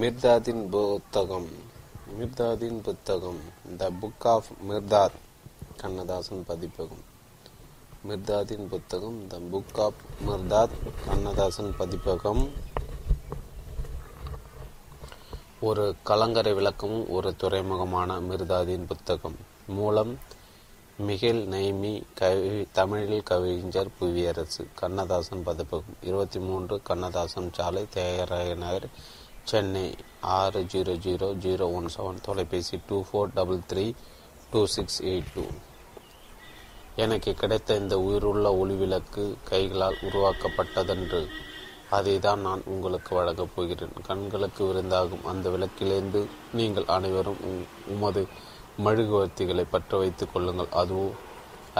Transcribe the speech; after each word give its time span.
மிர்தாதின் 0.00 0.68
புத்தகம். 0.68 1.48
மிர்தாதின் 2.20 2.82
புத்தகம். 2.82 3.38
The 3.76 3.90
book 3.90 4.26
of 4.26 4.44
Mirdad 4.68 5.16
Kannadasan 5.76 6.44
பதிப்பகம். 6.46 7.04
மிர்தாதின் 8.08 8.66
புத்தகம். 8.66 9.26
The 9.26 9.38
book 9.38 9.80
of 9.80 9.94
Mirdad 10.26 10.76
Kannadasan 11.06 11.74
பதிப்பகம். 11.76 12.50
ஒரு 15.60 15.94
கலங்கரை 16.02 16.52
விளக்கமும் 16.52 17.08
ஒரு 17.08 17.34
துறைமுகமான 17.38 18.20
மிர்தாதின் 18.30 18.86
புத்தகம். 18.86 19.36
மூலம் 19.66 20.18
மிகில் 21.06 21.46
நெய்மி 21.48 22.02
கவி 22.14 22.66
தமிழில் 22.72 23.22
கவிஞர் 23.22 23.88
புவியரசு 24.00 24.66
கண்ணதாசன் 24.74 25.42
பதிப்பகம். 25.42 25.96
இருபத்தி 26.00 26.38
மூன்று 26.38 26.82
கண்ணதாசன் 26.82 27.52
சாலை 27.52 27.86
தேயராய 27.94 28.56
நகர் 28.56 28.88
சென்னை 29.50 29.84
ஆறு 30.36 30.60
zero 30.72 30.94
zero 31.04 31.26
zero 31.44 31.66
one 31.78 31.88
seven 31.94 32.16
தொலைபேசி 32.26 32.76
two 32.88 32.96
four 33.08 33.28
double 33.34 33.60
three 33.72 33.84
two 34.52 34.60
six 34.74 34.98
eight 35.10 35.30
two. 35.34 35.44
எனக்கு 37.04 37.30
கிடைத்த 37.42 37.76
இந்த 37.82 37.94
உயிருள்ள 38.06 38.50
ஒளிவிளக்கு 38.62 39.24
கைகளால் 39.50 39.98
உருவாக்கப்பட்டதென்று 40.08 41.20
அதை 41.96 42.14
தான் 42.26 42.42
நான் 42.46 42.66
உங்களுக்கு 42.74 43.12
வழங்கப் 43.18 43.54
போகிறேன். 43.54 43.94
கண்களுக்கு 44.08 44.62
விருந்தாகும் 44.68 45.24
அந்த 45.32 45.46
விளக்கிலிருந்து 45.54 46.22
நீங்கள் 46.58 46.90
அனைவரும் 46.96 47.40
உமது 47.94 48.24
மெழுகுவர்த்திகளை 48.84 49.66
பற்ற 49.70 49.98
வைத்துக் 50.02 50.32
கொள்ளுங்கள். 50.32 50.72
அதுவோ 50.82 51.08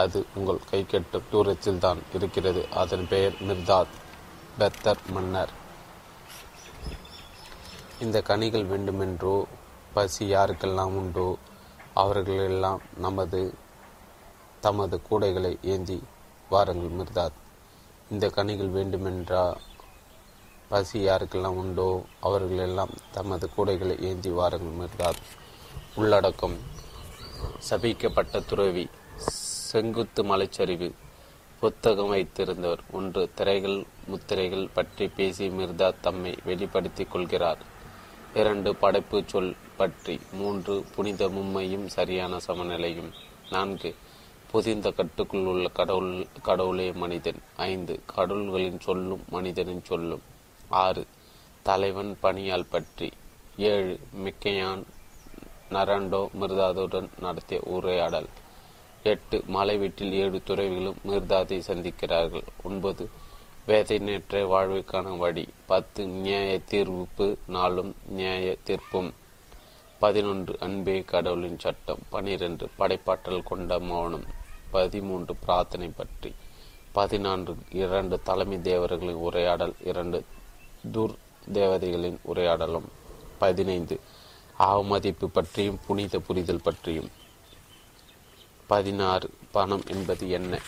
அது 0.02 0.18
உங்கள் 0.38 0.66
கை 0.70 0.84
தூரத்தில் 1.30 1.84
தான் 1.88 2.02
இருக்கிறது. 2.16 2.64
அதன் 2.82 3.06
பெயர் 3.14 3.38
மிர்தாத் 3.48 3.94
பெத்தர் 4.58 5.06
மன்னர். 5.14 5.54
இந்த 8.04 8.18
கனிகள் 8.22 8.64
வேண்டுமென்றோ 8.64 9.46
பசி 9.94 10.24
யாருக்கெல்லாம் 10.32 10.94
உண்டோ 11.00 11.36
அவர்களெல்லாம் 11.94 12.80
நமது 12.96 13.40
தமது 14.60 15.00
கூடைகளை 15.10 15.52
ஏந்தி 15.62 15.96
வாருங்கள் 16.48 16.92
மிர்தாத். 16.98 17.38
இந்த 18.10 18.28
கனிகள் 18.28 18.68
வேண்டுமென்றா 18.68 19.56
பசி 20.68 20.98
யாருக்கெல்லாம் 21.08 21.58
உண்டோ 21.62 22.02
அவர்களெல்லாம் 22.20 22.92
தமது 23.10 23.48
கூடைகளை 23.56 23.96
ஏந்தி 24.00 24.30
வாருங்கள் 24.30 24.76
மிர்தாத். 24.80 25.22
உள்ளடக்கம் 25.94 26.56
சபிக்கப்பட்ட 27.70 28.42
துறவி 28.46 28.84
செங்குத்து 29.70 30.24
மலைச்சரிவு 30.24 30.90
புத்தகம் 31.60 32.12
வைத்திருந்தவர். 32.12 32.84
ஒன்று 32.92 33.30
திரைகள் 33.34 33.78
முத்திரைகள் 34.06 34.68
பற்றி 34.74 35.08
பேசி 35.08 35.48
மிர்தா 35.48 35.88
தம்மை 36.00 36.34
வெளிப்படுத்திக் 36.44 37.10
கொள்கிறார். 37.10 37.74
இரண்டு 38.40 38.70
படைப்பு 38.74 39.18
சொல் 39.26 39.52
பற்றி 39.76 40.14
மூன்று 40.32 40.74
புனித 40.94 41.28
மும்மையும் 41.28 41.86
சரியான 41.86 42.38
சமநிலையும். 42.46 43.10
நான்கு 43.50 43.90
புதிந்த 44.50 44.90
கட்டுக்குள் 44.90 45.46
உள்ள 45.52 45.68
கடவுள் 45.68 46.26
கடவுளே 46.42 46.92
மனிதன். 46.92 47.40
ஐந்து 47.56 47.94
கடவுள்களின் 48.16 48.78
சொல்லும் 48.78 49.22
மனிதனின் 49.28 49.84
சொல்லும். 49.84 50.24
ஆறு 50.68 51.04
தலைவன் 51.62 52.12
பணியால் 52.22 52.70
பற்றி. 52.70 53.08
ஏழு 53.56 53.94
மிக்கையான் 54.24 54.82
நரண்டோ 55.70 56.22
மிர்தாதுடன் 56.40 57.08
நடத்திய 57.20 57.60
உரையாடல். 57.64 58.28
எட்டு 59.02 59.38
மலை 59.46 59.76
வீட்டில் 59.76 60.12
ஏழு 60.12 60.40
துறவிகளும் 60.44 61.00
மிர்தாதை 61.08 61.58
சந்திக்கிறார்கள். 61.70 62.46
ஒன்பது 62.62 63.06
வேதனையற்ற 63.66 64.44
வாழ்வுக்கான 64.44 65.16
வழி. 65.16 65.48
பத்து 65.66 66.06
நியாய 66.06 66.60
தீர்வுப்பு 66.70 67.36
நாளும் 67.46 67.94
நியாய 68.08 68.56
தீர்ப்பும் 68.66 69.12
பதினொன்று 69.98 70.56
அன்பே 70.60 71.00
கடவுளின் 71.00 71.58
சட்டம். 71.58 71.98
பனிரெண்டு 72.10 72.68
படைப்பாற்றல் 72.78 73.42
கொண்ட 73.42 73.78
மௌனம். 73.78 74.24
பதிமூன்று 74.70 75.34
பிரார்த்தனை 75.36 75.88
பற்றி. 75.88 76.34
பதினான்கு 76.92 77.56
இரண்டு 77.70 78.22
தலைமை 78.22 78.58
தேவர்களின் 78.58 79.22
உரையாடல். 79.28 79.74
இரண்டு 79.84 80.24
துர் 80.92 81.14
தேவதைகளின் 81.52 82.18
உரையாடலும். 82.22 82.88
பதினைந்து 83.38 84.00
அவமதிப்பு 84.58 85.30
பற்றியும் 85.30 85.78
புனித 85.86 86.18
புரிதல் 86.18 86.62
பற்றியும். 86.62 87.10
பதினாறு 88.66 89.30
பணம் 89.50 89.82
என்பது 89.86 90.30
என்ன? 90.30 90.60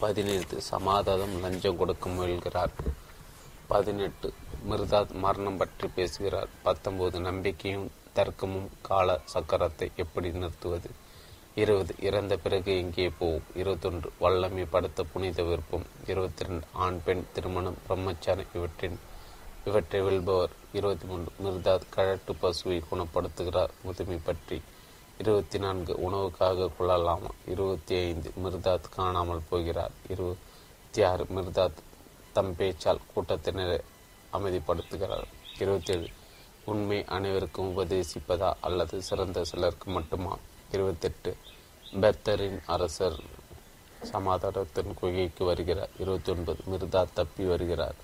பதினைந்து 0.00 0.60
சமாதானம் 0.60 1.40
லஞ்சம் 1.40 1.76
கொடுக்க 1.76 2.10
முயல்கிறார். 2.10 2.74
பதினெட்டு 3.66 4.32
மிர்தாத் 4.70 5.12
மரணம் 5.12 5.56
பற்றி 5.56 5.88
பேசுகிறார். 5.88 6.48
பத்தொன்பது 6.62 7.20
நம்பிக்கையும் 7.20 7.90
தர்க்கமும் 8.14 8.68
கால 8.82 9.20
சக்கரத்தை 9.34 9.88
எப்படி 9.96 10.30
நிறுத்துவது? 10.30 10.90
இருபது 11.54 11.94
இறந்த 12.00 12.36
பிறகு 12.36 12.76
எங்கே 12.76 13.12
போவோம்? 13.18 13.42
இருபத்தொன்று 13.54 14.12
வல்லமை 14.18 14.64
படுத்த 14.64 15.02
புனித 15.02 15.42
விருப்பம். 15.42 15.86
இருபத்தி 16.06 16.44
ரெண்டு 16.44 16.66
ஆண் 16.72 17.00
பெண் 17.04 17.24
திருமணம் 17.32 17.78
பிரம்மச்சாரம் 17.88 18.50
இவற்றின் 18.54 18.98
இவற்றை 19.64 20.02
வெல்பவர். 20.02 20.54
இருபத்தி 20.72 21.06
மூன்று 21.06 21.30
மிர்தாத் 21.44 21.88
கழட்டு 21.90 22.32
பசுவை 22.32 22.82
குணப்படுத்துகிறார். 22.90 23.70
முதுமை 23.82 24.18
பற்றி 24.24 24.62
இருபத்தி 25.20 25.58
நான்கு 25.58 25.92
உணவுக்காக 25.92 26.70
கொள்ளலாமா. 26.78 27.28
இருபத்தி 27.46 27.96
ஐந்து 27.96 28.32
மிர்தாத் 28.44 28.88
காணாமல் 28.94 29.40
போகிறார். 29.48 29.90
இருபத்தி 30.08 31.02
ஆறு 31.02 31.24
மிர்தாத் 31.24 31.76
தம் 32.32 32.54
பேச்சால் 32.58 33.00
கூட்டத்தினரை 33.16 33.80
அமைதிப்படுத்துகிறார். 34.32 35.24
இருபத்தி 35.58 35.92
ஏழு 35.92 36.08
உண்மை 36.64 37.04
அனைவருக்கும் 37.04 37.78
உபதேசிப்பதா 37.78 38.52
அல்லது 38.60 39.02
சிறந்த 39.02 39.44
சிலருக்கு 39.44 39.90
மட்டுமா? 39.90 40.38
இருபத்தெட்டு 40.72 41.36
பெர்தரின் 42.00 42.60
அரசர் 42.66 43.20
சமாதானத்தின் 44.02 44.94
குகைக்கு 44.94 45.44
வருகிறார். 45.44 45.90
இருபத்தி 45.98 46.32
ஒன்பது 46.32 46.62
மிர்தாத் 46.70 47.12
தப்பி 47.14 47.44
வருகிறார். 47.44 47.94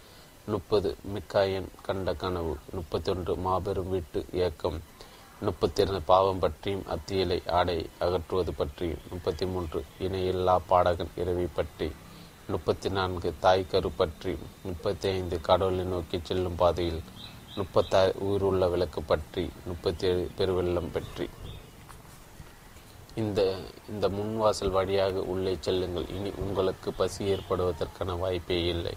முப்பது 0.47 0.97
மிக்காயன் 1.15 1.69
கண்ட 1.83 2.15
கனவு. 2.15 2.57
முப்பத்தி 2.73 3.11
ஒன்று 3.11 3.37
மாபெரும் 3.37 3.91
வீட்டு 3.91 4.27
இயக்கம். 4.33 4.95
முப்பத்தி 5.45 5.83
இரண்டு 5.83 6.01
பாவம் 6.03 6.39
பற்றியும் 6.39 6.85
அத்தியலை 6.95 7.37
ஆடை 7.49 7.77
அகற்றுவது 7.99 8.53
பற்றியும் 8.53 9.03
முப்பத்தி 9.11 9.47
மூன்று 9.47 9.81
இணையில்லா 9.99 10.55
பாடகன் 10.67 11.11
இரவி 11.17 11.49
பற்றி 11.55 11.89
முப்பத்தி 12.49 12.89
நான்கு 12.89 13.35
தாய் 13.41 13.67
கரு 13.67 13.91
பற்றி 13.91 14.33
முப்பத்தி 14.63 15.09
ஐந்து 15.09 15.41
கடவுளை 15.41 15.85
நோக்கி 15.85 16.21
செல்லும் 16.23 16.57
பாதையில் 16.57 17.03
முப்பத்தாறு 17.57 18.15
உயிருள்ள 18.19 18.69
விளக்கு 18.69 19.03
பற்றி 19.03 19.45
முப்பத்தி 19.65 20.07
ஏழு 20.07 20.31
பெருவெள்ளம் 20.39 20.91
பற்றி. 20.93 21.27
இந்த 23.15 23.41
இந்த 23.89 24.09
முன்வாசல் 24.09 24.71
வழியாக 24.71 25.23
உள்ளே 25.23 25.57
செல்லுங்கள். 25.61 26.09
இனி 26.09 26.33
உங்களுக்கு 26.37 26.93
பசி 26.93 27.25
ஏற்படுவதற்கான 27.35 28.19
வாய்ப்பே 28.19 28.65
இல்லை. 28.67 28.95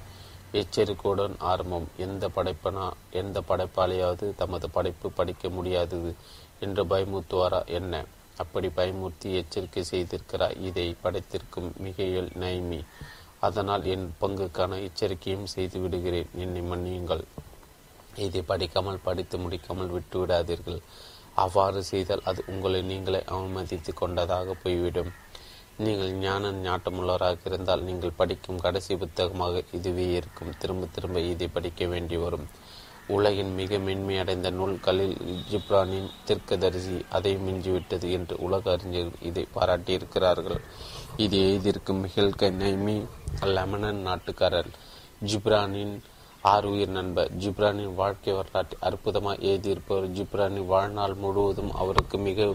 எச்சரிக்கையுடன் 0.51 1.35
ஆரம்பம். 1.39 1.87
எந்த 1.97 2.27
படைப்பனா 2.27 2.91
எந்த 3.11 3.41
படைப்பாளியாவது 3.47 4.35
தமது 4.35 4.69
படைப்பு 4.69 5.11
படிக்க 5.11 5.49
முடியாதது 5.49 6.15
என்று 6.59 6.85
பயமுத்துவாரா 6.85 7.65
என்ன? 7.65 8.05
அப்படி 8.37 8.67
பயமுறுத்தி 8.67 9.33
எச்சரிக்கை 9.33 9.83
செய்திருக்கிறார். 9.91 10.57
இதை 10.59 10.95
படைத்திருக்கும் 11.03 11.71
மிகையல் 11.83 12.31
நைமி. 12.39 12.85
அதனால் 13.39 13.83
என் 13.83 14.13
பங்குக்கான 14.21 14.81
எச்சரிக்கையும் 14.83 15.45
செய்து 15.45 15.79
விடுகிறேன் 15.79 16.29
என்னை 16.35 16.61
மன்னியுங்கள். 16.61 17.23
இதை 18.15 18.41
படிக்காமல் 18.41 19.03
படித்து 19.03 19.37
முடிக்காமல் 19.37 19.87
விட்டு 19.87 20.25
விடாதீர்கள் 20.25 20.79
அவ்வாறு 21.33 21.83
செய்தால் 21.83 22.21
அது 22.23 22.43
உங்களை 22.47 22.81
நீங்களே 22.81 23.19
அவமதித்து 23.19 23.93
கொண்டதாக 23.93 24.53
போய்விடும். 24.53 25.11
நீங்கள் 25.85 26.13
ஞான 26.23 26.49
ஞாட்டமுள்ளவராக 26.63 27.45
இருந்தால் 27.49 27.83
நீங்கள் 27.89 28.17
படிக்கும் 28.17 28.61
கடைசி 28.63 28.93
புத்தகமாக 28.95 29.61
இதுவே 29.77 30.07
இருக்கும். 30.19 30.49
திரும்ப 30.61 30.87
திரும்ப 30.95 31.19
இதை 31.33 31.47
படிக்க 31.47 31.85
வேண்டி 31.85 32.17
வரும். 32.23 32.47
உலகின் 33.17 33.51
மிக 33.59 33.77
மென்மையடைந்த 33.85 34.49
நூல் 34.57 34.75
கலில் 34.85 35.15
ஜிப்ரானின் 35.51 36.09
தெற்கதரிசி 36.27 36.97
அதை 37.17 37.31
மிஞ்சிவிட்டது 37.45 38.07
என்று 38.17 38.35
உலக 38.47 38.71
அறிஞர்கள் 38.71 39.25
இதை 39.29 39.43
பாராட்டியிருக்கிறார்கள். 39.55 40.59
இது 41.25 41.37
எழுதியிருக்கும் 41.47 42.03
மிகல் 42.05 42.35
நைமி 42.63 42.97
லெமனன் 43.55 44.01
நாட்டுக்காரர். 44.09 44.71
ஜிப்ரானின் 45.29 45.95
ஆறு 46.53 46.67
உயிர் 46.73 46.95
நண்பர். 46.97 47.31
ஜிப்ரானின் 47.43 47.95
வாழ்க்கை 48.01 48.33
வரலாற்றை 48.33 48.77
அற்புதமாக 48.89 49.41
எழுதியிருப்பவர் 49.51 50.13
ஜிப்ரானின் 50.17 50.69
வாழ்நாள் 50.75 51.15
முழுவதும் 51.23 51.71
அவருக்கு 51.83 52.17
மிக 52.27 52.51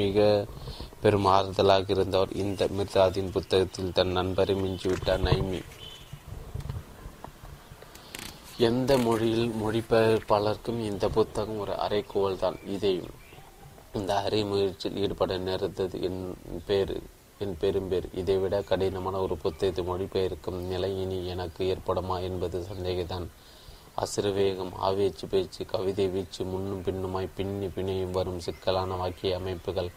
மிக 0.00 0.18
பெரும் 1.06 1.28
ஆறுதலாக 1.36 1.90
இருந்தவர். 1.96 2.36
இந்த 2.44 2.68
மிர்தாதின் 2.78 3.34
புத்தகத்தில் 3.38 3.96
தன் 3.98 4.16
நண்பரை 4.18 4.56
மிஞ்சிவிட்டார் 4.62 5.26
நைமி. 5.28 5.62
எந்த 8.68 8.90
மொழியில் 8.98 9.48
மொழிபெயர்ப்பாளருக்கும் 9.62 10.78
இந்த 10.90 11.04
புத்தகம் 11.16 11.58
ஒரு 11.62 11.72
அரைக்கோவல் 11.86 12.38
தான் 12.42 12.56
இதை 12.74 12.92
இந்த 13.98 14.12
அரை 14.22 14.40
முயற்சியில் 14.44 14.98
ஈடுபட 15.02 15.36
நேர்ந்தது 15.46 15.96
என் 16.06 16.22
பேர் 16.66 16.92
என் 17.44 17.54
பெரும்பேர் 17.60 18.06
இதைவிட 18.20 18.56
கடினமான 18.70 19.16
ஒரு 19.24 19.36
புத்தகத்தை 19.42 19.82
மொழிபெயர்க்கும் 19.84 20.60
நிலை 20.70 20.90
இனி 21.02 21.18
எனக்கு 21.32 21.62
ஏற்படுமா 21.72 22.16
என்பது 22.28 22.58
சந்தேகம்தான். 22.70 23.26
அசிறுவேகம் 24.02 24.72
ஆவேச்சு 24.86 25.26
பேச்சு 25.30 25.64
கவிதை 25.72 26.06
வீச்சு 26.14 26.44
முன்னும் 26.52 26.84
பின்னுமாய் 26.86 27.34
பின்னி 27.36 27.68
பிணையும் 27.76 28.16
வரும் 28.18 28.40
சிக்கலான 28.46 28.96
வாக்கிய 28.96 29.40
அமைப்புகள் 29.40 29.90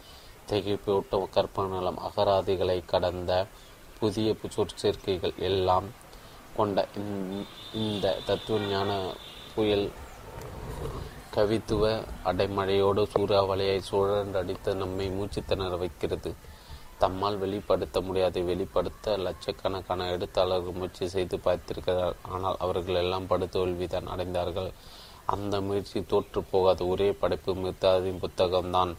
திகைப்பூட்ட 0.50 1.18
கற்பனலம் 1.34 2.00
அகராதிகளை 2.08 2.84
கடந்த 2.84 3.46
புதிய 3.98 4.34
சொற்சேர்க்கைகள் 4.56 5.36
எல்லாம் 5.36 5.84
கொண்ட 6.56 6.86
இந்த 7.72 8.18
தத்துவ 8.26 8.58
ஞான 8.58 8.90
புயல் 9.54 9.90
கவித்துவ 11.34 11.84
அடைமழையோடு 12.24 13.02
சூறாவளியை 13.14 13.80
சுழன்றடித்து 13.90 14.74
நம்மை 14.74 15.10
மூச்சு 15.10 15.44
திணற 15.44 15.76
வைக்கிறது. 15.76 16.34
தம்மால் 17.00 17.38
வெளிப்படுத்த 17.38 18.00
முடியாதை. 18.00 18.44
வெளிப்படுத்த 18.44 19.16
லட்சக்கணக்கான 19.16 20.08
எழுத்தாளர்கள் 20.10 20.72
முயற்சி 20.72 21.08
செய்து 21.08 21.36
பார்த்திருக்கிறார். 21.36 22.16
ஆனால் 22.28 22.56
அவர்கள் 22.58 22.94
எல்லாம் 22.94 23.28
படுதோல்விதான் 23.30 24.10
அடைந்தார்கள். 24.14 24.70
அந்த 25.26 25.60
முயற்சி 25.60 26.02
தோற்று 26.02 26.42
போகாத. 26.42 26.84
ஒரே 26.84 27.12
படைப்பு 27.12 27.54
மித்தாதின் 27.54 28.22
புத்தகம்தான். 28.24 28.96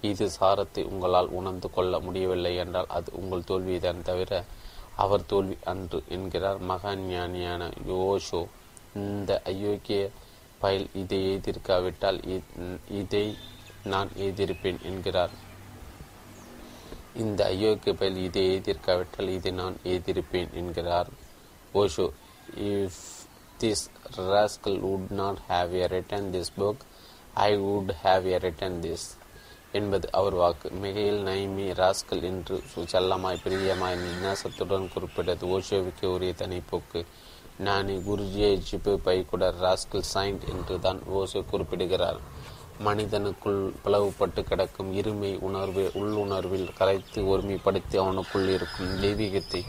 இது 0.00 0.30
சாரத்தை 0.30 0.84
உங்களால் 0.84 1.28
உணர்ந்து 1.28 1.70
கொள்ள 1.70 2.00
முடியவில்லை 2.00 2.56
என்றால் 2.56 2.86
அது 2.88 3.12
உங்கள் 3.12 3.44
தோல்விதான் 3.44 4.02
தவிர 4.02 4.44
அவர் 4.96 5.26
தோல்வி 5.26 5.56
அன்று 5.64 6.02
என்கிறார் 6.08 6.58
மகா 6.58 6.92
ஞானியான 6.92 7.72
யோஷோ. 7.88 8.46
இந்த 8.94 9.42
அயோக்கிய 9.44 10.10
பயல் 10.58 10.86
இதை 10.94 11.36
எதிர்க்காவிட்டால் 11.36 12.42
இதை 12.88 13.36
நான் 13.84 14.08
எதிர்ப்பேன் 14.08 14.80
என்கிறார். 14.82 15.30
இந்த 17.14 17.44
அயோக்கிய 17.44 17.92
பயல் 17.92 18.16
இதை 18.16 18.44
எதிர்க்காவிட்டால் 18.56 19.28
இதை 19.28 19.52
நான் 19.52 19.76
எதிர்ப்பேன் 19.84 20.52
என்கிறார் 20.52 21.08
Osho 21.74 22.10
if 22.56 23.00
this 23.60 23.84
rascal 24.16 24.80
would 24.80 25.10
not 25.10 25.38
have 25.48 25.72
a 25.72 25.86
written 25.86 26.28
this 26.30 26.52
book 26.58 26.82
I 27.34 27.56
would 27.58 27.92
have 28.04 28.26
a 28.26 28.38
written 28.38 28.78
this 28.80 29.06
என்பது 29.78 30.06
அவர் 30.18 30.36
வாக்கு. 30.42 30.68
மிகையில் 30.82 31.22
நைமி 31.28 31.66
ராஸ்கல் 31.80 32.24
என்று 32.30 32.56
செல்லமாய் 32.92 33.42
பிரியமாய் 33.44 33.96
நேசத்துடன் 34.24 34.92
குறிப்பிட்டது. 34.94 35.44
ஓஷோவுக்கு 35.56 36.06
உரிய 36.16 36.34
தனிப்போக்கு. 36.42 37.02
நானி 37.66 37.96
குருஜியை 38.06 38.52
ஜிப்பு 38.68 38.94
பைக்குடர் 39.06 39.60
ராஸ்கல் 39.64 40.10
சைண்ட் 40.14 40.44
என்று 40.54 40.74
தான் 40.86 41.00
ஓஷோ 41.18 41.42
குறிப்பிடுகிறார். 41.52 42.20
மனிதனுக்குள் 42.86 43.60
பிளவுபட்டு 43.84 44.40
கிடக்கும் 44.48 44.90
இருமை 45.00 45.30
உணர்வு 45.48 45.84
உள்ளுணர்வில் 46.00 46.66
கரைத்து 46.78 47.20
ஒருமைப்படுத்தி 47.32 47.96
அவனுக்குள் 48.02 48.48
இருக்கும் 48.56 48.90
தெய்வீகத்தை 49.04 49.62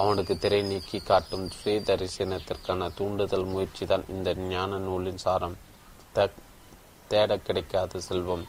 அவனுக்கு 0.00 0.34
திரை 0.44 0.60
நீக்கி 0.70 0.98
காட்டும் 1.00 1.44
சுய 1.56 1.76
தரிசனத்திற்கான 1.88 2.88
தூண்டுதல் 2.98 3.46
முயற்சி 3.52 3.86
தான் 3.90 4.04
இந்த 4.14 4.34
ஞான 4.52 4.78
நூலின் 4.86 5.22
சாரம். 5.24 5.56
தேட 7.10 7.36
கிடைக்காத 7.46 8.00
செல்வம். 8.08 8.46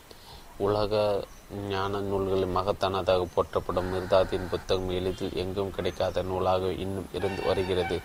உலக 0.60 1.24
ஞான 1.70 2.00
நூல்களில் 2.00 2.56
மகத்தானதாக 2.56 3.28
போற்றப்படும் 3.34 3.90
மிர்தாதின் 3.94 4.50
புத்தகம் 4.50 4.90
எளிதில் 4.90 5.36
எங்கும் 5.36 5.72
கிடைக்காத 5.72 6.22
நூலாக 6.22 6.72
இன்னும் 6.72 7.08
இருந்து 7.14 7.42
வருகிறது. 7.46 7.98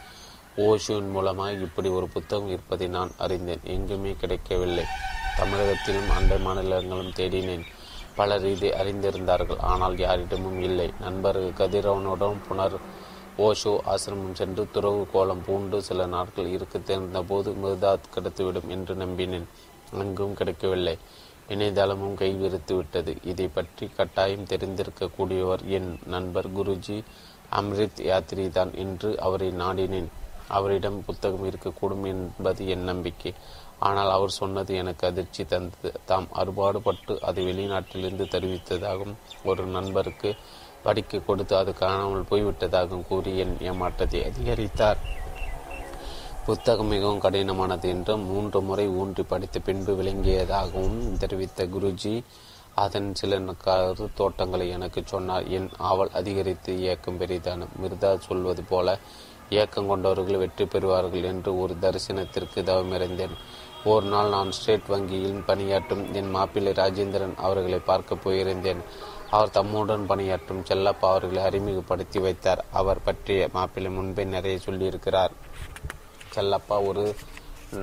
ஓஷோன் 0.56 1.10
மூலமாக 1.10 1.52
இப்படி 1.52 1.88
ஒரு 1.88 2.08
புத்தகம் 2.08 2.48
இருப்பதை 2.48 2.86
நான் 2.88 3.10
அறிந்தேன். 3.18 3.64
எங்குமே 3.64 4.16
கிடைக்கவில்லை. 4.20 4.84
தமிழகத்திலும் 5.38 6.10
அண்டை 6.16 6.36
மாநிலங்களும் 6.46 7.16
தேடினேன். 7.16 7.64
பலர் 8.16 8.46
இதை 8.46 8.70
அறிந்திருந்தார்கள். 8.70 9.60
ஆனால் 9.72 9.98
யாரிடமும் 9.98 10.60
இல்லை. 10.62 10.92
நண்பர் 11.00 11.40
கதிரவனுடன் 11.52 12.40
புனர் 12.48 12.78
ஓஷோ 13.38 13.72
ஆசிரமம் 13.86 14.32
சென்று 14.32 14.64
துறவு 14.72 15.06
கோலம் 15.12 15.44
பூண்டு 15.44 15.82
சில 15.82 16.06
நாட்கள் 16.06 16.46
இருக்க 16.46 16.78
தெரிந்த 16.78 17.22
போது 17.22 17.50
மிர்தாத் 17.52 18.10
கிடைத்துவிடும் 18.14 18.68
என்று 18.68 18.94
நம்பினேன். 18.94 19.48
அங்கும் 19.92 20.34
கிடைக்கவில்லை. 20.34 20.98
இணையதளமும் 21.48 22.18
கைவிரித்து 22.20 22.74
விட்டது 22.76 23.16
இதை 23.24 23.46
பற்றி 23.48 23.86
கட்டாயம் 23.96 24.48
தெரிந்திருக்கக்கூடியவர் 24.50 25.64
என் 25.66 25.90
நண்பர் 26.06 26.48
குருஜி 26.56 26.98
அம்ரித் 27.50 28.00
யாத்திரி 28.10 28.44
தான் 28.48 28.72
என்று 28.74 29.10
அவரை 29.20 29.48
நாடினேன். 29.52 30.08
அவரிடம் 30.48 30.98
புத்தகம் 31.06 31.46
இருக்கக்கூடும் 31.50 32.04
என்பது 32.04 32.62
என் 32.68 32.84
நம்பிக்கை. 32.84 33.32
ஆனால் 33.78 34.10
அவர் 34.10 34.38
சொன்னது 34.40 34.74
எனக்கு 34.74 35.04
அதிர்ச்சி 35.06 35.42
தந்தது. 35.44 35.90
தாம் 36.04 36.28
அறுபாடுபட்டு 36.32 37.14
அதை 37.20 37.44
வெளிநாட்டிலிருந்து 37.44 38.26
தெரிவித்ததாகவும் 38.34 39.16
ஒரு 39.44 39.64
நண்பருக்கு 39.66 40.30
படிக்க 40.82 41.18
கொடுத்து 41.18 41.56
அது 41.56 41.72
காணாமல் 41.74 42.28
போய்விட்டதாகவும் 42.30 43.06
கூறி 43.08 43.38
என் 43.38 43.56
ஏமாற்றத்தை 43.60 44.20
அதிகரித்தார். 44.30 45.00
புத்தகம் 46.46 46.90
மிகவும் 46.92 47.20
கடினமானது 47.20 47.86
என்றும் 47.92 48.24
மூன்று 48.30 48.58
முறை 48.60 48.84
ஊன்றி 49.00 49.22
படித்த 49.22 49.58
பின்பு 49.58 49.92
விளங்கியதாகவும் 50.00 50.98
தெரிவித்த 51.22 51.66
குருஜி 51.74 52.12
அதன் 52.84 53.08
சில 53.20 53.38
கரு 53.66 54.06
தோட்டங்களை 54.14 54.66
எனக்கு 54.76 55.00
சொன்னார். 55.12 55.44
என் 55.56 55.68
ஆவல் 55.90 56.10
அதிகரித்து 56.20 56.72
இயக்கம் 56.82 57.20
பெரிதான 57.20 57.68
மிர்தா 57.82 58.10
சொல்வது 58.26 58.62
போல 58.62 58.96
இயக்கம் 59.48 59.88
கொண்டவர்கள் 59.88 60.40
வெற்றி 60.42 60.64
பெறுவார்கள் 60.64 61.24
என்று 61.30 61.52
ஒரு 61.62 61.76
தரிசனத்திற்கு 61.84 62.62
தவமிறந்தேன் 62.70 63.34
ஒரு 63.92 64.06
நாள் 64.06 64.28
நான் 64.28 64.54
ஸ்டேட் 64.58 64.92
வங்கியில் 64.94 65.40
பணியாற்றும் 65.46 66.04
என் 66.12 66.30
மாப்பிள்ளை 66.30 66.74
ராஜேந்திரன் 66.82 67.34
அவர்களை 67.46 67.80
பார்க்க 67.90 68.22
போயிருந்தேன். 68.26 68.82
அவர் 69.30 69.54
தம்முடன் 69.56 70.06
பணியாற்றும் 70.06 70.62
செல்லப்பா 70.68 71.08
அவர்களை 71.14 71.42
அறிமுகப்படுத்தி 71.42 72.18
வைத்தார். 72.18 72.64
அவர் 72.72 73.04
பற்றிய 73.04 73.48
மாப்பிள்ளை 73.52 73.92
முன்பே 73.92 74.24
நிறைய 74.36 74.58
சொல்லியிருக்கிறார். 74.66 75.34
செல்லப்பா 76.34 76.76
ஒரு 76.88 77.04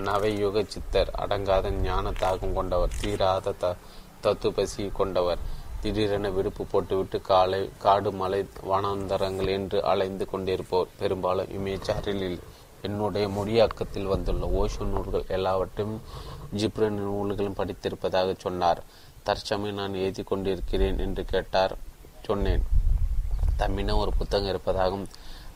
நவையுக 0.07 0.63
சித்தர். 0.73 1.09
அடங்காத 1.23 1.69
ஞான 1.85 2.11
தாகம் 2.23 2.53
கொண்டவர் 2.53 2.97
தீராத 3.01 3.53
த 3.63 3.75
தத்து 4.23 4.49
பசி 4.49 4.83
கொண்டவர். 4.99 5.41
திடீரென 5.81 6.29
விடுப்பு 6.29 6.63
போட்டுவிட்டு 6.65 7.17
காலை 7.21 7.61
காடு 7.77 8.11
மலை 8.11 8.41
வனாந்தரங்கள் 8.71 9.49
என்று 9.57 9.77
அலைந்து 9.91 10.25
கொண்டிருப்போர். 10.31 10.91
பெரும்பாலும் 10.99 11.53
இமேச்சாரில் 11.57 12.39
என்னுடைய 12.81 13.25
மொழியாக்கத்தில் 13.27 14.11
வந்துள்ள 14.11 14.45
ஓஷோ 14.59 14.85
நூல்கள் 14.91 15.31
எல்லாவற்றையும் 15.37 15.97
ஜிப்ரன் 16.59 16.99
நூல்களும் 17.07 17.57
படித்திருப்பதாக 17.59 18.35
சொன்னார். 18.37 18.81
தற்சமயம் 19.23 19.79
நான் 19.81 19.99
எழுதி 20.03 20.23
கொண்டிருக்கிறேன் 20.23 20.99
என்று 20.99 21.25
கேட்டார். 21.25 21.73
சொன்னேன். 22.21 22.63
தம்மிடம் 23.57 24.01
ஒரு 24.03 24.11
புத்தகம் 24.17 24.47
இருப்பதாகவும் 24.47 25.07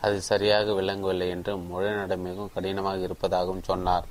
அது 0.01 0.21
சரியாக 0.21 0.73
விளங்கவில்லை 0.73 1.29
என்றும் 1.29 1.67
மொழிநடை 1.71 2.17
மிகவும் 2.17 2.51
கடினமாக 2.53 2.99
இருப்பதாகவும் 2.99 3.63
சொன்னார். 3.63 4.05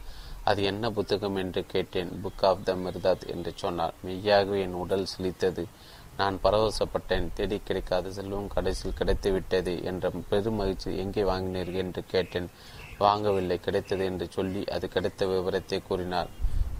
அது 0.44 0.62
என்ன 0.62 0.90
புத்தகம் 0.90 1.36
என்று 1.36 1.66
கேட்டேன். 1.66 2.20
புக் 2.24 2.44
ஆஃப் 2.44 2.64
த 2.64 2.74
மிர்தாத் 2.74 3.26
என்று 3.26 3.52
சொன்னார். 3.54 3.94
மெய்யாகவே 4.02 4.60
என் 4.60 4.72
உடல் 4.72 5.06
சிலித்தது. 5.18 5.64
நான் 6.16 6.38
பரவசப்பட்டேன். 6.44 7.28
தேடி 7.34 7.60
கிடைக்காத 7.64 8.10
செல்வம் 8.10 8.48
கடைசியில் 8.48 8.96
கிடைத்து 8.96 9.32
விட்டது 9.32 9.84
என்ற 9.84 10.10
பெரும் 10.28 10.54
மகிழ்ச்சி 10.54 10.98
எங்கே 10.98 11.22
வாங்கினீர்கள் 11.22 11.74
என்று 11.74 12.04
கேட்டேன். 12.06 12.50
வாங்கவில்லை. 13.00 13.56
கிடைத்தது 13.56 14.04
என்று 14.04 14.26
சொல்லி 14.30 14.64
அது 14.64 14.88
கிடைத்த 14.88 15.26
விவரத்தை 15.26 15.82
கூறினார். 15.82 16.28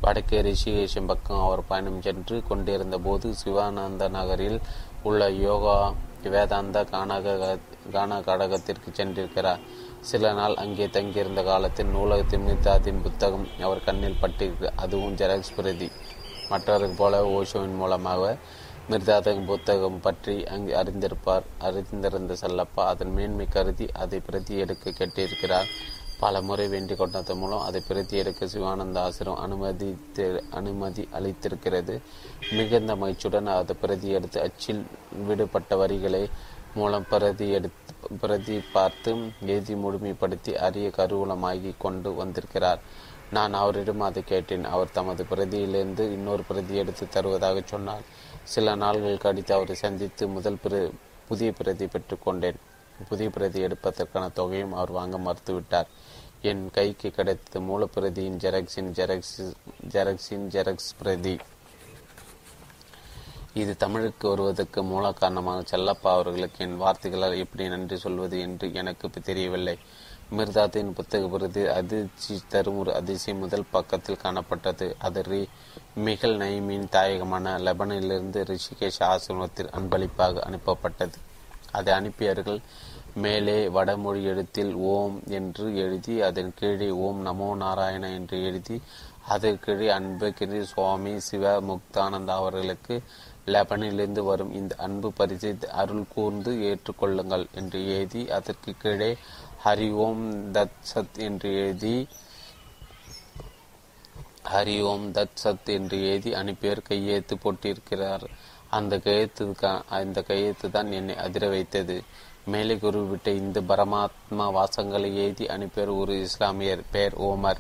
வடக்கே 0.01 0.43
ரிஷிகேஷன் 0.43 1.07
பக்கம் 1.07 1.41
அவர் 1.41 1.67
பயணம் 1.67 2.03
சென்று 2.03 2.43
கொண்டிருந்த 2.43 2.99
போது 2.99 3.35
சிவானந்த 3.35 4.09
நகரில் 4.09 4.61
உள்ள 5.03 5.31
யோகா 5.31 5.95
வேதாந்த 6.29 6.83
கானக 6.83 7.59
கான 7.93 8.19
கடகத்திற்கு 8.21 8.91
சென்றிருக்கிறார். 8.97 9.61
சில 10.01 10.33
நாள் 10.33 10.55
அங்கே 10.55 10.89
தங்கியிருந்த 10.89 11.43
காலத்தில் 11.43 11.87
நூலகத்தின் 11.87 12.47
மித்தாத்தின் 12.47 13.03
புத்தகம் 13.03 13.49
அவர் 13.61 13.85
கண்ணில் 13.85 14.21
பட்டிருக்கு. 14.23 14.69
அதுவும் 14.77 15.17
ஜெராக்ஸ் 15.17 15.55
பிரதி. 15.57 15.91
மற்றவர்கள் 16.49 16.99
போல 16.99 17.23
ஓஷோவின் 17.27 17.77
மூலமாக 17.77 18.37
மிர்தாதகம் 18.91 19.47
புத்தகம் 19.47 20.01
பற்றி 20.01 20.47
அங்கு 20.47 20.73
அறிந்திருப்பார். 20.83 21.43
அறிந்திருந்த 21.59 22.37
செல்லப்பா 22.41 22.83
அதன் 22.93 23.13
மேன்மை 23.13 23.47
கருதி 23.49 23.87
அதை 23.93 24.21
பிரதி 24.21 24.59
எடுக்க 24.59 24.91
கேட்டிருக்கிறார் 24.91 25.71
பல 26.25 26.41
முறை 26.49 26.67
வேண்டிக் 26.73 26.99
கொண்டதன் 26.99 27.39
மூலம் 27.39 27.65
அதை 27.67 27.81
பிரதி 27.89 28.15
எடுக்க 28.17 28.47
சிவானந்த 28.53 28.99
ஆசிரம் 29.07 29.41
அனுமதி 29.45 29.89
அனுமதி 30.59 31.03
அளித்திருக்கிறது. 31.19 31.95
மிகுந்த 32.57 32.93
மகிழ்ச்சியுடன் 33.01 33.51
அதை 33.55 33.75
பிரதி 33.81 34.09
எடுத்து 34.19 34.39
அச்சில் 34.47 34.83
விடுபட்ட 35.27 35.77
வரிகளை 35.77 36.23
மூலம் 36.75 37.07
பிரதி 37.11 37.47
எடுத்து 37.57 37.95
பிரதி 38.21 38.57
பார்த்து 38.73 39.13
எழுதி 39.51 39.75
முழுமைப்படுத்தி 39.75 40.53
அரிய 40.67 40.89
கருவூலமாகி 40.99 41.73
கொண்டு 41.85 42.13
வந்திருக்கிறார். 42.21 42.81
நான் 43.37 43.55
அவரிடம் 43.63 44.07
அதை 44.09 44.23
கேட்டேன். 44.33 44.65
அவர் 44.75 44.97
தமது 44.99 45.23
பிரதியிலிருந்து 45.31 46.05
இன்னொரு 46.17 46.43
பிரதி 46.49 46.77
எடுத்து 46.83 47.07
தருவதாக 47.09 47.63
சொன்னார். 47.73 48.05
சில 48.55 48.75
நாள்கள் 48.85 49.25
கடித்து 49.25 49.55
அவரை 49.55 49.77
சந்தித்து 49.85 50.27
முதல் 50.37 50.63
பிர 50.65 50.83
புதிய 51.29 51.51
பிரதி 51.53 51.89
பெற்றுக்கொண்டேன் 51.95 52.61
புதிய 53.09 53.29
பிரதி 53.37 53.61
எடுப்பதற்கான 53.67 54.25
தொகையும் 54.39 54.75
அவர் 54.79 54.93
வாங்க 54.99 55.17
மறுத்துவிட்டார். 55.19 55.89
என் 56.45 56.71
கைக்கு 56.71 57.11
கிடைத்தது 57.11 57.61
மூலப்பிரதியின் 57.65 58.37
ஜெராக்ஸின் 58.37 58.91
ஜெராக்ஸ் 58.93 59.55
ஜெராக்ஸின் 59.89 60.47
ஜெராக்ஸ் 60.49 60.91
பிரதி. 60.99 61.39
இது 63.55 63.77
தமிழுக்கு 63.77 64.29
வருவதற்கு 64.29 64.83
மூல 64.83 65.13
காரணமாக 65.13 65.77
செல்லப்பா 65.77 66.11
அவர்களுக்கு 66.11 66.65
என் 66.65 66.77
வார்த்தைகளால் 66.77 67.37
எப்படி 67.37 67.69
நன்றி 67.69 67.97
சொல்வது 67.97 68.41
என்று 68.41 68.75
எனக்கு 68.75 69.11
தெரியவில்லை. 69.11 69.79
மிர்தாத்தின் 70.37 70.91
புத்தக 70.91 71.29
பிரதி 71.29 71.67
அதிர்ச்சி 71.67 72.41
தரும் 72.49 72.79
ஒரு 72.79 72.95
அதிசயம் 72.95 73.39
முதல் 73.39 73.71
பக்கத்தில் 73.71 74.21
காணப்பட்டது. 74.23 74.95
அது 74.99 75.23
ரி 75.23 75.49
மிகல் 75.95 76.37
நைமின் 76.37 76.89
தாயகமான 76.93 77.59
லெபனிலிருந்து 77.59 78.41
ரிஷிகேஷ் 78.45 79.01
ஆசிரமத்தில் 79.01 79.71
அன்பளிப்பாக 79.71 80.51
அனுப்பப்பட்டது. 80.51 81.19
அதை 81.73 81.95
அனுப்பியவர்கள் 81.95 82.61
மேலே 83.15 83.69
வடமொழி 83.69 84.23
எழுத்தில் 84.23 84.75
ஓம் 84.75 85.23
என்று 85.29 85.77
எழுதி 85.77 86.21
அதன் 86.21 86.55
கீழே 86.55 86.91
ஓம் 86.91 87.27
நமோ 87.27 87.57
நாராயண 87.57 88.11
என்று 88.11 88.45
எழுதி 88.45 88.83
அதன் 89.29 89.59
அன்பகிரி 89.67 90.61
சுவாமி 90.61 91.21
சிவ 91.21 91.61
முக்தானந்தா 91.61 92.27
அவர்களுக்கு 92.27 93.03
லெபனிலிருந்து 93.47 94.21
வரும் 94.21 94.53
இந்த 94.53 94.75
அன்பு 94.79 95.13
பரிசை 95.13 95.57
அருள் 95.73 96.05
கூர்ந்து 96.15 96.53
ஏற்றுக்கொள்ளுங்கள் 96.71 97.47
என்று 97.55 97.89
எழுதி 97.89 98.31
அதற்கு 98.31 98.75
கீழே 98.79 99.17
ஹரி 99.65 99.93
ஓம் 99.93 100.53
தத் 100.53 100.81
சத் 100.95 101.19
என்று 101.19 101.55
எழுதி 101.55 102.07
ஹரி 104.45 104.83
ஓம் 104.83 105.13
தத் 105.13 105.37
சத் 105.45 105.65
என்று 105.65 106.09
எழுதி 106.09 106.31
அனுப்பியவர் 106.33 106.83
கையெழுத்து 106.83 107.37
போட்டிருக்கிறார். 107.37 108.25
அந்த 108.71 108.99
கையெழுத்து 108.99 109.55
அந்த 109.89 110.23
கையெழுத்து 110.23 110.71
தான் 110.71 110.93
என்னை 110.93 111.17
அதிர 111.17 111.49
வைத்தது. 111.49 112.03
மேலே 112.47 112.79
குறிப்பிட்ட 112.79 113.31
இந்த 113.31 113.61
பரமாத்மா 113.61 114.39
வாசங்களை 114.39 115.15
எழுதி 115.15 115.47
அனுப்பியவர் 115.47 115.99
ஒரு 115.99 116.27
இஸ்லாமியர் 116.27 116.81
பெயர் 116.91 117.21
ஓமர். 117.21 117.57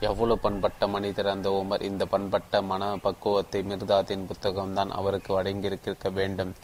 எவ்வளவு 0.00 0.38
பண்பட்ட 0.38 0.88
மனிதர் 0.88 1.26
அந்த 1.26 1.50
ஓமர்? 1.50 1.82
இந்த 1.82 2.06
பண்பட்ட 2.06 2.62
மன 2.62 2.96
பக்குவத்தை 2.96 3.62
மிர்தாத்தின் 3.62 4.26
புத்தகம்தான் 4.26 4.88
அவருக்கு 4.88 5.42
வழங்கியிருக்க 5.42 6.12
வேண்டும். 6.12 6.54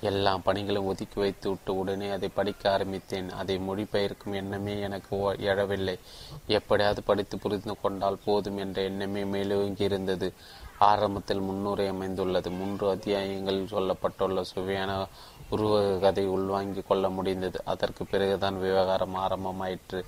எல்லா 0.00 0.38
பணிகளும் 0.38 0.84
ஒதுக்கி 0.84 1.20
வைத்து 1.20 1.48
விட்டு 1.48 1.78
உடனே 1.78 2.08
அதை 2.08 2.28
படிக்க 2.28 2.72
ஆரம்பித்தேன். 2.72 3.30
அதை 3.30 3.58
மொழிபெயர்க்கும் 3.58 4.32
எண்ணமே 4.32 4.80
எனக்கு 4.80 5.16
எழவில்லை. 5.32 5.98
எப்படியாவது 6.46 7.02
படித்து 7.02 7.38
புரிந்து 7.38 7.76
கொண்டால் 7.82 8.18
போதும் 8.24 8.56
என்ற 8.56 8.82
எண்ணமே 8.82 9.24
மேலோங்கி 9.24 9.84
இருந்தது. 9.84 10.32
ஆரம்பத்தில் 10.78 11.40
முன்னுரை 11.40 11.86
அமைந்துள்ளது. 11.86 12.50
மூன்று 12.50 12.94
அத்தியாயங்களில் 12.94 13.72
சொல்லப்பட்டுள்ள 13.72 14.40
சுவையான 14.40 15.06
உருவ 15.50 15.98
கதை 15.98 16.26
உள்வாங்கிக் 16.26 16.88
கொள்ள 16.88 17.08
முடிந்தது. 17.08 17.60
அதற்கு 17.64 18.04
பிறகுதான் 18.04 18.60
விவகாரம் 18.60 19.16
ஆரம்பமாயிற்று. 19.16 20.00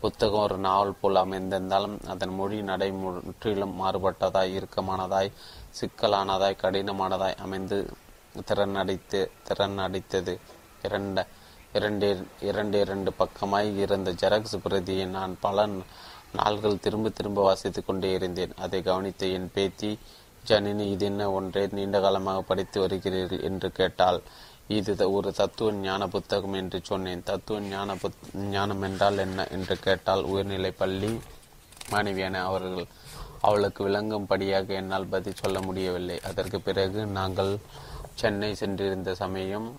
புத்தகம் 0.00 0.40
ஒரு 0.40 0.56
நாவல் 0.58 0.98
போல் 1.00 1.14
அமைந்திருந்தாலும் 1.14 1.96
அதன் 2.06 2.34
மொழி 2.34 2.62
நடை 2.62 2.92
முற்றிலும் 2.92 3.74
மாறுபட்டதாய் 3.80 4.54
இறுக்கமானதாய் 4.58 5.30
சிக்கலானதாய் 5.78 6.60
கடினமானதாய் 6.62 7.36
அமைந்து 7.36 7.78
திறன் 8.44 8.74
அடித்து 8.74 9.30
திறன் 9.44 9.78
அடித்தது 9.78 10.34
இரண்ட 10.82 11.26
இரண்டு 11.72 12.08
இரண்டு 12.40 12.80
இரண்டு 12.80 13.10
பக்கமாய் 13.18 13.76
இருந்த 13.76 14.10
ஜெராக்ஸ் 14.10 14.60
பிரதியை 14.62 15.06
நான் 15.06 15.36
பல 15.40 15.66
நாள்கள் 16.32 16.80
திரும்ப 16.80 17.08
திரும்ப 17.08 17.42
வாசித்துக் 17.42 17.86
கொண்டே 17.86 18.12
இருந்தேன். 18.12 18.52
அதை 18.56 18.82
கவனித்த 18.82 19.26
என் 19.26 19.50
பேத்தி 19.54 19.98
ஜனினி 20.46 20.84
இது 20.90 21.04
என்ன 21.04 21.30
ஒன்றே? 21.30 21.68
நீண்ட 21.72 22.00
காலமாக 22.00 22.42
படித்து 22.42 22.86
வருகிறீர்கள் 22.86 23.42
என்று 23.42 23.70
கேட்டால் 23.70 24.20
இது 24.68 25.12
ஒரு 25.12 25.32
தத்துவ 25.32 25.72
ஞான 25.72 26.08
புத்தகம் 26.08 26.52
என்று 26.52 26.80
சொன்னேன். 26.82 27.22
தத்துவ 27.22 27.60
ஞான 27.60 27.94
புத் 27.94 28.22
ஞானம் 28.34 28.82
என்றால் 28.82 29.18
என்ன 29.18 29.46
என்று 29.46 29.78
கேட்டால் 29.78 30.22
உயர்நிலை 30.22 30.70
பள்ளி 30.70 31.10
மாணவியான 31.90 32.40
அவர்கள் 32.42 32.86
அவளுக்கு 33.40 33.88
விளங்கும்படியாக 33.88 34.68
என்னால் 34.68 35.06
பதில் 35.06 35.40
சொல்ல 35.42 35.60
முடியவில்லை. 35.60 36.20
அதற்கு 36.20 36.60
பிறகு 36.60 37.06
நாங்கள் 37.06 37.58
சென்னை 38.14 38.54
சென்றிருந்த 38.54 39.14
சமயம் 39.14 39.78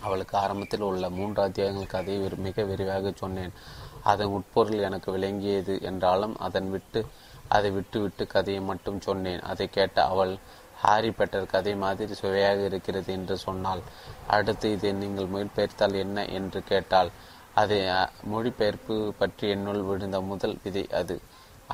அவளுக்கு 0.00 0.38
ஆரம்பத்தில் 0.38 0.80
உள்ள 0.80 1.10
மூன்று 1.10 1.42
அத்தியாயங்கள் 1.42 1.86
கதையை 1.86 2.30
மிக 2.36 2.62
விரிவாக 2.62 3.12
சொன்னேன். 3.14 3.52
அதன் 4.02 4.26
உட்பொருள் 4.26 4.78
எனக்கு 4.78 5.12
விளங்கியது 5.12 5.80
என்றாலும் 5.82 6.38
அதன் 6.38 6.70
விட்டு 6.70 7.06
அதை 7.48 7.70
விட்டு 7.70 8.00
விட்டு 8.00 8.26
கதையை 8.26 8.62
மட்டும் 8.62 9.00
சொன்னேன். 9.00 9.40
அதை 9.40 9.68
கேட்ட 9.68 10.04
அவள் 10.04 10.38
ஹாரி 10.82 11.10
பெட்டர் 11.18 11.52
கதை 11.54 11.74
மாதிரி 11.84 12.14
சுவையாக 12.20 12.60
இருக்கிறது 12.70 13.10
என்று 13.18 13.36
சொன்னால் 13.46 13.82
அடுத்து 14.36 14.68
இதை 14.76 14.92
நீங்கள் 15.02 15.32
மொழிபெயர்த்தால் 15.34 15.96
என்ன 16.04 16.26
என்று 16.38 16.62
கேட்டால் 16.70 17.10
அதை 17.62 17.78
மொழிபெயர்ப்பு 18.32 18.96
பற்றி 19.20 19.44
என்னுள் 19.54 19.82
விழுந்த 19.88 20.18
முதல் 20.30 20.56
விதை 20.64 20.84
அது. 21.00 21.16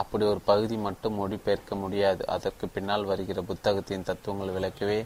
அப்படி 0.02 0.24
ஒரு 0.30 0.40
பகுதி 0.50 0.76
மட்டும் 0.84 1.18
மொழிபெயர்க்க 1.20 1.74
முடியாது. 1.82 2.22
அதற்கு 2.34 2.64
பின்னால் 2.74 3.04
வருகிற 3.10 3.40
புத்தகத்தின் 3.50 4.06
தத்துவங்கள் 4.08 4.54
விளக்கவே 4.56 4.98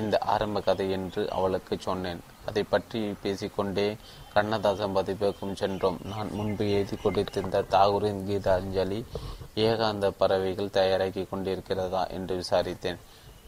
இந்த 0.00 0.14
ஆரம்ப 0.34 0.60
கதை 0.68 0.86
என்று 0.96 1.22
அவளுக்கு 1.36 1.74
சொன்னேன். 1.88 2.22
அதை 2.48 2.62
பற்றி 2.72 3.00
பேசிக்கொண்டே 3.24 3.86
கண்ணதாசன் 4.34 4.96
பதிப்பகம் 4.98 5.58
சென்றோம். 5.62 5.98
நான் 6.12 6.30
முன்பு 6.38 6.64
எழுதி 6.76 6.96
கொடுத்திருந்த 7.02 7.60
தாகூரின் 7.74 8.24
கீதாஞ்சலி 8.30 9.00
ஏகாந்த 9.66 10.08
பறவைகள் 10.22 10.74
தயாராகி 10.78 11.24
கொண்டிருக்கிறதா 11.32 12.02
என்று 12.16 12.36
விசாரித்தேன். 12.42 13.00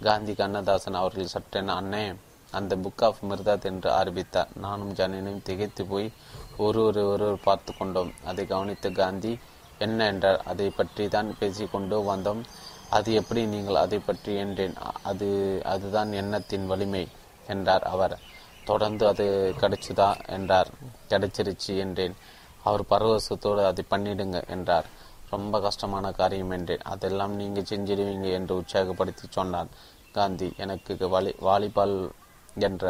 காந்தி 0.03 0.35
கண்ணதாசன் 0.35 0.95
அவர்கள் 0.95 1.29
சற்றென 1.33 1.69
அண்ணே 1.73 2.17
அந்த 2.51 2.77
புக் 2.77 3.05
ஆஃப் 3.05 3.17
மிர்தாத் 3.29 3.65
என்று 3.65 3.93
ஆரம்பித்தார். 3.93 4.49
நானும் 4.55 4.95
ஜனனையும் 4.95 5.43
திகைத்து 5.43 5.87
போய் 5.87 6.13
ஒருவர் 6.57 6.99
ஒருவர் 6.99 7.41
பார்த்து 7.41 7.77
கொண்டோம். 7.77 8.13
அதை 8.25 8.47
கவனித்த 8.47 8.91
காந்தி 8.91 9.39
என்ன 9.79 10.07
என்றார்? 10.07 10.43
அதை 10.47 10.71
பற்றி 10.71 11.09
தான் 11.09 11.39
பேசிக்கொண்டு 11.39 12.17
வந்தோம். 12.17 12.43
அது 12.91 13.13
எப்படி 13.13 13.47
நீங்கள் 13.47 13.75
அதை 13.75 13.99
பற்றி 13.99 14.35
என்றேன். 14.35 14.75
அது 15.03 15.61
அதுதான் 15.65 16.13
எண்ணத்தின் 16.13 16.67
வலிமை 16.67 17.09
என்றார் 17.47 17.83
அவர். 17.83 18.19
தொடர்ந்து 18.65 19.07
அது 19.07 19.55
கிடைச்சுதா? 19.61 20.27
என்றார். 20.27 20.69
கிடைச்சிருச்சு 21.09 21.77
என்றேன். 21.79 22.17
அவர் 22.63 22.83
பரவசத்தோடு 22.83 23.65
அதை 23.65 23.85
பண்ணிடுங்க 23.91 24.49
என்றார். 24.49 24.87
ரொம்ப 25.37 25.61
கஷ்டமான 25.67 26.13
காரியம் 26.21 26.55
என்றேன் 26.57 26.87
அதெல்லாம் 26.93 27.35
நீங்கள் 27.41 27.69
செஞ்சிடுவீங்க 27.71 28.29
என்று 28.39 28.55
உற்சாகப்படுத்தி 28.61 29.27
சொன்னார் 29.39 29.75
காந்தி 30.17 30.49
எனக்கு 30.65 31.09
வாலி 31.15 31.33
வாலிபால் 31.47 31.97
என்ற 32.67 32.85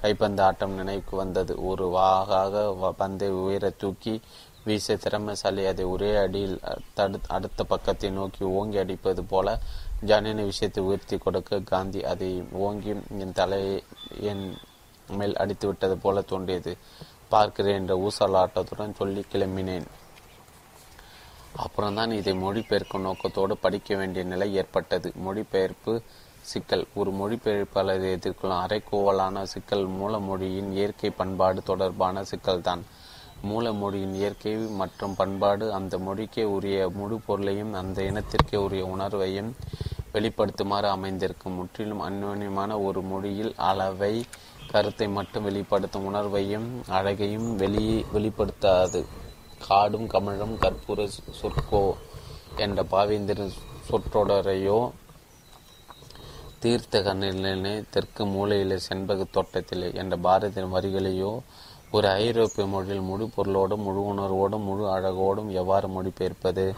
கைப்பந்து 0.00 0.42
ஆட்டம் 0.46 0.78
நினைவுக்கு 0.80 1.14
வந்தது. 1.22 1.52
ஒரு 1.70 1.86
வாகாக 1.96 2.62
பந்தை 3.00 3.28
உயர 3.42 3.70
தூக்கி 3.82 4.14
வீச 4.66 4.94
திறமைசாலி 5.04 5.62
அதை 5.70 5.84
ஒரே 5.92 6.10
அடியில் 6.16 6.56
தடு 6.98 7.18
அடுத்த 7.36 7.64
பக்கத்தை 7.72 8.08
நோக்கி 8.18 8.44
ஓங்கி 8.58 8.78
அடிப்பது 8.82 9.22
போல 9.32 9.56
ஜனனி 10.10 10.42
விஷயத்தை 10.50 10.82
உயர்த்தி 10.88 11.16
கொடுக்க 11.24 11.58
காந்தி 11.72 12.00
அதை 12.12 12.30
ஓங்கி 12.66 12.92
என் 13.24 13.36
தலையை 13.40 13.74
என் 14.30 14.44
மேல் 15.18 15.40
அடித்து 15.42 15.66
விட்டது 15.70 15.96
போல 16.04 16.22
தோன்றியது. 16.32 16.74
பார்க்கிறேன் 17.32 17.78
என்ற 17.80 17.94
ஊசலாட்டத்துடன் 18.06 18.98
சொல்லி 19.00 19.24
கிளம்பினேன். 19.32 19.86
அப்புறம்தான் 21.56 22.10
இதை 22.10 22.32
மொழிபெயர்க்கும் 22.42 23.00
நோக்கத்தோடு 23.00 23.56
படிக்க 23.56 23.96
வேண்டிய 23.96 24.24
நிலை 24.24 24.54
ஏற்பட்டது. 24.54 25.12
மொழிபெயர்ப்பு 25.14 26.02
சிக்கல். 26.40 26.86
ஒரு 26.94 27.10
மொழிபெயர்ப்பாளர் 27.10 28.06
எதிர்கொள்ளும் 28.14 28.62
அரைக்கோவலான 28.64 29.42
சிக்கல் 29.42 29.88
மூலமொழியின் 29.88 30.72
இயற்கை 30.72 31.10
பண்பாடு 31.10 31.62
தொடர்பான 31.62 32.24
சிக்கல்தான். 32.24 32.82
மூலமொழியின் 33.48 34.14
இயற்கை 34.14 34.56
மற்றும் 34.56 35.14
பண்பாடு 35.14 35.72
அந்த 35.72 35.98
மொழிக்கே 35.98 36.44
உரிய 36.44 36.88
முழு 36.88 37.20
பொருளையும் 37.26 37.72
அந்த 37.72 38.02
இனத்திற்கே 38.02 38.56
உரிய 38.56 38.84
உணர்வையும் 38.84 39.50
வெளிப்படுத்துமாறு 40.14 40.88
அமைந்திருக்கும். 40.88 41.54
முற்றிலும் 41.54 42.02
அந்யோன்யமான 42.02 42.84
ஒரு 42.84 43.02
மொழியில் 43.02 43.54
அளவை 43.56 44.24
கருத்தை 44.70 45.08
மட்டும் 45.08 45.42
வெளிப்படுத்தும் 45.42 46.14
உணர்வையும் 46.14 46.68
அழகையும் 46.88 47.56
வெளி 47.56 48.04
வெளிப்படுத்தாது. 48.14 49.04
காடும் 49.68 50.06
கமழும் 50.06 50.56
கற்பூர 50.60 51.08
சொற்கோ 51.30 51.94
என்ற 52.56 52.82
பாவேந்திரன் 52.82 53.52
சொற்றொடரையோ 53.90 54.90
தீர்த்த 56.58 57.02
கண்ணிலே 57.02 57.82
தெற்கு 57.90 58.26
மூலையிலே 58.26 58.76
செண்பக 58.76 59.24
தோட்டத்திலே 59.30 59.94
என்ற 59.94 60.16
பாரதியின் 60.16 60.72
வரிகளையோ 60.72 61.38
ஒரு 61.90 62.08
ஐரோப்பிய 62.08 62.66
மொழியில் 62.66 63.00
முழு 63.00 63.28
பொருளோடும் 63.36 63.76
முழு 63.76 64.00
உணர்வோடும் 64.12 64.64
முழு 64.64 64.84
அழகோடும் 64.88 65.50
எவ்வாறு 65.50 65.88
மொழிபெயர்ப்பது? 65.88 66.74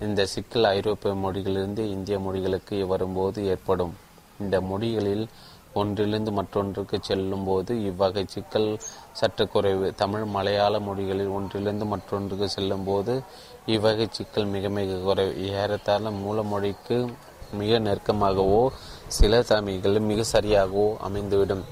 இந்த 0.00 0.26
சிக்கல் 0.26 0.64
ஐரோப்பிய 0.64 1.14
மொழிகளிலிருந்து 1.14 1.78
இந்திய 1.78 2.18
மொழிகளுக்கு 2.18 2.86
வரும்போது 2.86 3.46
ஏற்படும். 3.46 3.94
இந்த 4.40 4.60
மொழிகளில் 4.60 5.28
ஒன்றிலிருந்து 5.74 6.32
மற்றொன்றுக்கு 6.32 6.98
செல்லும் 7.00 7.44
போது 7.44 7.84
இவ்வகை 7.84 8.24
சிக்கல் 8.28 8.78
சற்று 9.12 9.48
குறைவு. 9.48 9.94
தமிழ் 9.94 10.24
மலையாள 10.24 10.80
மொழிகளில் 10.80 11.26
ஒன்றிலிருந்து 11.26 11.84
மற்றொன்றுக்கு 11.84 12.48
செல்லும் 12.48 12.84
போது 12.84 13.22
இவ்வகை 13.66 14.06
சிக்கல் 14.10 14.44
மிக 14.44 14.68
மிக 14.68 14.96
குறைவு. 14.96 15.48
ஏறத்தாழ 15.48 16.10
மூலமொழிக்கு 16.10 17.12
மிக 17.52 17.78
நெருக்கமாகவோ 17.78 18.68
சில 19.06 19.42
தலைமைகள் 19.42 20.00
மிக 20.00 20.24
சரியாகவோ 20.32 20.96
அமைந்துவிடும். 21.08 21.64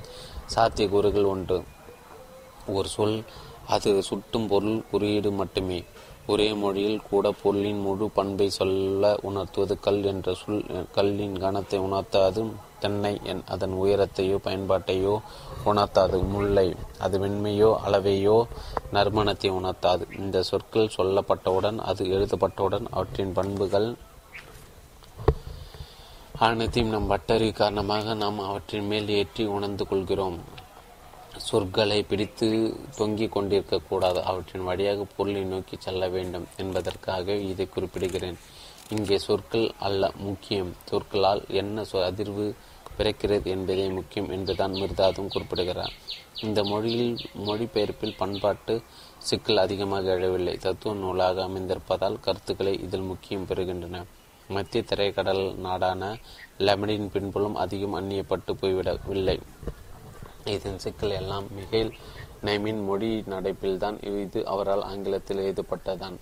சாத்தியக்கூறுகள் 0.54 1.26
ஒன்று. 1.26 1.62
ஒரு 2.66 2.88
சொல் 2.88 3.22
அது 3.66 4.02
சுட்டும் 4.02 4.46
பொருள் 4.46 4.84
குறியீடு 4.90 5.30
மட்டுமே. 5.30 5.84
ஒரே 6.26 6.52
மொழியில் 6.52 7.02
கூட 7.10 7.30
பொருளின் 7.42 7.80
முழு 7.80 8.10
பண்பை 8.10 8.50
சொல்ல 8.50 9.18
உணர்த்துவது 9.22 9.80
கல் 9.80 10.04
என்ற 10.04 10.34
சொல் 10.34 10.64
கல்லின் 10.94 11.36
கனத்தை 11.36 11.78
உணர்த்தாது 11.78 12.42
தென்னை 12.80 13.12
என் 13.30 13.42
அதன் 13.54 13.74
உயரத்தையோ 13.82 14.36
பயன்பாட்டையோ 14.46 15.14
உணர்த்தாது. 15.70 16.18
முல்லை 16.34 16.68
அது 17.04 17.16
வெண்மையோ 17.24 17.70
அளவையோ 17.86 18.36
நறுமணத்தை 18.96 19.50
உணர்த்தாது. 19.60 20.04
இந்த 20.18 20.42
சொற்கள் 20.50 20.94
சொல்லப்பட்டவுடன் 20.98 21.80
அது 21.90 22.04
எழுதப்பட்டவுடன் 22.16 22.86
அவற்றின் 22.90 23.34
பண்புகள் 23.38 23.88
அனைத்தையும் 26.46 26.92
நம் 26.94 27.10
பட்டறிவு 27.10 27.52
காரணமாக 27.52 28.14
நாம் 28.22 28.36
அவற்றின் 28.48 28.88
மேல் 28.90 29.08
ஏற்றி 29.20 29.44
உணர்ந்து 29.56 29.84
கொள்கிறோம். 29.86 30.36
சொற்களை 31.48 31.98
பிடித்து 32.10 32.46
தொங்கிக் 32.98 33.32
கொண்டிருக்கக்கூடாது 33.34 34.20
அவற்றின் 34.30 34.64
வழியாக 34.68 35.06
பொருளை 35.16 35.42
நோக்கி 35.52 35.76
செல்ல 35.86 36.08
வேண்டும் 36.14 36.46
என்பதற்காக 36.62 37.36
இதை 37.50 37.66
குறிப்பிடுகிறேன். 37.74 38.38
இங்கே 38.94 39.18
சொற்கள் 39.26 39.66
அல்ல 39.86 40.10
முக்கியம். 40.26 40.70
சொற்களால் 40.90 41.42
என்ன 41.60 41.84
அதிர்வு 42.08 42.46
பிறக்கிறது 42.98 43.44
என்பதே 43.44 43.88
முக்கியம் 43.88 44.30
என்றுதான் 44.30 44.72
மிர்தாதும் 44.72 45.28
குறிப்பிடுகிறார். 45.28 45.92
இந்த 46.42 46.64
மொழியில் 46.64 47.16
மொழிபெயர்ப்பில் 47.46 48.16
பண்பாட்டு 48.16 48.82
சிக்கல் 49.18 49.56
அதிகமாக 49.56 50.14
எழவில்லை. 50.14 50.58
தத்துவ 50.58 50.94
நூலாக 50.94 51.44
அமைந்திருப்பதால் 51.44 52.20
கருத்துக்களை 52.20 52.80
இதில் 52.80 53.00
முக்கியம் 53.00 53.46
பெறுகின்றன. 53.46 54.04
மத்திய 54.48 54.82
திரைக்கடல் 54.82 55.54
நாடான 55.54 56.16
லெமனின் 56.58 57.10
பின்புலம் 57.10 57.54
அதிகம் 57.54 57.94
அந்நியப்பட்டு 57.94 58.52
போய்விடவில்லை. 58.62 59.40
இதன் 60.44 60.78
சிக்கல் 60.78 61.10
எல்லாம் 61.10 61.46
மிகைல் 61.56 61.92
நைமின் 62.44 62.84
மொழி 62.84 63.24
நடைப்பில்தான் 63.30 64.22
இது 64.22 64.46
அவரால் 64.46 64.82
ஆங்கிலத்தில் 64.82 65.38
எழுதப்பட்டதான். 65.38 66.16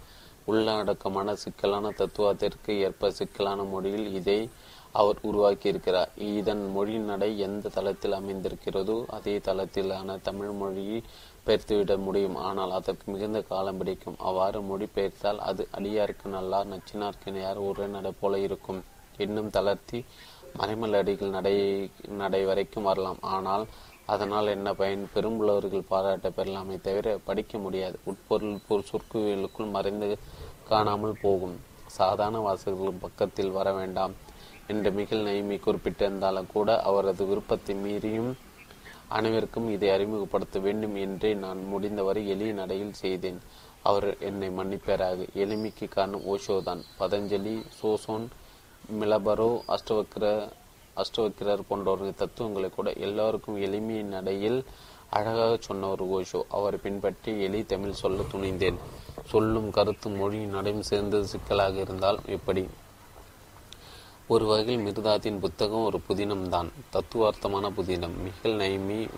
உள்ளடக்கமான 0.47 1.33
சிக்கலான 1.33 1.91
தத்துவத்திற்கு 1.91 2.81
ஏற்ப 2.81 3.11
சிக்கலான 3.11 3.63
மொழியில் 3.63 4.15
இதை 4.15 4.51
அவர் 4.99 5.19
உருவாக்கியிருக்கிறார். 5.29 6.11
இதன் 6.37 6.65
மொழி 6.75 6.97
நடை 7.11 7.31
எந்த 7.47 7.73
தளத்தில் 7.77 8.19
அமைந்திருக்கிறதோ 8.19 8.99
அதே 9.17 9.35
தளத்திலான 9.49 10.19
தமிழ் 10.29 10.53
மொழியை 10.61 10.99
பெயர்த்துவிட 11.47 11.95
முடியும். 12.07 12.37
ஆனால் 12.49 12.73
அதற்கு 12.79 13.07
மிகுந்த 13.15 13.41
காலம் 13.51 13.79
பிடிக்கும். 13.81 14.21
அவ்வாறு 14.29 14.61
மொழி 14.71 14.87
பெயர்த்தால் 14.97 15.41
அது 15.49 15.65
அடியாருக்கு 15.79 16.29
நல்லா 16.37 16.61
நச்சினார்க்கு 16.73 17.31
நேர் 17.37 17.65
ஒரே 17.67 17.87
நடை 17.97 18.13
போல 18.21 18.39
இருக்கும். 18.47 18.81
இன்னும் 19.25 19.53
தளர்த்தி 19.57 20.01
மறைமல் 20.61 20.97
அடிகள் 21.01 21.37
நடை 21.37 21.55
நடை 22.23 22.41
வரைக்கும் 22.51 22.89
வரலாம். 22.91 23.21
ஆனால் 23.37 23.65
அதனால் 24.15 24.53
என்ன 24.55 24.69
பயன்? 24.81 25.05
பெரும்புலவர்கள் 25.15 25.89
பாராட்ட 25.93 26.29
பெறலாமே 26.37 26.77
தவிர 26.81 27.17
படிக்க 27.29 27.59
முடியாது. 27.59 27.97
உட்பொருள் 28.11 28.87
சொற்குவியலுக்குள் 28.91 29.75
மறைந்து 29.77 30.09
காணாமல் 30.71 31.21
போகும். 31.25 31.57
சாதாரண 31.99 32.39
வாசகர்கள் 32.47 33.03
பக்கத்தில் 33.05 33.57
வர 33.59 33.69
வேண்டாம். 33.73 34.15
என்று 34.69 34.91
மிகில் 34.91 35.27
நைமி 35.27 35.57
குறிப்பிட்டிருந்தாலும் 35.59 36.51
கூட 36.53 36.83
அவரது 36.83 37.25
விருப்பத்தை 37.27 37.75
மீறியும் 37.75 38.37
அனைவருக்கும் 39.09 39.73
இதை 39.73 39.91
அறிமுகப்படுத்த 39.91 40.59
வேண்டும் 40.59 40.95
என்றே 40.95 41.35
நான் 41.35 41.65
முடிந்தவரை 41.65 42.29
எளிய 42.29 42.53
நடையில் 42.53 42.93
செய்தேன். 42.93 43.41
அவர் 43.83 44.19
என்னை 44.19 44.49
மன்னிப்பாராக. 44.49 45.27
எளிமைக்கு 45.35 45.89
காரணம் 45.89 46.25
ஓஷோதான். 46.33 46.83
பதஞ்சலி 46.99 47.65
சோசோன் 47.83 48.27
மிலபரோ 49.01 49.51
அஷ்டவக்கிர 49.69 50.49
அஷ்டவக்கிரர் 50.97 51.69
போன்றவர்கள் 51.69 52.15
தத்துவங்களை 52.15 52.71
கூட 52.71 52.93
எல்லாருக்கும் 52.93 53.61
எளிமைய 53.61 54.03
நடையில் 54.03 54.65
அழகாக 55.11 55.57
சொன்ன 55.61 55.89
ஒரு 55.89 56.05
ஓஷோ. 56.19 56.43
அவரை 56.49 56.79
பின்பற்றி 56.83 57.43
எளி 57.43 57.63
தமிழ் 57.63 58.01
சொல்ல 58.03 58.21
துணிந்தேன். 58.33 58.79
சொல்லும் 59.25 59.71
கருத்தும் 59.71 60.17
மொழியும் 60.17 60.51
நடையும் 60.51 60.83
சேர்ந்தது 60.83 61.27
சிக்கலாக 61.27 61.81
இருந்தால் 61.81 62.19
எப்படி? 62.27 62.65
ஒரு 64.29 64.45
வகையில் 64.45 64.87
மிர்தாத்தின் 64.87 65.39
புத்தகம் 65.39 65.85
ஒரு 65.85 66.01
புதினம்தான். 66.09 66.69
தத்துவார்த்தமான 66.93 67.67
புதினம். 67.77 68.15
மிகல் 68.23 68.57
நைமி 68.57 69.09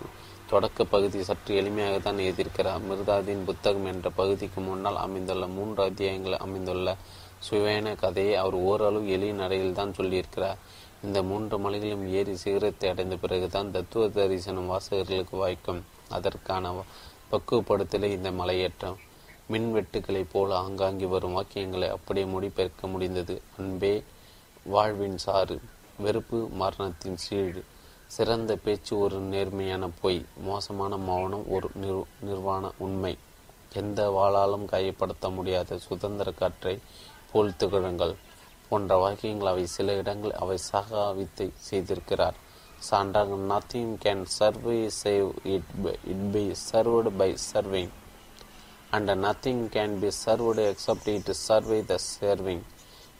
தொடக்க 0.49 0.83
பகுதி 0.83 1.23
சற்று 1.23 1.61
எளிமையாக 1.61 2.01
தான் 2.01 2.17
எழுதியிருக்கிறார். 2.17 2.81
மிர்தாதின் 2.89 3.43
புத்தகம் 3.43 3.85
என்ற 3.85 4.09
பகுதிக்கு 4.09 4.61
முன்னால் 4.61 4.95
அமைந்துள்ள 4.95 5.47
மூன்று 5.47 5.83
அத்தியாயங்கள் 5.83 6.37
அமைந்துள்ள 6.37 6.95
சுவையான 7.39 7.95
கதையை 7.95 8.35
அவர் 8.35 8.53
ஓரளவு 8.53 9.09
எளிய 9.09 9.33
நடையில் 9.33 9.73
தான் 9.73 9.95
சொல்லியிருக்கிறார். 9.97 10.55
இந்த 11.03 11.23
மூன்று 11.23 11.59
மலைகளும் 11.59 12.05
ஏறி 12.11 12.35
சிகரத்தை 12.35 12.89
அடைந்த 12.89 13.15
பிறகுதான் 13.15 13.71
தத்துவ 13.71 14.07
தரிசனம் 14.09 14.69
வாசகர்களுக்கு 14.71 15.35
வாய்க்கும். 15.35 15.83
அதற்கான 16.09 16.73
பக்குவப்படுத்தலே 17.31 18.03
இந்த 18.03 18.31
மலையேற்றம். 18.31 18.95
மின்வெட்டுகளைப் 19.51 20.31
போல 20.31 20.61
ஆங்காங்கி 20.61 21.07
வரும் 21.07 21.35
வாக்கியங்களை 21.35 21.89
அப்படியே 21.89 22.25
மொழிபெயர்க்க 22.25 22.87
முடிந்தது. 22.87 23.41
அன்பே 23.57 24.03
வாழ்வின் 24.65 25.17
சாறு 25.17 25.55
வெறுப்பு 25.97 26.39
மரணத்தின் 26.61 27.17
சீழ் 27.17 27.59
சிறந்த 28.07 28.55
பேச்சு 28.55 28.97
ஒரு 28.97 29.17
நேர்மையான 29.19 29.89
பொய் 30.01 30.25
மோசமான 30.37 30.97
மௌனம் 30.97 31.45
ஒரு 31.47 31.69
நிர் 31.75 32.03
நிர்வாண 32.21 32.71
உண்மை. 32.77 33.17
எந்த 33.73 34.09
வாளாலும் 34.09 34.65
கையப்படுத்த 34.71 35.33
முடியாத 35.33 35.77
சுதந்திர 35.77 36.31
காற்றை 36.31 36.79
போல் 37.31 37.55
திகழுங்கள். 37.57 38.15
போன்ற 38.69 38.97
வாக்கியங்கள் 38.97 39.47
அவை 39.47 39.65
சில 39.65 39.93
இடங்கள் 39.93 40.33
அவை 40.33 40.57
சகாவித்தை 40.71 41.49
செய்திருக்கிறார். 41.69 42.37
சான்றாக 42.89 43.37
nothing 43.51 43.93
can 44.03 44.23
serve 44.23 44.89
save 45.03 45.31
it 45.43 45.71
it 46.05 46.27
be 46.31 46.55
served 46.71 47.11
by 47.17 47.35
serving 47.53 47.93
and 48.91 49.09
nothing 49.09 49.63
can 49.75 49.95
be 49.99 50.11
served 50.25 50.63
except 50.73 51.07
it 51.07 51.31
serve 51.47 51.85
the 51.85 51.97
serving 52.19 52.63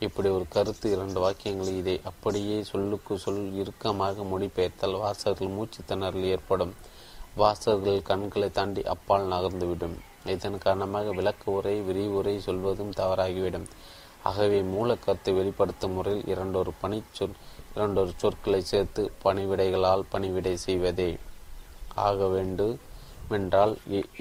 இப்படி 0.06 0.30
ஒரு 0.30 0.46
கருத்து 0.50 0.88
இரண்டு 0.96 1.20
வாக்கியங்களை 1.24 1.72
இதை 1.78 1.96
அப்படியே 2.04 2.58
சொல்லுக்கு 2.64 3.14
சொல் 3.18 3.42
இறுக்கமாக 3.62 4.24
மொழிபெயர்த்தால் 4.32 5.00
வாசகர்கள் 5.00 5.56
மூச்சு 5.56 5.82
திணறல் 5.88 6.28
ஏற்படும். 6.34 6.74
வாசகர்கள் 7.36 8.08
கண்களை 8.10 8.50
தாண்டி 8.50 8.82
அப்பால் 8.94 9.32
நகர்ந்துவிடும். 9.34 9.96
இதன் 10.26 10.58
காரணமாக 10.58 11.12
விளக்க 11.12 11.52
உரை 11.52 11.76
விரிவுரை 11.82 12.36
சொல்வதும் 12.40 12.96
தவறாகிவிடும். 12.98 13.68
ஆகவே 14.24 14.62
மூல 14.74 14.96
கருத்தை 14.96 15.34
வெளிப்படுத்தும் 15.34 15.92
முறையில் 15.92 16.28
இரண்டொரு 16.28 16.72
பணி 16.82 17.00
சொல் 17.12 17.36
இரண்டொரு 17.76 18.12
சொற்களை 18.16 18.62
சேர்த்து 18.62 19.04
பணிவிடைகளால் 19.24 20.10
பணிவிடை 20.10 20.58
செய்வதே. 20.58 21.12
ஆக 22.08 22.28
வேண்டும் 22.28 22.76
என்றால் 23.30 23.74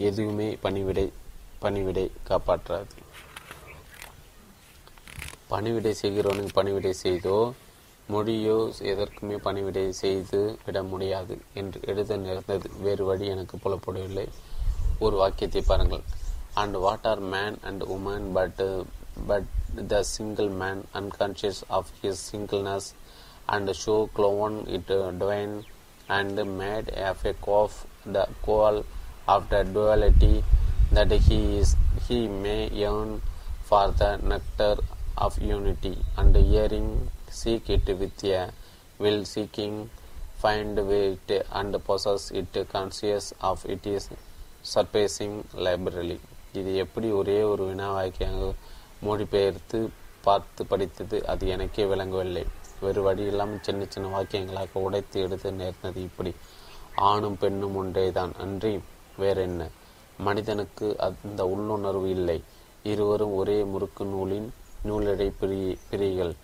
எதுவுமே 0.08 0.48
பணிவிடை 0.64 1.06
பணிவிடை 1.58 2.06
காப்பாற்றாது. 2.28 2.94
பணிவிடை 5.52 5.92
செய்கிறவனுக்கு 6.02 6.52
பணிவிடை 6.52 6.92
செய்தோ 7.02 7.38
மொழியோ 8.12 8.58
எதற்குமே 8.90 9.36
பணிவிடை 9.46 9.84
செய்து 9.92 10.40
விட 10.66 10.78
முடியாது 10.82 11.34
என்று 11.54 11.78
எழுத 11.90 12.16
நேர்ந்தது. 12.16 12.68
வேறு 12.78 13.04
வழி 13.04 13.26
எனக்கு 13.26 13.56
புலப்படவில்லை. 13.64 14.26
ஒரு 14.98 15.16
வாக்கியத்தை 15.16 15.62
பாருங்கள். 15.62 16.04
And 16.54 16.76
what 16.84 17.06
are 17.06 17.22
man 17.34 17.56
and 17.62 17.82
woman 17.96 18.26
but 18.32 18.62
but 19.26 19.50
the 19.88 20.02
single 20.14 20.50
man 20.62 20.82
unconscious 20.94 21.62
of 21.68 21.90
his 22.02 22.22
singleness 22.30 22.88
and 23.46 23.70
so 23.84 23.96
cloven 24.16 24.58
in 24.76 24.92
twain 25.22 25.56
and 26.18 26.40
made 26.60 26.90
of 27.10 27.24
a 27.32 27.34
cough 27.40 27.78
the 28.12 28.26
goal 28.44 28.80
of 29.34 29.48
the 29.48 29.64
duality 29.76 30.34
that 30.94 31.16
he 31.28 31.40
is 31.60 31.74
he 32.08 32.20
may 32.42 32.58
yearn 32.86 33.14
for 33.68 33.94
the 33.94 34.04
nectar 34.30 34.76
of 35.24 35.34
unity 35.54 35.94
and 36.20 36.36
hearing 36.50 36.88
seek 37.40 37.68
it 37.76 37.88
with 38.00 38.24
a 38.24 38.42
will 39.02 39.22
seeking 39.34 39.76
find 40.42 40.78
it 40.78 41.30
and 41.58 41.74
possess 41.88 42.24
it 42.40 42.56
conscious 42.74 43.26
of 43.50 43.60
it 43.74 43.86
is 43.94 44.06
surpassing 44.74 45.36
liberally 45.66 46.18
இது 46.52 46.70
எப்படி 46.76 47.08
ஒரே 47.10 47.42
ஒரு 47.42 47.64
வினாவாக்கியாக 47.70 48.52
மொழிபெயர்த்து 49.06 49.78
பார்த்து 50.26 50.62
படித்தது 50.66 51.26
அது 51.26 51.48
எனக்கே 51.48 51.84
விளங்கவில்லை. 51.84 52.44
வேறு 52.80 53.00
வழி 53.02 53.22
இல்லாமல் 53.24 53.64
சின்ன 53.66 53.86
சின்ன 53.88 54.06
வாக்கியங்களாக 54.14 54.82
உடைத்து 54.86 55.20
எடுத்து 55.20 55.52
நேர்ந்தது 55.52 56.00
இப்படி. 56.02 56.32
ஆணும் 57.10 57.38
பெண்ணும் 57.38 57.76
ஒன்றே 57.76 58.06
தான் 58.18 58.32
அன்றி 58.44 58.72
வேறென்ன? 59.18 59.68
மனிதனுக்கு 60.18 60.88
அந்த 61.06 61.46
உள்ளுணர்வு 61.46 62.08
இல்லை. 62.10 62.38
இருவரும் 62.82 63.34
ஒரே 63.34 63.58
முறுக்கு 63.72 64.04
நூலின் 64.04 64.48
நூலிடை 64.86 65.32
பிரி 65.40 65.78
பிரிகள். 65.90 66.34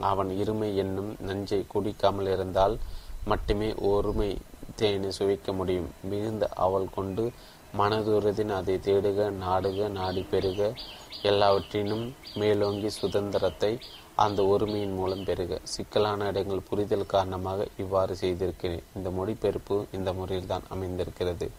அவன் 0.00 0.30
இருமை 0.42 0.74
என்னும் 0.74 1.16
நஞ்சை 1.20 1.60
குடிக்காமல் 1.74 2.30
இருந்தால் 2.34 2.78
மட்டுமே 3.24 3.74
ஒருமை 3.74 4.36
தேனை 4.76 5.10
சுவைக்க 5.10 5.52
முடியும். 5.52 5.88
மிகுந்த 6.10 6.48
அவள் 6.48 6.94
கொண்டு 6.94 7.30
மனதுறதின் 7.78 8.52
அதை 8.58 8.74
தேடுக 8.76 9.30
நாடுக 9.30 9.88
நாடி 9.88 10.26
பெறுக. 10.30 10.74
எல்லாவற்றினும் 11.22 12.14
மேலோங்கி 12.34 12.88
சுதந்திரத்தை 12.88 13.78
அந்த 14.14 14.42
ஒருமையின் 14.42 14.94
மூலம் 14.94 15.24
பெறுக. 15.24 15.58
சிக்கலான 15.62 16.26
இடங்கள் 16.26 16.66
புரிதல் 16.68 17.06
காரணமாக 17.06 17.66
இவ்வாறு 17.76 18.16
செய்திருக்கிறேன். 18.16 18.86
இந்த 18.96 19.10
மொழிபெயர்ப்பு 19.10 19.86
இந்த 19.92 20.12
முறையில் 20.12 20.46
தான் 20.46 20.62
அமைந்திருக்கிறது. 20.68 21.50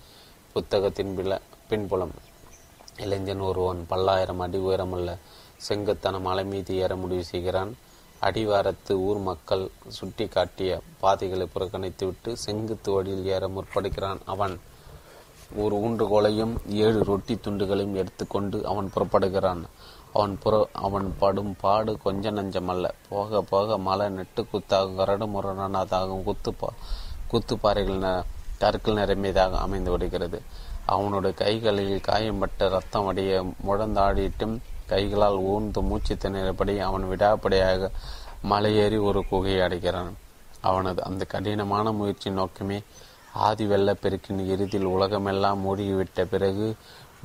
புத்தகத்தின் 0.54 1.18
பில 1.18 1.38
பின்புலம். 1.70 2.16
இளைஞன் 2.98 3.40
ஒருவன் 3.40 3.86
பல்லாயிரம் 3.88 4.40
அடி 4.40 4.58
உயரமுள்ள 4.58 5.18
செங்குத்தான 5.68 6.20
மலை 6.28 6.44
மீது 6.52 6.72
ஏற 6.84 6.92
முடிவு 6.96 7.24
செய்கிறான். 7.32 7.72
அடிவாரத்து 8.22 8.94
ஊர் 9.08 9.20
மக்கள் 9.28 9.64
சுட்டி 9.98 10.26
காட்டிய 10.28 10.72
பாதைகளை 11.00 11.46
புறக்கணித்துவிட்டு 11.54 12.32
செங்குத்து 12.46 12.90
வழியில் 12.92 13.30
ஏற 13.36 13.44
முற்படுகிறான் 13.56 14.22
அவன். 14.26 14.56
ஒரு 15.56 15.76
ஊன்றுகோலையும் 15.86 16.56
ஏழு 16.86 17.00
ரொட்டி 17.04 17.36
துண்டுகளையும் 17.36 18.00
எடுத்துக்கொண்டு 18.02 18.58
அவன் 18.72 18.92
புறப்படுகிறான். 18.96 19.62
அவன் 20.14 20.34
புற 20.44 20.54
அவன் 20.86 21.08
படும் 21.20 21.54
பாடு 21.62 21.92
கொஞ்ச 22.04 22.32
நஞ்சமல்ல. 22.32 22.86
போக 23.10 23.42
போக 23.52 23.78
மலை 23.88 24.08
நெட்டு 24.10 24.42
குத்தாகும் 24.52 24.98
கரடு 25.00 25.26
முரணாதாகும் 25.36 26.24
குத்து 26.24 26.52
குத்துப்பாறைகள் 27.32 28.24
கற்கள் 28.62 29.00
நிரம்பியதாக 29.00 29.54
அமைந்து 29.66 29.92
விடுகிறது. 29.92 30.40
அவனுடைய 30.86 31.34
கைகளில் 31.42 32.06
காயம்பட்ட 32.08 32.70
ரத்தம் 32.76 33.08
அடைய 33.08 33.32
முழந்தாடிட்டும் 33.68 34.56
கைகளால் 34.92 35.38
ஊர்ந்து 35.52 35.82
மூச்சு 35.82 36.14
திணறபடி 36.16 36.76
அவன் 36.80 37.06
விடாப்படியாக 37.12 37.90
மலையேறி 38.50 38.98
ஒரு 39.04 39.22
குகையை 39.32 39.62
அடைகிறான். 39.64 40.14
அவனது 40.62 41.02
அந்த 41.04 41.24
கடினமான 41.26 41.92
முயற்சி 41.92 42.30
நோக்கமே 42.30 42.80
ஆதி 43.48 43.66
வெள்ளப்பெருக்கின் 43.66 44.42
இறுதியில் 44.46 44.92
உலகமெல்லாம் 44.96 45.60
மூடிவிட்ட 45.66 46.24
பிறகு 46.34 46.68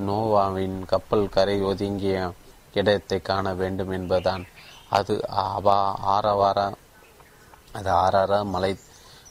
நோவாவின் 0.07 0.77
கப்பல் 0.85 1.29
கரை 1.29 1.57
ஒதுங்கிய 1.63 2.17
இடத்தை 2.73 3.17
காண 3.21 3.53
வேண்டும் 3.53 3.93
என்பதுதான். 3.97 4.43
அது 4.89 5.13
அவா 5.27 5.77
ஆரவார 6.15 6.59
அது 7.77 7.89
ஆறார 8.03 8.33
மலை 8.53 8.71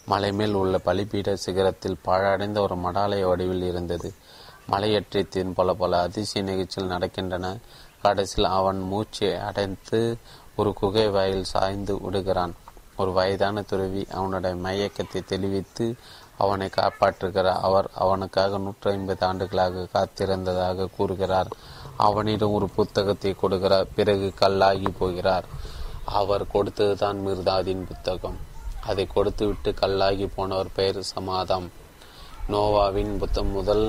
மலை 0.06 0.30
மேல் 0.32 0.54
உள்ள 0.54 0.76
பலிபீட 0.84 1.28
சிகரத்தில் 1.44 2.02
பாழடைந்த 2.04 2.58
ஒரு 2.60 2.76
மடாலய 2.76 3.22
வடிவில் 3.28 3.62
இருந்தது. 3.62 4.08
மலையற்றத்தின் 4.70 5.52
பல 5.54 5.72
பல 5.74 6.00
அதிசய 6.00 6.42
நிகழ்ச்சிகள் 6.50 6.94
நடக்கின்றன. 6.94 7.46
கடைசியில் 8.04 8.50
அவன் 8.58 8.80
மூச்சை 8.90 9.30
அடைந்து 9.48 10.00
ஒரு 10.56 10.70
குகை 10.80 11.06
வாயில் 11.08 11.50
சாய்ந்து 11.52 11.94
விடுகிறான். 12.00 12.54
ஒரு 12.96 13.12
வயதான 13.12 13.62
துறவி 13.62 14.02
அவனுடைய 14.18 14.54
மயக்கத்தை 14.56 15.20
தெளிவித்து 15.24 15.86
அவனை 16.38 16.66
காப்பாற்றுகிறார். 16.76 17.60
அவர் 17.68 17.88
அவனுக்காக 18.04 18.58
நூற்றி 18.58 18.90
ஐம்பது 18.90 19.22
ஆண்டுகளாக 19.26 19.86
காத்திருந்ததாக 19.94 20.88
கூறுகிறார். 20.96 21.50
அவனிடம் 22.06 22.56
ஒரு 22.58 22.68
புத்தகத்தை 22.68 23.32
கொடுக்கிறார். 23.42 23.88
பிறகு 23.94 24.28
கல்லாகி 24.40 24.90
போகிறார். 24.98 25.46
அவர் 26.18 26.44
கொடுத்ததுதான் 26.54 27.20
மிர்தாதின் 27.26 27.84
புத்தகம். 27.90 28.38
அதை 28.86 29.04
கொடுத்துவிட்டு 29.06 29.70
கல்லாகி 29.74 30.26
போனவர் 30.36 30.74
பெயர் 30.74 31.00
சமாதம். 31.14 31.68
நோவாவின் 32.48 33.14
புத்தம் 33.16 33.52
முதல் 33.52 33.86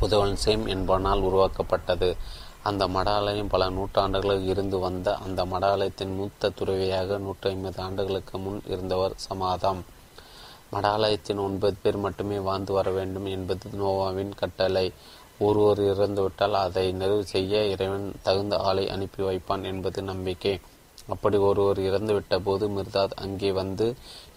புதவன் 0.00 0.36
சேம் 0.44 0.64
என்பவனால் 0.74 1.26
உருவாக்கப்பட்டது. 1.28 2.10
அந்த 2.68 2.84
மடாலயம் 2.88 3.50
பல 3.54 3.64
நூற்றாண்டுகளுக்கு 3.70 4.46
இருந்து 4.46 4.78
வந்த 4.78 5.08
அந்த 5.16 5.40
மடாலயத்தின் 5.44 6.14
மூத்த 6.16 6.50
துறவியாக 6.50 7.18
நூற்றி 7.18 7.50
ஐம்பது 7.50 7.82
ஆண்டுகளுக்கு 7.82 8.38
முன் 8.38 8.60
இருந்தவர் 8.66 9.14
சமாதம். 9.16 9.80
மடாலயத்தின் 10.72 11.40
ஒன்பது 11.46 11.76
பேர் 11.82 11.96
மட்டுமே 11.96 12.38
வாழ்ந்து 12.38 12.72
வர 12.72 12.90
வேண்டும் 12.90 13.26
என்பது 13.26 13.68
நோவாவின் 13.82 14.32
கட்டளை. 14.34 14.86
ஒருவர் 15.38 15.82
இறந்துவிட்டால் 15.92 16.56
அதை 16.64 16.86
நிறைவு 16.92 17.24
செய்ய 17.26 17.62
இறைவன் 17.66 18.08
தகுந்த 18.22 18.56
ஆளை 18.58 18.84
அனுப்பி 18.90 19.22
வைப்பான் 19.22 19.64
என்பது 19.64 20.02
நம்பிக்கை. 20.02 20.60
அப்படி 21.06 21.36
ஒருவர் 21.48 21.78
இறந்துவிட்ட 21.78 22.34
போது 22.38 22.66
மிர்தாத் 22.68 23.16
அங்கே 23.24 23.50
வந்து 23.52 23.86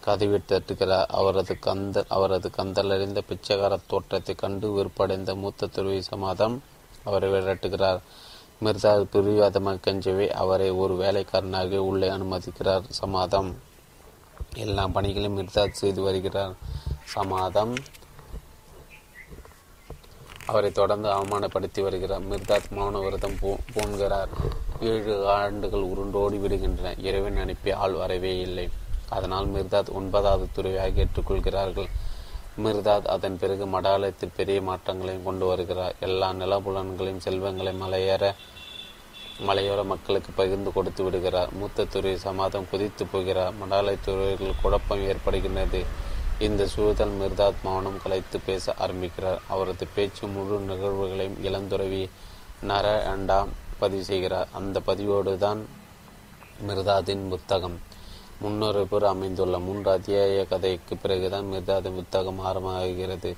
கதவை 0.05 0.39
தட்டுகிறார். 0.47 1.09
அவரது 1.19 1.55
கந்த 1.59 2.03
அவரது 2.07 2.49
கந்தலறிந்த 2.57 3.21
பிச்சைக்கார 3.29 3.77
தோற்றத்தை 3.87 4.35
கண்டு 4.35 4.69
வெறுப்படைந்த 4.71 5.33
மூத்த 5.35 5.67
துறவி 5.67 6.01
சமாதம் 6.01 6.57
அவரை 7.07 7.29
விரட்டுகிறார் 7.29 7.99
மிர்சா 8.63 8.91
பிரிவாதமாக 9.11 9.77
கெஞ்சவே 9.87 10.27
அவரை 10.27 10.69
ஒரு 10.69 10.95
வேலைக்காரனாக 10.95 11.83
உள்ளே 11.83 12.07
அனுமதிக்கிறார். 12.09 12.83
சமாதம். 12.89 13.51
எல்லா 14.55 14.87
பணிகளையும் 14.87 15.37
மிர்தாத் 15.37 15.77
செய்து 15.81 16.01
வருகிறார். 16.01 16.55
சமாதம். 17.03 17.73
அவரை 20.45 20.71
தொடர்ந்து 20.71 21.09
அவமானப்படுத்தி 21.09 21.81
வருகிறார். 21.81 22.27
மிர்தாத் 22.27 22.71
மௌன 22.71 23.03
விரதம் 23.03 23.37
பூண்கிறார் 23.73 24.31
ஏழு 24.79 25.29
ஆண்டுகள் 25.29 25.85
உருண்டோடி 25.85 26.37
விடுகின்றன. 26.37 26.99
இறைவன் 27.03 27.37
அனுப்பி 27.37 27.71
ஆள் 27.71 27.91
வரவே 27.91 28.33
இல்லை. 28.39 28.69
அதனால் 29.09 29.47
மிர்தாத் 29.47 29.91
ஒன்பதாவது 29.91 30.47
துறையாக 30.53 30.89
ஏற்றுக்கொள்கிறார்கள். 30.89 31.89
மிர்தாத் 32.63 33.05
அதன் 33.05 33.37
பிறகு 33.39 33.65
மடாலயத்தில் 33.65 34.35
பெரிய 34.35 34.61
மாற்றங்களையும் 34.61 35.23
கொண்டு 35.23 35.45
வருகிறார். 35.45 35.95
எல்லா 35.99 36.29
நிலபுலன்களையும் 36.31 37.17
செல்வங்களை 37.17 37.73
மலையேற 37.81 38.33
மலையோர 39.47 39.85
மக்களுக்கு 39.85 40.31
பகிர்ந்து 40.31 40.73
கொடுத்து 40.73 41.03
விடுகிறார். 41.03 41.51
மூத்த 41.51 41.85
துறை 41.85 42.17
சமாதம் 42.17 42.69
குதித்து 42.69 43.05
போகிறார். 43.05 43.53
மடாலய 43.53 44.53
குழப்பம் 44.61 45.07
ஏற்படுகின்றது. 45.07 45.85
இந்த 46.39 46.67
சூழல் 46.67 47.17
மிர்தாத் 47.19 47.61
மௌனம் 47.63 48.01
கலைத்து 48.01 48.39
பேச 48.45 48.73
ஆரம்பிக்கிறார். 48.77 49.41
அவரது 49.47 49.87
பேச்சு 49.95 50.27
முழு 50.27 50.59
நிகழ்வுகளையும் 50.59 51.37
இளந்துறவி 51.43 52.09
நர 52.61 53.15
அண்டா 53.15 53.47
பதிவு 53.79 54.03
செய்கிறார். 54.03 54.47
அந்த 54.51 54.79
பதிவோடு 54.79 55.37
தான் 55.37 55.67
மிர்தாதின் 56.67 57.29
புத்தகம். 57.29 57.86
முன்னுரைப்பு 58.41 59.07
அமைந்துள்ள 59.07 59.59
மூன்று 59.59 59.91
அத்தியாய 59.91 60.45
கதைக்கு 60.45 60.97
பிறகுதான் 60.97 61.45
மிர்தாதின் 61.45 61.95
புத்தகம் 61.95 62.39
ஆரம்பமாகிறது. 62.39 63.35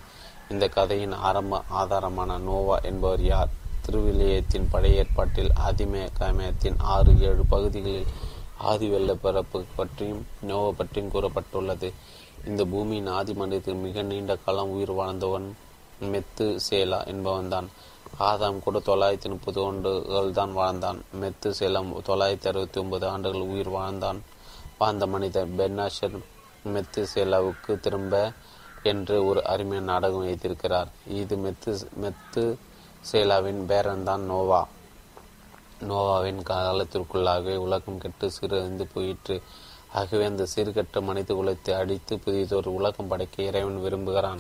இந்த 0.50 0.68
கதையின் 0.68 1.12
ஆரம்ப 1.12 1.64
ஆதாரமான 1.70 2.38
நோவா 2.38 2.78
என்பவர் 2.78 3.22
யார்? 3.22 3.48
திருவிலியத்தின் 3.86 4.68
பழைய 4.70 4.98
ஏற்பாட்டில் 4.98 5.52
ஆதிமேகமயத்தின் 5.68 6.76
ஆறு 6.78 7.20
ஏழு 7.20 7.46
பகுதிகளில் 7.50 8.06
ஆதி 8.58 8.88
வெள்ள 8.88 9.16
பிறப்பு 9.16 9.64
பற்றியும் 9.76 10.26
நோவா 10.42 10.72
பற்றியும் 10.72 11.12
கூறப்பட்டுள்ளது. 11.12 11.94
இந்த 12.46 12.66
பூமியின் 12.66 13.08
ஆதி 13.08 13.34
மனிதத்தில் 13.34 13.76
மிக 13.76 14.02
நீண்ட 14.02 14.36
காலம் 14.36 14.70
உயிர் 14.70 14.92
வாழ்ந்தவன் 14.92 15.56
மெத்து 16.02 16.60
சேலா 16.70 17.06
என்பவன்தான். 17.06 17.68
ஆதாம் 18.20 18.60
கூட 18.60 18.80
தொள்ளாயிரத்தி 18.80 19.28
முப்பது 19.28 19.64
ஆண்டுகள் 19.64 20.32
தான் 20.32 20.54
வாழ்ந்தான். 20.54 21.04
மெத்து 21.22 21.50
சேலம் 21.50 22.02
தொள்ளாயிரத்தி 22.06 22.48
அறுபத்தி 22.48 22.80
ஒன்பது 22.80 23.08
ஆண்டுகள் 23.08 23.42
உயிர் 23.42 23.70
வாழ்ந்தான். 23.70 24.22
வாழ்ந்த 24.80 25.08
மனிதர் 25.08 25.56
பென்னாஷர் 25.56 26.14
மெத்துசேலாவுக்கு 26.66 27.80
திரும்ப 27.80 28.32
என்று 28.84 29.26
ஒரு 29.26 29.46
அருமையான 29.46 29.92
நாடகம் 29.92 30.28
எழுதியிருக்கிறார் 30.28 30.88
இது 31.08 31.36
மெத்து 31.36 31.72
மெத்து 32.02 32.44
சேலாவின் 33.12 33.60
பேரன்தான் 33.68 34.24
நோவா. 34.32 34.68
நோவாவின் 35.90 36.40
காலத்திற்குள்ளாகவே 36.50 37.56
உலகம் 37.56 37.98
கெட்டு 37.98 38.32
சிறந்து 38.32 38.88
போயிற்று. 38.88 39.42
ஆகவே 39.94 40.26
அந்த 40.26 40.48
சீர்கட்ட 40.56 41.02
மனித 41.02 41.34
குலத்தை 41.34 41.76
அடித்து 41.78 42.18
புதியதொரு 42.18 42.74
உலகம் 42.74 43.08
படைக்க 43.08 43.44
இறைவன் 43.44 43.82
விரும்புகிறான். 43.82 44.40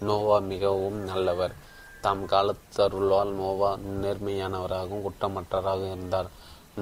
நோவா 0.00 0.38
மிகவும் 0.38 0.98
நல்லவர். 1.04 1.54
தாம் 2.00 2.26
காலத்தருளால் 2.26 3.32
நோவா 3.32 3.76
நேர்மையானவராகவும் 4.02 5.06
குற்றமற்றவராகவும் 5.06 5.90
இருந்தார். 5.90 6.26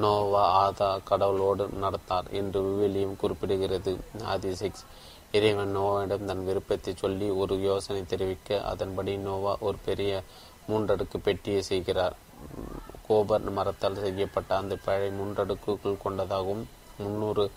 நோவா 0.02 0.42
ஆதா 0.62 0.90
கடவுளோடு 1.10 1.64
நடத்தார் 1.82 2.28
என்று 2.30 2.60
விவிலியம் 2.62 3.18
குறிப்பிடுகிறது. 3.22 3.92
ஆதி 4.24 4.54
சிக்ஸ் 4.54 4.84
இறைவன் 5.32 5.76
நோவாவிடம் 5.76 6.24
தன் 6.24 6.44
விருப்பத்தை 6.44 6.94
சொல்லி 6.96 7.28
ஒரு 7.42 7.54
யோசனை 7.60 8.02
தெரிவிக்க 8.06 8.60
அதன்படி 8.62 9.16
நோவா 9.16 9.56
ஒரு 9.60 9.78
பெரிய 9.84 10.22
மூன்றடுக்கு 10.68 11.18
பெட்டியை 11.22 11.62
செய்கிறார். 11.62 12.16
கோபர் 13.08 13.50
மரத்தால் 13.50 14.02
செய்யப்பட்ட 14.02 14.56
அந்த 14.56 14.76
பழைய 14.84 15.12
மூன்றடுக்குகள் 15.18 16.02
கொண்டதாகவும் 16.02 16.68
முன்னூறு 16.98 17.50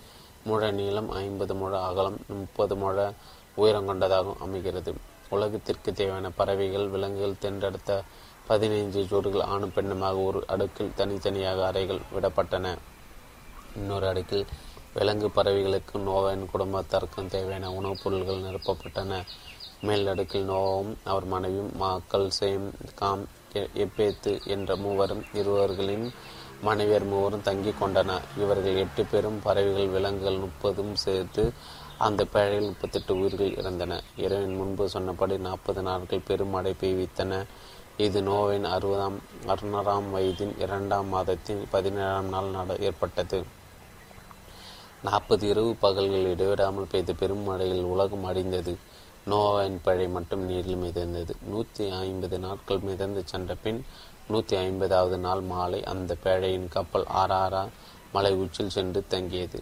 முழ 0.44 0.72
நீளம் 0.72 1.10
ஐம்பது 1.10 1.54
முழ 1.56 1.74
அகலம் 1.80 2.18
முப்பது 2.28 2.76
முழ 2.76 3.12
உயரம் 3.56 3.86
கொண்டதாகவும் 3.86 4.42
அமைகிறது. 4.42 4.94
உலகத்திற்கு 5.30 5.94
தேவையான 5.94 6.30
பறவைகள் 6.30 6.88
விலங்குகள் 6.88 7.42
தென்றெடுத்த 7.42 8.04
பதினைஞ்சு 8.50 9.06
ஜோடிகள் 9.06 9.42
ஆணும் 9.42 9.72
பெண்ணுமாக 9.76 10.24
ஒரு 10.24 10.44
அடுக்கில் 10.48 10.94
தனித்தனியாக 10.94 11.68
அறைகள் 11.68 12.00
விடப்பட்டன. 12.14 12.78
இன்னொரு 13.76 14.08
அடுக்கில் 14.08 14.46
விலங்கு 14.94 15.32
பறவைகளுக்கு 15.36 15.98
நோவாவின் 15.98 16.46
குடும்பத்திற்கும் 16.52 17.28
தேவையான 17.28 17.72
உணவுப் 17.72 18.00
பொருட்கள் 18.04 18.42
நிரப்பப்பட்டன. 18.42 19.24
மேல் 19.82 20.08
அடுக்கில் 20.08 20.50
நோவாவும் 20.50 20.96
அவர் 21.04 21.26
மனைவியும் 21.26 21.78
மக்கள் 21.78 22.30
சேம் 22.40 22.70
காம் 22.96 23.28
எப்பேத்து 23.54 24.46
என்ற 24.46 24.76
மூவரும் 24.76 25.24
இருவர்களின் 25.34 26.14
மனைவியர் 26.66 27.06
மூவரும் 27.06 27.42
தங்கி 27.42 27.74
கொண்டனர். 27.80 28.22
இவர்கள் 28.38 28.76
எட்டு 28.76 29.06
பேரும் 29.06 29.42
பறவைகள் 29.44 29.88
விலங்குகள் 29.88 30.38
முப்பதும் 30.38 30.96
சேர்த்து 30.96 31.54
அந்த 31.98 32.24
பேழையில் 32.24 32.66
முப்பத்தெட்டு 32.66 33.20
உயிர்கள் 33.20 33.52
இறந்தன 33.52 34.00
இரவின் 34.16 34.56
முன்பு 34.56 34.90
சொன்னபடி 34.90 35.38
நாற்பது 35.38 35.82
நாட்கள் 35.82 36.22
பெரும் 36.28 36.50
மழை 36.50 36.76
பெய்வித்தன. 36.82 37.44
இது 38.06 38.20
நோவின் 38.22 38.66
அறுபதாம் 38.66 39.16
அறுநூறாம் 39.52 40.10
வயதின் 40.16 40.52
இரண்டாம் 40.64 41.08
மாதத்தின் 41.08 41.62
பதினேழாம் 41.72 42.28
நாள் 42.30 42.50
நட 42.56 42.76
ஏற்பட்டது. 42.88 43.40
நாற்பது 45.02 45.46
இரவு 45.48 45.72
பகல்கள் 45.86 46.28
இடைவிடாமல் 46.34 46.90
பெய்த 46.92 47.14
பெரும் 47.14 47.44
மழையில் 47.44 47.90
உலகம் 47.94 48.24
அடைந்தது. 48.24 48.74
நோவாவின் 49.32 49.80
பழை 49.82 50.08
மட்டும் 50.08 50.44
நீரில் 50.46 50.82
மிதந்தது. 50.84 51.36
நூற்றி 51.52 51.88
ஐம்பது 52.04 52.40
நாட்கள் 52.40 52.86
மிதந்து 52.90 53.24
சென்ற 53.26 53.56
பின் 53.56 53.82
நூற்றி 54.28 54.58
ஐம்பதாவது 54.58 55.20
நாள் 55.26 55.44
மாலை 55.52 55.82
அந்த 55.94 56.18
பேழையின் 56.24 56.70
கப்பல் 56.70 57.10
ஆறாரா 57.24 57.66
மலை 58.12 58.34
உச்சில் 58.44 58.74
சென்று 58.78 59.04
தங்கியது. 59.08 59.62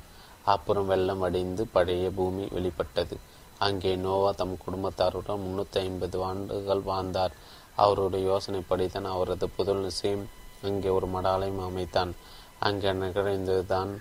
அப்புறம் 0.53 0.89
வெள்ளம் 0.93 1.19
வடிந்து 1.19 1.65
பழைய 1.67 2.09
பூமி 2.11 2.45
வெளிப்பட்டது. 2.55 3.17
அங்கே 3.59 3.91
நோவா 3.95 4.31
தம் 4.31 4.61
குடும்பத்தாருடன் 4.63 5.43
முன்னூற்றி 5.43 5.77
ஐம்பது 5.87 6.17
ஆண்டுகள் 6.23 6.81
வாழ்ந்தார். 6.81 7.35
அவருடைய 7.75 8.23
யோசனைப்படித்தான் 8.31 9.13
அவரது 9.13 9.47
புதல் 9.49 9.83
நிச்சயம். 9.85 10.25
அங்கே 10.63 10.89
ஒரு 10.97 11.07
மடாலயம் 11.07 11.63
அமைத்தான். 11.65 12.11
அங்கே 12.59 12.91
நிகழ்ந்ததுதான் 12.91 13.91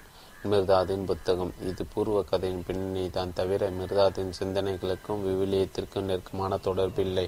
மிர்தாதின் 0.50 1.04
புத்தகம். 1.10 1.52
இது 1.70 1.82
பூர்வ 1.92 2.22
கதையின் 2.22 2.64
பின்னணி 2.66 3.10
தான் 3.10 3.32
தவிர 3.32 3.70
மிர்தாதின் 3.70 4.32
சிந்தனைகளுக்கும் 4.40 5.22
விவிலியத்திற்கும் 5.28 6.08
நெருக்கமான 6.10 6.58
தொடர்பில்லை 6.64 7.26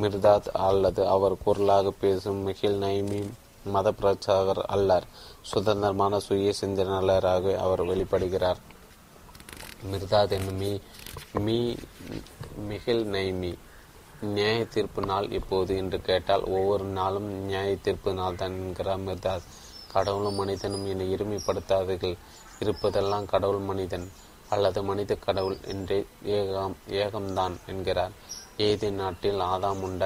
மிர்தாத் 0.00 0.48
அல்லது 0.68 1.02
அவர் 1.08 1.42
குரலாக 1.44 1.90
பேசும் 2.00 2.40
மிகில் 2.48 2.78
நைமி 2.82 3.20
மத 3.64 3.88
பிரச்சாரர் 3.92 4.62
அல்லார். 4.74 5.06
சுதந்திரமான 5.42 6.18
சுய 6.18 6.52
சிந்தனையாளராக 6.60 7.54
அவர் 7.56 7.82
வெளிப்படுகிறார். 7.84 8.60
மிர்தாத் 9.90 10.36
என்னும் 10.38 10.60
மீ 11.46 11.58
மிகில் 12.68 13.04
நைமி 13.16 13.52
நியாய 14.22 14.64
தீர்ப்பு 14.64 15.02
நாள் 15.02 15.30
எப்போது 15.30 15.76
என்று 15.76 16.00
கேட்டால் 16.00 16.44
ஒவ்வொரு 16.44 16.84
நாளும் 16.84 17.28
நியாய 17.46 17.76
தீர்ப்பு 17.76 18.14
நாள் 18.14 18.36
தான் 18.36 18.52
என்கிறார் 18.52 18.98
அமிர்தாஸ். 18.98 19.46
கடவுளும் 19.92 20.34
மனிதனும் 20.34 20.86
என்னை 20.86 21.06
இருமைப்படுத்தாதீர்கள் 21.14 22.16
இருப்பதெல்லாம் 22.60 23.24
கடவுள் 23.24 23.58
மனிதன் 23.58 24.10
அல்லது 24.48 24.82
மனித 24.82 25.14
கடவுள் 25.14 25.58
என்றே 25.64 26.06
ஏகம் 26.22 26.76
ஏகம்தான் 26.88 27.56
என்கிறார். 27.66 28.14
ஏதே 28.56 28.90
நாட்டில் 28.90 29.40
ஆதாம் 29.40 29.80
உண்ட 29.80 30.04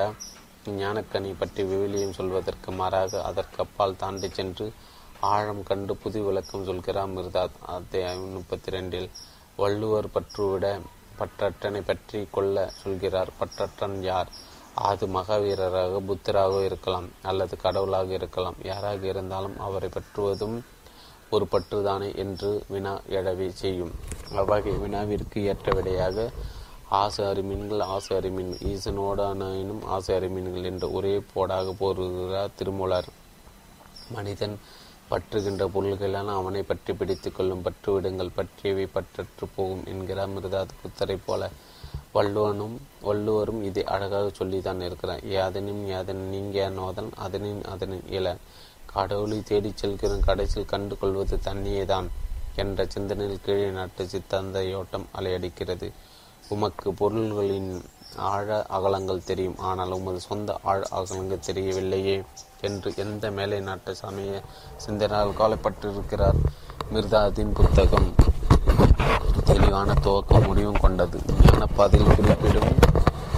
ஞானக்கனி 0.78 1.34
பற்றி 1.38 1.62
விவிலியம் 1.62 2.12
சொல்வதற்கு 2.12 2.72
மாறாக 2.72 3.22
அதற்கப்பால் 3.22 3.96
தாண்டி 3.96 4.28
சென்று 4.28 4.72
ஆழம் 5.20 5.62
கண்டு 5.62 5.96
புது 5.96 6.22
விளக்கம் 6.22 6.64
சொல்கிறார் 6.64 7.08
மிர்தாத் 7.08 7.58
அத்தியாயம் 7.66 8.32
முப்பத்தி 8.32 8.70
ரெண்டில் 8.70 9.10
வள்ளுவர் 9.56 10.14
பற்றுவிட 10.14 10.80
பற்றற்றனை 11.18 11.82
பற்றி 11.86 12.28
கொள்ள 12.30 12.70
சொல்கிறார். 12.82 13.30
பற்றற்றன் 13.40 14.00
யார்? 14.00 14.28
அது 14.74 15.06
மகாவீரராக 15.06 16.00
புத்தராக 16.00 16.64
இருக்கலாம் 16.64 17.08
அல்லது 17.22 17.56
கடவுளாக 17.56 18.12
இருக்கலாம். 18.12 18.54
யாராக 18.62 19.06
இருந்தாலும் 19.06 19.58
அவரை 19.58 19.88
பற்றுவதும் 19.88 20.60
ஒரு 21.30 21.46
பற்றுதானே 21.52 22.16
என்று 22.16 22.64
வினா 22.68 23.00
எழவே 23.08 23.48
செய்யும். 23.48 23.92
அவ்வகை 24.34 24.72
வினாவிற்கு 24.72 25.44
ஏற்ற 25.44 25.72
விடையாக 25.72 26.30
ஆசை 26.88 27.24
அறிமீன்கள் 27.26 27.80
ஆசை 27.80 28.16
அறிமீன் 28.16 28.52
ஈசனோடானும் 28.52 29.84
ஆசை 29.84 30.14
அறிமீன்கள் 30.14 30.64
என்று 30.64 30.92
ஒரே 30.92 31.22
போடாக 31.34 31.74
போருகிறார் 31.78 32.50
திருமூலர். 32.56 33.08
மனிதன் 34.10 34.58
பற்றுகின்ற 35.10 35.64
பொருள்களால் 35.66 36.28
அவனை 36.28 36.62
பற்றி 36.62 36.92
பிடித்து 36.92 37.32
கொள்ளும் 37.32 37.62
பற்றுவிடுங்கள் 37.64 38.36
பற்றியவை 38.36 38.88
பற்றற்று 38.94 39.46
போகும் 39.56 39.84
என்கிறார் 39.84 40.28
மிருதாத் 40.28 40.78
புத்தரை 40.82 41.18
போல 41.26 41.50
வள்ளுவனும் 42.14 42.76
வள்ளுவரும் 43.00 43.62
இதை 43.62 43.84
அழகாக 43.84 44.30
சொல்லித்தான் 44.32 44.80
இருக்கிறார் 44.80 45.22
யாதனும் 45.24 45.82
யாதன் 45.86 46.22
நீங்க 46.30 46.68
நோதன் 46.68 47.10
அதனின் 47.16 47.62
அதனின் 47.64 48.06
இல 48.08 48.36
கடவுளை 48.86 49.42
தேடிச் 49.42 49.84
செல்கிற 49.84 50.20
கடைசியில் 50.20 50.66
கண்டு 50.66 50.98
கொள்வது 50.98 51.36
தண்ணியே 51.36 51.84
தான் 51.84 52.08
என்ற 52.56 52.86
சிந்தனையில் 52.88 53.40
கீழே 53.44 53.70
நாட்டு 53.70 54.08
சித்தாந்த 54.08 54.60
யோட்டம் 54.60 55.06
அலையடிக்கிறது. 55.18 55.88
உமக்கு 56.48 56.92
பொருள்களின் 56.92 57.82
ஆழ 58.16 58.66
அகலங்கள் 58.66 59.24
தெரியும். 59.24 59.58
ஆனால் 59.58 59.90
உமது 59.90 60.20
சொந்த 60.20 60.58
ஆழ 60.62 60.82
அகலங்கள் 60.90 61.46
தெரியவில்லையே 61.46 62.22
என்று 62.60 62.92
எந்த 62.96 63.30
மேலை 63.30 63.60
நாட்டு 63.60 63.94
சமய 63.94 64.42
சிந்தனால் 64.86 65.36
கவலைப்பட்டிருக்கிறார்? 65.40 66.38
மிர்தாதின் 66.92 67.52
புத்தகம் 67.52 68.14
தெளிவான 69.44 69.92
துவக்கம் 70.02 70.46
முடிவும் 70.46 70.80
கொண்டது. 70.80 71.18
ஞானப்பாதையில் 71.42 72.14
குறிப்பிடும் 72.14 72.72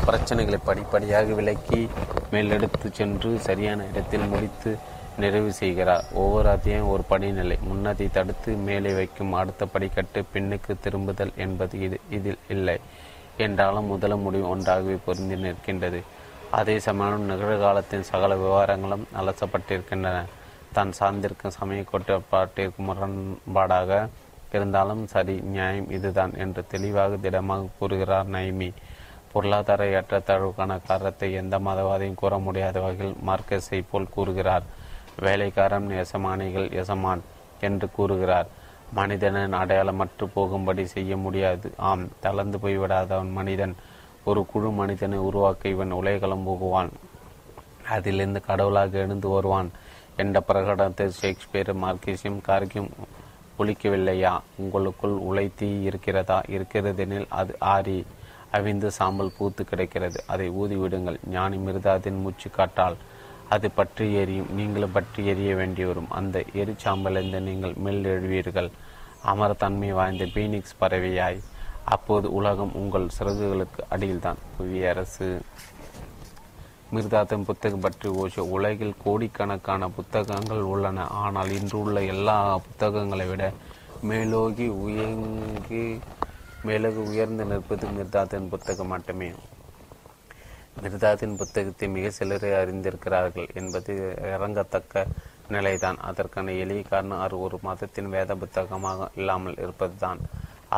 பிரச்சனைகளை 0.06 0.58
படிப்படியாக 0.64 1.32
விலக்கி 1.32 1.88
மேலெடுத்து 2.30 2.92
சென்று 2.92 3.38
சரியான 3.38 3.84
இடத்தில் 3.84 4.30
முடித்து 4.32 4.76
நிறைவு 5.18 5.52
செய்கிறார். 5.52 6.04
ஒவ்வொரு 6.12 6.48
அத்தியாயம் 6.48 6.88
ஒரு 6.88 7.02
படிநிலை. 7.08 7.58
முன்னதை 7.68 8.10
தடுத்து 8.10 8.52
மேலே 8.52 8.92
வைக்கும் 8.92 9.32
அடுத்த 9.32 9.66
படிக்கட்டு 9.66 10.24
பின்னுக்கு 10.34 10.74
திரும்புதல் 10.80 11.32
என்பது 11.36 11.80
இது 11.80 12.00
இதில் 12.10 12.38
இல்லை. 12.48 12.80
என்றாலும் 13.36 13.86
முதல 13.86 14.16
முடிவு 14.16 14.48
ஒன்றாகவே 14.48 14.96
பொருந்தி 15.04 15.34
நிற்கின்றது. 15.34 16.00
அதே 16.50 16.78
சமயம் 16.78 17.30
நிகழ்காலத்தின் 17.30 18.08
சகல 18.10 18.34
விவகாரங்களும் 18.34 19.06
அலசப்பட்டிருக்கின்றன. 19.20 20.24
தான் 20.72 20.92
சார்ந்திருக்கும் 20.98 21.56
சமய 21.58 21.84
கோட்பாட்டிற்கு 21.90 22.80
முரண்பாடாக 22.88 24.08
இருந்தாலும் 24.52 25.06
சரி 25.06 25.34
நியாயம் 25.40 25.90
இதுதான் 25.90 26.32
என்று 26.36 26.62
தெளிவாக 26.66 27.16
திடமாக 27.16 27.72
கூறுகிறார் 27.78 28.28
நைமி. 28.28 28.72
பொருளாதார 29.32 29.84
ஏற்றத்தாழ்வுக்கான 29.84 30.80
காரணத்தை 30.86 31.32
எந்த 31.32 31.58
மதவாதியும் 31.58 32.14
கூற 32.14 32.38
முடியாத 32.38 32.80
வகையில் 32.80 33.16
மார்க்கஸை 33.26 33.84
போல் 33.90 34.12
கூறுகிறார். 34.14 34.62
வேலைக்காரன் 35.20 35.90
எசமானிகள் 35.90 36.70
எசமான் 36.70 37.22
என்று 37.60 37.90
கூறுகிறார். 37.90 38.46
மனிதனின் 38.92 39.54
அடையாளமற்று 39.54 40.24
போகும்படி 40.34 40.86
செய்ய 40.86 41.16
முடியாது. 41.16 41.72
ஆம் 41.76 42.08
தளர்ந்து 42.20 42.58
போய்விடாதவன் 42.58 43.30
மனிதன். 43.30 43.74
ஒரு 44.24 44.46
குழு 44.46 44.70
மனிதனை 44.70 45.18
உருவாக்க 45.18 45.68
இவன் 45.68 45.90
உலகளம் 45.90 46.48
போகுவான். 46.48 46.88
அதிலிருந்து 47.90 48.40
கடவுளாக 48.40 48.98
எழுந்து 48.98 49.28
வருவான் 49.28 49.70
என்ற 50.16 50.42
பிரகடனத்தை 50.48 51.08
ஷேக்ஸ்பியர் 51.08 51.76
மார்க்கிசியம் 51.76 52.40
கார்கியும் 52.48 52.90
ஒழிக்கவில்லையா 53.58 54.40
உங்களுக்குள் 54.56 55.12
உழைத்தீ 55.12 55.82
இருக்கிறதா? 55.82 56.42
இருக்கிறதெனில் 56.48 57.26
அது 57.28 57.56
ஆறி 57.58 58.04
அவிந்து 58.52 58.86
சாம்பல் 58.86 59.32
பூத்து 59.38 59.64
கிடைக்கிறது. 59.64 60.24
அதை 60.26 60.50
ஊதிவிடுங்கள். 60.50 61.16
ஞானி 61.30 61.56
மிருதாதின் 61.56 62.20
மூச்சு 62.20 62.50
காட்டால் 62.50 62.96
அது 63.54 63.68
பற்றி 63.78 64.06
எரியும். 64.20 64.50
நீங்களும் 64.58 64.94
பற்றி 64.96 65.20
எரிய 65.32 65.50
வேண்டி 65.60 65.82
வரும் 65.88 66.10
அந்த 66.18 66.36
எரிச்சாம்பலிருந்து 66.62 67.40
நீங்கள் 67.48 67.74
மேல் 67.84 68.08
எழுவீர்கள் 68.14 68.70
அமரத்தன்மை 69.32 69.90
வாய்ந்த 69.98 70.24
பீனிக்ஸ் 70.34 70.80
பறவையாய். 70.80 71.38
அப்போது 71.94 72.26
உலகம் 72.38 72.72
உங்கள் 72.80 73.14
சிறகுகளுக்கு 73.16 73.80
அடியில்தான். 73.94 74.40
புவியரசு 74.56 75.28
மிர்தாத்தன் 76.94 77.46
புத்தகம் 77.48 77.84
பற்றி 77.84 78.08
ஓஷோ 78.22 78.42
உலகில் 78.56 79.00
கோடிக்கணக்கான 79.04 79.88
புத்தகங்கள் 79.96 80.62
உள்ளன. 80.72 81.06
ஆனால் 81.22 81.50
இன்று 81.58 81.76
உள்ள 81.84 82.02
எல்லா 82.14 82.36
புத்தகங்களை 82.66 83.26
விட 83.30 83.44
மேலோகி 84.10 84.66
உயங்கி 84.84 85.84
மேலகு 86.68 87.00
உயர்ந்து 87.10 87.44
நிற்பது 87.50 87.86
மிருதாத்தன் 87.96 88.50
புத்தகம் 88.54 88.92
மட்டுமே. 88.94 89.28
மிர்தாத்தின் 90.82 91.38
புத்தகத்தை 91.40 91.86
மிக 91.88 92.06
சிலரை 92.10 92.50
அறிந்திருக்கிறார்கள் 92.52 93.48
என்பது 93.60 93.92
இறங்கத்தக்க 94.34 95.04
நிலைதான். 95.54 95.98
அதற்கான 96.08 96.52
எளிய 96.62 96.82
காரணம் 96.82 97.22
அது 97.24 97.34
ஒரு 97.46 97.56
மதத்தின் 97.68 98.10
வேத 98.14 98.34
புத்தகமாக 98.34 99.08
இல்லாமல் 99.20 99.58
இருப்பதுதான். 99.64 100.20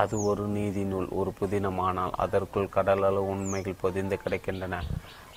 அது 0.01 0.15
ஒரு 0.31 0.45
நீதி 0.57 0.83
நூல் 0.83 1.09
ஒரு 1.21 1.31
புதினம் 1.41 1.81
ஆனால் 1.87 2.13
அதற்குள் 2.25 2.75
கடலளவு 2.77 3.31
உண்மைகள் 3.35 3.81
பொதிந்து 3.81 4.17
கிடைக்கின்றன. 4.25 4.81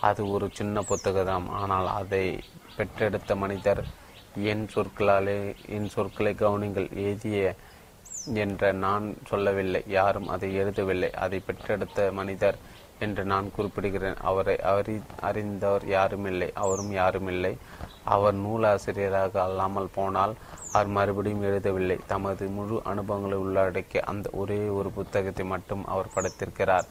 அது 0.10 0.22
ஒரு 0.30 0.46
சின்ன 0.60 0.82
புத்தகம் 0.82 1.50
ஆனால் 1.62 1.88
அதை 2.00 2.24
பெற்றெடுத்த 2.78 3.36
மனிதர் 3.36 3.82
என் 4.52 4.66
சொற்களாலே 4.74 5.40
என் 5.76 5.90
சொற்களை 5.96 6.34
கவனிங்கள். 6.34 6.90
எழுதிய 7.04 7.40
என்ற 8.42 8.72
நான் 8.86 9.06
சொல்லவில்லை 9.30 9.82
யாரும் 9.98 10.28
அதை 10.28 10.50
எழுதவில்லை. 10.62 11.10
அதை 11.26 11.40
பெற்றெடுத்த 11.48 12.12
மனிதர் 12.20 12.60
என்று 13.06 13.24
நான் 13.32 13.54
குறிப்பிடுகிறேன். 13.56 14.18
அவரை 14.30 14.56
அறி 14.72 14.96
அறிந்தவர் 15.28 15.86
யாருமில்லை 15.96 16.50
அவரும் 16.64 16.92
யாருமில்லை. 17.02 17.54
அவர் 18.16 18.36
நூலாசிரியராக 18.44 19.34
அல்லாமல் 19.48 19.94
போனால் 19.98 20.34
அவர் 20.76 20.90
மறுபடியும் 20.98 21.46
எழுதவில்லை. 21.50 21.98
தமது 22.12 22.46
முழு 22.58 22.76
அனுபவங்களை 22.92 23.38
உள்ளடக்கிய 23.46 24.02
அந்த 24.12 24.28
ஒரே 24.42 24.60
ஒரு 24.80 24.92
புத்தகத்தை 24.98 25.46
மட்டும் 25.54 25.84
அவர் 25.94 26.14
படைத்திருக்கிறார். 26.16 26.88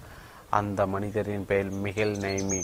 அந்த 0.59 0.81
மனிதரின் 0.95 1.49
பெயர் 1.51 1.73
மிகல் 1.87 2.15
நைமி. 2.27 2.61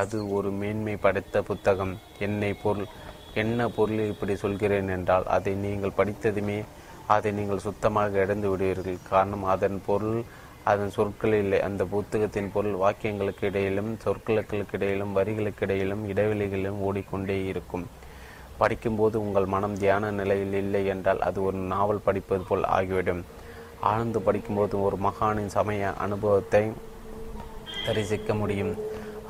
அது 0.00 0.16
ஒரு 0.36 0.50
மேன்மை 0.60 0.94
படைத்த 1.04 1.42
புத்தகம். 1.50 1.94
என்னை 2.26 2.52
பொருள் 2.64 2.88
என்ன 3.42 3.68
பொருள் 3.76 4.00
இப்படி 4.12 4.34
சொல்கிறேன் 4.42 4.90
என்றால் 4.96 5.26
அதை 5.36 5.52
நீங்கள் 5.66 5.98
படித்ததுமே 5.98 6.58
அதை 7.14 7.30
நீங்கள் 7.38 7.66
சுத்தமாக 7.66 8.22
இழந்து 8.24 8.48
விடுவீர்கள். 8.50 8.98
காரணம் 9.10 9.44
அதன் 9.54 9.78
பொருள் 9.86 10.20
அதன் 10.70 10.92
சொற்கள் 10.96 11.34
இல்லை. 11.40 11.58
அந்த 11.60 11.82
புத்தகத்தின் 11.84 12.50
பொருள் 12.54 12.80
வாக்கியங்களுக்கு 12.82 13.44
இடையிலும் 13.50 13.90
சொற்களுக்கு 14.04 14.76
இடையிலும் 14.76 15.12
வரிகளுக்கு 15.16 15.64
இடையிலும் 15.66 16.02
இடைவெளிகளிலும் 16.12 16.80
ஓடிக்கொண்டே 16.86 17.36
இருக்கும். 17.46 17.84
படிக்கும்போது 18.58 19.16
உங்கள் 19.24 19.52
மனம் 19.54 19.78
தியான 19.82 20.10
நிலையில் 20.10 20.56
இல்லை 20.62 20.82
என்றால் 20.86 21.20
அது 21.20 21.38
ஒரு 21.42 21.58
நாவல் 21.72 22.04
படிப்பது 22.06 22.44
போல் 22.48 22.64
ஆகிவிடும். 22.76 23.22
ஆழ்ந்து 23.90 24.20
படிக்கும்போது 24.20 24.74
ஒரு 24.82 24.96
மகானின் 25.06 25.54
சமய 25.56 25.92
அனுபவத்தை 26.04 26.64
தரிசிக்க 27.86 28.34
முடியும். 28.34 28.74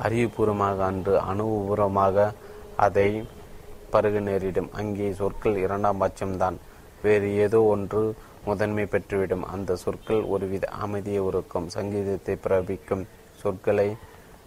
அறிவுபூர்வமாக 0.05 0.79
அன்று 0.89 1.13
அனுபவபூர்வமாக 1.31 2.27
அதை 2.85 3.09
பருக 3.93 4.19
நேரிடும். 4.19 4.69
அங்கே 4.79 5.09
சொற்கள் 5.19 5.57
இரண்டாம் 5.57 6.01
பட்சம்தான். 6.01 6.57
வேறு 7.01 7.27
ஏதோ 7.45 7.59
ஒன்று 7.73 8.03
முதன்மை 8.45 8.83
பெற்றுவிடும். 8.83 9.41
அந்த 9.41 9.75
சொற்கள் 9.75 10.21
ஒருவித 10.21 10.67
அமைதியை 10.67 11.19
உருக்கும். 11.19 11.67
சங்கீதத்தை 11.67 12.35
பிரபிக்கும் 12.35 13.07
சொற்களை 13.35 13.95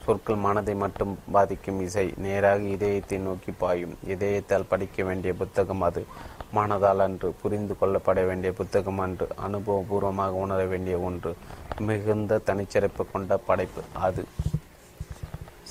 சொற்கள் 0.04 0.36
மனதை 0.36 0.74
மட்டும் 0.74 1.18
பாதிக்கும் 1.32 1.80
இசை. 1.80 2.14
நேராக 2.16 2.62
இதயத்தை 2.62 3.18
நோக்கி 3.18 3.52
பாயும். 3.52 3.98
இதயத்தால் 4.08 4.68
படிக்க 4.68 5.04
வேண்டிய 5.04 5.34
புத்தகம் 5.34 5.82
அது. 5.82 6.06
மனதால் 6.54 6.96
அன்று 6.96 7.32
புரிந்து 7.32 7.76
கொள்ளப்பட 7.80 8.26
வேண்டிய 8.26 8.52
புத்தகம் 8.52 8.98
அன்று. 8.98 9.28
அனுபவபூர்வமாக 9.48 10.28
உணர 10.28 10.64
வேண்டிய 10.64 10.98
ஒன்று. 10.98 11.36
மிகுந்த 11.78 12.40
தனிச்சிறப்பு 12.46 13.10
கொண்ட 13.12 13.36
படைப்பு 13.36 13.82
அது. 13.92 14.24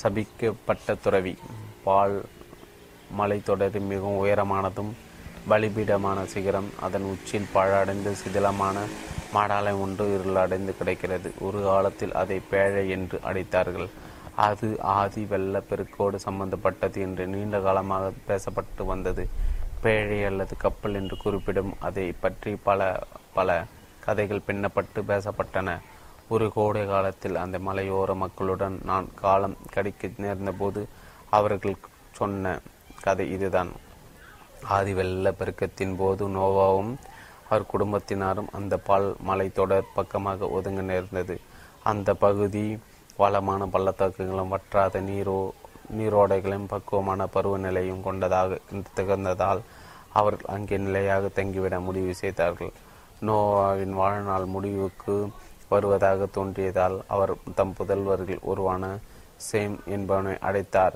சபிக்கப்பட்ட 0.04 0.98
துறவி. 1.02 1.38
பால் 1.84 2.26
மலைத்தொடரில் 3.20 3.88
மிகவும் 3.88 4.26
உயரமானதும் 4.26 4.92
பலிபீடமான 5.50 6.20
சிகரம் 6.26 6.70
அதன் 6.86 7.06
உச்சியில் 7.12 7.52
பாழடைந்து 7.54 8.12
சிதிலமான 8.22 8.78
மாடாலை 9.36 9.74
ஒன்று 9.84 10.06
இருளடைந்து 10.16 10.74
கிடைக்கிறது. 10.80 11.30
ஒரு 11.40 11.60
காலத்தில் 11.64 12.14
அதை 12.22 12.38
பேழை 12.52 12.84
என்று 12.96 13.18
அழைத்தார்கள் 13.30 13.90
அது 14.46 14.68
ஆதி 14.98 15.24
வெள்ள 15.32 15.62
பெருக்கோடு 15.70 16.18
சம்பந்தப்பட்டது 16.26 16.98
என்று 17.02 17.24
நீண்ட 17.28 17.60
காலமாக 17.60 18.12
பேசப்பட்டு 18.28 18.86
வந்தது. 18.86 19.24
பேழை 19.84 20.20
அல்லது 20.26 20.54
கப்பல் 20.58 20.94
என்று 20.94 21.18
குறிப்பிடும் 21.18 21.74
அதை 21.80 22.06
பற்றி 22.24 22.52
பல 22.68 22.90
பல 23.34 23.58
கதைகள் 24.06 24.46
பின்னப்பட்டு 24.48 25.00
பேசப்பட்டன. 25.12 25.70
ஒரு 26.30 26.46
கோடை 26.54 26.86
காலத்தில் 26.86 27.36
அந்த 27.36 27.58
மலையோர 27.68 28.14
மக்களுடன் 28.16 28.78
நான் 28.84 29.08
காலம் 29.16 29.58
கடிக்க 29.74 30.10
நேர்ந்தபோது 30.18 30.82
அவர்கள் 31.30 31.84
சொன்ன 32.12 32.60
கதை 33.02 33.26
இதுதான். 33.32 33.72
ஆதி 34.76 34.94
வெள்ள 34.98 35.32
பெருக்கத்தின் 35.40 35.96
போது 36.02 36.24
நோவாவும் 36.38 36.92
அவர் 37.50 37.72
குடும்பத்தினாரும் 37.74 38.50
அந்த 38.58 38.76
பால் 38.88 39.08
மலை 39.30 39.48
தொடர் 39.60 39.94
பக்கமாக 39.98 40.50
ஒதுங்க 40.58 40.82
நேர்ந்தது. 40.92 41.36
அந்த 41.92 42.10
பகுதி 42.26 42.66
வளமான 43.22 43.68
பள்ளத்தாக்குகளும் 43.74 44.54
வற்றாத 44.54 45.00
நீரோ 45.10 45.40
நீரோடைகளும் 45.98 46.70
பக்குவமான 46.74 47.28
பருவநிலையும் 47.36 48.06
கொண்டதாக 48.08 48.60
திகழ்ந்ததால் 48.98 49.62
அவர்கள் 50.20 50.52
அங்கே 50.56 50.78
நிலையாக 50.86 51.30
தங்கிவிட 51.38 51.76
முடிவு 51.88 52.14
செய்தார்கள். 52.22 52.74
நோவாவின் 53.28 53.96
வாழ்நாள் 54.02 54.48
முடிவுக்கு 54.56 55.16
வருவதாக 55.70 56.28
தோன்றியதால் 56.36 56.98
அவர் 57.14 57.34
தம் 57.56 57.74
புதல்வர்கள் 57.78 58.46
உருவான 58.52 58.84
சேம் 59.48 59.78
என்பவனை 59.96 60.36
அடைத்தார். 60.50 60.96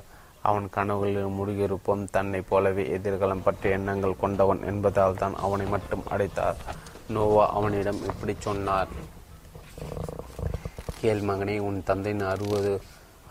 அவன் 0.50 0.68
கனவுகளில் 0.76 1.38
முடியிருப்போம் 1.40 2.04
தன்னை 2.16 2.42
போலவே 2.52 2.84
எதிர்காலம் 2.98 3.44
பற்றிய 3.48 3.78
எண்ணங்கள் 3.78 4.22
கொண்டவன் 4.24 4.62
என்பதால் 4.72 5.20
தான் 5.22 5.36
அவனை 5.46 5.66
மட்டும் 5.74 6.04
அடைத்தார். 6.14 6.62
நோவா 7.16 7.46
அவனிடம் 7.58 8.02
இப்படி 8.10 8.34
சொன்னார். 8.48 8.92
கேள் 11.00 11.24
மகனே 11.30 11.58
உன் 11.68 11.80
தந்தையின் 11.90 12.26
அறுபது 12.34 12.72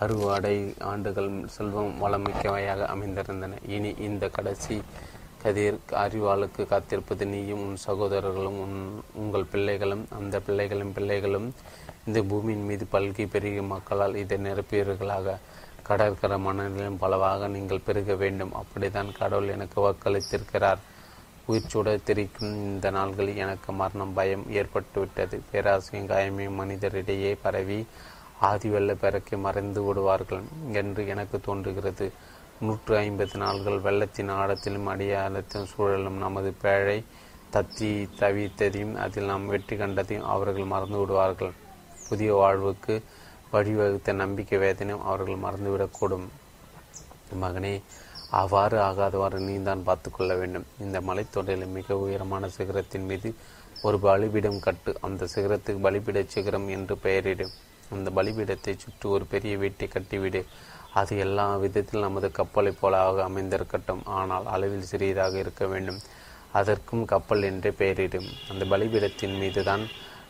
அறுவடை 0.04 0.56
ஆண்டுகள் 0.90 1.30
செல்வம் 1.56 1.92
வளமிக்கவையாக 2.02 2.86
அமைந்திருந்தன. 2.94 3.58
இனி 3.74 3.90
இந்த 4.08 4.24
கடைசி 4.36 4.76
கதிர் 5.42 5.78
அறிவாளுக்கு 6.04 6.62
காத்திருப்பது 6.72 7.26
நீயும் 7.32 7.62
உன் 7.66 7.78
சகோதரர்களும் 7.86 8.58
உன் 8.64 8.78
உங்கள் 9.22 9.50
பிள்ளைகளும் 9.52 10.04
அந்த 10.18 10.40
பிள்ளைகளின் 10.46 10.94
பிள்ளைகளும் 10.96 11.48
இந்த 12.06 12.20
பூமியின் 12.30 12.66
மீது 12.70 12.84
பல்கி 12.94 13.24
பெருகிய 13.34 13.62
மக்களால் 13.74 14.18
இதை 14.22 14.38
நிரப்பியவர்களாக 14.46 15.36
கடற்கரை 15.90 16.38
மனநிலையும் 16.46 16.98
பலவாக 16.98 17.48
நீங்கள் 17.48 17.84
பெருக 17.86 18.14
வேண்டும். 18.14 18.54
அப்படித்தான் 18.54 19.12
கடவுள் 19.18 19.54
எனக்கு 19.56 19.78
வாக்களித்திருக்கிறார். 19.86 20.80
உயிர்ச்சுட 21.48 21.92
தெரிக்கும் 22.04 22.52
இந்த 22.64 22.90
நாள்களில் 22.90 23.40
எனக்கு 23.44 23.72
மரணம் 23.72 24.12
பயம் 24.12 24.44
ஏற்பட்டுவிட்டது. 24.50 25.36
பேராசையும் 25.52 26.10
காயமையும் 26.10 26.60
மனிதரிடையே 26.60 27.32
பரவி 27.42 27.86
ஆதி 28.40 28.68
வெள்ள 28.68 28.96
மறைந்து 29.36 29.82
விடுவார்கள் 29.82 30.44
என்று 30.72 31.08
எனக்கு 31.08 31.40
தோன்றுகிறது. 31.40 32.06
நூற்று 32.60 32.96
ஐம்பது 32.96 33.38
நாள்கள் 33.38 33.80
வெள்ளத்தின் 33.80 34.30
ஆழத்திலும் 34.30 34.88
அடியாளத்தின் 34.92 35.68
சூழலும் 35.72 36.18
நமது 36.18 36.50
பேழை 36.62 36.98
தத்தி 37.52 37.90
தவித்ததையும் 38.20 38.94
அதில் 38.94 39.24
நாம் 39.24 39.46
வெற்றி 39.46 39.76
கண்டதையும் 39.76 40.30
அவர்கள் 40.34 40.72
மறந்து 40.72 40.98
விடுவார்கள். 40.98 41.52
புதிய 42.08 42.34
வாழ்வுக்கு 42.34 42.94
வழிவகுத்த 43.52 44.12
நம்பிக்கை 44.22 44.58
வேதனையும் 44.64 45.06
அவர்கள் 45.10 45.44
மறந்துவிடக்கூடும். 45.44 46.26
மகனே 47.42 47.74
அவ்வாறு 48.40 48.76
ஆகாதவாறு 48.88 49.38
நீ 49.46 49.54
தான் 49.68 49.86
பார்த்து 49.88 50.08
கொள்ள 50.10 50.32
வேண்டும். 50.40 50.66
இந்த 50.84 50.96
மலைத்தொடரில் 51.08 51.74
மிக 51.76 51.96
உயரமான 52.04 52.48
சிகரத்தின் 52.56 53.08
மீது 53.10 53.30
ஒரு 53.86 53.96
பலிபீடம் 54.06 54.60
கட்டு. 54.66 54.92
அந்த 55.06 55.28
சிகரத்துக்கு 55.34 55.80
பலிபீட 55.86 56.20
சிகரம் 56.34 56.68
என்று 56.76 56.94
பெயரிடு. 57.04 57.46
அந்த 57.94 58.08
பலிபீடத்தை 58.16 58.72
சுற்றி 58.84 59.06
ஒரு 59.08 59.24
பெரிய 59.34 59.54
வீட்டை 59.62 59.86
கட்டிவிடு. 59.94 60.42
அது 61.00 61.12
எல்லா 61.24 61.46
விதத்தில் 61.62 62.04
நமது 62.06 62.28
கப்பலை 62.38 62.72
போலாக 62.80 63.24
அமைந்திருக்கட்டும். 63.28 64.02
ஆனால் 64.18 64.46
அளவில் 64.54 64.90
சிறியதாக 64.92 65.34
இருக்க 65.38 65.64
வேண்டும். 65.66 66.00
அதற்கும் 66.52 67.04
கப்பல் 67.04 67.46
என்றே 67.48 67.70
பெயரிடும். 67.80 68.28
அந்த 68.50 68.64
பலிபீடத்தின் 68.72 69.36
மீதுதான் 69.42 69.84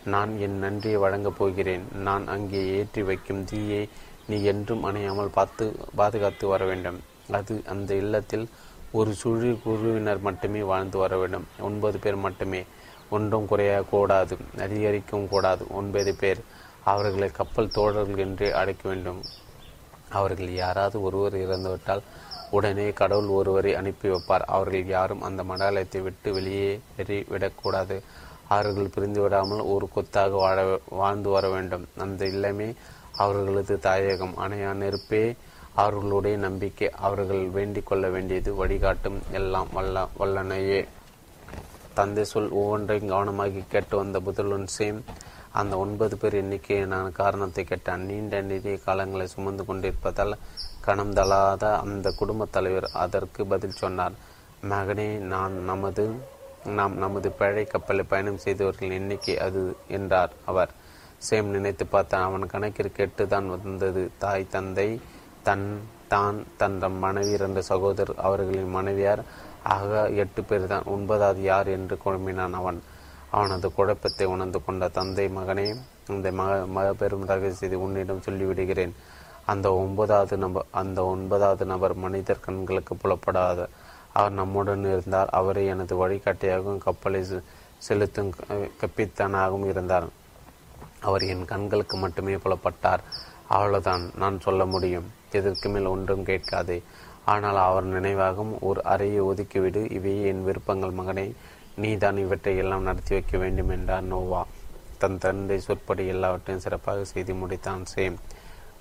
நான் 0.05 0.39
என் 0.39 0.59
நன்றியை 0.59 0.97
வழங்கப் 0.97 1.39
போகிறேன். 1.39 1.85
நான் 1.93 2.27
அங்கே 2.27 2.61
ஏற்றி 2.79 3.03
வைக்கும் 3.03 3.45
தீயை 3.45 3.89
நீ 4.27 4.43
என்றும் 4.43 4.85
அணையாமல் 4.85 5.35
பார்த்து 5.35 5.77
பாதுகாத்து 5.97 6.47
வர 6.47 6.65
வேண்டும். 6.65 6.99
அது 7.31 7.63
அந்த 7.67 7.95
இல்லத்தில் 7.95 8.49
ஒரு 8.93 9.15
சுழி 9.15 9.59
குழுவினர் 9.65 10.21
மட்டுமே 10.21 10.63
வாழ்ந்து 10.63 10.99
வர 10.99 11.17
வேண்டும். 11.17 11.47
ஒன்பது 11.61 11.99
பேர் 11.99 12.17
மட்டுமே. 12.17 12.65
ஒன்றும் 13.11 13.47
குறைய 13.47 13.83
கூடாது. 13.91 14.37
அதிகரிக்கவும் 14.59 15.29
கூடாது. 15.29 15.65
ஒன்பது 15.71 16.15
பேர். 16.15 16.41
அவர்களை 16.85 17.29
கப்பல் 17.29 17.71
தோழர்கள் 17.71 18.17
என்றே 18.17 18.53
அழைக்க 18.53 18.89
வேண்டும். 18.89 19.21
அவர்கள் 20.09 20.55
யாராவது 20.55 21.03
ஒருவர் 21.03 21.35
இறந்துவிட்டால் 21.35 22.03
உடனே 22.51 22.93
கடவுள் 22.93 23.27
ஒருவரை 23.27 23.75
அனுப்பி 23.75 24.09
வைப்பார். 24.09 24.45
அவர்கள் 24.47 24.87
யாரும் 24.87 25.23
அந்த 25.23 25.43
மடாலயத்தை 25.43 26.03
விட்டு 26.03 26.33
வெளியே 26.33 26.81
விடக்கூடாது. 27.29 28.03
அவர்கள் 28.51 28.95
பிரிந்து 28.95 29.21
விடாமல் 29.21 29.67
ஒரு 29.73 29.87
கொத்தாக 29.95 30.37
வாழ 30.43 30.59
வாழ்ந்து 30.91 31.29
வர 31.31 31.45
வேண்டும். 31.49 31.85
அந்த 32.05 32.25
இல்லமே 32.25 32.69
அவர்களது 33.17 33.75
தாயகம். 33.87 34.37
அணையா 34.45 34.73
நெருப்பே 34.83 35.25
அவர்களுடைய 35.75 36.37
நம்பிக்கை. 36.37 36.89
அவர்கள் 37.07 37.43
வேண்டிக் 37.57 37.89
கொள்ள 37.91 38.07
வேண்டியது 38.09 38.51
வழிகாட்டும் 38.55 39.19
எல்லாம் 39.33 39.69
வல்ல 39.73 40.07
வல்லனையே. 40.19 40.81
தந்தை 41.95 42.25
சொல் 42.25 42.51
ஒவ்வொன்றையும் 42.61 43.11
கவனமாகி 43.11 43.63
கேட்டு 43.69 43.97
வந்த 43.97 44.19
புதலுன் 44.27 44.67
சேம் 44.79 45.01
அந்த 45.53 45.75
ஒன்பது 45.77 46.15
பேர் 46.17 46.41
எண்ணிக்கையை 46.43 46.87
நான் 46.87 47.17
காரணத்தை 47.21 47.65
கேட்டான். 47.65 48.05
நீண்ட 48.11 48.41
நிதிய 48.41 48.79
காலங்களை 48.87 49.25
சுமந்து 49.35 49.65
கொண்டிருப்பதால் 49.65 50.41
கணம் 50.81 51.13
தளாத 51.13 51.65
அந்த 51.79 52.09
குடும்பத் 52.19 52.55
தலைவர் 52.57 52.89
அதற்கு 53.05 53.41
பதில் 53.47 53.81
சொன்னார். 53.83 54.17
மகனே 54.71 55.09
நான் 55.33 55.57
நமது 55.65 56.05
நாம் 56.65 56.95
நமது 56.99 57.31
பழைய 57.31 57.67
கப்பலில் 57.67 58.09
பயணம் 58.09 58.43
செய்தவர்களின் 58.45 58.97
எண்ணிக்கை 58.99 59.39
அது 59.39 59.77
என்றார். 59.89 60.33
அவர் 60.45 60.73
சேம் 61.29 61.49
நினைத்து 61.57 61.87
பார்த்தான். 61.87 62.27
அவன் 62.29 62.53
கணக்கிற்கு 62.53 63.03
எட்டு 63.07 63.25
தான் 63.27 63.49
வந்தது. 63.49 64.11
தாய் 64.19 64.53
தந்தை 64.55 64.89
தன் 65.43 65.67
தான் 66.09 66.39
தன் 66.59 66.79
மனைவி 66.99 67.31
இரண்டு 67.31 67.63
சகோதரர் 67.63 68.21
அவர்களின் 68.27 68.75
மனைவியார். 68.77 69.23
ஆக 69.63 70.09
எட்டு 70.23 70.45
பேர் 70.45 70.67
தான் 70.67 70.89
ஒன்பதாவது 70.95 71.43
யார் 71.43 71.69
என்று 71.69 71.97
குழம்பினான் 72.05 72.53
அவன். 72.53 72.81
அவனது 73.31 73.67
குழப்பத்தை 73.73 74.27
உணர்ந்து 74.27 74.59
கொண்ட 74.67 74.85
தந்தை 74.89 75.29
மகனே 75.29 75.67
இந்த 76.09 76.29
மக 76.33 76.53
மக 76.67 76.87
பெரும் 76.95 77.27
ரகசியத்தை 77.31 77.79
உன்னிடம் 77.79 78.25
சொல்லிவிடுகிறேன். 78.27 78.95
அந்த 79.47 79.75
ஒன்பதாவது 79.75 80.37
நபர் 80.37 80.67
அந்த 80.71 81.05
ஒன்பதாவது 81.05 81.65
நபர் 81.65 81.95
மனிதர் 81.95 82.45
கண்களுக்கு 82.47 82.95
புலப்படாத 82.97 83.69
அவர் 84.13 84.33
நம்முடன் 84.33 84.85
இருந்தார். 84.85 85.29
அவரே 85.31 85.67
எனது 85.67 86.09
வழிகாட்டியாகவும் 86.09 86.79
கப்பலை 86.79 87.25
செலுத்தும் 87.79 88.33
கப்பித்தானாகவும் 88.81 89.69
இருந்தார். 89.69 90.09
அவர் 91.01 91.23
என் 91.23 91.45
கண்களுக்கு 91.45 91.97
மட்டுமே 91.97 92.35
புலப்பட்டார். 92.35 93.03
அவ்வளவுதான் 93.49 94.11
நான் 94.17 94.41
சொல்ல 94.41 94.65
முடியும். 94.67 95.07
இதற்கு 95.33 95.69
மேல் 95.69 95.85
ஒன்றும் 95.85 96.25
கேட்காதே. 96.25 96.83
ஆனால் 97.25 97.57
அவர் 97.57 97.87
நினைவாகவும் 97.87 98.59
ஒரு 98.61 98.85
அறையை 98.85 99.23
ஒதுக்கிவிடு. 99.23 99.91
இவையே 99.93 100.27
என் 100.27 100.45
விருப்பங்கள் 100.45 100.91
மகனை. 100.91 101.35
நீதான் 101.77 102.17
இவற்றை 102.17 102.57
எல்லாம் 102.57 102.83
நடத்தி 102.83 103.15
வைக்க 103.15 103.39
வேண்டும் 103.39 103.69
என்றார் 103.69 104.03
நோவா. 104.03 104.47
தன் 104.99 105.19
தந்தை 105.19 105.61
சொற்படி 105.61 106.07
எல்லாவற்றையும் 106.07 106.65
சிறப்பாக 106.65 107.05
செய்து 107.05 107.33
முடித்தான். 107.33 107.85
சேம். 107.95 108.17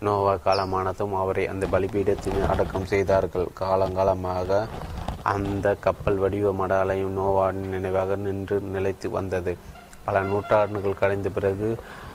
நோவா 0.06 0.34
காலமானதும் 0.46 1.16
அவரை 1.22 1.44
அந்த 1.48 1.66
பலிபீடத்தில் 1.72 2.46
அடக்கம் 2.48 2.86
செய்தார்கள். 2.86 3.48
காலங்காலமாக 3.60 4.60
அந்த 5.34 5.76
கப்பல் 5.86 6.18
வடிவ 6.18 6.52
மடாலயம் 6.60 7.18
நோவாவின் 7.18 7.68
நினைவாக 7.74 8.16
நின்று 8.16 8.58
நிலைத்து 8.76 9.10
வந்தது. 9.10 9.54
பல 10.06 10.22
நூற்றாண்டுகள் 10.22 11.02
கழிந்த 11.02 11.30
பிறகு 11.30 11.70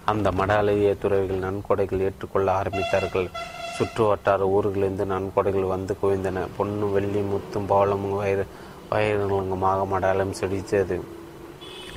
அந்த 0.05 0.31
மடாலய 0.31 0.95
துறவிகள் 0.99 1.45
நன்கொடைகள் 1.47 2.05
ஏற்றுக்கொள்ள 2.07 2.49
ஆரம்பித்தார்கள். 2.61 3.29
சுற்று 3.77 4.05
வட்டார 4.07 4.49
ஊர்களிலிருந்து 4.55 5.07
நன்கொடைகள் 5.15 5.73
வந்து 5.75 5.97
குவிந்தன. 6.03 6.47
பொன்னும் 6.57 6.93
வெள்ளி 6.93 7.23
முத்தும் 7.33 7.69
பவளமும் 7.69 8.17
வயிறு 8.17 8.47
வயிறுமாக 8.91 9.87
மடாலம் 9.93 10.37
செடித்தது 10.41 10.97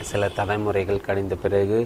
சில 0.02 0.28
தலைமுறைகள் 0.38 1.06
கழிந்த 1.06 1.36
பிறகு 1.36 1.78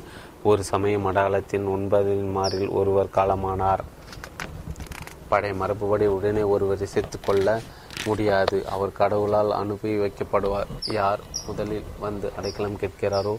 ஒரு 0.44 0.64
சமயம் 0.64 1.06
மடாலத்தின் 1.06 1.66
ஒன்பதின் 1.68 2.32
மாறில் 2.32 2.70
ஒருவர் 2.70 3.16
காலமானார். 3.16 3.80
பழைய 5.30 5.56
மரபுபடி 5.56 6.06
உடனே 6.06 6.44
ஒருவரை 6.44 6.88
சேர்த்துக் 6.88 7.24
கொள்ள 7.26 7.60
முடியாது. 8.06 8.68
அவர் 8.68 8.92
கடவுளால் 8.92 9.52
அனுப்பி 9.52 9.98
வைக்கப்படுவார் 9.98 10.72
யார் 10.86 11.20
முதலில் 11.48 11.84
வந்து 12.00 12.32
அடைக்கலம் 12.38 12.78
கேட்கிறாரோ 12.78 13.38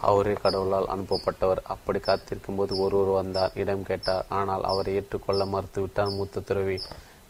அவரே 0.00 0.32
கடவுளால் 0.32 0.86
அனுப்பப்பட்டவர். 0.86 1.56
அப்படி 1.62 1.98
காத்திருக்கும் 1.98 2.54
போது 2.54 2.78
ஒருவர் 2.78 3.22
வந்தார் 3.22 3.52
இடம் 3.54 3.82
கேட்டார். 3.82 4.26
ஆனால் 4.28 4.62
அவரை 4.62 4.94
ஏற்றுக்கொள்ள 4.94 5.44
மறுத்துவிட்டார் 5.44 6.16
மூத்த 6.16 6.40
துறவி. 6.40 6.80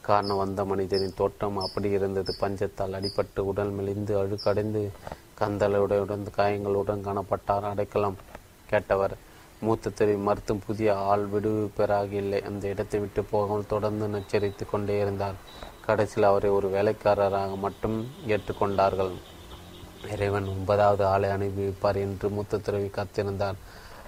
காரணம் 0.01 0.37
வந்த 0.37 0.65
மனிதனின் 0.65 1.15
தோற்றம் 1.17 1.59
அப்படி 1.59 1.91
இருந்தது. 1.91 2.35
பஞ்சத்தால் 2.41 2.97
அடிபட்டு 2.99 3.41
உடல் 3.41 3.71
மெலிந்து 3.71 4.19
அழுக்கடைந்து 4.19 4.91
கந்தலுடன் 5.41 6.31
காயங்களுடன் 6.31 7.05
காணப்பட்டார் 7.05 7.71
அடைக்கலம். 7.71 8.17
கேட்டவர் 8.71 9.15
மூத்த 9.61 9.91
துறவி 9.91 10.17
மறுத்தும் 10.29 10.65
புதிய 10.67 10.97
ஆள் 11.11 11.25
விடுவிப்பராக 11.33 12.11
இல்லை 12.13 12.43
அந்த 12.43 12.69
இடத்தை 12.69 12.99
விட்டு 13.01 13.25
போகாமல் 13.25 13.67
தொடர்ந்து 13.67 14.07
நச்சரித்து 14.09 14.65
கொண்டே 14.71 15.01
இருந்தார். 15.01 15.35
கடைசியில் 15.87 16.29
அவரை 16.29 16.51
ஒரு 16.51 16.69
வேலைக்காரராக 16.69 17.57
மட்டும் 17.57 17.97
ஏற்றுக்கொண்டார்கள். 18.27 19.13
இறைவன் 20.13 20.47
ஒன்பதாவது 20.47 21.05
ஆளை 21.07 21.29
அனுப்பிவிப்பார் 21.31 21.99
என்று 22.01 22.29
மூத்த 22.29 22.59
துறவி 22.59 22.89
காத்திருந்தார். 22.89 23.59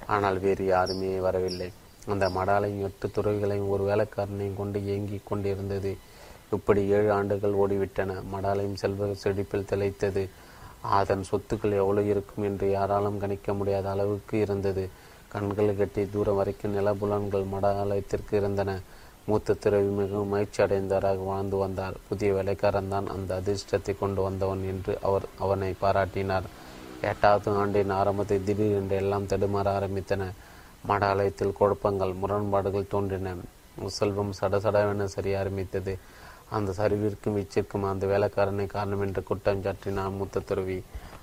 ஆனால் 0.07 0.39
வேறு 0.39 0.65
யாருமே 0.67 1.19
வரவில்லை. 1.19 1.73
அந்த 2.07 2.29
மடாலையும் 2.29 2.85
எட்டு 2.89 3.09
துறவிகளையும் 3.09 3.69
ஒரு 3.69 3.85
வேலைக்காரனையும் 3.85 4.57
கொண்டு 4.57 4.81
இயங்கிக் 4.81 5.27
கொண்டிருந்தது. 5.27 5.97
இப்படி 6.51 6.87
ஏழு 6.89 7.13
ஆண்டுகள் 7.13 7.53
ஓடிவிட்டன. 7.53 8.15
மடாலயம் 8.33 8.75
செல்வ 8.75 9.07
செழிப்பில் 9.25 9.69
திளைத்தது. 9.71 10.23
அதன் 10.83 11.24
சொத்துக்கள் 11.31 11.72
எவ்வளவு 11.72 12.09
இருக்கும் 12.09 12.45
என்று 12.45 12.70
யாராலும் 12.70 13.18
கணிக்க 13.18 13.55
முடியாத 13.55 13.91
அளவுக்கு 13.91 14.41
இருந்தது. 14.41 14.91
கண்கள் 15.29 15.76
கட்டி 15.76 16.09
தூரம் 16.11 16.37
வரைக்கும் 16.37 16.76
நிலபுலன்கள் 16.76 17.47
மடாலயத்திற்கு 17.53 18.33
இருந்தன. 18.33 18.81
மூத்த 19.26 19.55
துறவி 19.55 19.89
மிகவும் 19.89 20.29
மகிழ்ச்சி 20.29 20.62
அடைந்தவராக 20.62 21.24
வாழ்ந்து 21.24 21.57
வந்தார். 21.57 21.95
புதிய 22.09 22.33
வேலைக்காரன் 22.33 22.89
தான் 22.89 23.07
அந்த 23.07 23.41
அதிர்ஷ்டத்தை 23.41 23.99
கொண்டு 23.99 24.22
வந்தவன் 24.22 24.62
என்று 24.64 24.99
அவர் 25.03 25.22
அவனை 25.39 25.74
பாராட்டினார். 25.83 26.47
எட்டாவது 27.01 27.51
ஆண்டின் 27.51 27.91
ஆரம்பத்தில் 27.91 28.45
திடீரென்று 28.45 28.97
எல்லாம் 28.97 29.26
தடுமாற 29.26 29.66
ஆரம்பித்தன. 29.79 30.33
மடாலயத்தில் 30.89 31.53
குழப்பங்கள் 31.53 32.12
முரண்பாடுகள் 32.12 32.89
தோன்றின. 32.89 33.35
செல்வம் 33.87 34.33
சடசடவென 34.41 35.05
சரிய 35.05 35.39
ஆரம்பித்தது. 35.39 35.99
அந்த 36.51 36.72
சரிவிற்கும் 36.72 37.36
வீச்சிற்கும் 37.36 37.88
அந்த 37.88 38.07
வேலைக்காரனை 38.07 38.66
காரணம் 38.66 39.01
என்று 39.01 39.22
குற்றம் 39.22 39.62
சாற்றினார் 39.62 40.16
மூத்த 40.16 40.40
துறவி. 40.40 40.82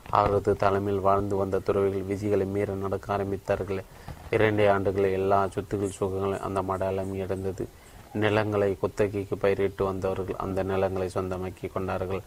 அவரது 0.09 0.55
தலைமையில் 0.55 1.01
வாழ்ந்து 1.01 1.35
வந்த 1.35 1.59
துறவிகள் 1.59 2.01
விதிகளை 2.01 2.45
மீற 2.45 2.73
நடக்க 2.73 3.17
ஆரம்பித்தார்கள். 3.17 3.83
இரண்டே 4.29 4.67
ஆண்டுகளில் 4.67 5.11
எல்லா 5.11 5.45
சொத்துக்கள் 5.45 5.97
சுகங்களும் 5.99 6.41
அந்த 6.41 6.61
மடாலம் 6.61 7.13
இழந்தது. 7.13 7.67
நிலங்களை 8.13 8.77
குத்தகைக்கு 8.81 9.37
பயிரிட்டு 9.37 9.85
வந்தவர்கள் 9.85 10.35
அந்த 10.35 10.63
நிலங்களை 10.63 11.09
சொந்தமாக்கி 11.13 11.71
கொண்டார்கள். 11.71 12.21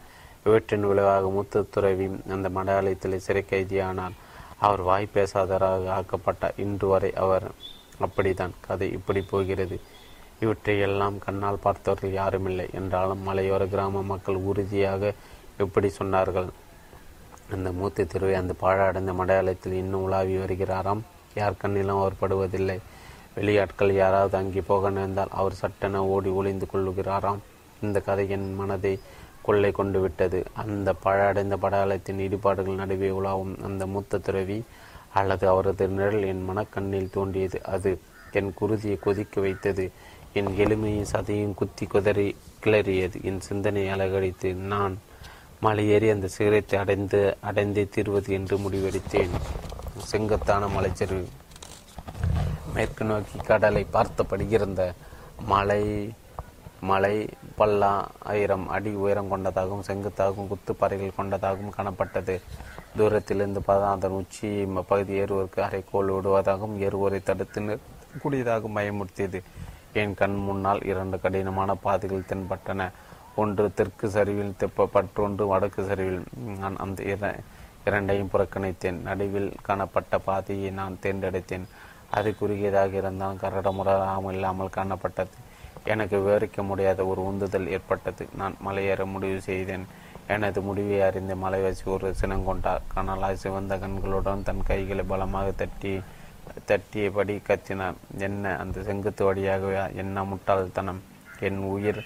இவற்றின் 0.44 0.86
விளைவாக 0.86 1.28
மூத்த 1.28 1.64
துறவி 1.70 2.06
அந்த 2.28 2.48
மடாலயத்தில் 2.48 3.16
சிறை 3.16 3.44
கைதியானார் 3.50 4.16
அவர் 4.58 4.80
வாய் 4.80 5.08
பேசாதராக 5.14 5.88
ஆக்கப்பட்டார். 5.98 6.54
இன்று 6.56 6.88
வரை 6.88 7.14
அவர் 7.14 7.50
அப்படித்தான். 7.98 8.54
கதை 8.60 8.92
இப்படி 8.92 9.20
போகிறது. 9.20 9.80
இவற்றை 10.40 10.80
எல்லாம் 10.80 11.18
கண்ணால் 11.18 11.62
பார்த்தவர்கள் 11.62 12.12
யாருமில்லை. 12.12 12.66
என்றாலும் 12.72 13.28
மலையோர 13.28 13.68
கிராம 13.68 14.02
மக்கள் 14.02 14.34
உறுதியாக 14.34 15.12
எப்படி 15.56 15.90
சொன்னார்கள். 15.98 16.48
அந்த 17.52 17.72
மூத்த 17.72 18.04
திருவை 18.04 18.32
அந்த 18.32 18.54
பாழடைந்த 18.60 19.12
மடையாளத்தில் 19.12 19.72
இன்னும் 19.72 20.02
உலாவி 20.02 20.36
வருகிறாராம். 20.36 21.00
யார் 21.34 21.60
கண்ணிலும் 21.62 22.00
அவர் 22.00 22.20
படுவதில்லை. 22.20 22.78
வெளியாட்கள் 23.36 23.92
யாராவது 23.92 24.36
அங்கே 24.36 24.60
போக 24.60 24.90
நேர்ந்தால் 24.90 25.28
அவர் 25.30 25.52
சட்டென 25.52 26.04
ஓடி 26.06 26.30
ஒளிந்து 26.30 26.66
கொள்ளுகிறாராம். 26.72 27.38
இந்த 27.82 28.00
கதை 28.00 28.30
என் 28.30 28.54
மனதை 28.54 29.00
கொள்ளை 29.42 29.70
கொண்டு 29.70 30.00
விட்டது. 30.00 30.44
அந்த 30.54 30.94
பழடைந்த 31.04 31.56
படாலத்தின் 31.56 32.18
ஈடுபாடுகள் 32.18 32.80
நடுவே 32.80 33.10
உலாவும் 33.10 33.62
அந்த 33.62 33.86
மூத்த 33.86 34.18
துறவி 34.18 34.64
அல்லது 35.12 35.48
அவரது 35.48 35.88
நிழல் 35.88 36.22
என் 36.22 36.44
மனக்கண்ணில் 36.50 37.10
தோன்றியது. 37.10 37.60
அது 37.64 38.00
என் 38.32 38.54
குருதியை 38.60 38.98
கொதிக்க 38.98 39.40
வைத்தது. 39.40 39.90
என் 40.38 40.50
எளிமையும் 40.64 41.10
சதையும் 41.12 41.54
குத்தி 41.58 41.84
குதறி 41.86 42.28
கிளறியது. 42.64 43.18
என் 43.28 43.40
சிந்தனையை 43.48 43.90
அலகடித்து 43.94 44.48
நான் 44.72 44.94
மலையேறி 45.64 46.08
அந்த 46.14 46.26
சிகரத்தை 46.34 46.76
அடைந்து 46.82 47.20
அடைந்தே 47.48 47.84
தீர்வது 47.94 48.30
என்று 48.38 48.56
முடிவெடுத்தேன். 48.64 49.34
செங்கத்தான 50.10 50.68
மலைச்சரிவு. 50.76 51.28
மேற்கு 52.74 53.04
நோக்கி 53.10 53.38
கடலை 53.50 53.84
பார்த்தபடி 53.94 54.46
இருந்த 54.56 54.82
மலை 55.52 55.84
மலை 56.90 57.14
பல்லா 57.58 57.92
ஆயிரம் 58.32 58.66
அடி 58.74 58.90
உயரம் 59.04 59.30
கொண்டதாகவும் 59.32 59.86
செங்குத்தாகவும் 59.88 60.50
குத்துப்பாறைகள் 60.50 61.16
கொண்டதாகவும் 61.16 61.74
காணப்பட்டது. 61.78 62.34
தூரத்திலிருந்து 62.98 63.60
பார்த்தா 63.68 63.88
அதன் 63.94 64.18
உச்சி 64.20 64.48
பகுதி 64.90 65.12
ஏறுவோருக்கு 65.22 65.60
அரைக்கோள் 65.68 66.14
விடுவதாகவும் 66.16 66.76
ஏறுவோரை 66.86 67.20
தடுத்து 67.22 67.60
நிறுத்தக்கூடியதாகவும் 67.66 68.78
பயமுறுத்தியது 68.78 69.40
என் 70.00 70.14
கண் 70.20 70.36
முன்னால் 70.46 70.80
இரண்டு 70.92 71.16
கடினமான 71.24 71.74
பாதைகள் 71.84 72.28
தென்பட்டன. 72.30 72.90
ஒன்று 73.42 73.66
தெற்கு 73.78 74.06
சரிவில் 74.16 74.56
தெப்பப்பற்றொன்று 74.60 75.44
வடக்கு 75.52 75.82
சரிவில். 75.90 76.22
நான் 76.62 76.76
அந்த 76.84 76.98
இரண்டையும் 77.88 78.30
புறக்கணித்தேன். 78.32 78.98
நடுவில் 79.08 79.50
காணப்பட்ட 79.66 80.18
பாதையை 80.28 80.70
நான் 80.80 80.98
தேர்ந்தெடுத்தேன். 81.02 81.66
அது 82.16 82.28
குறுகியதாக 82.40 82.92
இருந்தால் 83.00 83.40
கரடமுறாமல் 83.42 84.36
இல்லாமல் 84.36 84.74
காணப்பட்டது. 84.76 85.36
எனக்கு 85.92 86.16
விவரிக்க 86.24 86.62
முடியாத 86.70 87.00
ஒரு 87.10 87.20
உந்துதல் 87.30 87.70
ஏற்பட்டது. 87.76 88.24
நான் 88.40 88.54
மலையேற 88.66 89.02
முடிவு 89.14 89.40
செய்தேன். 89.48 89.86
எனது 90.34 90.60
முடிவை 90.68 90.96
அறிந்த 91.08 91.34
மலைவாசி 91.44 91.84
ஒரு 91.94 92.08
சினங்கொண்டார். 92.20 92.82
கனலாய் 92.94 93.42
சிவந்த 93.42 93.76
கண்களுடன் 93.82 94.46
தன் 94.48 94.66
கைகளை 94.70 95.04
பலமாக 95.12 95.52
தட்டி 95.60 95.92
தட்டியபடி 96.68 97.34
கத்தினார் 97.48 97.98
என்ன 98.18 98.56
அந்த 98.56 98.82
செங்குத்து 98.82 99.24
வழியாகவே 99.24 99.78
என்ன 100.02 100.24
முட்டாள்தனம்? 100.24 101.00
என் 101.40 101.60
உயிர் 101.72 102.00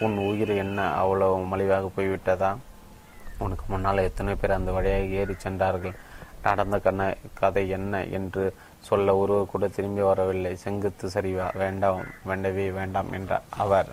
உன் 0.00 0.16
உயிர் 0.28 0.52
என்ன 0.64 0.78
அவ்வளோ 1.02 1.28
மலிவாக 1.52 1.90
போய்விட்டதா? 1.96 2.50
உனக்கு 3.38 3.64
முன்னால் 3.68 4.06
எத்தனை 4.08 4.34
பேர் 4.34 4.58
அந்த 4.58 4.70
வழியாக 4.72 5.18
ஏறி 5.20 5.34
சென்றார்கள். 5.38 5.96
நடந்த 6.42 6.76
கண்ண 6.78 7.02
கதை 7.40 7.68
என்ன 7.68 8.04
என்று 8.04 8.44
சொல்ல 8.88 9.16
ஒருவர் 9.16 9.50
கூட 9.52 9.68
திரும்பி 9.68 10.00
வரவில்லை. 10.00 10.52
செங்குத்து 10.56 11.06
சரிவா 11.14 11.46
வேண்டாம் 11.56 12.02
வேண்டவே 12.24 12.66
வேண்டாம் 12.70 13.12
என்றார் 13.12 13.48
அவர். 13.64 13.90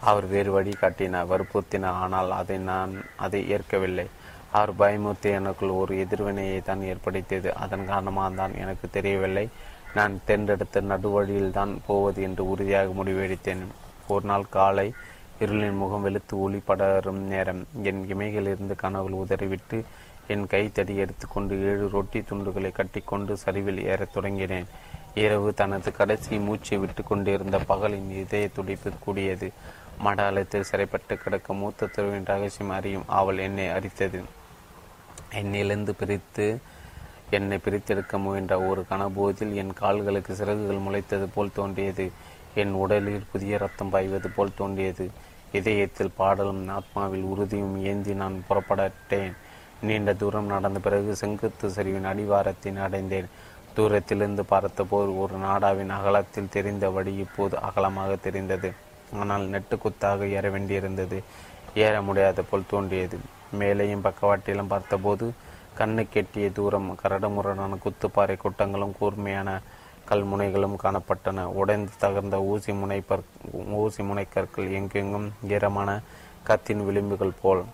அவர் 0.00 0.26
வேறு 0.26 0.50
வழி 0.52 0.70
காட்டினார் 0.70 1.30
வற்புறுத்தினார். 1.32 2.00
ஆனால் 2.04 2.30
அதை 2.30 2.58
நான் 2.70 2.92
அதை 3.16 3.40
ஏற்கவில்லை. 3.54 4.06
அவர் 4.52 4.72
பயமுறுத்தி 4.78 5.30
எனக்குள் 5.38 5.68
ஒரு 5.68 5.98
எதிர்வினையை 5.98 6.60
தான் 6.60 6.82
ஏற்படுத்தியது. 6.82 7.54
அதன் 7.54 7.86
காரணமாக 7.86 8.34
தான் 8.34 8.54
எனக்கு 8.54 8.90
தெரியவில்லை. 8.90 9.48
நான் 9.94 10.20
தேர்ந்தெடுத்த 10.24 10.80
நடுவழியில் 10.80 11.50
தான் 11.50 11.82
போவது 11.86 12.22
என்று 12.22 12.48
உறுதியாக 12.48 12.92
முடிவெடுத்தேன். 13.02 13.62
ஒரு 14.08 14.24
நாள் 14.26 14.48
காலை 14.48 14.92
இருளின் 15.40 15.76
முகம் 15.76 16.02
வெளுத்து 16.02 16.40
ஒளி 16.40 16.60
படரும் 16.64 17.22
நேரம். 17.32 17.66
என் 17.82 18.02
இமைகளிலிருந்து 18.14 18.74
கனவுகள் 18.76 19.20
உதறிவிட்டு 19.22 19.84
என் 20.28 20.46
கைத்தடி 20.46 20.96
எடுத்துக்கொண்டு 20.96 21.54
ஏழு 21.64 21.88
ரொட்டி 21.88 22.20
துண்டுகளை 22.20 22.72
கட்டிக்கொண்டு 22.72 23.36
சரிவில் 23.36 23.84
ஏறத் 23.84 24.14
தொடங்கினேன். 24.14 24.66
இரவு 25.14 25.54
தனது 25.54 25.92
கடைசி 25.92 26.38
மூச்சை 26.38 26.78
விட்டு 26.78 27.02
கொண்டிருந்த 27.04 27.58
பகலின் 27.68 28.10
இதய 28.10 28.48
துடிப்பு 28.48 28.90
கூடியது. 29.04 29.50
மடாலயத்தில் 30.04 30.68
சிறைப்பட்டு 30.70 31.16
கிடக்க 31.16 31.54
மூத்த 31.54 31.86
துறவின் 31.86 32.24
ரகசியம் 32.24 32.70
அறியும் 32.70 33.04
அவள் 33.06 33.38
என்னை 33.38 33.68
அரித்தது. 33.68 34.22
என்னிலிருந்து 35.32 35.90
பிரித்து 35.98 36.58
என்னை 37.30 37.58
பிரித்தெடுக்க 37.64 38.18
முயன்ற 38.18 38.60
ஒரு 38.60 38.84
கனபோதில் 38.90 39.54
என் 39.54 39.72
கால்களுக்கு 39.72 40.34
சிறகுகள் 40.34 40.76
முளைத்தது 40.76 41.26
போல் 41.34 41.52
தோன்றியது. 41.54 42.10
என் 42.54 42.72
உடலில் 42.72 43.26
புதிய 43.32 43.58
ரத்தம் 43.58 43.90
பாய்வது 43.90 44.28
போல் 44.28 44.56
தோன்றியது. 44.56 45.10
இதயத்தில் 45.52 46.16
பாடலும் 46.16 46.68
ஆத்மாவில் 46.68 47.22
உறுதியும் 47.22 47.84
ஏந்தி 47.84 48.14
நான் 48.14 48.44
புறப்படட்டேன். 48.48 49.32
நீண்ட 49.80 50.14
தூரம் 50.14 50.46
நடந்த 50.46 50.78
பிறகு 50.78 51.16
செங்குத்து 51.16 51.68
சரிவின் 51.68 52.04
அடிவாரத்தின் 52.04 52.76
அடைந்தேன். 52.76 53.28
தூரத்திலிருந்து 53.74 54.44
பார்த்தபோது 54.44 55.18
ஒரு 55.18 55.36
நாடாவின் 55.38 55.88
அகலத்தில் 55.88 56.48
தெரிந்த 56.48 56.90
வழி 56.90 57.14
இப்போது 57.14 57.58
அகலமாக 57.60 58.16
தெரிந்தது. 58.16 58.72
ஆனால் 59.12 59.48
நெட்டு 59.48 59.78
குத்தாக 59.84 60.28
ஏற 60.28 60.50
வேண்டியிருந்தது. 60.50 61.22
ஏற 61.74 62.02
முடியாத 62.02 62.42
போல் 62.42 62.70
தோன்றியது. 62.70 63.18
மேலேயும் 63.54 64.04
பக்கவாட்டிலும் 64.04 64.66
பார்த்தபோது 64.66 65.32
கண்ணு 65.78 66.06
கெட்டிய 66.14 66.52
தூரம் 66.52 66.98
கரடுமுரடான 67.02 67.78
குத்துப்பாறை 67.84 68.36
கூட்டங்களும் 68.36 68.96
கூர்மையான 68.98 69.60
கல்முனைகளும் 70.10 70.76
காணப்பட்டன. 70.82 71.42
உடைந்து 71.42 71.92
தகர்ந்த 72.00 72.34
ஊசி 72.34 72.72
முனை 72.72 73.00
பற் 73.00 73.22
ஊசி 73.52 74.02
முனை 74.02 74.26
கற்கள் 74.28 74.72
எங்கெங்கும் 74.72 75.32
ஈரமான 75.48 76.00
கத்தின் 76.42 76.80
விளிம்புகள் 76.80 77.32
போல். 77.42 77.64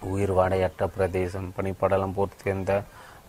உயிர் 0.00 0.34
வாடையற்ற 0.34 0.86
பிரதேசம். 0.86 1.52
பனிப்படலம் 1.56 2.12
பூர்த்தியிருந்த 2.16 2.82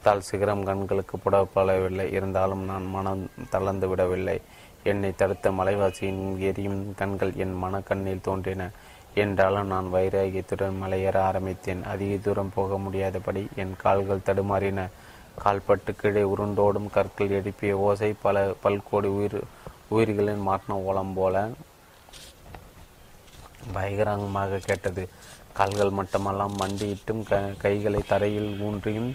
தால் 0.04 0.22
சிகரம் 0.22 0.64
கண்களுக்கு 0.64 1.18
புடப்படவில்லை. 1.18 2.12
இருந்தாலும் 2.12 2.64
நான் 2.64 2.86
மனம் 2.86 3.30
தளர்ந்து 3.50 3.88
விடவில்லை. 3.88 4.42
என்னை 4.84 5.16
தடுத்த 5.16 5.52
மலைவாசியின் 5.52 6.38
எரியும் 6.38 6.96
கண்கள் 6.96 7.34
என் 7.36 7.54
மன 7.54 7.80
கண்ணில் 7.80 8.22
தோன்றின. 8.22 8.70
என்றாலும் 9.24 9.72
நான் 9.74 9.88
வைராகியத்துடன் 9.94 10.80
மலையேற 10.84 11.18
ஆரம்பித்தேன். 11.30 11.82
அதிக 11.84 12.16
தூரம் 12.18 12.52
போக 12.56 12.78
முடியாதபடி 12.78 13.44
என் 13.56 13.76
கால்கள் 13.84 14.26
தடுமாறின. 14.26 14.82
கால்பட்டு 15.44 15.92
கீழே 15.96 16.24
உருண்டோடும் 16.34 16.90
கற்கள் 16.90 17.36
எழுப்பிய 17.40 17.74
ஓசை 17.78 18.10
பல 18.22 18.46
பல்கோடி 18.64 19.10
உயிர் 19.18 19.40
உயிர்களின் 19.90 20.46
மாட்டின 20.48 20.78
ஓலம் 20.90 21.14
போல 21.16 21.36
பயங்கரமாக 23.74 24.62
கேட்டது. 24.66 25.04
கால்கள் 25.54 25.98
மட்டுமல்லாம் 26.00 26.56
மண்டியிட்டும் 26.62 27.24
க 27.24 27.42
கைகளை 27.58 28.02
தரையில் 28.08 28.52
ஊன்றியும் 28.62 29.12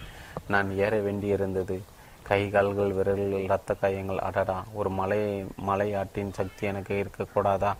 நான் 0.48 0.68
ஏற 0.84 0.94
வேண்டியிருந்தது. 1.02 1.76
கை 2.22 2.40
கால்கள் 2.50 2.92
விரல்கள் 2.92 3.46
இரத்த 3.46 3.74
காயங்கள் 3.74 4.24
அடடா. 4.28 4.58
ஒரு 4.72 4.90
மலை 4.90 5.20
மலையாட்டின் 5.68 6.32
சக்தி 6.32 6.66
எனக்கு 6.66 6.94
இருக்கக்கூடாதா? 7.04 7.72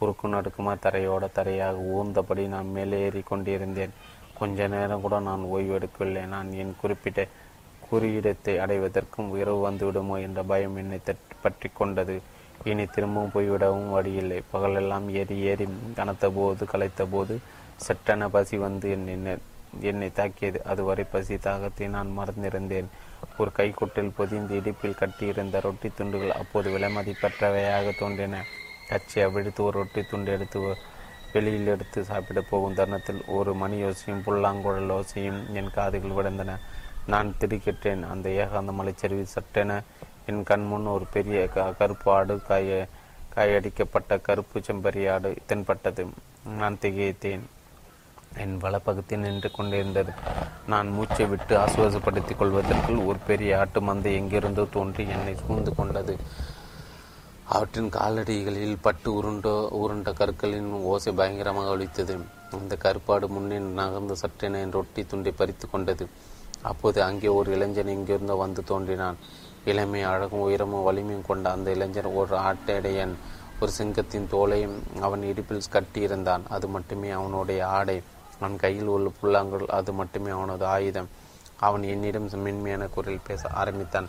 குறுக்கு 0.00 0.28
நடுக்குமா 0.34 0.74
தரையோட 0.86 1.24
தரையாக 1.38 1.84
ஊர்ந்தபடி 1.96 2.44
நான் 2.54 2.74
மேலே 2.76 2.98
ஏறி 3.06 3.22
கொண்டிருந்தேன். 3.30 3.94
கொஞ்ச 4.40 4.68
நேரம் 4.74 5.04
கூட 5.04 5.16
நான் 5.28 5.42
ஓய்வெடுக்கவில்லை. 5.54 6.24
நான் 6.34 6.50
என் 6.62 6.74
குறிப்பிட்ட 6.82 7.26
குறியிடத்தை 7.86 8.52
அடைவதற்கும் 8.64 9.30
இரவு 9.40 9.60
வந்துவிடுமோ 9.68 10.16
என்ற 10.26 10.40
பயம் 10.50 10.76
என்னை 10.82 11.00
பற்றி 11.44 11.68
கொண்டது. 11.80 12.16
இனி 12.70 12.84
திரும்பவும் 12.94 13.32
போய்விடவும் 13.34 13.90
வழியில்லை. 13.96 14.38
பகலெல்லாம் 14.54 15.06
ஏறி 15.20 15.36
ஏறி 15.50 15.66
கனத்த 15.98 16.30
போது 16.36 16.64
கலைத்த 16.72 17.04
போது 17.14 17.36
சட்டென 17.86 18.28
பசி 18.34 18.56
வந்து 18.66 18.88
என்னை 18.96 19.34
என்னை 19.90 20.08
தாக்கியது. 20.18 20.58
அதுவரை 20.70 21.04
பசி 21.12 21.36
தாகத்தை 21.46 21.86
நான் 21.96 22.16
மறந்திருந்தேன். 22.18 22.88
ஒரு 23.40 23.50
கைக்குட்டில் 23.58 24.16
பொதிந்து 24.18 24.54
இடுப்பில் 24.60 24.98
கட்டியிருந்த 25.00 25.56
ரொட்டி 25.66 25.88
துண்டுகள் 25.98 26.38
அப்போது 26.40 26.68
விலைமதிப்பற்றவையாக 26.76 27.92
தோன்றின. 28.00 28.42
கச்சியாக 28.90 29.32
வெடித்து 29.32 29.62
ஒரு 29.64 29.76
ரொட்டி 29.78 30.02
துண்டு 30.02 30.32
எடுத்து 30.32 30.60
வெளியில் 31.32 31.66
எடுத்து 31.66 32.04
சாப்பிட 32.04 32.40
போகும் 32.50 32.74
தருணத்தில் 32.74 33.20
ஒரு 33.38 33.52
மணி 33.54 33.76
யோசையும் 33.82 34.24
புல்லாங்குழல் 34.26 34.94
ஓசையும் 34.96 35.40
என் 35.58 35.74
காதுகள் 35.74 36.16
விழுந்தன. 36.16 36.56
நான் 37.06 37.34
திடுக்கிட்டேன். 37.40 38.02
அந்த 38.12 38.28
ஏகாந்த 38.42 38.72
மலைச்சரிவில் 38.72 39.34
சட்டென 39.34 39.76
என் 40.26 40.42
கண் 40.42 40.66
முன் 40.66 40.86
ஒரு 40.86 41.06
பெரிய 41.12 41.46
க 41.46 41.72
கருப்பு 41.78 42.08
ஆடு 42.12 42.34
காய 42.48 42.86
காயடிக்கப்பட்ட 43.36 44.20
கருப்பு 44.20 44.58
செம்பரி 44.60 45.04
ஆடு 45.12 45.30
தென்பட்டது. 45.46 46.04
நான் 46.58 46.78
திகைத்தேன். 46.80 47.44
என் 48.36 48.56
வலப்பக்கத்தில் 48.62 49.24
நின்று 49.26 49.50
கொண்டிருந்தது. 49.50 50.12
நான் 50.66 50.88
மூச்சை 50.88 51.26
விட்டு 51.26 51.54
ஆசுவாசப்படுத்திக் 51.58 52.38
கொள்வதற்குள் 52.38 53.06
ஒரு 53.06 53.18
பெரிய 53.26 53.58
ஆட்டு 53.58 53.80
மந்தை 53.80 54.12
எங்கிருந்தோ 54.20 54.66
தோன்றி 54.72 55.04
என்னை 55.08 55.34
சூழ்ந்து 55.46 55.74
கொண்டது. 55.74 56.14
அவற்றின் 57.54 57.88
காலடிகளில் 57.90 58.82
பட்டு 58.82 59.08
உருண்டோ 59.18 59.54
உருண்ட 59.78 60.10
கற்களின் 60.18 60.68
ஓசை 60.90 61.12
பயங்கரமாக 61.12 61.70
ஒழித்தது 61.76 62.14
அந்த 62.58 62.76
கருப்பாடு 62.84 63.26
முன்னே 63.28 63.58
நகர்ந்து 63.78 64.14
சற்றென 64.22 64.60
என் 64.64 64.74
ரொட்டி 64.76 65.02
துண்டை 65.06 65.32
பறித்து 65.32 65.66
கொண்டது. 65.70 66.04
அப்போது 66.62 66.98
அங்கே 67.02 67.28
ஒரு 67.38 67.48
இளைஞன் 67.56 67.92
இங்கிருந்து 67.96 68.36
வந்து 68.36 68.62
தோன்றினான். 68.64 69.18
இளமை 69.64 70.02
அழகும் 70.02 70.44
உயரமும் 70.46 70.86
வலிமையும் 70.88 71.26
கொண்ட 71.26 71.46
அந்த 71.50 71.68
இளைஞன் 71.70 72.10
ஒரு 72.20 72.36
ஆட்டையடையன் 72.48 73.14
ஒரு 73.60 73.72
சிங்கத்தின் 73.78 74.30
தோலையும் 74.32 74.78
அவன் 75.00 75.22
இடுப்பில் 75.22 75.70
கட்டியிருந்தான். 75.72 76.44
அது 76.48 76.68
மட்டுமே 76.68 77.10
அவனுடைய 77.10 77.60
ஆடை. 77.78 77.98
அவன் 78.38 78.56
கையில் 78.56 78.90
உள்ள 78.96 79.08
புல்லாங்குழல் 79.20 79.76
அது 79.78 79.92
மட்டுமே 79.92 80.30
அவனது 80.30 80.64
ஆயுதம். 80.76 81.08
அவன் 81.68 81.82
என்னிடம் 81.94 82.28
மென்மையான 82.46 82.84
குரலில் 82.86 83.26
பேச 83.26 83.48
ஆரம்பித்தான். 83.62 84.08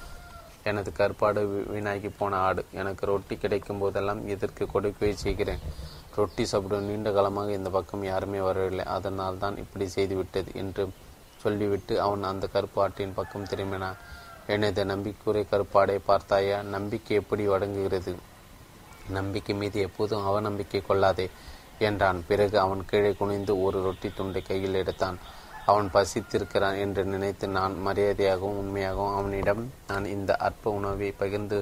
எனது 0.64 0.92
கற்பாடு 0.92 1.42
வீணாகி 1.72 2.10
போன 2.10 2.38
ஆடு. 2.38 2.66
எனக்கு 2.72 3.06
ரொட்டி 3.06 3.38
கிடைக்கும் 3.38 3.78
போதெல்லாம் 3.78 4.28
இதற்கு 4.28 4.66
கொடுக்கவே 4.66 5.14
செய்கிறேன். 5.14 5.62
ரொட்டி 6.16 6.46
சாப்பிடும் 6.46 6.84
நீண்ட 6.84 7.12
காலமாக 7.12 7.52
இந்த 7.52 7.70
பக்கம் 7.70 8.04
யாருமே 8.04 8.40
வரவில்லை. 8.40 8.86
அதனால் 8.86 9.38
தான் 9.38 9.58
இப்படி 9.58 9.88
செய்துவிட்டது 9.88 10.52
என்று 10.54 10.90
சொல்லிவிட்டு 11.42 12.02
அவன் 12.02 12.24
அந்த 12.24 12.48
கருப்பு 12.48 12.80
ஆட்டின் 12.84 13.14
பக்கம் 13.14 13.44
திரும்பினான். 13.44 14.00
எனது 14.48 14.86
நம்பிக்கைக்குரிய 14.86 15.46
கருப்பாடை 15.52 16.00
பார்த்தாயா? 16.06 16.62
நம்பிக்கை 16.62 17.18
எப்படி 17.18 17.48
வழங்குகிறது? 17.48 18.16
நம்பிக்கை 19.10 19.56
மீது 19.56 19.80
எப்போதும் 19.82 20.26
அவநம்பிக்கை 20.28 20.82
கொள்ளாதே 20.86 21.30
என்றான். 21.80 22.24
பிறகு 22.28 22.60
அவன் 22.60 22.86
கீழே 22.86 23.12
குனிந்து 23.14 23.62
ஒரு 23.62 23.82
ரொட்டி 23.84 24.12
துண்டை 24.16 24.42
கையில் 24.42 24.74
எடுத்தான். 24.74 25.18
அவன் 25.72 25.90
பசித்திருக்கிறான் 25.94 26.80
என்று 26.86 27.04
நினைத்து 27.14 27.46
நான் 27.58 27.76
மரியாதையாகவும் 27.88 28.60
உண்மையாகவும் 28.62 29.16
அவனிடம் 29.20 29.64
நான் 29.88 30.06
இந்த 30.16 30.32
அற்ப 30.48 30.74
உணவை 30.80 31.10
பகிர்ந்து 31.22 31.60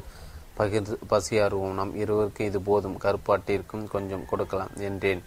பகிர்ந்து 0.60 0.96
பசியாறுவோம். 1.10 1.78
நம் 1.80 1.94
இருவருக்கும் 2.04 2.48
இது 2.48 2.60
போதும். 2.70 2.98
கருப்பாட்டிற்கும் 3.04 3.86
கொஞ்சம் 3.88 4.26
கொடுக்கலாம் 4.30 4.74
என்றேன். 4.88 5.22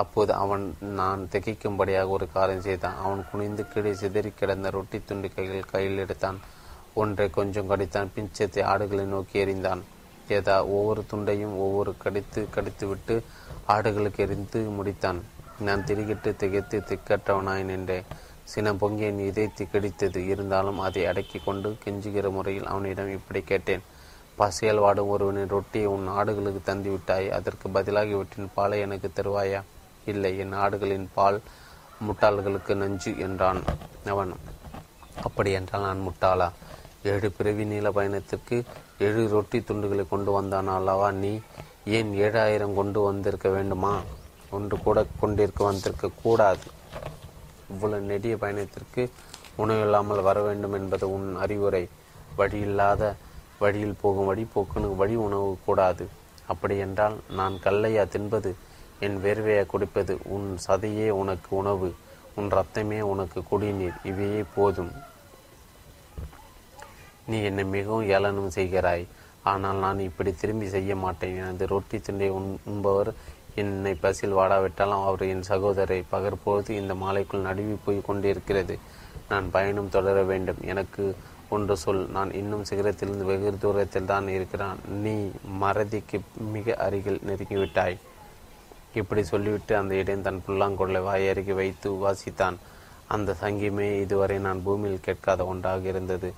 அப்போது 0.00 0.32
அவன் 0.42 0.64
நான் 1.00 1.20
திகைக்கும்படியாக 1.32 2.14
ஒரு 2.16 2.26
காரியம் 2.32 2.66
செய்தான். 2.66 2.98
அவன் 3.04 3.22
குனிந்து 3.30 3.62
கீழே 3.68 3.92
சிதறி 4.00 4.30
கிடந்த 4.40 4.70
ரொட்டி 4.76 4.98
துண்டு 5.08 5.28
கைகள் 5.36 5.70
கையில் 5.72 6.02
எடுத்தான். 6.04 6.38
ஒன்றை 7.02 7.26
கொஞ்சம் 7.38 7.70
கடித்தான். 7.70 8.12
பிஞ்சத்தை 8.16 8.62
ஆடுகளை 8.72 9.06
நோக்கி 9.14 9.38
எறிந்தான். 9.44 9.82
ஏதா 10.28 10.56
ஒவ்வொரு 10.76 11.02
துண்டையும் 11.10 11.56
ஒவ்வொரு 11.64 11.94
கடித்து 12.04 12.42
கடித்துவிட்டு 12.54 13.16
ஆடுகளுக்கு 13.68 14.20
எரிந்து 14.26 14.60
முடித்தான். 14.78 15.20
நான் 15.60 15.84
திரிகிட்டு 15.84 16.36
திகைத்து 16.36 16.82
திக்கற்றவனாய் 16.86 17.62
நின்றேன். 17.62 18.04
சினம் 18.44 18.78
பொங்கிய 18.78 19.06
என் 19.06 19.18
இதயத்தை 19.18 19.66
கடித்தது 19.72 20.16
இருந்தாலும் 20.16 20.78
அதை 20.78 21.06
அடக்கி 21.06 21.38
கொண்டு 21.38 21.76
கெஞ்சுகிற 21.84 22.30
முறையில் 22.30 22.66
அவனிடம் 22.66 23.10
இப்படி 23.10 23.40
கேட்டேன். 23.40 23.82
பசியால் 24.38 24.78
வாடும் 24.78 25.08
ஒருவனின் 25.08 25.48
ரொட்டியை 25.48 25.86
உன் 25.86 26.08
ஆடுகளுக்கு 26.08 26.62
தந்து 26.62 26.90
விட்டாய். 26.90 27.30
அதற்கு 27.30 27.68
பதிலாக 27.68 28.06
இவற்றின் 28.06 28.50
பாலை 28.54 28.80
எனக்கு 28.80 29.10
தருவாயா? 29.16 29.62
இல்லை 30.04 30.38
என் 30.38 30.52
ஆடுகளின் 30.52 31.08
பால் 31.14 31.40
முட்டாள்களுக்கு 32.06 32.74
நஞ்சு 32.74 33.18
என்றான் 33.18 33.62
அவன். 34.06 34.32
அப்படி 35.22 35.52
என்றால் 35.52 35.82
நான் 35.82 36.04
முட்டாளா? 36.08 36.52
ஏழு 37.02 37.30
பிறவி 37.30 37.64
நீள 37.64 37.90
பயணத்திற்கு 37.90 38.64
ஏழு 38.98 39.28
ரொட்டி 39.28 39.58
துண்டுகளை 39.58 40.08
கொண்டு 40.08 40.32
வந்தான் 40.32 40.68
அல்லவா 40.68 41.10
நீ? 41.10 41.40
ஏன் 41.84 42.12
ஏழாயிரம் 42.12 42.74
கொண்டு 42.74 43.00
வந்திருக்க 43.00 43.48
வேண்டுமா? 43.48 44.00
ஒன்று 44.56 44.76
கூட 44.86 44.98
கொண்டிருக்க 45.20 45.60
வந்திருக்க 45.70 46.16
கூடாது. 46.22 46.66
இவ்வளவு 47.72 48.08
நெடிய 48.10 48.34
பயணத்திற்கு 48.42 49.04
உணவில்லாமல் 49.62 50.26
வர 50.28 50.38
வேண்டும் 50.46 50.76
என்பது 50.78 51.06
உன் 51.16 51.28
அறிவுரை. 51.44 51.84
வழியில்லாத 52.38 53.02
வழியில் 53.62 54.00
போகும் 54.00 54.28
வழிபோக்கனுக்கு 54.30 55.00
வழி 55.02 55.16
உணவு 55.26 55.50
கூடாது. 55.66 56.04
அப்படி 56.52 56.74
என்றால் 56.86 57.16
நான் 57.38 57.54
கல்லையா 57.64 58.04
தின்பது 58.14 58.50
என் 59.06 59.16
வேர்வையை 59.24 59.64
குடிப்பது 59.72 60.14
உன் 60.34 60.48
சதையே 60.66 61.08
உனக்கு 61.20 61.50
உணவு 61.60 61.88
உன் 62.38 62.50
ரத்தமே 62.56 62.98
உனக்கு 63.12 63.40
குடிநீர் 63.50 64.00
இவையே 64.10 64.42
போதும். 64.56 64.92
நீ 67.30 67.38
என்னை 67.48 67.64
மிகவும் 67.76 68.08
ஏளனம் 68.16 68.56
செய்கிறாய். 68.58 69.06
ஆனால் 69.52 69.82
நான் 69.84 70.00
இப்படி 70.08 70.30
திரும்பி 70.40 70.68
செய்ய 70.74 70.92
மாட்டேன். 71.04 71.34
எனது 71.40 71.64
ரொட்டி 71.72 71.98
துண்டை 72.06 72.28
உண் 72.36 72.48
உண்பவர் 72.70 73.10
என்னை 73.56 73.94
பசியில் 73.94 74.36
வாடாவிட்டாலும் 74.36 75.04
அவர் 75.04 75.22
என் 75.22 75.48
சகோதரை 75.48 75.98
பகற்போது 76.12 76.70
இந்த 76.70 76.94
மாலைக்குள் 76.94 77.46
நடுவி 77.48 77.76
போய் 77.84 78.06
கொண்டிருக்கிறது. 78.06 78.78
நான் 79.28 79.50
பயணம் 79.50 79.88
தொடர 79.88 80.22
வேண்டும். 80.22 80.60
எனக்கு 80.64 81.04
ஒன்று 81.48 81.76
சொல். 81.76 82.02
நான் 82.08 82.32
இன்னும் 82.32 82.64
சிகரத்திலிருந்து 82.70 83.28
வெகு 83.30 83.58
தூரத்தில் 83.60 84.04
தான் 84.04 84.28
இருக்கிறான். 84.28 84.76
நீ 84.88 85.14
மறதிக்கு 85.60 86.20
மிக 86.52 86.74
அருகில் 86.74 87.20
நெருங்கிவிட்டாய். 87.26 87.96
இப்படி 88.94 89.22
சொல்லிவிட்டு 89.22 89.76
அந்த 89.76 89.94
இடம் 89.94 90.22
தன் 90.22 90.42
புல்லாங்குழலை 90.46 91.00
வாயருகே 91.08 91.54
வைத்து 91.54 91.90
வாசித்தான் 91.90 92.56
அந்த 93.08 93.36
சங்கீமே 93.40 94.00
இதுவரை 94.00 94.38
நான் 94.38 94.62
பூமியில் 94.62 95.00
கேட்காத 95.00 95.46
ஒன்றாக 95.46 95.88
இருந்தது. 95.88 96.28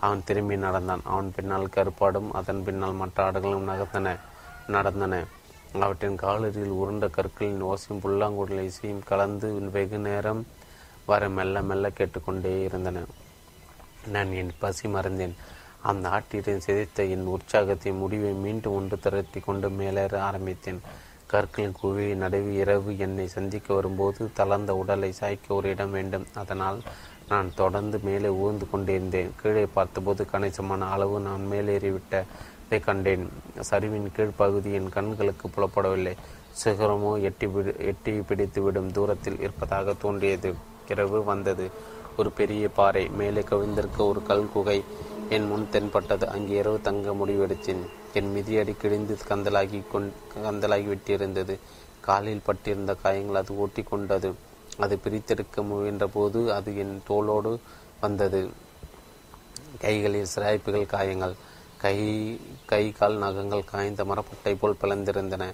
அவன் 0.00 0.22
திரும்பி 0.24 0.56
நடந்தான். 0.56 1.00
அவன் 1.04 1.32
பின்னால் 1.36 1.68
கருப்பாடும் 1.68 2.32
அதன் 2.32 2.64
பின்னால் 2.64 3.00
மற்ற 3.02 3.32
ஆடுகளும் 3.32 3.68
நகர்ந்தன 3.70 4.16
நடந்தன. 4.66 5.14
அவற்றின் 5.72 6.16
காலரியில் 6.16 6.76
உருண்ட 6.78 7.10
கற்களின் 7.10 7.62
ஓசையும் 7.62 8.00
புல்லாங்குழல் 8.00 8.64
இசையும் 8.64 9.02
கலந்து 9.04 9.70
வெகு 9.70 9.98
நேரம் 9.98 10.46
வர 11.06 11.28
மெல்ல 11.28 11.62
மெல்ல 11.62 11.90
கேட்டுக்கொண்டே 11.90 12.62
இருந்தன. 12.62 13.04
நான் 14.08 14.32
என் 14.32 14.50
பசி 14.58 14.88
மறந்தேன். 14.88 15.34
அந்த 15.82 16.08
ஆட்டிடன் 16.08 16.58
சிதைத்த 16.58 17.04
என் 17.04 17.26
உற்சாகத்தை 17.26 17.92
முடிவை 17.92 18.32
மீண்டும் 18.32 18.74
ஒன்று 18.74 18.98
திரட்டி 18.98 19.40
கொண்டு 19.40 19.68
மேலேற 19.68 20.16
ஆரம்பித்தேன். 20.18 20.80
கற்களின் 21.26 21.74
குழியை 21.82 22.14
நடுவு 22.22 22.52
இரவு 22.52 22.98
என்னை 22.98 23.28
சந்திக்க 23.28 23.74
வரும்போது 23.74 24.30
தளர்ந்த 24.34 24.76
உடலை 24.76 25.12
சாய்க்க 25.12 25.54
ஒரு 25.54 25.68
இடம் 25.68 25.90
வேண்டும். 25.90 26.26
அதனால் 26.34 26.80
நான் 27.28 27.54
தொடர்ந்து 27.54 27.98
மேலே 27.98 28.28
ஊர்ந்து 28.28 28.70
கொண்டிருந்தேன். 28.70 29.32
கீழே 29.42 29.66
பார்த்தபோது 29.66 30.26
கணிசமான 30.26 30.90
அளவு 30.90 31.20
நான் 31.20 31.48
மேலேறிவிட்ட 31.50 32.24
மேலேறிவிட்டதை 32.70 32.84
கண்டேன். 32.84 33.24
சரிவின் 33.70 34.08
கீழ்ப்பகுதி 34.16 34.72
என் 34.72 34.88
கண்களுக்கு 34.88 35.46
புலப்படவில்லை. 35.48 36.14
சிகரமோ 36.62 37.12
எட்டி 37.20 37.46
பிடி 37.46 37.72
எட்டி 37.86 38.12
பிடித்து 38.28 38.60
விடும் 38.62 38.90
தூரத்தில் 38.92 39.38
இருப்பதாக 39.40 39.94
தோன்றியது. 39.94 40.50
இரவு 40.88 41.24
வந்தது. 41.24 41.66
ஒரு 42.16 42.30
பெரிய 42.30 42.68
பாறை 42.68 43.08
மேலே 43.08 43.40
கவிழ்ந்திருக்க 43.40 44.08
ஒரு 44.08 44.22
கல் 44.22 44.52
குகை. 44.52 44.78
என் 45.28 45.46
முன் 45.46 45.66
தென்பட்டது. 45.70 46.28
அங்கே 46.28 46.54
இரவு 46.62 46.78
தங்க 46.80 47.14
முடிவெடுத்தேன். 47.20 47.82
என் 48.12 48.30
மிதியடி 48.36 48.74
கிழிந்து 48.76 49.16
கந்தலாகி 49.28 49.80
கொண் 49.92 50.12
கந்தலாகி 50.44 50.86
விட்டிருந்தது. 50.92 51.56
காலில் 52.00 52.46
பட்டிருந்த 52.46 52.92
காயங்கள் 53.02 53.40
அது 53.42 53.52
ஓட்டி 53.56 53.82
கொண்டது. 53.82 54.30
அது 54.78 54.94
பிரித்தெடுக்க 55.04 55.62
முயன்ற 55.62 56.06
போது 56.06 56.40
அது 56.52 56.70
என் 56.78 56.96
தோளோடு 57.08 57.52
வந்தது. 58.00 58.40
கைகளில் 59.80 60.32
சிராய்ப்புகள் 60.34 60.92
காயங்கள். 60.94 61.34
கை 61.78 62.40
கை 62.66 62.92
கால் 62.92 63.16
நகங்கள் 63.16 63.64
காய்ந்த 63.64 64.04
மரப்பட்டை 64.04 64.56
போல் 64.60 64.76
பிளந்திருந்தன. 64.82 65.52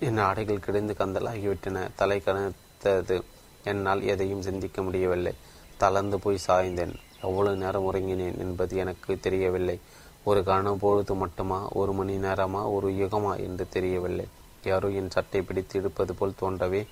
என் 0.00 0.18
ஆடைகள் 0.18 0.60
கிடைந்து 0.60 0.94
கந்தலாகிவிட்டன. 0.98 1.88
தலை 1.94 2.22
கனத்தது. 2.24 3.22
என்னால் 3.64 4.02
எதையும் 4.02 4.42
சிந்திக்க 4.42 4.82
முடியவில்லை. 4.82 5.32
தளர்ந்து 5.76 6.18
போய் 6.18 6.38
சாய்ந்தேன். 6.46 6.94
எவ்வளவு 7.22 7.56
நேரம் 7.56 7.92
உறங்கினேன் 7.92 8.38
என்பது 8.38 8.76
எனக்கு 8.76 9.18
தெரியவில்லை. 9.20 9.80
ஒரு 10.24 10.44
கணம் 10.44 10.78
பொழுது 10.78 11.14
மட்டுமா? 11.14 11.68
ஒரு 11.72 11.92
மணி 11.92 12.16
நேரமா? 12.16 12.72
ஒரு 12.72 12.88
யுகமா? 12.88 13.36
என்று 13.36 13.68
தெரியவில்லை. 13.68 14.26
யாரோ 14.64 14.90
என் 14.90 15.10
சட்டை 15.10 15.42
பிடித்து 15.42 15.78
இழுப்பது 15.78 16.14
போல் 16.14 16.32
தோன்றவே 16.40 16.86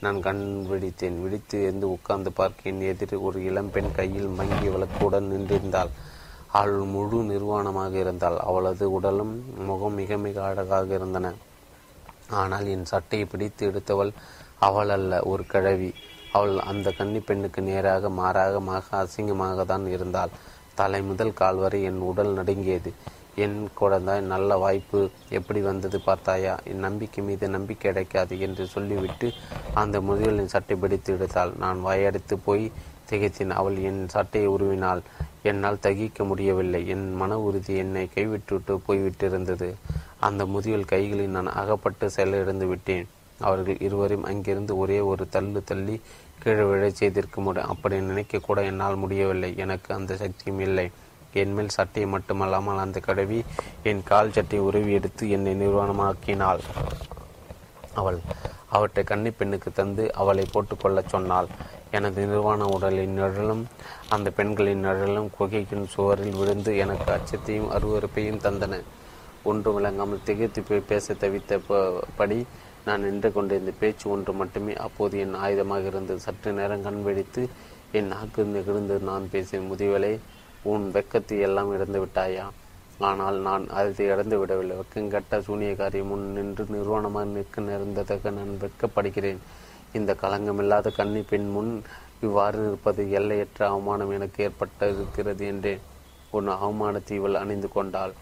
நான் 0.00 0.20
கண் 0.20 0.64
விழித்தேன். 0.68 1.22
விழித்து 1.22 1.62
இருந்து 1.62 1.90
உட்கார்ந்து 1.90 2.32
பார்க்க 2.32 2.70
என் 2.70 2.80
எதிர் 2.80 3.16
ஒரு 3.16 3.44
இளம்பெண் 3.44 3.94
கையில் 3.94 4.26
மங்கி 4.26 4.68
விளக்குடன் 4.68 5.28
நின்றிருந்தாள். 5.28 5.88
அவள் 6.52 6.78
முழு 6.94 7.18
நிர்வாணமாக 7.22 7.92
இருந்தாள் 7.92 8.38
அவளது 8.38 8.92
உடலும் 8.92 9.34
முகம் 9.66 9.94
மிக 9.94 10.16
மிக 10.16 10.36
அழகாக 10.44 10.94
இருந்தன. 10.94 11.32
ஆனால் 12.30 12.66
என் 12.66 12.84
சட்டையை 12.84 13.26
பிடித்து 13.26 13.62
எடுத்தவள் 13.70 14.12
அவள் 14.58 14.88
அல்ல 14.88 15.20
ஒரு 15.22 15.44
கிழவி. 15.46 15.94
அவள் 16.32 16.58
அந்த 16.60 16.90
கன்னி 16.90 17.20
பெண்ணுக்கு 17.20 17.60
நேராக 17.62 18.08
மாறாக 18.08 18.60
மக 18.60 18.96
அசிங்கமாக 19.02 19.64
தான் 19.64 19.86
இருந்தாள். 19.86 20.32
தலை 20.74 21.02
முதல் 21.02 21.34
கால் 21.34 21.56
வரை 21.56 21.82
என் 21.82 22.00
உடல் 22.00 22.32
நடுங்கியது. 22.32 22.90
என் 23.34 23.58
குழந்தாய் 23.80 24.20
நல்ல 24.20 24.56
வாய்ப்பு 24.56 25.00
எப்படி 25.30 25.60
வந்தது 25.60 26.00
பார்த்தாயா? 26.00 26.58
என் 26.64 26.78
நம்பிக்கை 26.78 27.24
மீது 27.24 27.48
நம்பிக்கை 27.48 27.90
கிடைக்காது 27.90 28.40
என்று 28.40 28.66
சொல்லிவிட்டு 28.66 29.32
அந்த 29.74 30.00
முதியலின் 30.00 30.52
சட்டை 30.54 30.76
பிடித்து 30.76 31.16
எடுத்தாள். 31.16 31.52
நான் 31.56 31.80
வாயடித்து 31.80 32.38
போய் 32.38 32.72
திகைத்தேன். 33.10 33.50
அவள் 33.50 33.76
என் 33.90 34.08
சட்டையை 34.08 34.48
உருவினாள். 34.54 35.02
என்னால் 35.50 35.84
தகிக்க 35.86 36.24
முடியவில்லை. 36.24 36.80
என் 36.94 37.06
மன 37.14 37.38
உறுதி 37.46 37.74
என்னை 37.76 38.04
கைவிட்டுவிட்டு 38.14 38.74
போய்விட்டிருந்தது. 38.86 39.68
அந்த 40.20 40.42
முதியல் 40.46 40.90
கைகளில் 40.92 41.34
நான் 41.36 41.56
அகப்பட்டு 41.60 42.06
செயலிழந்து 42.16 42.66
விட்டேன். 42.66 43.06
அவர்கள் 43.40 43.78
இருவரையும் 43.86 44.28
அங்கிருந்து 44.30 44.72
ஒரே 44.76 44.98
ஒரு 45.10 45.24
தள்ளு 45.28 45.60
தள்ளி 45.64 45.96
கீழே 46.42 46.64
விழச் 46.70 46.98
செய்திருக்க 47.00 47.40
முடியும் 47.40 47.70
அப்படி 47.70 47.96
நினைக்க 48.00 48.44
கூட 48.46 48.58
என்னால் 48.70 49.02
முடியவில்லை. 49.02 49.50
எனக்கு 49.56 49.90
அந்த 49.94 50.16
சக்தியும் 50.16 50.60
இல்லை. 50.60 50.86
என் 51.40 51.54
மேல் 51.56 51.76
சட்டையை 51.76 52.08
மட்டுமல்லாமல் 52.10 52.82
அந்த 52.84 52.98
கடவி 53.06 53.40
என் 53.82 54.02
கால் 54.10 54.34
சட்டை 54.36 54.58
உருவி 54.68 54.92
எடுத்து 54.92 55.24
என்னை 55.30 55.52
நிர்வாணமாக்கினாள். 55.62 56.62
அவள் 57.94 58.18
அவற்றை 58.76 59.02
கன்னி 59.04 59.30
பெண்ணுக்கு 59.30 59.70
தந்து 59.72 60.04
அவளை 60.14 60.44
போட்டுக்கொள்ளச் 60.52 61.12
சொன்னாள். 61.14 61.48
எனது 61.96 62.20
நிர்வாண 62.26 62.62
உடலின் 62.74 63.14
நிழலும் 63.18 63.62
அந்த 64.14 64.28
பெண்களின் 64.38 64.84
நிழலும் 64.86 65.28
குகையின் 65.36 65.86
சுவரில் 65.94 66.38
விழுந்து 66.40 66.72
எனக்கு 66.84 67.08
அச்சத்தையும் 67.16 67.70
அருவறுப்பையும் 67.76 68.42
தந்தன. 68.46 68.80
ஒன்று 69.50 69.70
விளங்காமல் 69.76 70.24
திகைத்து 70.28 70.60
போய் 70.62 70.88
பேச 70.90 71.14
தவித்த 71.22 71.60
படி 72.18 72.38
நான் 72.86 73.04
நின்று 73.06 73.28
கொண்டிருந்த 73.32 73.72
பேச்சு 73.80 74.06
ஒன்று 74.14 74.32
மட்டுமே 74.40 74.74
அப்போது 74.86 75.18
என் 75.24 75.36
ஆயுதமாக 75.44 75.90
இருந்தது. 75.92 76.20
சற்று 76.26 76.50
நேரம் 76.58 76.84
கண் 76.86 77.02
வெடித்து 77.06 77.42
என் 77.98 78.10
நாக்கு 78.12 78.44
நெகிழ்ந்து 78.54 78.96
நான் 79.10 79.30
பேசிய 79.32 79.60
முதிவலை 79.60 80.12
உன் 80.72 80.86
வெக்கத்தை 80.94 81.36
எல்லாம் 81.46 81.70
இழந்து 81.76 81.98
விட்டாயா? 82.04 82.46
ஆனால் 83.08 83.36
நான் 83.48 83.64
அதை 83.78 84.06
இழந்து 84.12 84.36
விடவில்லை. 84.38 84.76
வெக்கங்கட்ட 84.80 85.40
சூனியக்காரி 85.48 86.00
முன் 86.10 86.26
நின்று 86.36 86.64
நிர்வாணமாக 86.76 87.32
நிற்க 87.36 87.60
நேர்ந்ததாக 87.68 88.30
நான் 88.38 88.54
வெட்கப்படுகிறேன். 88.64 89.40
இந்த 89.98 90.12
களங்கமில்லாத 90.22 90.92
கன்னி 90.98 91.22
பெண் 91.30 91.48
முன் 91.54 91.72
இவ்வாறு 92.24 92.58
நிற்பது 92.64 93.02
எல்லையற்ற 93.18 93.60
அவமானம் 93.72 94.14
எனக்கு 94.16 94.38
ஏற்பட்டிருக்கிறது 94.46 95.44
என்றேன் 95.52 95.84
உன் 96.36 96.48
அவமானத்தை 96.56 97.14
இவள் 97.18 97.40
அணிந்து 97.42 97.68
கொண்டாள். 97.76 98.14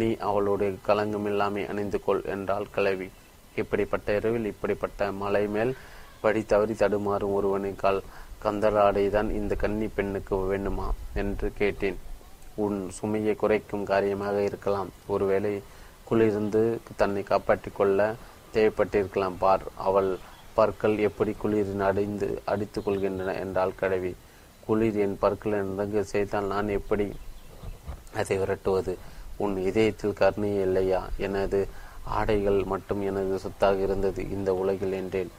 நீ 0.00 0.08
அவளுடைய 0.28 0.70
களங்கமில்லாமை 0.88 1.62
அணிந்து 1.72 1.98
கொள் 2.06 2.22
என்றாள் 2.34 2.66
கிளவி 2.76 3.08
இப்படிப்பட்ட 3.56 4.16
இரவில் 4.18 4.48
இப்படிப்பட்ட 4.52 5.10
மலை 5.22 5.44
மேல் 5.54 5.72
படி 6.22 6.40
தவறி 6.52 6.74
தடுமாறும் 6.74 7.34
ஒருவனை 7.38 7.72
கால் 7.82 8.00
கந்தலாடைதான் 8.44 9.28
இந்த 9.38 9.52
கன்னி 9.62 9.86
பெண்ணுக்கு 9.96 10.36
வேண்டுமா 10.50 10.86
என்று 11.22 11.48
கேட்டேன். 11.60 11.98
உன் 12.64 12.78
சுமையை 12.96 13.34
குறைக்கும் 13.36 13.88
காரியமாக 13.92 14.36
இருக்கலாம். 14.48 14.90
ஒருவேளை 15.06 15.52
குளிர்ந்து 16.08 16.62
தன்னை 17.00 17.22
காப்பாற்றிக் 17.30 17.78
கொள்ள 17.78 17.98
தேவைப்பட்டிருக்கலாம். 18.54 19.38
பார் 19.44 19.64
அவள் 19.88 20.10
பற்கள் 20.54 20.98
எப்படி 20.98 21.36
குளிரின் 21.42 21.80
அடைந்து 21.80 22.42
அடித்துக் 22.44 22.88
கொள்கின்றன 22.88 23.38
என்றால் 23.38 23.72
கடவி 23.80 24.14
குளிர் 24.66 24.96
என் 24.96 25.18
பற்களை 25.18 26.02
செய்தால் 26.02 26.44
நான் 26.44 26.68
எப்படி 26.68 27.12
அதை 28.14 28.38
விரட்டுவது? 28.38 28.96
உன் 29.36 29.56
இதயத்தில் 29.56 30.12
கருணை 30.12 30.60
இல்லையா? 30.60 31.08
எனது 31.16 31.68
ஆடைகள் 32.04 32.64
மட்டும் 32.64 33.02
எனது 33.02 33.38
சொத்தாக 33.38 33.76
இருந்தது. 33.76 34.30
இந்த 34.30 34.54
உலகில் 34.54 34.92
என்றேன். 34.92 35.30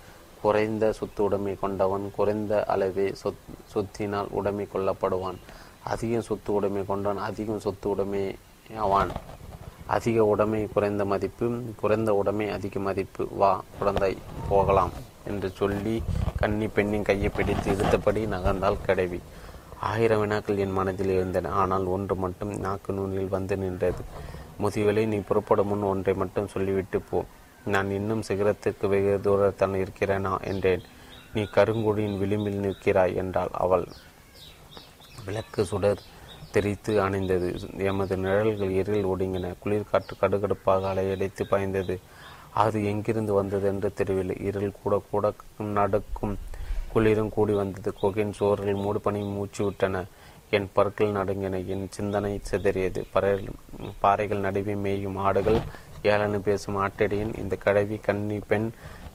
குறைந்த 0.42 0.94
சொத்து 0.94 1.24
உடைமை 1.24 1.58
கொண்டவன் 1.60 2.12
குறைந்த 2.16 2.66
அளவே 2.66 3.14
சொத் 3.24 3.44
சொத்தினால் 3.66 4.28
உடைமை 4.30 4.68
கொள்ளப்படுவான். 4.74 5.38
அதிகம் 5.84 6.22
சொத்து 6.22 6.54
உடைமை 6.54 6.86
கொண்டவன் 6.86 7.24
அதிகம் 7.24 7.60
சொத்து 7.60 7.90
உடைமை 7.90 8.36
ஆவான் 8.78 9.10
அதிக 9.88 10.26
உடைமை 10.26 10.68
குறைந்த 10.74 11.06
மதிப்பு 11.06 11.48
குறைந்த 11.82 12.14
உடைமை 12.14 12.50
அதிக 12.50 12.80
மதிப்பு. 12.80 13.28
வா 13.32 13.64
குழந்தை 13.80 14.18
போகலாம் 14.50 14.94
என்று 15.26 15.50
சொல்லி 15.50 16.04
கன்னி 16.36 16.68
பெண்ணின் 16.68 17.04
கையை 17.04 17.30
பிடித்து 17.30 17.72
இழுத்தபடி 17.72 18.22
நகர்ந்தால் 18.28 18.84
கிடவி. 18.86 19.20
ஆயிரம் 19.80 20.20
வினாக்கள் 20.20 20.58
என் 20.58 20.72
மனதில் 20.72 21.10
இருந்தன 21.10 21.52
ஆனால் 21.52 21.86
ஒன்று 21.86 22.16
மட்டும் 22.16 22.54
நாக்கு 22.58 22.94
நூலில் 22.94 23.28
வந்து 23.28 23.58
நின்றது. 23.58 24.04
முதியவளை 24.62 25.06
நீ 25.06 25.18
புறப்படும் 25.20 25.68
முன் 25.68 25.82
ஒன்றை 25.82 26.14
மட்டும் 26.14 26.48
சொல்லிவிட்டு 26.48 27.02
போ. 27.02 27.24
நான் 27.66 27.92
இன்னும் 27.92 28.22
சிகரத்திற்கு 28.22 28.88
வெகு 28.88 29.20
தூரத்தான் 29.24 29.76
இருக்கிறேனா 29.84 30.42
என்றேன். 30.42 30.84
நீ 31.34 31.42
கருங்குடியின் 31.42 32.18
விளிம்பில் 32.18 32.64
நிற்கிறாய் 32.66 33.16
என்றாள் 33.16 33.50
அவள். 33.52 33.88
விளக்கு 35.26 35.66
சுடர். 35.66 36.02
தெரித்து 36.56 36.94
அணைந்தது. 37.06 37.48
எமது 37.90 38.16
நிழல்கள் 38.18 38.74
இருள் 38.82 39.04
ஒடுங்கின. 39.04 39.54
குளிர்காற்று 39.64 40.14
கடுகடுப்பாக 40.22 40.84
அலையடைத்து 40.92 41.44
பாய்ந்தது. 41.50 41.96
அது 42.64 42.78
எங்கிருந்து 42.86 43.34
வந்தது 43.34 43.66
என்று 43.68 43.90
தெரியவில்லை. 43.94 44.38
இருள் 44.50 44.76
கூட 44.84 45.02
கூட 45.12 45.34
நடக்கும் 45.80 46.36
குளிரும் 46.94 47.30
கூடி 47.30 47.54
வந்தது. 47.54 47.90
கொகையின் 48.02 48.38
சோர்கள் 48.40 48.78
மூடுபனி 48.84 49.22
மூச்சு 49.34 49.64
விட்டன. 49.66 50.04
என் 50.50 50.70
பற்கள் 50.74 51.16
நடுங்கின. 51.18 51.62
என் 51.68 51.88
சிந்தனை 51.90 52.34
சிதறியது. 52.52 53.02
பாறைகள் 54.04 54.46
நடுவே 54.46 54.76
மேயும். 54.86 55.18
ஆடுகள் 55.28 55.60
ஏளனு 56.04 56.40
பேசும் 56.40 56.78
ஆட்டடியின் 56.78 57.34
இந்த 57.38 57.56
கடவி 57.66 57.98
கன்னி 58.00 58.38
பெண் 58.48 58.68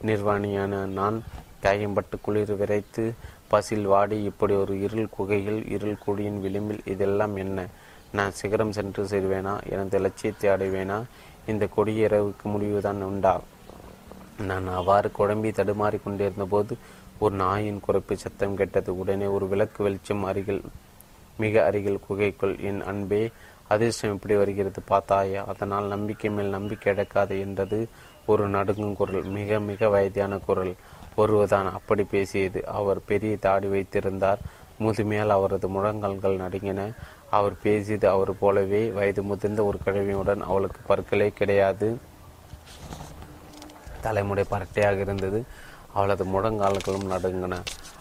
நிர்வாணியான 0.07 0.75
நான் 0.99 1.19
காயம்பட்டு 1.63 2.17
குளிர் 2.21 2.55
விரைத்து 2.57 3.05
பசில் 3.51 3.87
வாடி 3.93 4.19
இப்படி 4.23 4.55
ஒரு 4.55 4.75
இருள் 4.81 5.09
குகையில் 5.11 5.61
இருள் 5.71 6.03
குழியின் 6.07 6.41
விளிம்பில் 6.41 6.83
இதெல்லாம் 6.85 7.37
என்ன? 7.37 7.59
நான் 8.13 8.31
சிகரம் 8.31 8.73
சென்று 8.73 9.03
சேருவேனா? 9.05 9.55
எனது 9.69 9.99
லட்சியத்தை 9.99 10.49
அடைவேனா? 10.51 10.99
இந்த 11.47 11.67
கொடிய 11.67 12.09
இரவுக்கு 12.09 12.45
முடிவுதான் 12.45 13.03
உண்டா? 13.03 13.35
நான் 14.41 14.67
அவ்வாறு 14.69 15.09
குழம்பி 15.19 15.51
தடுமாறி 15.51 15.99
கொண்டிருந்த 16.03 16.45
போது 16.45 16.75
ஒரு 17.19 17.35
நாயின் 17.35 17.81
குறைப்பு 17.87 18.15
சத்தம் 18.15 18.57
கேட்டது. 18.57 18.91
உடனே 18.99 19.27
ஒரு 19.27 19.47
விளக்கு 19.49 19.81
வெளிச்சம் 19.85 20.25
அருகில் 20.25 20.63
மிக 21.39 21.55
அருகில் 21.65 22.05
குகைக்குள் 22.07 22.55
என் 22.61 22.83
அன்பே 22.83 23.23
அதிர்ஷ்டம் 23.69 24.15
இப்படி 24.15 24.35
வருகிறது 24.35 24.81
பார்த்தாயா. 24.93 25.43
அதனால் 25.53 25.93
நம்பிக்கை 25.95 26.31
மேல் 26.31 26.57
நம்பிக்கை 26.57 26.89
அடக்காது 26.95 27.35
என்றது 27.41 27.79
ஒரு 28.27 28.45
நடுங்கும் 28.49 28.97
குரல் 28.97 29.29
மிக 29.37 29.61
மிக 29.61 29.89
வயதான 29.89 30.39
குரல். 30.39 30.75
ஒருவர்தான் 31.21 31.69
அப்படி 31.73 32.05
பேசியது. 32.05 32.61
அவர் 32.79 32.99
பெரிய 33.05 33.37
தாடி 33.37 33.67
வைத்திருந்தார். 33.67 34.41
முதுமையால் 34.81 35.37
அவரது 35.37 35.69
முழங்கால்கள் 35.69 36.37
நடுங்கின. 36.37 36.81
அவர் 37.31 37.57
பேசியது 37.63 38.07
அவர் 38.09 38.39
போலவே 38.39 38.83
வயது 38.89 39.23
முதிர்ந்த 39.23 39.65
ஒரு 39.65 39.79
கிழமையுடன் 39.85 40.41
அவளுக்கு 40.41 40.81
பற்களே 40.87 41.29
கிடையாது. 41.31 41.89
தலைமுறை 44.01 44.45
பரட்டையாக 44.49 45.01
இருந்தது. 45.01 45.41
அவளது 45.95 46.25
முழங்கால்களும் 46.25 47.11
நடுங்கின. 47.15 47.57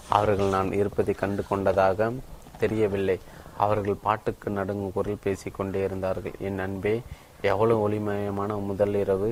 அவர்கள் 0.09 0.53
நான் 0.55 0.71
இருப்பதை 0.73 1.13
கண்டு 1.13 1.43
கொண்டதாக 1.47 2.11
தெரியவில்லை. 2.59 3.17
அவர்கள் 3.57 4.03
பாட்டுக்கு 4.03 4.49
நடுங்கும் 4.49 4.93
குரல் 4.93 5.23
பேசிக்கொண்டே 5.23 5.83
இருந்தார்கள். 5.83 6.35
என் 6.39 6.59
அன்பே 6.59 6.95
எவ்வளவு 7.41 7.89
ஒளிமயமான 7.89 8.51
முதல் 8.63 8.95
இரவு. 8.95 9.29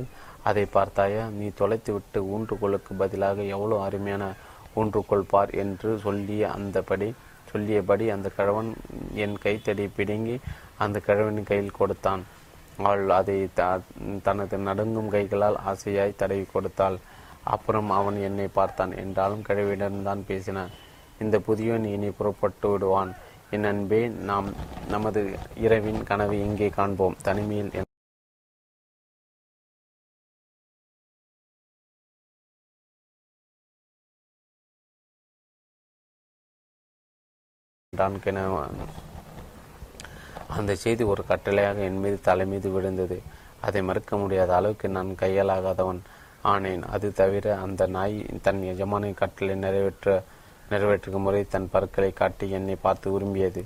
அதை 0.50 0.66
பார்த்தாயா 0.78 1.24
நீ 1.38 1.48
தொலைத்துவிட்டு 1.60 2.20
ஊன்றுகோலுக்கு 2.34 2.94
பதிலாக 3.02 3.44
எவ்வளோ 3.56 3.78
அருமையான 3.88 4.26
ஊன்றுகோல் 4.80 5.30
பார் 5.34 5.52
என்று 5.64 5.92
சொல்லிய 6.06 6.44
அந்தபடி 6.58 7.10
சொல்லியபடி 7.52 8.06
அந்த 8.14 8.28
கிழவன் 8.38 8.72
என் 9.24 9.36
கைத்தடி 9.44 9.86
பிடுங்கி 9.98 10.36
அந்த 10.84 10.98
கிழவனின் 11.06 11.48
கையில் 11.50 11.78
கொடுத்தான். 11.78 12.24
அவள் 12.80 13.14
அதை 13.20 13.38
தனது 14.28 14.58
நடுங்கும் 14.68 15.14
கைகளால் 15.16 15.58
ஆசையாய் 15.70 16.20
தடவி 16.22 16.46
கொடுத்தாள். 16.52 16.98
அப்புறம் 17.56 17.90
அவன் 18.00 18.20
என்னை 18.28 18.48
பார்த்தான். 18.60 18.94
என்றாலும் 19.04 19.46
கிழவியிடம்தான் 19.48 20.22
பேசினான். 20.30 20.76
இந்த 21.24 21.36
புதியவன் 21.48 21.90
இனி 21.96 22.12
புறப்பட்டு 22.20 22.70
விடுவான். 22.74 23.14
என் 23.56 23.68
அன்பே 23.72 24.02
நாம் 24.30 24.50
நமது 24.96 25.24
இரவின் 25.66 26.02
கனவை 26.12 26.40
இங்கே 26.48 26.70
காண்போம். 26.80 27.20
தனிமையில் 27.28 27.87
அந்த 40.56 40.72
செய்தி 40.84 41.04
ஒரு 41.04 41.24
கட்டளையாக 41.30 41.78
என் 41.88 42.00
மீது 42.04 42.18
தலை 42.28 42.46
மீது 42.52 42.68
விழுந்தது. 42.70 43.18
அதை 43.66 43.82
மறுக்க 43.82 44.18
முடியாத 44.18 44.52
அளவுக்கு 44.56 44.88
நான் 44.90 45.10
கையாலாகாதவன் 45.22 46.02
ஆனேன். 46.54 46.84
அது 46.96 47.08
தவிர 47.20 47.46
அந்த 47.66 47.88
நாய் 47.96 48.18
தன் 48.42 48.62
எஜமானின் 48.74 49.20
கட்டளை 49.22 49.56
நிறைவேற்ற 49.56 50.24
நிறைவேற்றுக்கும் 50.72 51.26
முறை 51.28 51.42
தன் 51.44 51.70
பற்களை 51.74 52.12
காட்டி 52.12 52.46
என்னை 52.50 52.76
பார்த்து 52.86 53.12
விரும்பியது 53.12 53.64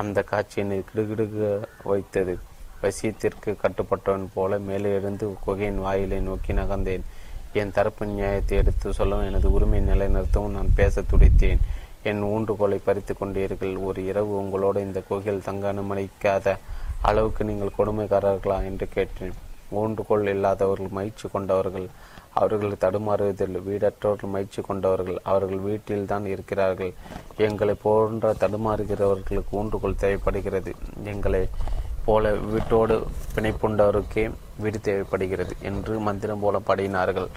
அந்த 0.00 0.18
காட்சி 0.22 0.56
என்னை 0.62 0.78
கிடுகிடுக 0.88 1.64
வைத்தது. 1.90 2.34
வசியத்திற்கு 2.82 3.50
கட்டுப்பட்டவன் 3.62 4.26
போல 4.34 4.58
மேலே 4.68 4.90
இருந்து 4.96 5.26
குகையின் 5.44 5.80
வாயிலை 5.84 6.20
நோக்கி 6.20 6.52
நகர்ந்தேன். 6.52 7.04
என் 7.52 7.74
தரப்பு 7.76 8.06
நியாயத்தை 8.06 8.58
எடுத்து 8.58 8.92
சொல்லவும் 8.92 9.26
எனது 9.26 9.48
உரிமை 9.52 9.80
நிலைநிறுத்தவும் 9.80 10.56
நான் 10.56 10.76
பேச 10.80 11.02
துடித்தேன். 11.12 11.62
என் 12.08 12.22
ஊன்றுகோலை 12.32 12.78
பறித்து 12.84 13.14
கொண்டீர்கள். 13.14 13.74
ஒரு 13.88 14.00
இரவு 14.10 14.32
உங்களோட 14.42 14.76
இந்த 14.86 15.00
குகையில் 15.08 15.46
தங்க 15.48 15.72
அனுமதிக்காத 15.72 16.56
அளவுக்கு 17.08 17.42
நீங்கள் 17.50 17.76
கொடுமைக்காரர்களா 17.78 18.56
என்று 18.68 18.86
கேட்டேன். 18.96 19.34
ஊன்றுகோல் 19.80 20.30
இல்லாதவர்கள் 20.34 20.96
மயிற்சி 20.98 21.26
கொண்டவர்கள். 21.34 21.88
அவர்கள் 22.40 22.80
தடுமாறுவதில் 22.84 23.56
வீடற்றவர்கள் 23.68 24.32
மயிற்சி 24.34 24.60
கொண்டவர்கள். 24.62 25.18
அவர்கள் 25.32 25.62
வீட்டில் 25.68 26.10
தான் 26.12 26.26
இருக்கிறார்கள். 26.34 26.92
எங்களை 27.46 27.74
போன்ற 27.84 28.32
தடுமாறுகிறவர்களுக்கு 28.42 29.56
ஊன்றுகோல் 29.60 30.00
தேவைப்படுகிறது. 30.04 30.72
எங்களை 31.12 31.42
போல 32.04 32.30
வீட்டோடு 32.52 32.94
பிணைப்புண்டவருக்கே 33.34 34.22
வீடு 34.62 34.78
தேவைப்படுகிறது 34.88 35.54
என்று 35.70 35.94
மந்திரம் 36.08 36.44
போல 36.44 36.58
பாடினார்கள். 36.68 37.30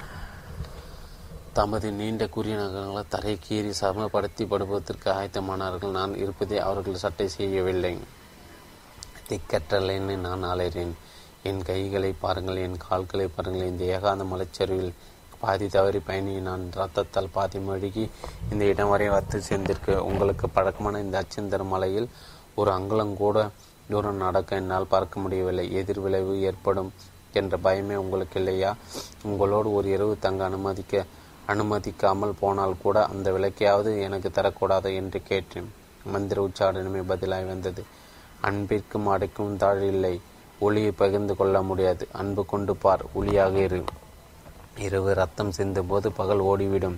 தமது 1.58 1.88
நீண்ட 1.98 2.24
கூறிய 2.34 2.54
நகரங்களை 2.60 3.02
தரை 3.14 3.34
கீறி 3.46 3.72
சமப்படுத்தி 3.80 4.44
படுவதற்கு 4.52 5.08
ஆயத்தமானார்கள். 5.12 5.92
நான் 5.98 6.14
இருப்பதை 6.22 6.58
அவர்கள் 6.68 7.02
சட்டை 7.04 7.28
செய்யவில்லை. 7.36 7.92
திக்கற்றலைன்னு 9.28 10.16
நான் 10.26 10.44
அலைறேன் 10.52 10.94
என் 11.50 11.62
கைகளை 11.70 12.12
பாருங்கள் 12.24 12.64
என் 12.66 12.80
கால்களை 12.86 13.28
பாருங்கள். 13.36 13.70
இந்த 13.72 13.84
ஏகாந்த 13.96 14.26
மலைச்சரிவில் 14.32 14.94
பாதி 15.44 15.68
தவறி 15.76 16.00
பயணி 16.10 16.34
நான் 16.50 16.66
ரத்தத்தால் 16.80 17.34
பாதி 17.38 17.60
மழுகி 17.70 18.04
இந்த 18.52 18.64
இடம் 18.72 18.92
வரை 18.94 19.08
வந்து 19.18 19.40
சேர்ந்திருக்கு 19.50 19.96
உங்களுக்கு 20.10 20.46
பழக்கமான 20.58 21.02
இந்த 21.06 21.16
அச்சந்தர 21.24 21.64
மலையில் 21.74 22.08
ஒரு 22.56 22.70
அங்குலம் 22.78 23.16
கூட 23.24 23.38
தூரம் 23.90 24.22
நடக்க 24.26 24.62
என்னால் 24.62 24.92
பார்க்க 24.94 25.24
முடியவில்லை. 25.24 25.66
எதிர்விளைவு 25.80 26.34
ஏற்படும் 26.50 26.94
என்ற 27.40 27.58
பயமே 27.66 27.96
உங்களுக்கு 28.04 28.38
இல்லையா 28.42 28.72
உங்களோடு 29.30 29.70
ஒரு 29.78 29.88
இரவு 29.96 30.14
தங்க 30.26 30.42
அனுமதிக்க 30.50 31.06
அனுமதிக்காமல் 31.48 32.34
போனால் 32.40 32.82
கூட 32.82 33.06
அந்த 33.06 33.32
விளக்கையாவது 33.32 34.02
எனக்கு 34.02 34.30
தரக்கூடாது 34.30 34.96
என்று 34.96 35.22
கேட்டேன். 35.24 35.72
மந்திர 36.06 36.50
உச்சாடனமே 36.50 37.02
பதிலாய் 37.02 37.48
வந்தது. 37.48 37.84
அன்பிற்கும் 38.42 39.08
அடைக்கும் 39.08 39.58
தாழ் 39.58 39.82
இல்லை. 39.82 40.22
ஒளியை 40.60 40.92
பகிர்ந்து 40.92 41.36
கொள்ள 41.36 41.62
முடியாது. 41.62 42.08
அன்பு 42.12 42.46
கொண்டு 42.46 42.76
பார் 42.76 43.06
ஒளியாக 43.20 43.56
இரு. 43.56 43.84
இரவு 44.78 45.14
ரத்தம் 45.14 45.52
சிந்தும் 45.52 45.88
போது 45.88 46.12
பகல் 46.12 46.40
ஓடிவிடும். 46.40 46.96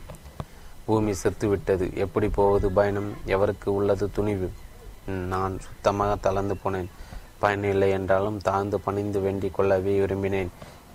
பூமி 0.85 1.11
செத்துவிட்டது. 1.11 1.93
எப்படி 1.93 2.29
போவது 2.29 2.71
பயணம்? 2.71 3.11
எவருக்கு 3.25 3.65
உள்ளது 3.65 4.11
துணிவு? 4.11 4.51
நான் 5.05 5.59
சுத்தமாக 5.59 6.15
தளர்ந்து 6.15 6.55
போனேன். 6.63 6.89
பயன் 7.39 7.63
இல்லை 7.63 7.89
என்றாலும் 7.89 8.37
தாழ்ந்து 8.37 8.79
பணிந்து 8.79 9.19
வேண்டிக் 9.19 9.53
கொள்ளவே 9.53 9.99
விரும்பினேன். 9.99 10.47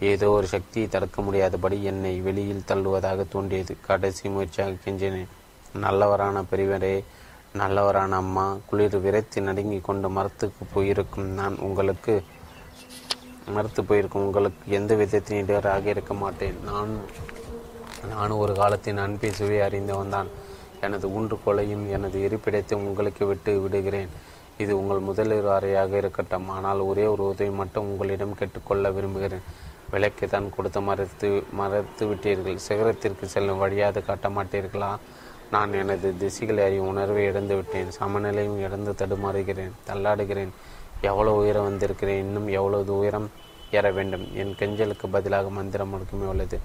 ஏதோ 0.08 0.26
ஒரு 0.30 0.46
சக்தியை 0.46 0.88
தடுக்க 0.88 1.22
முடியாதபடி 1.22 1.76
என்னை 1.90 2.12
வெளியில் 2.26 2.68
தள்ளுவதாக 2.68 3.26
தோன்றியது. 3.28 3.72
கடைசி 3.88 4.28
முயற்சியாக 4.28 4.80
கெஞ்சினேன். 4.84 5.32
நல்லவரான 5.84 6.42
பெரியவரே 6.50 6.94
நல்லவரான 7.60 8.16
அம்மா 8.22 8.44
குளிர் 8.68 8.96
விரைத்து 9.04 9.38
நடுங்கி 9.48 9.78
கொண்டு 9.88 10.08
மரத்துக்கு 10.08 10.64
போயிருக்கும் 10.74 11.28
நான் 11.40 11.56
உங்களுக்கு 11.66 12.14
மறுத்து 13.54 13.80
போயிருக்கும் 13.84 14.24
உங்களுக்கு 14.24 14.72
எந்த 14.78 14.94
விதத்தின் 14.94 15.40
இடராக 15.44 15.84
இருக்க 15.94 16.14
மாட்டேன். 16.14 16.58
நான் 16.64 16.92
நானும் 18.12 18.42
ஒரு 18.44 18.52
காலத்தின் 18.54 19.02
அன்பை 19.04 19.30
சுவை 19.38 19.60
அறிந்தவன் 19.60 20.14
தான். 20.16 20.28
எனது 20.80 21.06
ஊன்றுகோலையும் 21.08 21.86
எனது 21.96 22.18
இருப்பிடத்தையும் 22.26 22.86
உங்களுக்கு 22.90 23.24
விட்டு 23.26 23.52
விடுகிறேன். 23.60 24.12
இது 24.58 24.72
உங்கள் 24.80 25.06
முதலில் 25.08 25.54
அறையாக 25.56 25.92
இருக்கட்டும். 25.96 26.48
ஆனால் 26.48 26.80
ஒரே 26.90 27.04
ஒரு 27.06 27.22
உதவி 27.32 27.50
மட்டும் 27.50 27.88
உங்களிடம் 27.90 28.38
கேட்டுக்கொள்ள 28.38 28.90
விரும்புகிறேன். 28.90 29.44
விலைக்கு 29.90 30.28
தான் 30.28 30.54
கொடுத்து 30.56 30.80
மறைத்து 30.80 31.44
மறைத்து 31.52 32.06
விட்டீர்கள். 32.06 32.54
சிகரத்திற்கு 32.54 33.26
செல்லும் 33.26 33.58
வழியாக 33.58 34.00
காட்ட 34.00 34.28
மாட்டீர்களா? 34.28 34.96
நான் 35.50 35.72
எனது 35.72 36.16
திசைகளை 36.16 36.64
அறியும் 36.64 36.86
உணர்வை 36.86 37.24
இழந்து 37.24 37.54
விட்டேன். 37.54 37.88
சமநிலையும் 38.00 38.58
இழந்து 38.58 38.92
தடுமாறுகிறேன். 38.92 39.70
தள்ளாடுகிறேன். 39.86 40.48
எவ்வளவு 41.00 41.36
உயரம் 41.36 41.62
வந்திருக்கிறேன்? 41.62 42.18
இன்னும் 42.18 42.48
எவ்வளவு 42.48 42.98
உயரம் 42.98 43.30
ஏற 43.70 43.92
வேண்டும்? 43.92 44.28
என் 44.34 44.54
கெஞ்சலுக்கு 44.58 45.06
பதிலாக 45.10 45.50
மந்திரம் 45.50 45.88
மட்டுமே 45.88 46.26
உள்ளது. 46.26 46.60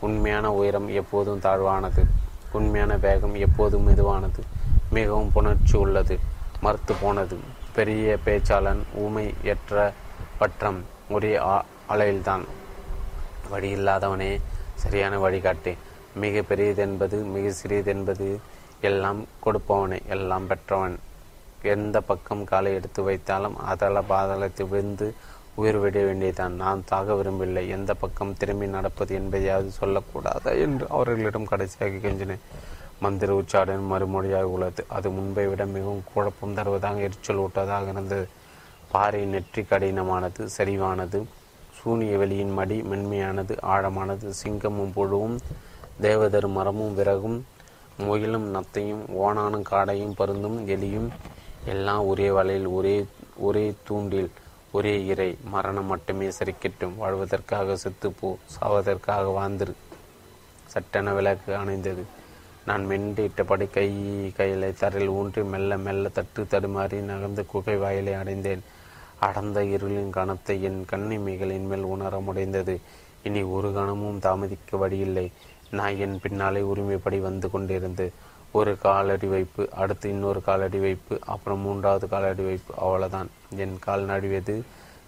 உண்மையான 0.00 0.52
உயரம் 0.52 0.88
எப்போதும் 0.88 1.40
தாழ்வானது. 1.40 2.04
உண்மையான 2.52 2.96
வேகம் 2.96 3.34
எப்போதும் 3.34 3.82
மெதுவானது. 3.82 4.42
மிகவும் 4.90 5.32
புணர்ச்சி 5.34 5.76
உள்ளது. 5.76 6.18
மறுத்து 6.60 6.94
போனது. 7.00 7.38
பெரிய 7.74 8.16
பேச்சாளன் 8.24 8.82
ஊமை 8.94 9.34
எற்ற 9.42 9.92
பற்றம் 10.38 10.84
ஒரே 11.10 11.40
அலையில்தான். 11.88 12.44
வழி 13.52 13.68
இல்லாதவனே 13.76 14.30
சரியான 14.82 15.18
வழிகாட்டு 15.24 15.72
மிக 16.22 16.42
பெரியதென்பது 16.50 17.16
மிக 17.34 17.46
சிறியதென்பது 17.60 18.28
எல்லாம் 18.88 19.20
கொடுப்பவனே 19.44 19.98
எல்லாம் 20.14 20.46
பெற்றவன். 20.46 20.96
எந்த 21.74 21.96
பக்கம் 22.00 22.44
காலை 22.50 22.70
எடுத்து 22.78 23.00
வைத்தாலும் 23.08 23.56
அதள 23.70 24.02
பாதளத்தை 24.10 24.64
விழுந்து 24.72 25.06
உயிர் 25.60 25.78
விட 25.82 25.98
வேண்டியதான் 26.02 26.54
நான் 26.62 26.82
தாக 26.84 27.14
விரும்பவில்லை. 27.14 27.62
எந்த 27.76 27.92
பக்கம் 27.94 28.36
திரும்பி 28.40 28.66
நடப்பது 28.66 29.12
என்பதையாவது 29.20 29.70
சொல்லக்கூடாதா 29.80 30.52
என்று 30.64 30.86
அவர்களிடம் 30.88 31.50
கடைசியாக 31.52 32.00
கெஞ்சினேன். 32.04 32.44
மந்திர 33.04 33.30
உச்சாடன் 33.40 33.86
மறுமொழியாக 33.92 34.52
உள்ளது. 34.54 34.82
அது 34.96 35.08
முன்பை 35.10 35.46
விட 35.46 35.62
மிகவும் 35.66 36.04
குழப்பம் 36.12 36.54
தருவதாக 36.58 37.04
எரிச்சல் 37.06 37.42
ஊட்டதாக 37.44 37.88
இருந்தது. 37.94 38.26
பாறை 38.92 39.22
நெற்றி 39.24 39.62
கடினமானது 39.62 40.42
சரிவானது 40.56 41.18
சூனிய 41.86 42.18
வெளியின் 42.18 42.52
மடி 42.52 42.82
மென்மையானது 42.82 43.54
ஆழமானது 43.62 44.32
சிங்கமும் 44.42 44.92
புழுவும் 44.96 45.36
தேவதர் 46.00 46.46
மரமும் 46.46 46.94
விறகும் 46.94 47.36
முயலும் 47.98 48.46
நத்தையும் 48.54 49.02
ஓனானும் 49.20 49.66
காடையும் 49.70 50.16
பருந்தும் 50.18 50.56
எலியும் 50.66 51.08
எல்லாம் 51.64 52.06
ஒரே 52.06 52.28
வலையில் 52.28 52.68
ஒரே 52.72 53.06
ஒரே 53.36 53.74
தூண்டில் 53.84 54.30
ஒரே 54.72 54.94
இறை. 55.06 55.38
மரணம் 55.44 55.84
மட்டுமே 55.84 56.28
சரிக்கட்டும். 56.28 56.96
வாழ்வதற்காக 56.96 57.76
செத்துப்போ 57.84 58.30
சாவதற்காக 58.56 59.30
வாழ்ந்திரு. 59.38 59.74
சட்டென 60.66 61.14
விளக்கு 61.14 61.52
அணைந்தது. 61.52 62.04
நான் 62.66 62.86
மென்றிட்டபடி 62.88 63.70
கை 63.70 63.88
கையிலை 64.36 64.72
தரையில் 64.72 65.08
ஊன்றி 65.08 65.44
மெல்ல 65.44 65.78
மெல்ல 65.78 66.08
தட்டு 66.08 66.42
தடுமாறி 66.42 66.98
நகர்ந்து 67.02 67.46
குகை 67.46 67.76
வாயிலை 67.76 68.14
அடைந்தேன். 68.14 68.64
அடர்ந்த 69.20 69.60
இருளின் 69.62 70.10
கணத்தை 70.10 70.60
என் 70.60 70.86
கண்ணிமைகளின் 70.90 71.66
மேல் 71.66 71.82
உணர 71.82 72.18
முடிந்தது. 72.20 72.80
இனி 73.22 73.42
ஒரு 73.42 73.72
கணமும் 73.72 74.18
தாமதிக்க 74.18 74.76
வழியில்லை. 74.76 75.32
நான் 75.70 75.96
என் 75.96 76.20
பின்னாலே 76.22 76.60
உரிமைப்படி 76.60 77.18
வந்து 77.18 77.48
கொண்டிருந்து 77.48 78.12
ஒரு 78.52 78.78
காலடி 78.78 79.26
வைப்பு 79.26 79.68
அடுத்து 79.72 80.08
இன்னொரு 80.08 80.42
காலடி 80.42 80.78
வைப்பு 80.78 81.18
அப்புறம் 81.26 81.58
மூன்றாவது 81.58 82.08
காலடி 82.08 82.44
வைப்பு 82.44 82.74
அவ்வளவுதான். 82.78 83.30
என் 83.56 83.78
கால் 83.78 84.04
நடுவது 84.04 84.64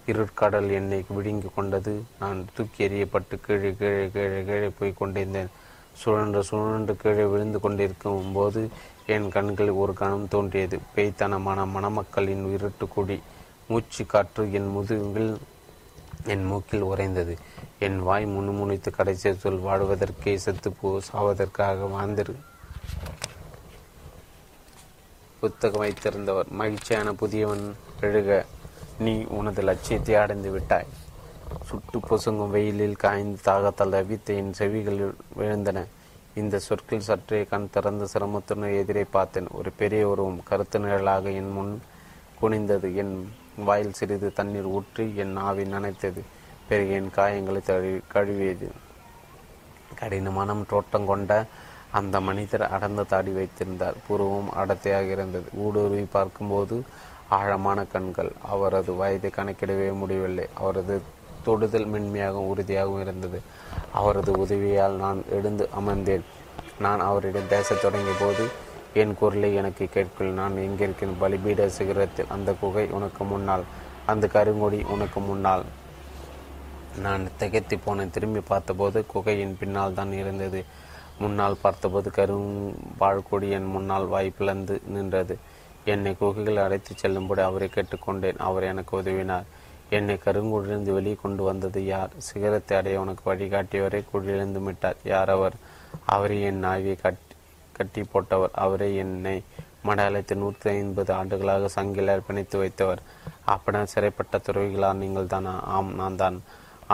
இருட்கடல் 0.07 0.71
என்னை 0.71 1.05
விழுங்கி 1.09 1.49
கொண்டது. 1.55 2.03
நான் 2.21 2.47
தூக்கி 2.55 2.89
எறியப்பட்டு 2.89 3.41
கீழே 3.47 3.75
கீழே 3.79 4.11
கீழே 4.11 4.45
கீழே 4.45 4.71
போய் 4.79 4.99
கொண்டிருந்தேன். 4.99 5.49
சுழன்று 5.93 6.43
சுழன்று 6.43 6.97
கீழே 6.97 7.25
விழுந்து 7.25 7.61
கொண்டிருக்கும் 7.61 8.33
போது 8.33 8.69
என் 9.07 9.29
கண்களில் 9.29 9.71
ஒரு 9.71 9.93
கணம் 9.93 10.29
தோன்றியது. 10.29 10.79
பேய்த்தனமான 10.97 11.67
மணமக்களின் 11.67 12.53
இருட்டு 12.53 12.89
கொடி. 12.89 13.21
மூச்சு 13.69 14.07
காற்று 14.07 14.53
என் 14.53 14.69
முதுகில் 14.69 15.39
என் 16.25 16.45
மூக்கில் 16.45 16.81
உறைந்தது. 16.81 17.39
என் 17.79 17.99
வாய் 18.03 18.27
முணுமுணுத்து 18.27 18.91
கடைசி 18.91 19.35
சொல் 19.35 19.61
வாழ்வதற்கே 19.63 20.39
செத்துப்போ 20.45 20.99
சாவதற்காக 21.13 21.89
வாழ்ந்திரு. 21.97 22.35
புத்தகம் 25.41 25.83
வைத்திருந்தவர் 25.83 26.49
மகிழ்ச்சியான 26.49 27.13
புதியவன் 27.13 27.75
எழுக 28.01 28.45
நீ 28.99 29.25
உனது 29.25 29.63
லட்சியத்தை 29.63 30.15
அடைந்து 30.15 30.51
விட்டாய். 30.51 30.87
சுட்டு 31.65 31.99
பொசுங்கும் 31.99 32.51
வெயிலில் 32.51 32.97
காய்ந்து 32.97 33.41
தாகத்தால் 33.45 33.95
தவித்த 33.97 34.25
என் 34.25 34.53
செவிகள் 34.53 35.15
விழுந்தன. 35.39 35.85
இந்த 36.35 36.59
சொற்கள் 36.59 37.01
சற்றே 37.01 37.45
கண் 37.45 37.71
திறந்த 37.71 38.07
சிரமத்துடன் 38.13 38.79
எதிரே 38.79 39.05
பார்த்தேன். 39.05 39.49
ஒரு 39.51 39.71
பெரிய 39.71 40.09
உருவம் 40.09 40.43
கருத்து 40.45 40.79
நிழலாக 40.79 41.31
என் 41.31 41.53
முன் 41.53 41.83
குனிந்தது. 42.43 42.95
என் 42.95 43.33
வாயில் 43.65 43.93
சிறிது 43.93 44.33
தண்ணீர் 44.33 44.63
ஊற்றி 44.63 45.17
என் 45.17 45.37
ஆவி 45.37 45.63
நனைத்தது. 45.63 46.21
பிறகு 46.69 46.91
என் 46.91 47.11
காயங்களை 47.17 47.63
தழி 47.63 48.01
கழுவியது. 48.09 48.71
கடினமான 49.95 50.63
தோட்டம் 50.69 51.07
கொண்ட 51.07 51.45
அந்த 51.91 52.21
மனிதர் 52.21 52.63
அடர்ந்த 52.63 53.03
தாடி 53.03 53.31
வைத்திருந்தார். 53.31 53.95
புருவம் 54.07 54.53
அடர்த்தியாக 54.53 55.05
இருந்தது. 55.05 55.49
ஊடுருவி 55.53 56.03
பார்க்கும்போது 56.03 56.85
ஆழமான 57.29 57.85
கண்கள். 57.85 58.33
அவரது 58.43 58.95
வயதை 58.95 59.31
கணக்கிடவே 59.37 59.93
முடியவில்லை. 59.93 60.47
அவரது 60.55 61.03
தொடுதல் 61.45 61.87
மென்மையாகவும் 61.87 62.49
உறுதியாகவும் 62.49 63.01
இருந்தது. 63.01 63.41
அவரது 63.93 64.33
உதவியால் 64.33 64.93
நான் 64.93 65.25
எழுந்து 65.31 65.69
அமர்ந்தேன். 65.81 66.21
நான் 66.79 67.01
அவரிடம் 67.01 67.49
பேசத் 67.49 67.83
தொடங்கிய 67.83 68.15
போது 68.21 68.49
என் 68.95 69.15
குரலை 69.15 69.55
எனக்கு 69.55 69.87
கேட்கும் 69.87 70.33
நான் 70.33 70.53
எங்கிருக்கிறேன் 70.53 71.17
பலிபீட 71.21 71.71
சிகரத்தில் 71.79 72.27
அந்த 72.29 72.53
குகை 72.53 72.89
உனக்கு 72.91 73.25
முன்னால். 73.25 73.63
அந்த 74.07 74.27
கருங்கொடி 74.27 74.85
உனக்கு 74.85 75.21
முன்னால். 75.21 75.63
நான் 76.99 77.29
திகைத்து 77.37 77.79
போனேன். 77.87 78.11
திரும்பி 78.11 78.41
பார்த்தபோது 78.41 79.07
குகையின் 79.07 79.57
பின்னால் 79.59 79.95
தான் 79.95 80.13
இருந்தது. 80.13 80.65
முன்னால் 81.19 81.57
பார்த்தபோது 81.61 82.11
கரும்பாழ்கொடி 82.17 83.51
என் 83.51 83.67
முன்னால் 83.67 84.09
வாய்ப்பிழந்து 84.09 84.81
நின்றது. 84.87 85.39
என்னை 85.85 86.17
குகைகள் 86.17 86.57
அழைத்துச் 86.57 86.99
செல்லும்படி 86.99 87.41
அவரை 87.41 87.71
கேட்டுக்கொண்டேன். 87.75 88.37
அவர் 88.37 88.63
எனக்கு 88.63 89.03
உதவினார். 89.03 89.45
என்னை 89.91 90.15
கருங்குழிலிருந்து 90.15 90.93
வெளியே 90.93 91.17
கொண்டு 91.23 91.43
வந்தது 91.43 91.85
யார்? 91.85 92.11
சிகரத்தை 92.17 92.77
அடைய 92.77 93.01
உனக்கு 93.01 93.35
வழிகாட்டியவரை 93.35 94.05
குழிலிருந்து 94.15 94.63
விட்டார். 94.63 94.97
யார் 95.05 95.31
அவர்? 95.31 95.53
அவரே 96.07 96.41
என் 96.41 96.59
நாயை 96.59 96.95
கட் 96.95 97.17
கட்டி 97.79 98.03
போட்டவர். 98.13 98.53
அவரே 98.65 98.89
என்னை 99.05 99.37
மடாலயத்தை 99.89 100.35
நூற்றி 100.43 100.69
ஐம்பது 100.71 101.11
ஆண்டுகளாக 101.19 101.69
சங்கில் 101.77 102.13
அர்ப்பணித்து 102.15 102.57
வைத்தவர். 102.63 103.03
அப்படின்னா 103.53 103.81
சிறைப்பட்ட 103.93 104.41
துறவிகளா 104.47 104.91
நீங்கள் 105.03 105.31
தானா? 105.35 105.55
ஆம் 105.77 105.93
நான் 106.01 106.21
தான். 106.23 106.39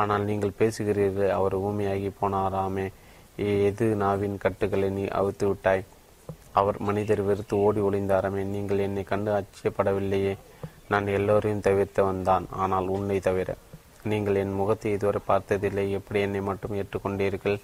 ஆனால் 0.01 0.29
நீங்கள் 0.31 0.59
பேசுகிறீர்கள் 0.61 1.35
அவர் 1.39 1.55
ஊமையாகி 1.67 2.11
போனாராமே. 2.21 2.87
எது 3.69 3.87
நாவின் 4.03 4.37
கட்டுகளை 4.45 4.89
நீ 4.97 5.05
அவித்து 5.19 5.45
விட்டாய்? 5.49 5.85
அவர் 6.61 6.77
மனிதர் 6.89 7.23
வெறுத்து 7.29 7.55
ஓடி 7.67 7.81
ஒளிந்தாராமே. 7.89 8.43
நீங்கள் 8.55 8.85
என்னை 8.87 9.03
கண்டு 9.13 9.31
ஆச்சரியப்படவில்லையே. 9.37 10.35
நான் 10.93 11.07
எல்லோரையும் 11.19 11.65
தவிர்த்தவன் 11.67 12.27
தான் 12.29 12.47
ஆனால் 12.63 12.91
உன்னை 12.97 13.19
தவிர. 13.29 13.51
நீங்கள் 14.11 14.39
என் 14.43 14.59
முகத்தை 14.61 14.91
இதுவரை 14.97 15.21
பார்த்ததில்லை. 15.31 15.85
எப்படி 15.99 16.19
என்னை 16.27 16.41
மட்டும் 16.49 16.77
ஏற்றுக்கொண்டீர்கள்? 16.81 17.57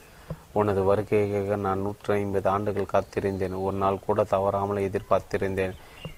உனது 0.53 0.95
வருகைக்காக 0.95 1.57
நான் 1.57 1.81
நூற்றி 1.81 2.13
ஐம்பது 2.13 2.49
ஆண்டுகள் 2.49 2.93
காத்திருந்தேன். 2.93 3.55
ஒரு 3.63 3.77
நாள் 3.77 4.05
கூட 4.07 4.25
தவறாமல் 4.25 4.91
எதிர்பார்த்திருந்தேன். 4.91 5.75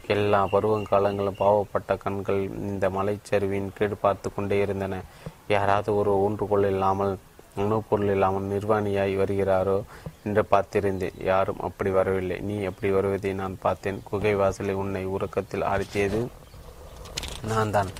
எல்லா 0.06 0.40
பருவங்காலங்களும் 0.44 1.38
பாவப்பட்ட 1.38 1.96
கண்கள் 1.96 2.40
இந்த 2.70 2.88
மலைச்சரிவின் 2.90 3.68
கீழ் 3.74 4.00
பார்த்து 4.00 4.34
கொண்டே 4.34 4.60
இருந்தன. 4.60 5.02
யாராவது 5.48 5.96
ஒரு 5.96 6.12
ஊன்றுகோல் 6.16 6.66
இல்லாமல் 6.66 7.18
உணவுப் 7.56 7.88
பொருள் 7.88 8.10
இல்லாமல் 8.10 8.44
நிர்வாணியாய் 8.44 9.14
வருகிறாரோ 9.16 9.82
என்று 10.24 10.42
பார்த்திருந்தேன். 10.50 11.24
யாரும் 11.24 11.60
அப்படி 11.60 11.90
வரவில்லை. 11.90 12.38
நீ 12.38 12.54
எப்படி 12.60 12.90
வருவதை 12.92 13.32
நான் 13.32 13.58
பார்த்தேன். 13.60 14.02
குகை 14.04 14.34
வாசலை 14.34 14.74
உன்னை 14.74 15.04
உறக்கத்தில் 15.06 15.68
ஆழ்த்தியது 15.72 16.28
நான் 17.46 17.70
தான் 17.70 17.90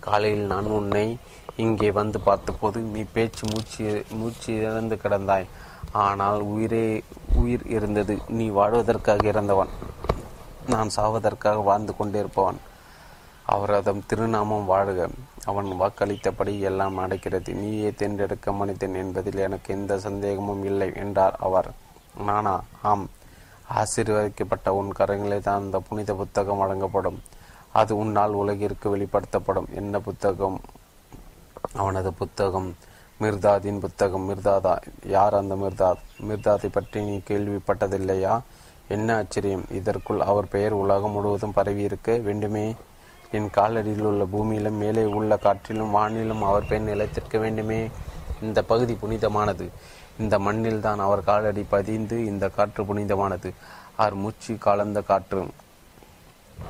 காலையில் 0.00 0.46
நான் 0.46 0.66
உன்னை 0.66 1.16
இங்கே 1.56 1.90
வந்து 1.90 2.20
பார்த்தபோது 2.20 2.80
நீ 2.80 3.04
பேச்சு 3.12 3.44
மூச்சு 3.50 4.04
மூச்சு 4.10 4.50
இழந்து 4.60 4.96
கிடந்தாய். 4.96 5.46
ஆனால் 5.92 6.40
உயிரே 6.40 7.02
உயிர் 7.34 7.66
இருந்தது. 7.66 8.18
நீ 8.28 8.48
வாழ்வதற்காக 8.48 9.26
இறந்தவன். 9.26 9.68
நான் 10.66 10.90
சாவதற்காக 10.96 11.62
வாழ்ந்து 11.62 11.94
கொண்டிருப்பவன். 11.96 12.56
அவரதம் 13.46 14.06
திருநாமம் 14.06 14.64
வாழ்க. 14.64 15.08
அவன் 15.44 15.66
வாக்களித்தபடி 15.66 16.60
எல்லாம் 16.60 16.94
நடக்கிறது. 16.94 17.54
நீயே 17.54 17.92
தேர்ந்தெடுக்க 17.92 18.52
மனிதன் 18.52 18.94
என்பதில் 18.94 19.36
எனக்கு 19.36 19.74
எந்த 19.74 19.98
சந்தேகமும் 19.98 20.64
இல்லை 20.64 20.92
என்றார் 20.94 21.36
அவர். 21.40 21.70
நானா? 22.24 22.62
ஆம். 22.82 23.08
ஆசீர்வதிக்கப்பட்ட 23.74 24.68
உன் 24.68 24.92
கரங்களே 24.98 25.38
தான் 25.38 25.58
அந்த 25.58 25.80
புனித 25.80 26.14
புத்தகம் 26.14 26.58
வழங்கப்படும். 26.58 27.22
அது 27.72 27.96
உன்னால் 27.96 28.32
உலகிற்கு 28.32 28.96
வெளிப்படுத்தப்படும். 28.96 29.68
என்ன 29.74 30.00
புத்தகம்? 30.00 30.60
அவனது 31.74 32.12
புத்தகம். 32.12 32.76
மிர்தாதின் 33.20 33.78
புத்தகம் 33.78 34.30
மிர்தாதா 34.30 34.80
யார் 35.06 35.34
அந்த 35.34 35.54
மிர்தாத்? 35.54 36.28
மிர்தாதை 36.28 36.66
பற்றி 36.66 37.04
நீ 37.04 37.20
கேள்விப்பட்டதில்லையா? 37.28 38.40
என்ன 38.88 39.16
ஆச்சரியம்? 39.16 39.64
இதற்குள் 39.70 40.20
அவர் 40.20 40.48
பெயர் 40.48 40.72
உலகம் 40.72 41.10
முழுவதும் 41.10 41.52
பரவி 41.52 41.82
இருக்க 41.82 42.16
வேண்டுமே. 42.16 42.74
என் 43.30 43.50
காலடியில் 43.56 44.00
உள்ள 44.00 44.24
பூமியிலும் 44.24 44.78
மேலே 44.78 45.04
உள்ள 45.04 45.36
காற்றிலும் 45.36 45.94
வானிலும் 45.94 46.40
அவர் 46.40 46.66
பெயர் 46.66 46.84
நிலைத்திருக்க 46.84 47.38
வேண்டுமே. 47.38 47.90
இந்த 48.42 48.62
பகுதி 48.62 48.94
புனிதமானது. 48.94 49.70
இந்த 50.18 50.38
மண்ணில் 50.38 50.80
தான் 50.80 50.98
அவர் 50.98 51.24
காலடி 51.24 51.62
பதிந்து 51.62 52.26
இந்த 52.26 52.48
காற்று 52.48 52.84
புனிதமானது. 52.84 53.52
அவர் 53.96 54.14
மூச்சு 54.14 54.58
கலந்த 54.58 55.02
காற்று. 55.02 55.46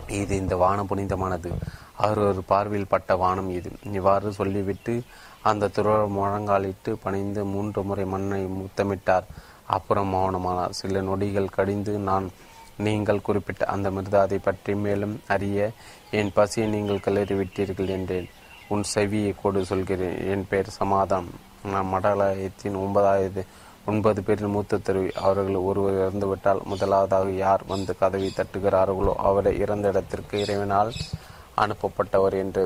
இது 0.09 0.37
இந்த 0.37 0.57
வானம் 0.57 0.87
புனிதமானது. 0.87 1.53
அவர் 1.97 2.19
ஒரு 2.19 2.43
பார்வையில் 2.43 2.89
பட்ட 2.89 3.17
வானம் 3.17 3.51
இது. 3.51 3.71
இவ்வாறு 3.83 4.33
சொல்லிவிட்டு 4.33 5.03
அந்த 5.43 5.71
துறவர் 5.77 6.15
முழங்காலிட்டு 6.17 6.91
பணிந்து 7.05 7.43
மூன்று 7.45 7.83
முறை 7.83 8.05
மண்ணை 8.05 8.41
முத்தமிட்டார். 8.59 9.27
அப்புறம் 9.77 10.13
மௌனமானார். 10.15 10.77
சில 10.81 11.01
நொடிகள் 11.09 11.55
கடிந்து 11.57 11.93
நான் 12.09 12.27
நீங்கள் 12.87 13.25
குறிப்பிட்ட 13.27 13.63
அந்த 13.67 13.87
மிருதாதை 13.91 14.39
பற்றி 14.43 14.75
மேலும் 14.75 15.15
அறிய 15.35 15.71
என் 16.19 16.33
பசியை 16.33 16.67
நீங்கள் 16.71 17.05
கிளறிவிட்டீர்கள் 17.07 17.93
என்றேன். 17.97 18.29
உன் 18.69 18.85
செவியை 18.95 19.33
கொடு 19.43 19.61
சொல்கிறேன். 19.71 20.17
என் 20.33 20.47
பெயர் 20.51 20.71
சமாதானம் 20.81 21.31
நான் 21.73 21.91
மடாலயத்தின் 21.95 22.79
ஒன்பதாவது 22.83 23.43
ஒன்பது 23.91 24.21
பேரின் 24.23 24.53
மூத்த 24.55 24.79
தருவி 24.87 25.11
அவர்கள் 25.23 25.57
ஒருவர் 25.69 25.99
இறந்துவிட்டால் 26.01 26.61
முதலாவதாக 26.71 27.31
யார் 27.45 27.63
வந்து 27.67 27.93
கதவை 28.01 28.29
தட்டுகிறார்களோ 28.37 29.13
அவரை 29.29 29.53
இறந்த 29.59 29.89
இடத்திற்கு 29.93 30.35
இறைவனால் 30.45 30.91
அனுப்பப்பட்டவர் 31.65 32.37
என்று 32.43 32.65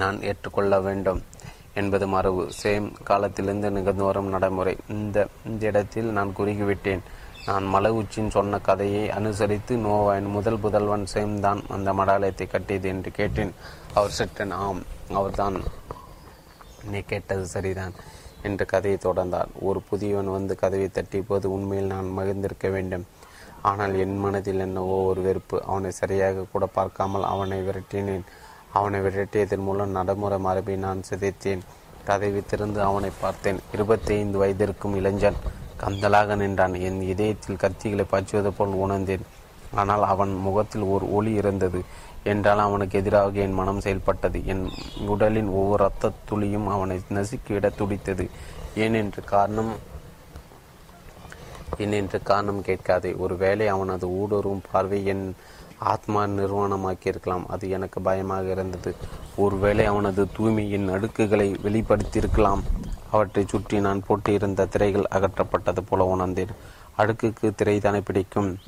நான் 0.00 0.18
ஏற்றுக்கொள்ள 0.22 0.80
வேண்டும். 0.80 1.20
என்பது 1.74 2.06
மரபு. 2.14 2.44
சேம் 2.62 2.86
காலத்திலிருந்து 3.08 3.70
நிகழ்ந்து 3.70 4.04
வரும் 4.04 4.32
நடைமுறை. 4.34 4.74
இந்த 4.88 5.26
இந்த 5.48 5.62
இடத்தில் 5.66 6.08
நான் 6.18 6.36
குறுகிவிட்டேன். 6.38 7.02
நான் 7.48 7.66
மலை 7.74 7.90
உச்சின் 7.98 8.32
சொன்ன 8.36 8.58
கதையை 8.68 9.04
அனுசரித்து 9.18 9.74
நோவாயின் 9.84 10.30
முதல் 10.36 10.60
புதல்வன் 10.64 11.06
சேம் 11.12 11.34
தான் 11.40 11.60
அந்த 11.76 11.92
மடாலயத்தை 11.92 12.46
கட்டியது 12.46 12.88
என்று 12.94 13.10
கேட்டேன். 13.10 13.52
அவர் 13.94 14.16
சற்றன் 14.18 14.54
ஆம் 14.64 14.82
அவர்தான் 15.20 15.56
நீ 16.90 17.00
கேட்டது 17.12 17.46
சரிதான் 17.54 17.94
என்று 18.48 18.64
கதையை 18.66 18.98
தொடர்ந்தார். 19.06 19.50
ஒரு 19.68 19.80
புதியவன் 19.88 20.30
வந்து 20.36 20.54
கதவை 20.60 20.88
தட்டிய 20.88 21.22
போது 21.30 21.46
உண்மையில் 21.56 21.92
நான் 21.94 22.14
மகிழ்ந்திருக்க 22.18 22.68
வேண்டும். 22.70 23.06
ஆனால் 23.62 23.94
என் 23.94 24.16
மனதில் 24.18 24.62
என்னவோ 24.66 24.94
ஒரு 25.08 25.20
வெறுப்பு. 25.20 25.56
அவனை 25.64 25.90
சரியாக 25.90 26.44
கூட 26.52 26.66
பார்க்காமல் 26.66 27.26
அவனை 27.32 27.58
விரட்டினேன். 27.66 28.24
அவனை 28.72 29.00
விரட்டியதன் 29.00 29.64
மூலம் 29.64 29.90
நடைமுறை 29.90 30.38
மரபை 30.38 30.76
நான் 30.76 31.02
சிதைத்தேன். 31.10 31.58
கதவை 32.04 32.42
திறந்து 32.46 32.82
அவனை 32.82 33.10
பார்த்தேன். 33.20 33.58
இருபத்தி 33.72 34.14
ஐந்து 34.14 34.44
வயதிற்கும் 34.44 34.94
இளைஞன் 34.94 35.36
கந்தலாக 35.76 36.36
நின்றான். 36.36 36.74
என் 36.74 37.02
இதயத்தில் 37.02 37.56
கத்திகளை 37.56 38.04
பாய்ச்சுவது 38.10 38.52
போல் 38.52 38.68
உணர்ந்தேன். 38.68 39.20
ஆனால் 39.74 40.02
அவன் 40.02 40.34
முகத்தில் 40.34 40.82
ஒரு 40.82 41.14
ஒளி 41.14 41.32
இருந்தது. 41.32 41.82
என்றால் 42.24 42.58
அவனுக்கு 42.58 42.98
எதிராக 42.98 43.30
என் 43.30 43.52
மனம் 43.52 43.80
செயல்பட்டது. 43.80 44.46
என் 44.46 44.70
உடலின் 45.06 45.48
ஒவ்வொரு 45.48 45.82
ரத்த 45.82 46.10
துளியும் 46.24 46.66
அவனை 46.66 47.00
நசுக்கிவிட 47.08 47.70
துடித்தது. 47.74 48.30
ஏனென்று 48.76 49.24
காரணம் 49.24 49.72
ஏனென்று 51.78 52.22
காரணம் 52.22 52.62
கேட்காதே. 52.62 53.14
ஒருவேளை 53.14 53.68
அவனது 53.68 54.08
ஊடுருவும் 54.08 54.62
பார்வை 54.72 55.06
என் 55.06 55.36
ஆத்மா 55.80 56.24
நிர்வாணமாக்கியிருக்கலாம். 56.24 57.46
அது 57.46 57.68
எனக்கு 57.68 58.00
பயமாக 58.00 58.50
இருந்தது. 58.50 58.94
ஒருவேளை 59.36 59.84
அவனது 59.84 60.26
தூய்மையின் 60.38 60.88
அடுக்குகளை 60.90 61.56
வெளிப்படுத்தியிருக்கலாம். 61.64 62.60
அவற்றை 63.10 63.44
சுற்றி 63.48 63.80
நான் 63.80 64.04
போட்டியிருந்த 64.06 64.66
திரைகள் 64.66 65.04
அகற்றப்பட்டது 65.10 65.80
போல 65.88 66.04
உணர்ந்தேன். 66.04 66.48
அடுக்குக்கு 66.98 67.52
திரைதானே 67.62 68.00
பிடிக்கும். 68.04 68.58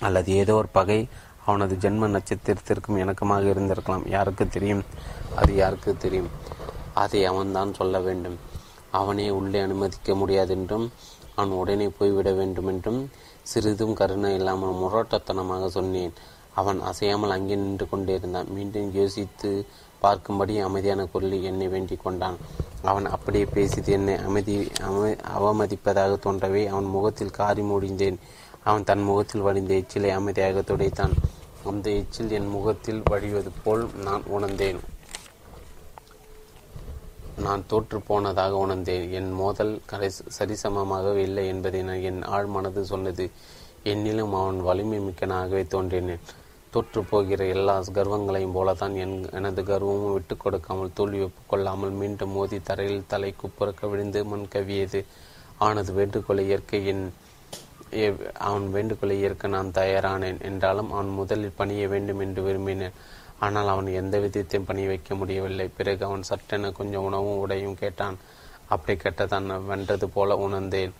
அல்லது 0.00 0.32
ஏதோ 0.32 0.54
ஒரு 0.54 0.68
பகை 0.68 1.08
அவனது 1.46 1.90
ஜென்ம 1.90 2.18
நட்சத்திரத்திற்கும் 2.18 2.96
இணக்கமாக 2.96 3.44
இருந்திருக்கலாம். 3.52 4.08
யாருக்கு 4.08 4.48
தெரியும்? 4.48 4.84
அது 5.36 5.54
யாருக்கு 5.54 5.96
தெரியும்? 5.96 6.28
அதை 6.94 7.24
அவன்தான் 7.24 7.74
சொல்ல 7.74 8.00
வேண்டும். 8.00 8.38
அவனே 8.90 9.30
உள்ளே 9.30 9.60
அனுமதிக்க 9.60 10.12
முடியாதென்றும் 10.12 10.88
அவன் 11.34 11.56
உடனே 11.56 11.88
போய்விட 11.88 12.32
வேண்டுமென்றும் 12.32 13.10
சிறிதும் 13.42 13.94
கருணை 13.94 14.34
இல்லாமல் 14.34 14.78
முரட்டத்தனமாக 14.82 15.66
சொன்னேன். 15.66 16.12
அவன் 16.54 16.80
அசையாமல் 16.80 17.30
அங்கே 17.30 17.54
நின்று 17.54 17.88
கொண்டிருந்தான். 17.88 18.48
மீண்டும் 18.48 18.94
யோசித்து 18.94 19.50
பார்க்கும்படி 20.02 20.54
அமைதியான 20.62 21.06
குரலில் 21.06 21.42
என்னை 21.42 21.68
வேண்டிக் 21.68 22.02
கொண்டான். 22.02 22.36
அவன் 22.82 23.06
அப்படியே 23.06 23.44
பேசியது 23.44 23.92
என்னை? 23.92 24.16
அமைதி 24.16 24.56
அவமதிப்பதாக 25.36 26.16
தோன்றவே 26.24 26.66
அவன் 26.66 26.84
முகத்தில் 26.84 27.36
காரி 27.40 27.62
முடிந்தேன். 27.62 28.18
அவன் 28.64 28.84
தன் 28.84 29.02
முகத்தில் 29.02 29.40
வடிந்த 29.40 29.74
எச்சிலை 29.74 30.10
அமைதியாக 30.10 30.60
துடைத்தான். 30.60 31.14
அந்த 31.66 31.90
எச்சில் 31.90 32.30
என் 32.30 32.48
முகத்தில் 32.48 33.02
வழிவது 33.10 33.50
போல் 33.64 33.84
நான் 34.04 34.24
உணர்ந்தேன். 34.26 34.80
நான் 37.36 37.62
தோற்று 37.66 37.98
போனதாக 38.00 38.56
உணர்ந்தேன். 38.56 39.06
என் 39.12 39.32
மோதல் 39.32 39.72
கரை 39.86 40.10
சரிசமமாக 40.38 41.14
இல்லை 41.16 41.44
என்பதை 41.46 41.82
நான் 41.82 42.06
என் 42.10 42.22
ஆழ் 42.22 42.46
மனது 42.46 42.84
சொன்னது. 42.84 43.30
என்னிலும் 43.84 44.34
அவன் 44.40 44.60
வலிமை 44.60 44.98
மிக்கனாகவே 44.98 45.62
தோன்றினேன். 45.66 46.24
தோற்று 46.70 47.00
போகிற 47.02 47.44
எல்லா 47.54 47.74
கர்வங்களையும் 47.92 48.54
போலதான் 48.54 48.94
என் 48.96 49.16
எனது 49.32 49.62
கர்வமும் 49.62 50.12
விட்டு 50.12 50.36
கொடுக்காமல் 50.36 50.94
தோல்வி 50.94 51.20
ஒப்புக்கொள்ளாமல் 51.20 51.92
மீண்டும் 52.02 52.32
மோதி 52.32 52.58
தரையில் 52.60 53.08
தலை 53.08 53.34
குப்புறக்க 53.42 53.90
விழுந்து 53.90 54.24
மண் 54.24 54.46
கவியது. 54.54 55.02
ஆனது 55.58 55.92
வேண்டுகோளை 55.92 56.44
ஏற்க 56.48 56.76
என் 56.76 57.04
அவன் 58.38 58.66
வேண்டுகோளை 58.70 59.16
ஏற்க 59.22 59.48
நான் 59.48 59.74
தயாரானேன். 59.74 60.38
என்றாலும் 60.40 60.92
அவன் 60.92 61.08
முதலில் 61.08 61.56
பணிய 61.56 61.88
வேண்டும் 61.88 62.20
என்று 62.20 62.42
விரும்பினேன். 62.42 62.96
ஆனால் 63.46 63.70
அவன் 63.72 63.88
எந்த 64.00 64.16
விதத்தையும் 64.24 64.68
பணி 64.68 64.82
வைக்க 64.90 65.14
முடியவில்லை. 65.20 65.66
பிறகு 65.78 66.02
அவன் 66.08 66.28
சட்டென 66.30 66.70
கொஞ்சம் 66.78 67.06
உணவும் 67.08 67.40
உடையும் 67.44 67.80
கேட்டான். 67.82 68.16
அப்படி 68.74 68.94
கேட்டதான் 68.96 69.48
வென்றது 69.70 70.06
போல 70.16 70.36
உணர்ந்தேன். 70.46 70.92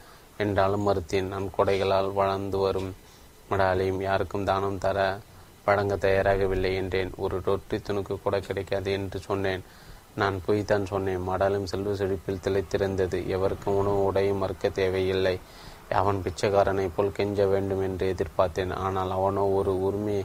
என்றாலும் 0.42 0.86
மறுத்தேன் 0.88 1.30
நான் 1.32 1.46
கொடைகளால் 1.56 2.10
வளர்ந்து 2.20 2.58
வரும் 2.64 2.90
மடாலையும் 3.50 4.00
யாருக்கும் 4.08 4.48
தானம் 4.50 4.82
தர 4.84 4.98
வழங்க 5.66 5.94
தயாராகவில்லை 6.04 6.70
என்றேன். 6.80 7.10
ஒரு 7.24 7.36
ரொட்டி 7.48 7.76
துணுக்கு 7.78 8.14
கூட 8.18 8.36
கிடைக்காது 8.46 8.90
என்று 8.98 9.18
சொன்னேன். 9.28 9.62
நான் 10.20 10.36
போய் 10.44 10.62
தான் 10.70 10.86
சொன்னேன். 10.92 11.26
மடாலும் 11.28 11.68
செல்வ 11.72 11.92
செழிப்பில் 12.00 12.42
திளைத்திருந்தது. 12.44 13.18
எவருக்கும் 13.36 13.78
உணவு 13.82 14.00
உடையும் 14.08 14.42
மறுக்க 14.42 14.68
தேவையில்லை. 14.80 15.36
அவன் 16.00 16.18
பிச்சைக்காரனை 16.24 16.86
போல் 16.96 17.16
கெஞ்ச 17.18 17.46
வேண்டும் 17.52 17.82
என்று 17.88 18.04
எதிர்பார்த்தேன். 18.14 18.72
ஆனால் 18.86 19.12
அவனோ 19.16 19.44
ஒரு 19.58 19.72
உரிமையை 19.86 20.24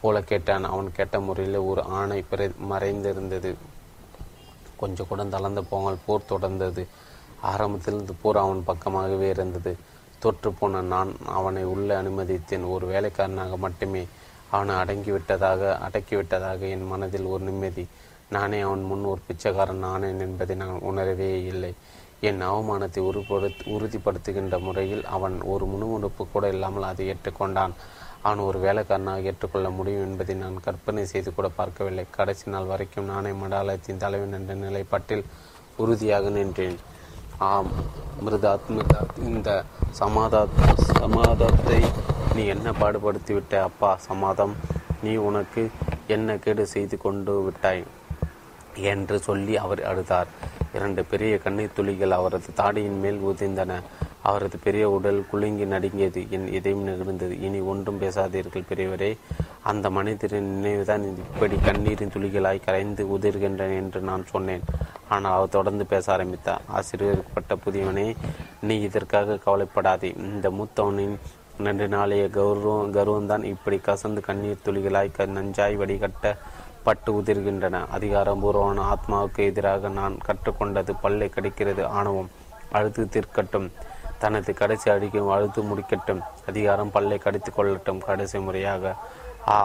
போல 0.00 0.20
கேட்டான். 0.22 0.64
அவன் 0.64 0.92
கேட்ட 0.92 1.20
முறையில் 1.20 1.56
ஒரு 1.56 1.82
ஆணை 1.82 2.24
மறைந்திருந்தது. 2.70 3.54
கொஞ்சம் 4.76 5.06
கூட 5.08 5.24
தளர்ந்து 5.24 5.64
போங்கள் 5.64 6.02
போர் 6.06 6.28
தொடர்ந்தது. 6.28 6.86
ஆரம்பத்தில் 7.40 7.98
இந்த 7.98 8.12
போர் 8.22 8.36
அவன் 8.36 8.64
பக்கமாகவே 8.66 9.28
இருந்தது. 9.28 9.76
தோற்று 10.18 10.52
போன 10.52 10.80
நான் 10.80 11.16
அவனை 11.26 11.62
உள்ளே 11.64 11.94
அனுமதித்தேன். 11.94 12.70
ஒரு 12.70 12.86
வேலைக்காரனாக 12.86 13.56
மட்டுமே 13.56 14.06
அவனை 14.50 14.74
அடங்கிவிட்டதாக 14.74 15.62
அடக்கிவிட்டதாக 15.88 16.58
என் 16.58 16.86
மனதில் 16.86 17.24
ஒரு 17.24 17.44
நிம்மதி. 17.44 17.86
நானே 18.28 18.60
அவன் 18.60 18.82
முன் 18.82 19.04
ஒரு 19.04 19.20
பிச்சைக்காரன் 19.26 19.84
ஆனேன் 19.84 20.18
என்பதை 20.18 20.56
நான் 20.56 20.80
உணரவே 20.80 21.44
இல்லை. 21.44 21.74
என் 22.20 22.42
அவமானத்தை 22.42 22.98
உறுப்படுத் 23.00 23.62
உறுதிப்படுத்துகின்ற 23.64 24.60
முறையில் 24.60 25.04
அவன் 25.04 25.40
ஒரு 25.42 25.66
முணுமுணுப்பு 25.66 26.26
கூட 26.32 26.48
இல்லாமல் 26.48 26.82
அதை 26.82 27.10
ஏற்றுக்கொண்டான். 27.10 27.70
அவன் 28.22 28.38
ஒரு 28.38 28.58
வேலைக்காரனாக 28.58 29.28
ஏற்றுக்கொள்ள 29.30 29.70
முடியும் 29.70 30.06
என்பதை 30.06 30.34
நான் 30.34 30.60
கற்பனை 30.60 31.04
செய்து 31.06 31.34
கூட 31.34 31.48
பார்க்கவில்லை. 31.48 32.04
கடைசி 32.10 32.50
நாள் 32.50 32.70
வரைக்கும் 32.72 33.10
நானே 33.12 33.30
மடாலயத்தின் 33.42 34.02
தலைவன் 34.04 34.36
என்ற 34.38 34.54
நிலைப்பாட்டில் 34.54 35.24
உறுதியாக 35.76 36.28
நின்றேன். 36.28 36.78
ஆம் 37.38 37.70
மிருதாத் 38.24 38.70
மிருதாத் 38.76 39.18
இந்த 39.30 39.50
சமாதா 40.00 40.40
சமாதத்தை 41.00 41.80
நீ 42.34 42.44
என்ன 42.54 42.72
பாடுபடுத்தி 42.72 43.32
விட்ட 43.32 43.62
அப்பா? 43.62 43.90
சமாதம் 44.08 44.54
நீ 45.02 45.14
உனக்கு 45.28 45.62
என்ன 46.06 46.36
கேடு 46.36 46.66
செய்து 46.66 46.98
கொண்டு 46.98 47.32
விட்டாய்? 47.42 47.84
என்று 48.80 49.18
சொல்லி 49.18 49.56
அவர் 49.56 49.80
அழுதார். 49.80 50.26
இரண்டு 50.74 51.04
பெரிய 51.04 51.38
கண்ணீர் 51.38 51.76
துளிகள் 51.76 52.10
அவரது 52.10 52.46
தாடியின் 52.56 53.00
மேல் 53.00 53.20
உதிர்ந்தன. 53.26 53.82
அவரது 54.22 54.58
பெரிய 54.62 54.90
உடல் 54.90 55.26
குலுங்கி 55.30 55.64
நடுங்கியது. 55.64 56.26
என் 56.30 56.52
இதயம் 56.52 56.82
நிகழ்ந்தது. 56.82 57.40
இனி 57.40 57.60
ஒன்றும் 57.60 58.00
பேசாதீர்கள் 58.00 58.64
பெரியவரே. 58.74 59.16
அந்த 59.62 59.90
மனிதரின் 59.90 60.50
நினைவுதான் 60.54 61.02
இப்படி 61.02 61.56
கண்ணீரின் 61.64 62.12
துளிகளாய் 62.14 62.64
கரைந்து 62.64 63.18
உதிர்கின்றன 63.18 63.74
என்று 63.74 64.00
நான் 64.00 64.26
சொன்னேன். 64.26 64.60
ஆனால் 65.08 65.32
அவர் 65.32 65.48
தொடர்ந்து 65.48 65.86
பேச 65.86 66.12
ஆரம்பித்தார். 66.12 66.60
ஆசீர்வதிக்கப்பட்ட 66.72 67.56
புதியவனே 67.66 68.16
நீ 68.60 68.80
இதற்காக 68.80 69.36
கவலைப்படாதே. 69.36 70.14
இந்த 70.16 70.50
மூத்தவனின் 70.50 71.18
நெண்டு 71.64 71.88
நாளைய 71.88 72.24
கௌரவம் 72.24 72.92
கர்வம்தான் 72.92 73.44
இப்படி 73.44 73.76
கசந்து 73.76 74.20
கண்ணீர் 74.20 74.64
துளிகளாய் 74.64 75.10
நஞ்சாய் 75.16 75.76
வடிகட்ட 75.76 76.36
பட்டு 76.86 77.10
உதிர்கின்றன. 77.20 77.76
அதிகாரபூர்வமான 77.96 78.84
ஆத்மாவுக்கு 78.94 79.42
எதிராக 79.50 79.88
நான் 79.88 80.16
கற்றுக்கொண்டது 80.26 80.94
பல்லை 81.00 81.28
கடிக்கிறது 81.34 81.84
ஆணவம் 81.98 82.30
அழுத்து 82.72 83.04
தீர்க்கட்டும். 83.14 83.68
தனது 84.22 84.54
கடைசி 84.54 84.90
அடிக்கும் 84.90 85.32
அழுத்து 85.36 85.62
முடிக்கட்டும். 85.62 86.20
அதிகாரம் 86.46 86.90
பல்லை 86.90 87.18
கடித்து 87.18 87.52
கொள்ளட்டும். 87.56 88.00
கடைசி 88.08 88.38
முறையாக 88.38 88.94
ஆ 89.48 89.58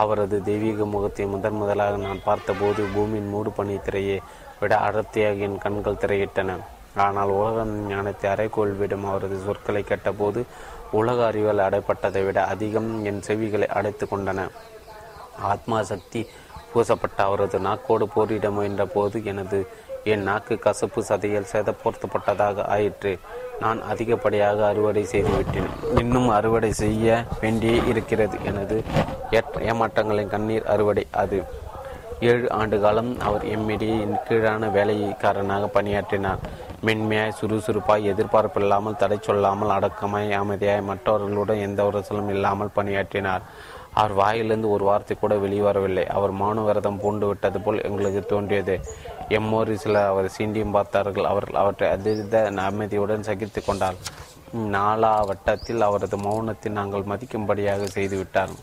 அவரது 0.00 0.36
தெய்வீக 0.42 0.84
முகத்தை 0.84 1.26
முதன் 1.26 1.58
முதலாக 1.60 1.96
நான் 1.96 2.24
பார்த்தபோது 2.24 2.82
பூமியின் 2.94 3.28
மூடு 3.28 3.50
பனி 3.50 3.76
திரையை 3.86 4.18
விட 4.60 4.72
அடர்த்தியாக 4.86 5.46
என் 5.46 5.58
கண்கள் 5.58 6.02
திரையிட்டன. 6.02 6.56
ஆனால் 7.04 7.32
உலக 7.38 7.64
ஞானத்தை 7.64 8.26
அரைக்கோள்விடும் 8.30 9.06
அவரது 9.10 9.36
சொற்களை 9.46 9.82
கேட்டபோது 9.82 10.40
உலக 10.90 11.18
அறிவால் 11.26 11.64
அடைப்பட்டதை 11.66 12.24
விட 12.24 12.38
அதிகம் 12.44 13.04
என் 13.04 13.22
செவிகளை 13.26 13.68
அடைத்து 13.78 14.06
கொண்டன. 14.10 14.48
ஆத்மா 15.52 15.78
சக்தி 15.82 16.20
பூசப்பட்ட 16.72 17.18
அவரது 17.28 17.58
நாக்கோடு 17.68 18.06
போரிட 18.14 18.48
முயன்ற 18.56 18.84
போது 18.94 19.18
எனது 19.32 19.58
என் 20.12 20.26
நாக்கு 20.28 20.54
கசப்பு 20.64 21.00
சதையில் 21.08 21.48
சேதப்போர்த்தப்பட்டதாக 21.52 22.66
ஆயிற்று. 22.74 23.12
நான் 23.62 23.80
அதிகப்படியாக 23.92 24.58
அறுவடை 24.70 25.04
செய்துவிட்டேன். 25.12 25.70
இன்னும் 26.02 26.28
அறுவடை 26.28 26.72
செய்ய 26.82 27.24
வேண்டியே 27.42 27.78
இருக்கிறது. 27.92 28.36
எனது 28.50 28.76
ஏமாற்றங்களின் 29.70 30.32
கண்ணீர் 30.34 30.70
அறுவடை 30.74 31.04
அது. 31.22 31.40
ஏழு 32.28 32.46
ஆண்டு 32.50 32.76
காலம் 32.80 33.10
அவர் 33.26 33.44
எம்மிடையே 33.54 33.96
கீழான 34.28 34.70
வேலைக்காரனாக 34.76 35.66
பணியாற்றினார். 35.76 36.40
மென்மையாய் 36.86 37.36
சுறுசுறுப்பாய் 37.38 38.08
எதிர்பார்ப்பில்லாமல் 38.12 38.98
தடை 39.02 39.18
சொல்லாமல் 39.26 39.74
அடக்கமாய் 39.76 40.36
அமைதியாய் 40.40 40.88
மற்றவர்களுடன் 40.90 41.64
எந்த 41.66 41.82
உரசலும் 41.90 42.30
இல்லாமல் 42.34 42.74
பணியாற்றினார். 42.78 43.44
அவர் 43.98 44.14
வாயிலிருந்து 44.20 44.68
ஒரு 44.74 44.84
வார்த்தை 44.88 45.14
கூட 45.16 45.34
வெளிவரவில்லை 45.44 46.04
அவர் 46.16 46.32
மௌன 46.40 46.64
விரதம் 46.66 47.00
பூண்டு 47.02 47.26
விட்டது 47.30 47.58
போல் 47.64 47.84
எங்களுக்கு 47.88 48.22
தோன்றியது. 48.32 48.74
எம்மோரி 49.36 49.76
சில 49.84 50.04
அவர் 50.10 50.28
சீண்டியும் 50.36 50.76
பார்த்தார்கள். 50.76 51.30
அவர்கள் 51.32 51.60
அவற்றை 51.62 51.88
அதிர்ந்த 51.96 52.36
அமைதியுடன் 52.68 53.28
சகித்து 53.28 53.62
கொண்டார். 53.64 53.98
நாலா 54.74 55.14
வட்டத்தில் 55.30 55.86
அவரது 55.88 56.18
மௌனத்தை 56.26 56.70
நாங்கள் 56.78 57.08
மதிக்கும்படியாக 57.10 57.88
செய்துவிட்டார். 57.96 58.54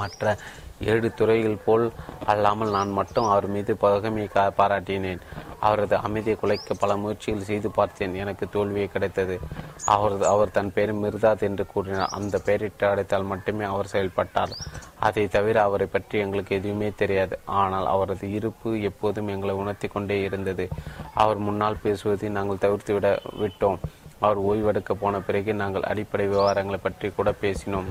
மற்ற 0.00 0.36
ஏழு 0.80 1.14
துறைகள் 1.14 1.62
போல் 1.64 1.92
அல்லாமல் 2.26 2.70
நான் 2.70 2.90
மட்டும் 2.90 3.24
அவர் 3.24 3.46
மீது 3.46 3.76
பகமையை 3.80 4.48
பாராட்டினேன். 4.58 5.20
அவரது 5.60 5.96
அமைதியை 5.96 6.38
குலைக்க 6.38 6.74
பல 6.74 6.96
முயற்சிகள் 6.96 7.42
செய்து 7.42 7.70
பார்த்தேன். 7.70 8.14
எனக்கு 8.14 8.48
தோல்வியை 8.48 8.88
கிடைத்தது. 8.88 9.40
அவரது 9.84 10.26
அவர் 10.26 10.50
தன் 10.50 10.72
பெயர் 10.72 10.94
மிர்தாத் 10.94 11.40
என்று 11.40 11.66
கூறினார். 11.66 12.08
அந்த 12.08 12.38
பெயரிட்டு 12.38 12.86
அடைத்தால் 12.86 13.22
மட்டுமே 13.22 13.64
அவர் 13.64 13.86
செயல்பட்டார். 13.86 14.52
அதை 14.98 15.28
தவிர 15.28 15.62
அவரை 15.62 15.86
பற்றி 15.86 16.18
எங்களுக்கு 16.18 16.56
எதுவுமே 16.56 16.92
தெரியாது. 16.96 17.38
ஆனால் 17.44 17.86
அவரது 17.86 18.32
இருப்பு 18.32 18.80
எப்போதும் 18.80 19.28
எங்களை 19.28 19.54
உணர்த்தி 19.54 19.88
கொண்டே 19.88 20.22
இருந்தது. 20.22 20.68
அவர் 21.14 21.38
முன்னால் 21.38 21.82
பேசுவதை 21.82 22.28
நாங்கள் 22.28 22.58
தவிர்த்து 22.58 22.92
விட 22.92 23.20
விட்டோம். 23.40 23.78
அவர் 24.18 24.40
ஓய்வெடுக்க 24.42 24.92
போன 24.92 25.20
பிறகு 25.20 25.54
நாங்கள் 25.54 25.82
அடிப்படை 25.82 26.28
விவகாரங்களை 26.28 26.76
பற்றி 26.76 27.10
கூட 27.10 27.34
பேசினோம். 27.40 27.90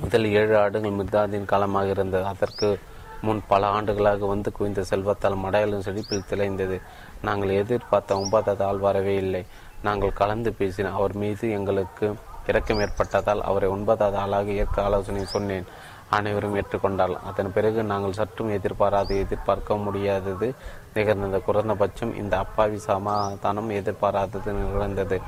முதல் 0.00 0.26
ஏழு 0.30 0.58
ஆண்டுகள் 0.58 0.90
மிர்தாதின் 0.90 1.44
காலமாக 1.44 1.86
இருந்தது 1.86 2.26
அதற்கு 2.26 2.78
முன் 3.22 3.40
பல 3.48 3.66
ஆண்டுகளாக 3.66 4.26
வந்து 4.26 4.52
குவிந்த 4.52 4.84
செல்வத்தால் 4.90 5.36
மடையாளம் 5.36 5.82
செழிப்பில் 5.82 6.28
திளைந்தது. 6.30 6.80
நாங்கள் 7.22 7.48
எதிர்பார்த்த 7.48 8.18
ஒன்பதாவது 8.18 8.64
ஆள் 8.64 8.78
வரவே 8.78 9.14
இல்லை. 9.16 9.46
நாங்கள் 9.82 10.12
கலந்து 10.12 10.54
பேசினோம் 10.58 10.92
அவர் 10.92 11.14
மீது 11.14 11.50
எங்களுக்கு 11.50 12.14
இறக்கம் 12.46 12.80
ஏற்பட்டதால் 12.80 13.42
அவரை 13.42 13.68
ஒன்பதாவது 13.68 14.16
ஆளாக 14.16 14.50
ஏற்க 14.50 14.82
ஆலோசனை 14.82 15.24
சொன்னேன். 15.24 15.66
அனைவரும் 16.10 16.56
ஏற்றுக்கொண்டால். 16.56 17.14
அதன் 17.14 17.52
பிறகு 17.52 17.82
நாங்கள் 17.82 18.12
சற்றும் 18.12 18.50
எதிர்பாராது 18.50 19.18
எதிர்பார்க்க 19.18 19.76
முடியாதது 19.76 20.54
நிகழ்ந்தது. 20.94 21.42
குறைந்தபட்சம் 21.42 22.16
இந்த 22.16 22.38
அப்பாவி 22.38 22.78
சமாதானம் 22.78 23.70
எதிர்பாராதது 23.70 24.52
நிகழ்ந்தது. 24.52 25.20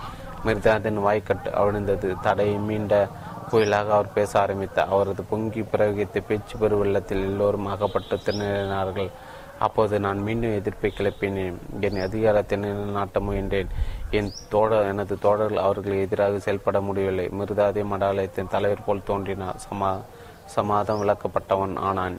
மிர்தாதின் 0.44 0.98
வாய்க்கட்டு 1.06 1.50
அவிழ்ந்தது. 1.62 2.20
தடை 2.20 2.48
மீண்ட 2.68 3.08
புயலாக 3.52 3.90
அவர் 3.96 4.16
பேச 4.18 4.32
ஆரம்பித்தார். 4.40 4.90
அவரது 4.94 5.22
பொங்கி 5.30 5.62
பிரயோகித்த 5.72 6.20
பேச்சு 6.28 6.56
பெருவெள்ளத்தில் 6.62 7.26
எல்லோரும் 7.28 7.70
அகப்பட்டு 7.74 8.16
திணறினார்கள். 8.26 9.10
அப்போது 9.66 9.96
நான் 10.04 10.20
மீண்டும் 10.26 10.56
எதிர்ப்பை 10.58 10.90
கிளப்பினேன். 10.98 11.58
என் 11.86 12.00
அதிகாரத்தை 12.06 12.56
நிலைநாட்ட 12.58 13.20
முயன்றேன். 13.20 13.68
என் 14.18 14.30
தோழர் 14.52 14.88
எனது 14.92 15.14
தோழர்கள் 15.24 15.64
அவர்களுக்கு 15.66 16.04
எதிராக 16.06 16.38
செயல்பட 16.46 16.80
முடியவில்லை. 16.88 17.26
மிருதாதி 17.40 17.82
மடாலயத்தின் 17.92 18.52
தலைவர் 18.54 18.86
போல் 18.86 19.08
தோன்றினார் 19.10 19.60
சமா 19.66 19.90
சமாதம் 20.54 21.02
விளக்கப்பட்டவன் 21.02 21.76
ஆனான். 21.88 22.16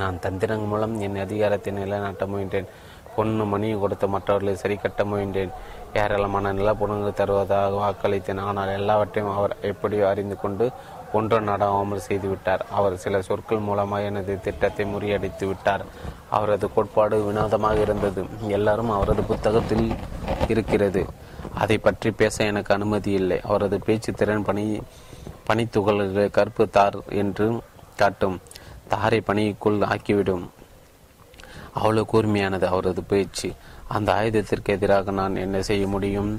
நான் 0.00 0.22
தந்திரங்க 0.24 0.66
மூலம் 0.72 0.96
என் 1.06 1.22
அதிகாரத்தை 1.26 1.70
நிலைநாட்ட 1.78 2.24
முயன்றேன். 2.32 2.68
பொண்ணு 3.14 3.44
மணி 3.52 3.68
கொடுத்த 3.82 4.06
மற்றவர்களை 4.06 4.52
சரி 4.56 4.76
கட்ட 4.76 5.04
முயன்றேன். 5.04 5.54
ஏராளமான 5.94 6.52
நிலப்புணங்கள் 6.52 7.18
தருவதாக 7.20 7.76
வாக்களித்தேன் 7.76 8.40
ஆனால் 8.40 8.68
எல்லாவற்றையும் 8.68 9.34
அவர் 9.34 9.56
எப்படியோ 9.60 10.08
அறிந்து 10.08 10.36
கொண்டு 10.36 10.70
ஒன்று 11.12 11.40
நடாமல் 11.40 12.06
செய்துவிட்டார். 12.08 12.62
அவர் 12.70 12.96
சில 12.96 13.22
சொற்கள் 13.22 13.58
மூலமாக 13.58 14.02
எனது 14.02 14.40
திட்டத்தை 14.40 14.86
முறியடித்து 14.86 15.46
விட்டார். 15.46 15.84
அவரது 16.30 16.72
கோட்பாடு 16.72 17.24
வினோதமாக 17.24 17.80
இருந்தது. 17.80 18.24
எல்லாரும் 18.48 18.90
அவரது 18.90 19.22
புத்தகத்தில் 19.22 19.94
இருக்கிறது. 20.48 21.06
அதை 21.54 21.78
பற்றி 21.78 22.10
பேச 22.10 22.44
எனக்கு 22.44 22.74
அனுமதி 22.74 23.12
இல்லை. 23.12 23.40
அவரது 23.40 23.78
பேச்சு 23.80 24.12
திறன் 24.12 24.42
பணி 24.42 24.80
பனித்துகள்களை 25.48 26.30
கருப்பு 26.30 26.68
தார் 26.68 26.98
என்று 27.08 27.60
காட்டும். 27.96 28.40
தாரை 28.88 29.20
பணிக்குள் 29.20 29.80
ஆக்கிவிடும். 29.80 30.48
அவ்வளவு 31.74 32.08
கூர்மையானது 32.12 32.64
அவரது 32.64 33.02
பேச்சு. 33.02 33.54
அந்த 33.96 34.10
ஆயுதத்திற்கு 34.12 34.72
எதிராக 34.76 35.10
நான் 35.10 35.42
என்ன 35.44 35.62
செய்ய 35.68 35.84
முடியும்? 35.86 36.32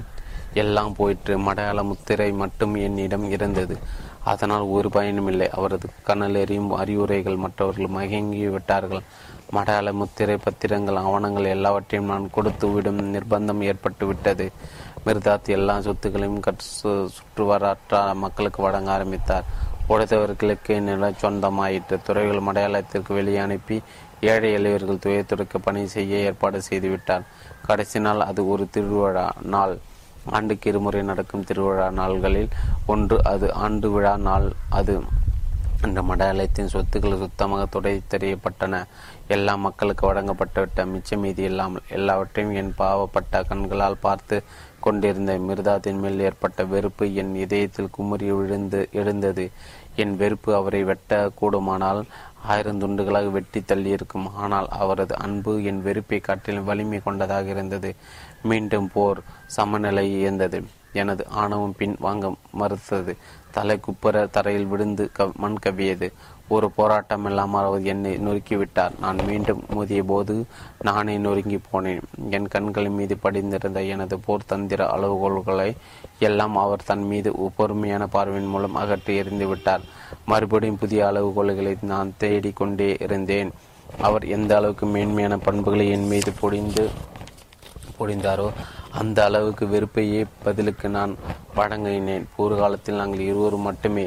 எல்லாம் 0.54 0.94
போயிற்று. 0.98 1.34
மடையாள 1.38 1.82
முத்திரை 1.82 2.28
மட்டும் 2.42 2.74
என்னிடம் 2.86 3.26
இருந்தது. 3.30 3.76
அதனால் 4.24 4.64
ஒரு 4.76 4.88
பயனும் 4.90 5.28
இல்லை. 5.28 5.48
அவரது 5.58 5.88
கனலெறியும் 6.06 6.70
அறிவுரைகள் 6.82 7.42
மற்றவர்கள் 7.44 7.94
மயங்கி 7.96 8.42
விட்டார்கள். 8.48 9.04
மடையாள 9.50 9.92
முத்திரை 9.92 10.36
பத்திரங்கள் 10.36 11.00
ஆவணங்கள் 11.06 11.52
எல்லாவற்றையும் 11.56 12.10
நான் 12.10 12.30
கொடுத்து 12.30 12.66
விடும் 12.68 13.02
நிர்பந்தம் 13.14 13.62
ஏற்பட்டுவிட்டது 13.70 14.46
மிர்தாத் 15.06 15.48
எல்லா 15.56 15.76
சொத்துக்களையும் 15.78 16.44
கற்று 16.46 17.10
வராற்ற 17.50 18.00
மக்களுக்கு 18.14 18.60
வழங்க 18.62 18.90
ஆரம்பித்தார். 18.92 19.46
உடைத்தவர்களுக்கு 19.88 20.80
நிலம் 20.80 21.20
சொந்தமாயிற்று 21.22 21.96
துறைகள் 22.02 22.46
மடையாளத்திற்கு 22.48 23.12
வெளியே 23.12 23.38
அனுப்பி 23.38 23.82
ஏழை 24.20 24.52
எளியவர்கள் 24.52 25.02
துயத்துடைக்க 25.04 25.58
பணி 25.58 25.86
செய்ய 25.86 26.16
ஏற்பாடு 26.16 26.60
செய்துவிட்டார். 26.70 27.24
கடைசி 27.66 28.00
நாள் 28.00 28.20
அது 28.20 28.48
ஒரு 28.48 28.68
திருவிழா 28.70 29.32
நாள். 29.42 29.78
ஆண்டுக்கு 30.30 30.70
இருமுறை 30.70 31.02
நடக்கும் 31.02 31.44
திருவிழா 31.44 31.90
நாள்களில் 31.90 32.48
ஒன்று 32.86 33.24
அது 33.24 33.54
ஆண்டு 33.54 33.90
விழா 33.90 34.16
நாள். 34.16 34.52
அது 34.70 35.02
அந்த 35.82 36.02
மடாலயத்தின் 36.02 36.72
சொத்துக்கள் 36.72 37.18
சுத்தமாக 37.18 37.62
துடை 37.66 38.00
தெரியப்பட்டன. 38.10 38.84
எல்லா 39.28 39.54
மக்களுக்கு 39.56 40.12
வழங்கப்பட்டுவிட்ட 40.12 40.86
மிச்சம் 40.86 41.20
மீதி 41.20 41.42
இல்லாமல் 41.42 41.88
எல்லாவற்றையும் 41.88 42.54
என் 42.54 42.74
பாவப்பட்ட 42.78 43.42
கண்களால் 43.48 44.04
பார்த்து 44.06 44.44
கொண்டிருந்த 44.86 45.32
மிர்தாத்தின் 45.48 46.00
மேல் 46.04 46.24
ஏற்பட்ட 46.28 46.64
வெறுப்பு 46.72 47.06
என் 47.22 47.32
இதயத்தில் 47.44 47.94
குமரி 47.96 48.28
விழுந்து 48.38 48.80
எழுந்தது. 49.00 49.46
என் 50.02 50.14
வெறுப்பு 50.16 50.50
அவரை 50.58 50.82
வெட்ட 50.90 51.18
கூடுமானால் 51.40 52.02
ஆயிரம் 52.44 52.80
துண்டுகளாக 52.80 53.30
வெட்டி 53.30 53.60
தள்ளியிருக்கும். 53.60 54.28
ஆனால் 54.44 54.68
அவரது 54.82 55.16
அன்பு 55.26 55.52
என் 55.70 55.82
வெறுப்பை 55.82 56.20
காட்டிலும் 56.20 56.68
வலிமை 56.70 57.00
கொண்டதாக 57.06 57.52
இருந்தது. 57.56 57.92
மீண்டும் 58.42 58.88
போர் 58.94 59.20
சமநிலை 59.56 60.06
இயந்தது 60.20 60.60
எனது 61.00 61.22
ஆணவம் 61.42 61.76
பின் 61.78 61.96
வாங்க 61.98 62.26
மறுத்தது. 62.60 63.12
தலை 63.56 63.76
குப்புற 63.80 64.16
தரையில் 64.36 64.70
விழுந்து 64.72 65.04
க 65.16 65.28
மண் 65.42 65.58
கவியது 65.64 66.08
ஒரு 66.54 66.66
போராட்டம் 66.76 67.26
இல்லாமல் 67.28 67.66
அவர் 67.68 67.88
என்னை 67.92 68.12
நொறுக்கிவிட்டார். 68.26 68.94
நான் 69.02 69.20
மீண்டும் 69.28 69.60
மோதிய 69.74 70.02
போது 70.10 70.34
நானே 70.88 71.14
நொறுங்கி 71.24 71.58
போனேன். 71.70 72.02
என் 72.36 72.48
கண்களின் 72.54 72.98
மீது 73.00 73.14
படிந்திருந்த 73.24 73.82
எனது 73.94 74.16
போர் 74.26 74.48
தந்திர 74.52 74.86
அளவுகோல்களை 74.94 75.68
எல்லாம் 76.28 76.56
அவர் 76.64 76.86
தன் 76.90 77.06
மீது 77.12 77.32
பொறுமையான 77.58 78.06
பார்வையின் 78.14 78.52
மூலம் 78.54 78.78
அகற்றி 78.82 79.14
எறிந்து 79.22 79.48
விட்டார். 79.52 79.84
மறுபடியும் 80.32 80.80
புதிய 80.82 81.02
அளவுகோல்களை 81.10 81.74
நான் 81.92 82.16
தேடிக்கொண்டே 82.22 82.90
இருந்தேன். 83.06 83.52
அவர் 84.06 84.24
எந்த 84.36 84.52
அளவுக்கு 84.58 84.86
மேன்மையான 84.94 85.34
பண்புகளை 85.46 85.86
என் 85.96 86.10
மீது 86.12 86.30
பொடிந்து 86.42 86.84
பொடிந்தாரோ 87.98 88.46
அந்த 89.00 89.18
அளவுக்கு 89.28 89.64
வெறுப்பையே 89.72 90.22
பதிலுக்கு 90.44 90.86
நான் 90.96 91.12
வழங்கினேன். 91.58 92.24
போர்க்காலத்தில் 92.34 93.00
நாங்கள் 93.00 93.28
இருவரும் 93.30 93.66
மட்டுமே 93.68 94.04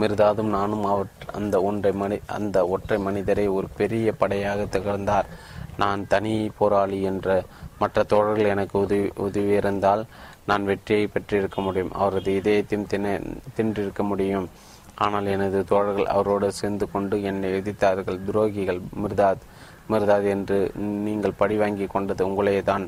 மிருதாதும் 0.00 0.54
நானும் 0.56 0.84
அவற் 0.84 1.26
அந்த 1.32 1.56
ஒன்றை 1.62 1.92
மனி 1.92 2.16
அந்த 2.36 2.56
ஒற்றை 2.66 2.98
மனிதரை 2.98 3.46
ஒரு 3.56 3.68
பெரிய 3.76 4.12
படையாக 4.12 4.64
திகழ்ந்தார். 4.64 5.28
நான் 5.76 6.00
தனி 6.06 6.34
போராளி 6.58 6.98
என்ற 7.02 7.42
மற்ற 7.78 8.02
தோழர்கள் 8.02 8.52
எனக்கு 8.54 8.76
உதவி 8.78 9.08
உதவியிருந்தால் 9.26 10.02
நான் 10.46 10.64
வெற்றியை 10.64 11.06
பெற்றிருக்க 11.06 11.60
முடியும். 11.60 11.92
அவரது 11.92 12.32
இதயத்தையும் 12.40 12.86
தின 12.86 13.20
தின்றிருக்க 13.56 14.02
முடியும். 14.02 14.48
ஆனால் 14.94 15.26
எனது 15.26 15.58
தோழர்கள் 15.64 16.12
அவரோடு 16.14 16.48
சேர்ந்து 16.52 16.86
கொண்டு 16.90 17.16
என்னை 17.22 17.50
எதிர்த்தார்கள். 17.58 18.18
துரோகிகள் 18.28 18.80
மிர்தாத் 19.02 19.44
மிர்தாத் 19.90 20.28
என்று 20.34 20.58
நீங்கள் 21.06 21.38
படி 21.42 21.56
வாங்கி 21.56 21.86
கொண்டது 21.86 22.22
உங்களே 22.28 22.56
தான் 22.62 22.86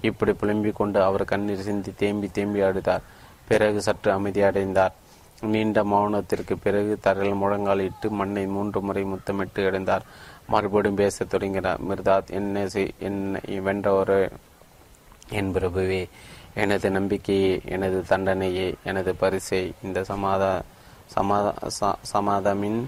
இப்படி 0.00 0.32
புலம்பிக் 0.32 0.76
கொண்டு 0.76 0.98
அவர் 1.02 1.24
கண்ணீர் 1.24 1.66
சிந்தி 1.68 1.92
தேம்பி 1.96 2.28
தேம்பி 2.28 2.60
அழுதார். 2.60 3.04
பிறகு 3.48 3.80
சற்று 3.82 4.10
அமைதியடைந்தார் 4.18 4.96
நீண்ட 5.42 5.82
மௌனத்திற்கு 5.84 6.54
பிறகு 6.62 6.98
தரையில் 7.00 7.40
முழங்காலிட்டு 7.40 8.08
மண்ணை 8.08 8.46
மூன்று 8.46 8.80
முறை 8.80 9.04
முத்தமிட்டு 9.04 9.62
எழுந்தார். 9.70 10.00
மறுபடியும் 10.48 10.96
பேசத் 10.96 11.30
தொடங்கினார். 11.30 11.80
மிர்தாத் 11.88 12.30
என்ன 12.30 12.66
என்னை 12.98 13.40
வென்றவரே 13.46 14.30
என் 15.30 15.54
பிரபுவே 15.54 16.08
எனது 16.54 16.90
நம்பிக்கையே 16.90 17.60
எனது 17.64 18.04
தண்டனையே 18.08 18.74
எனது 18.84 19.14
பரிசை. 19.14 19.72
இந்த 19.82 20.00
சமாதா 20.00 20.60
சமாதா 21.14 21.52
சமாதமின் 22.12 22.80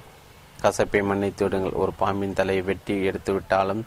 கசப்பை 0.62 1.04
மன்னித்து 1.04 1.44
விடுங்கள். 1.44 1.72
ஒரு 1.72 1.92
பாம்பின் 1.92 2.32
தலையை 2.32 2.62
வெட்டி 2.62 3.08
எடுத்துவிட்டாலும் 3.08 3.82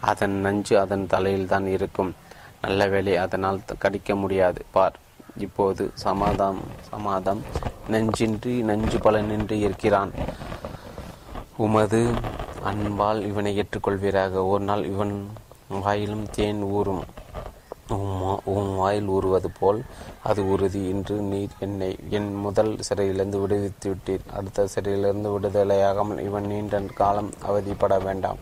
அதன் 0.00 0.36
நஞ்சு 0.40 0.78
அதன் 0.78 1.06
தலையில் 1.06 1.46
தான் 1.46 1.66
இருக்கும். 1.66 2.14
நல்ல 2.62 2.86
வேலை 2.86 3.16
அதனால் 3.16 3.60
கடிக்க 3.78 4.14
முடியாது. 4.14 4.64
பார் 4.70 4.96
இப்போது 5.36 5.90
சமாதம் 5.94 6.60
சமாதம். 6.90 7.42
நஞ்சின்றி 7.90 8.62
நஞ்சு 8.62 8.98
பலனின்றி 8.98 9.58
இருக்கிறான். 9.58 10.12
உமது 11.56 12.10
அன்பால் 12.64 13.26
இவனை 13.26 13.62
ஏற்றுக்கொள்வீராக. 13.62 14.48
ஒரு 14.48 14.64
நாள் 14.64 14.84
இவன் 14.84 15.30
வாயிலும் 15.68 16.30
தேன் 16.30 16.62
ஊறும். 16.62 17.04
உம் 18.44 18.76
வாயில் 18.76 19.06
ஊறுவது 19.06 19.50
போல் 19.60 19.84
அது 20.22 20.50
உறுதி. 20.50 20.88
இன்று 20.88 21.16
நீர் 21.16 21.56
என்னை 21.58 21.98
என் 22.10 22.34
முதல் 22.34 22.76
சிறையிலிருந்து 22.80 23.40
விடுவித்து 23.40 23.94
விட்டீர். 23.94 24.34
அடுத்த 24.36 24.66
சிறையிலிருந்து 24.66 25.40
விடுதலையாகாமல் 25.40 26.24
இவன் 26.24 26.46
நீண்ட 26.46 26.80
காலம் 26.94 27.30
அவதிப்பட 27.48 28.02
வேண்டாம். 28.02 28.38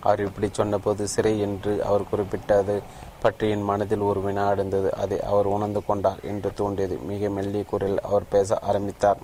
அவர் 0.00 0.20
இப்படி 0.20 0.48
சொன்னபோது 0.52 1.08
சிறை 1.08 1.40
என்று 1.40 1.84
அவர் 1.84 2.08
குறிப்பிட்டது. 2.08 2.82
பற்றி 3.24 3.46
என் 3.54 3.68
மனதில் 3.68 4.08
ஒரு 4.08 4.20
வினா 4.26 4.44
அடைந்தது 4.52 4.90
அதை 5.02 5.18
அவர் 5.30 5.48
உணர்ந்து 5.56 5.80
கொண்டார். 5.84 6.20
என்று 6.30 6.50
தோன்றியது 6.60 6.96
மிக 7.10 7.30
மெல்லிய 7.36 7.64
குரல் 7.70 7.98
அவர் 8.08 8.26
பேச 8.34 8.58
ஆரம்பித்தார். 8.70 9.20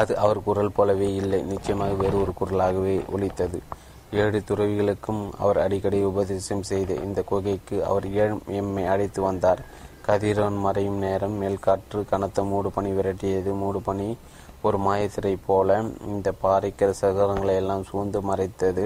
அது 0.00 0.12
அவர் 0.24 0.40
குரல் 0.48 0.74
போலவே 0.76 1.08
இல்லை. 1.20 1.40
நிச்சயமாக 1.52 1.94
வேறு 2.02 2.16
ஒரு 2.24 2.32
குரலாகவே 2.40 2.96
ஒலித்தது. 3.14 3.60
ஏழு 4.22 4.38
துறவிகளுக்கும் 4.48 5.22
அவர் 5.44 5.58
அடிக்கடி 5.64 5.98
உபதேசம் 6.10 6.62
செய்த 6.70 6.92
இந்த 7.06 7.20
குகைக்கு 7.30 7.76
அவர் 7.90 8.06
ஏழு 8.22 8.36
எம்மை 8.60 8.84
அழைத்து 8.94 9.20
வந்தார். 9.22 9.62
கதிரவன் 10.06 10.60
மறையும் 10.64 11.00
நேரம் 11.04 11.36
மேல்காற்று 11.42 12.00
கனத்த 12.12 12.44
மூடு 12.50 12.70
பனி 12.76 12.90
விரட்டியது. 12.90 13.50
மூடு 13.62 13.80
பனி 13.88 14.08
ஒரு 14.66 14.78
மாயத்திரை 14.86 15.34
போல 15.46 15.76
இந்த 16.12 16.28
பாறைக்கிற 16.42 16.90
சகரங்களை 17.02 17.54
எல்லாம் 17.54 17.84
சூழ்ந்து 17.90 18.20
மறைத்தது. 18.20 18.84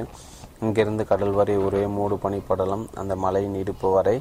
இங்கிருந்து 0.65 1.05
கடல் 1.13 1.37
வரை 1.39 1.57
ஒரே 1.67 1.83
மூடு 1.97 2.17
பனிப்படலம் 2.25 2.85
அந்த 3.01 3.15
மலையின் 3.25 3.57
இடுப்பு 3.63 3.89
வரை 3.97 4.17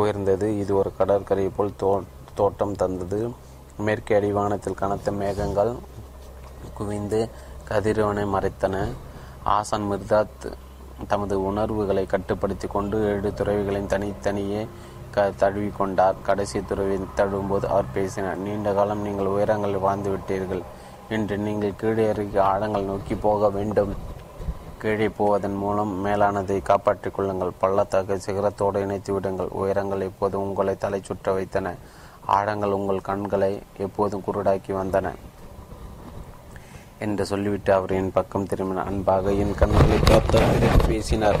உயர்ந்தது. 0.00 0.46
இது 0.62 0.72
ஒரு 0.80 0.92
கடற்கரை 0.98 1.46
போல் 1.56 1.78
தோ 1.82 1.90
தோட்டம் 2.38 2.78
தந்தது. 2.82 3.20
மேற்கே 3.86 4.14
அடிவானத்தில் 4.18 4.80
கனத்த 4.82 5.12
மேகங்கள் 5.20 5.72
குவிந்து 6.78 7.20
கதிரவனை 7.68 8.24
மறைத்தன. 8.34 8.76
ஆசான் 9.54 9.86
மிர்தாத் 9.90 10.46
தமது 11.10 11.34
உணர்வுகளை 11.48 12.04
கட்டுப்படுத்தி 12.06 12.66
கொண்டு 12.74 12.96
ஏழு 13.12 13.30
துறவிகளையும் 13.38 13.92
தனித்தனியே 13.92 14.62
க 15.14 15.24
தழுவிக்கொண்டார். 15.40 16.20
கடைசி 16.28 16.58
துறவி 16.70 16.96
தழுவும்போது 17.18 17.66
அவர் 17.74 17.94
பேசினார் 17.96 18.44
நீண்ட 18.46 18.68
காலம் 18.78 19.04
நீங்கள் 19.06 19.32
உயரங்களில் 19.34 19.84
வாழ்ந்து 19.86 20.10
விட்டீர்கள். 20.14 20.62
இன்று 21.16 21.36
நீங்கள் 21.46 21.78
கீழே 21.80 22.04
இறங்கி 22.12 22.38
ஆழங்கள் 22.50 22.88
நோக்கி 22.90 23.14
போக 23.26 23.50
வேண்டும். 23.56 23.92
கீழே 24.82 25.08
போவதன் 25.08 25.54
மூலம் 25.54 26.04
மேலானதை 26.04 26.62
காப்பாற்றிக் 26.62 27.14
கொள்ளுங்கள். 27.14 27.50
பள்ளத்தாக்கை 27.58 28.16
சிகரத்தோடு 28.16 28.76
இணைத்து 28.76 29.12
விடுங்கள் 29.12 29.46
உயரங்கள் 29.46 30.00
எப்போதும் 30.00 30.42
உங்களை 30.42 30.76
தலை 30.76 31.00
சுற்ற 31.02 31.32
வைத்தன? 31.32 31.74
ஆழங்கள் 32.26 32.70
உங்கள் 32.70 33.00
கண்களை 33.00 33.62
எப்போதும் 33.78 34.22
குருடாக்கி 34.26 34.72
வந்தன? 34.72 35.12
என்று 36.98 37.26
சொல்லிவிட்டு 37.26 37.72
அவர் 37.72 37.90
என் 37.90 38.12
பக்கம் 38.12 38.46
திரும்பினார். 38.46 38.86
அன்பாக 38.86 39.32
என் 39.32 39.54
கண்களை 39.54 39.98
பார்த்து 40.04 40.40
பேசினார். 40.86 41.40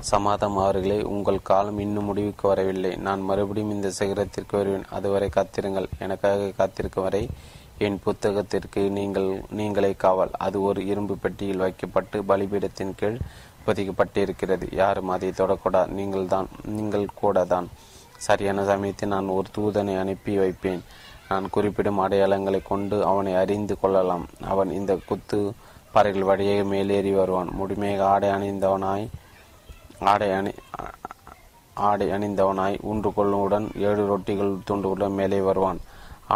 சமாதம் 0.00 0.56
அவர்களே 0.56 1.02
உங்கள் 1.02 1.42
காலம் 1.42 1.78
இன்னும் 1.78 2.04
முடிவுக்கு 2.04 2.48
வரவில்லை. 2.48 2.96
நான் 2.96 3.20
மறுபடியும் 3.20 3.70
இந்த 3.70 3.90
சிகரத்திற்கு 3.90 4.56
வருவேன். 4.56 4.84
அதுவரை 4.90 5.28
காத்திருங்கள். 5.28 5.88
எனக்காக 5.98 6.50
காத்திருக்கும் 6.56 7.02
வரை 7.02 7.28
என் 7.86 7.98
புத்தகத்திற்கு 8.04 8.82
நீங்கள் 8.96 9.28
நீங்களே 9.58 9.90
காவல். 10.04 10.32
அது 10.46 10.56
ஒரு 10.68 10.80
இரும்பு 10.90 11.14
பெட்டியில் 11.22 11.64
வைக்கப்பட்டு 11.64 12.18
பலிபீடத்தின் 12.30 12.92
கீழ் 13.00 13.18
பதிக்கப்பட்டிருக்கிறது. 13.66 14.66
யாரும் 14.80 15.12
அதை 15.14 15.30
தொடக்கூடாது 15.40 15.90
நீங்கள் 15.98 16.26
தான் 16.34 16.48
நீங்கள் 16.78 17.06
கூட 17.20 17.44
தான் 17.54 17.68
சரியான 18.26 18.64
சமயத்தில் 18.70 19.12
நான் 19.14 19.34
ஒரு 19.36 19.48
தூதனை 19.56 19.94
அனுப்பி 20.02 20.34
வைப்பேன். 20.42 20.82
நான் 21.30 21.46
குறிப்பிடும் 21.54 22.02
அடையாளங்களை 22.04 22.60
கொண்டு 22.70 22.96
அவனை 23.10 23.32
அறிந்து 23.42 23.74
கொள்ளலாம். 23.82 24.24
அவன் 24.52 24.70
இந்த 24.78 24.92
குத்து 25.08 25.40
பாறைகள் 25.94 26.28
வழியாக 26.30 26.66
மேலேறி 26.72 27.12
வருவான். 27.20 27.50
முழுமையாக 27.58 28.04
ஆடை 28.12 28.28
அணிந்தவனாய் 28.36 29.06
ஆடை 30.12 30.28
அணி 30.38 30.52
ஆடை 31.88 32.06
அணிந்தவனாய் 32.16 32.76
ஊன்று 32.90 33.10
கொள்ளுடன் 33.16 33.66
ஏழு 33.88 34.02
ரொட்டிகள் 34.12 34.52
துண்டுகளுடன் 34.68 35.18
மேலே 35.20 35.40
வருவான். 35.48 35.80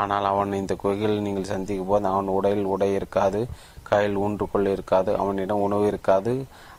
ஆனால் 0.00 0.26
அவன் 0.30 0.60
இந்த 0.60 0.74
குகையில் 0.82 1.24
நீங்கள் 1.26 1.50
சந்திக்கும் 1.52 1.90
போது 1.90 2.08
அவன் 2.12 2.28
உடையில் 2.36 2.70
உடை 2.74 2.88
இருக்காது 2.98 3.40
கையில் 3.88 4.16
ஊன்றுகொள் 4.22 4.72
இருக்காது 4.74 5.10
அவனிடம் 5.22 5.64
உணவு 5.66 5.84
இருக்காது. 5.90 6.32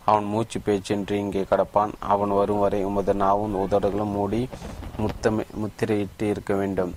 அவன் 0.10 0.28
மூச்சு 0.32 0.58
பேச்சின்றி 0.66 1.16
இங்கே 1.24 1.44
கடப்பான். 1.52 1.92
அவன் 2.14 2.34
வரும் 2.40 2.62
வரை 2.64 2.80
உமது 2.90 3.14
நாவும் 3.22 3.56
உதடுகளும் 3.64 4.14
மூடி 4.18 4.42
முத்தமை 5.04 5.44
முத்திரையிட்டு 5.62 6.26
இருக்க 6.34 6.54
வேண்டும். 6.62 6.94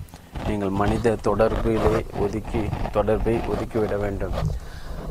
நீங்கள் 0.47 0.73
மனித 0.81 1.15
தொடர்பிலே 1.27 1.95
ஒதுக்கி 2.23 2.61
தொடர்பை 2.95 3.35
ஒதுக்கிவிட 3.53 3.95
வேண்டும். 4.05 4.35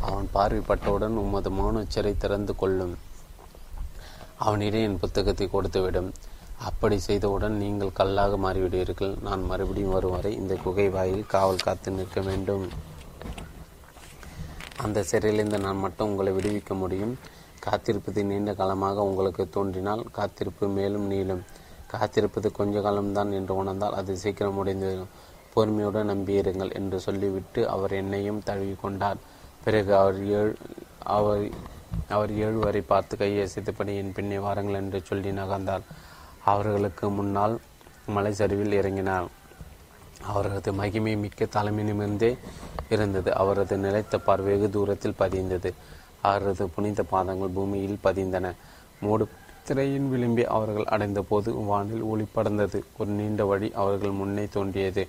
அவன் 0.08 0.28
பார்வைப்பட்டவுடன் 0.34 1.16
உமது 1.24 1.50
மௌனச்சரை 1.58 2.12
திறந்து 2.24 2.54
கொள்ளும். 2.62 2.94
அவனிடம் 4.46 4.86
என் 4.88 5.00
புத்தகத்தை 5.02 5.46
கொடுத்துவிடும். 5.54 6.10
அப்படி 6.68 6.96
செய்தவுடன் 7.06 7.54
நீங்கள் 7.62 7.96
கல்லாக 7.98 8.36
மாறிவிடுவீர்கள். 8.44 9.12
நான் 9.26 9.42
மறுபடியும் 9.50 9.94
வரும் 9.96 10.14
வரை 10.14 10.32
இந்த 10.40 10.54
குகை 10.64 10.86
வாயில் 10.96 11.24
காவல் 11.34 11.64
காத்து 11.66 11.90
நிற்க 11.98 12.20
வேண்டும். 12.28 12.64
அந்த 14.84 14.98
சிறையிலிருந்து 15.10 15.58
நான் 15.66 15.82
மட்டும் 15.84 16.10
உங்களை 16.10 16.32
விடுவிக்க 16.36 16.74
முடியும். 16.82 17.14
காத்திருப்பது 17.66 18.20
நீண்ட 18.30 18.50
காலமாக 18.60 19.04
உங்களுக்கு 19.10 19.44
தோன்றினால் 19.56 20.02
காத்திருப்பு 20.18 20.66
மேலும் 20.76 21.08
நீளும். 21.12 21.42
காத்திருப்பது 21.92 22.48
கொஞ்ச 22.58 22.82
காலம்தான் 22.86 23.32
என்று 23.38 23.54
உணர்ந்தால் 23.62 23.96
அது 24.00 24.12
சீக்கிரம் 24.22 24.58
முடிந்துவிடும். 24.60 25.10
பொறுமையுடன் 25.54 26.10
நம்பியிருங்கள் 26.12 26.74
என்று 26.80 26.98
சொல்லிவிட்டு 27.06 27.60
அவர் 27.74 27.94
என்னையும் 28.02 28.44
தழுவி 28.48 28.76
கொண்டார். 28.84 29.20
பிறகு 29.64 29.92
அவர் 30.02 30.18
ஏழு 30.38 30.52
அவர் 31.16 31.44
அவர் 32.14 32.32
ஏழு 32.44 32.58
வரை 32.66 32.82
பார்த்து 32.92 33.14
கையசைத்தபடி 33.22 33.92
என் 34.02 34.14
பின்னே 34.16 34.38
வாருங்கள் 34.44 34.80
என்று 34.82 34.98
சொல்லி 35.10 35.30
நகர்ந்தார். 35.40 35.84
அவர்களுக்கு 36.44 37.10
முன்னால் 37.10 37.60
மலை 38.06 38.32
சரிவில் 38.32 38.82
இறங்கினார். 38.82 39.26
அவரது 40.24 40.72
மகிமை 40.72 41.16
மிக்க 41.16 41.44
தலைமை 41.44 41.84
நிமிர்ந்தே 41.84 42.38
இருந்தது. 42.90 43.34
அவரது 43.34 43.76
நிலைத்த 43.76 44.18
பார்வை 44.18 44.54
வெகு 44.54 44.70
தூரத்தில் 44.70 45.14
பதிந்தது. 45.18 45.72
அவரது 46.20 46.68
புனித 46.68 47.02
பாதங்கள் 47.02 47.48
பூமியில் 47.48 47.98
பதிந்தன. 48.04 48.52
மூடு 49.00 49.28
திரையின் 49.64 50.08
விளிம்பி 50.10 50.44
அவர்கள் 50.44 50.84
அடைந்த 50.84 51.22
போது 51.22 51.54
வானில் 51.54 52.00
ஒளி 52.00 52.26
படர்ந்தது. 52.34 52.82
ஒரு 52.96 53.10
நீண்ட 53.10 53.44
வழி 53.44 53.72
அவர்கள் 53.72 54.10
முன்னே 54.10 54.44
தோன்றியது. 54.44 55.08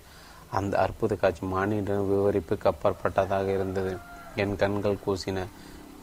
அந்த 0.52 0.78
அற்புத 0.78 1.16
காட்சி 1.16 1.46
மானிடன் 1.46 2.08
விவரிப்புக்கு 2.08 2.66
அப்பாற்பட்டதாக 2.66 3.52
இருந்தது. 3.52 3.98
என் 4.36 4.56
கண்கள் 4.56 4.98
கூசின. 5.08 5.46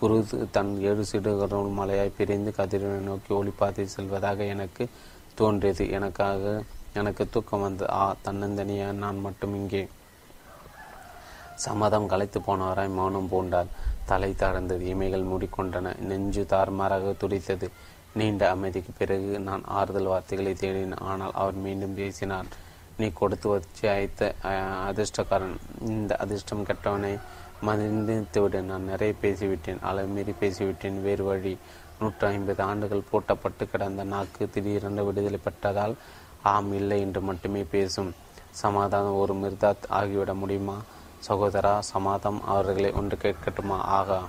குரு 0.01 0.27
தன் 0.51 0.81
ஏழு 0.81 1.05
சிடுகரோடு 1.13 1.73
மலையாய் 1.75 2.13
பிரிந்து 2.17 2.55
கதிரவனை 2.57 3.01
நோக்கி 3.01 3.35
ஒளிப்பாதை 3.35 3.85
செல்வதாக 3.85 4.45
எனக்கு 4.45 4.89
தோன்றியது. 5.41 5.85
எனக்காக 5.97 6.43
எனக்கு 7.01 7.25
தூக்கம் 7.35 7.65
வந்தது 7.67 7.91
ஆ 8.01 8.05
தன்னந்தனியா 8.27 8.89
நான் 9.03 9.25
மட்டும் 9.27 9.55
இங்கே. 9.61 9.83
சம்மதம் 11.65 12.09
களைத்து 12.13 12.39
போனவராய் 12.47 12.97
மௌனம் 12.99 13.31
பூண்டார் 13.33 13.73
தலை 14.11 14.31
தாழ்ந்தது 14.43 14.85
இமைகள் 14.95 15.29
மூடிக்கொண்டன. 15.31 15.95
நெஞ்சு 16.11 16.43
தாறுமாறாக 16.53 17.15
துடித்தது. 17.23 17.69
நீண்ட 18.19 18.43
அமைதிக்கு 18.55 18.93
பிறகு 19.01 19.33
நான் 19.49 19.65
ஆறுதல் 19.79 20.11
வார்த்தைகளை 20.13 20.53
தேடினேன். 20.63 21.03
ஆனால் 21.11 21.35
அவர் 21.43 21.59
மீண்டும் 21.67 21.99
பேசினார் 22.01 22.49
நீ 23.01 23.09
கொடுத்து 23.19 23.49
வச்சு 23.55 23.85
அழைத்த 23.95 24.31
அதிர்ஷ்டக்காரன் 24.91 25.59
இந்த 25.95 26.13
அதிர்ஷ்டம் 26.25 26.65
கெட்டவனை 26.69 27.13
மதித்து 27.67 28.63
நான் 28.71 28.89
நிறைய 28.93 29.13
பேசிவிட்டேன் 29.23 29.85
அளவு 29.91 30.11
மீறி 30.17 30.35
பேசிவிட்டேன் 30.41 30.99
வேறு 31.07 31.25
வழி 31.29 31.53
நூற்றி 32.01 32.27
ஐம்பது 32.27 32.63
ஆண்டுகள் 32.63 33.09
பூட்டப்பட்டு 33.11 33.65
கிடந்த 33.71 34.05
நாக்கு 34.05 34.51
திடீரென்று 34.51 35.05
விடுதலை 35.05 35.39
பெற்றதால் 35.45 35.95
ஆம் 36.43 36.73
இல்லை 36.73 37.01
என்று 37.01 37.21
மட்டுமே 37.21 37.63
பேசும் 37.63 38.11
சமாதானம் 38.51 39.17
ஒரு 39.17 39.35
மிர்தாத் 39.35 39.89
ஆகிவிட 39.89 40.35
முடியுமா? 40.35 40.77
சகோதரா 41.29 41.73
சமாதம் 41.93 42.41
அவர்களை 42.45 42.91
ஒன்று 42.93 43.17
கேட்கட்டுமா? 43.23 43.79
ஆகா 43.99 44.21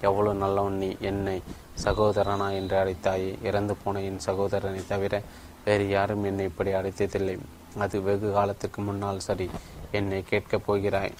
எவ்வளவு 0.00 0.34
நல்லவன் 0.34 0.78
நீ 0.78 0.96
என்னை 1.00 1.42
சகோதரனா 1.84 2.48
என்று 2.52 2.76
அழைத்தாயே 2.82 3.30
இறந்து 3.42 3.74
போன 3.74 4.00
என் 4.00 4.18
சகோதரனை 4.18 4.82
தவிர 4.86 5.22
வேறு 5.64 5.88
யாரும் 5.88 6.24
என்னை 6.24 6.44
இப்படி 6.44 6.72
அழைத்ததில்லை. 6.72 7.36
அது 7.78 8.02
வெகு 8.02 8.32
காலத்துக்கு 8.32 8.82
முன்னால் 8.82 9.20
சரி 9.20 9.46
என்னை 9.90 10.22
கேட்கப் 10.22 10.66
போகிறாய். 10.66 11.14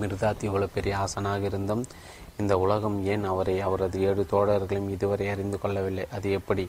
மிர்தாத் 0.00 0.46
இவ்வளவு 0.48 0.74
பெரிய 0.74 0.94
ஆசனாக 0.96 1.40
இருந்தும் 1.40 1.84
இந்த 2.40 2.54
உலகம் 2.58 2.98
ஏன் 3.04 3.24
அவரை 3.24 3.54
அவரது 3.60 3.98
ஏழு 4.00 4.22
தோழர்களையும் 4.30 4.90
இதுவரை 4.90 5.26
அறிந்து 5.28 5.58
கொள்ளவில்லை? 5.58 6.04
அது 6.12 6.28
எப்படி? 6.30 6.64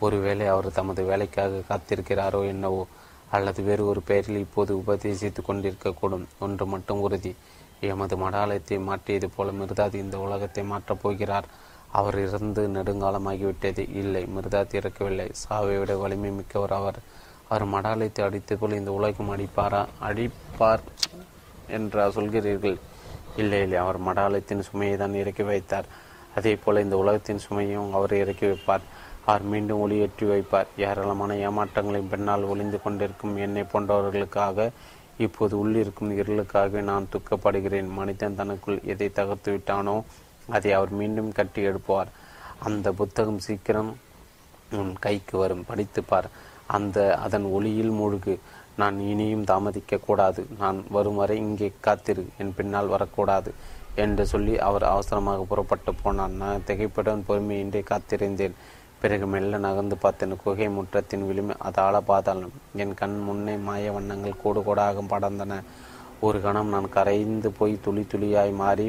ஒருவேளை 0.00 0.46
அவர் 0.46 0.68
தமது 0.72 1.02
வேலைக்காக 1.04 1.60
காத்திருக்கிறாரோ 1.68 2.40
என்னவோ 2.46 2.82
அல்லது 3.30 3.60
வேறு 3.62 3.82
ஒரு 3.86 4.00
பெயரில் 4.02 4.38
இப்போது 4.38 4.72
உபதேசித்து 4.76 5.40
கொண்டிருக்கக்கூடும். 5.48 6.26
ஒன்று 6.38 6.66
மட்டும் 6.66 7.00
உறுதி. 7.00 7.32
எமது 7.80 8.16
மடாலயத்தை 8.16 8.76
மாற்றியது 8.80 9.28
போல 9.36 9.50
மிர்தாத் 9.50 9.94
இந்த 9.94 10.16
உலகத்தை 10.18 10.62
மாற்றப் 10.64 11.02
போகிறார். 11.02 11.48
அவர் 11.90 12.18
இறந்து 12.18 12.62
நெடுங்காலமாகிவிட்டது. 12.68 13.82
இல்லை 14.00 14.22
மிர்தாத் 14.36 14.74
இறக்கவில்லை. 14.74 15.26
சாவை 15.42 15.76
விட 15.78 15.94
வலிமை 15.96 16.30
மிக்கவர் 16.30 16.74
அவர். 16.80 16.98
அவர் 17.48 17.66
மடாலயத்தை 17.66 18.22
அடித்தது 18.26 18.58
போல் 18.60 18.78
இந்த 18.80 18.92
உலகம் 18.92 19.32
அடிப்பாரா? 19.34 19.82
அடிப்பார் 20.02 20.84
என்று 21.68 22.00
சொல்கிறீர்கள். 22.16 22.78
இல்லை 23.36 23.62
இல்லை 23.62 23.78
அவர் 23.78 23.98
மடாலயத்தின் 24.00 24.66
சுமையை 24.72 24.96
தான் 24.96 25.14
இறக்கி 25.14 25.42
வைத்தார். 25.42 25.84
அதே 26.34 26.56
போல 26.56 26.80
இந்த 26.80 26.96
உலகத்தின் 26.96 27.40
சுமையும் 27.48 27.90
அவர் 27.90 28.14
இறக்கி 28.14 28.46
வைப்பார். 28.46 28.84
அவர் 29.24 29.42
மீண்டும் 29.42 29.82
ஒளியேற்றி 29.84 30.26
வைப்பார். 30.32 30.66
ஏராளமான 30.76 31.34
ஏமாற்றங்களின் 31.34 32.10
பின்னால் 32.10 32.42
ஒளிந்து 32.42 32.82
கொண்டிருக்கும் 32.82 33.36
என்னை 33.36 33.64
போன்றவர்களுக்காக 33.72 34.70
இப்போது 35.18 35.54
உள்ளிருக்கும் 35.56 36.12
இருளுக்காகவே 36.20 36.80
நான் 36.80 37.08
துக்கப்படுகிறேன். 37.12 37.88
மனிதன் 37.88 38.34
தனக்குள் 38.34 38.80
எதை 38.84 39.08
தகர்த்து 39.08 39.52
விட்டானோ 39.52 40.02
அதை 40.48 40.72
அவர் 40.72 40.90
மீண்டும் 40.90 41.32
கட்டி 41.32 41.62
எடுப்பார். 41.62 42.10
அந்த 42.58 42.92
புத்தகம் 42.92 43.38
சீக்கிரம் 43.38 43.96
உன் 44.70 44.92
கைக்கு 45.00 45.38
வரும். 45.38 45.64
படித்துப்பார். 45.68 46.28
அந்த 46.66 47.16
அதன் 47.16 47.44
ஒளியில் 47.44 47.90
மூழ்கு. 47.90 48.38
நான் 48.80 48.96
இனியும் 49.10 49.48
தாமதிக்க 49.50 49.98
கூடாது 50.06 50.42
நான் 50.60 50.78
வரும் 50.96 51.18
வரை 51.20 51.36
இங்கே 51.44 51.68
காத்திரு. 51.86 52.24
என் 52.38 52.54
பின்னால் 52.58 52.92
வரக்கூடாது 52.94 53.50
என்று 54.04 54.24
சொல்லி 54.32 54.54
அவர் 54.68 54.84
அவசரமாக 54.92 55.44
புறப்பட்டு 55.50 55.92
போனான். 55.94 56.34
நான் 56.42 56.64
திகைப்புடன் 56.68 57.26
பொறுமையின்றி 57.28 57.82
காத்திருந்தேன். 57.90 58.56
பிறகு 59.02 59.26
மெல்ல 59.32 59.58
நகர்ந்து 59.64 59.96
பார்த்தேன் 59.96 60.38
குகை 60.42 60.68
முற்றத்தின் 60.76 61.24
விளிம்பு 61.28 61.54
அதால 61.68 61.96
பாதாளம் 62.10 62.54
என் 62.82 62.94
கண் 63.00 63.16
முன்னே 63.26 63.54
மாய 63.66 63.92
வண்ணங்கள் 63.96 64.40
கூடு 64.42 64.60
கூடாக 64.68 65.02
படர்ந்தன. 65.12 65.58
ஒரு 66.26 66.38
கணம் 66.44 66.72
நான் 66.74 66.88
கரைந்து 66.96 67.48
போய் 67.58 67.74
துளி 67.84 68.02
துளியாய் 68.12 68.52
மாறி 68.60 68.86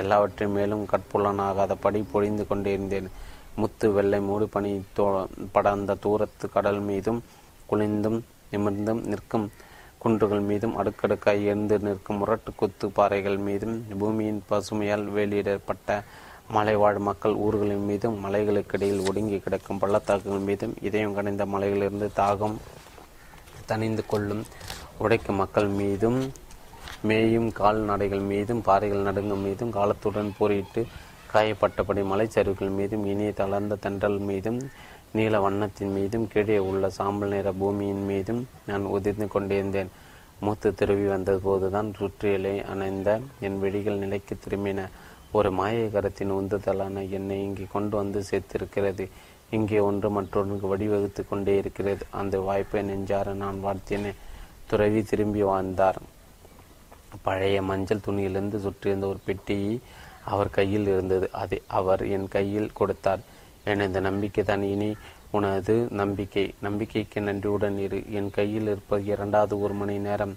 எல்லாவற்றையும் 0.00 0.56
மேலும் 0.58 0.84
கட்புலனாகாதபடி 0.92 2.00
பொழிந்து 2.12 2.44
கொண்டிருந்தேன். 2.46 3.08
முத்து 3.60 3.86
வெள்ளை 3.92 4.20
மூடு 4.20 4.46
பனி 4.54 4.72
தோ 4.96 5.04
படர்ந்த 5.54 5.96
தூரத்து 6.04 6.48
கடல் 6.56 6.80
மீதும் 6.88 7.20
குளிந்தும் 7.70 8.18
நிமிர்ந்தும் 8.52 9.02
நிற்கும் 9.04 9.46
குன்றுகள் 9.98 10.42
மீதும் 10.42 10.74
அடுக்கடுக்காய் 10.76 11.44
எழுந்து 11.44 11.76
நிற்கும் 11.78 12.18
முரட்டு 12.18 12.50
கொத்து 12.56 12.88
பாறைகள் 12.90 13.38
மீதும் 13.38 13.76
பூமியின் 13.98 14.42
பசுமையால் 14.50 15.06
வெளியிடப்பட்ட 15.12 15.88
மலைவாழ் 16.52 16.98
மக்கள் 17.00 17.34
ஊர்களின் 17.36 17.86
மீதும் 17.86 18.18
மலைகளுக்கிடையில் 18.24 19.04
ஒடுங்கி 19.04 19.38
கிடக்கும் 19.38 19.80
பள்ளத்தாக்குகள் 19.80 20.46
மீதும் 20.46 20.74
இதயம் 20.80 21.16
கடைந்த 21.16 21.44
மலைகளிலிருந்து 21.46 22.08
தாகம் 22.16 22.56
தணிந்து 23.66 24.04
கொள்ளும் 24.06 24.44
உடைக்கும் 24.98 25.40
மக்கள் 25.40 25.68
மீதும் 25.72 26.20
மேயும் 27.02 27.50
கால்நடைகள் 27.52 28.24
மீதும் 28.30 28.62
பாறைகள் 28.62 29.04
நடுங்கும் 29.04 29.44
மீதும் 29.44 29.70
காலத்துடன் 29.70 30.32
போரிட்டு 30.38 30.82
காயப்பட்டபடி 31.32 32.02
மலைச்சரிவுகள் 32.04 32.72
மீதும் 32.72 33.04
இனிய 33.04 33.32
தளர்ந்த 33.32 33.78
தென்றல் 33.82 34.18
மீதும் 34.20 34.60
நீல 35.12 35.40
வண்ணத்தின் 35.40 35.92
மீதும் 35.92 36.26
கீழே 36.32 36.58
உள்ள 36.58 36.90
சாம்பல் 36.90 37.28
நிற 37.28 37.52
பூமியின் 37.52 38.04
மீதும் 38.04 38.42
நான் 38.66 38.84
உதிர்ந்து 38.96 39.26
கொண்டிருந்தேன். 39.28 39.90
மூத்து 40.40 40.68
திரும்பி 40.74 41.06
வந்தபோதுதான் 41.08 41.88
சுற்றியலை 41.98 42.52
அணைந்த 42.72 43.20
என் 43.40 43.58
விழிகள் 43.58 43.96
நிலைக்கு 43.96 44.34
திரும்பின. 44.36 44.80
ஒரு 45.32 45.50
மாயகரத்தின் 45.52 46.32
உந்துதலான 46.32 47.10
என்னை 47.10 47.38
இங்கே 47.42 47.66
கொண்டு 47.72 47.96
வந்து 47.96 48.20
சேர்த்திருக்கிறது. 48.30 49.06
இங்கே 49.50 49.78
ஒன்று 49.78 50.10
மற்றொன்று 50.10 50.68
வடிவகுத்து 50.68 51.22
கொண்டே 51.28 51.56
இருக்கிறது. 51.56 52.04
அந்த 52.10 52.38
வாய்ப்பை 52.38 52.82
நெஞ்சார 52.82 53.32
நான் 53.32 53.58
வாழ்த்தினேன். 53.64 54.20
துறவி 54.66 55.02
திரும்பி 55.02 55.42
வாழ்ந்தார் 55.42 55.98
பழைய 57.22 57.62
மஞ்சள் 57.62 58.04
துணியிலிருந்து 58.06 58.58
சுற்றியிருந்த 58.58 59.06
ஒரு 59.06 59.20
பெட்டியை 59.24 59.80
அவர் 60.24 60.50
கையில் 60.50 60.86
இருந்தது. 60.86 61.26
அதை 61.32 61.62
அவர் 61.66 62.02
என் 62.06 62.28
கையில் 62.28 62.72
கொடுத்தார். 62.72 63.22
எனது 63.72 64.00
நம்பிக்கை 64.08 64.42
தான் 64.44 64.64
இனி 64.74 64.90
உனது 65.36 65.74
நம்பிக்கை. 66.00 66.44
நம்பிக்கைக்கு 66.66 67.20
நன்றியுடன் 67.20 67.78
இரு. 67.86 67.98
என் 68.18 68.30
கையில் 68.30 68.68
இருப்பது 68.72 69.04
இரண்டாவது 69.14 69.54
ஒரு 69.64 69.74
மணி 69.80 69.96
நேரம். 69.98 70.34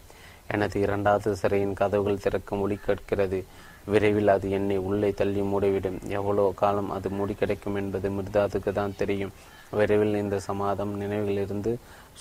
எனது 0.54 0.78
இரண்டாவது 0.86 1.30
சிறையின் 1.42 1.78
கதவுகள் 1.82 2.24
திறக்கும் 2.24 2.62
ஒளி 2.62 2.78
கேட்கிறது. 2.86 3.40
விரைவில் 3.86 4.32
அது 4.36 4.48
என்னை 4.58 4.78
உள்ளே 4.88 5.10
தள்ளி 5.20 5.42
மூடிவிடும். 5.52 6.00
எவ்வளோ 6.18 6.44
காலம் 6.62 6.92
அது 6.98 7.10
மூடி 7.10 7.34
கிடைக்கும் 7.34 7.76
என்பது 7.76 8.10
மிர்தாதுக்கு 8.10 8.72
தான் 8.72 8.98
தெரியும். 8.98 9.34
விரைவில் 9.80 10.22
இந்த 10.24 10.38
சமாதம் 10.40 10.94
நினைவிலிருந்து 11.02 11.72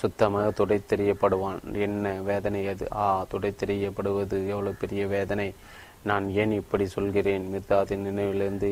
சுத்தமாக 0.00 0.48
துடைத்தெறியப்படுவான். 0.58 1.60
என்ன 1.86 2.12
வேதனை 2.28 2.62
அது? 2.72 2.86
ஆ 3.04 3.06
துடைத்தெறியப்படுவது 3.32 4.38
எவ்வளோ 4.54 4.72
பெரிய 4.82 5.02
வேதனை. 5.06 5.48
நான் 6.02 6.26
ஏன் 6.42 6.52
இப்படி 6.52 6.86
சொல்கிறேன்? 6.86 7.46
மிர்தாதின் 7.54 8.06
நினைவிலிருந்து 8.08 8.70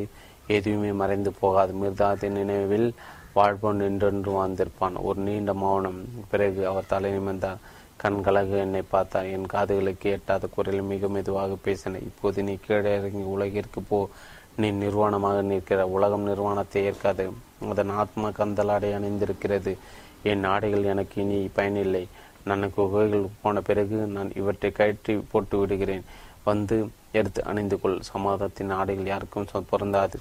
எதுவுமே 0.49 0.93
மறைந்து 0.93 1.33
போகாது. 1.33 1.73
மிர்தாதின் 1.83 2.37
நினைவில் 2.41 2.95
வாழ்பவன் 3.33 3.81
நின்றென்று 3.81 4.31
வாழ்ந்திருப்பான். 4.39 4.97
ஒரு 5.03 5.21
நீண்ட 5.21 5.55
மௌனம். 5.55 6.01
பிறகு 6.31 6.67
அவர் 6.67 6.89
தலை 6.89 7.11
நிமிர்ந்தார். 7.19 7.57
கண்கலகு 8.03 8.59
என்னை 8.59 8.83
பார்த்தார். 8.83 9.27
என் 9.27 9.47
காதுகளுக்கு 9.53 10.09
எட்டாத 10.17 10.47
குரலில் 10.47 10.83
மிக 10.83 11.09
மெதுவாக 11.09 11.57
பேசின 11.65 11.97
இப்போது 11.97 12.43
நீ 12.43 12.59
கீழே 12.67 12.97
இறங்கி 12.97 13.23
உலகிற்கு 13.23 13.83
போ. 13.83 14.09
நீ 14.57 14.71
நிர்வாணமாக 14.71 15.43
நிற்கிற. 15.43 15.87
உலகம் 15.87 16.29
நிர்வாணத்தை 16.29 16.85
ஏற்காது. 16.85 17.31
அதன் 17.71 17.89
ஆத்மா 17.89 18.29
கந்தலாடை 18.29 18.91
அணிந்திருக்கிறது. 18.95 19.77
என் 20.23 20.45
ஆடைகள் 20.45 20.83
எனக்கு 20.83 21.23
இனி 21.23 21.51
பயனில்லை. 21.53 22.07
நான் 22.45 22.75
குகைகள் 22.75 23.27
போன 23.43 23.61
பிறகு 23.61 23.97
நான் 23.97 24.31
இவற்றை 24.37 24.71
கயிற்றி 24.79 25.23
போட்டு 25.31 25.59
விடுகிறேன். 25.59 26.05
வந்து 26.45 26.89
எடுத்து 27.13 27.45
அணிந்து 27.45 27.81
கொள். 27.81 28.01
சமாதத்தின் 28.01 28.71
ஆடைகள் 28.71 29.07
யாருக்கும் 29.07 29.47
பொருந்தாது. 29.69 30.19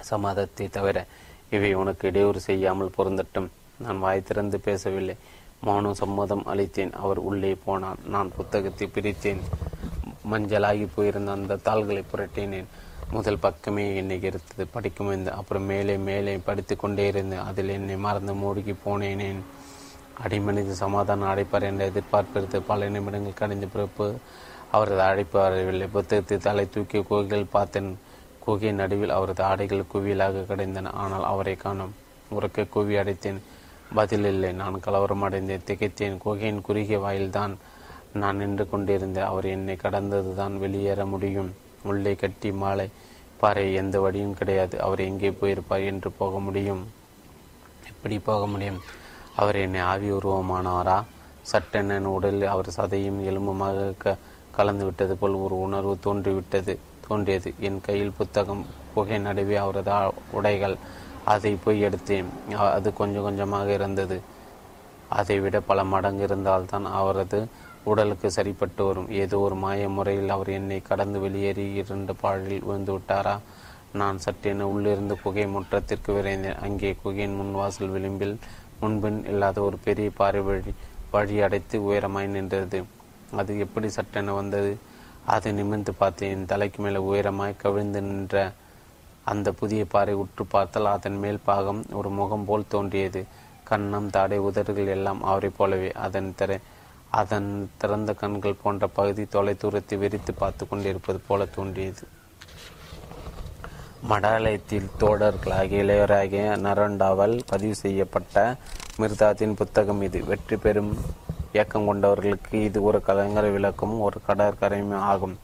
சமாதத்தை 0.00 0.68
தவிர 0.68 1.06
இவை 1.50 1.74
உனக்கு 1.74 2.08
இடையூறு 2.08 2.40
செய்யாமல் 2.40 2.94
பொருந்தட்டும். 2.96 3.50
நான் 3.78 3.98
வாய் 3.98 4.22
திறந்து 4.22 4.60
பேசவில்லை. 4.60 5.16
மௌனம் 5.60 5.94
சம்மதம் 5.94 6.44
அளித்தேன். 6.46 6.92
அவர் 6.92 7.18
உள்ளே 7.18 7.54
போனான். 7.64 7.98
நான் 8.06 8.32
புத்தகத்தை 8.36 8.90
பிரித்தேன். 8.94 9.40
மஞ்சளாகி 10.30 10.88
போயிருந்த 10.94 11.30
அந்த 11.30 11.56
தாள்களை 11.56 12.04
புரட்டினேன். 12.12 12.70
முதல் 13.10 13.38
பக்கமே 13.38 13.96
என்னை 13.96 14.22
எடுத்தது 14.22 14.66
படிக்கும் 14.66 15.12
இந்த 15.12 15.30
அப்புறம் 15.32 15.64
மேலே 15.64 15.96
மேலே 15.96 16.38
படித்து 16.38 16.76
கொண்டே 16.76 17.06
இருந்தேன் 17.06 17.40
அதில் 17.40 17.68
என்னை 17.68 17.96
மறந்து 17.96 18.34
மூழ்கி 18.34 18.74
போனேனேன் 18.84 19.40
அடிமனித 20.24 20.70
சமாதானம் 20.70 21.30
அடைப்பார் 21.30 21.62
என்ற 21.62 21.90
எதிர்பார்ப்பிருந்த 21.90 22.60
பல 22.60 22.88
நிமிடங்கள் 22.88 23.38
கடிந்த 23.40 23.66
பிறப்பு 23.66 24.06
அவரது 24.70 25.00
அழைப்பு 25.00 25.38
வரவில்லை 25.40 25.86
புத்தகத்தை 25.86 26.38
தலை 26.38 26.68
தூக்கி 26.70 27.02
கோயில்கள் 27.02 27.44
பார்த்தேன். 27.50 27.98
குகையின் 28.50 28.80
நடுவில் 28.82 29.16
அவரது 29.16 29.42
ஆடைகள் 29.44 29.90
குவியலாக 29.92 30.44
கிடைந்தன. 30.50 30.92
ஆனால் 30.92 31.24
அவரை 31.24 31.56
காணும் 31.56 31.94
உறக்க 32.38 32.66
குவி 32.74 32.94
அடைத்தேன். 33.02 33.40
பதில் 33.94 34.24
இல்லை. 34.24 34.52
நான் 34.52 34.80
கலவரம் 34.80 35.22
அடைந்தேன். 35.22 35.66
திகைத்தேன். 35.66 36.16
குகையின் 36.18 36.60
குறுகிய 36.60 36.98
வாயில்தான் 36.98 37.54
நான் 38.12 38.36
நின்று 38.36 38.64
கொண்டிருந்தேன். 38.68 39.24
அவர் 39.24 39.44
என்னை 39.44 39.76
கடந்தது 39.76 40.34
தான் 40.34 40.58
வெளியேற 40.58 41.06
முடியும். 41.06 41.50
உள்ளே 41.82 42.14
கட்டி 42.14 42.52
மாலை 42.52 42.88
பாறை 43.36 43.74
எந்த 43.74 44.00
வழியும் 44.00 44.34
கிடையாது. 44.34 44.80
அவர் 44.80 45.00
எங்கே 45.00 45.30
போயிருப்பார் 45.30 45.84
என்று 45.84 46.10
போக 46.10 46.38
முடியும். 46.38 46.82
எப்படி 47.90 48.18
போக 48.18 48.46
முடியும்? 48.46 48.80
அவர் 49.36 49.56
என்னை 49.56 49.80
ஆவி 49.80 50.10
உருவமானவரா 50.12 50.98
சட்டென 51.52 52.00
உடலில் 52.14 52.52
அவர் 52.54 52.68
சதையும் 52.76 53.20
எலும்புமாக 53.24 53.92
க 53.98 54.16
கலந்து 54.50 54.84
விட்டது 54.84 55.16
போல் 55.16 55.42
ஒரு 55.44 55.60
உணர்வு 55.60 55.98
தோன்றிவிட்டது. 56.00 56.74
தோன்றியது 57.10 57.50
என் 57.68 57.80
கையில் 57.86 58.16
புத்தகம் 58.18 58.64
புகை 58.94 59.18
நடுவே 59.26 59.56
அவரது 59.64 59.92
உடைகள். 60.38 60.76
அதை 61.32 61.52
போய் 61.64 61.84
எடுத்தேன். 61.86 62.28
அது 62.76 62.88
கொஞ்சம் 63.00 63.26
கொஞ்சமாக 63.28 63.68
இருந்தது. 63.78 64.18
அதை 65.18 65.36
விட 65.44 65.56
பல 65.70 65.80
மடங்கு 65.92 66.22
இருந்தால்தான் 66.28 66.86
அவரது 66.98 67.38
உடலுக்கு 67.90 68.28
சரிப்பட்டு 68.36 68.82
வரும். 68.86 69.08
ஏதோ 69.22 69.36
ஒரு 69.46 69.56
மாய 69.62 69.88
முறையில் 69.96 70.34
அவர் 70.34 70.50
என்னை 70.58 70.78
கடந்து 70.88 71.18
வெளியேறி 71.20 71.64
இரண்டு 71.80 72.12
பாழில் 72.22 72.64
விழுந்து 72.66 72.92
விட்டாரா? 72.96 73.34
நான் 74.00 74.18
சட்டென 74.24 74.66
உள்ளிருந்து 74.72 75.14
குகை 75.22 75.46
முற்றத்திற்கு 75.54 76.10
விரைந்தேன். 76.16 76.60
அங்கே 76.66 76.90
குகையின் 77.02 77.38
முன்வாசல் 77.40 77.92
விளிம்பில் 77.94 78.36
முன்பின் 78.82 79.18
இல்லாத 79.32 79.58
ஒரு 79.68 79.78
பெரிய 79.86 80.10
பாறை 80.18 80.42
வழி 80.48 80.72
வழி 81.14 81.36
அடைத்து 81.46 81.76
உயரமாய் 81.88 82.34
நின்றது. 82.36 82.80
அது 83.40 83.52
எப்படி 83.64 83.88
சட்டென 83.96 84.34
வந்தது? 84.40 84.72
அதை 85.34 85.50
நிமிர்ந்து 85.58 85.92
பார்த்தேன் 86.00 86.32
என் 86.34 86.50
தலைக்கு 86.52 86.78
மேலே 86.82 87.00
உயரமாய் 87.10 87.60
கவிழ்ந்து 87.62 88.00
நின்ற 88.08 88.36
அந்த 89.30 89.48
புதிய 89.60 89.82
பாறை 89.84 90.14
உற்று 90.22 90.44
பார்த்தால் 90.54 90.88
அதன் 90.94 91.18
மேல் 91.22 91.44
பாகம் 91.48 91.82
ஒரு 91.98 92.10
முகம் 92.18 92.46
போல் 92.48 92.70
தோன்றியது. 92.74 93.20
கண்ணம் 93.70 94.08
தாடை 94.14 94.38
உதடுகள் 94.48 94.92
எல்லாம் 94.94 95.20
அவரை 95.30 95.50
போலவே. 95.58 95.90
அதன் 96.06 96.30
திரை 96.38 96.56
அதன் 97.20 97.50
திறந்த 97.80 98.10
கண்கள் 98.20 98.60
போன்ற 98.62 98.86
பகுதி 98.98 99.24
தொலை 99.34 99.54
தூரத்தை 99.62 99.96
விரித்து 100.02 100.32
பார்த்து 100.34 100.64
கொண்டிருப்பது 100.68 101.20
போல 101.28 101.46
தோன்றியது. 101.56 102.04
மடாலயத்தில் 104.10 104.92
தோடர்களாகிய 105.00 105.82
இளையராகிய 105.84 106.44
நரண்டாவால் 106.66 107.36
பதிவு 107.46 107.76
செய்யப்பட்ட 107.84 108.56
மிர்தாத்தின் 109.00 109.58
புத்தகம் 109.60 110.02
இது. 110.08 110.20
வெற்றி 110.30 110.56
பெறும் 110.56 110.92
இயக்கம் 111.52 111.86
கொண்டவர்களுக்கு 111.86 112.52
இது 112.52 112.82
ஒரு 112.82 113.02
கலைஞர் 113.02 113.50
விளக்கமும் 113.50 114.00
ஒரு 114.00 114.18
கடற்கரையும் 114.26 114.92
ஆகும். 114.92 115.38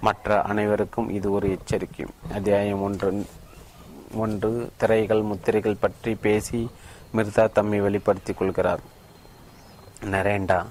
மற்ற 0.00 0.42
அனைவருக்கும் 0.42 1.08
இது 1.08 1.32
ஒரு 1.32 1.50
எச்சரிக்கை. 1.50 2.06
அத்தியாயம் 2.34 2.82
ஒன்று 2.82 3.26
ஒன்று 4.14 4.70
திரைகள் 4.76 5.22
முத்திரைகள் 5.22 5.80
பற்றி 5.80 6.14
பேசி 6.14 6.70
மிர்தா 7.16 7.52
தம்மை 7.52 7.80
வெளிப்படுத்திக் 7.80 8.38
கொள்கிறார். 8.38 8.80
நரேண்டா 10.04 10.64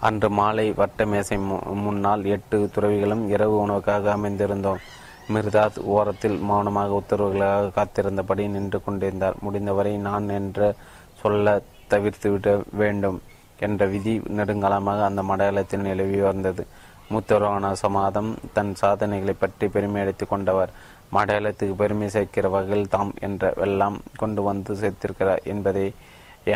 அன்று 0.00 0.30
மாலை 0.30 0.72
வட்ட 0.72 1.06
மேசை 1.06 1.38
முன்னால் 1.84 2.24
எட்டு 2.24 2.70
துறவிகளும் 2.74 3.28
இரவு 3.28 3.66
உணவுக்காக 3.66 4.14
அமைந்திருந்தோம். 4.16 4.80
மிர்தாத் 5.28 5.78
ஓரத்தில் 5.78 6.38
மௌனமாக 6.38 7.00
உத்தரவுகளாக 7.00 7.70
காத்திருந்தபடி 7.76 8.48
நின்று 8.48 8.84
கொண்டிருந்தார். 8.84 9.34
முடிந்தவரை 9.40 9.96
நான் 9.96 10.28
என்று 10.28 10.74
சொல்ல 11.20 11.60
தவிர்த்து 11.88 12.30
விட 12.30 12.62
வேண்டும். 12.72 13.22
என்ற 13.66 13.86
விதி 13.94 14.14
நெடுங்காலமாக 14.36 15.00
அந்த 15.08 15.22
மண்டலத்தில் 15.30 15.86
நிலவி 15.88 16.20
வந்தது. 16.20 16.64
மூத்தவரான 17.10 17.72
சமாதம் 17.82 18.30
தன் 18.56 18.72
சாதனைகளை 18.74 19.34
பற்றி 19.38 19.66
பெருமையடைத்துக் 19.66 20.32
கொண்டவர். 20.32 20.70
மடையாளத்துக்கு 21.14 21.74
பெருமை 21.80 22.08
சேர்க்கிற 22.08 22.46
வகையில் 22.48 22.92
தாம் 22.94 23.12
என்ற 23.20 23.52
வெள்ளம் 23.56 23.98
கொண்டு 24.16 24.42
வந்து 24.42 24.74
சேர்த்திருக்கிறார் 24.82 25.42
என்பதை 25.52 25.86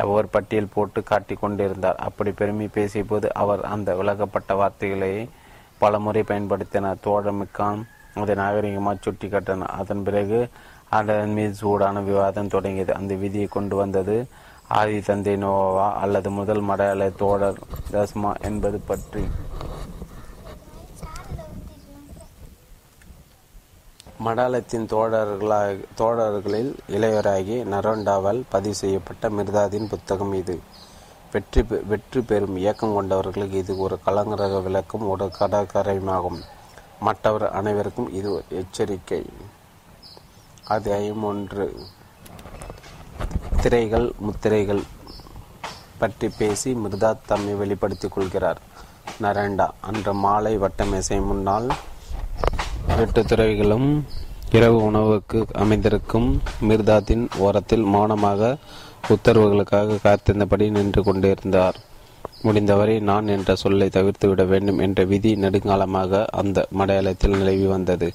அவர் 0.04 0.32
பட்டியல் 0.34 0.72
போட்டு 0.74 1.00
காட்டி 1.10 1.34
கொண்டிருந்தார். 1.34 1.98
அப்படி 2.06 2.30
பெருமை 2.40 2.66
பேசிய 2.76 3.02
போது 3.04 3.26
அவர் 3.42 3.62
அந்த 3.74 3.90
விலகப்பட்ட 3.94 4.54
வார்த்தைகளை 4.60 5.12
பலமுறை 5.82 6.22
பயன்படுத்தினார். 6.30 7.02
தோழமிக்கான் 7.06 7.82
அதை 8.22 8.34
நாகரிகமாக 8.40 8.96
சுட்டி 9.00 9.28
காட்டினார் 9.28 9.76
அதன் 9.80 10.02
பிறகு 10.06 10.40
அதன் 10.98 11.34
மீது 11.36 11.54
சூடான 11.60 12.00
விவாதம் 12.08 12.52
தொடங்கியது. 12.54 12.92
அந்த 13.00 13.12
விதியை 13.22 13.48
கொண்டு 13.56 13.74
வந்தது 13.76 14.16
ஆதி 14.68 15.00
தந்தை 15.00 15.36
நோவா 15.36 15.92
அல்லது 15.92 16.30
முதல் 16.30 16.60
மடையாள 16.60 17.10
தோழர் 17.16 17.58
தஸ்மா 17.92 18.40
என்பது 18.40 18.78
பற்றி. 18.78 19.22
மடாலத்தின் 24.24 24.86
தோழர்களாக 24.92 25.84
தோழர்களில் 25.94 26.74
இளையராகி 26.88 27.56
நரோண்டாவால் 27.72 28.42
பதிவு 28.48 28.74
செய்யப்பட்ட 28.74 29.28
மிர்தாதின் 29.28 29.88
புத்தகம் 29.88 30.32
இது. 30.32 30.58
வெற்றி 31.32 31.62
வெற்றி 31.62 32.20
பெறும் 32.20 32.56
இயக்கம் 32.56 32.96
கொண்டவர்களுக்கு 32.96 33.52
இது 33.52 33.78
ஒரு 33.78 33.98
கலங்கரக 34.06 34.62
விளக்கம் 34.62 35.08
ஒரு 35.08 35.30
கடற்கரையுமாகும் 35.38 36.40
மற்றவர் 37.00 37.50
அனைவருக்கும் 37.50 38.12
இது 38.12 38.44
எச்சரிக்கை. 38.48 39.26
அத்தியாயம் 40.64 41.24
ஒன்று. 41.24 41.76
திரைகள் 43.66 44.04
முத்திரைகள் 44.18 44.80
பற்றி 46.00 46.28
பேசி 46.38 46.72
மிர்தாத் 46.72 47.24
தம்மை 47.26 47.54
வெளிப்படுத்திக் 47.54 48.12
கொள்கிறார். 48.14 48.60
நரேண்டா 49.22 49.66
அன்று 49.80 50.12
மாலை 50.14 50.52
வட்டமேசை 50.58 51.18
முன்னால் 51.24 51.66
எட்டு 52.96 53.22
துறவிகளும் 53.24 53.88
இரவு 54.50 54.78
உணவுக்கு 54.82 55.46
அமைந்திருக்கும் 55.52 56.28
மிர்தாத்தின் 56.68 57.24
ஓரத்தில் 57.38 57.84
மௌனமாக 57.94 58.52
உத்தரவுகளுக்காக 59.14 59.98
காத்திருந்தபடி 60.04 60.70
நின்று 60.70 61.02
கொண்டிருந்தார். 61.02 61.76
முடிந்தவரை 62.42 62.96
நான் 63.10 63.28
என்ற 63.28 63.54
சொல்லை 63.64 63.88
தவிர்த்துவிட 63.88 64.44
வேண்டும் 64.46 64.78
என்ற 64.78 65.04
விதி 65.04 65.34
நெடுங்காலமாக 65.34 66.24
அந்த 66.40 66.66
மடையாளத்தில் 66.78 67.36
நிலவி 67.36 67.66
வந்தது. 67.66 68.12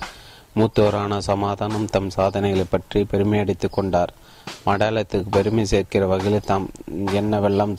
மூத்தோரான 0.56 1.18
சமாதானம் 1.32 1.92
தம் 1.96 2.10
சாதனைகளை 2.10 2.68
பற்றி 2.70 3.02
பெருமையடித்துக் 3.12 3.78
கொண்டார். 3.80 4.14
மடையாளத்துக்கு 4.66 5.30
பெருமை 5.32 5.66
சேர்க்கிற 5.66 6.06
வகையில் 6.06 6.48
தாம் 6.50 6.70
என்னவெல்லாம் 7.20 7.76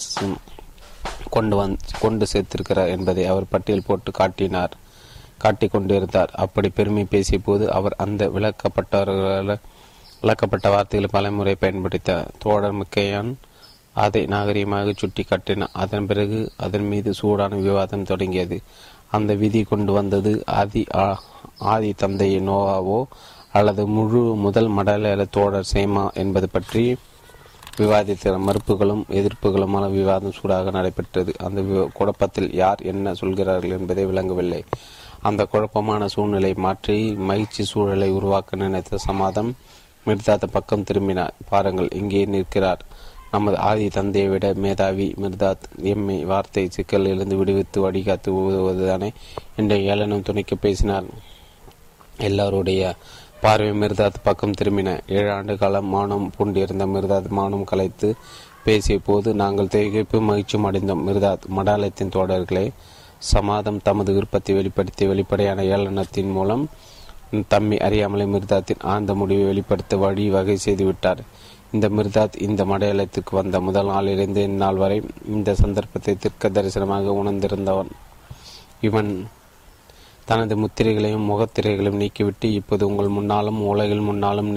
கொண்டு 1.31 1.55
வந் 1.59 1.77
கொண்டு 2.01 2.27
சேர்த்திருக்கிறார் 2.33 2.89
என்பதை 2.89 3.27
அவர் 3.27 3.51
பட்டியல் 3.51 3.87
போட்டு 3.87 4.11
காட்டினார் 4.11 4.75
காட்டிக் 5.39 5.71
கொண்டிருந்தார். 5.71 6.31
அப்படி 6.45 6.69
பெருமை 6.69 7.05
பேசிய 7.05 7.39
போது 7.39 7.65
அவர் 7.73 7.95
அந்த 7.99 8.27
விளக்கப்பட்டவர்களால் 8.27 9.63
விளக்கப்பட்ட 10.23 10.67
வார்த்தைகளை 10.71 11.09
பலமுறை 11.11 11.55
பயன்படுத்தார் 11.55 12.29
தோழர் 12.39 12.75
முக்கையான் 12.75 13.33
அதை 13.93 14.23
நாகரிகமாக 14.27 14.93
சுட்டி 14.97 15.23
காட்டினார். 15.23 15.73
அதன் 15.73 16.07
பிறகு 16.07 16.53
அதன் 16.57 16.87
மீது 16.89 17.11
சூடான 17.15 17.57
விவாதம் 17.57 18.05
தொடங்கியது. 18.05 18.59
அந்த 19.11 19.35
விதி 19.35 19.63
கொண்டு 19.63 19.93
வந்தது 19.93 20.43
ஆதி 20.47 20.83
ஆதி 21.73 21.91
தந்தை 21.93 22.29
நோவாவோ 22.41 23.01
அல்லது 23.53 23.87
முழு 23.87 24.21
முதல் 24.35 24.71
மடல 24.71 25.27
தோழர் 25.31 25.71
சேமா 25.75 26.13
என்பது 26.13 26.49
பற்றி 26.49 26.97
விவாதித்த 27.77 28.33
மறுப்புகளும் 28.39 29.05
எதிர்ப்புகளுமான 29.11 29.91
விவாதம் 29.91 30.33
சூடாக 30.33 30.71
நடைபெற்றது. 30.71 31.33
அந்த 31.39 31.91
குழப்பத்தில் 31.93 32.53
யார் 32.53 32.81
என்ன 32.81 33.15
சொல்கிறார்கள் 33.15 33.71
என்பதை 33.71 34.05
விளங்கவில்லை. 34.05 34.65
அந்த 35.21 35.45
குழப்பமான 35.45 36.09
சூழ்நிலை 36.09 36.55
மாற்றி 36.55 37.13
மகிழ்ச்சி 37.13 37.65
சூழலை 37.65 38.11
உருவாக்க 38.11 38.57
நினைத்த 38.57 38.97
சமாதம் 38.97 39.57
மிர்தாத 40.07 40.45
பக்கம் 40.51 40.83
திரும்பினார். 40.83 41.35
பாருங்கள் 41.49 41.89
இங்கே 41.91 42.25
நிற்கிறார். 42.25 42.83
நமது 43.31 43.59
ஆதி 43.59 43.89
தந்தையை 43.89 44.31
விட 44.31 44.53
மேதாவி 44.55 45.15
மிர்தாத் 45.23 45.67
எம்மை 45.83 46.25
வார்த்தை 46.25 46.69
சிக்கலிலிருந்து 46.77 47.35
விடுவித்து 47.35 47.81
வடிகாத்து 47.81 48.33
உதவுவதுதானே? 48.33 49.11
என்ற 49.57 49.77
ஏளனம் 49.77 50.23
துணைக்கு 50.23 50.57
பேசினார். 50.57 51.05
எல்லாருடைய 52.19 52.95
பார்வை 53.43 53.71
மிர்தாத் 53.81 54.19
பக்கம் 54.23 54.57
திரும்பின. 54.59 54.91
ஏழு 55.07 55.31
ஆண்டு 55.33 55.55
காலம் 55.61 55.89
மௌனம் 55.93 56.27
பூண்டிருந்த 56.35 56.85
மிர்தாத் 56.95 57.31
மௌனம் 57.37 57.65
கலைத்து 57.65 58.09
பேசிய 58.65 58.97
போது 59.07 59.29
நாங்கள் 59.35 59.71
திகைப்பு 59.73 60.19
மகிழ்ச்சியும் 60.21 60.67
அடைந்தோம் 60.69 61.03
மிர்தாத். 61.07 61.47
மடாலயத்தின் 61.57 62.13
தோடர்களே 62.17 62.67
சமாதம் 63.33 63.81
தமது 63.83 64.11
விருப்பத்தை 64.13 64.55
வெளிப்படுத்தி 64.55 65.07
வெளிப்படையான 65.07 65.63
ஏளனத்தின் 65.63 66.31
மூலம் 66.33 66.65
தம்மை 67.49 67.79
அறியாமலே 67.79 68.25
மிர்தாத்தின் 68.25 68.85
ஆழ்ந்த 68.93 69.13
முடிவை 69.15 69.45
வெளிப்படுத்த 69.45 69.97
வழி 69.97 70.25
வகை 70.31 70.57
செய்துவிட்டார் 70.65 71.23
இந்த 71.73 71.89
மிர்தாத் 71.89 72.41
இந்த 72.47 72.65
மடையாளத்துக்கு 72.65 73.39
வந்த 73.41 73.61
முதல் 73.61 73.87
நாளிலிருந்து 73.87 74.43
இந்நாள் 74.43 74.83
வரை 74.85 74.99
இந்த 75.27 75.55
சந்தர்ப்பத்தை 75.55 76.15
திர்க்க 76.17 76.49
தரிசனமாக 76.49 77.15
உணர்ந்திருந்தவன். 77.21 77.93
இவன் 78.81 79.13
தனது 80.29 80.55
முத்திரைகளையும் 80.57 81.29
முகத்திரைகளையும் 81.31 82.01
நீக்கிவிட்டு 82.03 82.49
இப்போது 82.59 82.87
உங்கள் 82.91 83.15
முன்னாலும் 83.17 83.61
உலகில் 83.71 84.07
முன்னாலும் 84.09 84.51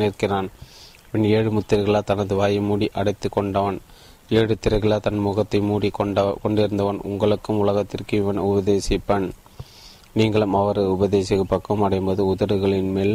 நிற்கிறான். 0.00 0.48
இவன் 1.06 1.24
ஏழு 1.36 1.50
முத்திரைகளால் 1.56 2.08
தனது 2.10 2.34
வாயை 2.40 2.60
மூடி 2.60 2.88
அடைத்து 3.00 3.28
கொண்டவன். 3.28 3.78
ஏழு 4.38 4.54
திரைகளால் 4.64 5.04
தன் 5.06 5.22
முகத்தை 5.26 5.60
மூடி 5.60 5.88
கொண்ட 5.90 6.24
கொண்டிருந்தவன் 6.42 6.98
உங்களுக்கும் 7.10 7.58
உலகத்திற்கு 7.58 8.16
இவன் 8.22 8.42
உபதேசிப்பான். 8.48 9.26
நீங்களும் 10.18 10.54
அவர் 10.54 10.80
உபதேசிக்க 10.94 11.42
பக்கம் 11.54 11.82
அடையும்போது 11.86 12.22
உதடுகளின் 12.32 12.92
மேல் 12.96 13.14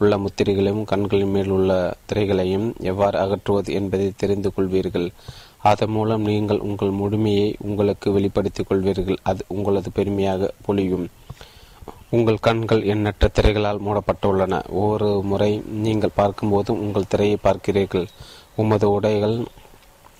உள்ள 0.00 0.16
முத்திரைகளையும் 0.16 0.84
கண்களின் 0.84 1.32
மேல் 1.36 1.52
உள்ள 1.56 1.70
திரைகளையும் 2.08 2.66
எவ்வாறு 2.90 3.16
அகற்றுவது 3.18 3.70
என்பதை 3.78 4.08
தெரிந்து 4.16 4.50
கொள்வீர்கள். 4.56 5.08
அதன் 5.70 5.94
மூலம் 5.96 6.26
நீங்கள் 6.30 6.64
உங்கள் 6.68 6.98
முழுமையை 6.98 7.48
உங்களுக்கு 7.68 8.08
வெளிப்படுத்திக் 8.16 8.68
கொள்வீர்கள். 8.70 9.22
அது 9.30 9.42
உங்களது 9.48 9.90
பெருமையாக 9.96 10.50
பொழியும். 10.66 11.06
உங்கள் 12.16 12.44
கண்கள் 12.46 12.82
எண்ணற்ற 12.92 13.28
திரைகளால் 13.28 13.84
மூடப்பட்டுள்ளன. 13.86 14.60
ஒவ்வொரு 14.80 15.08
முறை 15.22 15.50
நீங்கள் 15.86 16.16
பார்க்கும்போதும் 16.16 16.82
உங்கள் 16.84 17.10
திரையை 17.12 17.36
பார்க்கிறீர்கள். 17.42 18.06
உமது 18.56 18.86
உடைகள் 18.90 19.36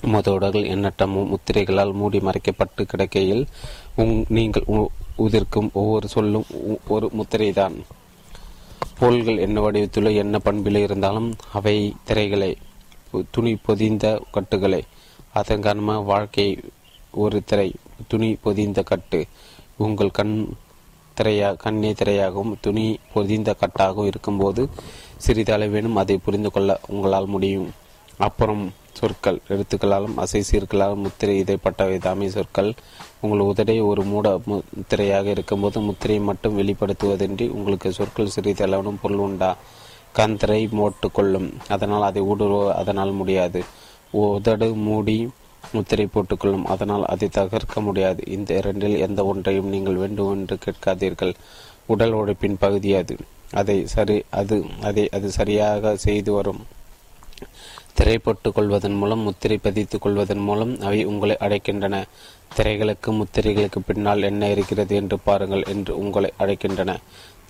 உமது 0.07 0.31
உடைகள் 0.33 0.67
எண்ணற்ற 0.73 1.07
முத்திரைகளால் 1.07 1.93
மூடி 1.93 2.19
மறைக்கப்பட்டு 2.19 2.83
கிடக்கையில் 2.83 3.45
உங் 3.97 4.13
நீங்கள் 4.29 4.67
உதிர்க்கும் 5.19 5.71
ஒவ்வொரு 5.73 6.09
சொல்லும் 6.09 6.47
ஒரு 6.89 7.07
முத்திரைதான். 7.19 7.77
பொருள்கள் 8.99 9.43
என்ன 9.47 9.57
வடிவத்திலோ 9.65 10.11
என்ன 10.23 10.37
பண்பில் 10.39 10.81
இருந்தாலும் 10.85 11.31
அவை 11.53 11.77
திரைகளை 12.05 12.53
துணி 13.31 13.53
பொதிந்த 13.67 14.07
கட்டுகளை. 14.31 14.83
அதன் 15.33 15.65
காரணமாக 15.67 16.09
வாழ்க்கை 16.13 16.49
ஒரு 17.25 17.39
திரை 17.45 17.69
துணி 18.09 18.31
பொதிந்த 18.45 18.83
கட்டு. 18.83 19.21
உங்கள் 19.77 20.17
கண் 20.19 20.35
திரையா 21.19 21.57
கண்ணே 21.57 21.93
திரையாகவும் 21.93 22.55
துணி 22.61 22.99
பொதிந்த 23.15 23.55
கட்டாகவும் 23.61 24.07
இருக்கும்போது 24.07 24.69
சிறிதளவேனும் 25.27 25.93
அதை 25.93 26.17
புரிந்து 26.19 26.51
கொள்ள 26.51 26.81
உங்களால் 26.89 27.27
முடியும். 27.27 27.71
அப்புறம் 28.19 28.73
சொற்கள் 28.93 29.41
எழுத்துக்களாலும் 29.49 30.17
அசை 30.17 30.41
சீர்களாலும் 30.51 31.03
முத்திரை 31.05 31.35
இதைப்பட்டவை 31.43 31.99
தாமே 31.99 32.29
சொற்கள். 32.29 32.75
உங்கள் 33.21 33.45
உதடை 33.51 33.81
ஒரு 33.81 34.03
மூட 34.05 34.41
முத்திரையாக 34.47 35.27
இருக்கும்போது 35.27 35.81
முத்திரையை 35.81 36.25
மட்டும் 36.25 36.59
வெளிப்படுத்துவதின்றி 36.59 37.49
உங்களுக்கு 37.49 37.93
சொற்கள் 37.93 38.35
சிறிதளவனும் 38.37 39.03
பொருள் 39.03 39.19
உண்டா? 39.19 39.57
கந்திரை 40.17 40.71
மோட்டு 40.71 41.11
கொள்ளும். 41.11 41.49
அதனால் 41.69 42.03
அதை 42.03 42.23
ஊடுருவ 42.23 42.69
அதனால் 42.73 43.11
முடியாது. 43.11 43.63
உதடு 44.11 44.75
மூடி 44.75 45.17
முத்திரை 45.73 46.07
போட்டுக்கொள்ளும். 46.07 46.65
அதனால் 46.65 47.05
அதை 47.05 47.29
தகர்க்க 47.33 47.81
முடியாது. 47.81 48.23
இந்த 48.27 48.57
இரண்டில் 48.57 48.97
எந்த 48.99 49.25
ஒன்றையும் 49.25 49.69
நீங்கள் 49.69 49.95
வேண்டும் 49.95 50.33
என்று 50.33 50.59
கேட்காதீர்கள். 50.65 51.35
உடல் 51.87 52.13
உழைப்பின் 52.13 52.59
பகுதி 52.59 52.95
அது. 52.95 53.17
அதை 53.53 53.87
சரி 53.87 54.23
அது 54.31 54.65
அதை 54.83 55.09
அது 55.09 55.31
சரியாக 55.31 55.97
செய்து 55.97 56.33
வரும். 56.33 56.63
திரைப்பட்டு 57.99 58.53
கொள்வதன் 58.53 58.95
மூலம் 58.95 59.19
முத்திரை 59.19 59.59
பதித்துக் 59.63 60.01
கொள்வதன் 60.01 60.39
மூலம் 60.39 60.81
அவை 60.81 61.05
உங்களை 61.05 61.37
அடைக்கின்றன. 61.41 62.05
திரைகளுக்கு 62.57 63.11
முத்திரைகளுக்கு 63.11 63.79
பின்னால் 63.87 64.23
என்ன 64.23 64.51
இருக்கிறது 64.51 64.97
என்று 64.97 65.19
பாருங்கள் 65.19 65.65
என்று 65.67 65.99
உங்களை 65.99 66.31
அழைக்கின்றன 66.39 66.97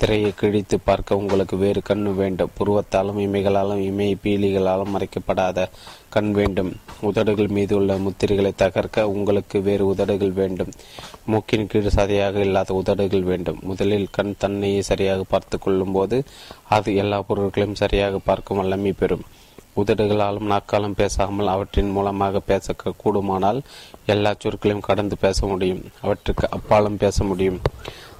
திரையை 0.00 0.30
கிழித்து 0.40 0.76
பார்க்க 0.88 1.18
உங்களுக்கு 1.20 1.56
வேறு 1.62 1.80
கண் 1.88 2.04
வேண்டும். 2.20 2.52
புருவத்தாலும் 2.58 3.18
இமைகளாலும் 3.24 3.80
இமை 3.88 4.08
பீலிகளாலும் 4.24 4.92
மறைக்கப்படாத 4.94 5.66
கண் 6.14 6.30
வேண்டும். 6.38 6.70
உதடுகள் 7.08 7.50
மீது 7.56 7.74
உள்ள 7.78 7.96
முத்திரைகளை 8.04 8.52
தகர்க்க 8.62 9.08
உங்களுக்கு 9.14 9.58
வேறு 9.68 9.86
உதடுகள் 9.92 10.34
வேண்டும். 10.40 10.70
மூக்கின் 11.32 11.68
கீழ் 11.72 11.96
சதையாக 11.96 12.44
இல்லாத 12.48 12.74
உதடுகள் 12.74 13.26
வேண்டும். 13.32 13.58
முதலில் 13.62 14.08
கண் 14.10 14.34
தன்னையே 14.38 14.80
சரியாக 14.82 15.26
பார்த்து 15.34 15.58
கொள்ளும் 15.58 15.92
போது 15.92 16.18
அது 16.76 16.96
எல்லா 17.02 17.20
பொருட்களையும் 17.28 17.80
சரியாக 17.82 18.18
பார்க்கும் 18.30 18.60
வல்லமை 18.62 18.94
பெறும். 19.02 19.26
உதடுகளாலும் 19.80 20.50
நாக்காலும் 20.52 20.96
பேசாமல் 21.00 21.52
அவற்றின் 21.52 21.92
மூலமாக 21.96 22.40
பேச 22.50 22.74
கூடுமானால் 23.02 23.60
எல்லா 24.14 24.30
சொற்களையும் 24.44 24.86
கடந்து 24.88 25.16
பேச 25.24 25.46
முடியும். 25.46 25.82
அவற்றுக்கு 26.04 26.44
அப்பாலும் 26.56 27.00
பேச 27.04 27.24
முடியும். 27.24 27.60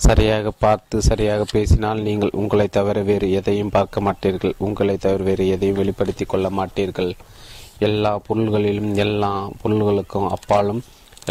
சரியாக 0.06 0.50
பார்த்து 0.64 0.96
சரியாக 1.08 1.42
பேசினால் 1.52 2.00
நீங்கள் 2.08 2.36
உங்களை 2.40 2.66
தவிர 2.76 2.98
வேறு 3.08 3.26
எதையும் 3.38 3.72
பார்க்க 3.76 4.04
மாட்டீர்கள். 4.06 4.54
உங்களை 4.66 4.96
தவிர 4.96 5.22
வேறு 5.28 5.44
எதையும் 5.54 5.80
வெளிப்படுத்தி 5.80 6.24
கொள்ள 6.24 6.48
மாட்டீர்கள். 6.58 7.10
எல்லா 7.88 8.12
பொருள்களிலும் 8.26 8.92
எல்லா 9.04 9.32
பொருள்களுக்கும் 9.62 10.28
அப்பாலும் 10.36 10.80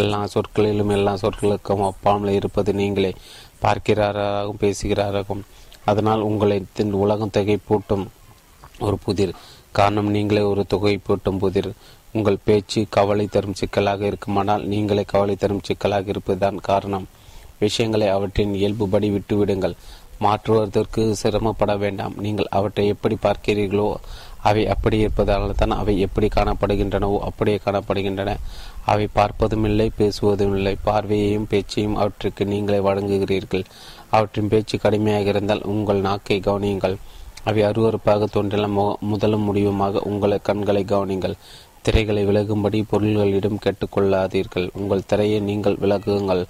எல்லா 0.01 0.19
சொற்களிலும் 0.33 0.91
எல்லா 0.97 1.13
சொற்களுக்கும் 1.21 1.83
அப்பாமல் 1.89 2.35
இருப்பது 2.39 2.71
நீங்களே 2.73 3.11
பார்க்கிறாராகவும் 3.63 4.61
பேசுகிறாராகும் 4.63 5.43
அதனால் 5.91 6.21
உங்களை 6.29 6.57
உலகம் 7.03 7.35
திகைப்பூட்டும் 7.37 8.05
ஒரு 8.87 8.97
புதிர். 9.05 9.33
காரணம் 9.77 10.09
நீங்களே 10.15 10.41
ஒரு 10.51 10.63
தொகை 10.73 10.95
பூட்டும் 11.07 11.39
புதிர். 11.43 11.69
உங்கள் 12.11 12.43
பேச்சு 12.47 12.79
கவலை 12.89 13.25
தரும் 13.27 13.57
சிக்கலாக 13.59 14.01
இருக்குமானால் 14.05 14.63
நீங்களே 14.73 15.03
கவலை 15.13 15.35
தரும் 15.35 15.65
சிக்கலாக 15.67 16.11
இருப்பதுதான் 16.13 16.59
காரணம். 16.69 17.07
விஷயங்களை 17.65 18.07
அவற்றின் 18.15 18.53
இயல்புபடி 18.61 19.09
விட்டுவிடுங்கள். 19.15 19.75
மாற்றுவதற்கு 20.25 21.01
சிரமப்பட 21.19 21.71
வேண்டாம். 21.83 22.15
நீங்கள் 22.25 22.53
அவற்றை 22.57 22.85
எப்படி 22.93 23.15
பார்க்கிறீர்களோ 23.25 23.89
அவை 24.49 24.63
அப்படி 24.73 24.97
இருப்பதால் 25.03 25.59
தான் 25.59 25.75
அவை 25.81 25.93
எப்படி 26.05 26.27
காணப்படுகின்றனவோ 26.35 27.17
அப்படியே 27.27 27.57
காணப்படுகின்றன. 27.65 28.31
அவை 28.91 29.05
பார்ப்பதும் 29.17 29.65
இல்லை 29.69 29.87
பேசுவதும் 29.99 30.55
இல்லை. 30.57 30.73
பார்வையையும் 30.87 31.47
பேச்சையும் 31.51 31.99
அவற்றுக்கு 32.01 32.45
நீங்களே 32.53 32.79
வழங்குகிறீர்கள். 32.87 33.65
அவற்றின் 34.15 34.51
பேச்சு 34.53 34.75
கடுமையாக 34.85 35.31
இருந்தால் 35.33 35.65
உங்கள் 35.73 36.05
நாக்கை 36.07 36.39
கவனியுங்கள். 36.47 36.97
அவை 37.49 37.61
அருவறுப்பாக 37.69 38.27
தோன்றலாம் 38.35 38.79
முதலும் 39.11 39.47
முடிவுமாக 39.49 40.01
உங்கள் 40.09 40.45
கண்களை 40.49 40.83
கவனிங்கள் 40.93 41.35
திரைகளை 41.85 42.23
விலகும்படி 42.29 42.79
பொருள்களிடம் 42.91 43.61
கேட்டுக்கொள்ளாதீர்கள். 43.65 44.65
உங்கள் 44.79 45.07
திரையை 45.11 45.39
நீங்கள் 45.49 45.77
விலகுங்கள் 45.83 46.43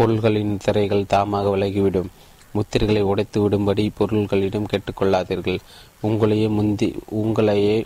பொருள்களின் 0.00 0.52
திரைகள் 0.64 1.10
தாமாக 1.14 1.48
விலகிவிடும். 1.54 2.10
முத்திரைகளை 2.54 3.00
உடைத்து 3.12 3.38
விடும்படி 3.42 3.84
பொருள்களிடம் 3.98 4.70
கேட்டுக்கொள்ளாதீர்கள். 4.72 5.58
உங்களையே 6.02 6.48
முந்தி 6.48 6.88
உங்களையே 7.22 7.76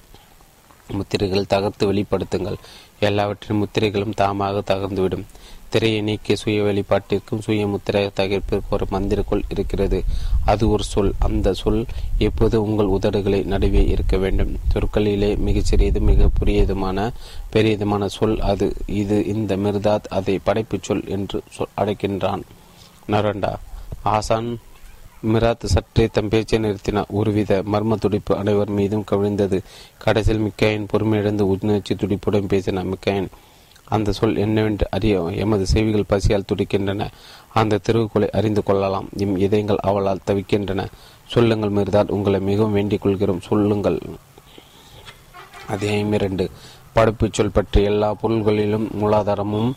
முத்திரைகள் 0.89 1.51
தகர்த்து 1.55 1.93
வெளிப்படுத்துங்கள். 1.93 2.59
எல்லாவற்றின் 3.01 3.61
முத்திரைகளும் 3.63 4.19
தாமாக 4.21 4.63
தகர்ந்துவிடும். 4.71 5.25
திரையை 5.75 6.01
நீக்கிய 6.01 6.37
சுய 6.37 6.63
வெளிப்பாட்டிற்கும் 6.63 7.39
சுய 7.41 7.67
முத்திரை 7.67 8.11
தகர்ப்பிற்கு 8.17 8.71
ஒரு 8.71 8.87
மந்திரக்குள் 8.91 9.43
இருக்கிறது. 9.49 10.05
அது 10.45 10.71
ஒரு 10.71 10.85
சொல். 10.85 11.13
அந்த 11.19 11.53
சொல் 11.53 11.85
எப்போது 12.19 12.63
உங்கள் 12.63 12.87
உதடுகளை 12.87 13.45
நடுவே 13.45 13.87
இருக்க 13.87 14.17
வேண்டும்? 14.17 14.59
சொற்களிலே 14.75 15.37
மிகச்சிறியது 15.37 16.01
மிக 16.01 16.29
புரியதுமான 16.39 17.13
பெரியதுமான 17.53 18.07
சொல் 18.07 18.41
அது. 18.41 18.73
இது 18.87 19.27
இந்த 19.27 19.57
மிர்தாத் 19.57 20.07
அதை 20.09 20.39
படைப்பு 20.39 20.79
சொல் 20.83 21.09
என்று 21.09 21.43
அழைக்கின்றான். 21.77 22.43
நரண்டா. 23.09 23.55
ஆசான் 24.03 24.59
மிராத் 25.33 25.65
சற்றே 25.65 26.09
தம் 26.13 26.29
பேச்சை 26.29 26.59
நிறுத்தினார் 26.59 27.09
ஒருவித 27.09 27.63
மர்ம 27.73 27.95
துடிப்பு 27.95 28.37
அனைவர் 28.37 28.71
மீதும் 28.71 29.05
கவிழ்ந்தது. 29.11 29.61
கடைசியில் 29.99 30.41
மிக்காயின் 30.41 30.87
பொறுமையிழந்து 30.93 31.41
உணர்ச்சி 31.41 31.95
துடிப்புடன் 31.95 32.49
பேசினார் 32.49 32.87
மிக்காயின். 32.87 33.27
அந்த 33.85 34.13
சொல் 34.13 34.37
என்னவென்று 34.37 34.87
அறிய 34.91 35.23
எமது 35.23 35.67
செவிகள் 35.67 36.05
பசியால் 36.09 36.45
துடிக்கின்றன. 36.55 37.07
அந்த 37.53 37.79
திருவுக்குலை 37.91 38.29
அறிந்து 38.29 38.63
கொள்ளலாம். 38.63 39.09
எம் 39.17 39.37
இதயங்கள் 39.37 39.77
அவளால் 39.77 40.21
தவிக்கின்றன. 40.27 40.87
சொல்லுங்கள் 41.27 41.71
மீறுதால் 41.71 42.11
உங்களை 42.11 42.41
மிகவும் 42.41 42.73
வேண்டிக் 42.73 43.01
கொள்கிறோம். 43.01 43.41
சொல்லுங்கள். 43.41 44.01
அத்தியாயம் 45.69 46.13
இரண்டு. 46.13 46.51
படைப்பு 46.93 47.29
சொல் 47.33 47.51
பற்றி 47.51 47.83
எல்லா 47.83 48.15
பொருள்களிலும் 48.15 48.89
மூலாதாரமும் 49.01 49.73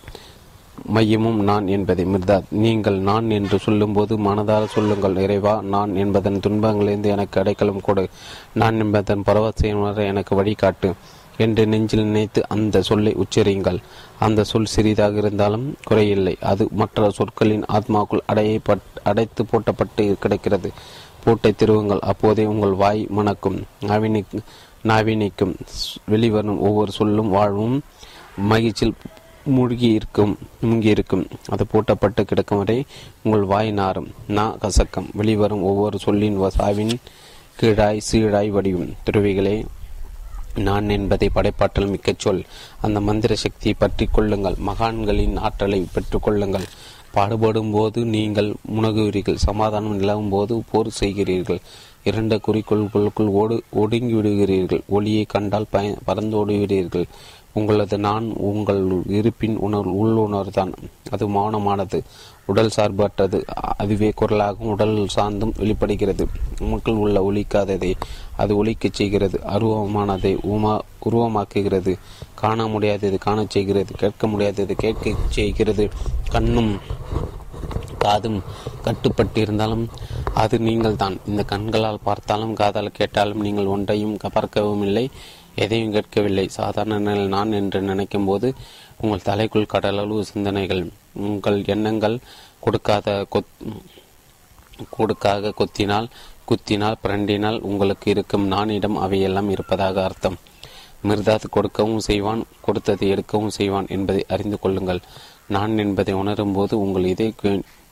மையமும் 0.86 1.44
நான் 1.44 1.68
என்பதை. 1.68 2.06
மிர்தாத் 2.06 2.44
நீங்கள் 2.50 3.00
நான் 3.00 3.30
என்று 3.30 3.60
சொல்லும்போது 3.60 4.20
மனதார 4.20 4.66
சொல்லுங்கள். 4.66 5.18
இறைவா 5.18 5.62
நான் 5.62 5.96
என்பதன் 5.96 6.40
துன்பங்களிலிருந்து 6.48 7.06
எனக்கு 7.06 7.40
அடைக்கலம் 7.40 7.82
கொடு. 7.82 8.10
நான் 8.54 8.80
என்பதன் 8.80 9.24
பரவசையினரை 9.26 10.06
எனக்கு 10.06 10.44
வழிகாட்டு. 10.44 10.94
என்று 11.38 11.66
நெஞ்சில் 11.66 12.04
நினைத்து 12.04 12.48
அந்த 12.48 12.82
சொல்லை 12.82 13.14
உச்சரியுங்கள். 13.14 13.80
அந்த 14.20 14.44
சொல் 14.44 14.66
சிறிதாக 14.66 15.18
இருந்தாலும் 15.18 15.76
குறையில்லை. 15.90 16.36
அது 16.42 16.68
மற்ற 16.72 17.10
சொற்களின் 17.10 17.66
ஆத்மாக்குள் 17.74 18.26
அடைய 18.26 18.60
அடைத்து 19.04 19.44
போட்டப்பட்டு 19.44 20.20
கிடக்கிறது. 20.20 20.72
பூட்டை 21.24 21.54
திருவுங்கள். 21.60 22.00
அப்போதே 22.00 22.46
உங்கள் 22.46 22.72
வாய் 22.72 23.08
மணக்கும். 23.16 23.62
நாவினிக்கு 23.82 24.40
நாவினிக்கும் 24.84 25.56
வெளிவரும் 26.06 26.60
ஒவ்வொரு 26.60 26.92
சொல்லும் 26.92 27.30
வாழ்வும் 27.30 27.82
மகிழ்ச்சியில் 28.38 28.96
மூழ்கி 29.46 29.88
இருக்கும் 29.92 30.38
மூங்கி 30.66 30.86
இருக்கும் 30.86 31.28
அது 31.50 31.66
பூட்டப்பட்டு 31.72 32.22
கிடக்கும் 32.22 32.58
வரை 32.58 32.86
உங்கள் 33.24 33.42
வாய் 33.42 33.72
நாரும். 33.72 34.10
நா 34.28 34.58
கசக்கம். 34.62 35.10
வெளிவரும் 35.14 35.62
ஒவ்வொரு 35.62 36.00
சொல்லின் 36.00 36.40
வசாவின் 36.40 36.96
கீழாய் 37.62 37.98
சீழாய் 37.98 38.52
வடிவும் 38.52 38.94
துறவிகளே 39.06 39.66
நான் 40.58 40.90
என்பதை 40.90 41.30
படைப்பாற்றல் 41.30 41.90
மிக்க 41.90 42.14
சொல். 42.18 42.44
அந்த 42.82 43.02
மந்திர 43.02 43.36
சக்தியை 43.36 43.76
பற்றி 43.80 44.06
கொள்ளுங்கள். 44.06 44.56
மகான்களின் 44.66 45.38
ஆற்றலை 45.38 45.86
பெற்றுக்கொள்ளுங்கள் 45.94 46.68
பாடுபடும் 47.12 47.72
போது 47.72 48.06
நீங்கள் 48.06 48.54
முனகுவீர்கள். 48.76 49.36
சமாதானம் 49.36 49.96
நிலவும் 49.96 50.30
போது 50.30 50.64
போர் 50.72 50.90
செய்கிறீர்கள். 51.00 51.60
இரண்டு 52.04 52.40
குறிக்கோள்களுக்குள் 52.48 53.32
ஓடு 53.42 53.64
ஒடுங்கி 53.72 54.14
விடுகிறீர்கள் 54.14 54.82
ஒளியை 54.88 55.26
கண்டால் 55.26 55.72
பய 55.72 55.98
பறந்தோடுகிறீர்கள். 56.08 57.06
உங்களது 57.54 57.98
நான் 57.98 58.26
உங்கள் 58.50 59.04
இருப்பின் 59.08 59.58
உணர்வு 59.58 59.94
உள்ளுணர்தான். 59.94 60.74
அது 61.10 61.30
மௌனமானது. 61.30 62.02
உடல் 62.48 62.76
சார்பற்றது. 62.76 63.40
அதுவே 63.78 64.10
குரலாகவும் 64.22 64.74
உடல் 64.76 64.96
சார்ந்தும் 65.16 65.56
வெளிப்படுகிறது. 65.58 66.26
மக்கள் 66.72 67.02
உள்ள 67.04 67.18
ஒழிக்காததை 67.32 67.92
அது 68.38 68.54
ஒழிக்கச் 68.60 69.00
செய்கிறது. 69.00 69.40
அருவமானதை 69.56 70.34
உமா 70.54 70.76
உருவமாக்குகிறது. 71.10 71.94
காண 72.36 72.68
முடியாதது 72.68 73.18
காணச் 73.18 73.56
செய்கிறது. 73.56 73.94
கேட்க 73.96 74.28
முடியாதது 74.28 74.76
கேட்க 74.76 75.14
செய்கிறது. 75.30 75.86
கண்ணும் 76.32 76.74
காதும் 78.04 78.40
கட்டுப்பட்டிருந்தாலும் 78.86 79.86
அது 80.34 80.56
நீங்கள் 80.60 81.00
தான் 81.02 81.16
இந்த 81.28 81.44
கண்களால் 81.44 82.06
பார்த்தாலும் 82.08 82.54
காதால் 82.54 82.98
கேட்டாலும் 83.00 83.44
நீங்கள் 83.46 83.72
ஒன்றையும் 83.76 84.18
பார்க்கவும் 84.36 84.84
இல்லை 84.84 85.06
எதையும் 85.64 85.94
கேட்கவில்லை. 85.96 86.46
சாதாரண 86.58 86.98
நிலையில் 87.00 87.34
நான் 87.36 87.56
என்று 87.60 87.80
நினைக்கும் 87.82 88.26
போது 88.26 88.48
உங்கள் 89.02 89.26
தலைக்குள் 89.26 89.72
கடலளவு 89.74 90.22
சிந்தனைகள் 90.22 90.90
உங்கள் 91.14 91.60
எண்ணங்கள் 91.66 92.18
கொடுக்காத 92.60 93.26
கொத் 93.30 93.54
கொடுக்காக 94.90 95.54
கொத்தினால் 95.60 96.08
குத்தினால் 96.50 97.02
பிரண்டினால் 97.04 97.60
உங்களுக்கு 97.60 98.12
இருக்கும் 98.12 98.52
நானிடம் 98.52 98.98
அவையெல்லாம் 99.06 99.50
இருப்பதாக 99.50 100.04
அர்த்தம். 100.04 100.38
மிர்தாத் 101.04 101.50
கொடுக்கவும் 101.50 102.00
செய்வான் 102.00 102.42
கொடுத்ததை 102.62 103.08
எடுக்கவும் 103.14 103.56
செய்வான் 103.58 103.88
என்பதை 103.90 104.26
அறிந்து 104.28 104.60
கொள்ளுங்கள். 104.60 105.02
நான் 105.48 105.78
என்பதை 105.78 106.14
உணரும்போது 106.14 106.74
உங்கள் 106.74 107.06
இதே 107.06 107.34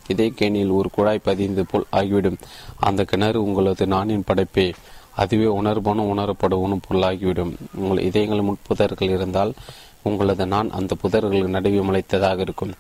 இதே 0.08 0.28
கேணியில் 0.30 0.70
ஒரு 0.70 0.90
குழாய் 0.92 1.26
பதிந்து 1.28 1.66
போல் 1.66 1.86
ஆகிவிடும். 1.92 2.40
அந்த 2.80 3.04
கிணறு 3.04 3.44
உங்களது 3.44 3.86
நானின் 3.86 4.28
படைப்பே. 4.30 4.68
அதுவே 5.16 5.46
உணர்வனும் 5.46 6.10
உணரப்படுவனும் 6.14 6.86
பொருளாகிவிடும் 6.88 7.54
உங்கள் 7.74 8.02
இதயங்கள் 8.04 8.48
முட்புதர்கள் 8.48 9.14
இருந்தால் 9.16 9.54
உங்களது 10.10 10.46
நான் 10.56 10.76
அந்த 10.80 10.94
புதர்களுக்கு 11.04 11.56
நடுவே 11.56 11.82
முளைத்ததாக 11.88 12.46
இருக்கும். 12.48 12.74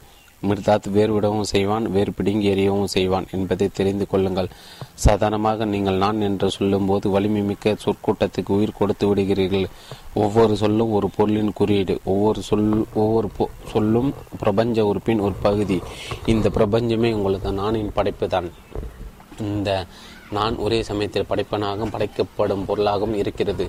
மிர்தாத் 0.47 0.87
வேறு 0.95 1.11
விடவும் 1.13 1.47
செய்வான் 1.51 1.85
வேறு 1.95 2.11
பிடுங்கி 2.17 2.47
எறியவும் 2.53 2.91
செய்வான் 2.95 3.27
என்பதை 3.35 3.67
தெரிந்து 3.77 4.05
கொள்ளுங்கள். 4.11 4.49
சாதாரணமாக 5.05 5.65
நீங்கள் 5.73 6.01
நான் 6.03 6.19
என்று 6.27 6.47
சொல்லும்போது 6.57 7.05
வலிமை 7.15 7.41
மிக்க 7.49 7.75
சொற்கூட்டத்துக்கு 7.85 8.51
உயிர் 8.57 8.77
கொடுத்து 8.79 9.07
விடுகிறீர்கள். 9.09 9.65
ஒவ்வொரு 10.23 10.55
சொல்லும் 10.63 10.91
ஒரு 10.97 11.09
பொருளின் 11.15 11.55
குறியீடு 11.59 11.95
ஒவ்வொரு 12.13 12.41
சொல் 12.49 12.67
ஒவ்வொரு 13.03 13.29
சொல்லும் 13.73 14.11
பிரபஞ்ச 14.43 14.85
உறுப்பின் 14.91 15.23
ஒரு 15.27 15.37
பகுதி. 15.47 15.79
இந்த 16.33 16.49
பிரபஞ்சமே 16.57 17.11
உங்களது 17.19 17.53
நானின் 17.61 17.95
படைப்பு 17.99 18.27
தான் 18.35 18.49
இந்த 19.47 19.71
நான் 20.35 20.55
ஒரே 20.65 20.77
சமயத்தில் 20.87 21.29
படைப்பனாகவும் 21.29 21.91
படைக்கப்படும் 21.95 22.63
பொருளாகவும் 22.69 23.17
இருக்கிறது. 23.21 23.65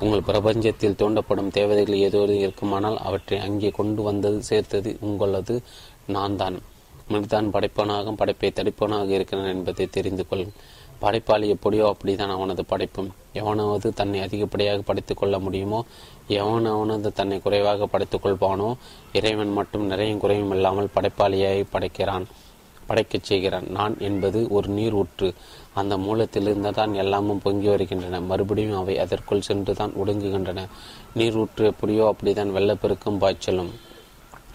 உங்கள் 0.00 0.26
பிரபஞ்சத்தில் 0.26 0.96
தோண்டப்படும் 1.00 1.50
தேவதைகள் 1.50 2.02
ஏதோ 2.06 2.20
இருக்குமானால் 2.36 2.98
அவற்றை 2.98 3.38
அங்கே 3.38 3.70
கொண்டு 3.70 4.02
வந்தது 4.02 4.42
சேர்த்தது 4.42 4.90
உங்களது 5.00 5.54
நான் 6.06 6.36
தான் 6.36 6.56
மனிதான் 7.10 7.48
படைப்பனாக 7.50 8.12
படைப்பை 8.12 8.50
தடுப்பனாக 8.54 9.08
இருக்கிறான் 9.08 9.52
என்பதை 9.54 9.84
தெரிந்து 9.86 10.24
கொள். 10.28 10.44
படைப்பாளி 10.98 11.46
எப்படியோ 11.48 11.84
அப்படிதான் 11.92 12.32
அவனது 12.34 12.62
படைப்பும். 12.64 13.10
எவனாவது 13.32 13.88
தன்னை 13.92 14.20
அதிகப்படியாக 14.20 14.84
படைத்துக் 14.84 15.16
கொள்ள 15.16 15.38
முடியுமோ 15.38 15.80
எவனவனது 16.28 17.10
தன்னை 17.12 17.38
குறைவாக 17.40 17.86
படைத்துக் 17.86 18.24
கொள்வானோ 18.24 18.68
இறைவன் 19.12 19.52
மட்டும் 19.52 19.86
நிறைய 19.86 20.16
குறையும் 20.16 20.50
இல்லாமல் 20.50 20.94
படைப்பாளியாய் 20.94 21.62
படைக்கிறான் 21.72 22.26
படைக்கச் 22.88 23.22
செய்கிறான். 23.22 23.66
நான் 23.68 23.94
என்பது 23.98 24.40
ஒரு 24.48 24.68
நீர் 24.68 24.92
ஊற்று 24.92 25.28
அந்த 25.80 25.94
மூலத்திலிருந்து 26.04 26.70
தான் 26.78 26.92
எல்லாமும் 27.02 27.42
பொங்கி 27.44 27.68
வருகின்றன. 27.72 28.20
மறுபடியும் 28.30 28.78
அவை 28.82 28.94
அதற்குள் 29.04 29.46
சென்று 29.48 29.72
தான் 29.80 29.96
ஒடுங்குகின்றன. 30.02 30.66
நீர் 31.18 31.38
ஊற்று 31.42 31.64
எப்படியோ 31.72 32.04
அப்படிதான் 32.12 32.54
வெள்ளப்பெருக்கும் 32.56 33.20
பாய்ச்சலும். 33.24 33.72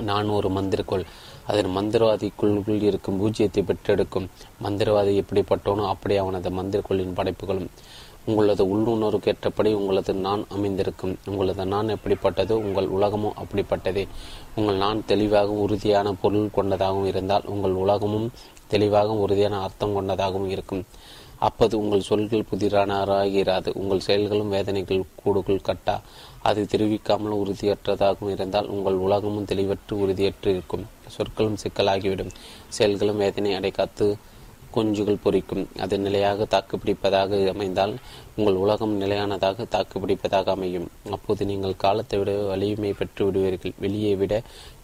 நான் 0.10 0.30
ஒரு 0.38 0.50
மந்திரக்கோள். 0.58 1.06
அதன் 1.50 1.76
மந்திரவாதிக்குள் 1.78 2.84
இருக்கும் 2.90 3.20
பூஜ்ஜியத்தை 3.22 3.62
பெற்றெடுக்கும். 3.70 4.30
மந்திரவாதி 4.66 5.14
எப்படிப்பட்டோனோ 5.22 5.84
அப்படி 5.94 6.16
அவனது 6.24 6.50
மந்திரக்குள்ளின் 6.60 7.18
படைப்புகளும். 7.20 7.70
உங்களது 8.30 8.64
உள்ளுணர்வுக்கு 8.74 9.30
ஏற்றபடி 9.32 9.70
உங்களது 9.78 10.12
நான் 10.26 10.42
அமைந்திருக்கும். 10.56 11.14
உங்களது 11.30 11.64
நான் 11.74 11.94
எப்படிப்பட்டதோ 11.96 12.56
உங்கள் 12.66 12.88
உலகமும் 12.98 13.38
அப்படிப்பட்டதே. 13.42 14.04
உங்கள் 14.60 14.82
நான் 14.86 15.00
தெளிவாகவும் 15.12 15.64
உறுதியான 15.66 16.14
பொருள் 16.24 16.56
கொண்டதாகவும் 16.58 17.10
இருந்தால் 17.12 17.48
உங்கள் 17.54 17.80
உலகமும் 17.84 18.28
தெளிவாகவும் 18.74 19.24
உறுதியான 19.26 19.62
அர்த்தம் 19.68 19.96
கொண்டதாகவும் 19.98 20.52
இருக்கும். 20.56 20.84
அப்போது 21.48 21.74
உங்கள் 21.82 22.08
சொல்கள் 22.10 22.50
புதிரானாராகிறாது. 22.52 23.70
உங்கள் 23.82 24.06
செயல்களும் 24.08 24.54
வேதனைகள் 24.56 25.10
கூடுகள் 25.22 25.66
கட்டா. 25.70 25.96
அது 26.50 26.62
தெரிவிக்காமல் 26.66 27.40
உறுதியற்றதாகவும் 27.44 28.34
இருந்தால் 28.36 28.72
உங்கள் 28.76 28.98
உலகமும் 29.06 29.50
தெளிவற்று 29.52 29.96
உறுதியற்று 30.04 30.52
இருக்கும். 30.56 30.86
சொற்களும் 31.08 31.62
சிக்கலாகிவிடும். 31.64 32.34
செயல்களும் 32.68 33.22
வேதனை 33.24 33.54
அடைக்காத்து 33.60 34.08
குஞ்சுகள் 34.76 35.24
பொறிக்கும். 35.24 35.64
அது 35.80 35.96
நிலையாக 36.00 36.46
தாக்குப்பிடிப்பதாக 36.52 37.40
அமைந்தால் 37.54 37.94
உங்கள் 38.36 38.60
உலகம் 38.64 38.94
நிலையானதாக 39.02 39.66
தாக்குப்பிடிப்பதாக 39.72 40.48
அமையும். 40.56 40.88
அப்போது 41.12 41.46
நீங்கள் 41.46 41.82
காலத்தை 41.86 42.20
விட 42.20 42.34
வலிமை 42.52 42.94
பெற்று 42.94 43.26
விடுவீர்கள். 43.26 43.74
வெளியே 43.78 44.14
விட 44.16 44.36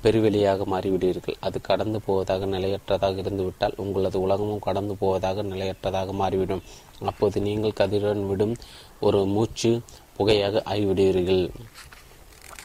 பெருவெளியாக 0.04 0.66
மாறிவிடுவீர்கள் 0.72 1.38
அது 1.40 1.58
கடந்து 1.62 2.00
போவதாக 2.02 2.46
நிலையற்றதாக 2.46 3.18
இருந்துவிட்டால் 3.18 3.78
உங்களது 3.78 4.18
உலகமும் 4.22 4.66
கடந்து 4.68 4.96
போவதாக 4.96 5.44
நிலையற்றதாக 5.44 6.14
மாறிவிடும். 6.14 6.64
அப்போது 7.02 7.42
நீங்கள் 7.42 7.78
கதிருடன் 7.80 8.26
விடும் 8.28 8.56
ஒரு 9.00 9.26
மூச்சு 9.26 9.72
புகையாக 10.18 10.64
ஆகிவிடுவீர்கள். 10.66 11.44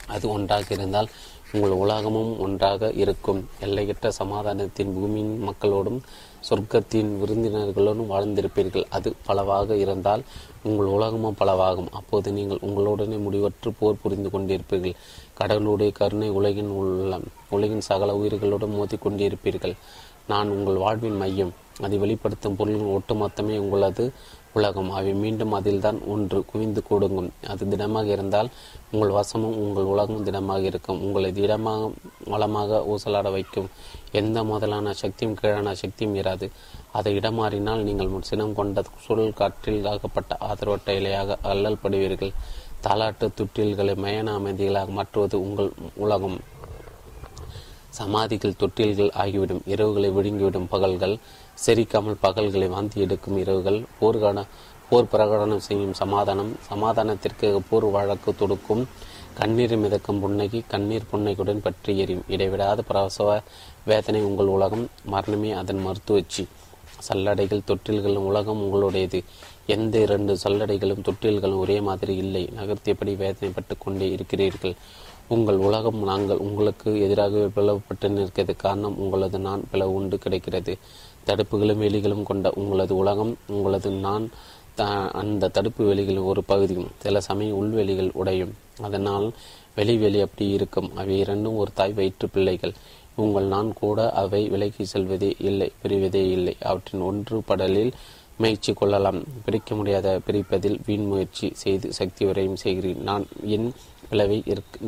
அது 0.07 0.25
ஒன்றாக 0.29 0.75
இருந்தால் 0.75 1.09
உங்கள் 1.55 1.71
உலகமும் 1.71 2.31
ஒன்றாக 2.41 2.91
இருக்கும். 2.93 3.41
எல்லையற்ற 3.61 4.11
சமாதானத்தின் 4.11 4.93
பூமியின் 4.95 5.35
மக்களோடும் 5.49 5.99
சொர்க்கத்தின் 6.49 7.11
விருந்தினர்களோடும் 7.21 8.11
வாழ்ந்திருப்பீர்கள். 8.13 8.87
அது 8.89 9.09
பலவாக 9.27 9.77
இருந்தால் 9.77 10.23
உங்கள் 10.63 10.87
உலகமும் 10.87 11.37
பலவாகும். 11.41 11.91
அப்போது 11.91 12.33
நீங்கள் 12.33 12.65
உங்களுடனே 12.69 13.19
முடிவற்று 13.27 13.73
போர் 13.79 14.01
புரிந்து 14.03 14.29
கொண்டிருப்பீர்கள். 14.29 14.97
கடவுளுடைய 15.39 15.93
கருணை 15.93 16.29
உலகின் 16.39 16.71
உள்ள 16.81 17.21
உலகின் 17.57 17.87
சகல 17.89 18.17
உயிர்களோடும் 18.21 18.77
மோதி 18.79 18.97
கொண்டிருப்பீர்கள் 18.97 19.77
நான் 20.27 20.49
உங்கள் 20.49 20.83
வாழ்வின் 20.85 21.21
மையம். 21.23 21.53
அதை 21.85 21.97
வெளிப்படுத்தும் 21.99 22.57
பொருள்கள் 22.57 22.95
ஒட்டுமொத்தமே 22.97 23.55
உங்களது 23.59 24.05
உலகம். 24.53 24.91
அவை 24.91 25.13
மீண்டும் 25.15 25.53
அதில்தான் 25.53 25.99
ஒன்று 26.07 26.39
குவிந்து 26.51 26.81
கொடுங்கும். 26.91 27.31
அது 27.53 27.69
திடமாக 27.69 28.07
இருந்தால் 28.07 28.49
உங்கள் 28.93 29.15
வசமும் 29.19 29.57
உங்கள் 29.63 29.91
உலகம் 29.93 30.25
திடமாக 30.25 30.63
இருக்கும். 30.71 31.01
உங்களை 31.01 31.31
திடமாக 31.33 31.91
வளமாக 32.27 32.81
ஊசலாட 32.93 33.31
வைக்கும். 33.31 33.69
எந்த 34.21 34.45
முதலான 34.45 34.93
சக்தியும் 34.93 35.37
கீழான 35.41 35.73
சக்தியும் 35.73 36.17
இராது. 36.17 36.49
அதை 36.93 37.13
இடமாறினால் 37.15 37.83
நீங்கள் 37.83 38.11
சினம் 38.31 38.55
கொண்ட 38.55 38.83
சுழல் 39.07 39.39
காற்றில் 39.41 39.87
ஆகப்பட்ட 39.87 40.39
ஆதரவட்ட 40.49 40.99
இலையாக 41.01 41.39
அல்லல் 41.53 41.83
படுவீர்கள். 41.83 42.35
தாலாட்டு 42.83 43.29
தொட்டில்களை 43.37 43.95
மயன 44.05 44.29
அமைதிகளாக 44.39 44.89
மாற்றுவது 44.89 45.41
உங்கள் 45.41 45.71
உலகம். 45.95 46.39
சமாதிகள் 47.89 48.59
தொட்டில்கள் 48.59 49.13
ஆகிவிடும். 49.13 49.63
இரவுகளை 49.67 50.09
விழுங்கிவிடும் 50.13 50.67
பகல்கள். 50.69 51.17
செரிக்காமல் 51.67 52.17
பகல்களை 52.23 52.69
வாந்தி 52.69 53.01
எடுக்கும் 53.01 53.37
இரவுகள். 53.37 53.85
போர்கான 54.01 54.47
போர் 54.91 55.11
பிரகடனம் 55.13 55.57
செய்யும் 55.57 55.95
சமாதானம். 55.95 56.57
சமாதானத்திற்கு 56.71 57.61
போர் 57.71 57.85
வழக்கு 57.85 58.35
தொடுக்கும். 58.35 58.89
கண்ணீர் 59.35 59.77
மிதக்கும் 59.77 60.21
புன்னகி 60.21 60.65
கண்ணீர் 60.69 61.11
புன்னகையுடன் 61.11 61.63
பற்றி 61.63 61.99
எறியும் 61.99 62.25
இடைவிடாத 62.29 62.83
பிரசவ 62.83 63.41
வேதனை 63.85 64.21
உங்கள் 64.21 64.47
உலகம். 64.47 64.89
மரணமே 65.05 65.53
அதன் 65.53 65.87
மருத்துவச்சி. 65.87 66.45
சல்லடைகள் 67.09 67.67
தொட்டில்களும் 67.67 68.29
உலகம் 68.31 68.61
உங்களுடையது. 68.63 69.25
எந்த 69.67 70.01
இரண்டு 70.01 70.37
சல்லடைகளும் 70.45 71.05
தொட்டில்களும் 71.09 71.59
ஒரே 71.59 71.81
மாதிரி 71.81 72.17
இல்லை. 72.17 72.49
நகர்த்தியபடி 72.57 73.15
வேதனைப்பட்டு 73.15 73.75
கொண்டே 73.79 74.11
இருக்கிறீர்கள். 74.11 74.75
உங்கள் 75.29 75.57
உலகம் 75.57 76.03
நாங்கள் 76.03 76.37
உங்களுக்கு 76.37 77.01
எதிராகவே 77.01 77.45
பிளவுபட்டு 77.45 78.09
நிற்கிறது. 78.09 78.57
காரணம் 78.57 78.99
உங்களது 78.99 79.39
நான் 79.39 79.65
பிளவு 79.71 79.95
உண்டு 79.95 80.19
கிடைக்கிறது. 80.19 80.79
தடுப்புகளும் 81.27 81.77
வெளிகளும் 81.77 82.23
கொண்ட 82.23 82.53
உங்களது 82.55 82.97
உலகம் 82.97 83.37
உங்களது 83.49 83.91
நான் 83.91 84.31
த 84.75 84.85
அந்த 85.11 85.49
தடுப்பு 85.49 85.95
வெளிகளின் 85.95 86.25
ஒரு 86.25 86.45
பகுதியும் 86.45 86.89
சில 86.99 87.21
சமயம் 87.21 87.57
உள்வெளிகள் 87.57 88.11
உடையும். 88.15 88.55
அதனால் 88.81 89.33
வெளி 89.75 89.97
வெளி 89.97 90.21
அப்படி 90.21 90.51
இருக்கும். 90.51 90.91
அவை 90.97 91.19
இரண்டும் 91.19 91.57
ஒரு 91.57 91.71
தாய் 91.75 91.93
வயிற்று 91.93 92.29
பிள்ளைகள். 92.29 92.73
உங்கள் 93.15 93.45
நான் 93.45 93.73
கூட 93.73 94.11
அவை 94.11 94.49
விலகி 94.49 94.85
செல்வதே 94.85 95.35
இல்லை 95.39 95.73
பிரிவதே 95.83 96.31
இல்லை. 96.31 96.57
அவற்றின் 96.61 97.01
ஒன்று 97.01 97.43
படலில் 97.47 97.93
முயற்சி 98.43 98.73
கொள்ளலாம். 98.73 99.21
பிரிக்க 99.47 99.75
முடியாத 99.79 100.09
பிரிப்பதில் 100.27 100.79
வீண் 100.87 101.09
முயற்சி 101.13 101.49
செய்து 101.63 101.89
சக்தி 101.99 102.23
வரையும் 102.29 102.63
செய்கிறேன். 102.65 103.03
நான் 103.09 103.25
என் 103.57 103.69
பிளவை 104.11 104.39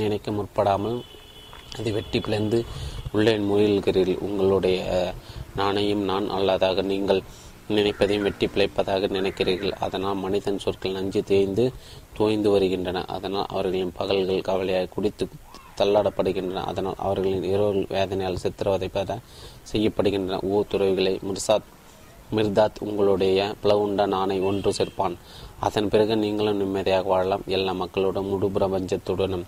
நினைக்க 0.02 0.30
முற்படாமல் 0.38 0.98
அதை 1.78 1.90
வெட்டி 1.96 2.18
பிளந்து 2.26 2.58
உள்ளே 3.16 3.34
முயல்கிறீர்கள் 3.50 4.22
உங்களுடைய 4.26 4.80
நானையும் 5.60 6.04
நான் 6.10 6.26
அல்லாதாக 6.36 6.82
நீங்கள் 6.92 7.20
நினைப்பதையும் 7.76 8.26
வெட்டி 8.26 8.46
பிழைப்பதாக 8.54 9.08
நினைக்கிறீர்கள். 9.16 9.74
அதனால் 9.86 10.22
மனிதன் 10.24 10.62
சொற்கள் 10.64 10.96
நஞ்சு 10.96 11.20
தேய்ந்து 11.30 11.64
தோய்ந்து 12.18 12.48
வருகின்றன. 12.54 13.04
அதனால் 13.16 13.50
அவர்களின் 13.54 13.94
பகல்கள் 14.00 14.46
கவலையாக 14.48 14.92
குடித்து 14.94 15.26
தள்ளாடப்படுகின்றன. 15.78 16.64
அதனால் 16.72 17.00
அவர்களின் 17.06 17.46
இரவு 17.52 17.86
வேதனையால் 17.94 18.42
சித்திரவதைப்பட 18.44 19.16
செய்யப்படுகின்றன. 19.72 20.40
ஓ 20.50 20.62
துறவிகளை 20.72 21.14
முர்சாத் 21.28 21.70
மிர்தாத் 22.36 22.80
உங்களுடைய 22.80 23.54
பிளவுண்ட 23.62 24.02
நானை 24.06 24.42
ஒன்று 24.42 24.72
சேர்ப்பான். 24.78 25.16
அதன் 25.58 25.88
பிறகு 25.88 26.16
நீங்களும் 26.16 26.56
நிம்மதியாக 26.56 27.08
வாழலாம். 27.08 27.42
எல்லா 27.46 27.72
மக்களோடும் 27.72 28.28
முழு 28.28 28.48
பிரபஞ்சத்துடனும். 28.48 29.44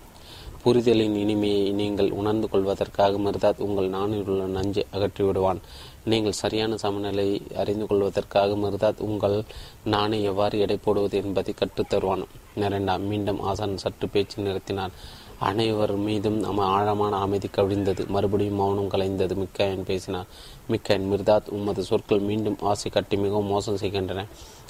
புரிதலின் 0.63 1.15
இனிமையை 1.15 1.71
நீங்கள் 1.71 2.11
உணர்ந்து 2.11 2.49
கொள்வதற்காக 2.49 3.17
மிர்தாத் 3.17 3.59
உங்கள் 3.59 3.89
நாணில் 3.89 4.25
உள்ள 4.27 4.45
நஞ்சை 4.45 4.85
அகற்றி 4.91 5.23
விடுவான். 5.23 5.59
நீங்கள் 6.03 6.31
சரியான 6.31 6.77
சமநிலையை 6.77 7.41
அறிந்து 7.57 7.87
கொள்வதற்காக 7.87 8.53
மிர்தாத் 8.53 8.99
உங்கள் 8.99 9.43
நாணை 9.83 10.23
எவ்வாறு 10.23 10.59
எடை 10.59 10.77
போடுவது 10.77 11.17
என்பதை 11.17 11.53
கற்றுத்தருவான் 11.53 12.23
இரண்டாம் 12.55 13.05
மீண்டும் 13.05 13.41
ஆசான் 13.41 13.77
சற்று 13.77 14.07
பேச்சு 14.07 14.43
நிறுத்தினார் 14.43 14.93
அனைவர் 15.39 15.95
மீதும் 15.95 16.39
நம்ம 16.39 16.63
ஆழமான 16.63 17.15
அமைதி 17.15 17.47
கவிழ்ந்தது. 17.47 18.07
மறுபடியும் 18.07 18.55
மௌனம் 18.55 18.89
கலைந்தது. 18.89 19.33
மிக்காயன் 19.35 19.85
பேசினார் 19.85 20.25
மிக்கன் 20.69 21.07
மிர்தாத் 21.11 21.49
உமது 21.49 21.83
சொற்கள் 21.83 22.19
மீண்டும் 22.19 22.57
ஆசை 22.61 22.91
கட்டி 22.91 23.17
மிகவும் 23.17 23.51
மோசம் 23.53 23.77
செய்கின்றன. 23.77 24.25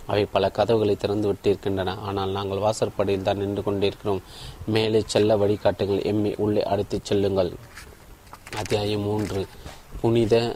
அவை 0.06 0.26
பல 0.26 0.50
கதவுகளை 0.50 0.96
திறந்து 0.96 1.34
விட்டிருக்கின்றன. 1.34 1.98
ஆனால் 2.00 2.30
நாங்கள் 2.30 2.58
வாசற்படியில் 2.58 3.22
தான் 3.22 3.38
நின்று 3.38 3.64
கொண்டிருக்கிறோம். 3.64 4.22
மேலே 4.66 5.04
செல்ல 5.06 5.38
வழிகாட்டுங்கள். 5.38 6.06
எம்மை 6.06 6.36
உள்ளே 6.38 6.64
அழைத்துச் 6.64 7.06
செல்லுங்கள். 7.06 7.52
அத்தியாயம் 8.58 9.02
மூன்று. 9.02 9.46
புனித 10.02 10.56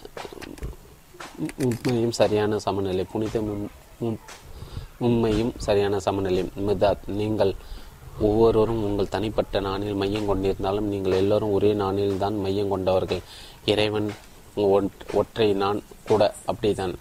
உண்மையும் 1.66 2.12
சரியான 2.12 2.60
சமநிலை. 2.60 3.06
புனித 3.12 3.42
உண்மையும் 5.00 5.54
சரியான 5.58 6.00
சமநிலை. 6.00 6.44
மிர்தாத் 6.68 7.08
நீங்கள் 7.08 7.54
ஒவ்வொருவரும் 8.20 8.84
உங்கள் 8.84 9.10
தனிப்பட்ட 9.10 9.60
நாணில் 9.60 9.94
மையம் 9.94 10.28
கொண்டிருந்தாலும் 10.30 10.90
நீங்கள் 10.94 11.12
எல்லோரும் 11.12 11.52
ஒரே 11.52 11.74
நாணில் 11.74 12.18
தான் 12.18 12.38
மையம் 12.38 12.70
கொண்டவர்கள். 12.70 13.22
இறைவன் 13.66 14.10
ஒற்றை 15.14 15.54
நான் 15.54 15.84
கூட 16.08 16.34
அப்படிதான் 16.48 16.94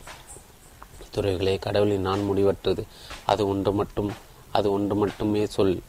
துறைகளே 1.15 1.59
கடவுளின் 1.59 2.01
நான் 2.01 2.21
முடிவற்றது. 2.21 2.83
அது 3.27 3.49
ஒன்று 3.49 3.73
மட்டும் 3.73 4.13
அது 4.53 4.73
ஒன்று 4.73 4.95
மட்டுமே 4.95 5.47
சொல். 5.47 5.81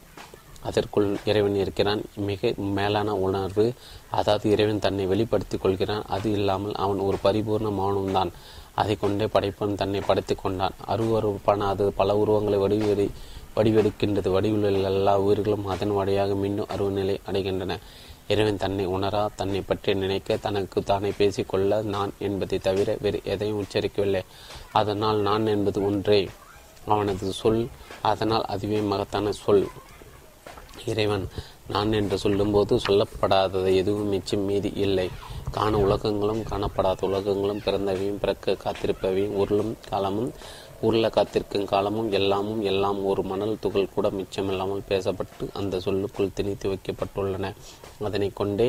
அதற்குள் 0.60 1.16
இறைவன் 1.24 1.54
இருக்கிறான். 1.54 2.02
மிக 2.16 2.54
மேலான 2.56 3.14
உணர்வு. 3.14 3.72
அதாவது 4.10 4.50
இறைவன் 4.50 4.78
தன்னை 4.78 5.06
வெளிப்படுத்திக் 5.06 5.62
கொள்கிறான். 5.62 6.02
அது 6.06 6.30
இல்லாமல் 6.30 6.74
அவன் 6.74 6.98
ஒரு 6.98 7.18
பரிபூர்ண 7.24 7.70
மௌனம்தான். 7.70 8.30
அதை 8.74 8.96
கொண்டே 8.96 9.24
படைப்பன் 9.24 9.74
தன்னை 9.74 10.00
படைத்து 10.00 10.36
கொண்டான். 10.36 10.72
அருவறுப்பான 10.88 11.58
அது 11.58 11.92
பல 11.92 12.16
உருவங்களை 12.16 12.58
வடிவெடி 12.58 13.10
வடிவெடுக்கின்றது. 13.56 14.28
வடிவில் 14.30 14.84
எல்லா 14.84 15.18
உயிர்களும் 15.18 15.66
அதன் 15.66 15.92
வழியாக 15.92 16.34
மீண்டும் 16.34 16.66
அருவநிலை 16.76 17.20
அடைகின்றன. 17.30 17.78
இறைவன் 18.28 18.56
தன்னை 18.56 18.86
உணரா 18.86 19.28
தன்னை 19.36 19.60
பற்றி 19.60 19.94
நினைக்க 19.94 20.36
தனக்கு 20.36 20.82
தானே 20.82 21.10
பேசிக்கொள்ள 21.10 21.82
நான் 21.82 22.12
என்பதை 22.18 22.58
தவிர 22.58 22.96
வேறு 23.00 23.20
எதையும் 23.24 23.62
உச்சரிக்கவில்லை. 23.62 24.22
அதனால் 24.72 25.20
நான் 25.20 25.46
என்பது 25.46 25.84
ஒன்றே. 25.84 26.28
அவனது 26.86 27.32
சொல் 27.32 27.68
அதனால் 28.02 28.42
அதுவே 28.42 28.80
மகத்தான 28.80 29.32
சொல். 29.32 29.68
இறைவன் 30.86 31.28
நான் 31.68 31.92
என்று 31.92 32.18
சொல்லும்போது 32.18 32.80
சொல்லப்படாதது 32.88 33.74
எதுவும் 33.74 34.08
மிச்சம் 34.08 34.44
மீதி 34.44 34.72
இல்லை. 34.74 35.10
காண 35.50 35.78
உலகங்களும் 35.78 36.42
காணப்படாத 36.42 37.04
உலகங்களும் 37.04 37.62
பிறந்தவையும் 37.64 38.18
பிறக்க 38.18 38.56
காத்திருப்பவையும் 38.64 39.36
உருளும் 39.42 39.74
காலமும் 39.88 40.32
உருள 40.86 41.06
காத்திருக்கும் 41.10 41.68
காலமும் 41.72 42.08
எல்லாமும் 42.18 42.62
எல்லாம் 42.70 43.00
ஒரு 43.10 43.22
மணல் 43.22 43.60
துகள் 43.60 43.92
கூட 43.94 44.06
மிச்சமில்லாமல் 44.10 44.86
பேசப்பட்டு 44.88 45.44
அந்த 45.52 45.80
சொல்லுக்குள் 45.80 46.32
திணித்து 46.34 46.66
வைக்கப்பட்டுள்ளன. 46.72 47.52
அதனை 48.06 48.28
கொண்டே 48.30 48.68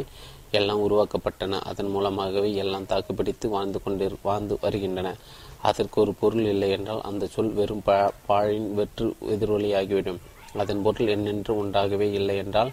எல்லாம் 0.52 0.81
உருவாக்கப்பட்டன. 0.88 1.60
அதன் 1.69 1.90
மூலமாகவே 1.90 2.49
எல்லாம் 2.64 2.85
தாக்குப்பிடித்து 2.85 3.49
வாழ்ந்து 3.49 3.80
கொண்டு 3.84 4.10
வாழ்ந்து 4.22 4.57
வருகின்றன. 4.61 5.15
அதற்கு 5.61 5.98
ஒரு 6.02 6.14
பொருள் 6.14 6.45
இல்லை 6.45 6.69
என்றால் 6.69 7.02
அந்த 7.02 7.27
சொல் 7.27 7.53
வெறும் 7.53 7.84
பாழின் 8.30 8.69
வெற்று 8.73 9.07
எதிரொலியாகிவிடும். 9.34 10.22
அதன் 10.56 10.81
பொருள் 10.81 11.07
என்னென்று 11.07 11.53
உண்டாகவே 11.64 12.07
இல்லை 12.19 12.35
என்றால் 12.38 12.72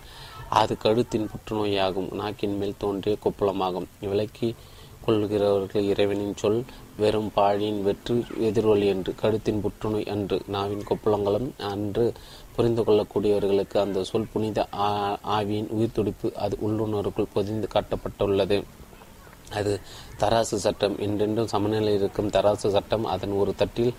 அது 0.61 0.77
கழுத்தின் 0.83 1.31
புற்றுநோயாகும் 1.33 2.11
நாக்கின் 2.21 2.59
மேல் 2.59 2.81
தோன்றிய 2.85 3.17
கொப்புளமாகும். 3.25 3.89
விலக்கி 4.01 4.51
கொள்கிறவர்கள் 5.05 5.87
இறைவனின் 5.93 6.37
சொல் 6.37 6.59
வெறும் 7.01 7.31
பாழியின் 7.37 7.81
வெற்று 7.83 8.15
எதிரொலி 8.41 8.87
என்று 8.93 9.13
கழுத்தின் 9.23 9.61
புற்றுநோய் 9.61 10.09
அன்று 10.15 10.37
நாவின் 10.47 10.85
கொப்புளங்களும் 10.89 11.49
அன்று 11.71 12.05
புரிந்து 12.57 12.83
கொள்ளக்கூடியவர்களுக்கு 12.83 13.77
அந்த 13.79 14.05
சொல் 14.05 14.31
புனித 14.33 14.67
ஆவியின் 15.31 15.69
உயிர் 15.69 15.97
துடிப்பு 15.97 16.29
அது 16.37 16.57
உள்ளுணர்வுக்குள் 16.67 17.33
பொதிந்து 17.33 17.69
காட்டப்பட்டுள்ளது. 17.75 18.59
அது 19.53 19.73
தராசு 20.21 20.57
சட்டம். 20.65 20.97
என்றென்றும் 20.99 21.53
சமநிலை 21.55 21.95
இருக்கும் 21.95 22.29
தராசு 22.29 22.69
சட்டம் 22.71 23.05
அதன் 23.05 23.35
ஒரு 23.41 23.55
தட்டில் 23.55 23.93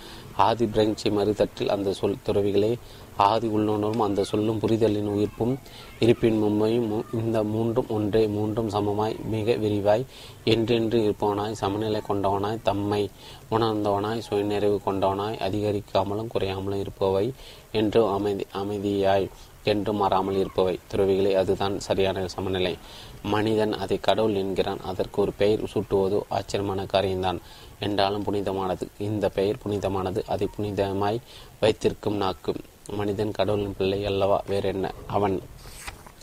ஆதி 0.48 0.66
பிரெஞ்சை 0.66 1.12
மறு 1.12 1.34
தட்டில் 1.34 1.74
அந்த 1.76 1.94
சொல் 1.94 2.22
துறவிகளை 2.24 2.72
ஆதி 3.18 3.48
உள்ளுணரும் 3.48 4.00
அந்த 4.00 4.24
சொல்லும் 4.24 4.60
புரிதலின் 4.60 5.08
உயிர்ப்பும் 5.08 5.58
இருப்பின் 6.00 6.44
மும்மையும் 6.44 7.04
இந்த 7.14 7.44
மூன்றும் 7.44 7.90
ஒன்றே 7.90 8.28
மூன்றும் 8.28 8.70
சமமாய் 8.70 9.16
மிக 9.24 9.56
விரிவாய் 9.56 10.06
என்றென்று 10.44 11.00
இருப்பவனாய் 11.04 11.52
சமநிலை 11.52 12.02
கொண்டவனாய் 12.08 12.64
தம்மை 12.64 13.10
உணர்ந்தவனாய் 13.50 14.26
சுயநிறைவு 14.30 14.80
கொண்டவனாய் 14.86 15.38
அதிகரிக்காமலும் 15.38 16.32
குறையாமலும் 16.34 16.80
இருப்பவை 16.80 17.34
என்று 17.72 18.08
அமைதி 18.08 18.46
அமைதியாய் 18.54 19.30
என்று 19.64 19.94
மாறாமல் 19.94 20.36
இருப்பவை. 20.36 20.80
துறவிகளே 20.92 21.34
அதுதான் 21.34 21.80
சரியான 21.80 22.28
சமநிலை. 22.28 22.78
மனிதன் 23.24 23.74
அதை 23.74 24.00
கடவுள் 24.00 24.36
என்கிறான். 24.36 24.80
அதற்கு 24.80 25.22
ஒரு 25.22 25.32
பெயர் 25.32 25.64
சூட்டுவதோ 25.74 26.22
ஆச்சரியமான 26.30 26.86
காரியம்தான் 26.86 27.40
என்றாலும் 27.80 28.24
புனிதமானது. 28.24 28.88
இந்த 29.00 29.30
பெயர் 29.30 29.58
புனிதமானது. 29.58 30.26
அதை 30.28 30.48
புனிதமாய் 30.58 31.20
வைத்திருக்கும் 31.60 32.16
நாக்கு. 32.16 32.54
மனிதன் 32.90 33.32
கடவுளின் 33.32 33.76
பிள்ளை 33.78 34.06
அல்லவா? 34.06 34.44
வேற 34.48 34.70
என்ன? 34.70 34.94
அவன் 35.08 35.42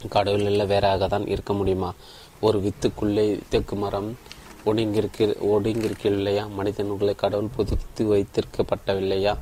கடவுள் 0.09 0.43
நல்ல 0.43 0.65
வேறாக 0.65 1.09
தான் 1.09 1.27
இருக்க 1.27 1.53
முடியுமா? 1.53 1.95
ஒரு 2.41 2.63
வித்துக்குள்ளே 2.63 3.41
தெக்கு 3.51 3.73
மரம் 3.73 4.19
ஒடுங்கிருக்க 4.67 5.37
ஒடுங்கிருக்கவில்லையா? 5.43 6.49
மனிதனுக்குள்ளே 6.59 7.15
கடவுள் 7.15 7.49
புதுத்து 7.57 8.17
வைத்திருக்கப்பட்டவில்லையா? 8.17 9.37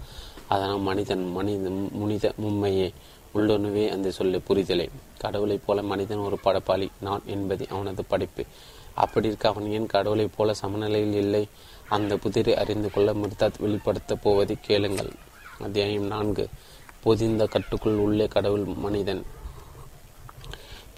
அதனால் 0.48 0.78
மனிதன் 0.78 1.32
மனித 1.32 1.70
முனித 1.70 2.32
உண்மையே 2.36 2.92
உள்ளுணவே 3.34 3.88
அந்த 3.88 4.10
சொல்ல 4.10 4.38
புரிதலை. 4.48 4.88
கடவுளைப் 5.18 5.62
போல 5.66 5.82
மனிதன் 5.82 6.18
ஒரு 6.18 6.38
படைப்பாளி 6.38 6.90
நான் 7.00 7.22
என்பது 7.26 7.66
அவனது 7.70 8.04
படைப்பு. 8.04 8.44
அப்படி 8.94 9.26
இருக்க 9.26 9.48
அவன் 9.48 9.72
ஏன் 9.72 9.86
கடவுளைப் 9.86 10.32
போல 10.36 10.54
சமநிலையில் 10.54 11.14
இல்லை? 11.14 11.48
அந்த 11.88 12.16
புதிரை 12.16 12.56
அறிந்து 12.56 12.90
கொள்ள 12.90 13.12
மிர்தாத் 13.12 13.58
வெளிப்படுத்தப் 13.58 14.22
போவதை 14.22 14.56
கேளுங்கள். 14.60 15.10
அத்தியாயம் 15.60 16.06
நான்கு. 16.06 16.48
பொதிந்த 17.06 17.42
கட்டுக்குள் 17.46 17.98
உள்ளே 18.04 18.26
கடவுள் 18.26 18.64
மனிதன். 18.84 19.20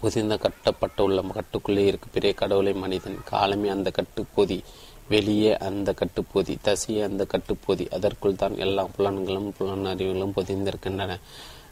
புதிந்த 0.00 0.34
கட்டப்பட்ட 0.36 1.02
உள்ள 1.02 1.22
கட்டுக்குள்ளே 1.36 1.84
இருக்கு 1.86 2.08
பெரிய 2.12 2.32
கடவுளை 2.32 2.72
மனிதன். 2.72 3.18
காலமே 3.24 3.68
அந்த 3.68 3.90
கட்டுப்பொதி 3.90 4.58
வெளியே 5.08 5.52
அந்த 5.58 5.94
கட்டுப்பொதி 6.00 6.54
தசியே 6.64 7.02
அந்த 7.02 7.26
கட்டுப்பொதி. 7.32 7.84
அதற்குள் 7.90 8.34
தான் 8.34 8.56
எல்லா 8.58 8.84
புலன்களும் 8.96 9.50
புலனறிவுகளும் 9.58 10.36
பொதிந்திருக்கின்றன. 10.36 11.18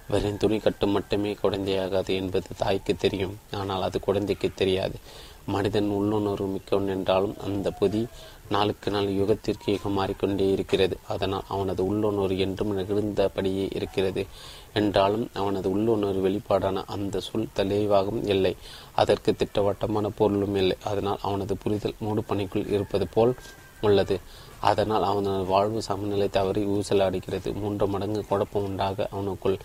வெறும் 0.09 0.37
துணி 0.37 0.59
கட்டு 0.59 0.87
மட்டுமே 0.87 1.37
குழந்தையாகாது 1.43 2.13
என்பது 2.15 2.51
தாய்க்கு 2.57 2.97
தெரியும். 2.97 3.35
ஆனால் 3.53 3.83
அது 3.83 4.01
குழந்தைக்கு 4.01 4.51
தெரியாது. 4.55 4.99
மனிதன் 5.47 5.89
உள்ளுணர்வு 5.89 6.47
மிக்கவன் 6.47 6.89
என்றாலும் 6.89 7.37
அந்த 7.45 7.71
பொதி 7.71 8.07
நாளுக்கு 8.48 8.90
நாள் 8.90 9.06
யுகத்திற்கு 9.06 9.66
யுகம் 9.66 9.93
மாறிக்கொண்டே 9.93 10.51
இருக்கிறது. 10.51 10.98
அதனால் 11.09 11.43
அவனது 11.48 11.86
உள்ளுணர்வு 11.86 12.39
என்றும் 12.39 12.78
நெகிழ்ந்தபடியே 12.78 13.68
இருக்கிறது. 13.74 14.27
என்றாலும் 14.74 15.31
அவனது 15.35 15.70
உள்ளுணர்வு 15.70 16.28
வெளிப்பாடான 16.28 16.85
அந்த 16.86 17.20
சொல் 17.20 17.48
தெளிவாகவும் 17.52 18.27
இல்லை. 18.27 18.56
அதற்கு 18.94 19.35
திட்டவட்டமான 19.35 20.09
பொருளும் 20.09 20.55
இல்லை. 20.55 20.77
அதனால் 20.85 21.18
அவனது 21.23 21.56
புரிதல் 21.56 21.94
மூடு 21.98 22.24
பணிக்குள் 22.24 22.68
இருப்பது 22.68 23.09
போல் 23.09 23.35
உள்ளது. 23.81 24.20
அதனால் 24.60 25.02
அவனது 25.02 25.44
வாழ்வு 25.44 25.82
சமநிலை 25.82 26.28
தவறி 26.28 26.64
ஊசலாடுகிறது. 26.64 27.55
மூன்று 27.55 27.89
மடங்கு 27.89 28.24
குழப்பம் 28.27 28.64
உண்டாக 28.64 29.09
அவனுக்குள் 29.12 29.59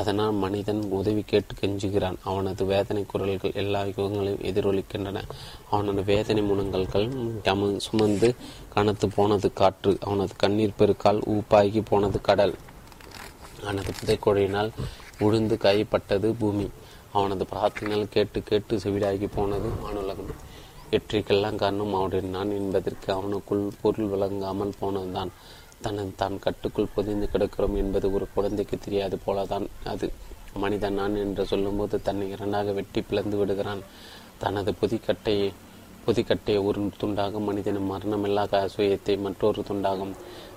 அதனால் 0.00 0.40
மனிதன் 0.44 0.82
உதவி 0.98 1.22
கேட்டு 1.22 1.54
கெஞ்சுகிறான். 1.54 2.18
அவனது 2.24 2.62
வேதனை 2.64 3.02
குரல்கள் 3.04 3.58
எல்லா 3.62 3.80
யுகங்களையும் 3.82 4.44
எதிரொலிக்கின்றன. 4.50 5.22
அவனது 5.70 6.02
வேதனை 6.04 6.42
முனங்கல்கள் 6.50 7.06
தம 7.44 7.70
சுமந்து 7.86 8.30
கனத்து 8.74 9.08
போனது 9.16 9.50
காற்று. 9.52 9.92
அவனது 10.00 10.34
கண்ணீர் 10.36 10.78
பெருக்கால் 10.78 11.20
ஊப்பாகி 11.34 11.82
போனது 11.90 12.20
கடல். 12.20 12.54
அவனது 13.62 13.92
புதைக்குழையினால் 13.98 14.72
உழுந்து 15.18 15.56
கைப்பட்டது 15.66 16.30
பூமி. 16.40 16.68
அவனது 17.12 17.44
பிரார்த்தனைகள் 17.52 18.14
கேட்டு 18.14 18.38
கேட்டு 18.42 18.76
செவிடாகி 18.76 19.28
போனது 19.34 19.68
மானுலகம். 19.84 20.32
வெற்றிக்கெல்லாம் 20.90 21.60
காரணம் 21.62 21.94
அவனுடைய 21.94 22.28
நான் 22.28 22.50
என்பதற்கு 22.50 23.08
அவனுக்குள் 23.14 23.64
பொருள் 23.82 24.10
விளங்காமல் 24.12 24.78
போனதுதான். 24.80 25.30
தன்னை 25.80 26.04
தான் 26.16 26.38
கட்டுக்குள் 26.38 26.92
புதைந்து 26.94 27.28
கிடக்கிறோம் 27.32 27.76
என்பது 27.76 28.12
ஒரு 28.12 28.26
குழந்தைக்கு 28.34 28.78
தெரியாது 28.78 29.18
போலதான் 29.26 29.66
அது. 29.84 30.12
மனிதன் 30.54 30.94
நான் 30.94 31.16
என்று 31.16 31.46
சொல்லும்போது 31.46 32.02
தன்னை 32.02 32.30
இரண்டாக 32.30 32.72
வெட்டி 32.72 33.00
பிளந்து 33.00 33.36
விடுகிறான். 33.36 33.82
தனது 34.38 34.74
புதிக்கட்டையை 34.80 35.52
புதிக்கட்டையை 36.06 36.64
ஒரு 36.64 36.90
துண்டாக 37.00 37.40
மனிதனின் 37.40 37.90
மரணமில்லாத 37.90 38.68
அசூயத்தை 38.68 39.18
மற்றொரு 39.18 39.64
துண்டாகும். 39.68 40.14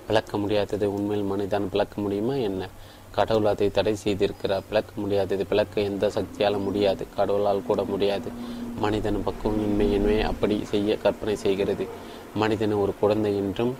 விளக்க 0.08 0.38
முடியாததை 0.38 0.84
உண்மையில் 0.84 1.26
மனிதன் 1.26 1.68
விளக்க 1.68 2.00
முடியுமா 2.00 2.34
என்ன? 2.34 2.68
கடவுள் 3.10 3.44
அதை 3.44 3.70
தடை 3.70 3.96
செய்திருக்கிறார். 4.04 4.66
பிளக்க 4.68 4.90
முடியாதது 4.94 5.46
பிளக்க 5.46 5.80
எந்த 5.80 6.10
சக்தியால் 6.10 6.58
முடியாது. 6.58 7.06
கடவுளால் 7.16 7.66
கூட 7.66 7.82
முடியாது. 7.84 8.30
மனிதன் 8.78 9.22
பக்குவம் 9.24 9.60
இன்மையின்மை 9.60 10.22
அப்படி 10.22 10.64
செய்ய 10.64 10.96
கற்பனை 10.96 11.36
செய்கிறது. 11.36 11.86
மனிதன் 12.34 12.72
ஒரு 12.72 12.92
குழந்தை 13.00 13.36
என்றும் 13.36 13.72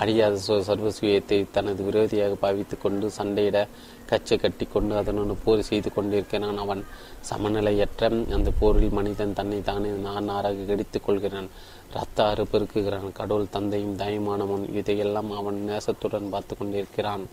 அழியாத 0.00 0.36
சர்வசுயத்தை 0.48 1.38
தனது 1.52 1.80
விரோதியாக 1.88 2.34
பாவித்து 2.34 2.76
கொண்டு 2.78 3.06
சண்டையிட 3.18 3.58
கச்சை 4.10 4.36
கட்டி 4.38 4.66
கொண்டு 4.66 4.92
அதனுடன் 4.96 5.42
போர் 5.44 5.62
செய்து 5.62 5.88
கொண்டிருக்கிறான் 5.92 6.60
அவன். 6.64 6.82
சமநிலையற்ற 7.30 8.10
அந்த 8.32 8.50
போரில் 8.60 8.96
மனிதன் 8.98 9.36
தன்னை 9.38 9.58
தானே 9.62 9.90
நான் 10.06 10.28
நாராக 10.30 10.66
கடித்துக் 10.70 11.06
கொள்கிறான். 11.06 11.48
ரத்த 11.92 12.26
ஆறு 12.26 12.44
பெருக்குகிறான். 12.52 13.12
கடவுள் 13.12 13.52
தந்தையும் 13.56 13.96
தாயுமானவன் 13.96 14.64
இதையெல்லாம் 14.74 15.30
அவன் 15.40 15.58
நேசத்துடன் 15.68 16.32
பார்த்து 16.34 16.56
கொண்டிருக்கிறான். 16.56 17.26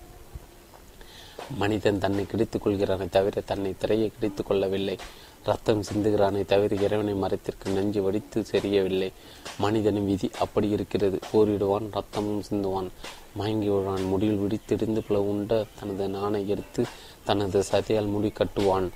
மனிதன் 1.57 2.01
தன்னை 2.03 2.23
கிடித்துக் 2.25 2.63
கொள்கிறானே 2.65 3.07
தவிர 3.09 3.41
தன்னை 3.41 3.71
திரையை 3.77 4.11
கிடித்துக் 4.13 4.47
கொள்ளவில்லை. 4.47 4.97
ரத்தம் 5.45 5.81
சிந்துகிறானே 5.81 6.45
தவிர 6.45 6.75
இறைவனை 6.75 7.13
மரத்திற்கு 7.13 7.71
நெஞ்சு 7.71 8.01
வடித்து 8.03 8.45
செறியவில்லை. 8.51 9.09
மனிதனின் 9.57 10.05
விதி 10.05 10.29
அப்படி 10.39 10.69
இருக்கிறது. 10.69 11.19
போரிடுவான் 11.31 11.87
ரத்தமும் 11.97 12.41
சிந்துவான். 12.49 12.87
மயங்கி 13.35 13.67
விடுவான் 13.67 14.03
முடியில் 14.03 14.41
விடித்திடிந்து 14.43 15.01
பிள 15.09 15.17
உண்ட 15.31 15.65
தனது 15.79 16.07
நாணை 16.07 16.41
எடுத்து 16.49 16.85
தனது 17.23 17.63
சதியால் 17.71 18.09
முடி 18.09 18.31
கட்டுவான். 18.31 18.87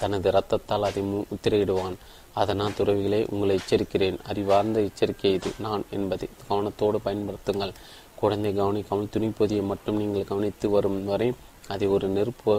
தனது 0.00 0.30
இரத்தத்தால் 0.30 0.88
அதை 0.88 1.02
முத்திரையிடுவான். 1.02 1.96
அதனால் 2.34 2.76
துறவிகளே 2.78 3.20
உங்களை 3.30 3.58
எச்சரிக்கிறேன். 3.58 4.18
அறிவார்ந்த 4.28 4.80
எச்சரிக்கை 4.80 5.32
இது. 5.32 5.50
நான் 5.58 5.84
என்பதை 5.90 6.28
கவனத்தோடு 6.50 7.00
பயன்படுத்துங்கள். 7.04 7.74
குழந்தை 8.16 8.50
கவனிக்காமல் 8.54 9.12
துணிப்பொதியை 9.14 9.62
மட்டும் 9.62 9.96
நீங்கள் 9.96 10.24
கவனித்து 10.24 10.70
வரும் 10.70 11.04
வரை 11.04 11.32
அதை 11.68 11.86
ஒரு 11.88 12.06
நெருப்பு 12.08 12.52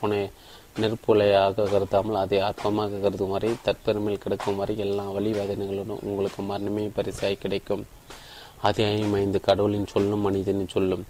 புனை 0.00 0.20
நெருப்புலையாக 0.80 1.64
கருதாமல் 1.70 2.14
அதை 2.14 2.38
அற்பமாக 2.38 3.00
கருதும் 3.00 3.30
வரை 3.30 3.50
தற்பெருமையில் 3.64 4.22
கிடைக்கும் 4.24 4.56
வரை 4.56 4.78
எல்லா 4.78 5.04
வழி 5.10 5.30
வேதனைகளுடன் 5.32 6.02
உங்களுக்கு 6.02 6.42
மரணமே 6.42 6.90
பரிசாய் 6.96 7.38
கிடைக்கும். 7.38 7.86
அத்தியாயம் 8.60 9.12
ஐந்து 9.12 9.40
கடவுளின் 9.40 9.86
சொல்லும் 9.86 10.20
மனிதனின் 10.20 10.68
சொல்லும். 10.68 11.04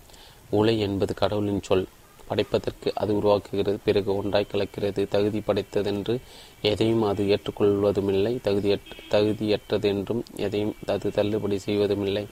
உலை 0.51 0.79
என்பது 0.79 1.15
கடவுளின் 1.15 1.63
சொல். 1.63 1.87
படைப்பதற்கு 2.29 2.95
அது 2.95 3.13
உருவாக்குகிறது 3.15 3.79
பிறகு 3.85 4.17
ஒன்றாய் 4.17 4.47
கலக்கிறது. 4.53 5.09
தகுதி 5.09 5.41
படைத்ததென்று 5.41 6.19
எதையும் 6.63 7.03
அது 7.03 7.25
ஏற்றுக்கொள்வதுமில்லை. 7.25 8.33
தகுதியற்ற 8.45 9.03
தகுதியற்றது 9.11 9.85
என்றும் 9.85 10.23
எதையும் 10.37 10.75
அது 10.87 11.11
தள்ளுபடி 11.11 11.59
செய்வதுமில்லை. 11.59 12.27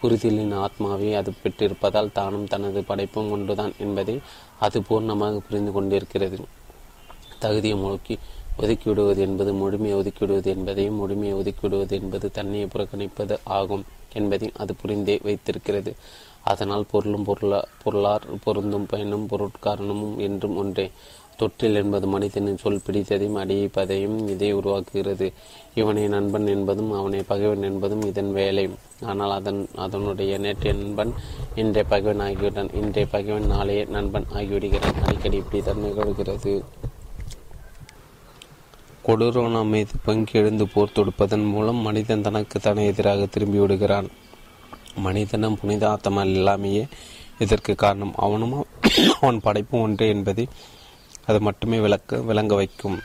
புரிதலின் 0.00 0.52
ஆத்மாவை 0.52 1.14
அது 1.14 1.32
பெற்றிருப்பதால் 1.42 2.12
தானும் 2.12 2.46
தனது 2.46 2.82
படைப்பும் 2.82 3.30
ஒன்றுதான் 3.30 3.72
என்பதை 3.78 4.20
அது 4.60 4.80
பூர்ணமாக 4.80 5.38
புரிந்து 5.38 5.72
கொண்டிருக்கிறது. 5.72 6.38
தகுதியை 7.38 7.78
முழுக்கி 7.78 8.16
ஒதுக்கிவிடுவது 8.58 9.16
என்பது 9.16 9.52
முழுமையை 9.52 9.96
ஒதுக்கிவிடுவது 9.98 10.46
என்பதையும் 10.46 10.94
முழுமையை 10.94 11.34
ஒதுக்கிவிடுவது 11.38 11.90
என்பது 11.90 12.30
தன்னையை 12.30 12.68
புறக்கணிப்பது 12.74 13.36
ஆகும் 13.44 13.84
என்பதையும் 14.12 14.58
அது 14.58 14.74
புரிந்தே 14.74 15.16
வைத்திருக்கிறது. 15.22 15.94
அதனால் 16.42 16.84
பொருளும் 16.90 17.24
பொருளா 17.24 17.64
பொருளார் 17.84 18.26
பொருந்தும் 18.44 18.86
பயனும் 18.86 19.28
பொருட்காரணமும் 19.28 20.16
என்றும் 20.18 20.56
ஒன்றே. 20.56 20.90
தொற்றில் 21.40 21.74
என்பது 21.74 22.06
மனிதனின் 22.06 22.56
சொல் 22.56 22.84
பிடித்ததையும் 22.86 23.38
அடிப்பதையும் 23.42 24.28
இதை 24.28 24.54
உருவாக்குகிறது. 24.54 25.32
இவனை 25.74 26.08
நண்பன் 26.08 26.46
என்பதும் 26.46 26.92
அவனை 26.92 27.22
பகைவன் 27.22 27.62
என்பதும் 27.62 28.02
இதன் 28.02 28.32
வேலை. 28.32 28.70
ஆனால் 29.02 29.30
அதன் 29.30 29.68
அதனுடைய 29.76 30.38
நேற்றைய 30.38 30.74
நண்பன் 30.78 31.12
இன்றைய 31.54 31.84
பகைவன் 31.88 32.26
ஆகிவிட்டான். 32.28 32.74
இன்றைய 32.74 33.08
பகைவன் 33.10 33.46
நாளைய 33.46 33.84
நண்பன் 33.88 34.26
ஆகிவிடுகிறான். 34.34 35.00
அடிக்கடி 35.02 35.36
இப்படி 35.36 35.62
தான் 35.62 35.84
நிகழ்கிறது. 35.84 36.54
கொடூரோனா 39.06 39.60
மீது 39.68 39.94
பங்கி 40.04 40.38
எழுந்து 40.38 40.64
போர் 40.68 40.94
தொடுப்பதன் 40.94 41.44
மூலம் 41.50 41.76
மனிதன் 41.76 42.22
தனக்கு 42.22 42.60
தானே 42.60 42.86
எதிராக 42.86 43.26
திரும்பி 43.26 43.58
விடுகிறான் 43.58 44.08
மனிதனும் 44.96 45.58
புனித 45.60 45.82
ஆத்தமா 45.88 46.22
இல்லாமையே 46.30 46.82
இதற்கு 47.38 47.74
காரணம்? 47.74 48.14
அவனும் 48.16 48.54
அவன் 49.20 49.38
படைப்பும் 49.40 49.80
ஒன்றே 49.80 50.08
என்பதை 50.08 50.48
அது 51.26 51.40
மட்டுமே 51.40 51.78
விளக்க 51.78 52.20
விளங்க 52.20 52.54
வைக்கும். 52.54 52.98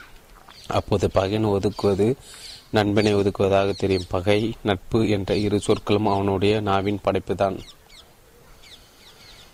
அப்போது 0.67 1.09
பகைன் 1.13 1.47
ஒதுக்குவது 1.55 2.07
நண்பனை 2.71 3.15
ஒதுக்குவதாக 3.15 3.71
தெரியும். 3.73 4.09
பகை 4.09 4.39
நட்பு 4.63 5.09
என்ற 5.09 5.35
இரு 5.35 5.59
சொற்களும் 5.59 6.05
அவனுடைய 6.05 6.61
நாவின் 6.61 6.99
படைப்பு 7.01 7.35
தான் 7.35 7.57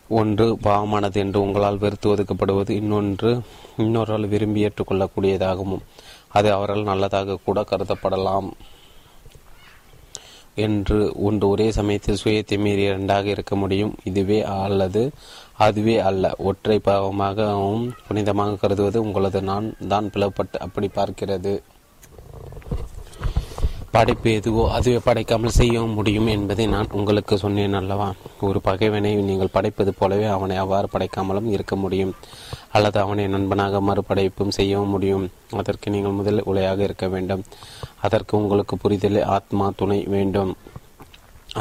ஒன்று 0.07 0.45
பாவமானது 0.63 1.17
என்று 1.23 1.41
உங்களால் 1.41 1.77
வெறுத்து 1.77 2.15
ஒதுக்கப்படுவது. 2.15 2.69
இன்னொன்று 2.69 3.31
இன்னொரு 3.77 4.27
விரும்பி 4.27 4.65
ஏற்றுக்கொள்ளக்கூடியதாகவும் 4.65 5.83
அது 6.37 6.49
அவரால் 6.57 6.89
நல்லதாக 6.89 7.37
கூட 7.45 7.59
கருதப்படலாம். 7.61 8.49
என்று 10.65 10.97
ஒன்று 11.23 11.45
ஒரே 11.47 11.65
சமயத்தில் 11.71 12.21
சுயத்தை 12.23 12.55
மீறி 12.59 12.81
இரண்டாக 12.81 13.27
இருக்க 13.29 13.55
முடியும். 13.55 13.93
இதுவே 14.03 14.39
அல்லது 14.43 15.03
அதுவே 15.57 15.97
அல்ல. 16.09 16.33
ஒற்றை 16.37 16.77
பாவமாகவும் 16.85 17.83
புனிதமாக 18.07 18.59
கருதுவது 18.59 19.01
உங்களது 19.01 19.41
நான் 19.41 19.67
தான் 19.87 20.09
பிளவுபட்டு 20.13 20.57
அப்படி 20.59 20.89
பார்க்கிறது. 20.95 21.53
படைப்பு 23.95 24.29
எதுவோ 24.37 24.63
அதுவே 24.69 24.99
படைக்காமல் 25.05 25.55
செய்ய 25.57 25.81
முடியும் 25.97 26.27
என்பதை 26.27 26.65
நான் 26.67 26.89
உங்களுக்கு 26.91 27.35
சொன்னேன் 27.43 27.77
அல்லவா? 27.79 28.07
ஒரு 28.47 28.59
பகைவனை 28.61 29.11
நீங்கள் 29.29 29.53
படைப்பது 29.53 29.91
போலவே 29.99 30.25
அவனை 30.25 30.55
அவ்வாறு 30.63 30.87
படைக்காமலும் 30.93 31.47
இருக்க 31.55 31.75
முடியும். 31.75 32.13
அல்லது 32.71 32.99
அவனை 32.99 33.25
நண்பனாக 33.27 33.81
மறுபடைப்பும் 33.89 34.55
செய்யவும் 34.57 34.93
முடியும். 34.95 35.25
அதற்கு 35.61 35.89
நீங்கள் 35.89 36.17
முதல் 36.19 36.47
உலையாக 36.51 36.83
இருக்க 36.83 37.07
வேண்டும். 37.07 37.45
அதற்கு 38.01 38.37
உங்களுக்கு 38.37 38.77
புரிதல் 38.77 39.21
ஆத்மா 39.37 39.67
துணை 39.75 39.99
வேண்டும். 40.15 40.51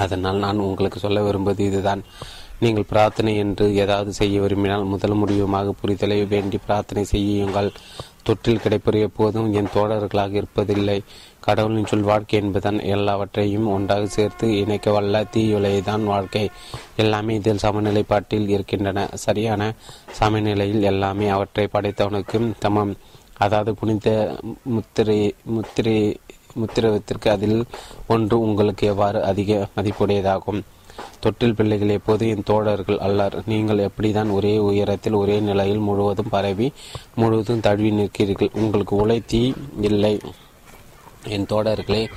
அதனால் 0.05 0.43
நான் 0.47 0.65
உங்களுக்கு 0.69 0.98
சொல்ல 0.98 1.23
விரும்புவது 1.23 1.65
இதுதான். 1.65 2.03
நீங்கள் 2.61 2.90
பிரார்த்தனை 2.90 3.32
என்று 3.36 3.65
ஏதாவது 3.74 4.12
செய்ய 4.12 4.36
விரும்பினால் 4.40 4.90
முதல் 4.93 5.20
முடிவுமாக 5.23 5.73
புரிதலை 5.81 6.19
வேண்டி 6.28 6.59
பிரார்த்தனை 6.66 7.05
செய்யுங்கள். 7.05 7.70
தொற்றில் 8.27 8.62
கிடைப்பது 8.62 9.01
எப்போதும் 9.01 9.53
என் 9.53 9.73
தோழர்களாக 9.74 10.32
இருப்பதில்லை. 10.40 10.97
கடவுளின் 11.47 11.90
சொல் 11.90 12.09
வாழ்க்கை 12.10 12.39
என்பதுதான் 12.43 12.78
எல்லாவற்றையும் 12.94 13.66
ஒன்றாக 13.74 14.06
சேர்த்து 14.16 14.47
இணைக்க 14.60 14.90
வல்ல 14.97 15.24
தீயுலைதான் 15.35 16.05
வாழ்க்கை. 16.12 16.44
எல்லாமே 16.97 17.35
இதில் 17.40 17.64
சமநிலைப்பாட்டில் 17.66 18.48
இருக்கின்றன. 18.48 19.09
சரியான 19.27 19.73
சமநிலையில் 20.20 20.86
எல்லாமே 20.93 21.28
அவற்றை 21.36 21.66
படைத்தவனுக்கு 21.73 22.39
சமம் 22.64 22.94
அதாவது 23.44 23.73
புனித 23.74 24.09
முத்திரை 24.74 25.18
முத்திரை 25.56 25.98
முத்திரவத்திற்கு 26.60 27.28
அதில் 27.28 27.59
ஒன்று 28.12 28.36
உங்களுக்கு 28.40 28.85
எவ்வாறு 28.86 29.18
அதிக 29.31 29.68
மதிப்புடையதாகும்? 29.77 30.60
தொட்டில் 31.20 31.55
பிள்ளைகள் 31.55 31.97
எப்போது 31.97 32.24
என் 32.28 32.47
தோழர்கள் 32.51 32.98
அல்லர்? 33.06 33.36
நீங்கள் 33.47 33.82
எப்படிதான் 33.89 34.31
ஒரே 34.31 34.55
உயரத்தில் 34.68 35.18
ஒரே 35.23 35.36
நிலையில் 35.40 35.86
முழுவதும் 35.89 36.32
பரவி 36.35 36.68
முழுவதும் 37.14 37.64
தழுவி 37.66 37.90
நிற்கிறீர்கள்? 38.01 38.55
உங்களுக்கு 38.55 38.97
உழைத்தி 38.97 39.43
இல்லை. 39.81 40.14
என் 41.28 41.44
தோடர்களே 41.44 42.11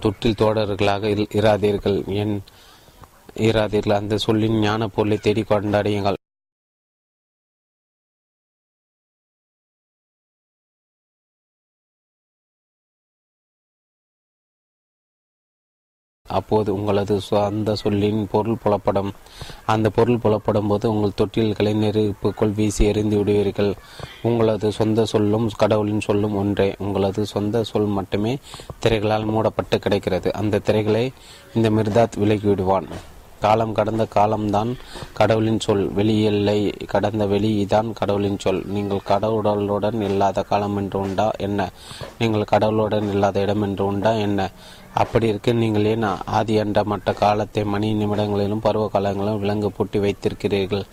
தொட்டில் 0.00 0.34
தோடர்களாக 0.38 1.26
இராதீர்கள். 1.34 2.06
என் 2.06 2.42
இராதீர்கள். 3.36 3.92
அந்த 3.92 4.16
சொல்லின் 4.16 4.58
ஞான 4.60 4.88
பொருளை 4.88 5.16
தேடி 5.16 5.42
கொண்டாடியுங்கள். 5.42 6.14
அப்போது 16.40 16.74
உங்களது 16.74 17.16
அந்த 17.30 17.74
சொல்லின் 17.74 18.20
பொருள் 18.30 18.60
புலப்படும். 18.64 19.10
அந்த 19.66 19.90
பொருள் 19.90 20.22
புலப்படும் 20.24 20.68
போது 20.68 20.86
உங்கள் 20.94 21.18
தொட்டில்களை 21.18 21.72
நெருப்புக்குள் 21.84 22.54
வீசி 22.54 22.84
எறிந்து 22.84 23.18
விடுவீர்கள். 23.18 23.72
உங்களது 24.22 24.72
சொந்த 24.72 25.04
சொல்லும் 25.04 25.48
கடவுளின் 25.56 26.04
சொல்லும் 26.08 26.36
ஒன்றே. 26.36 26.68
உங்களது 26.78 27.24
சொந்த 27.26 27.64
சொல் 27.72 27.90
மட்டுமே 27.98 28.38
திரைகளால் 28.82 29.24
மூடப்பட்டு 29.24 29.78
கிடைக்கிறது. 29.78 30.32
அந்த 30.32 30.62
திரைகளை 30.66 31.04
இந்த 31.54 31.70
மிர்தாத் 31.70 32.18
விலகி 32.18 32.48
விடுவான். 32.48 32.88
காலம் 33.40 33.72
கடந்த 33.72 34.04
காலம்தான் 34.06 34.70
கடவுளின் 35.12 35.60
சொல். 35.60 35.82
வெளியில்லை 35.96 36.86
கடந்த 36.86 37.26
வெளிதான் 37.26 37.90
கடவுளின் 37.92 38.38
சொல். 38.38 38.62
நீங்கள் 38.66 39.02
கடவுளுடன் 39.04 39.98
இல்லாத 40.02 40.42
காலம் 40.42 40.76
என்று 40.76 40.98
உண்டா? 41.00 41.26
என்ன? 41.38 41.70
நீங்கள் 42.18 42.50
கடவுளுடன் 42.52 43.08
இல்லாத 43.12 43.40
இடம் 43.40 43.62
என்று 43.62 43.84
உண்டா? 43.86 44.12
என்ன? 44.26 44.50
அப்படி 44.94 45.26
இருக்க. 45.26 45.52
நீங்கள் 45.52 45.84
ஏன் 45.84 46.06
ஆதி 46.24 46.58
அண்ட 46.58 46.82
மட்ட 46.82 47.14
காலத்தை 47.14 47.64
மணி 47.64 47.88
நிமிடங்களிலும் 47.94 48.64
பருவ 48.66 48.90
காலங்களிலும் 48.92 49.38
விலங்கு 49.38 49.72
பூட்டி 49.72 49.98
வைத்திருக்கிறீர்கள். 49.98 50.84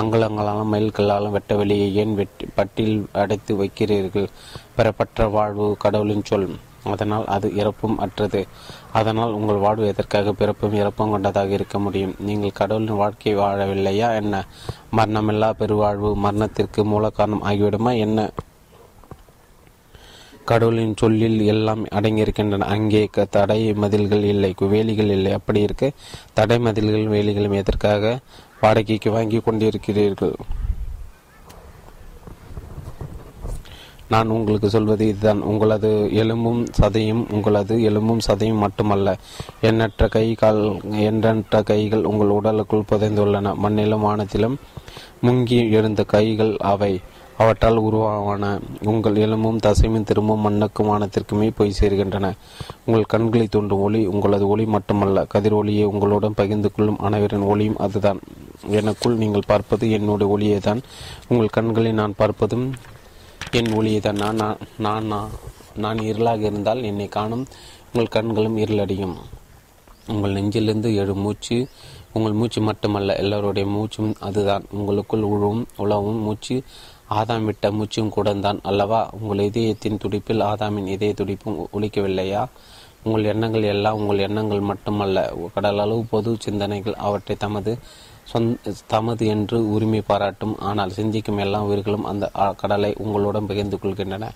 அங்குலங்களாலும் 0.00 0.72
மயில்களாலும் 0.72 1.30
வெட்ட 1.30 1.54
வெளியை 1.54 1.94
ஏன் 1.94 2.14
வெட்டி 2.14 2.46
பட்டியில் 2.54 3.06
அடைத்து 3.12 3.54
வைக்கிறீர்கள்? 3.64 4.28
பெறப்பட்ட 4.76 5.26
வாழ்வு 5.30 5.76
கடவுளின் 5.78 6.24
சொல். 6.24 6.48
அதனால் 6.84 7.26
அது 7.26 7.54
இறப்பும் 7.54 7.98
அற்றது. 7.98 8.46
அதனால் 8.92 9.32
உங்கள் 9.32 9.56
வாழ்வு 9.56 9.86
எதற்காக 9.86 10.32
பிறப்பும் 10.32 10.74
இறப்பும் 10.74 11.10
கொண்டதாக 11.10 11.48
இருக்க 11.48 11.78
முடியும்? 11.78 12.14
நீங்கள் 12.18 12.50
கடவுளின் 12.54 12.96
வாழ்க்கை 12.96 13.36
வாழவில்லையா? 13.36 14.14
என்ன? 14.14 14.44
மரணமில்லா 14.96 15.50
பெருவாழ்வு 15.58 16.14
மரணத்திற்கு 16.14 16.84
மூல 16.84 17.10
காரணம் 17.10 17.42
ஆகிவிடுமா? 17.42 17.98
என்ன? 17.98 18.30
கடவுளின் 20.44 20.96
சொல்லில் 20.96 21.40
எல்லாம் 21.46 21.86
அடங்கியிருக்கின்றன. 21.86 22.60
அங்கே 22.60 23.08
தடை 23.30 23.72
மதில்கள் 23.72 24.24
இல்லை 24.24 24.54
வேலிகள் 24.58 25.10
இல்லை. 25.16 25.32
அப்படி 25.32 25.60
இருக்க. 25.60 25.90
தடை 26.32 26.58
மதில்கள் 26.58 27.06
வேலிகளும் 27.06 27.54
எதற்காக 27.54 28.18
வாடகைக்கு 28.60 29.10
வாங்கி 29.10 29.38
கொண்டிருக்கிறீர்கள்? 29.38 30.34
நான் 34.08 34.28
உங்களுக்கு 34.28 34.70
சொல்வது 34.70 35.08
இதுதான். 35.08 35.40
உங்களது 35.40 35.90
எலும்பும் 36.12 36.66
சதையும் 36.80 37.22
உங்களது 37.32 37.82
எலும்பும் 37.82 38.20
சதையும் 38.28 38.58
மட்டுமல்ல. 38.58 39.16
எண்ணற்ற 39.60 40.08
கை 40.08 40.34
கால் 40.34 40.80
எண்ணற்ற 40.90 41.62
கைகள் 41.62 42.04
உங்கள் 42.04 42.28
உடலுக்குள் 42.28 42.88
புதைந்துள்ளன. 42.92 43.54
மண்ணிலும் 43.62 44.06
வானத்திலும் 44.06 44.56
முங்கி 45.22 45.70
எழுந்த 45.70 46.04
கைகள் 46.04 46.56
அவை. 46.56 47.00
அவற்றால் 47.42 47.78
உருவான 47.86 48.44
உங்கள் 48.90 49.16
எலும்பும் 49.16 49.60
தசையும் 49.66 50.06
திரும்பும் 50.08 50.44
மண்ணுக்கும் 50.46 50.90
வானத்திற்குமே 50.90 51.48
போய் 51.58 51.78
சேர்கின்றன. 51.80 52.26
உங்கள் 52.86 53.10
கண்களை 53.12 53.46
தோன்றும் 53.46 53.82
ஒளி 53.86 54.00
உங்களது 54.06 54.46
ஒளி 54.48 54.64
மட்டுமல்ல 54.66 55.24
கதிர் 55.24 55.56
ஒளியை 55.60 55.84
உங்களுடன் 55.84 56.38
பகிர்ந்து 56.40 56.70
கொள்ளும் 56.72 57.00
அனைவரின் 57.06 57.48
ஒளியும் 57.52 57.80
அதுதான். 57.86 58.20
எனக்குள் 58.80 59.20
நீங்கள் 59.22 59.48
பார்ப்பது 59.52 59.90
என்னுடைய 59.90 60.28
ஒளியை 60.34 60.58
தான் 60.58 60.82
உங்கள் 61.28 61.54
கண்களை 61.56 61.92
நான் 61.92 62.18
பார்ப்பதும் 62.18 62.66
என் 63.60 63.72
ஒளியை 63.72 64.00
தான் 64.00 64.22
நான் 64.22 64.60
நான் 64.86 65.10
நான் 65.84 66.06
இருளாக 66.10 66.40
இருந்தால் 66.50 66.82
என்னை 66.82 67.08
காணும் 67.08 67.44
உங்கள் 67.92 68.14
கண்களும் 68.16 68.56
இருளடையும். 68.56 69.16
உங்கள் 70.12 70.34
நெஞ்சிலிருந்து 70.36 70.88
எழு 70.94 71.14
மூச்சு 71.24 71.56
உங்கள் 72.16 72.32
மூச்சு 72.32 72.60
மட்டுமல்ல 72.60 73.14
எல்லோருடைய 73.22 73.66
மூச்சும் 73.76 74.10
அதுதான். 74.20 74.64
உங்களுக்குள் 74.78 75.24
உழவும் 75.30 75.64
உழவும் 75.82 76.20
மூச்சு 76.26 76.56
ஆதாம் 77.10 77.44
விட்ட 77.44 77.70
மூச்சும் 77.72 78.14
கூட 78.16 78.28
தான் 78.46 78.60
அல்லவா 78.62 79.00
உங்கள் 79.20 79.44
இதயத்தின் 79.48 80.00
துடிப்பில் 80.04 80.44
ஆதாமின் 80.50 80.88
இதய 80.94 81.12
துடிப்பும் 81.12 81.58
ஒழிக்கவில்லையா 81.76 82.42
உங்கள் 83.04 83.24
எண்ணங்கள் 83.24 83.62
எல்லாம் 83.62 83.98
உங்கள் 84.00 84.18
எண்ணங்கள் 84.18 84.68
மட்டுமல்ல. 84.70 85.18
கடலளவு 85.54 86.04
பொது 86.12 86.30
சிந்தனைகள் 86.44 86.96
அவற்றை 87.06 87.36
தமது 87.36 87.72
சொந்த 88.32 88.72
தமது 88.86 89.24
என்று 89.26 89.56
உரிமை 89.74 90.00
பாராட்டும். 90.10 90.54
ஆனால் 90.58 90.94
சிந்திக்கும் 90.98 91.38
எல்லா 91.38 91.58
உயிர்களும் 91.62 92.06
அந்த 92.10 92.30
கடலை 92.62 92.92
உங்களுடன் 93.04 93.48
பகிர்ந்து 93.50 93.78
கொள்கின்றன. 93.82 94.28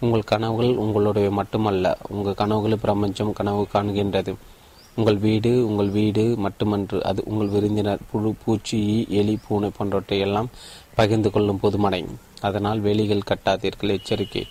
உங்கள் 0.00 0.28
கனவுகள் 0.32 0.72
உங்களுடைய 0.84 1.30
மட்டுமல்ல. 1.30 1.96
உங்கள் 2.08 2.40
கனவுகளை 2.42 2.78
பிரபஞ்சம் 2.84 3.32
கனவு 3.32 3.66
காண்கின்றது. 3.74 4.34
உங்கள் 4.96 5.18
வீடு 5.18 5.66
உங்கள் 5.68 5.90
வீடு 5.90 6.24
மட்டுமன்று. 6.38 6.98
அது 7.04 7.22
உங்கள் 7.26 7.48
விருந்தினர் 7.48 8.04
புழு 8.10 8.34
பூச்சி 8.44 9.06
எலி 9.20 9.38
பூனை 9.46 9.70
போன்றவற்றை 9.78 10.18
எல்லாம் 10.20 10.48
பகிர்ந்து 10.96 11.30
கொள்ளும் 11.30 11.60
பொதுமடை 11.62 12.00
அதனால் 12.40 12.80
வேலிகள் 12.80 13.28
கட்டாதீர்கள். 13.30 13.94
எச்சரிக்கை. 13.96 14.44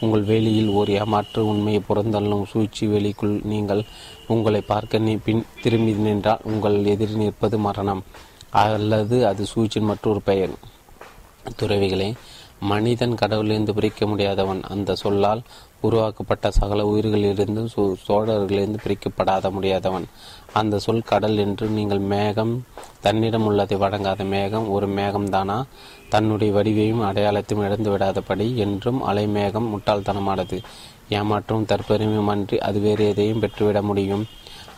உங்கள் 0.00 0.24
வேலியில் 0.24 0.74
ஒரு 0.74 0.92
ஏமாற்று 0.92 1.40
உண்மையை 1.46 1.82
புறந்தள்ளும் 1.88 2.44
சூழ்ச்சி 2.50 2.86
வேலிக்குள் 2.86 3.34
நீங்கள் 3.44 3.82
உங்களை 4.26 4.60
பார்க்க 4.60 5.04
நீ 5.06 5.14
பின் 5.24 5.44
திரும்பி 5.62 5.92
நின்றால் 5.92 6.44
உங்கள் 6.52 6.78
எதிரி 6.84 7.14
நிற்பது 7.14 7.58
மரணம். 7.58 8.02
அல்லது 8.64 9.16
அது 9.26 9.44
சூழ்ச்சியின் 9.46 9.88
மற்றொரு 9.88 10.20
பெயர். 10.20 10.54
துறவிகளை 11.56 12.08
மனிதன் 12.70 13.14
கடவுளிலிருந்து 13.14 13.72
பிரிக்க 13.72 14.06
முடியாதவன். 14.06 14.62
அந்த 14.62 14.94
சொல்லால் 14.94 15.42
உருவாக்கப்பட்ட 15.80 16.50
சகல 16.50 16.80
உயிர்களிலிருந்து 16.84 17.62
சோழர்களிலிருந்து 18.08 18.80
பிரிக்கப்படாத 18.86 19.50
முடியாதவன். 19.50 20.06
அந்த 20.52 20.78
சொல் 20.78 21.02
கடல் 21.02 21.36
என்று 21.36 21.66
நீங்கள் 21.68 21.98
மேகம் 21.98 22.64
தன்னிடம் 23.00 23.44
உள்ளதை 23.44 23.78
வழங்காத 23.78 24.24
மேகம் 24.24 24.70
ஒரு 24.70 24.88
மேகம்தானா? 24.88 25.64
தன்னுடைய 26.08 26.54
வடிவையும் 26.54 27.04
அடையாளத்தையும் 27.06 27.64
இழந்து 27.64 27.96
விடாதபடி 27.96 28.54
என்றும் 28.54 29.06
அலைமேகம் 29.08 29.68
முட்டாள்தனமானது. 29.74 30.62
ஏமாற்றும் 31.08 31.64
தற்பெருமையுமன்றி 31.64 32.58
அது 32.58 32.80
வேறு 32.80 33.08
எதையும் 33.08 33.42
பெற்றுவிட 33.42 33.82
முடியும். 33.82 34.26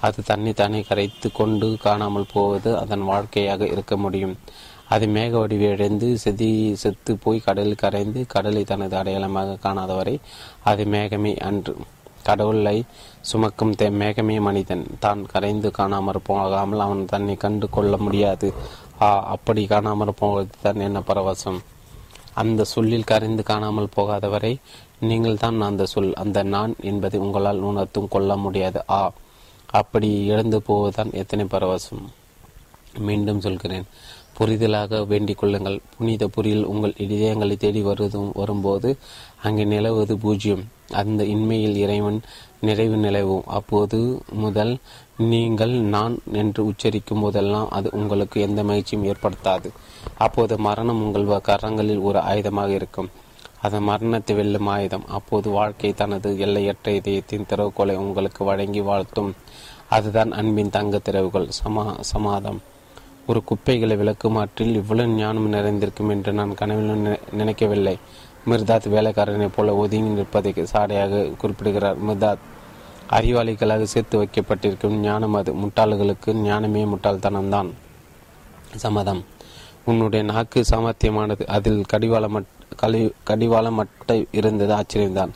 அது 0.00 0.22
தன்னை 0.22 0.52
தானே 0.52 0.80
கரைத்து 0.80 1.32
கொண்டு 1.32 1.76
காணாமல் 1.80 2.30
போவது 2.32 2.78
அதன் 2.78 3.04
வாழ்க்கையாக 3.04 3.66
இருக்க 3.66 3.96
முடியும். 3.96 4.36
அது 4.88 5.06
மேக 5.06 5.30
வடிவடைந்து 5.30 6.16
செதி 6.24 6.72
செத்து 6.72 7.16
போய் 7.16 7.40
கடலில் 7.40 7.74
கரைந்து 7.74 8.26
கடலை 8.26 8.64
தனது 8.64 8.96
அடையாளமாக 8.96 9.58
காணாதவரை 9.62 10.18
அது 10.64 10.84
மேகமே 10.84 11.38
அன்று. 11.38 11.76
கடவுளை 12.22 12.84
சுமக்கும் 13.30 13.74
தே 13.80 13.86
மேகமே 14.00 14.36
மனிதன். 14.46 14.84
தான் 15.04 15.20
கரைந்து 15.32 15.68
காணாமற் 15.78 16.26
போகாமல் 16.28 16.84
அவன் 16.86 17.02
தன்னை 17.12 17.34
கண்டு 17.44 17.66
கொள்ள 17.76 17.96
முடியாது. 17.96 18.48
ஆ 19.06 19.08
அப்படி 19.34 19.62
காணாமற் 19.72 20.20
போவது 20.22 20.56
தான் 20.64 20.84
என்ன 20.86 20.98
பரவசம்? 21.10 21.58
அந்த 22.42 22.64
சொல்லில் 22.74 23.08
கரைந்து 23.10 23.42
காணாமல் 23.50 23.94
போகாதவரை 23.96 24.52
நீங்கள் 25.10 25.40
தான் 25.44 25.58
அந்த 25.68 25.84
சொல் 25.92 26.12
அந்த 26.22 26.38
நான் 26.54 26.74
என்பதை 26.90 27.18
உங்களால் 27.26 27.66
உணர்த்தும் 27.70 28.12
கொள்ள 28.14 28.36
முடியாது. 28.36 28.80
ஆ 28.98 29.00
அப்படி 29.80 30.08
இழந்து 30.32 30.58
போவதுதான் 30.68 31.12
எத்தனை 31.20 31.44
பரவசம்? 31.54 32.04
மீண்டும் 33.06 33.42
சொல்கிறேன். 33.46 33.86
புரிதலாக 34.36 35.00
வேண்டிக் 35.10 35.40
கொள்ளுங்கள். 35.40 35.78
புனித 35.96 36.26
புரியில் 36.34 36.68
உங்கள் 36.72 36.94
இதயங்களை 37.04 37.56
தேடி 37.64 37.82
வருவதும் 37.88 38.30
வரும்போது 38.40 38.90
அங்கே 39.46 39.64
நிலவுவது 39.74 40.14
பூஜ்ஜியம் 40.24 40.64
அந்த 41.00 41.22
இன்மையில் 41.34 41.76
இறைவன் 41.84 42.18
நிறைவு 42.62 42.96
நிலவும் 42.96 43.48
அப்போது 43.58 43.98
முதல் 44.44 44.72
நீங்கள் 45.32 45.74
நான் 45.94 46.14
என்று 46.32 46.60
உச்சரிக்கும் 46.64 47.20
போதெல்லாம் 47.20 47.68
அது 47.68 47.88
உங்களுக்கு 47.92 48.40
எந்த 48.40 48.60
மகிழ்ச்சியும் 48.64 49.04
ஏற்படுத்தாது. 49.04 49.68
அப்போது 50.18 50.54
மரணம் 50.58 51.02
உங்கள் 51.04 51.42
கரங்களில் 51.48 52.02
ஒரு 52.02 52.18
ஆயுதமாக 52.30 52.68
இருக்கும். 52.68 53.10
அது 53.60 53.80
மரணத்தை 53.80 54.36
வெல்லும் 54.36 54.66
ஆயுதம். 54.66 55.06
அப்போது 55.08 55.48
வாழ்க்கை 55.50 55.92
தனது 55.92 56.30
எல்லையற்ற 56.38 56.92
இதயத்தின் 56.92 57.48
திறவுகோலை 57.48 57.94
உங்களுக்கு 57.96 58.42
வழங்கி 58.44 58.80
வாழ்த்தும். 58.80 59.30
அதுதான் 59.88 60.30
அன்பின் 60.32 60.70
தங்க 60.70 60.98
திறவுகள் 60.98 61.48
சமா 61.60 61.84
சமாதம் 62.12 62.60
ஒரு 63.26 63.40
குப்பைகளை 63.44 63.96
விளக்குமாற்றில் 63.96 64.74
இவ்வளவு 64.74 65.08
ஞானம் 65.08 65.48
நிறைந்திருக்கும் 65.48 66.08
என்று 66.08 66.32
நான் 66.32 66.54
கனவிலும் 66.54 67.04
நினைக்கவில்லை. 67.32 67.96
மிர்தாத் 68.50 68.88
வேலைக்காரனைப் 68.94 69.56
போல 69.56 69.74
ஒதுங்கி 69.74 70.12
நிற்பதை 70.14 70.52
சாடையாக 70.72 71.20
குறிப்பிடுகிறார். 71.38 71.98
மிர்தாத் 72.08 72.48
அறிவாளிகளாக 73.12 73.82
சேர்த்து 73.82 74.16
வைக்கப்பட்டிருக்கும் 74.18 74.96
ஞானம் 75.00 75.34
அது. 75.34 75.52
முட்டாள்களுக்கு 75.52 76.32
ஞானமே 76.32 76.84
முட்டாள்தனம்தான். 76.84 77.70
சம்மதம். 78.76 79.24
உன்னுடைய 79.84 80.24
நாக்கு 80.24 80.64
சாமர்த்தியமானது. 80.70 81.46
அதில் 81.46 81.82
கடிவாளம் 81.86 82.46
கழி 82.76 83.12
கடிவாளமட்ட 83.26 84.26
இருந்தது 84.32 84.74
ஆச்சரியம்தான். 84.74 85.30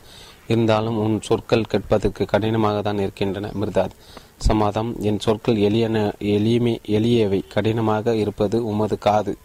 இருந்தாலும் 0.47 0.97
உன் 0.97 1.21
சொற்கள் 1.21 1.63
கேட்பதற்கு 1.63 2.25
கடினமாக 2.25 2.81
தான் 2.81 2.97
இருக்கின்றன 2.97 3.49
மிர்தாத். 3.61 3.95
சமாதம் 4.37 4.95
என் 4.99 5.19
சொற்கள் 5.19 5.55
எளியன 5.55 6.17
எளிமை 6.19 6.81
எளியவை. 6.87 7.41
கடினமாக 7.47 8.15
இருப்பது 8.15 8.65
உமது 8.65 8.97
காது. 8.97 9.37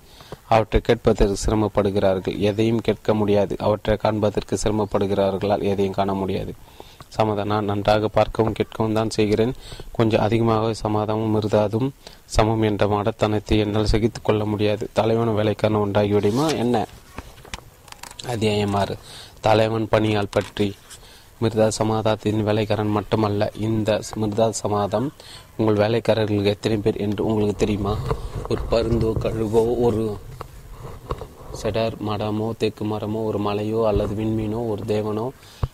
அவற்றை 0.49 0.81
கேட்பதற்கு 0.81 1.37
சிரமப்படுகிறார்கள். 1.45 2.39
எதையும் 2.39 2.81
கேட்க 2.81 3.15
முடியாது. 3.15 3.57
அவற்றை 3.59 3.97
காண்பதற்கு 3.97 4.59
சிரமப்படுகிறார்களால் 4.65 5.63
எதையும் 5.63 5.95
காண 5.95 6.15
முடியாது. 6.15 6.55
சமாதம் 7.17 7.51
நான் 7.53 7.69
நன்றாக 7.71 8.09
பார்க்கவும் 8.17 8.57
கேட்கவும் 8.59 8.97
தான் 8.99 9.15
செய்கிறேன். 9.17 9.55
கொஞ்சம் 9.97 10.25
அதிகமாக 10.27 10.71
சமாதமும் 10.83 11.35
மிருதாதும் 11.37 11.89
சமம் 12.37 12.65
என்ற 12.71 12.87
மாடத்தனத்தை 12.95 13.59
என்னால் 13.65 13.93
சகித்து 13.93 14.21
கொள்ள 14.23 14.45
முடியாது. 14.53 14.87
தலைவன் 15.01 15.37
வேலைக்காரன் 15.41 15.85
உண்டாகிவிடுமா 15.87 16.47
என்ன? 16.63 16.85
அத்தியாயமாறு 18.33 18.97
தலைவன் 19.47 19.91
பணியால் 19.93 20.35
பற்றி. 20.37 20.69
மிருதா 21.43 21.67
சமாதத்தின் 21.79 22.43
வேலைக்காரன் 22.49 22.93
மட்டுமல்ல. 22.97 23.49
இந்த 23.69 23.91
மிருதா 24.21 24.47
சமாதம் 24.63 25.09
உங்கள் 25.57 25.81
வேலைக்காரர்களுக்கு 25.85 26.53
எத்தனை 26.57 26.77
பேர் 26.85 27.03
என்று 27.07 27.23
உங்களுக்கு 27.29 27.57
தெரியுமா? 27.63 27.95
ஒரு 28.51 28.63
பருந்தோ 28.73 29.11
கழுகோ 29.25 29.63
ஒரு 29.87 30.05
செடர் 31.61 31.97
மடமோ 32.09 32.47
தேக்கு 32.57 32.85
மரமோ 32.85 33.21
ஒரு 33.25 33.39
மலையோ 33.39 33.81
அல்லது 33.87 34.13
விண்மீனோ 34.15 34.61
ஒரு 34.69 34.83
தேவனோ 34.87 35.27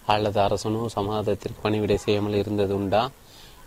அல்லது 0.07 0.39
அரசனோ 0.41 0.83
சமாதத்திற்கு 0.97 1.61
பணிவிடை 1.63 1.97
செய்யாமல் 1.97 2.35
இருந்தது 2.35 2.75
உண்டா 2.75 3.03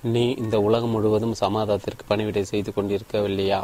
நீ 0.04 0.24
இந்த 0.44 0.56
உலகம் 0.62 0.90
முழுவதும் 0.90 1.36
சமாதானத்திற்கு 1.42 2.04
பணிவிடை 2.08 2.44
செய்து 2.44 2.70
கொண்டிருக்கவில்லையா? 2.76 3.60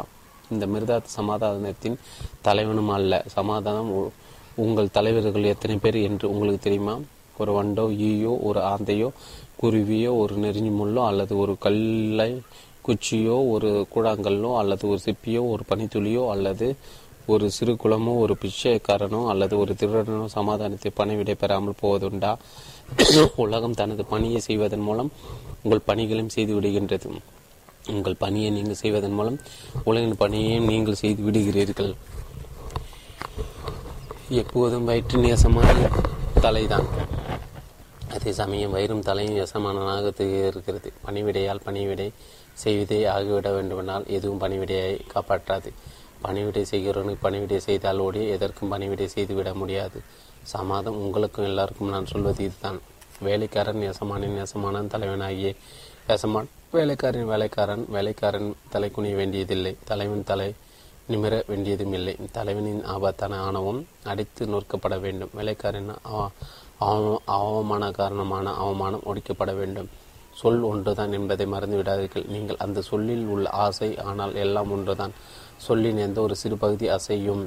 இந்த 0.50 0.64
மிருதாத் 0.66 1.14
சமாதானத்தின் 1.16 1.96
தலைவனும் 2.40 2.88
அல்ல. 2.88 3.12
சமாதானம் 3.26 3.90
உங்கள் 4.56 4.90
தலைவர்கள் 4.90 5.50
எத்தனை 5.52 5.76
பேர் 5.76 5.98
என்று 6.08 6.26
உங்களுக்கு 6.30 6.62
தெரியுமா? 6.62 6.94
ஒரு 7.38 7.52
வண்டோ 7.52 7.84
ஈயோ 8.08 8.32
ஒரு 8.42 8.60
ஆந்தையோ 8.62 9.08
குருவியோ 9.62 10.10
ஒரு 10.18 10.34
நெறிஞ்சி 10.36 10.72
முள்ளோ 10.80 11.02
அல்லது 11.06 11.32
ஒரு 11.36 11.54
கல்லை 11.58 12.30
குச்சியோ 12.86 13.36
ஒரு 13.50 13.70
கூழாங்கல்லோ 13.94 14.50
அல்லது 14.58 14.84
ஒரு 14.88 15.00
சிப்பியோ 15.04 15.42
ஒரு 15.50 15.62
பனித்துளியோ 15.70 16.22
அல்லது 16.30 16.66
ஒரு 17.32 17.46
சிறு 17.54 17.72
குளமோ 17.82 18.12
ஒரு 18.24 18.34
பிச்சைக்காரனோ 18.42 19.18
அல்லது 19.30 19.54
ஒரு 19.62 19.72
திருடனோ 19.80 20.26
சமாதானத்தை 20.34 20.90
பணிவிடை 21.00 21.34
பெறாமல் 21.40 21.80
போவதுண்டா? 21.80 22.30
உலகம் 23.44 23.76
தனது 23.80 24.04
பணியை 24.12 24.40
செய்வதன் 24.46 24.84
மூலம் 24.86 25.10
உங்கள் 25.62 25.86
பணிகளையும் 25.88 26.32
செய்து 26.36 26.52
விடுகின்றது. 26.56 27.08
உங்கள் 27.94 28.16
பணியை 28.22 28.50
நீங்கள் 28.56 28.80
செய்வதன் 28.82 29.16
மூலம் 29.18 29.36
உலகின் 29.90 30.20
பணியையும் 30.22 30.68
நீங்கள் 30.72 31.00
செய்து 31.02 31.20
விடுகிறீர்கள். 31.26 31.92
எப்போதும் 34.42 34.88
வயிற்று 34.90 35.18
நேசமான 35.26 35.74
தலைதான். 36.46 36.88
அதே 38.14 38.32
சமயம் 38.40 38.74
வயிறும் 38.76 39.06
தலையும் 39.10 39.38
யசமானனாக 39.42 40.12
இருக்கிறது. 40.48 40.88
பணிவிடையால் 41.06 41.64
பணிவிடை 41.68 42.08
செய்வதே 42.64 43.00
ஆகிவிட 43.14 43.48
வேண்டுமென்றால் 43.58 44.10
எதுவும் 44.16 44.42
பணிவிடையை 44.46 44.92
காப்பாற்றாது. 45.14 45.70
பணிவிடை 46.24 46.62
செய்கிறவனுக்கு 46.70 47.24
பணிவிடை 47.26 47.58
செய்தால் 47.68 48.02
ஓடி 48.06 48.22
எதற்கும் 48.36 48.72
பணிவிடை 48.74 49.06
செய்துவிட 49.14 49.50
முடியாது. 49.60 49.98
சமாதம் 50.52 51.00
உங்களுக்கும் 51.04 51.48
எல்லாருக்கும் 51.50 51.92
நான் 51.94 52.10
சொல்வது 52.12 52.42
இதுதான். 52.48 52.78
வேலைக்காரன் 53.26 53.82
யசமானின் 53.88 54.38
யசமானன் 54.42 54.92
தலைவனாகிய 54.94 55.50
யசமான் 56.10 56.48
வேலைக்காரன் 56.76 57.28
வேலைக்காரன் 57.32 57.84
வேலைக்காரன் 57.94 58.48
தலை 58.72 58.88
குனிய 58.96 59.14
வேண்டியதில்லை. 59.20 59.72
தலைவன் 59.90 60.26
தலை 60.30 60.48
நிமிர 61.12 61.34
வேண்டியதும் 61.50 61.94
இல்லை 61.98 62.14
தலைவனின் 62.36 62.82
ஆபத்தான 62.94 63.34
ஆணவம் 63.46 63.80
அடித்து 64.12 64.42
நொறுக்கப்பட 64.52 64.96
வேண்டும். 65.04 65.32
வேலைக்காரன் 65.38 65.90
அவமான 67.36 67.84
காரணமான 68.00 68.52
அவமானம் 68.64 69.06
ஒடிக்கப்பட 69.10 69.52
வேண்டும். 69.60 69.88
சொல் 70.40 70.60
ஒன்றுதான் 70.70 71.14
என்பதை 71.18 71.46
மறந்து 71.52 71.78
விடாதீர்கள் 71.80 72.26
நீங்கள் 72.34 72.60
அந்த 72.64 72.80
சொல்லில் 72.88 73.26
உள்ள 73.34 73.46
ஆசை 73.64 73.88
ஆனால் 74.10 74.34
எல்லாம் 74.44 74.70
ஒன்றுதான். 74.76 75.14
சொல்லின் 75.66 75.98
எந்த 75.98 76.18
ஒரு 76.20 76.34
சிறு 76.36 76.56
பகுதி 76.56 76.86
அசையும். 76.88 77.44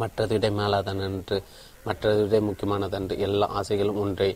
மற்றதிடை 0.00 0.50
மேலாதனன்று 0.58 1.06
என்று 1.08 1.38
மற்றதிடை 1.86 2.40
முக்கியமானதன்று 2.48 3.16
எல்லா 3.18 3.46
ஆசைகளும் 3.60 4.00
ஒன்றே. 4.00 4.30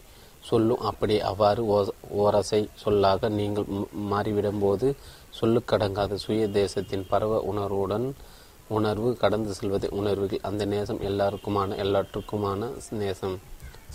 சொல்லும் 0.45 0.85
அப்படி 0.91 1.17
அவ்வாறு 1.31 1.63
ஓரசை 2.21 2.61
சொல்லாக 2.75 3.29
நீங்கள் 3.39 3.69
மாறிவிடும் 4.13 4.59
போது 4.59 4.89
சொல்லுக்கடங்காத 5.41 6.15
சுய 6.15 6.49
தேசத்தின் 6.49 7.07
பரவ 7.09 7.39
உணர்வுடன் 7.51 8.07
உணர்வு 8.69 9.11
கடந்து 9.17 9.53
செல்வதை 9.55 9.89
உணர்வுகள். 9.93 10.43
அந்த 10.43 10.65
நேசம் 10.65 11.01
எல்லாருக்குமான 11.01 11.71
எல்லாற்றுக்குமான 11.85 12.71
நேசம். 12.91 13.37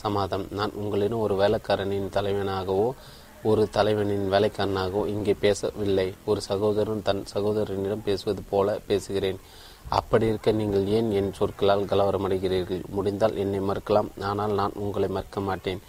சமாதம். 0.04 0.46
நான் 0.52 0.74
உங்களிடம் 0.82 1.24
ஒரு 1.26 1.36
வேலைக்காரனின் 1.36 2.14
தலைவனாகவோ 2.14 2.88
ஒரு 3.44 3.64
தலைவனின் 3.70 4.28
வேலைக்காரனாகவோ 4.34 5.02
இங்கே 5.08 5.34
பேசவில்லை. 5.34 6.06
ஒரு 6.26 6.42
சகோதரன் 6.42 7.04
தன் 7.08 7.24
சகோதரனிடம் 7.34 8.06
பேசுவது 8.08 8.42
போல 8.52 8.78
பேசுகிறேன். 8.88 9.40
அப்படி 9.90 10.26
இருக்க 10.28 10.52
நீங்கள் 10.52 10.88
ஏன் 10.88 11.10
என் 11.12 11.32
சொற்களால் 11.34 11.90
கலவரமடைகிறீர்கள்? 11.92 12.82
முடிந்தால் 12.90 13.38
என்னை 13.44 13.60
மறுக்கலாம். 13.60 14.10
ஆனால் 14.22 14.54
நான் 14.60 14.78
உங்களை 14.84 15.10
மறுக்க 15.10 15.40
மாட்டேன். 15.40 15.82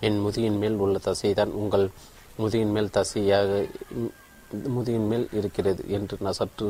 என் 0.00 0.18
முதுகின் 0.24 0.58
மேல் 0.62 0.80
உள்ள 0.84 0.98
தசைதான் 1.08 1.52
உங்கள் 1.60 1.86
முதுகின் 2.38 2.72
மேல் 2.76 2.94
தசையாக 2.96 3.50
முதுகின் 4.74 5.08
மேல் 5.10 5.26
இருக்கிறது 5.32 5.82
என்று 5.88 6.16
நான் 6.20 6.38
சற்று 6.40 6.66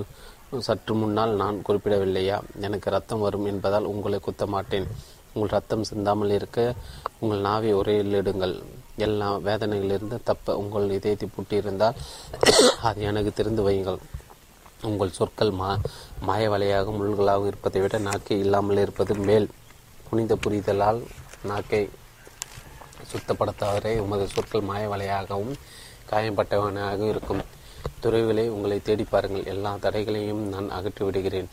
சற்று 0.67 0.95
முன்னால் 0.95 1.33
நான் 1.35 1.57
குறிப்பிடவில்லையா? 1.69 2.37
எனக்கு 2.61 2.91
ரத்தம் 2.91 3.25
வரும் 3.27 3.47
என்பதால் 3.47 3.89
உங்களை 3.93 4.19
குத்த 4.21 4.47
மாட்டேன் 4.47 4.87
உங்கள் 5.35 5.55
ரத்தம் 5.57 5.83
சிந்தாமல் 5.83 6.31
இருக்க 6.31 6.75
உங்கள் 7.21 7.41
நாவை 7.41 7.73
உரையிலிடுங்கள் 7.75 8.55
எல்லா 9.05 9.29
வேதனைகளிலிருந்து 9.47 10.19
தப்ப 10.29 10.57
உங்கள் 10.63 10.95
இதயத்தை 10.97 11.29
புட்டியிருந்தால் 11.37 11.99
அது 12.89 13.01
எனக்கு 13.11 13.33
தெரிந்து 13.33 13.63
வையுங்கள். 13.69 14.01
உங்கள் 14.89 15.17
சொற்கள் 15.19 15.53
மா 15.61 15.69
மாய 16.29 16.49
வலையாக 16.53 16.93
முள்களாக 16.97 17.47
இருப்பதை 17.51 17.81
விட 17.83 17.99
நாக்கை 18.09 18.39
இல்லாமல் 18.45 18.83
இருப்பது 18.85 19.15
மேல் 19.29 19.47
புனித 20.09 20.35
புரிதலால் 20.45 21.01
நாக்கை 21.51 21.83
சுத்தப்படுத்தாதே 23.11 23.93
உமது 24.05 24.27
சொற்கள் 24.35 24.69
மாய 24.71 24.85
வலையாகவும் 24.93 25.55
காயம்பட்டவனாக 26.11 27.01
இருக்கும். 27.13 27.43
துறைகளை 28.03 28.45
உங்களை 28.55 28.79
தேடி 28.89 29.05
பாருங்கள். 29.05 29.49
எல்லா 29.53 29.73
தடைகளையும் 29.85 30.45
நான் 30.53 30.69
அகற்றி 30.79 31.03
விடுகிறேன். 31.05 31.49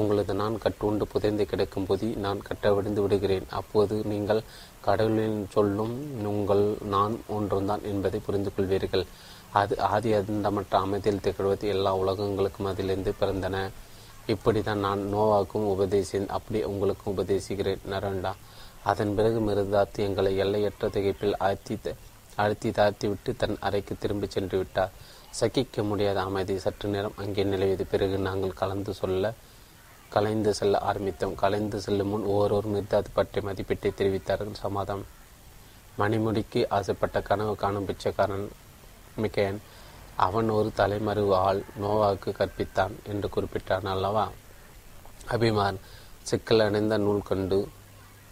உங்களது 0.00 0.34
நான் 0.40 0.54
கட்டுண்டு 0.62 1.04
புதைந்து 1.12 1.44
கிடக்கும் 1.50 1.86
போது 1.88 2.06
நான் 2.24 2.44
கட்ட 2.46 2.72
விடுந்து 2.76 3.00
விடுகிறேன். 3.04 3.46
அப்போது 3.58 3.96
நீங்கள் 4.12 4.40
கடவுளின் 4.86 5.38
சொல்லும் 5.54 5.94
உங்கள் 6.30 6.64
நான் 6.94 7.14
ஒன்றுதான் 7.36 7.82
என்பதை 7.90 8.18
புரிந்து 8.26 8.50
கொள்வீர்கள் 8.56 9.04
அது 9.60 9.74
ஆதி 9.92 10.10
அந்தமற்ற 10.12 10.74
அமைதியில் 10.84 11.24
திகழ்வது 11.24 11.66
எல்லா 11.74 11.90
உலகங்களுக்கும் 11.96 12.70
அதிலிருந்து 12.70 13.12
பிறந்தன. 13.20 13.56
இப்படிதான் 14.32 14.84
நான் 14.86 15.02
நோவாக்கும் 15.14 15.66
உபதேசி 15.74 16.18
அப்படி 16.36 16.60
உங்களுக்கும் 16.70 17.12
உபதேசிக்கிறேன் 17.12 17.84
நரண்டா. 17.90 18.32
அதன் 18.90 19.14
பிறகு 19.14 19.38
மிருதாத்து 19.48 20.00
எங்களை 20.06 20.32
எல்லையற்ற 20.44 20.88
திகைப்பில் 20.88 21.36
அழுத்தி 21.46 21.76
அழுத்தி 22.42 22.70
தாழ்த்தி 22.70 23.06
விட்டு 23.08 23.30
தன் 23.36 23.56
அறைக்கு 23.66 23.94
திரும்பி 23.98 24.26
சென்று 24.26 24.56
விட்டார். 24.58 24.94
சகிக்க 25.40 25.82
முடியாத 25.82 26.18
அமைதி 26.28 26.54
சற்று 26.64 26.88
நேரம் 26.88 27.18
அங்கே 27.22 27.44
நிலவியது. 27.44 27.84
பிறகு 27.90 28.16
நாங்கள் 28.28 28.58
கலந்து 28.60 28.92
சொல்ல 29.00 29.32
கலைந்து 30.14 30.54
செல்ல 30.54 30.82
ஆரம்பித்தோம். 30.92 31.34
கலைந்து 31.34 31.80
செல்லும் 31.80 32.08
முன் 32.08 32.24
ஒவ்வொரு 32.24 32.68
மிர்தாத் 32.68 33.12
பற்றி 33.12 33.40
மதிப்பீட்டை 33.40 33.90
தெரிவித்தார்கள். 33.98 34.52
சமாதம் 34.52 35.06
மணிமுடிக்கு 35.98 36.66
ஆசைப்பட்ட 36.68 37.20
கனவு 37.20 37.56
காணும் 37.56 37.84
பிச்சைக்காரன் 37.84 38.50
மிக்கையன் 39.22 39.58
அவன் 40.14 40.48
ஒரு 40.48 40.70
தலைமறைவு 40.76 41.34
ஆள் 41.36 41.62
நோவாவுக்கு 41.82 42.30
கற்பித்தான் 42.32 42.94
என்று 43.04 43.28
குறிப்பிட்டான். 43.36 43.86
அல்லவா? 43.86 44.30
அபிமான். 45.28 45.78
சிக்கல் 46.22 46.60
அடைந்த 46.60 46.98
நூல் 46.98 47.22
கண்டு 47.22 47.68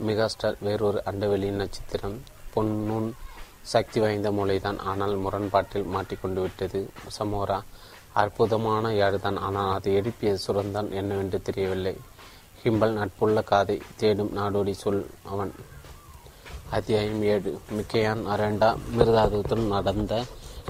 மெகாஸ்டார் 0.06 0.56
வேறொரு 0.60 1.02
அண்டவெளியின் 1.06 1.60
நட்சத்திரம். 1.62 2.16
பொன்னூன் 2.54 3.10
சக்தி 3.62 4.00
வாய்ந்த 4.00 4.30
மூளைதான் 4.30 4.78
ஆனால் 4.78 5.16
முரண்பாட்டில் 5.16 5.84
மாட்டிக்கொண்டு 5.84 6.40
விட்டது. 6.40 6.90
சமோரா. 7.18 7.62
அற்புதமான 8.20 8.88
யாழ்தான் 8.92 9.38
ஆனால் 9.38 9.74
அதை 9.74 9.94
எழுப்பிய 9.94 10.36
சுரந்தான் 10.46 10.88
என்னவென்று 10.90 11.42
தெரியவில்லை. 11.42 11.96
கிம்பல் 12.62 12.96
நட்புள்ள 12.96 13.44
காதை 13.44 13.76
தேடும் 13.96 14.32
நாடோடி 14.36 14.70
சொல் 14.70 15.06
அவன். 15.22 15.52
அத்தியாயம் 16.70 17.22
ஏழு. 17.22 17.60
மிக்கையான் 17.76 18.22
அரண்டா 18.34 18.68
மிருதாதத்துடன் 18.96 19.66
நடந்த 19.66 20.24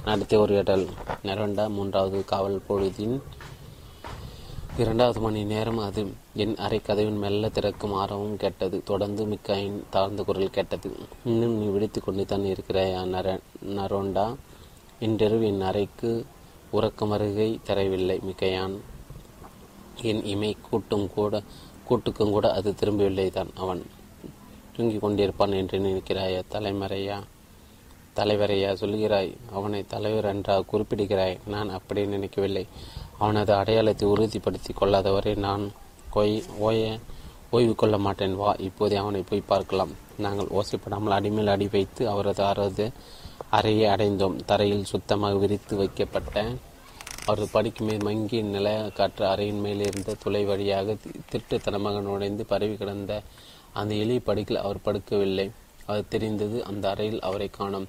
நடத்திய 0.04 0.40
ஒரு 0.40 0.54
இடல் 0.56 0.86
நரண்டா 1.24 1.68
மூன்றாவது 1.68 2.24
காவல் 2.24 2.62
பொழுதின் 2.68 3.16
இரண்டாவது 4.76 5.20
மணி 5.20 5.44
நேரம் 5.44 5.78
அது. 5.78 6.02
என் 6.34 6.56
அறை 6.56 6.78
கதவின் 6.80 7.18
மெல்ல 7.18 7.48
திறக்கும் 7.48 7.92
ஆரவம் 7.92 8.36
கேட்டது. 8.36 8.82
தொடர்ந்து 8.84 9.24
மிக்காயின் 9.26 9.80
தாழ்ந்த 9.90 10.22
குரல் 10.22 10.50
கேட்டது. 10.50 10.90
இன்னும் 11.24 11.58
நீ 11.58 11.66
விழித்து 11.66 12.00
கொண்டு 12.00 12.24
தான் 12.24 12.44
இருக்கிறாய் 12.44 12.94
நர 13.06 13.38
நரோண்டா? 13.78 14.36
இன்றிரவு 14.98 15.46
என் 15.46 15.60
அறைக்கு 15.60 16.26
உறக்கம் 16.76 17.12
வருகை 17.12 17.50
தரவில்லை 17.68 18.16
மிக்கையான் 18.28 18.76
என் 20.10 20.22
இமை 20.32 20.50
கூட்டும் 20.68 21.06
கூட 21.14 21.42
கூட்டுக்கும் 21.88 22.32
கூட 22.34 22.46
அது 22.58 22.70
திரும்பவில்லை 22.80 23.28
தான் 23.30 23.50
அவன். 23.62 23.82
தூங்கிக் 24.74 25.04
கொண்டிருப்பான் 25.04 25.54
என்று 25.60 25.78
நினைக்கிறாயா 25.86 26.42
தலைமறையா 26.54 27.18
தலைவரையா 28.18 28.70
சொல்கிறாய் 28.80 29.30
அவனை 29.56 29.80
தலைவர் 29.92 30.28
என்றா 30.30 30.54
குறிப்பிடுகிறாய். 30.70 31.36
நான் 31.46 31.70
அப்படி 31.76 32.00
நினைக்கவில்லை. 32.06 32.64
அவனது 33.18 33.52
அடையாளத்தை 33.54 34.06
உறுதிப்படுத்தி 34.08 34.72
கொள்ளாதவரை 34.80 35.32
நான் 35.46 35.64
கொய் 36.10 36.34
ஓய 36.68 36.80
ஓய்வு 37.56 37.74
கொள்ள 37.74 37.96
மாட்டேன். 37.98 38.34
வா 38.36 38.50
இப்போதே 38.68 38.96
அவனை 38.96 39.22
போய் 39.30 39.48
பார்க்கலாம். 39.52 39.92
நாங்கள் 40.18 40.52
ஓசைப்படாமல் 40.58 41.16
அடிமேல் 41.16 41.52
அடி 41.54 41.66
வைத்து 41.74 42.02
அவரது 42.12 42.42
அவரது 42.44 42.86
அறையை 43.56 43.86
அடைந்தோம். 43.94 44.36
தரையில் 44.50 44.90
சுத்தமாக 44.92 45.40
விரித்து 45.42 45.74
வைக்கப்பட்ட 45.80 46.36
அவரது 47.26 47.48
படிக்கு 47.52 47.82
மேல் 47.84 48.04
மங்கிய 48.06 48.42
நில 48.54 48.68
காற்று 48.94 49.24
அறையின் 49.26 49.60
மேலிருந்த 49.64 50.16
துளை 50.22 50.42
வழியாக 50.44 50.96
திருட்டுத்தனமாக 51.30 52.00
நுழைந்து 52.00 52.44
பரவி 52.52 52.76
கிடந்த 52.76 53.12
அந்த 53.80 53.92
எலி 53.94 54.16
படுக்கில் 54.18 54.62
அவர் 54.64 54.84
படுக்கவில்லை. 54.84 55.46
அது 55.86 56.02
தெரிந்தது 56.08 56.58
அந்த 56.70 56.84
அறையில் 56.90 57.20
அவரை 57.20 57.48
காணும். 57.58 57.86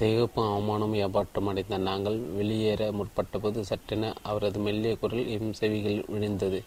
திகப்பும் 0.00 0.48
அவமானமும் 0.52 0.96
ஏமாற்றம் 0.96 1.46
அடைந்த 1.46 1.76
நாங்கள் 1.88 2.18
வெளியேற 2.38 2.90
முற்பட்டபோது 2.98 3.60
சற்றென 3.70 4.12
அவரது 4.22 4.58
மெல்லிய 4.58 4.94
குரல் 4.96 5.30
எம் 5.36 5.52
செவிகள் 5.52 6.04
விழுந்தது. 6.08 6.60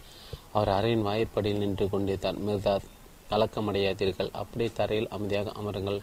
அவர் 0.52 0.72
அறையின் 0.78 1.06
வாய்ப்படியில் 1.08 1.64
நின்று 1.64 1.88
கொண்டிருந்தார் 1.90 2.42
மிர்தாத் 2.48 2.90
கலக்கமடையாதீர்கள். 3.32 4.32
அப்படியே 4.42 4.70
தரையில் 4.74 5.12
அமைதியாக 5.16 5.52
அமருங்கள். 5.62 6.00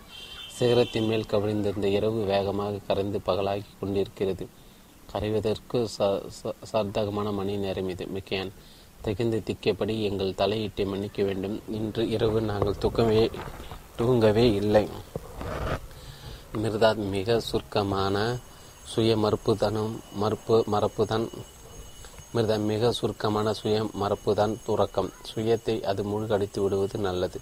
சிகரத்தின் 0.56 1.06
மேல் 1.06 1.24
கவிழ்ந்திருந்த 1.28 1.84
இரவு 1.84 2.24
வேகமாக 2.24 2.78
கரைந்து 2.86 3.20
பகலாகி 3.20 3.64
கொண்டிருக்கிறது. 3.80 4.48
கரைவதற்கு 5.12 5.86
ச 5.98 6.22
சார்தகமான 6.62 7.30
மணி 7.32 7.56
நேரம் 7.56 7.88
இது. 7.88 8.04
மிக்கையான் 8.04 8.50
தகுந்த 9.00 9.36
திக்கப்படி 9.36 10.02
எங்கள் 10.02 10.32
தலையீட்டை 10.32 10.86
மன்னிக்க 10.86 11.22
வேண்டும். 11.22 11.62
இன்று 11.68 12.08
இரவு 12.08 12.40
நாங்கள் 12.40 12.78
தூக்கவே 12.78 13.30
தூங்கவே 13.96 14.52
இல்லை. 14.52 14.88
மிர்தாத் 16.54 17.08
மிக 17.10 17.40
சுருக்கமான 17.40 18.38
சுய 18.84 19.16
மறுப்புதனும் 19.16 19.94
மறுப்பு 20.14 20.64
மறப்புதான். 20.72 21.28
மிர்தா 22.34 22.58
மிக 22.58 22.92
சுருக்கமான 22.92 23.52
சுய 23.52 23.90
மறப்புதான் 24.00 24.56
துறக்கம். 24.64 25.10
சுயத்தை 25.34 25.82
அது 25.82 26.04
முழுகடித்து 26.04 26.62
விடுவது 26.62 26.98
நல்லது. 26.98 27.40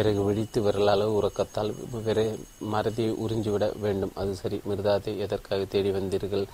பிறகு 0.00 0.20
விழித்து 0.24 0.58
விரலாளவு 0.62 1.14
உறக்கத்தால் 1.20 1.70
விரை 2.04 2.26
மறதியை 2.72 3.12
உறிஞ்சிவிட 3.24 3.66
வேண்டும். 3.78 4.12
அது 4.14 4.34
சரி. 4.42 4.58
மிருதாதை 4.68 5.12
எதற்காக 5.26 5.64
தேடி 5.64 5.90
வந்தீர்கள்? 5.90 6.44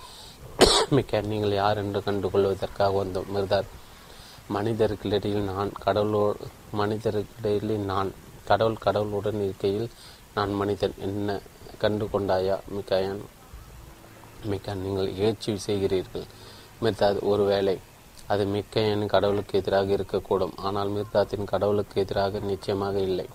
மிக்க 0.91 1.21
நீங்கள் 1.33 1.55
யார் 1.63 1.81
என்று 1.83 2.01
கண்டுகொள்வதற்காக 2.07 2.95
வந்தோம். 3.01 3.29
மிர்தாத் 3.35 3.73
மனிதர்களிடையில் 4.55 5.45
நான் 5.53 5.71
கடவுளோ 5.85 6.23
மனிதர்களிடையில் 6.81 7.77
நான் 7.91 8.11
கடவுள் 8.51 8.83
கடவுளுடன் 8.85 9.41
இருக்கையில் 9.45 9.89
நான் 10.35 10.53
மனிதன். 10.61 10.95
என்ன 11.07 11.39
கண்டு 11.83 12.05
கொண்டாயா 12.13 12.57
மிக்காயன் 12.77 13.23
மிக்கா 14.51 14.75
நீங்கள் 14.85 15.13
இகழ்ச்சி 15.13 15.53
செய்கிறீர்கள். 15.67 16.27
மிர்தாத் 16.83 17.21
ஒருவேளை 17.33 17.75
அது 18.33 18.45
மிக்கையனின் 18.45 19.13
கடவுளுக்கு 19.15 19.59
எதிராக 19.61 19.95
இருக்கக்கூடும். 19.97 20.55
ஆனால் 20.67 20.91
மிர்தாத்தின் 20.91 21.51
கடவுளுக்கு 21.53 21.97
எதிராக 22.05 22.39
நிச்சயமாக 22.51 22.97
இல்லை. 23.09 23.27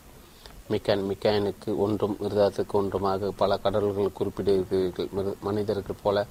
மிக்கான் 0.72 1.06
மிக்காயனுக்கு 1.10 1.70
ஒன்றும் 1.86 2.18
மிர்தாத்துக்கு 2.22 2.76
ஒன்றுமாக 2.80 3.30
பல 3.42 3.58
கடவுள்கள் 3.58 4.18
குறிப்பிடுகிறீர்கள். 4.20 5.10
மனிதர்கள் 5.48 6.02
போல 6.04 6.26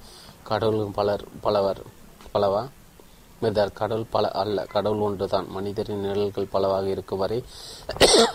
கடவுள்கள் 0.49 0.95
பலர் 0.99 1.23
பலவர் 1.41 1.81
பலவா? 2.33 2.63
மிர்தார் 3.41 3.77
கடவுள் 3.79 4.11
பல 4.15 4.25
அல்ல. 4.41 4.65
கடவுள் 4.73 5.05
ஒன்றுதான். 5.07 5.47
மனிதரின் 5.49 6.03
நிழல்கள் 6.05 6.51
பலவாக 6.55 6.85
இருக்கும் 6.95 7.21
வரை 7.23 7.39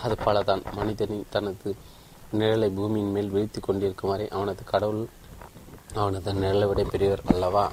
அது 0.05 0.16
பலதான். 0.27 0.62
மனிதனின் 0.78 1.27
தனது 1.35 1.70
நிழலை 2.39 2.69
பூமியின் 2.78 3.12
மேல் 3.16 3.32
வீழ்த்தி 3.35 3.61
கொண்டிருக்கும் 3.61 4.11
வரை 4.11 4.27
அவனது 4.36 4.65
கடவுள் 4.73 5.03
அவனது 6.03 6.32
நிழலை 6.43 6.69
விட 6.69 6.85
பெரியவர் 6.93 7.27
அல்லவா? 7.32 7.65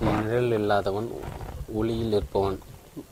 நிழல் 0.00 0.52
இல்லாதவன் 0.52 1.08
ஒளியில் 1.74 2.12
இருப்பவன் 2.12 2.58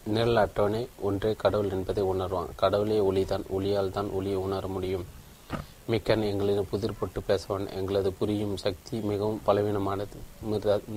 நிழல் 0.04 0.36
அற்றவனே 0.36 0.86
ஒன்றே 1.00 1.32
கடவுள் 1.32 1.70
என்பதை 1.70 2.04
உணர்வான். 2.04 2.48
கடவுளே 2.56 2.98
ஒளிதான். 2.98 3.44
ஒளியால் 3.56 3.90
தான் 3.90 4.10
ஒளியை 4.10 4.36
உணர 4.36 4.66
முடியும். 4.66 5.04
மிக்கன் 5.90 6.22
எங்களிடம் 6.30 6.68
புதிர் 6.70 6.94
போட்டு 6.98 7.22
பேசவன். 7.28 7.66
எங்களது 7.70 8.12
புரியும் 8.12 8.56
சக்தி 8.56 9.00
மிகவும் 9.00 9.42
பலவீனமானது. 9.46 10.16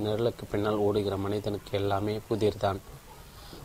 நிழலுக்கு 0.04 0.46
பின்னால் 0.50 0.76
ஓடுகிற 0.76 1.16
மனிதனுக்கு 1.16 1.78
எல்லாமே 1.78 2.20
புதிர்தான். 2.28 2.80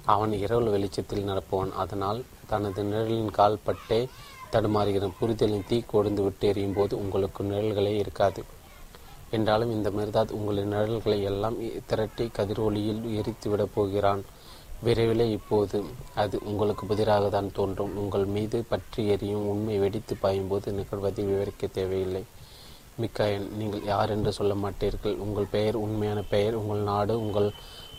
அவன் 0.05 0.33
இரவு 0.33 0.69
வெளிச்சத்தில் 0.69 1.27
நடப்பவன். 1.27 1.71
அதனால் 1.71 2.23
தனது 2.47 2.83
நிழலின் 2.83 3.31
கால்பட்டே 3.37 4.07
தடுமாறுகிற 4.51 5.11
புரிதலின் 5.19 5.65
தீ 5.67 5.83
கொடுந்து 5.87 6.23
விட்டு 6.23 6.47
எறியும் 6.47 6.73
போது 6.73 6.99
உங்களுக்கு 6.99 7.43
நிழல்களே 7.43 7.95
இருக்காது. 7.97 8.43
என்றாலும் 9.35 9.71
இந்த 9.71 9.89
மிர்தாத் 9.89 10.31
உங்களின் 10.31 10.73
நிழல்களை 10.73 11.19
எல்லாம் 11.23 11.57
திரட்டி 11.87 12.25
கதிரொலியில் 12.27 13.03
எரித்து 13.15 13.49
விடப் 13.49 13.73
போகிறான். 13.73 14.23
விரைவிலே 14.85 15.25
இப்போது 15.31 15.77
அது 16.15 16.35
உங்களுக்கு 16.43 16.83
புதிராக 16.85 17.29
தான் 17.29 17.51
தோன்றும். 17.53 17.93
உங்கள் 17.97 18.25
மீது 18.25 18.57
பற்றி 18.69 19.01
எரியும் 19.07 19.47
உண்மை 19.47 19.77
வெடித்து 19.79 20.15
பாயும் 20.15 20.47
போது 20.47 20.71
நிகழ்வதை 20.71 21.21
விவரிக்க 21.25 21.67
தேவையில்லை. 21.67 22.23
மிக்காயன் 23.01 23.47
நீங்கள் 23.51 23.85
யார் 23.85 24.09
என்று 24.09 24.31
சொல்ல 24.33 24.53
மாட்டீர்கள். 24.53 25.15
உங்கள் 25.17 25.51
பெயர் 25.51 25.75
உண்மையான 25.75 26.21
பெயர் 26.29 26.53
உங்கள் 26.53 26.83
நாடு 26.83 27.13
உங்கள் 27.19 27.49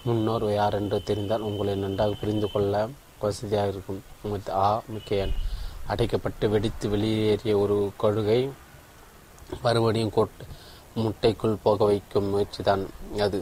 முன்னோர் 0.04 0.52
யார் 0.54 0.74
என்று 0.74 0.98
தெரிந்தால் 1.02 1.46
உங்களை 1.48 1.74
நன்றாக 1.74 2.14
புரிந்து 2.20 2.50
கொள்ள 2.50 2.74
வசதியாக 3.18 3.68
இருக்கும். 3.68 4.00
ஆ. 4.50 4.82
மிக்கையன் 4.94 5.34
அடைக்கப்பட்டு 5.88 6.48
வெடித்து 6.48 6.86
வெளியேறிய 6.88 7.52
ஒரு 7.58 7.76
கழுகை 8.00 8.40
மறுபடியும் 9.62 10.10
கோட் 10.10 10.38
முட்டைக்குள் 11.02 11.62
போக 11.62 11.78
வைக்கும் 11.84 12.28
முயற்சிதான் 12.32 12.84
அது. 13.26 13.40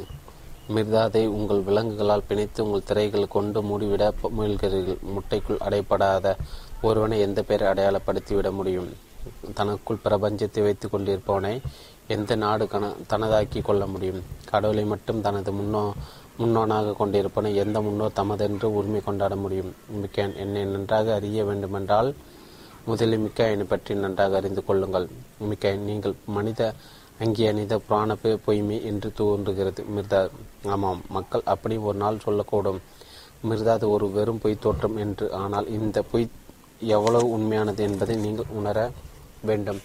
மிர்தாதை 0.75 1.23
உங்கள் 1.37 1.65
விலங்குகளால் 1.67 2.27
பிணைத்து 2.29 2.61
உங்கள் 2.67 2.87
திரைகள் 2.89 3.33
கொண்டு 3.35 3.59
மூடிவிட 3.63 4.05
முயல்கிறீர்கள். 4.37 5.01
முட்டைக்குள் 5.15 5.63
அடைப்படாத 5.67 6.37
ஒருவனை 6.83 7.19
எந்த 7.21 7.41
பெயரை 7.43 7.67
அடையாளப்படுத்தி 7.73 8.33
விட 8.35 8.51
முடியும்? 8.51 8.89
தனக்குள் 9.55 10.03
பிரபஞ்சத்தை 10.05 10.63
வைத்துக் 10.63 10.93
கொண்டிருப்பவனை 10.95 11.55
எந்த 12.07 12.33
நாடு 12.37 12.65
கண 12.65 12.85
தனதாக்கி 13.13 13.61
கொள்ள 13.63 13.85
முடியும்? 13.87 14.21
கடவுளை 14.51 14.85
மட்டும் 14.85 15.21
தனது 15.21 15.53
முன்னோ 15.53 15.85
முன்னோனாக 16.39 16.95
கொண்டிருப்பனை 16.99 17.51
எந்த 17.63 17.79
முன்னோர் 17.81 18.17
தமதென்று 18.17 18.69
உரிமை 18.79 19.01
கொண்டாட 19.01 19.35
முடியும்? 19.37 19.71
மிக்கேன் 20.01 20.35
என்னை 20.45 20.65
நன்றாக 20.65 21.15
அறிய 21.15 21.45
வேண்டுமென்றால் 21.45 22.11
முதலில் 22.87 23.25
மிக்காயனை 23.25 23.65
பற்றி 23.65 23.93
நன்றாக 23.95 24.37
அறிந்து 24.37 24.63
கொள்ளுங்கள். 24.65 25.07
மிக்காயன் 25.51 25.87
நீங்கள் 25.91 26.17
மனித 26.37 26.61
அங்கே 27.23 27.45
அணிந்த 27.51 27.75
புராண 27.87 28.15
பொய்மை 28.47 28.77
என்று 28.91 29.09
தோன்றுகிறது. 29.19 29.83
மிர்தா 29.97 30.21
ஆமாம் 30.75 31.03
மக்கள் 31.17 31.45
அப்படி 31.53 31.77
ஒரு 31.89 31.99
நாள் 32.05 32.25
சொல்லக்கூடும். 32.27 32.81
மிர்தாது 33.49 33.87
ஒரு 33.97 34.07
வெறும் 34.17 34.41
பொய் 34.45 34.63
தோற்றம் 34.65 34.97
என்று. 35.05 35.27
ஆனால் 35.43 35.67
இந்த 35.79 35.99
பொய் 36.13 36.27
எவ்வளவு 36.97 37.27
உண்மையானது 37.37 37.83
என்பதை 37.89 38.17
நீங்கள் 38.25 38.55
உணர 38.61 38.79
வேண்டும். 39.51 39.81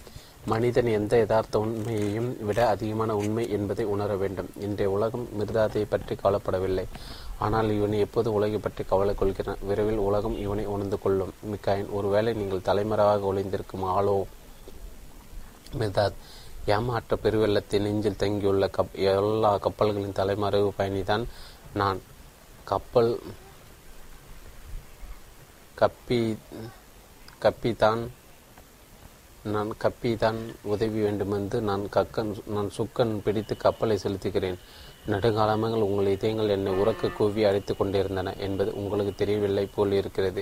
மனிதன் 0.51 0.89
எந்த 0.97 1.13
யதார்த்த 1.21 1.59
உண்மையையும் 1.65 2.29
விட 2.47 2.59
அதிகமான 2.73 3.15
உண்மை 3.21 3.43
என்பதை 3.57 3.83
உணர 3.93 4.11
வேண்டும். 4.21 4.49
இன்றைய 4.65 4.89
உலகம் 4.95 5.25
மிர்தாதை 5.39 5.83
பற்றி 5.93 6.13
கவலைப்படவில்லை. 6.15 6.85
ஆனால் 7.45 7.69
இவனை 7.77 7.99
எப்போது 8.05 8.29
உலகை 8.37 8.59
பற்றி 8.59 8.83
கவலை 8.91 9.13
கொள்கிறான்? 9.15 9.61
விரைவில் 9.69 10.01
உலகம் 10.07 10.37
இவனை 10.45 10.65
உணர்ந்து 10.75 10.99
கொள்ளும். 10.99 11.33
மிக்காயின் 11.51 11.91
ஒருவேளை 11.97 12.33
நீங்கள் 12.41 12.67
தலைமறைவாக 12.69 13.31
ஒளிந்திருக்கும் 13.31 13.85
ஆளோ 13.95 14.15
மிர்தாத் 15.79 16.19
ஏமாற்ற 16.75 17.17
பெருவெள்ளத்தின் 17.23 17.85
நெஞ்சில் 17.87 18.21
தங்கியுள்ள 18.21 18.65
கப் 18.77 18.95
எல்லா 19.11 19.51
கப்பல்களின் 19.65 20.17
தலைமறைவு 20.19 20.71
பயணிதான் 20.79 21.25
நான். 21.79 21.99
கப்பல் 22.71 23.13
கப்பி 25.81 26.21
கப்பிதான் 27.43 28.01
நான் 29.53 29.69
கப்பிதான் 29.83 30.39
உதவி 30.71 30.99
வேண்டுமென்று 31.05 31.57
நான் 31.69 31.83
கக்கன் 31.95 32.31
நான் 32.55 32.69
சுக்கன் 32.77 33.13
பிடித்து 33.25 33.53
கப்பலை 33.57 33.95
செலுத்துகிறேன். 34.03 34.59
நெடுங்காலமாக 35.11 35.77
உங்கள் 35.87 36.13
இதயங்கள் 36.15 36.53
என்னை 36.55 36.71
உறக்க 36.81 37.11
கூவி 37.17 37.41
அழைத்து 37.49 37.73
கொண்டிருந்தன 37.75 38.33
என்பது 38.45 38.71
உங்களுக்கு 38.81 39.13
தெரியவில்லை 39.21 39.65
போல் 39.75 39.93
இருக்கிறது 40.01 40.41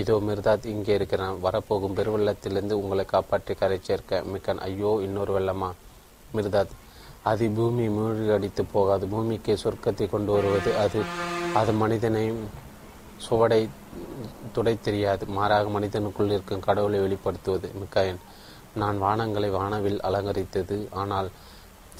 இதோ 0.00 0.14
மிர்தாத் 0.28 0.66
இங்கே 0.74 0.94
இருக்கிறான். 0.94 1.36
வரப்போகும் 1.40 1.96
பெருவெள்ளத்திலிருந்து 1.96 2.74
உங்களை 2.82 3.04
காப்பாற்றி 3.04 3.54
கரை 3.54 3.78
சேர்க்க 3.88 4.22
மிக்கன். 4.32 4.60
ஐயோ 4.68 4.90
இன்னொரு 5.06 5.32
வெள்ளமா? 5.38 5.70
மிர்தாத் 6.34 6.74
அது 7.30 7.44
பூமி 7.50 7.86
மூழ்கடித்து 7.88 8.64
போகாது. 8.72 9.04
பூமிக்கு 9.08 9.56
சொர்க்கத்தை 9.64 10.06
கொண்டு 10.10 10.32
வருவது 10.32 10.72
அது 10.84 11.00
அது 11.60 11.72
மனிதனை 11.72 12.24
சுவடை 13.26 13.60
துடை 14.54 14.74
தெரியாது 14.80 15.24
மாறாக 15.36 15.68
மனிதனுக்குள் 15.76 16.32
இருக்கும் 16.34 16.64
கடவுளை 16.68 16.98
வெளிப்படுத்துவது. 17.00 17.68
மிக்காயன் 17.82 18.20
நான் 18.80 18.98
வானங்களை 19.02 19.50
வானவில் 19.50 20.00
அலங்கரித்தது 20.08 20.76
ஆனால் 21.02 21.28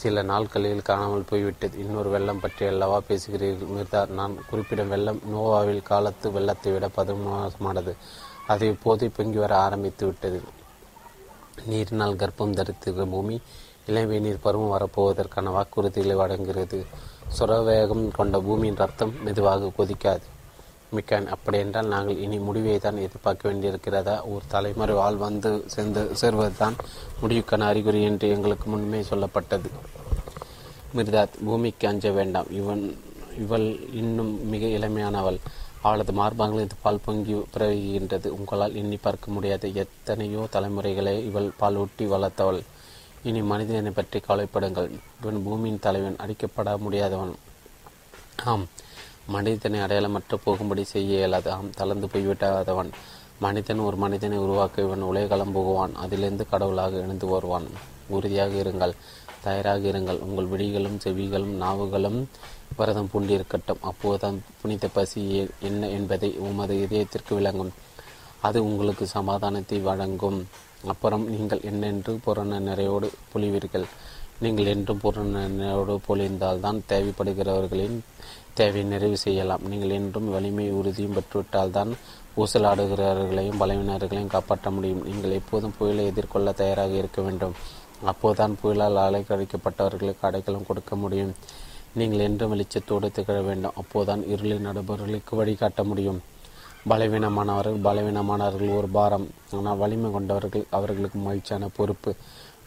சில 0.03 0.23
நாட்களில் 0.23 0.89
காணாமல் 0.89 1.29
போய்விட்டது. 1.31 1.79
இன்னொரு 1.79 2.11
வெள்ளம் 2.11 2.41
பற்றி 2.41 2.65
அல்லவா 2.67 2.99
பேசுகிறீர்கள்? 3.09 3.73
மிர்தா 3.77 4.01
நான் 4.19 4.35
குறிப்பிடும் 4.51 4.89
வெள்ளம் 4.89 5.21
நோவாவில் 5.35 5.83
காலத்து 5.83 6.33
வெள்ளத்தை 6.37 6.73
விட 6.73 6.89
பதிமோசமானது 6.97 7.95
அது 8.47 8.67
இப்போது 8.67 9.11
பொங்கி 9.17 9.39
வர 9.45 9.55
ஆரம்பித்து 9.57 10.07
விட்டது. 10.07 10.41
நீரினால் 11.71 12.21
கர்ப்பம் 12.23 12.57
தரித்திருக்கிற 12.59 13.07
பூமி 13.11 13.37
இளமை 13.87 14.19
நீர் 14.21 14.45
பருவம் 14.47 14.75
வரப்போவதற்கான 14.75 15.53
வாக்குறுதிகளை 15.57 16.17
வழங்குகிறது. 16.23 16.79
சுரவேகம் 17.29 18.07
கொண்ட 18.11 18.39
பூமியின் 18.41 18.81
ரத்தம் 18.83 19.15
மெதுவாக 19.25 19.71
கொதிக்காது. 19.79 20.27
மிக்கான் 20.97 21.27
அப்படியென்றால் 21.27 21.87
நாங்கள் 21.87 22.19
இனி 22.19 22.39
முடிவை 22.39 22.79
தான் 22.79 22.97
எதிர்பார்க்க 22.97 23.53
வேண்டியிருக்கிறதா? 23.53 24.21
ஒரு 24.23 24.43
தலைமுறை 24.49 24.95
வாழ் 24.95 25.15
வந்து 25.15 25.65
சேர்ந்து 25.67 26.11
சேர்வதுதான் 26.21 26.75
முடிவுக்கான 27.23 27.61
அறிகுறி 27.61 28.03
என்று 28.03 28.29
எங்களுக்கு 28.29 28.77
முன்மே 28.77 29.05
சொல்லப்பட்டது. 29.11 29.71
மிர்தாத் 30.97 31.45
பூமிக்கு 31.45 31.89
அஞ்ச 31.89 32.11
வேண்டாம். 32.11 32.51
இவன் 32.51 32.99
இவள் 33.39 33.93
இன்னும் 33.93 34.49
மிக 34.49 34.67
இளமையானவள். 34.67 35.39
அவளது 35.83 36.13
மார்பகங்களில் 36.13 36.69
பால் 36.83 37.05
பொங்கி 37.05 37.35
பிறகுகின்றது. 37.35 38.27
உங்களால் 38.27 38.75
எண்ணி 38.75 38.97
பார்க்க 38.97 39.31
முடியாத. 39.31 39.69
எத்தனையோ 39.69 40.47
தலைமுறைகளை 40.51 41.27
இவள் 41.27 41.51
பால் 41.57 41.75
ஊட்டி 41.75 42.07
வளர்த்தவள். 42.07 42.61
இனி 43.23 43.43
மனிதனை 43.43 43.91
பற்றி 43.91 44.21
கவலைப்படுங்கள். 44.29 44.91
இவன் 45.23 45.43
பூமியின் 45.45 45.79
தலைவன். 45.79 46.17
அடிக்கப்பட 46.17 46.79
முடியாதவன். 46.79 47.35
ஆம். 48.45 48.67
மனிதனை 49.29 49.79
அடையாளமற்ற 49.81 50.35
போகும்படி 50.45 50.85
செய்ய 50.85 51.17
இயலாது 51.17 51.51
ஆம் 51.51 51.71
தளர்ந்து 51.71 52.07
போய்விட்டாதவன். 52.07 52.91
மனிதன் 53.39 53.79
ஒரு 53.79 53.97
மனிதனை 53.97 54.39
உருவாக்க 54.39 54.83
இவன் 54.83 55.03
உலகளம் 55.03 55.55
போகுவான் 55.57 55.95
அதிலிருந்து 55.95 56.49
கடவுளாக 56.49 56.97
எழுந்து 56.97 57.27
வருவான். 57.27 57.67
உறுதியாக 58.09 58.55
இருங்கள். 58.63 58.95
தயாராக 59.43 59.89
இருங்கள். 59.89 60.19
உங்கள் 60.19 60.47
விடிகளும் 60.47 60.99
செவிகளும் 61.05 61.55
நாவுகளும் 61.57 62.29
விரதம் 62.77 63.11
பூண்டிருக்கட்டும். 63.13 63.81
அப்போதுதான் 63.81 64.43
புனித 64.63 64.89
பசி 64.89 65.49
என்ன 65.61 65.89
என்பதை 65.89 66.31
உமது 66.39 66.77
இதயத்திற்கு 66.77 67.35
விளங்கும். 67.35 67.73
அது 68.41 68.65
உங்களுக்கு 68.65 69.07
சமாதானத்தை 69.07 69.79
வழங்கும். 69.79 70.47
அப்புறம் 70.87 71.31
நீங்கள் 71.31 71.61
என்னென்று 71.61 72.19
பூரண 72.25 72.59
நிறையோடு 72.61 73.09
பொழிவீர்கள். 73.35 73.87
நீங்கள் 74.41 74.67
என்றும் 74.67 74.99
பூரண 75.03 75.49
நிறையோடு 75.49 75.95
பொழிந்தால்தான் 76.09 76.81
தேவைப்படுகிறவர்களின் 76.89 77.97
தேவை 78.59 78.83
நிறைவு 78.93 79.17
செய்யலாம். 79.25 79.65
நீங்கள் 79.71 79.95
என்றும் 79.99 80.29
வலிமை 80.35 80.67
உறுதியும் 80.79 81.17
பெற்றுவிட்டால் 81.17 81.75
தான் 81.77 81.91
ஊசலாடுகிறவர்களையும் 82.43 83.61
பலவினர்களையும் 83.63 84.33
காப்பாற்ற 84.35 84.71
முடியும். 84.77 85.03
நீங்கள் 85.09 85.37
எப்போதும் 85.41 85.75
புயலை 85.79 86.05
எதிர்கொள்ள 86.11 86.53
தயாராக 86.61 86.95
இருக்க 87.03 87.21
வேண்டும். 87.27 87.55
அப்போதுதான் 88.11 88.55
புயலால் 88.63 89.05
அலைக்கழிக்கப்பட்டவர்களுக்கு 89.05 90.25
அடைக்கலம் 90.29 90.67
கொடுக்க 90.71 90.95
முடியும். 91.03 91.35
நீங்கள் 92.01 92.25
என்றும் 92.29 92.53
வெளிச்சத்தோடு 92.55 93.09
திகழ 93.19 93.37
வேண்டும். 93.49 93.77
அப்போதுதான் 93.83 94.25
இருளின் 94.33 94.67
நடுபவர்களுக்கு 94.69 95.35
வழிகாட்ட 95.41 95.83
முடியும். 95.91 96.19
பலவீனமானவர்கள் 96.91 97.79
பலவீனமானவர்கள் 97.87 98.77
ஒரு 98.81 98.89
பாரம். 98.97 99.25
ஆனால் 99.59 99.81
வலிமை 99.83 100.11
கொண்டவர்கள் 100.17 100.67
அவர்களுக்கு 100.79 101.21
மகிழ்ச்சியான 101.29 101.71
பொறுப்பு. 101.79 102.11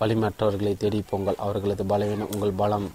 வலிமற்றவர்களை 0.02 0.74
தேடி 0.84 1.00
போங்கள். 1.12 1.40
அவர்களது 1.46 1.86
பலவீனம் 1.94 2.34
உங்கள் 2.36 2.60
பலம். 2.64 2.88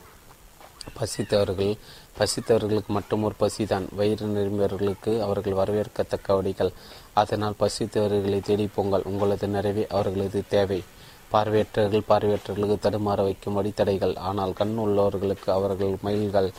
பசித்தவர்கள் 0.96 1.72
பசித்தவர்களுக்கு 2.18 2.86
மட்டும் 2.86 3.22
ஒரு 3.22 3.34
பசிதான். 3.40 3.86
வயிறு 3.94 4.26
நிரம்பியவர்களுக்கு 4.26 5.12
அவர்கள் 5.20 5.58
வரவேற்கத்தக்க 5.60 6.36
வடிகள். 6.36 6.72
அதனால் 7.12 7.60
பசித்தவர்களை 7.60 8.40
தேடி 8.40 8.66
பொங்கல் 8.74 9.02
உங்களது 9.04 9.46
நிறைவே 9.46 9.86
அவர்களது 9.86 10.42
தேவை. 10.48 10.82
பார்வையற்றவர்கள் 11.32 12.08
பார்வையற்றவர்களுக்கு 12.08 12.76
தடுமாற 12.82 13.22
வைக்கும் 13.22 13.56
வழித்தடைகள் 13.58 14.16
ஆனால் 14.18 14.52
கண் 14.52 14.76
உள்ளவர்களுக்கு 14.78 15.48
அவர்கள் 15.50 15.94
மயில்கள். 16.02 16.50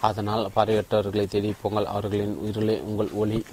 அதனால் 0.00 0.50
பார்வையற்றவர்களை 0.56 1.26
தேடி 1.26 1.54
பொங்கல் 1.62 1.86
அவர்களின் 1.86 2.36
உயிரிலே 2.36 2.80
உங்கள் 2.80 3.10
ஒளி. 3.12 3.44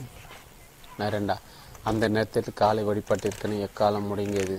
நரண்டா 0.99 1.35
அந்த 1.83 2.07
நேரத்தில் 2.07 2.57
காலை 2.61 2.83
வழிபாட்டிற்கென 2.83 3.59
எக்காலம் 3.65 4.07
முடங்கியது? 4.09 4.55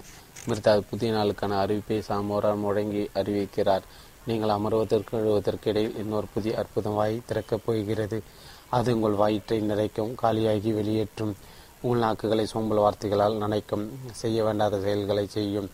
மிர்தா 0.49 0.73
புதிய 0.91 1.13
நாளுக்கான 1.13 1.57
அறிவிப்பை 1.63 1.99
சாமோரா 2.09 2.53
முழங்கி 2.65 3.03
அறிவிக்கிறார். 3.15 3.85
நீங்கள் 4.27 4.49
அமர்வதற்கு 4.49 5.11
எழுவதற்கு 5.11 5.71
இடையில் 5.71 5.97
இன்னொரு 5.97 6.27
புதிய 6.35 6.59
அற்புதம் 6.59 6.95
வாய் 6.95 7.23
திறக்கப் 7.27 7.63
போகிறது. 7.65 8.23
அது 8.69 8.95
உங்கள் 8.95 9.13
வயிற்றை 9.13 9.61
நிறைக்கும் 9.61 10.15
காலியாகி 10.23 10.75
வெளியேற்றும். 10.75 11.37
உங்கள் 11.81 12.01
நாக்குகளை 12.01 12.43
சோம்பல் 12.45 12.79
வார்த்தைகளால் 12.79 13.37
நினைக்கும். 13.37 13.91
செய்ய 14.13 14.45
வேண்டாத 14.45 14.81
செயல்களை 14.81 15.27
செய்யும். 15.27 15.71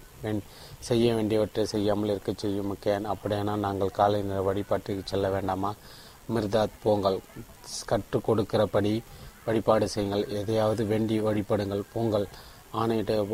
செய்ய 0.79 1.15
வேண்டியவற்றை 1.15 1.65
செய்யாமல் 1.65 2.09
இருக்க 2.09 2.33
செய்யும். 2.37 2.77
கேன் 2.85 3.03
அப்படியானால் 3.03 3.59
நாங்கள் 3.59 3.91
காலை 3.91 4.23
நேர 4.23 4.43
வழிபாட்டுக்கு 4.43 5.03
செல்ல 5.05 5.29
வேண்டாமா? 5.29 5.75
மிர்தாத் 6.35 6.79
போங்கள். 6.83 7.19
கற்றுக் 7.87 8.31
கொடுக்கிறபடி 8.31 9.03
வழிபாடு 9.45 9.89
செய்யுங்கள். 9.89 10.29
எதையாவது 10.29 10.85
வேண்டி 10.85 11.21
வழிபடுங்கள். 11.21 11.83
போங்கள். 11.93 12.27
ஆணையிட்ட 12.75 13.27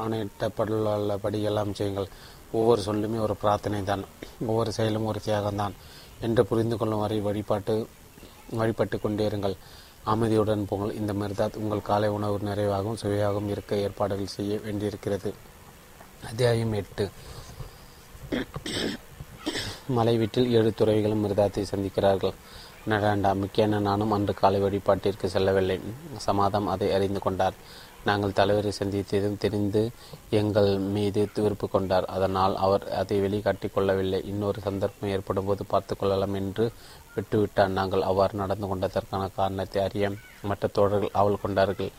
ஆணையிட்டப்பட்டுள்ளபடி 0.00 1.42
எல்லாம் 1.42 1.74
செய்யுங்கள். 1.74 2.08
ஒவ்வொரு 2.52 2.80
சொல்லுமே 2.82 3.18
ஒரு 3.20 3.34
பிரார்த்தனை 3.36 3.82
தான் 3.82 4.04
ஒவ்வொரு 4.46 4.72
செயலும் 4.72 5.04
ஒரு 5.04 5.20
தியாகம்தான் 5.26 5.74
என்று 6.20 6.46
புரிந்து 6.46 6.76
கொள்ளும் 6.76 6.98
வரை 6.98 7.20
வழிபாட்டு 7.20 7.74
வழிபட்டு 8.50 9.00
கொண்டே 9.00 9.28
இருங்கள் 9.28 9.56
அமைதியுடன் 10.04 10.66
போங்கள். 10.68 10.94
இந்த 10.94 11.12
மிர்தாத் 11.12 11.56
உங்கள் 11.56 11.82
காலை 11.82 12.08
உணவு 12.08 12.38
நிறைவாகவும் 12.38 13.00
சுவையாகவும் 13.02 13.48
இருக்க 13.48 13.76
ஏற்பாடுகள் 13.76 14.34
செய்ய 14.36 14.58
வேண்டியிருக்கிறது. 14.64 15.34
அத்தியாயம் 16.28 16.72
எட்டு. 16.72 17.10
மலை 19.88 20.16
வீட்டில் 20.18 20.50
ஏழு 20.50 20.72
துறவிகளும் 20.76 21.24
மிருதாத்தை 21.24 21.62
சந்திக்கிறார்கள். 21.72 22.34
நடண்டா 22.88 23.30
மிக்கேன 23.34 23.80
நானும் 23.80 24.10
அன்று 24.10 24.34
காலை 24.34 24.62
வழிபாட்டிற்கு 24.62 25.26
செல்லவில்லை. 25.26 25.80
சமாதம் 26.16 26.66
அதை 26.66 26.92
அறிந்து 26.92 27.20
கொண்டார். 27.20 27.54
நாங்கள் 28.08 28.36
தலைவரை 28.38 28.70
சந்தித்ததும் 28.78 29.40
தெரிந்து 29.42 29.82
எங்கள் 30.40 30.70
மீது 30.94 31.22
விருப்பு 31.44 31.66
கொண்டார். 31.68 32.06
அதனால் 32.14 32.54
அவர் 32.64 32.84
அதை 33.00 33.16
வெளிக்காட்டிக் 33.24 33.74
கொள்ளவில்லை. 33.74 34.20
இன்னொரு 34.32 34.60
சந்தர்ப்பம் 34.66 35.12
ஏற்படும் 35.16 35.48
போது 35.48 35.64
பார்த்து 35.72 35.94
கொள்ளலாம் 35.96 36.38
என்று 36.40 36.66
விட்டுவிட்டார். 37.16 37.76
நாங்கள் 37.78 38.06
அவ்வாறு 38.10 38.40
நடந்து 38.42 38.66
கொண்டதற்கான 38.70 39.28
காரணத்தை 39.38 39.80
அறிய 39.86 40.08
மற்ற 40.50 40.70
தோழர்கள் 40.78 41.16
அவள் 41.22 41.42
கொண்டார்கள். 41.44 41.92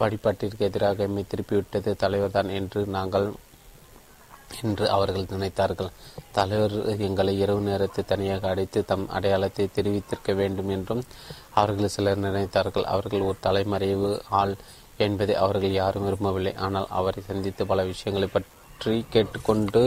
வழிபாட்டிற்கு 0.00 0.62
எதிராக 0.70 1.04
எம்மை 1.08 1.24
திருப்பிவிட்டது 1.32 1.90
தலைவர்தான் 2.04 2.50
என்று 2.58 2.80
நாங்கள் 2.96 3.28
என்று 4.62 4.84
அவர்கள் 4.96 5.30
நினைத்தார்கள். 5.32 5.88
தலைவர் 6.36 6.74
எங்களை 7.06 7.32
இரவு 7.44 7.62
நேரத்தை 7.68 8.02
தனியாக 8.12 8.48
அடைத்து 8.50 8.80
தம் 8.90 9.06
அடையாளத்தை 9.16 9.64
தெரிவித்திருக்க 9.78 10.32
வேண்டும் 10.40 10.70
என்றும் 10.76 11.02
அவர்கள் 11.60 11.94
சிலர் 11.94 12.24
நினைத்தார்கள். 12.26 12.86
அவர்கள் 12.94 13.26
ஒரு 13.28 13.38
தலைமறைவு 13.46 14.10
ஆள் 14.40 14.54
என்பதை 15.04 15.34
அவர்கள் 15.44 15.74
யாரும் 15.80 16.06
விரும்பவில்லை. 16.06 16.52
ஆனால் 16.66 16.88
அவரை 16.98 17.22
சந்தித்து 17.30 17.62
பல 17.70 17.84
விஷயங்களை 17.90 18.28
பற்றி 18.28 18.94
கேட்டுக்கொண்டு 19.14 19.82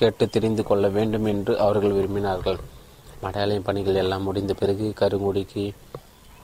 கேட்டு 0.00 0.24
தெரிந்து 0.34 0.62
கொள்ள 0.68 0.88
வேண்டும் 0.96 1.28
என்று 1.32 1.52
அவர்கள் 1.66 1.96
விரும்பினார்கள். 1.98 2.58
மடையாளம் 3.22 3.66
பணிகள் 3.68 4.00
எல்லாம் 4.02 4.26
முடிந்த 4.28 4.52
பிறகு 4.60 4.88
கருங்குடிக்கு 5.00 5.64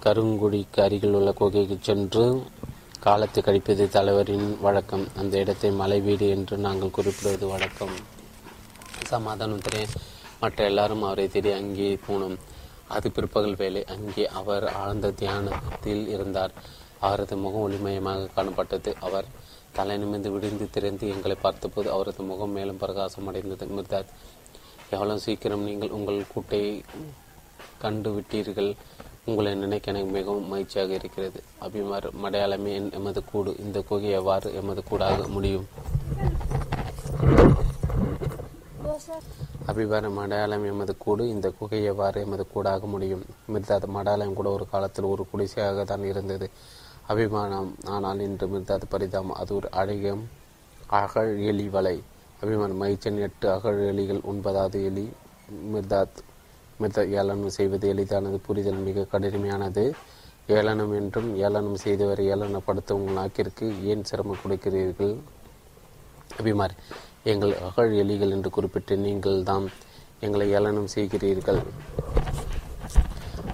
கருங்குடிக்கு 0.04 0.80
அருகில் 0.86 1.16
உள்ள 1.18 1.30
குகைக்கு 1.40 1.76
சென்று 1.88 2.24
காலத்தை 3.04 3.40
கழிப்பது 3.42 3.84
தலைவரின் 3.94 4.48
வழக்கம். 4.64 5.04
அந்த 5.20 5.34
இடத்தை 5.42 5.70
மலை 5.80 5.98
வீடு 6.06 6.26
என்று 6.36 6.54
நாங்கள் 6.66 6.96
குறிப்பிடுவது 6.96 7.46
வழக்கம். 7.52 7.94
சமாதானம் 9.12 9.64
தெரிய 9.66 9.84
மற்ற 10.42 10.58
எல்லாரும் 10.70 11.04
அவரை 11.08 11.26
தேடி 11.34 11.50
அங்கே 11.60 11.90
போனோம். 12.06 12.36
அது 12.94 13.06
பிற்பகல் 13.16 13.58
வேலை 13.60 13.82
அங்கே 13.94 14.24
அவர் 14.40 14.64
ஆழ்ந்த 14.82 15.12
தியானத்தில் 15.20 16.04
இருந்தார். 16.14 16.54
அவரது 17.06 17.36
முகம் 17.44 17.64
ஒளிமயமாக 17.66 18.28
காணப்பட்டது. 18.36 18.92
அவர் 19.06 19.28
தலை 19.76 19.94
நிமிந்து 20.02 20.30
விடிந்து 20.34 20.66
திறந்து 20.74 21.04
எங்களை 21.14 21.36
பார்த்தபோது 21.46 21.88
அவரது 21.94 22.22
முகம் 22.30 22.54
மேலும் 22.56 22.82
பிரகாசம் 22.82 23.28
அடைந்தது. 23.30 23.66
மிர்தாத் 23.76 24.12
எவ்வளவு 24.94 25.24
சீக்கிரம் 25.26 25.66
நீங்கள் 25.68 25.94
உங்கள் 25.98 26.30
கூட்டை 26.34 26.62
கண்டு 27.82 28.10
விட்டீர்கள்? 28.16 28.70
உங்களை 29.30 29.50
நினைக்க 29.62 29.92
எனக்கு 29.92 30.10
மிகவும் 30.16 30.48
மகிழ்ச்சியாக 30.52 30.92
இருக்கிறது. 30.98 31.38
அபிமார் 31.66 32.06
மடையாளமே 32.24 32.72
எமது 32.98 33.20
கூடு. 33.30 33.52
இந்த 33.64 33.78
குகை 33.90 34.10
எவ்வாறு 34.20 34.48
எமது 34.60 34.82
கூடாக 34.90 35.28
முடியும்? 35.36 35.66
அபிபார 39.70 40.06
மடையாளம் 40.18 40.64
எமது 40.70 40.94
கூடு. 41.04 41.24
இந்த 41.34 41.48
குகை 41.58 41.80
எவ்வாறு 41.92 42.18
எமது 42.24 42.44
கூடாக 42.54 42.86
முடியும்? 42.94 43.22
மிர்தாத் 43.52 43.86
மடையாளம் 43.96 44.38
கூட 44.38 44.48
ஒரு 44.56 44.66
காலத்தில் 44.72 45.10
ஒரு 45.12 45.22
குடிசையாக 45.30 45.84
தான் 45.92 46.04
இருந்தது. 46.12 46.48
அபிமானம். 47.12 47.70
ஆனால் 47.94 48.20
இன்று 48.26 48.46
மிர்தாத் 48.52 48.92
பரிதாம் 48.92 49.30
அது 49.40 49.52
ஒரு 49.58 49.68
அழகியம் 49.80 50.22
அகழ் 51.00 51.32
எலி 51.50 51.66
வலை. 51.74 51.96
அபிமான் 52.42 52.74
மகிழ்ச்சன் 52.82 53.18
எட்டு 53.26 53.46
அகழ் 53.54 53.80
எலிகள் 53.90 54.20
ஒன்பதாவது 54.30 54.78
எலி. 54.88 55.04
மிர்தாத் 55.72 56.20
மிர்தாத் 56.80 57.12
ஏளனம் 57.18 57.54
செய்வது 57.56 57.86
எளிதானது 57.92 58.38
புரிதல் 58.46 58.84
மிக 58.86 59.06
கடுமையானது 59.12 59.84
ஏளனம் 60.56 60.94
என்றும் 61.00 61.30
ஏளனம் 61.46 61.78
செய்தவரை 61.84 62.24
ஏளனப்படுத்த 62.34 62.96
உங்கள் 62.98 63.18
நாக்கிற்கு 63.18 63.66
ஏன் 63.92 64.06
சிரமம் 64.10 64.42
கொடுக்கிறீர்கள்? 64.42 65.14
அபிமார் 66.40 66.74
எங்கள் 67.32 67.54
அகழ் 67.68 67.92
எலிகள் 68.02 68.34
என்று 68.36 68.50
குறிப்பிட்டு 68.56 68.96
நீங்கள் 69.06 69.38
தான் 69.50 69.66
எங்களை 70.26 70.46
ஏளனம் 70.58 70.92
செய்கிறீர்கள். 70.94 71.60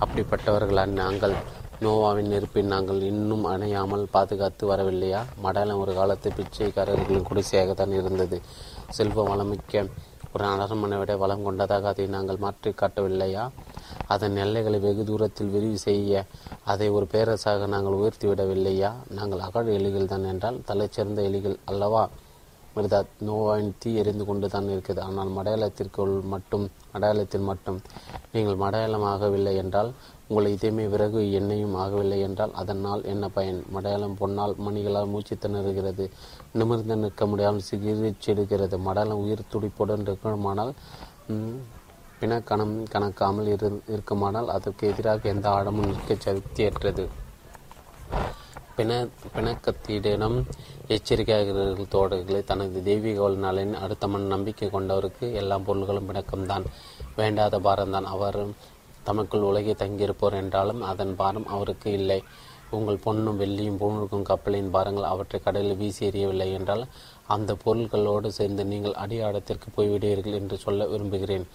அப்படிப்பட்டவர்களா 0.02 0.84
நாங்கள் 1.02 1.36
நோவாவின் 1.84 2.30
நெருப்பில் 2.32 2.70
நாங்கள் 2.72 2.98
இன்னும் 3.10 3.44
அணையாமல் 3.44 4.02
பாதுகாத்து 4.14 4.64
வரவில்லையா? 4.70 5.20
மடாலம் 5.44 5.80
ஒரு 5.82 5.92
காலத்து 5.94 6.28
பிச்சைக்காரர்களின் 6.38 7.26
குடிசையாகத்தான் 7.28 7.94
இருந்தது. 7.98 8.38
செல்வ 8.96 9.24
வளமிக்க 9.30 9.84
ஒரு 10.34 10.44
அரண்மனை 10.50 10.96
விட 10.98 11.12
வளம் 11.16 11.46
கொண்டதாக 11.46 11.88
அதை 11.88 12.06
நாங்கள் 12.06 12.42
மாற்றி 12.44 12.70
காட்டவில்லையா? 12.72 13.44
அதன் 14.06 14.36
எல்லைகளை 14.36 14.78
வெகு 14.78 15.04
தூரத்தில் 15.04 15.52
விரிவு 15.54 15.78
செய்ய 15.78 16.24
அதை 16.64 16.88
ஒரு 16.90 17.06
பேரரசாக 17.12 17.66
நாங்கள் 17.66 17.98
உயர்த்தி 18.00 18.28
விடவில்லையா? 18.28 18.90
நாங்கள் 19.10 19.44
அகழ் 19.48 19.72
எலிகள் 19.78 20.12
தான் 20.12 20.28
என்றால் 20.34 20.60
தலைச்சிறந்த 20.70 21.22
எலிகள் 21.30 21.58
அல்லவா? 21.64 22.04
மிருதா 22.76 22.98
நோவாயின் 23.26 23.74
தீ 23.78 23.90
எரிந்து 24.00 24.24
கொண்டு 24.24 24.46
தான் 24.48 24.68
இருக்கிறது 24.70 25.00
ஆனால் 25.02 25.30
மடையாளத்திற்குள் 25.38 26.14
மட்டும் 26.34 26.64
மடையாளத்தில் 26.94 27.48
மட்டும் 27.50 27.78
நீங்கள் 28.32 28.62
மடையாளம் 28.64 29.06
ஆகவில்லை 29.12 29.54
என்றால் 29.56 29.90
உங்கள் 30.30 30.52
இதயமே 30.54 30.84
விறகு 30.92 31.20
எண்ணெயும் 31.38 31.76
ஆகவில்லை 31.82 32.18
என்றால் 32.26 32.52
அதனால் 32.60 33.02
என்ன 33.12 33.24
பயன்? 33.36 33.60
மடையாளம் 33.74 34.16
பொன்னால் 34.20 34.54
மணிகளால் 34.66 35.10
மூச்சு 35.12 35.36
திணறுகிறது 35.44 36.04
நிமிர்ந்து 36.58 36.96
நிற்க 37.02 37.26
முடியாமல் 37.26 37.66
சிகிச்செடுக்கிறது 37.70 38.78
மடையாளம் 38.86 39.22
உயிர் 39.24 39.50
துடிப்புடன் 39.54 40.04
இருக்குமானால் 40.06 40.72
பிணக்கணம் 42.20 42.76
கணக்காமல் 42.92 43.50
இரு 43.54 43.68
இருக்குமானால் 43.94 44.48
அதற்கு 44.54 44.84
எதிராக 44.92 45.28
எந்த 45.34 45.46
ஆழமும் 45.56 45.90
நிற்க 45.90 46.16
சக்தியற்றது. 46.26 47.04
பிண 48.76 48.90
பிணக்கத்திடம் 49.34 50.36
எச்சரிக்கையாக 50.94 51.64
தோடர்களை 51.94 52.40
தனது 52.50 52.82
தெய்வீக 52.88 53.28
நலனின் 53.44 53.80
அடுத்த 53.84 54.08
மண் 54.12 54.32
நம்பிக்கை 54.34 54.68
கொண்டவருக்கு 54.68 55.26
எல்லா 55.40 55.56
பொருள்களும் 55.68 56.08
பிணக்கம்தான். 56.10 56.66
வேண்டாத 57.18 57.58
பாரம்தான். 57.66 58.08
அவர் 58.14 58.38
தமக்குள் 59.02 59.40
உலகே 59.40 59.72
தங்கியிருப்போர் 59.72 60.36
என்றாலும் 60.42 60.82
அதன் 60.82 61.14
பாரம் 61.16 61.46
அவருக்கு 61.46 61.92
இல்லை. 61.92 62.20
உங்கள் 62.70 63.02
பொண்ணும் 63.04 63.40
வெள்ளியும் 63.40 63.76
பூமிக்கும் 63.76 64.22
கப்பலின் 64.22 64.70
பாரங்கள் 64.70 65.10
அவற்றை 65.12 65.38
கடலில் 65.40 65.76
வீசி 65.76 66.02
எறியவில்லை 66.08 66.48
என்றால் 66.52 66.84
அந்த 67.26 67.54
பொருள்களோடு 67.54 68.28
சேர்ந்து 68.32 68.64
நீங்கள் 68.64 69.00
அடியாடத்திற்கு 69.04 69.68
போய்விடுவீர்கள் 69.76 70.38
என்று 70.40 70.56
சொல்ல 70.58 70.86
விரும்புகிறேன். 70.86 71.46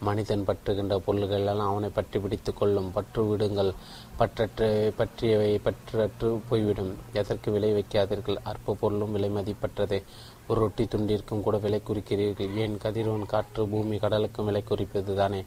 மனிதன் 0.00 0.44
பற்றுகின்ற 0.46 0.94
பொருள்களெல்லாம் 1.06 1.68
அவனை 1.68 1.88
பற்றி 1.88 2.18
பிடித்து 2.20 2.54
கொள்ளும். 2.54 2.88
பற்று 2.92 3.22
விடுங்கள். 3.24 3.70
பற்றற்ற 4.18 4.68
பற்றியவை 4.96 5.60
பற்றற்று 5.66 6.28
போய்விடும். 6.48 6.92
எதற்கு 7.12 7.50
விலை 7.50 7.70
வைக்காதீர்கள்? 7.72 8.38
அற்ப 8.42 8.76
பொருளும் 8.80 9.12
விலை 9.12 9.30
மதிப்பற்றதே. 9.30 10.00
ஒரு 10.48 10.60
ரொட்டி 10.60 10.84
துண்டிற்கும் 10.84 11.40
கூட 11.40 11.56
விலை 11.58 11.80
குறிக்கிறீர்கள். 11.88 12.50
ஏன் 12.54 12.76
கதிரோன் 12.82 13.24
காற்று 13.26 13.62
பூமி 13.68 13.98
கடலுக்கும் 13.98 14.44
விலை 14.44 14.62
குறிப்பது 14.62 15.14
தானே 15.14 15.40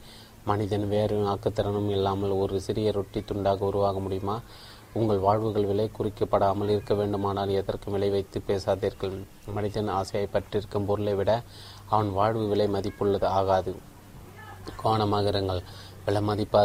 மனிதன் 0.49 0.85
வேறு 0.93 1.15
ஆக்கத்திறனும் 1.33 1.89
இல்லாமல் 1.95 2.33
ஒரு 2.41 2.55
சிறிய 2.65 2.91
ரொட்டி 2.97 3.21
துண்டாக 3.29 3.67
உருவாக 3.69 3.99
முடியுமா? 4.05 4.35
உங்கள் 4.99 5.23
வாழ்வுகள் 5.25 5.67
விலை 5.69 5.87
குறிக்கப்படாமல் 5.97 6.71
இருக்க 6.73 6.93
வேண்டுமானால் 6.99 7.57
எதற்கும் 7.59 7.95
விலை 7.95 8.09
வைத்து 8.15 8.37
பேசாதீர்கள். 8.47 9.15
மனிதன் 9.57 9.91
ஆசையை 9.97 10.27
பற்றிருக்கும் 10.35 10.87
பொருளை 10.89 11.13
விட 11.19 11.31
அவன் 11.89 12.09
வாழ்வு 12.19 12.45
விலை 12.53 12.67
மதிப்புள்ளது 12.75 13.27
ஆகாது. 13.39 13.73
கோணமாக 14.81 15.27
இருங்கள். 15.33 15.61
விலை 16.05 16.21
மதிப்பா 16.29 16.59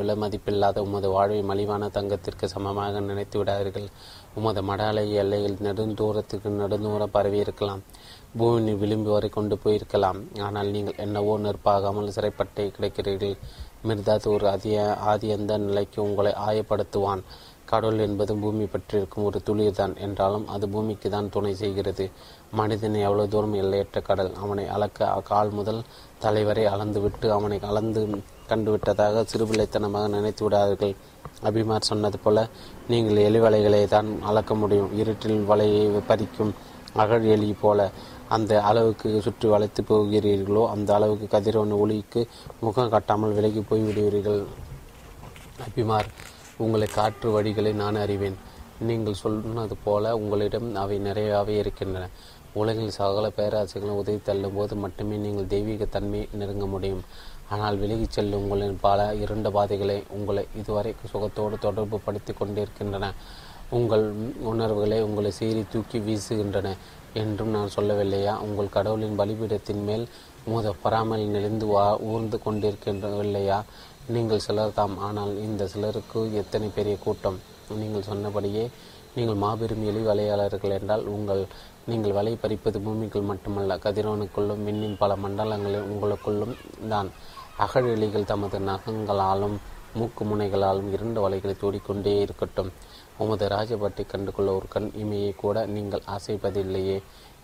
விலை 0.00 0.14
மதிப்பில்லாத 0.22 0.78
உமது 0.86 1.08
வாழ்வை 1.16 1.40
மலிவான 1.50 1.90
தங்கத்திற்கு 1.96 2.46
சமமாக 2.54 3.00
நினைத்து 3.08 3.36
விடாதீர்கள் 3.40 3.86
உமது 4.38 4.62
மடாலை 4.70 5.04
எல்லையில் 5.22 5.60
நெடுந்தூரத்துக்கு 5.66 6.50
நெடுந்தூரம் 6.60 7.14
பரவி 7.16 7.38
இருக்கலாம். 7.44 7.82
பூமியின் 8.38 8.80
விளிம்பு 8.80 9.10
வரை 9.14 9.28
கொண்டு 9.36 9.54
போயிருக்கலாம். 9.62 10.18
ஆனால் 10.46 10.68
நீங்கள் 10.74 11.00
என்னவோ 11.04 11.32
நெருப்பாகாமல் 11.44 12.14
சிறைப்பட்டு 12.16 12.64
கிடைக்கிறீர்கள். 12.76 13.36
மிர்தாத் 13.88 14.26
ஒரு 14.34 14.46
அதிய 14.54 14.76
ஆதியந்த 15.12 15.52
நிலைக்கு 15.68 15.98
உங்களை 16.08 16.32
ஆயப்படுத்துவான். 16.48 17.22
கடவுள் 17.70 18.04
என்பது 18.06 18.32
பூமி 18.42 18.64
பற்றியிருக்கும் 18.72 19.26
ஒரு 19.28 19.38
துளிர் 19.48 19.76
தான் 19.80 19.92
என்றாலும் 20.06 20.46
அது 20.54 20.64
பூமிக்கு 20.74 21.08
தான் 21.14 21.30
துணை 21.34 21.52
செய்கிறது. 21.62 22.04
மனிதனை 22.60 23.00
எவ்வளவு 23.08 23.32
தூரம் 23.34 23.58
எல்லையற்ற 23.62 23.98
கடல். 24.08 24.32
அவனை 24.44 24.64
அளக்க 24.76 25.10
கால் 25.30 25.52
முதல் 25.58 25.80
தலைவரை 26.24 26.64
அளந்துவிட்டு 26.72 27.28
அவனை 27.36 27.58
அளந்து 27.70 28.02
கண்டுவிட்டதாக 28.50 29.22
சிறுபிள்ளைத்தனமாக 29.32 30.08
நினைத்து 30.16 30.44
விடார்கள் 30.46 30.94
அபிமார் 31.48 31.90
சொன்னது 31.90 32.18
போல 32.24 32.38
நீங்கள் 32.92 33.24
எலிவலைகளை 33.28 33.82
தான் 33.94 34.08
அளக்க 34.30 34.54
முடியும். 34.62 34.90
இருட்டில் 35.02 35.40
வலையை 35.50 35.84
பறிக்கும் 36.10 36.52
அகழ் 37.02 37.26
எலி 37.34 37.50
போல. 37.64 37.80
அந்த 38.36 38.52
அளவுக்கு 38.70 39.08
சுற்றி 39.26 39.46
வளைத்து 39.52 39.82
போகிறீர்களோ 39.90 40.62
அந்த 40.74 40.90
அளவுக்கு 40.96 41.26
கதிரவன் 41.34 41.78
ஒளிக்கு 41.82 42.20
முகம் 42.64 42.92
காட்டாமல் 42.94 43.36
விலகி 43.38 43.62
போய்விடுவீர்கள் 43.70 44.42
அபிமார் 45.66 46.10
உங்களை 46.64 46.88
காற்று 46.98 47.28
வழிகளை 47.36 47.72
நான் 47.82 47.98
அறிவேன். 48.04 48.38
நீங்கள் 48.88 49.20
சொன்னது 49.22 49.74
போல 49.86 50.12
உங்களிடம் 50.20 50.68
அவை 50.82 50.96
நிறையவே 51.06 51.54
இருக்கின்றன. 51.62 52.04
உலகில் 52.60 52.94
சகல 52.98 53.26
பேராசைகளும் 53.38 53.98
உதவி 54.02 54.20
தள்ளும் 54.28 54.56
போது 54.58 54.74
மட்டுமே 54.84 55.16
நீங்கள் 55.24 55.50
தெய்வீக 55.54 55.84
தன்மை 55.96 56.20
நெருங்க 56.40 56.66
முடியும். 56.74 57.02
ஆனால் 57.54 57.76
விலகிச் 57.82 58.16
செல்லும் 58.16 58.42
உங்களின் 58.44 58.80
பல 58.86 58.98
இருண்ட 59.22 59.48
பாதைகளை 59.56 59.98
உங்களை 60.16 60.44
இதுவரை 60.60 60.92
சுகத்தோடு 61.12 61.58
தொடர்பு 61.66 61.98
படுத்தி 62.06 62.32
கொண்டிருக்கின்றன. 62.32 63.12
உங்கள் 63.78 64.04
உணர்வுகளை 64.52 64.98
உங்களை 65.08 65.30
சீறி 65.38 65.62
தூக்கி 65.72 65.98
வீசுகின்றன. 66.06 66.70
என்றும் 67.14 67.50
நான் 67.50 67.74
சொல்லவில்லையா? 67.76 68.34
உங்கள் 68.38 68.68
கடவுளின் 68.68 69.18
பலிபீடத்தின் 69.18 69.84
மேல் 69.84 70.08
உமது 70.44 70.74
பராமல் 70.82 71.24
நெளிந்து 71.26 71.66
வா 71.66 71.98
ஊர்ந்து 71.98 72.38
கொண்டிருக்கின்றவில்லையா? 72.44 73.62
நீங்கள் 74.06 74.38
சிலர் 74.38 74.74
தாம் 74.74 74.98
ஆனால் 74.98 75.38
இந்த 75.38 75.66
சிலருக்கு 75.66 76.34
எத்தனை 76.34 76.68
பெரிய 76.68 76.96
கூட்டம்? 76.98 77.38
நீங்கள் 77.76 78.02
சொன்னபடியே 78.02 78.70
நீங்கள் 79.14 79.34
மாபெரும் 79.34 79.84
எலி 79.86 80.00
வலையாளர்கள் 80.00 80.76
என்றால் 80.78 81.04
உங்கள் 81.06 81.46
நீங்கள் 81.86 82.12
வலை 82.12 82.32
பறிப்பது 82.34 82.78
பூமிக்குள் 82.80 83.28
மட்டுமல்ல 83.30 83.76
கதிரவனுக்குள்ளும் 83.76 84.64
விண்ணின் 84.66 84.96
பல 84.96 85.16
மண்டலங்களில் 85.16 85.88
உங்களுக்குள்ளும் 85.92 86.56
தான். 86.88 87.10
அகழ் 87.56 87.84
எலிகள் 87.84 88.24
தமது 88.24 88.58
நகங்களாலும் 88.58 89.56
மூக்கு 89.94 90.24
முனைகளாலும் 90.24 90.92
இரண்டு 90.92 91.28
வலைகளை 91.28 91.54
தூடிக்கொண்டே 91.60 92.20
இருக்கட்டும். 92.20 92.70
உமது 93.22 93.46
ராஜபாட்டை 93.54 94.04
கண்டுகொள்ள 94.06 94.50
ஒரு 94.58 94.68
கண் 94.68 94.90
இமையை 95.02 95.32
கூட 95.42 95.66
நீங்கள் 95.74 96.08
ஆசைப்பதில்லையே. 96.16 96.96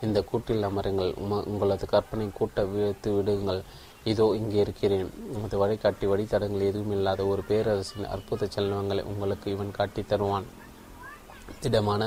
இந்த 0.04 0.18
கூட்டில் 0.30 0.66
அமருங்கள். 0.68 1.12
உம 1.24 1.40
உங்களது 1.50 1.86
கற்பனை 1.86 2.26
கூட்ட 2.38 2.64
விழுத்து 2.72 3.10
விடுங்கள். 3.16 3.60
இதோ 4.04 4.26
இங்கே 4.40 4.58
இருக்கிறேன். 4.64 5.08
உமது 5.36 5.56
வழிகாட்டி 5.62 6.06
வழித்தடங்கள் 6.06 6.68
எதுவும் 6.70 6.94
இல்லாத 6.96 7.20
ஒரு 7.26 7.42
பேரரசின் 7.48 8.10
அற்புத 8.14 8.48
செல்வங்களை 8.56 9.04
உங்களுக்கு 9.12 9.46
இவன் 9.54 9.76
காட்டி 9.78 10.02
தருவான். 10.02 10.48
திடமான 11.60 12.02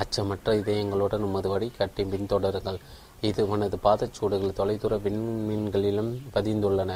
அச்சமற்ற 0.00 0.50
இதயங்களுடன் 0.62 1.26
உமது 1.28 1.48
வழிகாட்டி 1.48 2.02
பின்தொடருங்கள். 2.04 2.80
இது 3.28 3.40
உனது 3.48 3.76
பாதச்சூடுகள் 3.84 4.58
தொலைதூர 4.58 4.94
விண்மீன்களிலும் 5.06 6.12
பதிந்துள்ளன. 6.34 6.92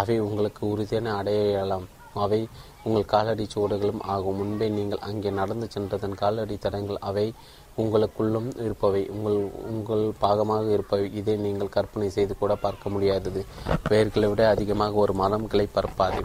அவை 0.00 0.16
உங்களுக்கு 0.20 0.62
உறுதியான 0.72 1.14
அடையாளம். 1.16 1.86
அவை 2.14 2.40
உங்கள் 2.84 3.10
காலடி 3.14 3.44
சுவடுகளும் 3.54 4.02
ஆகும். 4.14 4.36
முன்பே 4.36 4.68
நீங்கள் 4.68 5.04
அங்கே 5.08 5.30
நடந்து 5.40 5.66
சென்றதன் 5.74 6.20
காலடி 6.22 6.56
தடங்கள் 6.58 7.04
அவை 7.08 7.26
உங்களுக்குள்ளும் 7.82 8.48
இருப்பவை. 8.64 9.02
உங்கள் 9.08 9.38
உங்கள் 9.72 10.02
பாகமாக 10.20 10.66
இருப்பவை. 10.70 11.06
இதை 11.20 11.34
நீங்கள் 11.36 11.74
கற்பனை 11.76 12.08
செய்து 12.16 12.34
கூட 12.38 12.54
பார்க்க 12.64 12.94
முடியாதது. 12.94 13.42
வேர்களை 13.90 14.28
விட 14.28 14.42
அதிகமாக 14.48 14.98
ஒரு 15.04 15.14
மரம் 15.22 15.46
கிளை 15.46 15.66
பரப்பாது. 15.76 16.22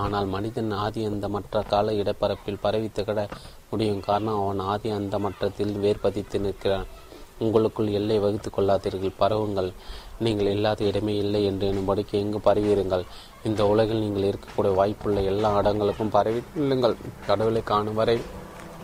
ஆனால் 0.00 0.26
மனிதன் 0.26 0.72
ஆதி 0.84 1.02
அந்த 1.04 1.28
மற்ற 1.28 1.62
கால 1.72 1.92
இடப்பரப்பில் 2.02 2.62
பரவி 2.66 2.90
திகழ 2.98 3.18
முடியும். 3.72 4.00
காரணம் 4.00 4.40
அவன் 4.42 4.62
ஆதி 4.72 4.90
அந்த 4.90 5.18
மற்றத்தில் 5.18 5.74
வேர் 5.84 6.04
பதித்து 6.06 6.38
நிற்கிறான். 6.40 6.88
உங்களுக்குள் 7.38 7.96
எல்லை 7.98 8.18
வகுத்து 8.18 8.50
கொள்ளாதீர்கள். 8.50 9.18
பரவுங்கள். 9.22 9.70
நீங்கள் 10.24 10.52
இல்லாத 10.54 10.80
இடமே 10.90 11.14
இல்லை 11.24 11.40
என்று 11.44 11.64
எண்ணும்படிக்கு 11.70 12.14
எங்கு 12.22 12.38
பரவியிருங்கள்? 12.46 13.04
இந்த 13.48 13.66
உலகில் 13.72 14.02
நீங்கள் 14.04 14.28
இருக்கக்கூடிய 14.30 14.72
வாய்ப்புள்ள 14.80 15.24
எல்லா 15.32 15.50
இடங்களுக்கும் 15.60 16.14
பரவி 16.16 16.40
இல்லுங்கள் 16.62 16.96
கடவுளை 17.26 17.62
காணும் 17.72 17.98
வரை 18.00 18.16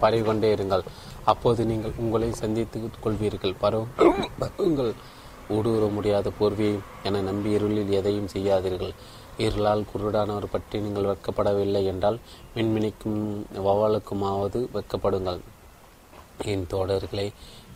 பரவி 0.02 0.22
கொண்டே 0.28 0.50
இருங்கள். 0.56 0.84
அப்போது 1.32 1.60
நீங்கள் 1.70 1.98
உங்களை 2.02 2.28
சந்தித்துக் 2.42 3.02
கொள்வீர்கள். 3.06 3.58
பருவங்கள். 3.64 4.92
ஊடுருவ 5.54 5.86
முடியாத 5.96 6.28
போர்வியை 6.38 6.76
என 7.08 7.20
நம்பி 7.28 7.50
இருளில் 7.56 7.96
எதையும் 7.98 8.30
செய்யாதீர்கள். 8.34 8.94
இருளால் 9.44 9.88
குருடானவர் 9.90 10.52
பற்றி 10.54 10.76
நீங்கள் 10.84 11.08
வெட்கப்படவில்லை 11.10 11.82
என்றால் 11.92 12.18
மின்மினிக்கும் 12.56 13.20
வவாலுக்குமாவது 13.66 14.60
வெட்கப்படுங்கள். 14.76 15.40
என் 16.52 16.66
தோழர்களே 16.72 17.26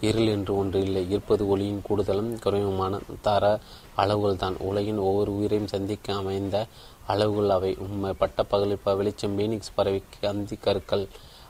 இருள் 0.01 0.27
என்று 0.27 0.57
ஒன்று 0.57 0.83
இல்லை. 0.83 1.11
இருப்பது 1.11 1.49
ஒளியின் 1.49 1.83
கூடுதலும் 1.89 2.33
குறைவுமான 2.45 3.01
தர 3.21 3.61
அளவுகள் 3.95 4.37
தான் 4.37 4.57
உலகின் 4.59 4.99
ஒவ்வொரு 4.99 5.37
உயிரையும் 5.37 5.67
சந்திக்க 5.67 6.15
அமைந்த 6.15 6.67
அளவுகள் 7.07 7.51
அவை. 7.51 7.77
உண்மை 7.77 8.13
பட்ட 8.13 8.43
பகலில் 8.43 8.85
வெளிச்சம் 8.85 9.39
மீனிக்ஸ் 9.39 9.75
பறவைக்கு 9.77 10.27
அந்தி 10.29 10.57
கருக்கள். 10.57 11.07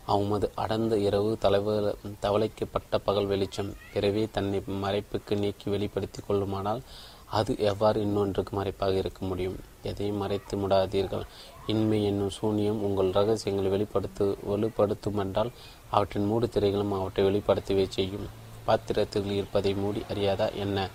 அவமது 0.06 0.50
அடர்ந்த 0.54 0.98
இரவு 0.98 1.36
தலைவ 1.38 1.94
தவளைக்கப்பட்ட 2.22 2.98
பகல் 3.04 3.26
வெளிச்சம். 3.26 3.74
பிறவே 3.92 4.28
தன்னை 4.32 4.62
மறைப்புக்கு 4.66 5.36
நீக்கி 5.36 5.70
வெளிப்படுத்தி 5.70 6.20
கொள்ளுமானால் 6.22 6.82
அது 7.26 7.58
எவ்வாறு 7.58 8.00
இன்னொன்றுக்கு 8.00 8.56
மறைப்பாக 8.56 8.96
இருக்க 8.96 9.26
முடியும்? 9.26 9.56
எதையும் 9.82 10.16
மறைத்து 10.16 10.56
முடாதீர்கள்? 10.56 11.24
இன்மை 11.66 12.04
என்னும் 12.04 12.30
சூனியம் 12.30 12.82
உங்கள் 12.82 13.10
ரகசியங்களை 13.10 13.70
வெளிப்படுத்து 13.70 14.36
வெளிப்படுத்தும் 14.44 15.18
என்றால் 15.18 15.50
அவற்றின் 15.90 16.26
மூடு 16.26 16.46
திரைகளும் 16.46 16.94
அவற்றை 16.98 17.24
வெளிப்படுத்தவே 17.26 17.88
செய்யும். 17.88 18.26
பாத்திரத்தில் 18.64 19.30
இருப்பதை 19.30 19.74
மூடி 19.74 20.02
அறியாதா 20.08 20.54
என்ன? 20.54 20.88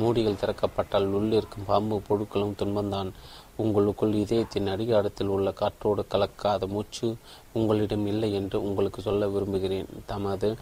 மூடிகள் 0.00 0.38
திறக்கப்பட்டால் 0.40 1.06
உள்ளிருக்கும் 1.18 1.66
பாம்பு 1.66 2.02
பொருட்களும் 2.08 2.58
துன்பந்தான். 2.58 3.10
உங்களுக்குள் 3.56 4.12
இதயத்தின் 4.12 4.66
அடிகாரத்தில் 4.66 5.26
உள்ள 5.26 5.52
காற்றோடு 5.52 6.04
கலக்காத 6.08 6.66
மூச்சு 6.66 7.16
உங்களிடம் 7.52 8.06
இல்லை 8.06 8.32
என்று 8.32 8.62
உங்களுக்கு 8.62 9.02
சொல்ல 9.02 9.28
விரும்புகிறேன். 9.28 9.88
தமது 10.06 10.56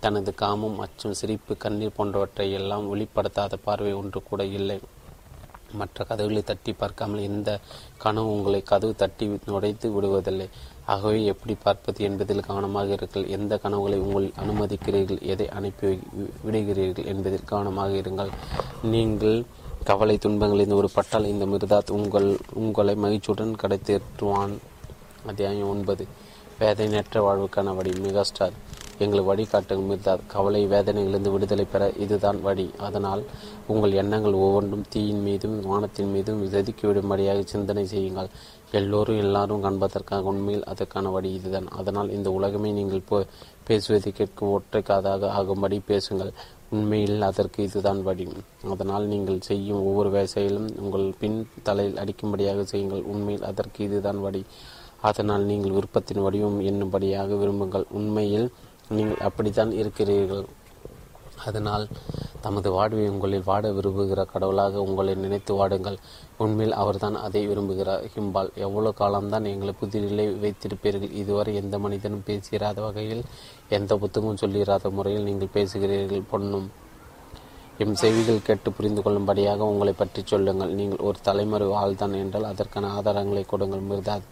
தனது 0.00 0.34
காமம் 0.34 0.78
அச்சம் 0.78 1.12
சிரிப்பு 1.12 1.56
கண்ணீர் 1.56 1.96
போன்றவற்றை 1.96 2.52
எல்லாம் 2.52 2.94
வெளிப்படுத்தாத 2.94 3.54
பார்வை 3.64 3.92
ஒன்று 3.92 4.22
கூட 4.22 4.44
இல்லை. 4.44 4.80
மற்ற 5.72 6.04
கதவுகளை 6.04 6.42
தட்டி 6.42 6.72
பார்க்காமல் 6.72 7.20
எந்த 7.20 7.60
கனவு 7.98 8.32
உங்களை 8.32 8.62
கதவு 8.62 8.94
தட்டி 8.94 9.26
நுழைத்து 9.46 9.86
விடுவதில்லை. 9.94 10.48
ஆகவே 10.86 11.24
எப்படி 11.24 11.56
பார்ப்பது 11.62 12.04
என்பதில் 12.04 12.40
கவனமாக 12.40 12.94
இருங்கள். 12.94 13.26
எந்த 13.26 13.58
கனவுகளை 13.58 13.98
உங்கள் 13.98 14.32
அனுமதிக்கிறீர்கள் 14.38 15.22
எதை 15.22 15.48
அனுப்பி 15.48 15.98
விடுகிறீர்கள் 16.46 17.06
என்பதில் 17.06 17.44
கவனமாக 17.44 17.92
இருங்கள். 17.92 18.28
நீங்கள் 18.82 19.44
கவலை 19.84 20.18
துன்பங்களின் 20.26 20.74
ஒரு 20.74 20.90
பட்டால் 20.90 21.24
இந்த 21.24 21.46
மிருதாத் 21.46 21.90
உங்கள் 21.90 22.36
உங்களை 22.52 22.94
மகிழ்ச்சியுடன் 22.94 23.56
கடைத்தேற்றுவான். 23.62 24.56
அத்தியாயம் 25.26 25.68
ஒன்பது. 25.68 26.06
வேதனையற்ற 26.60 27.20
வாழ்வுக்கான 27.20 27.74
வழி 27.74 27.90
மெகாஸ்டார். 27.90 28.52
எங்களை 28.98 29.24
வழிகாட்டும் 29.24 29.90
மிருதாத். 29.90 30.26
கவலை 30.26 30.66
வேதனைகளிலிருந்து 30.66 31.32
விடுதலை 31.32 31.66
பெற 31.72 31.92
இதுதான் 31.98 32.42
வழி. 32.42 32.70
அதனால் 32.78 33.24
உங்கள் 33.66 33.92
எண்ணங்கள் 33.92 34.32
ஒவ்வொன்றும் 34.32 34.84
தீயின் 34.88 35.22
மீதும் 35.22 35.66
வானத்தின் 35.66 36.10
மீதும் 36.10 36.52
செதுக்கிவிடும்படியாக 36.52 37.44
சிந்தனை 37.44 37.86
செய்யுங்கள். 37.86 38.28
எல்லோரும் 38.78 39.20
எல்லாரும் 39.24 39.62
காண்பதற்காக 39.64 40.30
உண்மையில் 40.32 40.66
அதற்கான 40.72 41.10
வழி 41.14 41.30
இதுதான். 41.38 41.68
அதனால் 41.80 42.12
இந்த 42.16 42.28
உலகமே 42.38 42.70
நீங்கள் 42.78 43.06
போ 43.08 43.16
பேசுவதை 43.68 44.10
கேட்கும் 44.18 44.52
ஒற்றை 44.56 44.80
காதாக 44.88 45.28
ஆகும்படி 45.38 45.78
பேசுங்கள். 45.90 46.32
உண்மையில் 46.76 47.26
அதற்கு 47.28 47.60
இதுதான் 47.68 48.00
வழி. 48.08 48.26
அதனால் 48.74 49.04
நீங்கள் 49.12 49.44
செய்யும் 49.48 49.84
ஒவ்வொரு 49.88 50.10
வேசையிலும் 50.16 50.68
உங்கள் 50.84 51.06
பின் 51.20 51.38
தலையில் 51.68 52.00
அடிக்கும்படியாக 52.02 52.64
செய்யுங்கள். 52.72 53.04
உண்மையில் 53.12 53.48
அதற்கு 53.50 53.80
இதுதான் 53.88 54.20
வழி. 54.26 54.42
அதனால் 55.10 55.48
நீங்கள் 55.50 55.76
விருப்பத்தின் 55.78 56.24
வடிவம் 56.26 56.60
என்னும்படியாக 56.70 57.38
விரும்புங்கள். 57.42 57.88
உண்மையில் 58.00 58.48
நீங்கள் 58.96 59.24
அப்படித்தான் 59.28 59.72
இருக்கிறீர்கள். 59.80 60.44
அதனால் 61.48 61.84
தமது 62.44 62.68
வாழ்வை 62.70 63.04
உங்களில் 63.12 63.46
வாட 63.48 63.66
விரும்புகிற 63.76 64.20
கடவுளாக 64.32 64.82
உங்களை 64.88 65.12
நினைத்து 65.14 65.52
வாடுங்கள். 65.60 65.98
உண்மையில் 66.42 66.78
அவர்தான் 66.82 67.16
அதை 67.26 67.42
விரும்புகிறார். 67.48 68.04
ஹிம்பால் 68.12 68.50
எவ்வளவு 68.66 68.98
காலம்தான் 69.00 69.44
எங்களை 69.50 69.72
புதிரிலே 69.80 70.24
வைத்திருப்பீர்கள்? 70.44 71.12
இதுவரை 71.20 71.52
எந்த 71.60 71.78
மனிதனும் 71.84 72.24
பேசிராத 72.28 72.78
வகையில் 72.86 73.22
எந்த 73.76 73.96
புத்தகமும் 74.02 74.40
சொல்லிராத 74.42 74.90
முறையில் 74.96 75.28
நீங்கள் 75.28 75.54
பேசுகிறீர்கள் 75.56 76.30
பொண்ணும் 76.32 76.66
எம் 77.82 77.94
செவிகள் 78.00 78.46
கேட்டு 78.48 78.68
புரிந்து 78.78 79.00
கொள்ளும்படியாக 79.02 79.66
உங்களை 79.72 79.94
பற்றி 80.00 80.20
சொல்லுங்கள். 80.32 80.74
நீங்கள் 80.80 81.04
ஒரு 81.08 81.18
தலைமுறை 81.28 81.66
வாழ்தான் 81.76 82.14
என்றால் 82.22 82.50
அதற்கான 82.52 82.90
ஆதாரங்களை 82.98 83.44
கொடுங்கள் 83.52 83.86
மிர்தாத் 83.90 84.28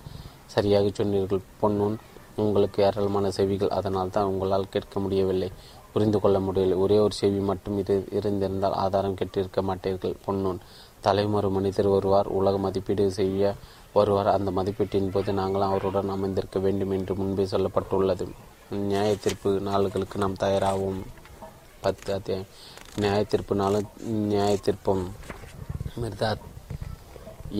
சரியாக 0.54 0.86
சொன்னீர்கள் 1.00 1.48
பொன்னுன் 1.60 1.96
உங்களுக்கு 2.42 2.78
ஏராளமான 2.88 3.26
செவிகள் 3.38 3.74
அதனால் 3.78 4.14
தான் 4.16 4.28
உங்களால் 4.32 4.72
கேட்க 4.74 5.00
முடியவில்லை. 5.00 5.48
புரிந்து 5.94 6.18
கொள்ள 6.20 6.36
முடியவில்லை. 6.40 6.76
ஒரே 6.84 6.96
ஒரு 6.98 7.14
செவி 7.20 7.40
மட்டும் 7.50 7.76
இரு 7.80 7.96
இருந்திருந்தால் 8.18 8.76
ஆதாரம் 8.84 9.16
கேட்டிருக்க 9.18 9.60
மாட்டீர்கள் 9.70 10.14
பொன்னூன் 10.26 10.60
தலைமுறை 11.06 11.50
மனிதர் 11.50 11.88
வருவார் 11.88 12.28
உலக 12.38 12.58
மதிப்பீடு 12.58 13.04
செய்ய 13.10 13.54
வருவார் 13.92 14.28
அந்த 14.28 14.50
மதிப்பீட்டின் 14.50 15.10
போது 15.10 15.32
நாங்களும் 15.32 15.68
அவருடன் 15.68 16.08
அமைந்திருக்க 16.08 16.58
வேண்டும் 16.58 16.90
என்று 16.90 17.14
முன்பே 17.14 17.44
சொல்லப்பட்டுள்ளது. 17.44 18.26
நியாய 18.70 19.16
தீர்ப்பு 19.16 19.50
நாளுகளுக்கு 19.60 20.18
நாம் 20.18 20.40
தயாராகும் 20.44 21.00
பத்து 21.80 22.10
அத்தியாயம். 22.12 22.46
நியாய 22.96 23.24
தீர்ப்பு 23.24 23.54
நாளும் 23.54 23.88
நியாய 24.32 24.56
தீர்ப்பம். 24.56 25.04
மிர்தா 26.00 26.30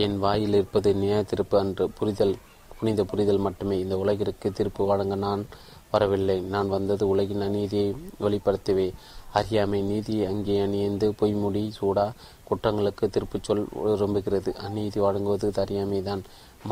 என் 0.05 0.19
வாயில் 0.19 0.55
இருப்பது 0.55 0.91
நியாய 0.95 1.23
தீர்ப்பு 1.23 1.57
அன்று 1.59 1.91
புரிதல் 1.91 2.37
புனித 2.79 3.05
புரிதல் 3.05 3.45
மட்டுமே. 3.47 3.77
இந்த 3.79 3.97
உலகிற்கு 3.99 4.49
தீர்ப்பு 4.53 4.87
வழங்க 4.87 5.15
நான் 5.15 5.43
வரவில்லை. 5.91 6.37
நான் 6.55 6.69
வந்தது 6.69 7.05
உலகின் 7.09 7.41
அநீதியை 7.41 7.89
வெளிப்படுத்தவே. 8.21 8.87
அறியாமை 9.33 9.81
நீதி 9.83 10.17
அங்கே 10.25 10.55
அணியந்து 10.61 11.07
பொய்முடி 11.21 11.63
சூடா 11.81 12.07
குற்றங்களுக்கு 12.53 13.05
திருப்பு 13.15 13.39
சொல் 13.49 13.67
விரும்புகிறது. 13.85 14.51
அநீதி 14.67 15.01
வழங்குவது 15.07 15.53
அறியாமைதான் 15.65 16.23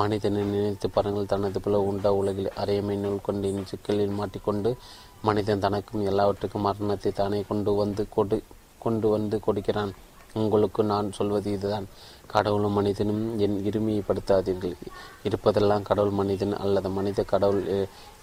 மனிதனை 0.01 0.43
நினைத்து 0.55 0.89
பாருங்கள். 0.95 1.31
தனது 1.33 1.61
போல 1.61 1.79
உண்ட 1.91 2.13
உலகில் 2.21 2.51
அறையமை 2.63 2.97
நூல் 3.05 3.27
கொண்டு 3.29 3.49
சிக்கலில் 3.71 4.19
மாட்டிக்கொண்டு 4.19 4.73
மனிதன் 5.29 5.65
தனக்கும் 5.65 6.07
எல்லாவற்றுக்கும் 6.11 6.65
மரணத்தை 6.67 7.11
தானே 7.13 7.41
கொண்டு 7.49 7.73
வந்து 7.81 8.03
கொடு 8.15 8.37
கொண்டு 8.85 9.07
வந்து 9.15 9.37
கொடுக்கிறான். 9.47 9.93
உங்களுக்கு 10.41 10.81
நான் 10.91 11.09
சொல்வது 11.17 11.49
இதுதான். 11.57 11.87
கடவுளும் 12.33 12.77
மனிதனும் 12.79 13.23
என் 13.45 13.57
இருமையைப்படுத்தாதீர்கள் 13.69 14.75
இருப்பதெல்லாம் 15.29 15.87
கடவுள் 15.89 16.19
மனிதன் 16.21 16.55
அல்லது 16.65 16.91
மனித 16.99 17.23
கடவுள் 17.33 17.63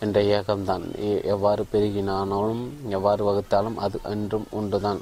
என்ற 0.05 0.17
ஏகம்தான். 0.37 0.85
எவ்வாறு 1.33 1.65
பெருகினானாலும் 1.73 2.63
எவ்வாறு 2.97 3.23
வகுத்தாலும் 3.29 3.77
அது 3.87 3.99
என்றும் 4.13 4.47
ஒன்றுதான் 4.59 5.01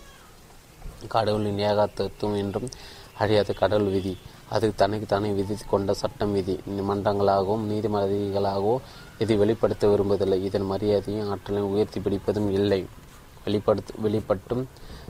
கடவுளின் 1.08 1.58
ஏகாத்தத்துவம் 1.58 2.38
என்றும் 2.38 2.70
அழியாத 3.18 3.54
கடவுள் 3.54 3.92
விதி. 3.92 4.18
அது 4.50 4.76
தனக்கு 4.76 5.06
தானே 5.06 5.30
விதித்து 5.30 5.66
கொண்ட 5.70 5.94
சட்டம் 5.94 6.34
விதி. 6.34 6.60
மன்றங்களாகவும் 6.90 7.66
நீதிமதிகளாகவோ 7.72 8.78
இது 9.20 9.38
வெளிப்படுத்த 9.38 9.88
விரும்புவதில்லை. 9.88 10.44
இதன் 10.44 10.66
மரியாதையும் 10.66 11.30
ஆற்றலையும் 11.30 11.72
உயர்த்தி 11.72 12.00
பிடிப்பதும் 12.00 12.52
இல்லை. 12.52 12.86
வெளிப்படுத்த 13.44 13.94
வெளிப்பட்டும் 14.04 14.64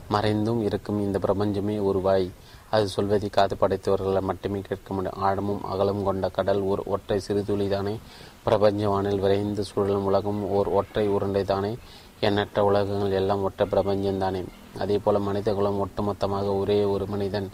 மறைந்தும் 0.08 0.62
இருக்கும் 0.62 1.00
இந்த 1.00 1.18
பிரபஞ்சமே 1.18 1.78
ஒரு 1.78 2.00
வாய். 2.00 2.30
அது 2.70 2.88
சொல்வதை 2.88 3.28
காது 3.28 3.56
படைத்தவர்களை 3.60 4.20
மட்டுமே 4.20 4.60
கேட்க 4.60 4.94
முடியும். 4.94 5.22
ஆழமும் 5.22 5.64
அகலம் 5.64 6.04
கொண்ட 6.04 6.28
கடல் 6.28 6.60
ஒரு 6.60 6.82
ஒற்றை 6.86 7.20
சிறுதுளிதானே 7.28 7.98
பிரபஞ்ச 8.44 8.88
வானில் 8.88 9.18
விரைந்து 9.18 9.64
சுழலும் 9.64 10.04
உலகம் 10.04 10.48
ஓர் 10.48 10.68
ஒற்றை 10.68 11.08
உருண்டைதானே? 11.08 11.76
எண்ணற்ற 12.20 12.64
உலகங்கள் 12.64 13.10
எல்லாம் 13.10 13.42
ஒற்றை 13.42 13.66
பிரபஞ்சம்தானே? 13.70 14.44
அதே 14.78 14.98
போல 14.98 15.18
மனித 15.18 15.54
குலம் 15.54 15.80
ஒட்டுமொத்தமாக 15.84 16.58
ஒரே 16.58 16.84
ஒரு 16.84 17.06
மனிதன் 17.06 17.48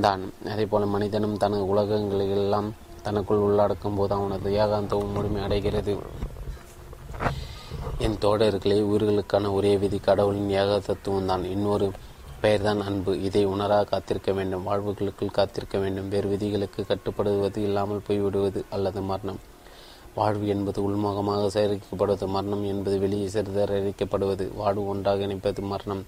தான். 0.00 0.32
அதே 0.50 0.66
போல 0.66 0.86
மனிதனும் 0.86 1.36
தனது 1.36 1.64
உலகங்களெல்லாம் 1.74 2.70
தனக்குள் 3.02 3.36
உள்ளடக்கும் 3.36 3.94
போது 3.94 4.14
அவனது 4.14 4.50
ஏகாந்தவும் 4.50 5.12
முழுமை 5.12 5.42
அடைகிறது. 5.42 5.96
என் 7.98 8.20
தோடர்களே 8.20 8.78
உயிர்களுக்கான 8.82 9.52
ஒரே 9.52 9.76
விதி 9.76 9.98
கடவுளின் 9.98 10.50
ஏக 10.50 10.78
தத்துவம் 10.78 11.26
தான். 11.26 11.44
இன்னொரு 11.44 11.90
பெயர்தான் 12.40 12.80
அன்பு. 12.80 13.22
இதை 13.22 13.46
உணரா 13.46 13.84
காத்திருக்க 13.84 14.32
வேண்டும். 14.32 14.66
வாழ்வுகளுக்குள் 14.66 15.30
காத்திருக்க 15.30 15.78
வேண்டும். 15.78 16.08
வேறு 16.08 16.28
விதிகளுக்கு 16.28 16.86
கட்டுப்படுவது 16.86 17.62
இல்லாமல் 17.62 18.04
போய்விடுவது 18.08 18.62
அல்லது 18.70 19.00
மரணம். 19.00 19.40
வாழ்வு 20.14 20.46
என்பது 20.46 20.78
உள்முகமாக 20.82 21.42
சேகரிக்கப்படுவது. 21.56 22.26
மரணம் 22.26 22.64
என்பது 22.64 22.98
வெளியே 22.98 23.26
சிறிதரிக்கப்படுவது 23.26 24.54
வாழ்வு 24.54 24.86
ஒன்றாக 24.86 25.26
இணைப்பது 25.26 25.60
மரணம். 25.60 26.02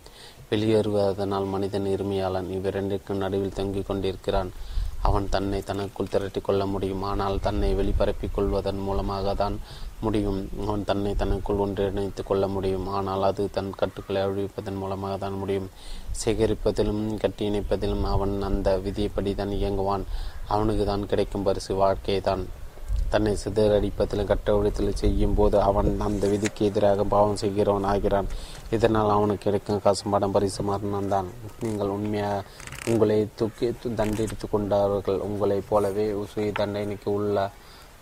வெளியேறுவதனால் 0.53 1.47
மனிதன் 1.55 1.87
இருமையாளன் 1.95 2.49
இவ்விரண்டிற்கும் 2.57 3.23
நடுவில் 3.25 3.59
தங்கிக் 3.59 3.89
கொண்டிருக்கிறான். 3.89 4.51
அவன் 5.09 5.27
தன்னை 5.35 5.61
தனக்குள் 5.69 6.11
திரட்டிக் 6.11 6.45
கொள்ள 6.47 6.63
முடியும். 6.73 7.05
ஆனால் 7.11 7.37
தன்னை 7.47 7.71
வெளிப்பரப்பிக் 7.79 8.35
கொள்வதன் 8.37 8.83
மூலமாக 8.87 9.35
தான் 9.41 9.57
முடியும். 10.05 10.39
அவன் 10.67 10.85
தன்னை 10.91 11.13
தனக்குள் 11.23 11.63
ஒன்றிணைத்துக் 11.65 12.29
கொள்ள 12.31 12.47
முடியும். 12.57 12.87
ஆனால் 12.99 13.25
அது 13.31 13.45
தன் 13.57 13.73
கட்டுக்களை 13.81 14.23
அழிப்பதன் 14.27 14.81
மூலமாக 14.83 15.17
தான் 15.25 15.39
முடியும். 15.43 15.69
சேகரிப்பதிலும் 16.23 17.03
கட்டி 17.23 17.45
இணைப்பதிலும் 17.51 18.07
அவன் 18.15 18.35
அந்த 18.51 18.71
விதியைப்படி 18.87 19.33
தான் 19.41 19.59
இயங்குவான். 19.61 20.05
அவனுக்கு 20.55 20.87
தான் 20.93 21.09
கிடைக்கும் 21.13 21.47
பரிசு 21.49 21.75
வாழ்க்கை 21.83 22.21
தான் 22.31 22.45
தன்னை 23.13 23.33
சிதறடிப்பதிலும் 23.41 24.29
கட்டவிடத்தில் 24.31 25.01
செய்யும் 25.01 25.35
போது 25.39 25.57
அவன் 25.69 25.91
அந்த 26.07 26.25
விதிக்கு 26.33 26.63
எதிராக 26.69 27.05
பாவம் 27.15 27.41
செய்கிறவன் 27.43 27.89
ஆகிறான் 27.91 28.29
இதனால் 28.75 29.15
அவனுக்கு 29.17 29.45
கிடைக்கும் 29.47 29.83
காசுமாடம் 29.85 30.35
பரிசு 30.37 30.63
மரணம் 30.69 31.11
தான் 31.15 31.29
நீங்கள் 31.65 31.95
உண்மையாக 31.97 32.45
உங்களை 32.91 33.19
தூக்கி 33.41 33.67
தண்டித்து 33.99 34.47
கொண்டார்கள். 34.55 35.19
உங்களைப் 35.29 35.69
போலவே 35.71 36.07
சுய 36.33 36.53
தண்டனைக்கு 36.61 37.09
உள்ள 37.19 37.51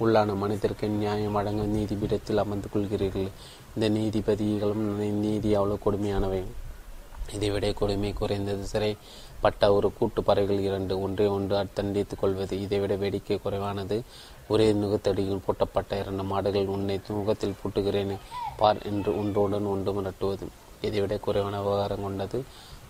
உள்ளான 0.02 0.34
மனிதருக்கு 0.42 0.86
நியாயம் 0.88 1.36
வழங்க 1.38 1.62
நீதிபீடத்தில் 1.76 2.42
அமர்ந்து 2.42 2.68
கொள்கிறீர்கள். 2.74 3.28
இந்த 3.74 3.86
நீதிபதிகளும் 3.96 4.84
நீதி 5.24 5.50
அவ்வளோ 5.56 5.76
கொடுமையானவை. 5.86 6.42
இதைவிட 7.36 7.66
கொடுமை 7.80 8.12
குறைந்தது 8.20 8.64
சிறை 8.72 8.92
பட்ட 9.40 9.72
ஒரு 9.74 9.88
கூட்டு 9.98 10.20
பறவைகள் 10.22 10.66
இரண்டு. 10.68 10.94
ஒன்றே 11.02 11.26
ஒன்று 11.36 11.66
தண்டித்துக் 11.78 12.22
கொள்வது. 12.22 12.54
இதைவிட 12.60 12.94
வேடிக்கை 13.02 13.38
குறைவானது. 13.38 13.98
ஒரே 14.50 14.66
நுகத்தடியில் 14.72 15.42
பூட்டப்பட்ட 15.46 15.98
இரண்டு 16.02 16.24
மாடுகள் 16.30 16.72
உன்னை 16.76 16.96
முகத்தில் 17.08 17.58
பூட்டுகிறேன். 17.60 18.14
பார் 18.60 18.80
என்று 18.90 19.10
ஒன்றோடன் 19.18 19.68
ஒன்று 19.74 19.92
மிரட்டுவது. 19.98 20.46
இதைவிட 20.86 21.16
குறைவான 21.18 21.56
விவகாரம் 21.62 22.02
கொண்டது. 22.02 22.38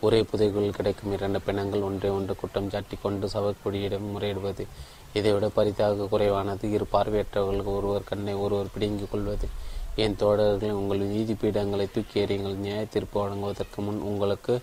ஒரே 0.00 0.20
புதைகளில் 0.22 0.76
கிடைக்கும் 0.78 1.12
இரண்டு 1.12 1.40
பிணங்கள் 1.40 1.86
ஒன்றை 1.88 2.10
ஒன்று 2.10 2.34
குற்றம் 2.36 2.70
சாட்டி 2.70 2.96
கொண்டு 3.02 3.26
சவக்குடியிடம் 3.34 4.10
முறையிடுவது. 4.12 4.64
இதைவிட 5.12 5.48
பரிதாக 5.48 6.06
குறைவானது. 6.06 6.70
இரு 6.72 6.86
பார்வையற்றவர்களுக்கு 6.92 7.72
ஒருவர் 7.76 8.08
கண்ணை 8.10 8.34
ஒருவர் 8.44 8.72
பிடுங்கிக் 8.74 9.10
கொள்வது. 9.10 9.48
என் 9.96 10.16
தோழர்கள் 10.16 10.78
உங்கள் 10.80 11.02
நீதி 11.14 11.32
பீடங்களை 11.32 11.86
தூக்கி 11.94 12.24
எறியுங்கள். 12.24 12.60
நியாய 12.66 12.84
தீர்ப்பு 12.84 13.16
வழங்குவதற்கு 13.20 13.82
முன் 13.82 14.00
உங்களுக்கு 14.10 14.54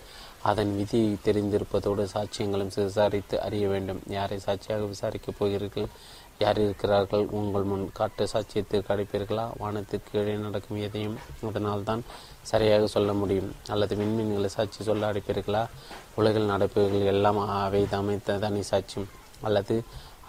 அதன் 0.42 0.72
விதி 0.76 1.02
தெரிந்திருப்பதோடு 1.26 2.04
சாட்சியங்களும் 2.14 2.76
விசாரித்து 2.76 3.36
அறிய 3.42 3.66
வேண்டும். 3.68 4.02
யாரை 4.10 4.38
சாட்சியாக 4.40 4.84
விசாரிக்கப் 4.86 5.38
போகிறீர்கள்? 5.38 5.90
யார் 6.44 6.60
இருக்கிறார்கள் 6.64 7.24
உங்கள் 7.38 7.68
முன் 7.70 7.86
காட்டு 8.00 8.24
சாட்சியத்திற்கு 8.34 8.92
அடைப்பீர்களா 8.94 9.46
வானத்துக்கு 9.62 10.10
கீழே 10.12 10.34
நடக்கும் 10.44 10.82
எதையும் 10.88 11.16
அதனால் 11.50 11.88
தான் 11.90 12.04
சரியாக 12.52 12.88
சொல்ல 12.96 13.12
முடியும். 13.22 13.50
அல்லது 13.74 13.94
விண்மீன்களை 14.02 14.50
சாட்சி 14.58 14.84
சொல்ல 14.90 15.10
அடைப்பீர்களா 15.12 15.64
உலகில் 16.20 16.52
நடப்பவர்கள் 16.54 17.12
எல்லாம் 17.14 17.40
அவை 17.56 17.82
அமைத்த 18.02 18.38
தனி 18.46 18.62
சாட்சியம். 18.72 19.10
அல்லது 19.48 19.78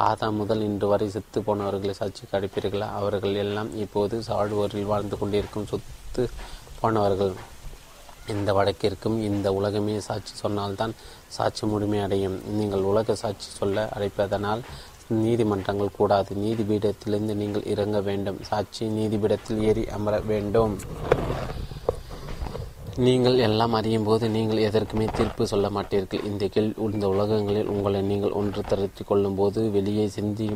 ஆதா 0.09 0.27
முதல் 0.41 0.65
இன்று 0.69 0.87
வரை 0.93 1.07
செத்து 1.17 1.39
போனவர்களை 1.47 1.95
சாட்சிக்கு 2.01 2.37
அடைப்பீர்களா 2.39 2.89
அவர்கள் 2.99 3.39
எல்லாம் 3.45 3.71
இப்போது 3.85 4.17
சாழ்வோரில் 4.31 4.91
வாழ்ந்து 4.93 5.17
கொண்டிருக்கும் 5.21 5.71
சொத்து 5.71 6.25
போனவர்கள். 6.81 7.33
இந்த 8.33 8.51
வடக்கிற்கும் 8.57 9.17
இந்த 9.29 9.49
உலகமே 9.59 9.95
சாட்சி 10.09 10.35
சொன்னால்தான் 10.45 10.93
சாட்சி 11.37 11.65
முழுமை 11.67 12.01
அடையும். 12.07 12.37
நீங்கள் 12.59 12.89
உலக 12.93 13.15
சாட்சி 13.23 13.49
சொல்ல 13.61 13.89
அழைப்பதனால் 13.97 14.63
நீதிமன்றங்கள் 15.09 15.97
கூடாது. 15.99 16.31
நீதிபீடத்திலிருந்து 16.45 17.35
நீங்கள் 17.43 17.69
இறங்க 17.75 18.01
வேண்டும். 18.09 18.39
சாட்சி 18.49 18.87
நீதிபீடத்தில் 18.99 19.61
ஏறி 19.69 19.85
அமர 19.97 20.21
வேண்டும். 20.33 20.75
நீங்கள் 23.07 23.37
எல்லாம் 23.47 23.75
அறியும் 23.79 24.07
போது 24.09 24.29
நீங்கள் 24.37 24.65
எதற்குமே 24.69 25.07
தீர்ப்பு 25.17 25.47
சொல்ல 25.47 25.67
மாட்டீர்கள். 25.77 26.25
இந்த 26.31 26.47
கீழ் 26.55 26.71
இந்த 26.87 27.09
உலகங்களில் 27.15 27.71
உங்களை 27.75 28.01
நீங்கள் 28.03 28.37
ஒன்று 28.41 28.63
திரட்டி 28.71 29.05
கொள்ளும் 29.05 29.39
போது 29.41 29.63
வெளியே 29.77 30.07
சிந்தி 30.17 30.49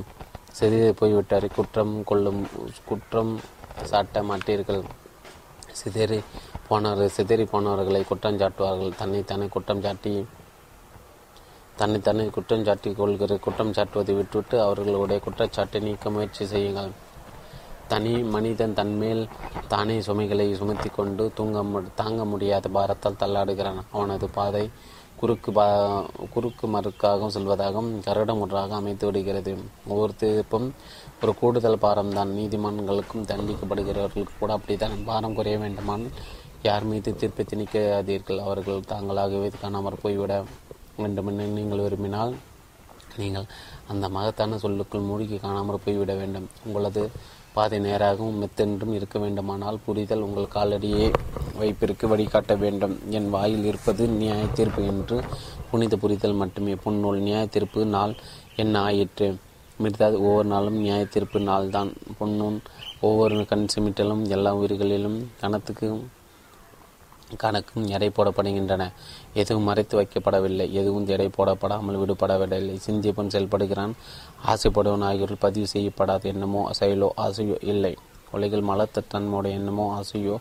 சிறிது 0.59 0.89
போய்விட்டார். 1.01 1.47
குற்றம் 1.57 1.95
கொள்ளும் 2.05 2.41
குற்றம் 2.89 3.33
சாட்ட 3.91 4.23
மாட்டீர்கள். 4.31 4.83
சிதறி 5.81 6.21
போனவர்கள் 6.69 7.15
சிதறி 7.17 7.45
போனவர்களை 7.53 8.03
குற்றம் 8.09 8.41
சாட்டுவார்கள். 8.43 8.93
தன்னைத்தானே 9.01 9.47
குற்றம் 9.47 9.83
சாட்டி 9.83 10.13
தன்னைத்தானே 11.83 12.25
குற்றம் 12.35 12.65
சாட்டி 12.67 12.91
கொள்கிற 12.93 13.37
குற்றம் 13.45 13.73
சாட்டுவதை 13.77 14.13
விட்டுவிட்டு 14.19 14.57
அவர்களுடைய 14.67 15.19
குற்றச்சாட்டை 15.25 15.79
நீக்க 15.87 16.11
முயற்சி 16.17 16.45
செய்யுங்கள். 16.53 16.91
தனி 17.93 18.13
மனிதன் 18.35 18.77
தன்மேல் 18.79 19.23
தானே 19.73 19.97
சுமைகளை 20.01 20.47
சுமத்தி 20.61 20.89
கொண்டு 20.89 21.25
தூங்க 21.35 21.81
தாங்க 21.95 22.25
முடியாத 22.33 22.69
பாரத்தால் 22.77 23.19
தள்ளாடுகிறான். 23.23 23.81
அவனது 23.93 24.29
பாதை 24.37 24.65
குறுக்கு 25.21 25.51
பா 25.53 25.67
குறுக்கு 26.35 26.67
மறுக்காகவும் 26.67 27.35
செல்வதாகவும் 27.37 27.91
கரடமுற்றாக 28.07 28.77
அமைத்து 28.81 29.07
விடுகிறது. 29.07 29.53
ஒவ்வொரு 29.89 30.15
தீர்ப்பும் 30.23 30.69
ஒரு 31.23 31.35
கூடுதல் 31.41 31.83
பாரம்தான். 31.87 32.33
நீதிமன்றங்களுக்கும் 32.39 33.29
தண்டிக்கப்படுகிறவர்களுக்கு 33.33 34.39
கூட 34.39 34.53
அப்படித்தான். 34.59 34.97
பாரம் 35.11 35.37
குறைய 35.41 35.59
வேண்டுமானால் 35.59 36.17
யார் 36.69 36.85
மீது 36.91 37.11
தீர்ப்பை 37.21 37.45
திணிக்காதீர்கள். 37.51 38.41
அவர்கள் 38.47 38.89
தாங்களாகவே 38.91 39.49
காணாமற் 39.63 40.03
போய்விட 40.03 40.35
வேண்டுமென்று 41.01 41.47
நீங்கள் 41.59 41.85
விரும்பினால் 41.85 42.33
நீங்கள் 43.21 43.47
அந்த 43.93 44.05
மகத்தான 44.09 44.59
சொல்லுக்குள் 44.65 45.09
மூழ்கி 45.09 45.37
காணாமல் 45.39 45.83
போய்விட 45.85 46.13
வேண்டும். 46.15 46.49
உங்களது 46.67 47.03
பாதை 47.57 47.79
நேராகவும் 47.87 48.39
மெத்தென்றும் 48.43 48.95
இருக்க 48.99 49.17
வேண்டுமானால் 49.19 49.83
புரிதல் 49.87 50.25
உங்கள் 50.27 50.55
காலடியே 50.55 51.07
வைப்பிற்கு 51.61 52.05
வழிகாட்ட 52.13 52.55
வேண்டும். 52.57 52.95
என் 53.11 53.29
வாயில் 53.31 53.65
இருப்பது 53.65 54.05
நியாய 54.21 54.45
தீர்ப்பு 54.59 54.83
என்று 54.93 55.17
புனித 55.71 55.97
புரிதல் 55.97 56.41
மட்டுமே. 56.43 56.75
புன்னூல் 56.85 57.21
நியாய 57.27 57.47
தீர்ப்பு 57.47 57.85
நாள் 57.97 58.15
என்ன 58.63 58.75
ஆயிற்று? 58.89 59.29
மிர்தாத் 59.83 60.19
ஒவ்வொரு 60.25 60.49
நாளும் 60.55 60.81
நியாய 60.85 61.05
தீர்ப்பு 61.05 61.39
நாள் 61.41 61.69
தான் 61.77 61.93
பொன்னூன் 62.19 62.59
ஒவ்வொரு 63.01 63.45
கண் 63.53 63.71
சிமிட்டலும் 63.75 64.25
எல்லா 64.37 64.51
உயிர்களிலும் 64.55 65.19
கணத்துக்கு 65.41 65.89
கணக்கும் 67.39 67.87
எடை 67.87 68.11
போடப்படுகின்றன. 68.17 68.93
எதுவும் 69.35 69.63
மறைத்து 69.63 69.97
வைக்கப்படவில்லை. 70.01 70.71
எதுவும் 70.73 71.07
எடை 71.07 71.31
போடப்படாமல் 71.39 72.01
விடுபடவில்லை. 72.03 72.77
சிந்திப்பன் 72.87 73.33
செயல்படுகிறான். 73.35 73.93
ஆசைப்படுவன் 74.47 75.03
ஆகியோரில் 75.03 75.45
பதிவு 75.47 75.67
செய்யப்படாத 75.67 76.29
எண்ணமோ 76.29 76.71
செயலோ 76.81 77.11
ஆசையோ 77.17 77.59
இல்லை. 77.63 77.97
உலகில் 78.31 78.63
மலத்த 78.63 79.03
தன்மையுடைய 79.09 79.57
எண்ணமோ 79.57 80.01
ஆசையோ 80.01 80.37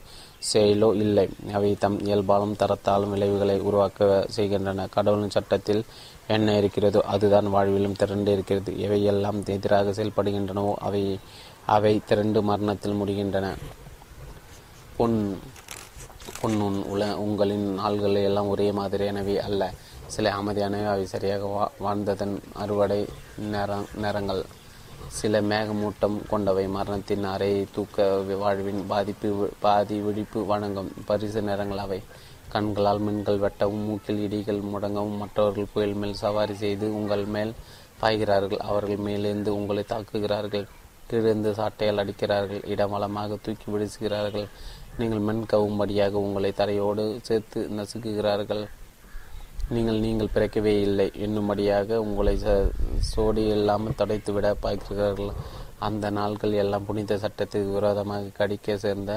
செயலோ 0.53 0.95
இல்லை. 0.95 1.29
அவை 1.53 1.75
தம் 1.75 1.99
இயல்பாலும் 1.99 2.55
தரத்தாலும் 2.61 3.09
விளைவுகளை 3.09 3.59
உருவாக்க 3.59 4.27
செய்கின்றன. 4.29 4.87
கடவுளின் 4.87 5.29
சட்டத்தில் 5.29 5.83
என்ன 6.27 6.57
இருக்கிறதோ 6.57 7.01
அதுதான் 7.01 7.45
வாழ்விலும் 7.45 7.91
திரண்டு 7.91 8.31
இருக்கிறது. 8.31 8.73
எவையெல்லாம் 8.73 9.45
எதிராக 9.45 10.03
செயல்படுகின்றனவோ 10.03 10.73
அவை 10.73 11.19
அவை 11.65 12.01
திரண்டு 12.05 12.41
மரணத்தில் 12.41 12.99
முடிகின்றன. 13.01 13.55
பொன் 14.97 15.39
பொன்னுன் 16.41 16.79
உல 16.93 17.13
உங்களின் 17.15 17.73
நாள்கள் 17.73 18.15
எல்லாம் 18.15 18.47
ஒரே 18.47 18.71
மாதிரியானவை 18.71 19.35
அல்ல. 19.37 19.71
சில 20.07 20.31
அமைதியானவை 20.31 20.87
அவை 20.87 21.05
சரியாக 21.05 21.45
வா 21.45 21.71
வாழ்ந்ததன் 21.79 22.35
அறுவடை 22.53 23.05
நேர 23.37 23.77
நேரங்கள். 23.95 24.43
சில 25.07 25.41
மேகமூட்டம் 25.41 26.17
கொண்டவை 26.29 26.67
மரணத்தின் 26.67 27.23
அறை 27.23 27.65
தூக்க 27.73 28.05
வாழ்வின் 28.43 28.87
பாதிப்பு 28.87 29.49
பாதி 29.59 29.99
விழிப்பு 29.99 30.45
வணங்கும் 30.45 30.91
பரிசு 31.05 31.41
நேரங்கள் 31.41 31.77
அவை. 31.77 32.01
கண்களால் 32.49 33.01
மின்கள் 33.01 33.41
வெட்டவும் 33.45 33.85
மூக்கில் 33.87 34.21
இடிகள் 34.27 34.61
முடங்கவும் 34.73 35.17
மற்றவர்கள் 35.17 35.71
புயல் 35.73 35.93
மேல் 35.93 36.13
சவாரி 36.13 36.53
செய்து 36.53 36.95
உங்கள் 36.95 37.25
மேல் 37.25 37.53
பாய்கிறார்கள். 38.01 38.57
அவர்கள் 38.57 38.95
மேலிருந்து 38.95 39.55
உங்களை 39.55 39.83
தாக்குகிறார்கள். 39.89 40.67
கீழிருந்து 41.07 41.51
சாட்டையால் 41.51 42.01
அடிக்கிறார்கள். 42.03 42.61
இடமலமாக 42.65 43.37
தூக்கி 43.41 43.67
விடுசுகிறார்கள் 43.71 44.47
நீங்கள் 44.99 45.25
மண் 45.27 45.41
கவும்படியாக 45.53 46.13
உங்களை 46.25 46.51
தரையோடு 46.61 47.03
சேர்த்து 47.27 47.59
நசுக்குகிறார்கள். 47.77 48.63
நீங்கள் 49.75 50.01
நீங்கள் 50.05 50.33
பிறக்கவே 50.35 50.73
இல்லை. 50.87 51.07
என்னும்படியாக 51.25 51.99
உங்களை 52.05 52.35
சோடி 53.11 53.43
இல்லாமல் 53.55 53.97
தடைத்துவிட 54.01 54.49
பார்க்கிறார்கள். 54.65 55.31
அந்த 55.87 56.05
நாட்கள் 56.17 56.59
எல்லாம் 56.63 56.87
புனித 56.89 57.19
சட்டத்துக்கு 57.23 57.69
விரோதமாக 57.77 58.33
கடிக்க 58.39 58.75
சேர்ந்த 58.83 59.11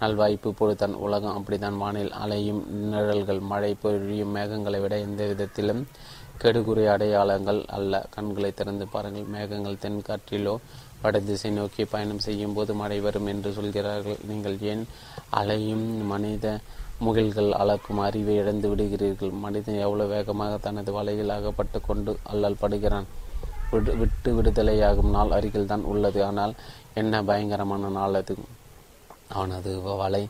நல்வாய்ப்பு 0.00 0.50
பொழுதான் 0.58 0.94
உலகம் 1.06 1.36
அப்படித்தான் 1.38 1.80
வானில் 1.82 2.12
அலையும் 2.22 2.62
நிழல்கள் 2.92 3.40
மழை 3.50 3.72
பொழியும் 3.82 4.34
மேகங்களை 4.36 4.78
விட 4.84 4.94
எந்த 5.06 5.22
விதத்திலும் 5.30 5.82
கெடுகுறை 6.42 6.84
அடையாளங்கள் 6.94 7.60
அல்ல. 7.76 7.94
கண்களை 8.14 8.50
திறந்து 8.60 8.86
பாருங்கள். 8.94 9.26
மேகங்கள் 9.34 9.82
தென்காற்றிலோ 9.82 10.54
வடதிசை 11.02 11.50
நோக்கி 11.50 11.84
பயணம் 11.84 12.24
செய்யும் 12.26 12.54
போது 12.56 12.72
மழை 12.74 12.98
வரும் 13.06 13.30
என்று 13.32 13.50
சொல்கிறார்கள். 13.58 14.18
நீங்கள் 14.30 14.56
ஏன் 14.72 14.84
அலையும் 15.40 15.86
மனித 16.12 16.46
முகில்கள் 17.06 17.50
அளக்கும் 17.60 18.02
அறிவை 18.06 18.34
இழந்து 18.42 18.68
விடுகிறீர்கள்? 18.72 19.32
மனிதன் 19.44 19.82
எவ்வளவு 19.86 20.12
வேகமாக 20.14 20.58
தனது 20.66 20.92
வலையில் 20.92 21.34
அகப்பட்டு 21.36 21.80
கொண்டு 21.80 22.14
அல்லல் 22.32 22.60
படுகிறான்? 22.62 23.08
விடு 23.72 23.92
விட்டு 23.98 24.30
விடுதலையாகும் 24.36 25.12
நாள் 25.16 25.34
அருகில் 25.36 25.70
தான் 25.72 25.84
உள்ளது. 25.92 26.20
ஆனால் 26.24 26.54
என்ன 26.94 27.22
பயங்கரமான 27.22 27.90
நாள் 27.98 28.18
அது? 28.20 28.34
அவனது 29.38 29.72
வலை 30.02 30.22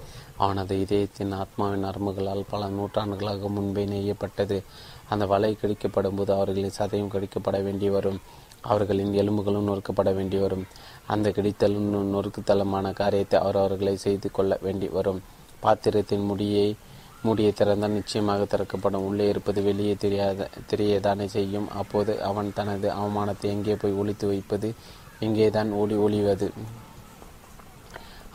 அவனது 0.44 0.74
இதயத்தின் 0.82 1.32
ஆத்மாவின் 1.32 1.84
நரம்புகளால் 1.84 2.48
பல 2.51 2.68
நூற்றாண்டுகளாக 2.76 3.48
முன்பே 3.48 3.84
நெய்யப்பட்டது. 3.84 4.59
அந்த 5.12 5.24
வலை 5.26 5.51
கடிக்கப்படும் 5.55 6.18
போது 6.18 6.30
அவர்களின் 6.34 6.76
சதையும் 6.78 7.12
கடிக்கப்பட 7.14 7.59
வேண்டி 7.66 7.88
வரும். 7.90 8.20
அவர்களின் 8.61 9.12
எலும்புகளும் 9.12 9.69
நொறுக்கப்பட 9.69 10.15
வேண்டி 10.15 10.39
வரும். 10.39 10.66
அந்த 11.07 11.31
கிடைத்தலும் 11.31 12.15
நொறுக்குத்தலமான 12.15 12.93
காரியத்தை 12.93 13.41
அவர் 13.41 13.57
அவர்களை 13.57 13.97
செய்து 13.97 14.31
கொள்ள 14.31 14.59
வேண்டி 14.61 14.89
வரும். 14.89 15.23
பாத்திரத்தின் 15.61 16.24
முடியை 16.24 16.77
மூடியை 17.23 17.53
திறந்தால் 17.53 17.97
நிச்சயமாக 17.99 18.45
திறக்கப்படும். 18.45 19.05
உள்ளே 19.05 19.28
இருப்பது 19.28 19.62
வெளியே 19.62 19.95
தெரியாத 19.95 20.49
தெரியதானே 20.70 21.24
செய்யும். 21.24 21.70
அப்போது 21.70 22.23
அவன் 22.23 22.53
தனது 22.55 22.91
அவமானத்தை 22.91 23.43
எங்கே 23.43 23.74
போய் 23.74 23.93
ஒழித்து 23.93 24.27
வைப்பது? 24.27 24.74
எங்கேதான் 25.20 25.70
ஓடி 25.70 25.95
ஒளிவது? 25.95 26.51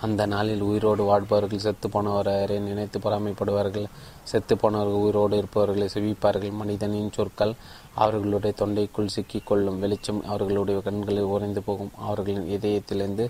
அந்த 0.01 0.25
நாளில் 0.25 0.61
உயிரோடு 0.61 1.03
வாழ்பவர்கள் 1.03 1.59
செத்து 1.59 1.87
போனவரை 1.87 2.59
நினைத்து 2.59 2.99
பொறாமைப்படுவார்கள். 2.99 3.85
செத்து 4.23 4.57
போனவர்கள் 4.57 4.93
உயிரோடு 4.93 5.37
இருப்பவர்களை 5.37 5.87
செவிப்பார்கள். 5.93 6.51
மனிதனின் 6.51 7.11
சொற்கள் 7.11 7.55
அவர்களுடைய 8.03 8.53
தொண்டைக்குள் 8.61 9.13
சிக்கிக்கொள்ளும் 9.15 9.81
வெளிச்சம் 9.83 10.21
அவர்களுடைய 10.33 10.79
கண்களில் 10.87 11.31
உறைந்து 11.35 11.61
போகும். 11.61 11.91
அவர்களின் 12.05 12.47
இதயத்திலிருந்து 12.55 13.25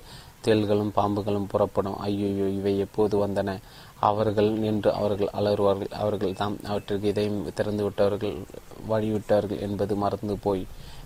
தேள்களும் 0.46 0.92
பாம்புகளும் 0.98 1.50
புறப்படும். 1.52 1.98
ஐயோ 2.08 2.48
இவை 2.60 2.74
எப்போது 2.86 3.16
வந்தன? 3.24 3.56
அவர்கள் 4.10 4.50
நின்று 4.64 4.90
அவர்கள் 5.00 5.32
அலறுவார்கள். 5.40 5.92
அவர்கள் 6.02 6.38
தாம் 6.42 6.58
அவற்றிற்கு 6.72 7.08
இதயம் 7.14 7.40
திறந்து 7.60 7.84
விட்டவர்கள் 7.84 8.36
வழிவிட்டார்கள் 8.92 9.64
என்பது 9.68 9.94
மறந்து 10.04 10.36
போய் 10.46 10.64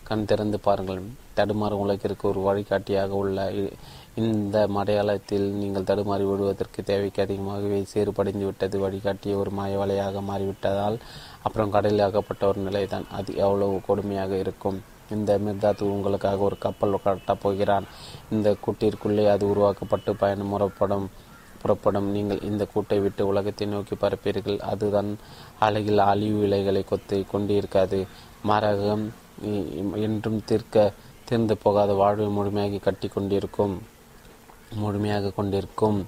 கண் 0.10 0.28
திறந்து 0.30 0.58
பாருங்கள். 0.68 1.02
தடுமாறு 1.38 1.76
உலகிற்கு 1.84 2.26
ஒரு 2.32 2.42
வழிகாட்டியாக 2.48 3.12
உள்ள 3.24 3.40
இந்த 4.22 4.58
மடையாளத்தில் 4.76 5.46
நீங்கள் 5.60 5.88
தடுமாறி 5.90 6.24
விடுவதற்கு 6.30 6.80
தேவைக்கு 6.84 7.20
அதிகமாகவே 7.26 7.80
சேறுபடைந்து 7.94 8.46
விட்டது 8.48 8.78
வழிகாட்டிய 8.86 9.36
ஒரு 9.42 9.52
மாயவலையாக 9.60 10.22
மாறிவிட்டதால் 10.30 10.98
அப்புறம் 11.44 11.74
கடலில் 11.76 12.08
அகப்பட்ட 12.08 12.44
ஒரு 12.48 12.60
நிலைதான். 12.68 13.06
அது 13.18 13.30
எவ்வளவு 13.46 13.76
கொடுமையாக 13.88 14.32
இருக்கும்? 14.44 14.80
இந்த 15.16 15.32
மிர்தாத்து 15.46 15.84
உங்களுக்காக 15.96 16.40
ஒரு 16.48 16.58
கப்பல் 16.66 17.04
கட்டப் 17.04 17.42
போகிறான். 17.44 17.86
இந்த 18.30 18.50
கூட்டிற்குள்ளே 18.66 19.26
அது 19.34 19.44
உருவாக்கப்பட்டு 19.50 20.14
பயணம் 20.16 20.52
முறப்படும் 20.54 21.08
புறப்படும். 21.62 22.10
நீங்கள் 22.16 22.44
இந்த 22.50 22.64
கூட்டை 22.74 22.98
விட்டு 23.02 23.22
உலகத்தை 23.28 23.68
நோக்கி 23.68 23.96
பரப்பீர்கள். 23.96 24.60
அதுதான் 24.72 25.10
அழகில் 25.60 26.02
அழிவு 26.12 26.42
இலைகளை 26.48 26.84
கொத்து 26.84 27.18
கொண்டிருக்காது. 27.34 28.00
மாறாக 28.50 28.98
என்றும் 30.08 30.40
தீர்க்க 30.46 30.94
தீர்ந்து 31.28 31.56
போகாத 31.58 31.92
வாழ்வை 31.94 32.28
முழுமையாக 32.38 32.84
கட்டி 32.86 33.08
கொண்டிருக்கும் 33.08 33.76
முழுமையாக 34.82 35.34
கொண்டிருக்கும். 35.40 36.00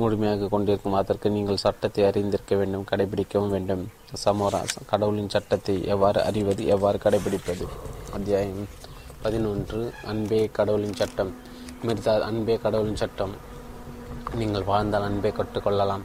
முழுமையாக 0.00 0.48
கொண்டிருக்கும் 0.48 0.92
அதற்கு 0.92 1.30
நீங்கள் 1.30 1.56
சட்டத்தை 1.56 2.04
அறிந்திருக்க 2.04 2.54
வேண்டும் 2.56 2.84
கடைபிடிக்கவும் 2.90 3.52
வேண்டும். 3.54 3.84
சமோரா 4.24 4.60
கடவுளின் 4.86 5.28
சட்டத்தை 5.28 5.86
எவ்வாறு 5.86 6.22
அறிவது 6.22 6.66
எவ்வாறு 6.66 6.98
கடைபிடிப்பது? 7.04 7.64
அத்தியாயம் 8.12 8.66
பதினொன்று 9.22 9.80
அன்பே 10.04 10.40
கடவுளின் 10.58 10.92
சட்டம். 10.92 11.32
மிர்தா 11.86 12.14
அன்பே 12.20 12.56
கடவுளின் 12.56 13.00
சட்டம். 13.02 13.34
நீங்கள் 14.34 14.62
வாழ்ந்தால் 14.62 15.02
அன்பை 15.02 15.32
கற்றுக்கொள்ளலாம். 15.32 16.04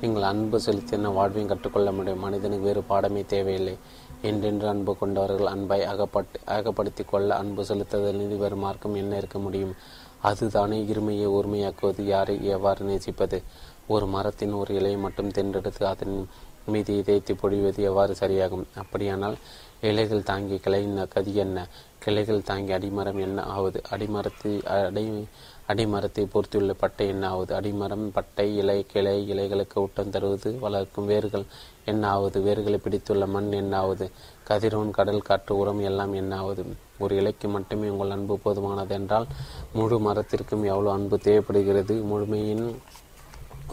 நீங்கள் 0.00 0.22
அன்பு 0.22 0.60
செலுத்தின 0.60 1.12
வாழ்வையும் 1.12 1.52
கற்றுக்கொள்ள 1.52 1.92
முடியும். 1.92 2.20
மனிதனுக்கு 2.20 2.66
வேறு 2.66 2.82
பாடமே 2.88 3.24
தேவையில்லை. 3.26 3.76
என்றென்று 4.22 4.68
அன்பு 4.68 4.92
கொண்டவர்கள் 4.96 5.46
அன்பை 5.46 5.80
அகப்பட்டு 5.84 6.38
அகப்படுத்தி 6.46 7.04
கொள்ள 7.04 7.36
அன்பு 7.36 7.64
செலுத்துவதில் 7.64 8.42
வேறு 8.44 8.56
மார்க்கம் 8.56 8.94
என்ன 8.94 9.16
இருக்க 9.16 9.38
முடியும்? 9.38 9.74
அதுதானே 10.22 10.82
இருமையை 10.82 11.26
ஒருமையாக்குவது? 11.28 12.00
யாரை 12.04 12.46
எவ்வாறு 12.46 12.84
நேசிப்பது? 12.84 13.42
ஒரு 13.88 14.06
மரத்தின் 14.06 14.52
ஒரு 14.52 14.74
இலையை 14.74 14.98
மட்டும் 14.98 15.28
தென்றெடுத்து 15.28 15.84
அதன் 15.84 16.28
மீது 16.66 16.96
இதயத்தை 16.96 17.36
பொழிவது 17.42 17.82
எவ்வாறு 17.82 18.14
சரியாகும்? 18.20 18.64
அப்படியானால் 18.74 19.36
இலைகள் 19.80 20.22
தாங்கிய 20.22 20.58
கிளையின் 20.58 21.08
கதி 21.08 21.34
என்ன? 21.34 21.68
கிளைகள் 21.98 22.42
தாங்கி 22.42 22.72
அடிமரம் 22.72 23.20
என்ன 23.20 23.42
ஆவது? 23.42 23.82
அடிமரத்தை 23.90 24.62
அடை 24.64 25.26
அடிமரத்தை 25.68 26.24
பொறுத்தியுள்ள 26.24 26.72
பட்டை 26.72 27.08
என்ன 27.08 27.28
ஆவது? 27.28 27.60
அடிமரம் 27.60 28.10
பட்டை 28.12 28.56
இலை 28.56 28.86
கிளை 28.86 29.32
இலைகளுக்கு 29.32 29.74
ஊட்டம் 29.74 30.10
தருவது 30.10 30.58
வளர்க்கும் 30.58 31.06
வேர்கள் 31.06 31.44
என்ன 31.84 32.08
ஆவது? 32.08 32.40
வேர்களை 32.40 32.76
பிடித்துள்ள 32.76 33.26
மண் 33.26 33.52
என்ன 33.52 33.76
ஆவது? 33.76 34.10
கதிரோன் 34.48 34.90
கடல் 34.90 35.22
காற்று 35.22 35.56
உரம் 35.56 35.80
எல்லாம் 35.80 36.12
என்ன 36.12 36.36
ஆவது? 36.36 36.64
ஒரு 36.98 37.16
இலைக்கு 37.16 37.48
மட்டுமே 37.48 37.88
உங்கள் 37.88 38.10
அன்பு 38.10 38.38
போதுமானது 38.44 38.94
என்றால் 38.98 39.26
முழு 39.72 39.98
மரத்திற்கும் 39.98 40.64
எவ்வளோ 40.72 40.92
அன்பு 40.92 41.18
தேவைப்படுகிறது? 41.18 41.96
முழுமையின் 42.12 42.64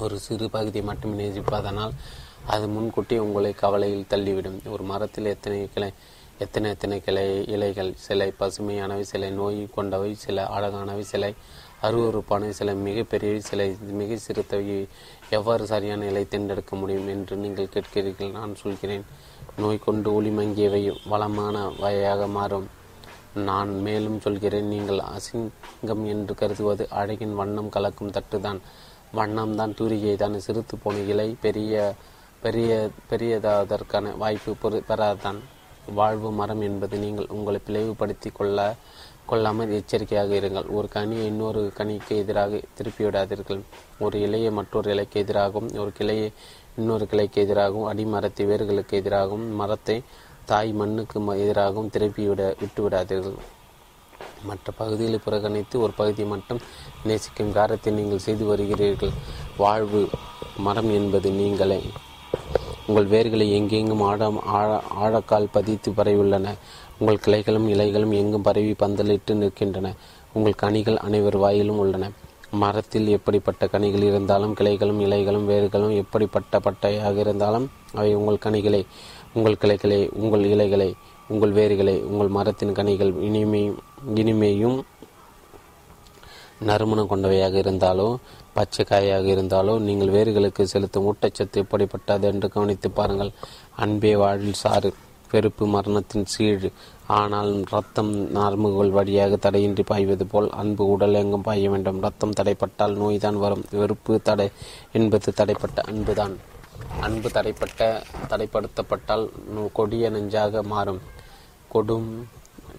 ஒரு 0.04 0.20
சிறு 0.20 0.50
பகுதியை 0.50 0.86
மட்டுமே 0.86 1.16
நேசிப்பதனால் 1.22 1.96
அது 2.46 2.66
முன்கூட்டி 2.68 3.18
உங்களை 3.18 3.54
கவலையில் 3.54 4.10
தள்ளிவிடும். 4.10 4.58
ஒரு 4.70 4.84
மரத்தில் 4.84 5.26
எத்தனை 5.26 5.60
கிளை 5.74 5.90
எத்தனை 6.40 6.68
எத்தனை 6.70 6.96
கிளை 7.00 7.26
இலைகள்? 7.46 7.92
சிலை 7.96 8.28
பசுமையானவை 8.40 9.04
சில 9.12 9.30
நோய் 9.30 9.60
கொண்டவை 9.76 10.10
சில 10.16 10.46
அழகானவை 10.56 11.04
சிலை 11.12 11.30
அருவறுப்பானவை 11.82 12.54
சில 12.60 12.74
மிகப்பெரிய 12.74 13.40
சிலை 13.42 13.68
மிக 14.00 14.18
சிறுத்தவை. 14.26 14.88
எவ்வாறு 15.30 15.66
சரியான 15.66 16.06
இலை 16.06 16.24
தேர்ந்தெடுக்க 16.28 16.76
முடியும் 16.76 17.08
என்று 17.08 17.36
நீங்கள் 17.36 17.74
கேட்கிறீர்கள். 17.76 18.32
நான் 18.32 18.56
சொல்கிறேன். 18.56 19.06
நோய் 19.58 19.86
கொண்டு 19.86 20.10
ஒளி 20.14 20.30
மங்கியவை 20.30 20.82
வளமான 21.12 21.66
வகையாக 21.80 22.28
மாறும். 22.28 22.68
நான் 23.36 23.82
மேலும் 23.82 24.20
சொல்கிறேன் 24.20 24.68
நீங்கள் 24.68 25.00
அசிங்கம் 25.16 26.04
என்று 26.06 26.34
கருதுவது 26.36 26.88
அழகின் 26.90 27.34
வண்ணம் 27.34 27.70
கலக்கும் 27.70 28.12
தட்டுதான். 28.12 28.60
வண்ணம்தான் 29.16 29.74
தூரிகை 29.74 30.16
தான் 30.16 30.34
சிறுத்து 30.34 30.76
போன 30.84 30.98
இலை 30.98 31.36
பெரிய 31.42 31.94
பெரிய 32.42 32.90
பெரியதாவதற்கான 33.10 34.18
வாய்ப்பு 34.18 34.56
பொரு 34.64 34.80
பெறாதான். 34.90 35.40
வாழ்வு 35.96 36.32
மரம் 36.32 36.62
என்பது 36.62 36.98
நீங்கள் 36.98 37.28
உங்களை 37.30 37.60
பிளவுபடுத்தி 37.68 38.30
கொள்ள 38.34 38.76
கொள்ளாமல் 39.26 39.72
எச்சரிக்கையாக 39.72 40.36
இருங்கள். 40.36 40.70
ஒரு 40.70 40.88
கனியை 40.94 41.26
இன்னொரு 41.26 41.72
கனிக்கு 41.78 42.14
எதிராக 42.18 42.62
திருப்பிவிடாதீர்கள். 42.78 43.62
ஒரு 44.00 44.18
இலையை 44.20 44.52
மற்றொரு 44.52 44.92
இலைக்கு 44.92 45.20
எதிராகவும் 45.20 45.70
ஒரு 45.76 45.92
கிளையை 45.92 46.32
இன்னொரு 46.78 47.06
கிளைக்கு 47.06 47.42
எதிராகவும் 47.42 47.86
அடிமரத்தை 47.86 48.46
வேர்களுக்கு 48.46 48.92
எதிராகவும் 48.92 49.56
மரத்தை 49.56 50.04
தாய் 50.46 50.72
மண்ணுக்கு 50.74 51.20
எதிராகவும் 51.44 51.92
திருப்பிவிட 51.94 52.42
விட்டுவிடாதீர்கள் 52.62 53.38
மற்ற 54.46 54.72
பகுதிகளை 54.78 55.20
புறக்கணித்து 55.26 55.76
ஒரு 55.80 55.92
பகுதியை 55.92 56.30
மட்டும் 56.30 56.60
நேசிக்கும் 57.04 57.52
காரத்தை 57.52 57.94
நீங்கள் 57.94 58.18
செய்து 58.18 58.56
வருகிறீர்கள். 58.56 59.14
வாழ்வு 59.58 60.10
மரம் 60.58 60.92
என்பது 60.92 61.32
நீங்களே. 61.32 61.80
உங்கள் 62.88 63.08
வேர்களை 63.08 63.46
எங்கெங்கும் 63.52 64.02
ஆழம் 64.02 64.40
ஆழ 64.46 64.82
ஆழக்கால் 64.90 65.48
பதித்து 65.52 65.92
பரவியுள்ளன. 65.92 66.56
உங்கள் 67.00 67.24
கிளைகளும் 67.26 67.68
இலைகளும் 67.76 68.14
எங்கும் 68.14 68.42
பரவி 68.42 68.72
பந்தலிட்டு 68.72 69.34
நிற்கின்றன. 69.34 69.94
உங்கள் 70.34 70.62
கனிகள் 70.64 70.98
அனைவர் 70.98 71.38
வாயிலும் 71.38 71.78
உள்ளன. 71.78 72.12
மரத்தில் 72.52 73.08
எப்படிப்பட்ட 73.08 73.68
கனிகள் 73.68 74.02
இருந்தாலும் 74.02 74.56
கிளைகளும் 74.56 75.00
இலைகளும் 75.06 75.48
வேர்களும் 75.52 75.96
எப்படிப்பட்ட 75.96 76.60
பட்டையாக 76.60 77.16
இருந்தாலும் 77.18 77.70
அவை 77.94 78.16
உங்கள் 78.16 78.44
கனிகளை. 78.46 78.86
உங்கள் 79.34 79.58
கிளைகளை 79.58 80.00
உங்கள் 80.14 80.44
இலைகளை 80.46 80.90
உங்கள் 81.28 81.54
வேர்களை 81.54 81.96
உங்கள் 82.12 82.28
மரத்தின் 82.28 82.74
கனிகள் 82.74 83.14
இனிமையும் 83.28 83.80
இனிமையும் 84.16 84.80
நறுமணம் 86.60 87.10
கொண்டவையாக 87.10 87.56
இருந்தாலோ 87.64 88.08
பச்சை 88.54 88.84
காயாக 88.86 89.28
இருந்தாலோ 89.36 89.74
நீங்கள் 89.80 90.12
வேர்களுக்கு 90.16 90.64
செலுத்தும் 90.64 91.08
ஊட்டச்சத்து 91.10 91.62
எப்படிப்பட்டது 91.64 92.28
என்று 92.28 92.48
கவனித்து 92.50 92.92
பாருங்கள். 92.92 93.32
அன்பே 93.76 94.16
வாழ்வில் 94.16 94.62
சாறு 94.64 94.90
பெருப்பு 95.32 95.66
மரணத்தின் 95.76 96.26
சீழ். 96.26 96.68
ஆனால் 97.20 97.52
ரத்தம் 97.72 98.14
நரம்புகள் 98.38 98.96
வழியாக 98.98 99.36
தடையின்றி 99.36 99.84
பாய்வது 99.84 100.26
போல் 100.26 100.50
அன்பு 100.62 100.86
உடல் 100.86 101.14
எங்கும் 101.14 101.42
பாய 101.42 101.70
வேண்டும். 101.70 102.02
ரத்தம் 102.02 102.38
தடைப்பட்டால் 102.40 102.98
நோய்தான் 103.02 103.40
வரும். 103.44 103.66
வெறுப்பு 103.72 104.22
தடை 104.22 104.50
என்பது 104.92 105.34
தடைப்பட்ட 105.38 105.82
அன்புதான். 105.92 106.36
அன்பு 107.00 107.30
தடைப்பட்ட 107.30 107.82
தடைப்படுத்தப்பட்டால் 108.30 109.30
கொடிய 109.74 110.10
நெஞ்சாக 110.10 110.64
மாறும். 110.64 111.02
கொடும் 111.74 112.10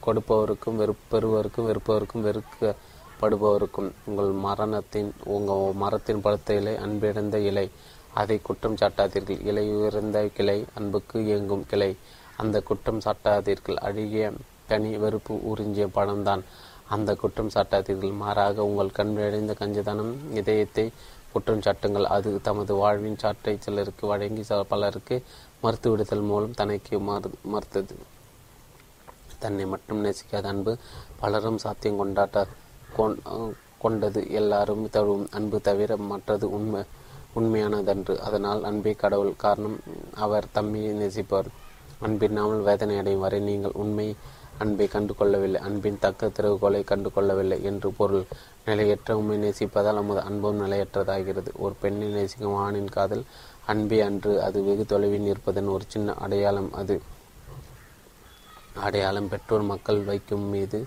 கொடுப்பவருக்கும் 0.06 0.78
வெறுப்பெறுவருக்கும் 0.80 1.66
வெறுப்பவருக்கும் 1.68 2.24
வெறுக்கப்படுபவருக்கும் 2.26 3.90
உங்கள் 4.04 4.32
மரணத்தின் 4.46 5.12
உங்கள் 5.24 5.72
மரத்தின் 5.72 6.20
பழுத்த 6.20 6.54
இலை 6.54 6.74
அன்பிழந்த 6.74 7.34
இலை. 7.34 7.70
அதை 8.14 8.40
குற்றம் 8.42 8.74
சாட்டாதீர்கள். 8.74 9.46
இலை 9.46 9.64
உயர்ந்த 9.74 10.26
கிளை 10.36 10.64
அன்புக்கு 10.74 11.24
இயங்கும் 11.24 11.66
கிளை. 11.66 11.96
அந்த 12.36 12.60
குற்றம் 12.60 13.00
சாட்டாதீர்கள். 13.00 13.74
அழுகிய 13.74 14.32
கனி 14.68 14.96
வெறுப்பு 14.96 15.34
உறிஞ்சிய 15.50 15.86
பணம்தான். 15.94 16.42
அந்த 16.88 17.14
குற்றம் 17.14 17.50
சாட்டாதீர்கள். 17.54 18.14
மாறாக 18.22 18.64
உங்கள் 18.64 18.90
கண் 18.90 19.14
விழைந்த 19.16 19.52
கஞ்சதனம் 19.60 20.12
இதயத்தை 20.34 20.90
குற்றம் 21.34 21.64
சாட்டுங்கள் 21.66 22.06
அது 22.16 22.30
தமது 22.48 22.72
வாழ்வின் 22.82 23.20
சாட்டை 23.22 23.54
சிலருக்கு 23.66 24.04
வழங்கி 24.12 24.44
பலருக்கு 24.72 25.16
மறுத்து 25.62 25.88
விடுதல் 25.90 26.26
மூலம் 26.30 26.58
தனக்கு 26.60 26.96
மறு 27.08 27.30
மறுத்தது. 27.52 27.94
தன்னை 29.42 29.64
மட்டும் 29.72 30.02
நேசிக்காத 30.04 30.46
அன்பு 30.52 30.72
பலரும் 31.20 31.62
சாத்தியம் 31.64 31.98
கொண்டாட்ட 32.00 32.44
கொண்டது. 33.84 34.20
எல்லாரும் 34.40 34.84
தழுவும் 34.94 35.26
அன்பு 35.38 35.58
தவிர 35.68 35.96
மற்றது 36.10 36.46
உண்மை 36.58 36.82
உண்மையானதன்று. 37.38 38.14
அதனால் 38.28 38.62
அன்பே 38.70 38.92
கடவுள். 39.02 39.32
காரணம் 39.44 39.76
அவர் 40.24 40.46
தம்மையை 40.56 40.92
நேசிப்பவர் 41.00 41.50
அன்பின்னாமல் 42.06 42.62
வேதனை 42.68 42.94
அடையும் 43.00 43.24
வரை 43.24 43.40
நீங்கள் 43.48 43.78
உண்மை 43.82 44.06
அன்பை 44.58 44.86
கண்டு 44.88 45.12
கொள்ளவில்லை 45.14 45.60
அன்பின் 45.60 45.98
தக்க 46.00 46.26
திறவுகோலை 46.26 46.80
கண்டு 46.84 47.08
கொள்ளவில்லை 47.12 47.58
என்று 47.70 47.88
பொருள். 47.92 48.24
நிலையற்ற 48.64 49.16
உண்மை 49.16 49.36
நேசிப்பதால் 49.38 49.98
நமது 50.00 50.20
அன்பும் 50.20 50.60
நிலையற்றதாகிறது. 50.64 51.50
ஒரு 51.56 51.74
பெண்ணை 51.80 52.08
நேசிக்கும் 52.08 52.58
ஆணின் 52.66 52.94
காதல் 52.96 53.24
அன்பே 53.66 53.98
அன்று 54.00 54.32
அது 54.42 54.58
வெகு 54.62 54.84
தொலைவில் 54.84 55.28
இருப்பதன் 55.32 55.72
ஒரு 55.74 55.84
சின்ன 55.86 56.14
அடையாளம் 56.24 56.70
அது. 56.72 56.96
அடையாளம் 58.86 59.28
பெற்றோர் 59.28 59.70
மக்கள் 59.72 60.00
வைக்கும் 60.04 60.46
மீது 60.54 60.78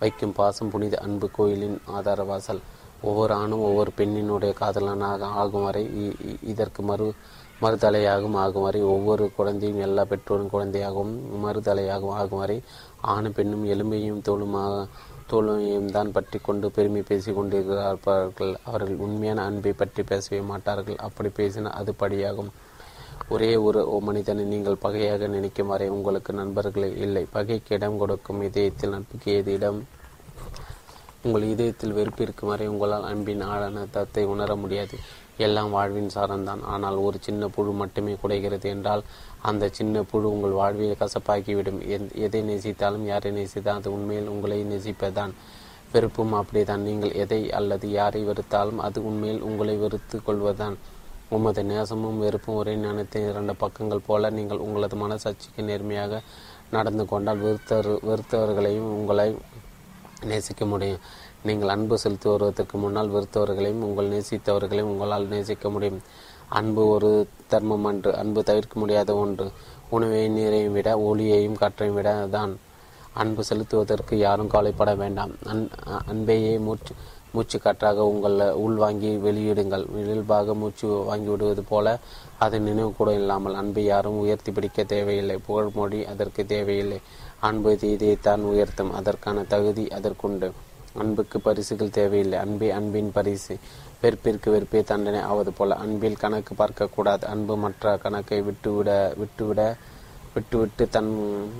வைக்கும் 0.00 0.32
பாசம் 0.32 0.70
புனித 0.70 0.94
அன்பு 0.98 1.26
கோயிலின் 1.30 1.78
ஆதாரவாசல். 1.98 2.62
ஒவ்வொரு 3.02 3.32
ஆணும் 3.34 3.62
ஒவ்வொரு 3.68 3.90
பெண்ணினுடைய 3.96 4.52
காதலனாக 4.52 5.28
ஆகும் 5.42 5.64
வரை 5.64 5.82
இதற்கு 6.50 6.82
மறு 6.82 7.06
மறுதலையாகவும் 7.62 8.36
ஆகும் 8.36 8.62
வரை 8.62 8.80
ஒவ்வொரு 8.92 9.24
குழந்தையும் 9.36 9.80
எல்லா 9.80 10.02
பெற்றோரும் 10.02 10.52
குழந்தையாகவும் 10.52 11.12
மறுதலையாகவும் 11.44 12.16
ஆகும் 12.20 12.38
வரை 12.38 12.56
ஆணும் 13.14 13.34
பெண்ணும் 13.36 13.64
எலும்பையும் 13.74 14.24
தோளுமாக 14.28 14.74
தோல்வியையும் 15.30 15.92
தான் 15.96 16.12
பற்றி 16.16 16.38
கொண்டு 16.38 16.66
பெருமை 16.76 17.02
பேசி 17.10 17.30
கொண்டிருக்கிறார்கள். 17.32 18.54
அவர்கள் 18.68 19.02
உண்மையான 19.06 19.44
அன்பை 19.48 19.72
பற்றி 19.72 20.02
பேசவே 20.02 20.40
மாட்டார்கள். 20.50 20.98
அப்படி 21.06 21.28
பேசினால் 21.38 21.76
அது 21.80 21.92
படியாகும். 22.02 22.50
ஒரே 23.34 23.50
ஒரு 23.66 23.80
மனிதனை 24.08 24.44
நீங்கள் 24.44 24.82
பகையாக 24.84 25.26
நினைக்கும் 25.26 25.70
வரை 25.72 25.88
உங்களுக்கு 25.88 26.32
நண்பர்களே 26.40 26.90
இல்லை. 27.04 27.24
பகைக்கு 27.36 27.74
இடம் 27.76 27.98
கொடுக்கும் 27.98 28.42
இதயத்தில் 28.48 28.94
நட்புக்கு 28.94 29.30
ஏது 29.38 29.52
இடம்? 29.58 29.80
உங்கள் 31.26 31.50
இதயத்தில் 31.54 31.96
வெறுப்பு 31.98 32.22
இருக்கும் 32.22 32.50
வரை 32.52 32.66
உங்களால் 32.66 33.08
அன்பின் 33.10 33.42
ஆழான 33.52 33.84
தத்தை 33.96 34.24
உணர 34.34 34.56
முடியாது. 34.62 34.98
எல்லாம் 35.38 35.70
வாழ்வின் 35.70 36.14
சாரம்தான். 36.14 36.62
ஆனால் 36.64 36.96
ஒரு 36.96 37.18
சின்ன 37.20 37.48
புழு 37.48 37.72
மட்டுமே 37.72 38.16
குடைகிறது 38.22 38.68
என்றால் 38.74 39.02
அந்த 39.50 39.68
சின்ன 39.68 40.02
புழு 40.02 40.26
உங்கள் 40.32 40.58
வாழ்வை 40.60 40.88
கசப்பாக்கிவிடும் 41.00 41.80
எதை 42.26 42.42
நேசித்தாலும் 42.50 43.04
யாரை 43.04 43.32
நேசித்தால் 43.32 43.80
அது 43.80 43.92
உண்மையில் 43.92 44.26
உங்களை 44.26 44.58
நேசிப்பதுதான். 44.64 45.34
வெறுப்பும் 45.92 46.34
அப்படிதான் 46.34 46.84
நீங்கள் 46.88 47.12
எதை 47.12 47.40
அல்லது 47.52 47.90
யாரை 47.90 48.20
வெறுத்தாலும் 48.28 48.82
அது 48.86 48.98
உண்மையில் 49.04 49.42
உங்களை 49.48 49.76
வெறுத்து 49.76 50.18
கொள்வதுதான். 50.22 50.76
உமது 51.36 51.62
நேசமும் 51.62 52.18
வெறுப்பும் 52.18 52.58
ஒரே 52.60 52.76
ஞானத்தின் 52.76 53.28
இரண்டு 53.28 53.54
பக்கங்கள் 53.54 54.06
போல 54.06 54.30
நீங்கள் 54.30 54.58
உங்களது 54.58 54.96
மனசாட்சிக்கு 54.96 55.62
நேர்மையாக 55.68 56.20
நடந்து 56.70 57.04
கொண்டால் 57.06 57.42
வெறுத்தவர் 57.44 57.90
வெறுத்தவர்களையும் 58.08 58.90
உங்களை 58.98 59.36
நேசிக்க 60.30 60.64
முடியும். 60.64 61.00
நீங்கள் 61.44 61.68
அன்பு 61.68 61.98
செலுத்தி 61.98 62.28
வருவதற்கு 62.28 62.78
முன்னால் 62.78 63.12
வெறுத்தவர்களையும் 63.14 63.84
உங்கள் 63.86 64.10
நேசித்தவர்களையும் 64.10 64.90
உங்களால் 64.92 65.26
நேசிக்க 65.26 65.70
முடியும். 65.70 66.02
அன்பு 66.48 66.82
ஒரு 66.88 67.10
தர்மம் 67.48 67.84
அன்று 67.84 68.10
அன்பு 68.16 68.42
தவிர்க்க 68.42 68.80
முடியாத 68.80 69.14
ஒன்று. 69.14 69.46
உணவை 69.90 70.20
நீரையும் 70.28 70.72
விட 70.72 70.90
ஒளியையும் 70.98 71.52
காற்றையும் 71.52 71.96
விட 71.96 72.10
தான். 72.30 72.52
அன்பு 73.12 73.42
செலுத்துவதற்கு 73.48 74.14
யாரும் 74.14 74.48
கவலைப்பட 74.48 74.94
வேண்டாம். 74.94 75.32
அன் 75.44 75.68
அன்பையே 76.06 76.58
மூச்சு 76.58 76.94
மூச்சு 77.34 77.58
காற்றாக 77.58 78.06
உங்கள் 78.06 78.38
உள்வாங்கி 78.64 79.10
வெளியிடுங்கள். 79.26 79.84
இயல்பாக 80.00 80.54
மூச்சு 80.54 80.88
வாங்கி 80.88 81.28
விடுவது 81.28 81.62
போல 81.62 81.98
அது 82.38 82.60
நினைவு 82.60 82.92
கூட 82.92 83.14
இல்லாமல் 83.14 83.54
அன்பை 83.54 83.84
யாரும் 83.84 84.18
உயர்த்தி 84.18 84.52
பிடிக்க 84.52 84.84
தேவையில்லை. 84.84 85.36
புகழ்மொழி 85.46 86.00
அதற்கு 86.04 86.46
தேவையில்லை. 86.46 86.98
அன்பு 87.40 87.78
இதைத்தான் 87.94 88.44
உயர்த்தும். 88.44 88.92
அதற்கான 88.92 89.44
தகுதி 89.54 89.88
அதற்குண்டு. 89.88 90.50
அன்புக்கு 91.00 91.40
பரிசுகள் 91.40 91.96
தேவையில்லை. 91.98 92.38
அன்பே 92.38 92.70
அன்பின் 92.70 93.10
பரிசு. 93.12 93.54
வெறுப்பிற்கு 94.02 94.48
வெறுப்பே 94.54 94.80
தண்டனை 94.82 95.20
ஆவது 95.20 95.52
போல. 95.52 95.74
அன்பில் 95.74 96.20
கணக்கு 96.22 96.54
பார்க்கக்கூடாது. 96.54 97.24
அன்பு 97.24 97.56
மற்ற 97.56 97.96
கணக்கை 97.96 98.40
விட்டுவிட 98.42 98.90
விட்டுவிட 99.20 99.76
விட்டுவிட்டு 100.34 100.88
தன் 100.88 101.10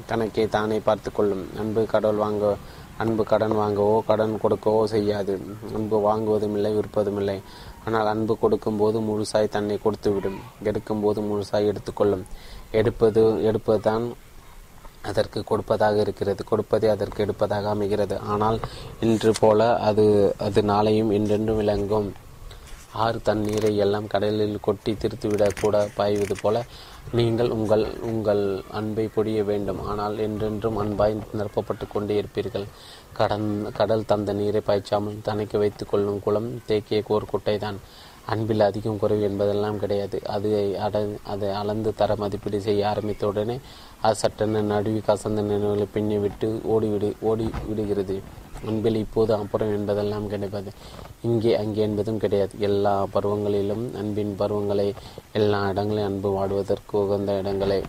கணக்கை 0.07 0.49
தானே 0.49 0.79
பார்த்து 0.79 1.13
கொள்ளும் 1.13 1.45
அன்பு 1.59 1.83
கடவுள் 1.87 2.23
வாங்க 2.25 2.57
அன்பு 3.03 3.23
கடன் 3.25 3.55
வாங்கவோ 3.61 4.01
கடன் 4.09 4.35
கொடுக்கவோ 4.43 4.85
செய்யாது. 4.85 5.35
அன்பு 5.75 5.97
வாங்குவதும் 6.09 6.55
இல்லை 6.57 6.71
விற்பதும் 6.79 7.19
இல்லை. 7.19 7.37
ஆனால் 7.85 8.07
அன்பு 8.07 8.39
கொடுக்கும் 8.39 8.77
போது 8.77 8.99
முழுசாய் 9.01 9.55
தன்னை 9.57 9.79
கொடுத்துவிடும். 9.85 10.39
எடுக்கும் 10.63 11.01
போது 11.01 11.21
முழுசாய் 11.21 11.69
எடுத்துக்கொள்ளும். 11.71 12.25
எடுப்பது 12.81 13.23
எடுப்பதுதான் 13.49 14.05
அதற்கு 15.11 15.39
கொடுப்பதாக 15.51 15.97
இருக்கிறது 16.05 16.43
கொடுப்பதே 16.51 16.89
அதற்கு 16.95 17.21
எடுப்பதாக 17.25 17.69
அமைகிறது. 17.77 18.17
ஆனால் 18.33 18.59
இன்று 19.07 19.33
போல 19.41 19.61
அது 19.89 20.05
அது 20.47 20.63
நாளையும் 20.73 21.15
என்றென்றும் 21.19 21.61
விளங்கும். 21.63 22.11
ஆறு 23.03 23.19
தன் 23.27 23.43
நீரை 23.49 23.71
எல்லாம் 23.85 24.09
கடலில் 24.15 24.57
கொட்டி 24.67 24.93
திருத்துவிடக் 25.03 25.61
கூட 25.61 25.77
பாய்வது 25.99 26.35
போல 26.43 26.57
நீங்கள் 27.19 27.51
உங்கள் 27.57 27.85
உங்கள் 28.11 28.43
அன்பை 28.79 29.07
பொடிய 29.15 29.39
வேண்டும். 29.51 29.81
ஆனால் 29.91 30.17
என்றென்றும் 30.27 30.81
அன்பாய் 30.83 31.17
நிரப்பப்பட்டு 31.39 31.87
கொண்டே 31.95 32.17
இருப்பீர்கள். 32.23 32.67
கடன் 33.19 33.49
கடல் 33.79 34.09
தந்த 34.11 34.33
நீரை 34.41 34.63
பாய்ச்சாமல் 34.69 35.25
தனக்கு 35.29 35.57
வைத்து 35.63 35.87
கொள்ளும் 35.87 36.23
குளம் 36.27 36.51
தேக்கிய 36.69 37.01
கோர் 37.09 37.31
குட்டைதான் 37.33 37.79
அன்பில் 38.33 38.67
அதிகம் 38.67 38.99
குறைவு 39.01 39.25
என்பதெல்லாம் 39.29 39.81
கிடையாது. 39.83 40.19
அது 40.35 40.51
அட 40.87 40.97
அதை 41.33 41.49
அளந்து 41.61 41.91
தர 42.01 42.15
மதிப்பீடு 42.23 42.59
செய்ய 42.67 42.83
ஆரம்பித்த 42.91 43.27
உடனே 43.31 43.57
சட்டென 44.11 44.61
நடுவி 44.61 45.01
கசந்த 45.09 45.41
நினைவுகளை 45.49 45.87
பின்னி 45.95 46.19
விட்டு 46.19 46.49
ஓடிவிடு 46.75 47.09
ஓடி 47.21 47.47
விடுகிறது. 47.69 48.17
அன்பில் 48.69 48.99
இப்போது 49.05 49.33
அப்புறம் 49.35 49.73
என்பதெல்லாம் 49.77 50.29
கிடைப்பது. 50.29 50.71
இங்கே 51.23 51.57
அங்கே 51.57 51.83
என்பதும் 51.83 52.19
கிடையாது. 52.19 52.55
எல்லா 52.59 52.95
பருவங்களிலும் 53.15 53.85
அன்பின் 54.01 54.35
பருவங்களை 54.41 54.95
எல்லா 55.33 55.61
இடங்களையும் 55.69 56.11
அன்பு 56.11 56.31
வாடுவதற்கு 56.37 56.95
உகந்த 57.05 57.39
இடங்களை. 57.39 57.81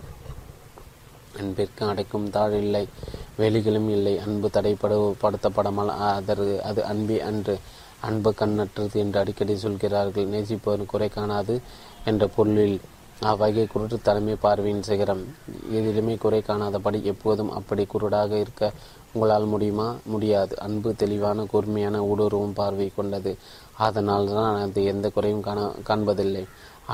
அன்பிற்கு 1.40 1.86
அடைக்கும் 1.86 2.30
தாழ் 2.30 2.56
இல்லை 2.62 2.84
வெளிகளும் 3.36 3.88
இல்லை. 3.88 4.18
அன்பு 4.18 4.48
தடைப்படு 4.56 4.98
படுத்தப்படாமல் 5.22 5.92
அதற்கு 6.08 6.62
அது 6.62 6.84
அன்பே 6.84 7.20
அன்று. 7.30 7.56
அன்பு 8.08 8.30
கண்ணற்றது 8.40 8.96
என்று 9.02 9.18
அடிக்கடி 9.20 9.54
சொல்கிறார்கள். 9.56 10.26
நேசிப்பவர் 10.26 10.90
குறை 10.92 11.08
காணாது 11.08 11.54
என்ற 12.04 12.26
பொருளில் 12.26 12.76
அவ்வகை 13.28 13.64
குருட்டு 13.72 13.96
தலைமை 14.06 14.34
பார்வையின் 14.44 14.84
சிகரம். 14.88 15.20
எதிலுமே 15.78 16.14
குறை 16.18 16.40
காணாதபடி 16.48 16.98
எப்போதும் 17.12 17.52
அப்படி 17.58 17.82
குருடாக 17.92 18.32
இருக்க 18.40 18.72
உங்களால் 19.12 19.46
முடியுமா? 19.52 19.86
முடியாது. 20.12 20.54
அன்பு 20.66 20.90
தெளிவான 21.02 21.44
கூர்மையான 21.52 22.00
ஊடுருவும் 22.10 22.56
பார்வை 22.60 22.88
கொண்டது. 22.96 23.32
அதனால் 23.86 24.26
தான் 24.38 24.56
அது 24.62 24.82
எந்த 24.92 25.06
குறையும் 25.08 25.44
காண 25.46 25.60
காண்பதில்லை. 25.88 26.44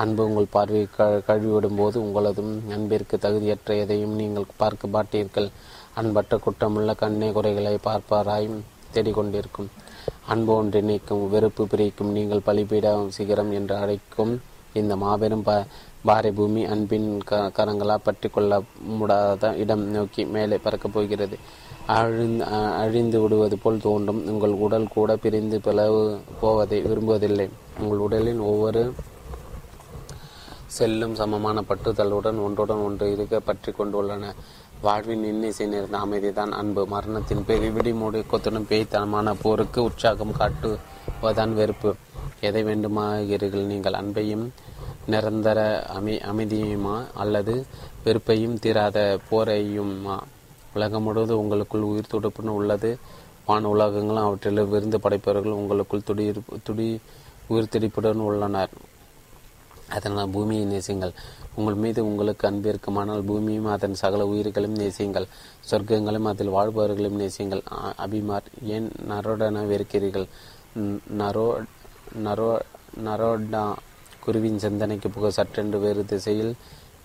அன்பு 0.01 0.21
உங்கள் 0.29 0.53
பார்வையை 0.55 0.87
க 0.97 1.07
கழுவிவிடும் 1.29 1.79
போது 1.81 1.97
உங்களதும் 2.05 2.53
அன்பிற்கு 2.75 3.17
தகுதியற்ற 3.17 3.79
எதையும் 3.83 4.15
நீங்கள் 4.21 4.53
பார்க்க 4.57 4.93
மாட்டீர்கள். 4.95 5.49
அன்பற்ற 5.93 6.39
குற்றமுள்ள 6.45 6.91
கண்ணே 6.95 7.31
குறைகளை 7.31 7.75
பார்ப்பாராயும் 7.87 8.59
தேடிக்கொண்டிருக்கும். 8.93 9.69
அன்பு 10.33 10.51
ஒன்றிணைக்கும் 10.59 11.25
வெறுப்பு 11.35 11.63
பிரிக்கும் 11.67 12.15
நீங்கள் 12.19 12.47
பலிபீட 12.47 12.87
சிகரம் 13.17 13.51
என்று 13.59 13.75
அழைக்கும் 13.83 14.33
இந்த 14.79 14.93
மாபெரும் 14.95 15.45
ப 15.47 15.53
பாறை 16.03 16.31
பூமி 16.31 16.65
அன்பின் 16.65 17.09
க 17.23 17.51
கரங்களால் 17.57 18.05
பற்றி 18.07 18.29
கொள்ள 18.29 18.61
முடாத 18.91 19.53
இடம் 19.57 19.83
நோக்கி 19.95 20.25
மேலே 20.25 20.57
பறக்கப் 20.57 20.93
போகிறது. 20.93 21.37
அழிந்து 21.85 22.45
அழிந்து 22.81 23.17
விடுவது 23.21 23.57
போல் 23.57 23.79
தோன்றும். 23.81 24.21
உங்கள் 24.27 24.55
உடல் 24.65 24.87
கூட 24.87 25.15
பிரிந்து 25.15 25.61
பிளவு 25.61 26.19
போவதை 26.41 26.79
விரும்புவதில்லை. 26.83 27.47
உங்கள் 27.79 28.03
உடலின் 28.05 28.39
ஒவ்வொரு 28.39 28.93
செல்லும் 30.77 31.15
சமமான 31.15 31.63
பற்றுதலுடன் 31.69 32.39
ஒன்றுடன் 32.45 32.83
ஒன்று 32.87 33.11
இருக்க 33.11 33.39
பற்றி 33.39 33.71
கொண்டுள்ளன. 33.71 34.33
வாழ்வின் 34.81 35.23
இன்னிசை 35.23 35.65
நேர்ந்த 35.67 35.97
அமைதிதான் 35.97 36.51
அன்பு. 36.51 36.87
மரணத்தின் 36.87 37.45
பெருவிடி 37.47 37.93
மூடி 37.93 38.19
கொத்தனும் 38.19 38.69
பேய்த்தனமான 38.69 39.35
போருக்கு 39.41 39.83
உற்சாகம் 39.83 40.37
காட்டுவதான் 40.39 41.53
வெறுப்பு. 41.53 41.95
எதை 42.39 42.63
வேண்டுமாகிறீர்கள் 42.63 43.69
நீங்கள்? 43.71 43.99
அன்பையும் 44.01 44.45
நிரந்தர 45.07 45.59
அமை 45.87 46.15
அமைதியுமா 46.21 46.95
அல்லது 47.13 47.65
வெறுப்பையும் 48.05 48.59
தீராத 48.59 49.19
போரையுமா? 49.31 50.17
உலகம் 50.73 51.03
முழுவதும் 51.03 51.37
உங்களுக்குள் 51.37 51.89
உயிர் 51.91 52.13
துடுப்புன்னு 52.13 52.55
உள்ளது. 52.59 52.97
வான 53.45 53.67
உலகங்களும் 53.67 54.23
அவற்றில் 54.23 54.69
விருந்து 54.73 54.97
படைப்பவர்கள் 54.99 55.59
உங்களுக்குள் 55.61 56.07
துடி 56.09 56.25
துடி 56.63 56.99
உயிர் 57.47 57.71
துடிப்புடன் 57.71 58.25
உள்ளனர். 58.27 58.73
அதனால் 59.89 60.29
பூமியை 60.29 60.65
நேசிங்கள் 60.65 61.13
உங்கள் 61.55 61.73
மீது 61.73 62.05
உங்களுக்கு 62.05 62.47
அன்பு 62.47 62.69
இருக்குமானால் 62.69 63.21
பூமியும் 63.21 63.65
அதன் 63.65 63.93
சகல 63.93 64.25
உயிர்களையும் 64.25 64.79
நேசியுங்கள். 64.81 65.27
சொர்க்கங்களும் 65.71 66.29
அதில் 66.31 66.55
வாழ்பவர்களையும் 66.57 67.21
நேசியுங்கள். 67.21 67.63
அபிமார் 68.05 68.47
ஏன் 68.63 68.91
நரோடன 69.09 69.65
வெறுக்கிறீர்கள் 69.71 70.27
நரோ 71.17 71.47
நரோ 72.25 72.59
நரோடா 73.05 73.73
குருவின் 74.25 74.61
சிந்தனைக்கு 74.63 75.09
புக 75.09 75.29
சற்றென்று 75.37 75.77
வேறு 75.79 76.03
திசையில் 76.05 76.53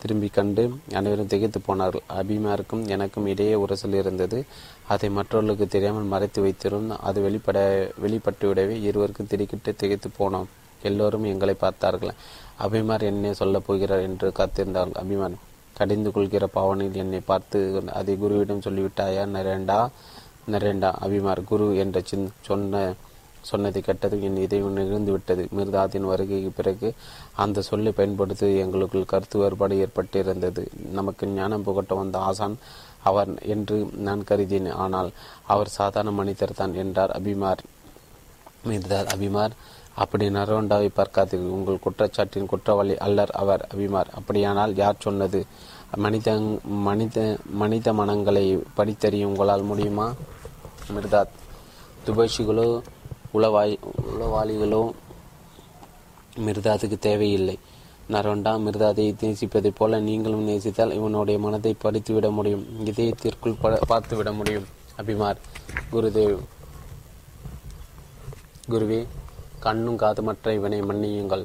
திரும்பி 0.01 0.29
கண்டு 0.29 0.63
அனைவரும் 0.99 1.31
திகைத்து 1.33 1.61
போனார்கள். 1.61 2.05
அபிமாருக்கும் 2.19 2.83
எனக்கும் 2.95 3.27
இடையே 3.33 3.55
உரசல் 3.63 3.97
இருந்தது. 4.01 4.39
அதை 4.93 5.09
மற்றவர்களுக்கு 5.11 5.67
தெரியாமல் 5.67 6.11
மறைத்து 6.13 6.41
வைத்திரும் 6.45 6.89
அது 7.09 7.21
வெளிப்பட 7.27 7.59
வெளிப்பட்டுவிடவே 8.05 8.77
இருவருக்கும் 8.89 9.31
திடுக்கிட்டு 9.33 9.73
திகைத்து 9.75 10.11
போனோம். 10.19 10.49
எல்லோரும் 10.83 11.27
எங்களை 11.33 11.55
பார்த்தார்கள். 11.65 12.15
அபிமார் 12.65 13.05
என்னை 13.11 13.33
சொல்லப் 13.35 13.67
போகிறார் 13.67 14.07
என்று 14.09 14.29
காத்திருந்தார்கள். 14.39 15.01
அபிமான் 15.03 15.37
கடிந்து 15.79 16.11
கொள்கிற 16.13 16.45
பாவனையில் 16.59 17.01
என்னை 17.05 17.21
பார்த்து 17.31 17.59
அதை 17.99 18.15
குருவிடம் 18.23 18.65
சொல்லிவிட்டாயா? 18.67 19.25
நரேண்டா 19.37 19.81
நரேண்டா 20.53 20.91
அபிமார் 21.05 21.43
குரு 21.45 21.67
என்ற 21.83 21.99
சின் 22.11 22.29
சொன்ன 22.49 22.83
சொன்னது 23.51 23.79
கெட்டது 23.87 24.17
என் 24.29 24.41
இதயம் 24.45 24.77
நிகழ்ந்து 24.79 25.13
விட்டது. 25.15 25.43
மிர்தாத்தின் 25.59 26.09
வருகைக்கு 26.11 26.51
பிறகு 26.59 26.89
அந்த 27.45 27.65
சொல்லை 27.69 27.93
பயன்படுத்தி 27.99 28.49
எங்களுக்குள் 28.65 29.11
கருத்து 29.13 29.37
வேறுபாடு 29.43 29.77
ஏற்பட்டிருந்தது. 29.85 30.65
நமக்கு 30.99 31.27
ஞானம் 31.39 31.67
புகட்ட 31.69 31.95
வந்த 32.01 32.19
ஆசான் 32.29 32.57
அவர் 33.11 33.31
என்று 33.55 33.77
நான் 34.07 34.27
கருதினேன். 34.31 34.79
ஆனால் 34.85 35.11
அவர் 35.55 35.77
சாதாரண 35.79 36.13
மனிதர் 36.21 36.59
தான் 36.61 36.77
என்றார் 36.85 37.15
அபிமார். 37.19 37.63
மிர்தாத் 38.69 39.13
அபிமார் 39.15 39.55
அப்படி 40.03 40.25
நரவண்டாவை 40.37 40.89
பார்க்காதீர்கள். 40.97 41.55
உங்கள் 41.57 41.85
குற்றச்சாட்டின் 41.85 42.51
குற்றவாளி 42.53 42.95
அல்லர் 43.07 43.33
அவர் 43.43 43.63
அபிமார். 43.75 44.11
அப்படியானால் 44.19 44.73
யார் 44.83 45.05
சொன்னது? 45.05 45.41
மனித 46.05 46.31
மனித 46.87 47.19
மனித 47.61 47.93
மனங்களை 48.01 48.45
படித்தறிய 48.79 49.29
உங்களால் 49.31 49.69
முடியுமா? 49.71 50.07
மிர்தாத் 50.95 51.37
துபஷிகளோ 52.07 52.69
உளவாய் 53.37 53.79
உளவாளிகளோ 54.21 54.83
மிர்தாதுக்கு 56.37 56.99
தேவையில்லை. 56.99 57.59
நரோண்டா 58.11 58.53
மிர்தாதை 58.65 59.05
நேசிப்பதைப் 59.21 59.77
போல 59.77 60.01
நீங்களும் 60.01 60.49
நேசித்தால் 60.49 60.93
இவனுடைய 60.93 61.41
மனதை 61.41 61.77
படித்துவிட 61.85 62.31
முடியும். 62.31 62.67
இதயத்திற்குள் 62.87 63.79
பார்த்துவிட 63.89 64.35
முடியும். 64.35 64.67
அபிமார். 64.99 65.37
குருதேவ். 65.93 66.39
குருவே 68.71 69.07
கண்ணும் 69.61 69.99
காதுமற்ற 69.99 70.55
இவனை 70.55 70.81
மன்னியுங்கள். 70.81 71.45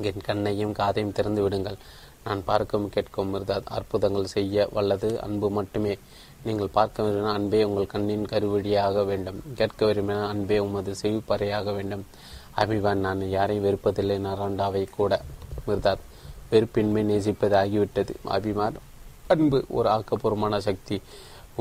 என் 0.00 0.20
கண்ணையும் 0.20 0.72
காதையும் 0.72 1.12
திறந்து 1.12 1.42
விடுங்கள். 1.42 1.76
நான் 2.24 2.44
பார்க்கவும் 2.44 2.90
கேட்கவும் 2.94 3.34
மிர்தாத் 3.34 3.64
அற்புதங்கள் 3.64 4.24
செய்ய 4.24 4.68
வல்லது 4.72 5.20
அன்பு 5.20 5.50
மட்டுமே. 5.50 5.98
நீங்கள் 6.44 6.74
பார்க்க 6.76 7.02
விரும்பினால் 7.02 7.36
அன்பே 7.38 7.64
உங்கள் 7.64 7.92
கண்ணின் 7.92 8.30
கருவடியாக 8.32 9.04
வேண்டும். 9.10 9.40
கேட்க 9.58 9.80
விரும்பினால் 9.86 10.28
அன்பே 10.28 10.58
உமது 10.58 10.92
செவிப்பறையாக 11.02 11.74
வேண்டும். 11.74 12.04
அபிவான் 12.62 13.04
நான் 13.06 13.20
யாரையும் 13.36 13.66
வெறுப்பதில்லை 13.66 14.16
நரண்டாவை 14.28 14.82
கூட 14.96 15.20
மிர்தாத் 15.66 16.06
வெறுப்பின்மை 16.50 17.02
நேசிப்பது 17.10 17.56
ஆகிவிட்டது. 17.56 18.14
அபிமார் 18.36 18.78
அன்பு 19.34 19.64
ஒரு 19.68 19.88
ஆக்கப்பூர்வமான 19.96 20.58
சக்தி. 20.68 20.96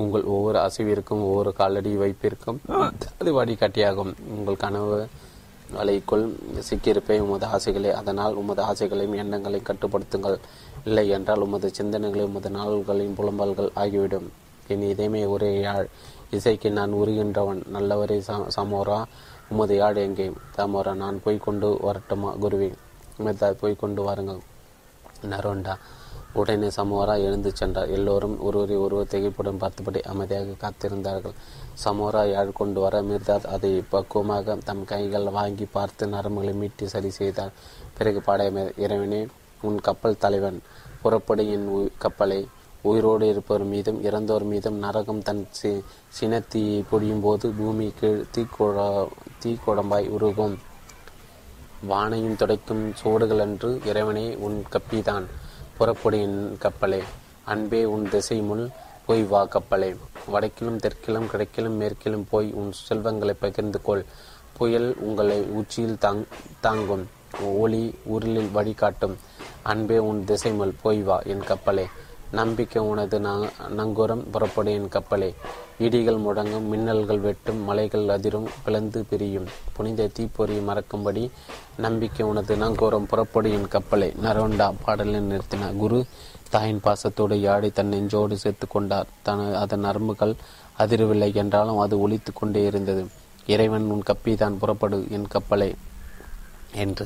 உங்கள் 0.02 0.26
ஒவ்வொரு 0.34 0.58
அசைவிற்கும் 0.60 1.24
ஒவ்வொரு 1.28 1.52
காலடி 1.54 1.92
வைப்பிற்கும் 2.02 2.60
அது 3.20 3.32
வழிகாட்டியாகும் 3.40 4.12
உங்கள் 4.36 4.62
கனவு 4.66 5.00
வலைக்குள் 5.78 6.26
சிக்கியிருப்பே 6.68 7.16
உமது 7.26 7.46
ஆசைகளை. 7.46 7.92
அதனால் 8.02 8.38
உமது 8.42 8.62
ஆசைகளையும் 8.70 9.18
எண்ணங்களையும் 9.24 9.70
கட்டுப்படுத்துங்கள். 9.70 10.38
இல்லை 10.86 11.08
என்றால் 11.10 11.46
உமது 11.46 11.68
சிந்தனைகளையும் 11.80 12.32
உமது 12.34 12.50
நாவல்களின் 12.60 13.18
புலம்பல்கள் 13.18 13.76
ஆகிவிடும். 13.84 14.30
என் 14.68 14.82
இதயமே 14.82 15.30
ஒரே 15.30 15.60
யாழ் 15.60 15.88
இசைக்கு 16.32 16.72
நான் 16.72 16.94
உருகின்றவன். 16.94 17.62
நல்லவரே 17.74 18.18
சமோரா 18.56 19.04
உமது 19.50 19.76
யாழ் 19.76 19.96
எங்கே? 19.96 20.32
சமோரா 20.58 20.94
நான் 20.94 21.22
போய் 21.24 21.38
கொண்டு 21.38 21.78
வரட்டுமா 21.82 22.30
குருவி? 22.40 22.74
மெத்தா 23.20 23.52
போய் 23.52 23.76
கொண்டு 23.76 24.04
வாருங்கள். 24.04 24.40
நரோண்டா 25.30 25.78
உடனே 26.34 26.68
சமோரா 26.68 27.18
எழுந்து 27.18 27.56
சென்றார். 27.56 27.90
எல்லோரும் 27.90 28.42
ஒருவரை 28.42 28.76
ஒருவர் 28.76 29.12
திகைப்புடன் 29.12 29.58
பார்த்தபடி 29.58 30.02
அமைதியாக 30.02 30.56
காத்திருந்தார்கள். 30.62 31.34
சமோரா 31.86 32.32
யாழ் 32.32 32.52
கொண்டு 32.52 32.82
வர 32.82 33.02
மிர்தாத் 33.02 33.46
அதை 33.46 33.84
பக்குவமாக 33.92 34.58
தம் 34.66 34.86
கைகள் 34.86 35.24
வாங்கி 35.24 35.66
பார்த்து 35.66 36.08
நரம்புகளை 36.08 36.54
மீட்டி 36.62 36.86
சரி 36.86 37.10
செய்தார். 37.10 37.52
பிறகு 37.98 38.22
பாடைய 38.28 38.80
இறைவனே 38.80 39.28
உன் 39.62 39.82
கப்பல் 39.82 40.18
தலைவன் 40.18 40.62
புறப்படி 41.04 41.52
என் 41.52 41.92
கப்பலை. 41.98 42.48
உயிரோடு 42.82 43.28
இருப்பவர் 43.28 43.66
மீதும் 43.66 44.04
இறந்தோர் 44.04 44.44
மீதும் 44.44 44.78
நரகம் 44.78 45.22
தன் 45.22 45.48
சி 45.50 45.84
சினத்தீயை 46.20 46.84
பொழியும் 46.90 47.22
போது 47.22 47.50
பூமி 47.50 47.94
கீழ் 48.00 48.26
தீக்குழ 48.36 49.08
தீக்குடம்பாய் 49.44 50.08
உருகும். 50.08 50.60
வானையும் 51.90 52.36
துடைக்கும் 52.36 52.94
சோடுகள் 52.94 53.40
அன்று 53.40 53.82
இறைவனே 53.86 54.36
உன் 54.36 54.66
கப்பிதான். 54.72 55.24
புறப்படு 55.78 56.58
கப்பலே. 56.60 57.02
அன்பே 57.44 57.86
உன் 57.86 58.10
திசை 58.10 58.42
முள் 58.42 58.70
போய் 59.06 59.24
வா 59.24 59.48
கப்பலே. 59.48 59.98
வடக்கிலும் 60.32 60.78
தெற்கிலும் 60.78 61.26
கிழக்கிலும் 61.26 61.78
மேற்கிலும் 61.78 62.28
போய் 62.30 62.52
உன் 62.52 62.72
செல்வங்களை 62.72 63.36
பகிர்ந்து 63.40 63.82
கொள் 63.82 64.06
புயல் 64.58 64.96
உங்களை 64.98 65.42
உச்சியில் 65.42 65.98
தாங் 65.98 66.26
தாங்கும். 66.60 67.10
ஒளி 67.44 67.96
உருளில் 68.04 68.52
வழிகாட்டும். 68.52 69.18
அன்பே 69.62 69.98
உன் 69.98 70.24
திசைமுல் 70.28 70.74
போய் 70.82 71.02
வா 71.02 71.20
என் 71.20 71.42
கப்பலே. 71.42 71.86
நம்பிக்கை 72.40 72.82
உனது 72.92 73.18
நங்கூரம் 73.80 74.24
புறப்படும் 74.34 74.76
என் 74.78 74.92
கப்பலே. 74.96 75.30
இடிகள் 75.86 76.20
முழங்கும் 76.26 76.68
மின்னல்கள் 76.72 77.22
வெட்டும் 77.26 77.62
மலைகள் 77.68 78.06
அதிரும் 78.16 78.48
பிளந்து 78.66 79.00
பிரியும். 79.10 79.48
புனித 79.76 80.10
தீப்பொறி 80.18 80.58
மறக்கும்படி 80.70 81.24
நம்பிக்கை 81.86 82.26
உனது 82.32 82.56
நங்கூரம் 82.56 83.10
புறப்படு 83.12 83.52
என் 83.58 83.68
கப்பலை. 83.68 84.10
நரோண்டா 84.26 84.68
பாடலில் 84.86 85.30
நிறுத்தினார் 85.32 85.80
குரு 85.84 86.00
தாயின் 86.54 86.82
பாசத்தோடு 86.86 87.36
யாடி 87.42 87.70
தன் 87.70 87.92
நெஞ்சோடு 87.94 88.38
சேர்த்து 88.44 88.68
கொண்டார். 88.68 89.12
தன் 89.28 89.44
அதன் 89.64 89.86
நரம்புகள் 89.88 90.34
அதிரவில்லை 90.84 91.30
என்றாலும் 91.42 91.82
அது 91.86 91.96
ஒழித்து 92.00 92.34
கொண்டே 92.34 92.64
இருந்தது. 92.66 93.04
இறைவன் 93.54 93.90
உன் 93.94 94.08
கப்பி 94.10 94.34
தான் 94.36 94.60
புறப்படு 94.60 94.98
என் 95.18 95.28
கப்பலை 95.28 95.70
என்று 96.84 97.06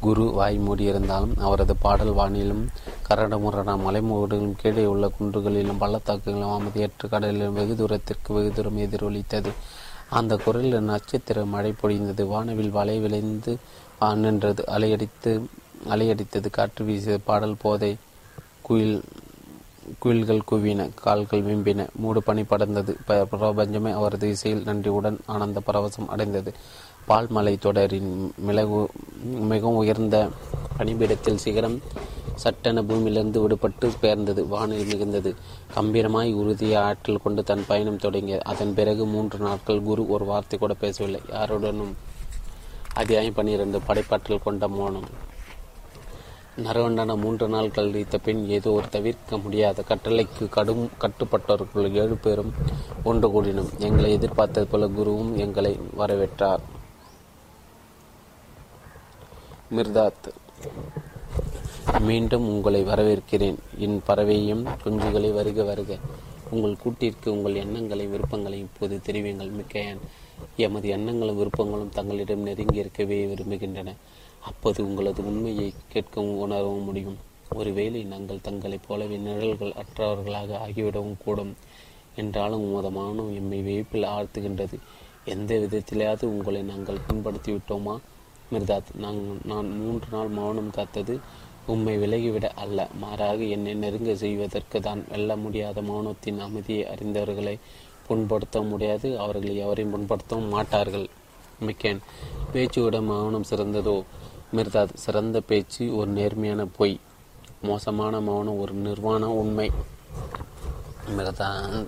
குரு 0.00 0.30
வாய் 0.32 0.58
மூடியிருந்தாலும் 0.58 1.38
அவரது 1.38 1.76
பாடல் 1.76 2.14
வானிலும் 2.14 2.66
கரடமுரடா 3.08 3.74
மலைமுகடுகளும் 3.76 4.56
கீழே 4.56 4.86
உள்ள 4.86 5.10
குன்றுகளிலும் 5.20 5.80
பள்ளத்தாக்குகளிலும் 5.80 6.54
அமைதியற்ற 6.54 7.08
கடலிலும் 7.08 7.52
வெகு 7.52 7.76
தூரத்திற்கு 7.76 8.34
வெகு 8.34 8.52
தூரம் 8.52 8.78
எதிரொலித்தது 8.78 9.50
அந்த 10.10 10.36
குரலில் 10.36 10.80
நட்சத்திர 10.80 11.44
மழை 11.44 11.74
பொழிந்தது. 11.82 12.26
வானவில் 12.26 12.70
வலை 12.70 12.98
விளைந்து 12.98 13.56
நின்றது. 14.14 14.64
அலையடித்து 14.68 15.44
அலையடித்தது. 15.88 16.50
காற்று 16.50 16.84
வீசிய 16.84 17.18
பாடல் 17.24 17.56
போதை 17.62 17.96
குயில் 18.62 19.02
குயில்கள் 20.04 20.46
குவின 20.50 20.90
கால்கள் 20.94 21.42
விம்பின. 21.42 21.86
மூடு 21.94 22.22
பனி 22.22 22.42
படர்ந்தது. 22.42 23.24
பிரபஞ்சமே 23.24 23.90
அவரது 23.90 24.28
இசையில் 24.28 24.62
நன்றியுடன் 24.62 25.18
ஆனந்த 25.26 25.60
பரவசம் 25.66 26.06
அடைந்தது. 26.06 26.52
பால்மலை 27.08 27.52
தொடரின் 27.58 28.10
மிளகு 28.46 28.78
மிகவும் 29.50 29.78
உயர்ந்த 29.82 30.16
பணிபீடத்தில் 30.78 31.40
சிகரம் 31.44 31.76
சட்டென 32.42 32.82
பூமியிலிருந்து 32.88 33.38
விடுபட்டு 33.44 33.86
பெயர்ந்தது. 34.02 34.40
வானில் 34.46 34.90
மிகுந்தது. 34.90 35.30
கம்பீரமாய் 35.76 36.30
உறுதிய 36.40 36.74
ஆற்றல் 36.88 37.22
கொண்டு 37.24 37.42
தன் 37.50 37.64
பயணம் 37.66 38.02
தொடங்கியது. 38.04 38.44
அதன் 38.44 38.74
பிறகு 38.74 39.06
மூன்று 39.06 39.38
நாட்கள் 39.38 39.82
குரு 39.82 40.04
ஒரு 40.08 40.24
வார்த்தை 40.24 40.58
கூட 40.58 40.74
பேசவில்லை. 40.74 41.20
யாருடனும் 41.32 41.96
அத்தியாயம் 42.94 43.36
பன்னிரண்டு 43.38 43.80
படைப்பாற்றல் 43.88 44.44
கொண்ட 44.46 44.68
மோனம். 44.68 45.08
நரவண்டன 46.64 47.16
மூன்று 47.24 47.46
நாள் 47.48 47.74
கழித்த 47.74 48.18
பின் 48.18 48.40
ஏதோ 48.56 48.70
ஒரு 48.70 48.88
தவிர்க்க 48.88 49.36
முடியாத 49.38 49.84
கட்டளைக்கு 49.90 50.46
கடும் 50.48 50.88
கட்டுப்பட்டவர்கள் 51.02 51.92
ஏழு 52.02 52.16
பேரும் 52.24 52.50
ஒன்று 53.10 53.28
கூடினோம் 53.34 53.70
எங்களை 53.78 54.10
எதிர்பார்த்தது 54.12 54.66
போல 54.66 54.86
குருவும் 54.98 55.32
எங்களை 55.44 55.72
வரவேற்றார். 55.98 56.64
மிர்தாத் 59.70 60.28
மீண்டும் 62.00 62.48
உங்களை 62.48 62.84
வரவேற்கிறேன். 62.84 63.54
என் 63.78 64.02
பறவையும் 64.06 64.66
குஞ்சுகளை 64.84 65.32
வருக 65.32 65.62
வருக. 65.62 65.96
உங்கள் 66.50 66.76
கூட்டிற்கு 66.76 67.32
உங்கள் 67.32 67.54
எண்ணங்களை 67.54 68.06
விருப்பங்களையும் 68.06 68.68
இப்போது 68.74 69.00
தெரிவிங்கள் 69.06 69.50
மிக்கையன் 69.50 69.98
எமது 70.56 70.88
எண்ணங்களும் 70.88 71.40
விருப்பங்களும் 71.40 71.88
தங்களிடம் 71.88 72.40
நெருங்கி 72.40 72.76
இருக்கவே 72.76 73.26
விரும்புகின்றன. 73.26 73.92
அப்போது 74.40 74.84
உங்களது 74.84 75.26
உண்மையை 75.26 75.74
கேட்கவும் 75.92 76.34
உணரவும் 76.34 76.84
முடியும். 76.84 77.16
ஒருவேளை 77.54 78.04
நாங்கள் 78.04 78.40
தங்களைப் 78.42 78.88
போலவே 78.88 79.16
நிழல்கள் 79.16 79.72
அற்றவர்களாக 79.72 80.58
ஆகிவிடவும் 80.66 81.16
கூடும். 81.24 81.56
என்றாலும் 82.16 82.72
உமது 82.72 82.90
மானம் 82.90 83.34
எம்மை 83.34 83.60
வியப்பில் 83.60 84.02
ஆழ்த்துகின்றது. 84.02 84.78
எந்த 85.24 85.54
விதத்திலேயாவது 85.54 86.24
உங்களை 86.24 86.62
நாங்கள் 86.62 86.98
பின்படுத்திவிட்டோமா 87.08 87.98
மிர்தாத் 88.52 88.94
நான் 88.94 89.40
நான் 89.44 89.80
மூன்று 89.80 90.06
நாள் 90.10 90.26
மௌனம் 90.26 90.70
காத்தது 90.70 91.20
உம்மை 91.66 91.98
விலகிவிட 91.98 92.44
அல்ல. 92.44 92.88
மாறாக 92.98 93.36
என்னை 93.36 93.74
நெருங்க 93.74 94.14
செய்வதற்கு 94.14 94.80
தான் 94.80 95.04
வெல்ல 95.08 95.36
முடியாத 95.36 95.82
மௌனத்தின் 95.82 96.38
அமைதியை 96.38 96.86
அறிந்தவர்களை 96.86 97.58
புண்படுத்த 98.08 98.68
முடியாது. 98.68 99.18
அவர்களை 99.18 99.56
எவரையும் 99.56 99.92
புண்படுத்தவும் 99.92 100.48
மாட்டார்கள். 100.48 101.08
மிக்கேன் 101.60 101.98
பேச்சுவிட 102.52 103.00
மௌனம் 103.02 103.44
சிறந்ததோ? 103.50 104.04
மிர்தாத் 104.56 104.94
சிறந்த 104.94 105.40
பேச்சு 105.40 105.96
ஒரு 105.96 106.10
நேர்மையான 106.10 106.64
பொய். 106.64 107.00
மோசமான 107.62 108.20
மௌனம் 108.20 108.58
ஒரு 108.58 108.72
நிர்வாண 108.72 109.30
உண்மை. 109.30 109.70
மிர்தா 111.16 111.86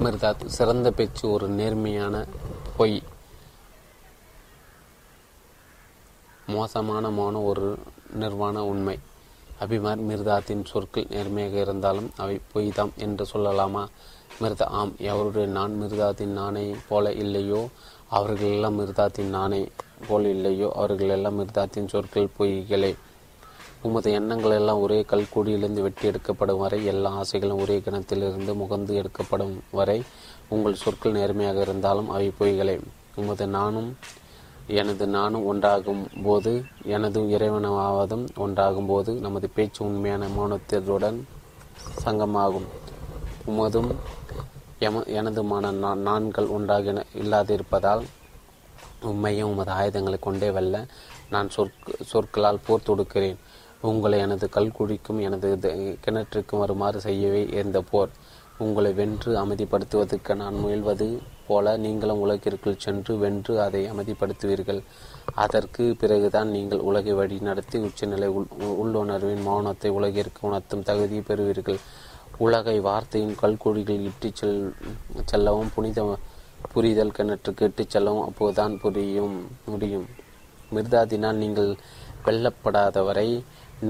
மிர்தாத் 0.00 0.46
சிறந்த 0.46 0.90
பேச்சு 0.90 1.30
ஒரு 1.30 1.48
நேர்மையான 1.48 2.26
பொய். 2.76 3.02
மோசமான 6.46 7.10
மௌனம் 7.10 7.44
ஒரு 7.44 7.78
நிர்வாண 8.12 8.64
உண்மை. 8.64 8.98
அபிமார் 9.60 9.98
மிர்தாத்தின் 10.08 10.64
சொற்கள் 10.64 11.06
நேர்மையாக 11.10 11.60
இருந்தாலும் 11.60 12.10
அவை 12.16 12.40
பொய்தாம் 12.54 12.94
என்று 12.96 13.26
சொல்லலாமா? 13.32 13.86
மிர்தா 14.40 14.62
ஆம். 14.62 14.92
எவருடைய 14.98 15.46
நான் 15.46 15.82
மிர்தாத்தின் 15.82 16.24
நானே 16.24 16.74
போல 16.88 17.12
இல்லையோ? 17.12 17.68
அவர்களெல்லாம் 18.08 18.80
மிர்தாத்தின் 18.80 19.28
நானே 19.28 19.68
போல் 20.08 20.24
இல்லையோ? 20.24 20.72
அவர்களெல்லாம் 20.74 21.40
மிர்தாத்தின் 21.40 21.88
சொற்கள் 21.88 22.28
பொய்களே. 22.38 22.94
உமது 23.80 24.12
எண்ணங்கள் 24.12 24.50
எல்லாம் 24.50 24.80
ஒரே 24.80 25.04
கல்கூடியிலிருந்து 25.08 25.80
வெட்டி 25.80 26.06
எடுக்கப்படும் 26.06 26.58
வரை 26.58 26.84
எல்லா 26.84 27.10
ஆசைகளும் 27.10 27.60
ஒரே 27.60 27.78
கிணத்திலிருந்து 27.78 28.54
முகந்து 28.54 28.92
எடுக்கப்படும் 28.92 29.62
வரை 29.70 30.02
உங்கள் 30.48 30.74
சொற்கள் 30.74 31.12
நேர்மையாக 31.12 31.60
இருந்தாலும் 31.60 32.10
அவை 32.10 32.32
பொய்களே. 32.40 32.80
உமது 33.14 33.46
நானும் 33.46 33.96
எனது 34.68 35.06
நானும் 35.06 35.44
ஒன்றாகும் 35.52 36.22
போது 36.22 36.64
எனது 36.84 37.20
இறைவனாவதும் 37.20 38.28
ஒன்றாகும் 38.36 38.86
போது 38.86 39.14
நமது 39.14 39.48
பேச்சு 39.48 39.84
உண்மையான 39.84 40.26
மௌனத்தினுடன் 40.26 41.18
சங்கமாகும். 42.04 42.66
உமதும் 43.46 43.90
எம 44.78 45.02
எனதுமான 45.06 45.70
நான் 45.70 45.98
நான்கள் 45.98 46.46
ஒன்றாக 46.46 47.04
இல்லாதிருப்பதால் 47.14 48.04
உண்மையும் 49.02 49.50
உமது 49.50 49.70
ஆயுதங்களை 49.70 50.18
கொண்டே 50.18 50.50
வெல்ல 50.50 50.86
நான் 51.30 51.50
சொற்க 51.50 51.92
சொற்களால் 52.04 52.64
போர் 52.66 52.86
தொடுக்கிறேன். 52.86 53.36
உங்களை 53.80 54.18
எனது 54.18 54.48
கல்குழிக்கும் 54.54 55.20
எனது 55.20 55.58
கிணற்றுக்கும் 56.04 56.58
வருமாறு 56.58 57.00
செய்யவே 57.00 57.46
இருந்த 57.46 57.80
போர். 57.80 58.08
உங்களை 58.58 58.92
வென்று 58.92 59.44
அமைதிப்படுத்துவதற்கு 59.44 60.34
நான் 60.34 60.54
முயல்வது 60.54 61.18
போல 61.48 61.76
நீங்களும் 61.84 62.22
உலகிற்குள் 62.24 62.82
சென்று 62.84 63.14
வென்று 63.22 63.54
அதை 63.64 63.82
அமைதிப்படுத்துவீர்கள். 63.92 64.80
அதற்கு 65.44 65.84
பிறகுதான் 66.00 66.50
நீங்கள் 66.56 66.84
உலகை 66.90 67.14
வழி 67.20 67.38
நடத்தி 67.48 67.78
உச்சநிலை 67.86 68.28
உள் 68.38 68.46
உள்ளுணர்வின் 68.82 69.44
மௌனத்தை 69.48 69.90
உலகிற்கு 69.98 70.40
உணர்த்தும் 70.48 70.86
தகுதி 70.90 71.20
பெறுவீர்கள். 71.28 71.80
உலகை 72.46 72.76
வார்த்தையின் 72.86 73.36
கல்குழிகள் 73.42 74.06
இட்டுச் 74.08 74.38
செல் 74.40 74.62
செல்லவும் 75.24 75.70
புனித 75.74 76.00
புரிதல் 76.72 77.14
கிணற்றுக்கு 77.16 77.66
இட்டு 77.68 77.84
செல்லவும் 77.94 78.26
அப்போதுதான் 78.28 78.74
புரியும் 78.82 79.36
முடியும். 79.72 80.06
மிருதாதினால் 80.74 81.40
நீங்கள் 81.42 81.70
வெல்லப்படாதவரை 82.26 83.28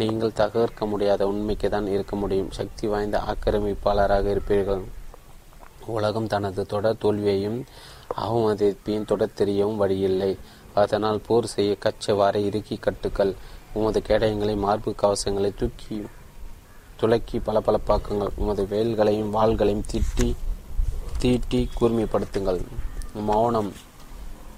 நீங்கள் 0.00 0.38
தகர்க்க 0.40 0.86
முடியாத 0.92 1.22
உண்மைக்கு 1.30 1.68
தான் 1.74 1.88
இருக்க 1.94 2.14
முடியும். 2.16 2.50
சக்தி 2.58 2.86
வாய்ந்த 2.92 3.16
ஆக்கிரமிப்பாளராக 3.32 4.26
இருப்பீர்கள். 4.34 4.82
உலகம் 5.86 6.26
தனது 6.26 6.66
தொடர் 6.66 6.98
தோல்வியையும் 6.98 7.64
அவமதிப்பையும் 8.16 9.04
தொடர் 9.04 9.36
தெரியவும் 9.36 9.76
வழியில்லை. 9.76 10.38
அதனால் 10.74 11.20
போர் 11.26 11.46
செய்ய 11.46 11.76
கச்சவாரை 11.80 12.44
இறுக்கி 12.44 12.76
கட்டுக்கள் 12.76 13.34
உமது 13.72 14.02
கேடயங்களை 14.08 14.56
மார்பு 14.56 14.94
கவசங்களை 15.02 15.54
தூக்கி 15.54 16.06
துலக்கி 17.00 17.38
பளபளப்பாக்குங்கள் 17.38 18.28
உமது 18.36 18.66
வேல்களையும் 18.66 19.34
வாள்களையும் 19.34 19.86
தீட்டி 19.86 20.36
தீட்டி 21.18 21.68
கூர்மைப்படுத்துங்கள். 21.80 22.60
மௌனம் 23.14 23.72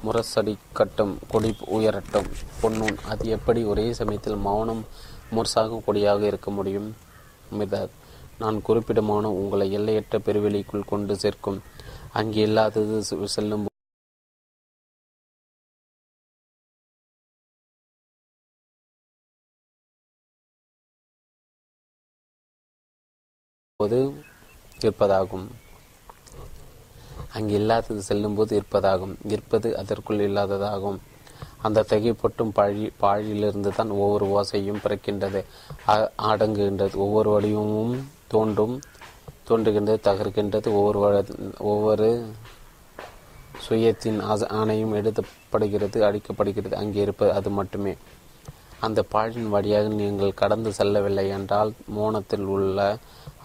முரசடி 0.05 0.57
கட்டும் 0.73 1.19
கொடி 1.29 1.57
உயரட்டும். 1.73 2.31
பொன்னுன் 2.61 2.99
அது 3.09 3.29
எப்படி 3.29 3.65
ஒரே 3.65 3.93
சமயத்தில் 3.93 4.37
மௌனம் 4.37 4.87
முரசாகும் 5.35 5.85
கொடியாக 5.87 6.23
இருக்க 6.23 6.51
முடியும்? 6.51 6.97
மிதர். 7.51 7.89
நான் 8.43 8.59
குறிப்பிடமான 8.67 9.31
உங்களை 9.41 9.67
எல்லையற்ற 9.79 10.19
பெருவெளிக்குள் 10.27 10.91
கொண்டு 10.93 11.17
சேர்க்கும். 11.25 11.61
அங்கே 12.19 12.43
இல்லாதது 12.49 13.03
செல்லும் 13.37 13.67
போது 23.81 23.99
இருப்பதாகும். 24.85 25.47
அங்கு 27.37 27.55
இல்லாதது 27.61 28.01
செல்லும்போது 28.09 28.53
இருப்பதாகும். 28.61 29.15
இருப்பது 29.35 29.69
அதற்குள் 29.83 30.23
இல்லாததாகும். 30.29 30.99
அந்த 31.67 31.85
தகைப்பட்டும் 31.93 32.53
பழி 32.59 32.85
பாழியிலிருந்து 33.03 33.71
தான் 33.79 33.91
ஒவ்வொரு 34.03 34.27
ஓசையும் 34.39 34.83
பிறக்கின்றது. 34.85 35.41
அடங்குகின்றது 36.31 36.97
ஒவ்வொரு 37.07 37.31
வடிவமும் 37.35 37.97
தோன்றும் 38.29 38.77
தோன்றுகின்றது 39.49 40.01
தகர்க்கின்றது 40.09 40.69
ஒவ்வொரு 40.79 41.25
ஒவ்வொரு 41.73 42.09
சுயத்தின் 43.67 44.21
ஆணையும் 44.61 44.95
எடுக்கப்படுகிறது 44.99 45.99
அடிக்கப்படுகிறது 46.09 46.75
அங்கே 46.83 47.01
இருப்பது 47.07 47.33
அது 47.39 47.51
மட்டுமே. 47.51 47.93
அந்த 48.87 49.01
பாழின் 49.13 49.49
வழியாக 49.55 49.89
நீங்கள் 50.01 50.39
கடந்து 50.41 50.71
செல்லவில்லை 50.73 51.25
என்றால் 51.37 51.73
மோனத்தில் 51.97 52.47
உள்ள 52.55 52.79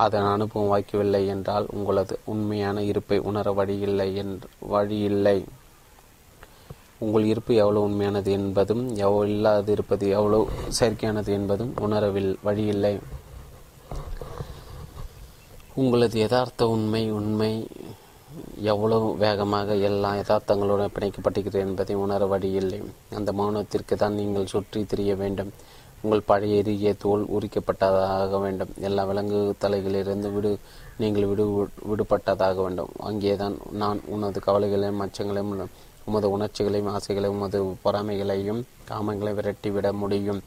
அதன் 0.03 0.27
அனுபவம் 0.33 0.69
வாய்க்கவில்லை 0.71 1.21
என்றால் 1.33 1.65
உங்களது 1.75 2.15
உண்மையான 2.33 2.83
இருப்பை 2.83 3.17
உணர 3.29 3.51
வழியில்லை 3.59 4.07
என்று 4.15 4.49
வழியில்லை. 4.73 5.37
உங்கள் 7.05 7.25
இருப்பு 7.31 7.53
எவ்வளவு 7.63 7.85
உண்மையானது 7.87 8.31
என்பதும் 8.39 8.83
எவ்வளோ 9.05 9.25
இல்லாது 9.31 9.71
இருப்பது 9.71 10.05
எவ்வளவு 10.17 10.45
செயற்கையானது 10.79 11.31
என்பதும் 11.39 11.73
உணரவில் 11.85 12.31
வழியில்லை. 12.47 12.95
உங்களது 15.81 16.17
யதார்த்த 16.19 16.63
உண்மை 16.73 17.01
உண்மை 17.11 17.51
எவ்வளவு 18.71 19.07
வேகமாக 19.23 19.75
எல்லா 19.87 20.09
யதார்த்தங்களுடன் 20.19 20.93
பிணைக்கப்படுகிறது 20.95 21.59
என்பதை 21.67 21.95
உணர 21.95 22.25
வழியில்லை 22.25 22.79
அந்த 23.17 23.29
மௌனத்திற்கு 23.39 23.95
தான் 23.95 24.17
நீங்கள் 24.19 24.51
சுற்றி 24.53 24.81
திரிய 24.91 25.15
வேண்டும். 25.15 25.51
உங்கள் 26.03 26.27
பழைய 26.29 26.61
எரிய 26.61 26.93
தோல் 27.03 27.23
உரிக்கப்பட்டதாக 27.35 28.39
வேண்டும். 28.45 28.71
எல்லா 28.87 29.03
விலங்கு 29.03 29.39
தலைகளிலிருந்து 29.61 30.31
விடு 30.35 30.51
நீங்கள் 31.01 31.27
விடு 31.31 31.45
விடுபட்டதாக 31.89 32.55
வேண்டும். 32.65 32.91
அங்கேதான் 33.09 33.57
நான் 33.81 34.01
உனது 34.15 34.41
கவலைகளையும் 34.47 35.03
அச்சங்களையும் 35.05 35.53
உமது 36.05 36.29
உணர்ச்சிகளையும் 36.37 36.93
ஆசைகளையும் 36.95 37.37
உமது 37.39 37.59
பொறாமைகளையும் 37.85 38.63
காமங்களை 38.89 39.33
விரட்டிவிட 39.39 39.89
முடியும். 40.03 40.41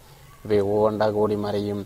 இவை 0.45 0.61
ஒவ்வொன்றாக 0.73 1.23
ஓடி 1.25 1.37
மறையும். 1.47 1.85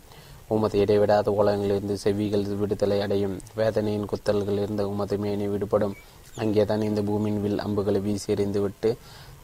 உமது 0.55 0.77
இடைவிடாத 0.79 1.35
உலகங்களிலிருந்து 1.41 1.97
செவிகள் 2.05 2.47
விடுதலை 2.61 2.99
அடையும். 3.01 3.37
வேதனையின் 3.55 4.09
குத்தல்களிலிருந்து 4.13 4.85
உமது 4.93 5.17
மேனி 5.25 5.47
விடுபடும். 5.49 5.95
அங்கேதான் 6.37 6.87
இந்த 6.89 7.01
பூமியின் 7.03 7.43
வில் 7.43 7.63
அம்புகளை 7.67 8.01
வீசி 8.01 8.29
எறிந்துவிட்டு 8.35 8.91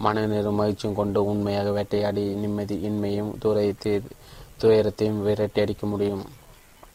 மனநிறம் 0.04 0.58
மகிழ்ச்சியும் 0.60 0.98
கொண்டு 1.00 1.20
உண்மையாக 1.24 1.68
வேட்டையாடி 1.70 2.24
நிம்மதி 2.42 2.76
இன்மையும் 2.88 3.30
துயரத்தை 3.38 3.92
துயரத்தையும் 4.58 5.22
விரட்டி 5.22 5.60
அடிக்க 5.60 5.84
முடியும். 5.86 6.24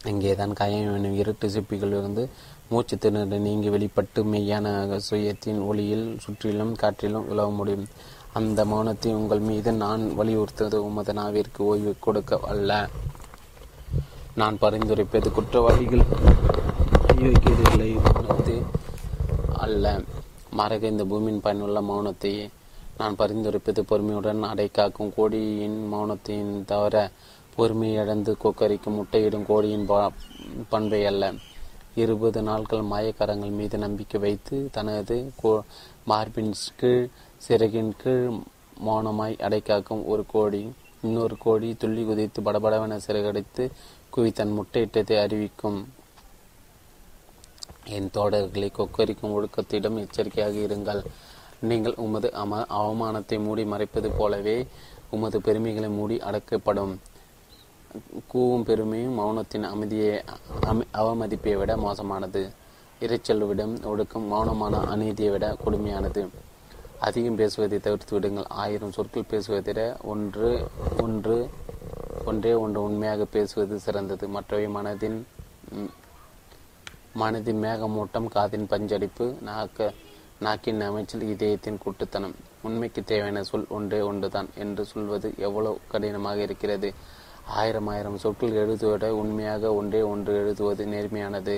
அங்கேதான் 0.03 0.53
காயம் 0.53 0.95
எனும் 0.95 1.17
இருட்டு 1.22 1.48
சிப்பிகளிலிருந்து 1.48 2.23
மூச்சு 2.69 2.95
திணறு 2.98 3.40
நீங்கி 3.40 3.69
வெளிப்பட்டு 3.69 4.19
மெய்யான 4.23 4.67
சுயத்தின் 5.09 5.59
ஒளியில் 5.69 6.06
சுற்றிலும் 6.19 6.73
காற்றிலும் 6.81 7.27
உலவ 7.31 7.49
முடியும். 7.51 7.88
அந்த 8.33 8.59
மௌனத்தை 8.65 9.11
உங்கள் 9.14 9.43
மீது 9.49 9.72
நான் 9.83 10.03
வலியுறுத்துவது 10.19 10.77
உமது 10.85 11.14
நாவிற்கு 11.14 11.61
ஓய்வு 11.72 11.93
கொடுக்க 11.99 12.40
அல்ல. 12.53 12.72
நான் 14.35 14.58
பரிந்துரைப்பது 14.61 15.32
குற்றவாளிகள் 15.32 16.03
யோகியர்களை 17.24 17.90
மௌனத்தை 18.06 18.58
அல்ல. 19.58 19.85
மறக 20.60 20.88
இந்த 20.88 21.03
பூமியின் 21.06 21.42
பயனுள்ள 21.42 21.82
மௌனத்தையே 21.82 22.45
நான் 22.98 23.16
பரிந்துரைப்பது 23.16 23.82
பொறுமையுடன் 23.90 24.42
அடைக்காக்கும் 24.43 25.11
கோடியின் 25.18 25.77
மௌனத்தையும் 25.93 26.66
தவிர 26.66 26.95
பொறுமையை 27.56 27.98
இழந்து 28.03 28.38
கொக்கரிக்கும் 28.43 28.98
முட்டையிடும் 29.00 29.45
கோடியின் 29.48 29.85
பண்பை 30.69 31.06
அல்ல. 31.06 31.34
இருபது 31.95 32.42
நாட்கள் 32.42 32.84
மாயக்கரங்கள் 32.92 33.58
மீது 33.60 33.77
நம்பிக்கை 33.77 34.19
வைத்து 34.22 34.69
தனது 34.72 35.18
மார்பின் 36.06 36.53
கீழ் 36.76 37.08
சிறகின் 37.38 37.93
கீழ் 38.03 38.30
மௌனமாய் 38.85 39.35
அடைக்காக்கும் 39.48 40.06
ஒரு 40.06 40.24
கோடி 40.27 40.61
இன்னொரு 41.01 41.35
கோடி 41.38 41.76
துள்ளி 41.80 42.03
குதித்து 42.06 42.40
படபடவென 42.42 42.98
சிறகடித்து 43.08 43.64
குவி 44.15 44.31
தன் 44.31 44.53
முட்டையிட்டதை 44.57 45.15
அறிவிக்கும். 45.22 45.77
என் 47.85 48.09
தோடர்களை 48.14 48.69
கொக்கரிக்கும் 48.77 49.33
ஒழுக்கத்திடம் 49.35 49.99
எச்சரிக்கையாக 49.99 50.56
இருங்கள். 50.67 51.01
நீங்கள் 51.69 51.95
உமது 52.06 52.30
அம 52.33 52.59
அவமானத்தை 52.80 53.38
மூடி 53.43 53.64
மறைப்பது 53.65 54.09
போலவே 54.11 54.67
உமது 55.09 55.41
பெருமைகளை 55.41 55.90
மூடி 55.90 56.17
அடக்கப்படும். 56.17 56.93
கூவும் 58.33 58.64
பெருமையும் 58.64 59.17
மௌனத்தின் 59.19 59.69
அமைதியை 59.69 60.22
அமி 60.72 60.83
அவமதிப்பை 60.93 61.57
விட 61.57 61.77
மோசமானது. 61.77 62.43
இறைச்சல் 63.01 63.48
விடம் 63.48 63.75
ஒடுக்கும் 63.91 64.30
மௌனமான 64.33 64.83
அநீதியை 64.93 65.31
விட 65.31 65.56
கொடுமையானது. 65.65 66.27
அதிகம் 66.99 67.35
பேசுவதை 67.35 67.80
தவிர்த்து 67.80 68.14
விடுங்கள். 68.14 68.48
ஆயிரம் 68.48 68.91
சொற்கள் 68.91 69.30
பேசுவதை 69.30 69.73
விட 69.73 69.98
ஒன்று 70.03 70.67
ஒன்று 71.01 71.49
ஒன்றே 72.26 72.54
ஒன்று 72.54 72.80
உண்மையாக 72.84 73.26
பேசுவது 73.26 73.80
சிறந்தது. 73.80 74.28
மற்றவை 74.28 74.68
மனதின் 74.78 75.20
மனதின் 77.22 77.62
மேகமூட்டம் 77.66 78.28
காதின் 78.36 78.70
பஞ்சடிப்பு 78.72 79.26
நாக்க 79.48 79.90
நாக்கின் 80.46 80.82
அமைச்சல் 80.82 81.26
இதயத்தின் 81.34 81.80
கூட்டுத்தனம். 81.84 82.36
உண்மைக்கு 82.62 83.04
தேவையான 83.04 83.44
சொல் 83.44 83.66
ஒன்றே 83.70 84.00
ஒன்றுதான் 84.02 84.50
என்று 84.56 84.86
சொல்வது 84.86 85.34
எவ்வளவு 85.38 85.78
கடினமாக 85.88 86.42
இருக்கிறது. 86.42 86.94
ஆயிரம் 87.46 87.88
ஆயிரம் 87.88 88.18
சொற்கள் 88.18 88.60
எழுதுவத 88.64 89.10
உண்மையாக 89.22 89.74
ஒன்றே 89.74 90.02
ஒன்று 90.02 90.34
எழுதுவது 90.34 90.86
நேர்மையானது 90.86 91.56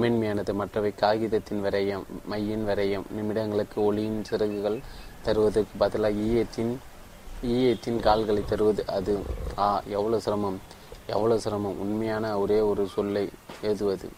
மேன்மையானது. 0.00 0.52
மற்றவை 0.52 0.92
காகிதத்தின் 0.94 1.64
விரயம் 1.64 2.04
மையின் 2.30 2.64
விரயம் 2.68 3.06
நிமிடங்களுக்கு 3.16 3.78
ஒளியின் 3.88 4.24
சிறகுகள் 4.24 4.78
தருவதற்கு 5.24 5.74
பதிலாக 5.78 6.22
ஈயத்தின் 6.26 6.72
ஈயத்தின் 7.42 8.00
கால்களை 8.00 8.44
தருவது. 8.44 8.84
அது 8.86 9.22
ஆ 9.58 9.82
எவ்வளவு 9.86 10.20
சிரமம் 10.20 10.60
எவ்வளவு 11.06 11.40
சிரமம். 11.40 11.78
உண்மையான 11.80 12.38
ஒரே 12.38 12.60
ஒரு 12.60 12.86
சொல்லை 12.86 13.28
எழுதுவது 13.62 14.08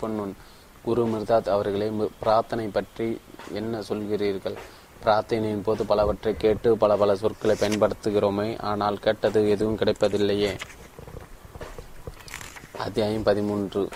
பொன்னுன் 0.00 0.34
குரு 0.82 1.02
மிர்தாத் 1.06 1.48
அவர்களே 1.48 1.88
பிரார்த்தனை 2.20 2.66
பற்றி 2.68 3.20
என்ன 3.52 3.80
சொல்கிறீர்கள்? 3.88 4.56
பிரார்த்தனையின் 5.04 5.62
போது 5.62 5.86
பலவற்றை 5.86 6.36
கேட்டு 6.36 6.76
பல 6.76 6.96
பல 6.96 7.16
சொற்களை 7.16 7.56
பயன்படுத்துகிறோமே 7.60 8.60
ஆனால் 8.60 8.98
கேட்டது 8.98 9.48
எதுவும் 9.48 9.78
கிடைப்பதில்லையே. 9.78 10.52
அத்தியாயம் 12.78 13.22
பதிமூன்று 13.22 13.88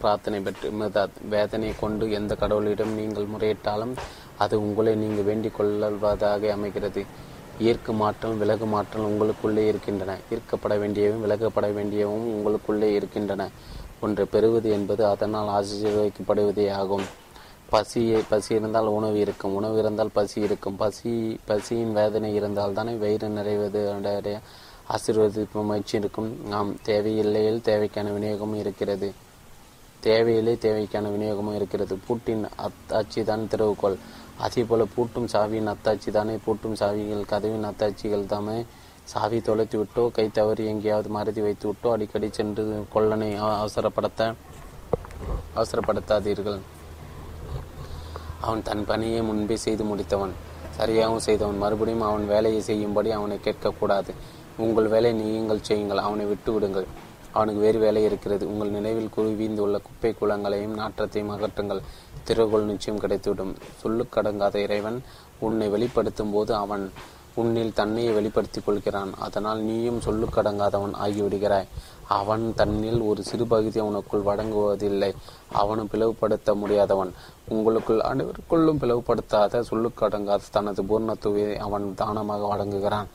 பிரார்த்தனை 0.00 0.40
பற்றி. 0.40 0.68
மிர்தாத் 0.68 1.16
வேதனை 1.28 1.74
கொண்டு 1.80 2.10
எந்த 2.10 2.36
கடவுளிடம் 2.40 2.94
நீங்கள் 3.00 3.32
முறையிட்டாலும் 3.34 3.94
அது 4.38 4.60
உங்களை 4.60 4.94
நீங்கள் 4.94 5.24
வேண்டிக் 5.24 5.56
கொள்வதாக 5.56 6.52
அமைகிறது. 6.52 7.28
ஈர்க்கு 7.60 7.98
ஆற்றல் 7.98 8.36
விலகு 8.36 8.66
ஆற்றல் 8.72 9.06
உங்களுக்குள்ளே 9.06 9.66
இருக்கின்றன. 9.66 10.18
ஈர்க்கப்பட 10.30 10.78
வேண்டியவும் 10.78 11.20
விலகப்பட 11.20 11.72
வேண்டியவும் 11.72 12.26
உங்களுக்குள்ளே 12.36 12.82
இருக்கின்றன. 12.82 13.48
ஒன்று 14.00 14.26
பெறுவது 14.26 14.70
என்பது 14.70 15.06
அதனால் 15.06 15.50
ஆசீர்வதிக்கப்படுவதே 15.58 16.70
ஆகும். 16.72 17.02
பசியை 17.70 18.22
பசி 18.28 18.54
இருந்தால் 18.54 18.86
உணவு 18.86 19.18
இருக்கும். 19.18 19.54
உணவு 19.54 19.78
இருந்தால் 19.78 20.10
பசி 20.12 20.40
இருக்கும். 20.40 20.76
பசி 20.76 21.40
பசியின் 21.44 21.92
வேதனை 21.92 22.34
இருந்தால் 22.34 22.72
தானே 22.72 22.92
வயிறு 22.92 23.28
நிறைவது 23.28 24.38
ஆசீர்வதிப்பு 24.96 25.64
முயற்சி 25.64 25.98
இருக்கும். 25.98 26.52
ஆம் 26.52 26.76
தேவையில்லையில் 26.82 27.60
தேவைக்கான 27.64 28.12
விநியோகமும் 28.12 28.58
இருக்கிறது. 28.58 29.12
தேவையில்லை 30.00 30.58
தேவைக்கான 30.60 31.10
விநியோகமும் 31.10 31.54
இருக்கிறது. 31.54 31.98
பூட்டின் 32.06 32.46
அத் 32.88 33.24
தான் 33.24 33.48
திறவுகோல் 33.50 33.98
அதே 34.44 34.62
போல 34.62 34.82
பூட்டும் 34.94 35.28
சாவியின் 35.32 35.70
அத்தாட்சி 35.72 36.10
தானே? 36.10 36.34
பூட்டும் 36.44 36.76
சாவிகள் 36.80 37.30
கதவின் 37.32 37.66
அத்தாட்சிகள் 37.70 38.26
தானே 38.26 38.58
சாவி 39.04 39.38
தொலைத்து 39.40 39.76
விட்டோ 39.80 40.02
கை 40.16 40.24
தவறி 40.30 40.64
எங்கேயாவது 40.66 41.08
மறதி 41.08 41.40
வைத்து 41.40 41.66
விட்டோ 41.70 41.88
அடிக்கடி 41.90 42.28
சென்று 42.32 42.64
கொள்ளனை 42.94 43.28
அவசரப்படுத்த 43.62 44.20
அவசரப்படுத்தாதீர்கள். 45.56 46.58
அவன் 48.40 48.62
தன் 48.62 48.84
பணியை 48.84 49.20
முன்பே 49.22 49.56
செய்து 49.56 49.84
முடித்தவன். 49.84 50.34
சரியாகவும் 50.78 51.24
செய்தவன். 51.28 51.58
மறுபடியும் 51.58 52.00
அவன் 52.00 52.26
வேலையை 52.26 52.60
செய்யும்படி 52.60 53.10
அவனை 53.10 53.38
கேட்கக்கூடாது. 53.44 54.12
உங்கள் 54.56 54.88
வேலை 54.94 55.12
நீங்கள் 55.12 55.66
செய்யுங்கள். 55.70 56.04
அவனை 56.06 56.24
விட்டு 56.24 56.52
விடுங்கள் 56.52 56.88
அவனுக்கு 57.32 57.60
வேறு 57.60 57.78
வேலை 57.78 58.02
இருக்கிறது. 58.04 58.48
உங்கள் 58.48 58.68
நினைவில் 58.68 59.10
குவிந்துள்ள 59.16 59.78
குப்பை 59.78 60.14
குளங்களையும் 60.20 60.74
நாற்றத்தையும் 60.74 61.30
அகற்றுங்கள். 61.30 61.82
திறவுகோல் 62.26 62.64
நிச்சயம் 62.64 63.00
கிடைத்துவிடும். 63.00 63.56
சொல்லுக்கடங்காத 63.84 64.56
இறைவன் 64.56 65.02
உன்னை 65.38 65.68
வெளிப்படுத்தும் 65.68 66.30
போது 66.30 66.54
அவன் 66.54 66.92
உன்னில் 67.34 67.72
தன்னையை 67.72 68.12
வெளிப்படுத்திக் 68.12 68.66
கொள்கிறான். 68.66 69.14
அதனால் 69.18 69.58
நீயும் 69.58 70.00
சொல்லுக்கடங்காதவன் 70.00 70.94
ஆகிவிடுகிறாய். 71.04 71.66
அவன் 72.08 72.52
தன்னில் 72.56 73.00
ஒரு 73.00 73.22
சிறு 73.22 73.46
பகுதி 73.46 73.80
உனக்குள் 73.80 74.22
வழங்குவதில்லை. 74.22 75.14
அவனும் 75.52 75.88
பிளவுபடுத்த 75.92 76.54
முடியாதவன். 76.54 77.12
உங்களுக்குள் 77.48 77.98
அனைவருக்குள்ளும் 77.98 78.80
பிளவுபடுத்தாத 78.80 79.62
சொல்லுக்கடங்காத 79.70 80.40
தனது 80.50 80.82
பூர்ணத்துவை 80.82 81.56
அவன் 81.56 81.94
தானமாக 81.96 82.46
வழங்குகிறான். 82.46 83.06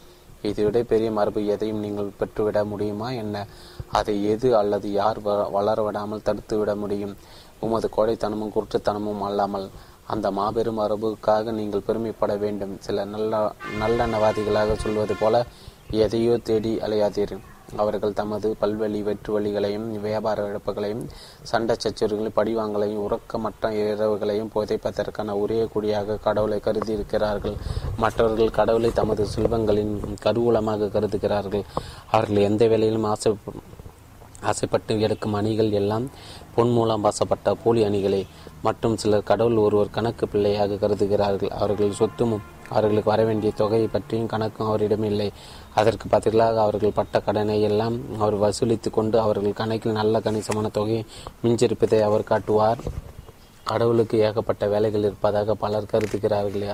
இதைவிட 0.48 0.84
பெரிய 0.84 1.12
மரபு 1.12 1.46
எதையும் 1.46 1.80
நீங்கள் 1.80 2.12
பெற்றுவிட 2.20 2.66
முடியுமா? 2.66 3.12
என்ன? 3.12 3.48
அதை 3.92 4.26
எது 4.26 4.58
அல்லது 4.58 4.92
யார் 4.92 5.22
வ- 5.22 5.52
வளர 5.52 5.84
விடாமல் 5.84 6.22
தடுத்து 6.22 6.58
விட 6.58 6.76
முடியும்? 6.76 7.16
உமது 7.60 7.90
கோடைத்தனமும் 7.98 8.52
குற்றத்தனமும் 8.56 9.20
அல்லாமல் 9.20 9.70
அந்த 10.08 10.32
மாபெரும் 10.32 10.80
மரபுக்காக 10.80 11.52
நீங்கள் 11.52 11.82
பெருமைப்பட 11.82 12.36
வேண்டும். 12.36 12.78
சில 12.80 13.06
நல்ல 13.06 13.54
நல்லெண்ணவாதிகளாக 13.80 14.74
சொல்வது 14.74 15.16
போல 15.20 15.46
எதையோ 15.90 16.38
தேடி 16.38 16.76
அலையாதீர்கள். 16.76 17.40
அவர்கள் 17.78 18.14
தமது 18.14 18.56
பல்வழி 18.62 19.04
வெற்று 19.04 19.40
வழிகளையும் 19.40 19.88
வியாபார 20.00 20.48
இழப்புகளையும் 20.50 21.04
சண்டை 21.42 21.76
சச்சரவுகளையும் 21.76 22.38
படிவாங்களையும் 22.40 23.04
உறக்கமற்ற 23.06 23.72
இரவுகளையும் 23.72 24.52
புதைப்பதற்கான 24.54 25.40
ஒரே 25.40 25.68
குடியாக 25.76 26.20
கடவுளை 26.20 26.60
கருதி 26.60 26.94
இருக்கிறார்கள் 26.94 27.56
மற்றவர்கள் 27.98 28.50
கடவுளை 28.50 28.92
தமது 28.92 29.26
செல்வங்களின் 29.36 29.94
கருவூலமாக 30.24 30.92
கருதுகிறார்கள். 30.92 31.66
அவர்கள் 32.12 32.48
எந்த 32.50 32.68
வேலையிலும் 32.68 33.04
ஆசை 33.04 33.34
ஆசைப்பட்டு 34.42 35.00
எடுக்கும் 35.00 35.34
அணிகள் 35.34 35.72
எல்லாம் 35.72 36.12
பொன் 36.56 36.72
மூலம் 36.72 37.04
பாசப்பட்ட 37.04 37.54
போலி 37.64 37.84
அணிகளே. 37.84 38.26
மற்றும் 38.64 38.98
சிலர் 38.98 39.24
கடவுள் 39.24 39.58
ஒருவர் 39.58 39.90
கணக்கு 39.90 40.28
பிள்ளையாக 40.28 40.76
கருதுகிறார்கள். 40.76 41.50
அவர்கள் 41.50 41.92
சொத்தும் 41.92 42.42
அவர்களுக்கு 42.70 43.10
வர 43.10 43.24
வேண்டிய 43.24 43.52
தொகையை 43.56 43.88
பற்றியும் 43.88 44.30
கணக்கும் 44.30 44.68
அவரிடம் 44.68 45.04
இல்லை 45.04 45.32
அதற்கு 45.76 46.08
பதிலாக 46.08 46.62
அவர்கள் 46.62 46.98
பட்ட 47.00 47.20
கடனை 47.20 47.62
எல்லாம் 47.62 47.96
அவர் 48.20 48.38
வசூலித்து 48.40 48.90
கொண்டு 48.90 49.20
அவர்கள் 49.20 49.60
கணக்கில் 49.62 50.00
நல்ல 50.02 50.20
கணிசமான 50.20 50.70
தொகை 50.70 51.00
மிஞ்சிருப்பதை 51.44 52.00
அவர் 52.02 52.30
காட்டுவார். 52.32 52.82
கடவுளுக்கு 53.64 54.16
ஏகப்பட்ட 54.20 54.68
வேலைகள் 54.68 55.04
இருப்பதாக 55.04 55.56
பலர் 55.56 55.92
கருதுகிறார்கள். 55.92 56.66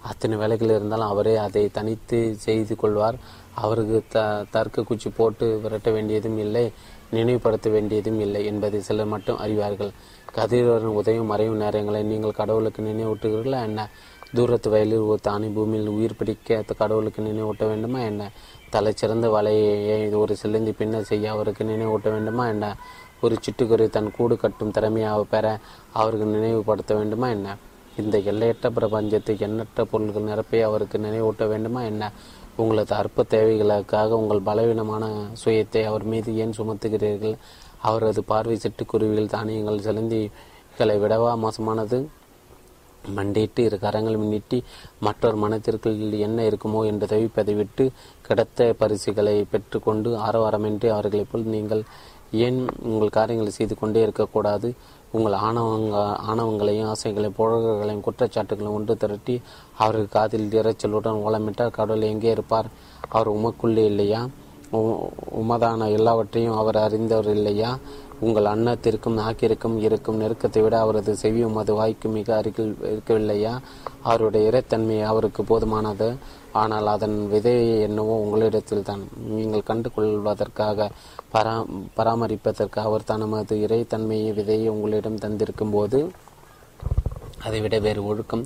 அத்தனை 0.00 0.36
வேலைகள் 0.38 0.68
இருந்தாலும் 0.68 1.06
அவரே 1.06 1.36
அதை 1.36 1.68
தனித்து 1.68 2.18
செய்து 2.38 2.76
கொள்வார். 2.76 3.16
அவருக்கு 3.54 3.98
த 4.08 4.44
தர்க்க 4.50 4.82
குச்சி 4.82 5.10
போட்டு 5.10 5.46
விரட்ட 5.62 5.90
வேண்டியதும் 5.90 6.38
இல்லை 6.38 6.64
நினைவுபடுத்த 7.10 7.68
வேண்டியதும் 7.70 8.20
இல்லை 8.20 8.42
என்பதை 8.44 8.80
சிலர் 8.80 9.12
மட்டும் 9.14 9.38
அறிவார்கள். 9.38 9.92
கதிரவரின் 10.36 10.96
உதவும் 11.00 11.26
மறையும் 11.26 11.60
நேரங்களை 11.60 12.00
நீங்கள் 12.02 12.38
கடவுளுக்கு 12.40 12.82
நினைவூட்டுகிறீர்களா? 12.82 13.60
என்ன? 13.62 13.88
தூரத்து 14.34 14.70
வயலில் 14.70 14.98
ஒரு 14.98 15.20
தானி 15.22 15.52
பூமியில் 15.52 15.88
உயிர் 15.88 16.16
பிடிக்க 16.16 16.64
கடவுளுக்கு 16.78 17.22
நினைவூட்ட 17.22 17.66
வேண்டுமா? 17.66 18.00
என்ன? 18.00 18.30
தலை 18.70 18.92
சிறந்த 18.92 19.28
வலையை 19.28 20.16
ஒரு 20.18 20.36
சிலந்தி 20.36 20.72
பின்னர் 20.72 21.02
செய்ய 21.02 21.30
அவருக்கு 21.30 21.64
நினைவூட்ட 21.64 22.12
வேண்டுமா? 22.12 22.48
என்ன? 22.48 22.76
ஒரு 23.20 23.36
சிட்டுக்குருவி 23.44 23.88
தன் 23.88 24.10
கூடு 24.10 24.36
கட்டும் 24.36 24.70
திறமையாக 24.70 25.24
பெற 25.24 25.58
அவருக்கு 25.92 26.26
நினைவுபடுத்த 26.26 26.94
வேண்டுமா? 26.94 27.28
என்ன? 27.28 27.56
இந்த 27.98 28.18
எல்லையற்ற 28.18 28.70
பிரபஞ்சத்தை 28.70 29.40
எண்ணற்ற 29.40 29.84
பொருள்கள் 29.84 30.22
நிரப்பி 30.22 30.60
அவருக்கு 30.60 30.98
நினைவூட்ட 30.98 31.48
வேண்டுமா? 31.48 31.82
என்ன? 31.82 32.12
உங்களது 32.56 32.94
அற்ப 32.94 33.24
தேவைகளுக்காக 33.30 34.08
உங்கள் 34.08 34.40
பலவீனமான 34.40 35.26
சுயத்தை 35.44 35.84
அவர் 35.84 36.04
மீது 36.04 36.36
ஏன் 36.36 36.54
சுமத்துகிறீர்கள்? 36.58 37.36
அவரது 37.78 38.24
பார்வை 38.24 38.58
சிட்டுக்குருவிகள் 38.62 39.28
தானியங்கள் 39.28 39.78
சிலந்திகளை 39.78 40.98
விடவா 40.98 41.36
மோசமானது? 41.36 42.08
மண்டிட்டு 43.16 43.58
இரு 43.58 43.78
கரங்கள் 43.78 44.16
முன்னிட்டு 44.16 44.62
மற்றொரு 45.00 45.36
மனத்திற்குள் 45.36 46.10
என்ன 46.10 46.42
இருக்குமோ 46.42 46.86
என்று 46.86 47.06
தவிப்பதை 47.06 47.56
விட்டு 47.56 47.90
கிடைத்த 48.22 48.74
பரிசுகளை 48.78 49.44
பெற்றுக்கொண்டு 49.50 50.16
ஆரவாரமின்றி 50.16 50.88
அவர்களைப் 50.88 51.28
போல் 51.32 51.42
நீங்கள் 51.42 51.82
ஏன் 52.32 52.68
உங்கள் 52.82 53.08
காரியங்களை 53.08 53.52
செய்து 53.52 53.74
கொண்டே 53.74 54.02
இருக்கக்கூடாது? 54.02 54.74
உங்கள் 55.12 55.32
ஆணவங்க 55.32 56.16
ஆணவங்களையும் 56.16 56.88
ஆசைகளையும் 56.88 57.34
புழல்களையும் 57.38 58.00
குற்றச்சாட்டுகளையும் 58.00 58.72
ஒன்று 58.72 58.96
திரட்டி 58.96 59.40
அவருக்கு 59.78 60.08
காதில் 60.08 60.48
இறைச்சலுடன் 60.48 61.22
ஓலமிட்டால் 61.26 61.70
கடவுள் 61.70 62.02
எங்கே 62.02 62.30
இருப்பார்? 62.30 62.66
அவர் 63.08 63.30
உமக்குள்ளே 63.30 63.84
இல்லையா? 63.84 64.26
உ- 64.70 65.08
உமதான 65.40 65.92
எல்லாவற்றையும் 65.92 66.56
அவர் 66.56 66.76
அறிந்தவர் 66.76 67.30
இல்லையா? 67.30 67.78
உங்கள் 68.20 68.44
அன்னத்திற்கும் 68.44 69.18
நாக்கிற்கும் 69.18 69.78
இருக்கும் 69.78 70.20
நெருக்கத்தை 70.20 70.62
விட 70.62 70.80
அவரது 70.80 71.16
செவியும் 71.22 71.54
அது 71.54 71.74
வாய்க்கு 71.74 72.08
மிக 72.08 72.36
அருகில் 72.36 72.76
இருக்கவில்லையா? 72.82 73.58
அவருடைய 74.02 74.50
இறைத்தன்மை 74.50 75.02
அவருக்கு 75.02 75.42
போதுமானது. 75.42 76.16
ஆனால் 76.52 76.86
அதன் 76.86 77.28
விதையை 77.32 77.80
என்னவோ 77.80 78.16
உங்களிடத்தில் 78.16 78.82
தான் 78.82 79.08
நீங்கள் 79.26 79.62
கண்டு 79.62 79.92
கொள்வதற்காக 79.92 80.90
பரா 81.32 81.64
பராமரிப்பதற்கு 81.96 82.78
அவர் 82.78 83.04
தனது 83.04 83.56
இறைத்தன்மையை 83.56 84.32
விதையை 84.32 84.68
உங்களிடம் 84.68 85.18
தந்திருக்கும் 85.18 85.70
போது 85.70 86.10
அதைவிட 87.42 87.78
வேறு 87.78 88.06
ஒழுக்கம் 88.06 88.44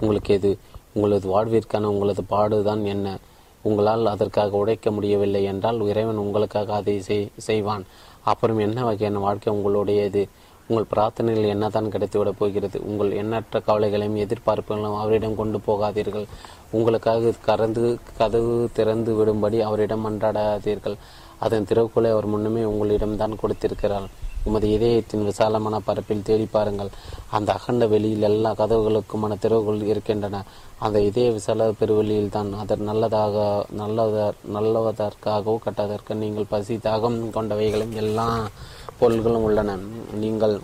உங்களுக்கு 0.00 0.34
எது? 0.34 0.58
உங்களது 0.92 1.28
வாழ்விற்கான 1.28 1.82
உங்களது 1.82 2.24
பாடுதான் 2.30 2.84
என்ன? 2.84 3.18
உங்களால் 3.62 4.06
அதற்காக 4.06 4.56
உழைக்க 4.56 4.90
முடியவில்லை 4.90 5.44
என்றால் 5.44 5.86
இறைவன் 5.86 6.16
உங்களுக்காக 6.16 6.74
அதை 6.74 7.02
செய்- 7.06 7.28
செய்வான். 7.36 7.84
அப்புறம் 8.24 8.58
என்ன 8.58 8.84
வகையான 8.84 9.18
வாழ்க்கை 9.18 9.54
உங்களுடையது? 9.54 10.28
உங்கள் 10.68 10.86
பிரார்த்தனைகள் 10.96 11.46
என்னதான் 11.46 11.84
கிடைத்துவிடப் 11.84 12.38
போகிறது? 12.38 12.80
உங்கள் 12.84 13.10
எண்ணற்ற 13.10 13.60
கவலைகளையும் 13.60 14.28
எதிர்பார்ப்புகளையும் 14.28 14.98
அவரிடம் 14.98 15.36
கொண்டு 15.36 15.60
போகாதீர்கள். 15.66 16.26
உங்களுக்காக 16.70 17.32
கறந்து 17.44 17.98
கதவு 18.16 18.68
திறந்து 18.72 19.14
விடும்படி 19.14 19.60
அவரிடம் 19.60 20.06
மன்றாடாதீர்கள் 20.06 20.96
அதன் 21.38 21.66
திறவுக்குள்ளே 21.68 22.10
அவர் 22.10 22.28
முன்னுமே 22.28 22.62
உங்களிடம்தான் 22.64 23.36
கொடுத்திருக்கிறார். 23.36 24.08
உமது 24.44 24.66
இதயத்தின் 24.76 25.26
விசாலமான 25.30 25.80
பரப்பில் 25.88 26.26
தேடி 26.28 26.46
பாருங்கள். 26.56 26.90
அந்த 27.36 27.48
அகண்ட 27.58 27.86
வெளியில் 27.94 28.26
எல்லா 28.30 28.50
கதவுகளுக்குமான 28.60 29.38
திறவுகள் 29.44 29.88
இருக்கின்றன. 29.92 30.42
அந்த 30.86 31.00
இதய 31.08 31.30
விசால 31.38 31.68
பெருவெளியில் 31.80 32.34
தான் 32.36 32.50
அதன் 32.62 32.86
நல்லதாக 32.90 33.36
நல்லத 33.80 34.16
நல்லவதற்காகவோ 34.56 35.54
கட்டதற்கு 35.66 36.14
நீங்கள் 36.22 36.50
பசி 36.54 36.76
தாகம் 36.88 37.20
கொண்டவைகளும் 37.36 37.94
எல்லா 38.02 38.28
பொருள்களும் 39.00 39.46
உள்ளன. 39.50 39.78
நீங்கள் 40.24 40.56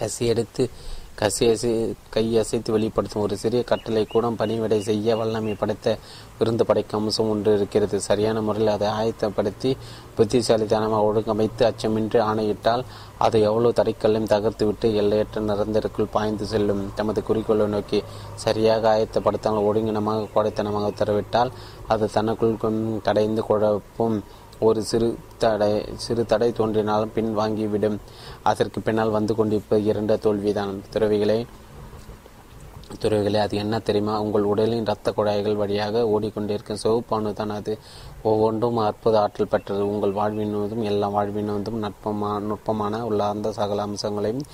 கசி 0.00 0.24
எடுத்து 0.32 0.64
கசி 1.20 1.44
அசை 1.50 1.70
கை 2.14 2.24
அசைத்து 2.40 2.70
வெளிப்படுத்தும் 2.74 3.22
ஒரு 3.24 3.34
சிறிய 3.42 3.60
கட்டளை 3.62 4.02
கூட 4.12 4.30
பணிவிடை 4.40 4.78
செய்ய 4.88 5.16
வல்லமை 5.20 5.52
படைத்த 5.60 5.88
விருந்து 6.38 6.64
படைக்கும் 6.68 7.00
அம்சம் 7.00 7.30
ஒன்று 7.32 7.50
இருக்கிறது. 7.58 7.96
சரியான 8.08 8.40
முறையில் 8.46 8.72
அதை 8.74 8.88
ஆயத்தப்படுத்தி 9.00 9.70
புத்திசாலித்தனமாக 10.16 11.06
ஒழுங்கமைத்து 11.08 11.64
அச்சமின்றி 11.70 12.20
ஆணையிட்டால் 12.28 12.84
அது 13.26 13.36
எவ்வளவு 13.48 13.76
தடைக்கல்லையும் 13.78 14.30
தகர்த்துவிட்டு 14.34 14.88
எல்லையற்ற 15.00 15.40
நிரந்தருக்குள் 15.50 16.12
பாய்ந்து 16.16 16.46
செல்லும். 16.52 16.82
தமது 17.00 17.22
குறிக்கோளை 17.28 17.66
நோக்கி 17.74 18.00
சரியாக 18.44 18.88
ஆயத்தப்படுத்தாமல் 18.94 19.66
ஒழுங்கினமாக 19.70 20.30
கோடைத்தனமாக 20.36 20.92
உத்தரவிட்டால் 20.94 21.52
அது 21.94 22.06
தனக்குள் 22.16 22.58
தடைந்து 23.08 23.44
குழப்பும். 23.50 24.18
ஒரு 24.66 24.80
சிறு 24.88 25.06
தடை 25.42 25.72
சிறு 26.02 26.22
தடை 26.32 26.48
தோன்றினாலும் 26.58 27.12
பின் 27.14 27.32
வாங்கிவிடும். 27.38 27.96
அதற்கு 28.50 28.78
பின்னால் 28.86 29.16
வந்து 29.16 29.32
கொண்டிருப்ப 29.38 29.78
இரண்ட 29.90 30.14
தோல்விதான். 30.26 30.74
துறவிகளை 30.92 31.38
துறவிகளே 33.02 33.38
அது 33.44 33.54
என்ன 33.62 33.78
தெரியுமா? 33.88 34.14
உங்கள் 34.24 34.48
உடலின் 34.52 34.86
இரத்த 34.86 35.12
குழாய்கள் 35.16 35.60
வழியாக 35.62 36.02
ஓடிக்கொண்டிருக்கும் 36.14 36.80
சிவப்பானு 36.82 37.32
தான் 37.40 37.54
அது. 37.58 37.72
ஒவ்வொன்றும் 38.30 38.78
அற்புத 38.86 39.14
ஆற்றல் 39.22 39.50
பெற்றது. 39.54 39.82
உங்கள் 39.92 40.14
வாழ்வினதும் 40.18 40.84
எல்லா 40.90 41.08
வாழ்வினதும் 41.16 41.82
நட்பமா 41.84 42.30
நுட்பமான 42.48 43.00
உள்ளார்ந்த 43.08 43.52
சகல 43.58 43.86
அம்சங்களையும் 43.88 44.44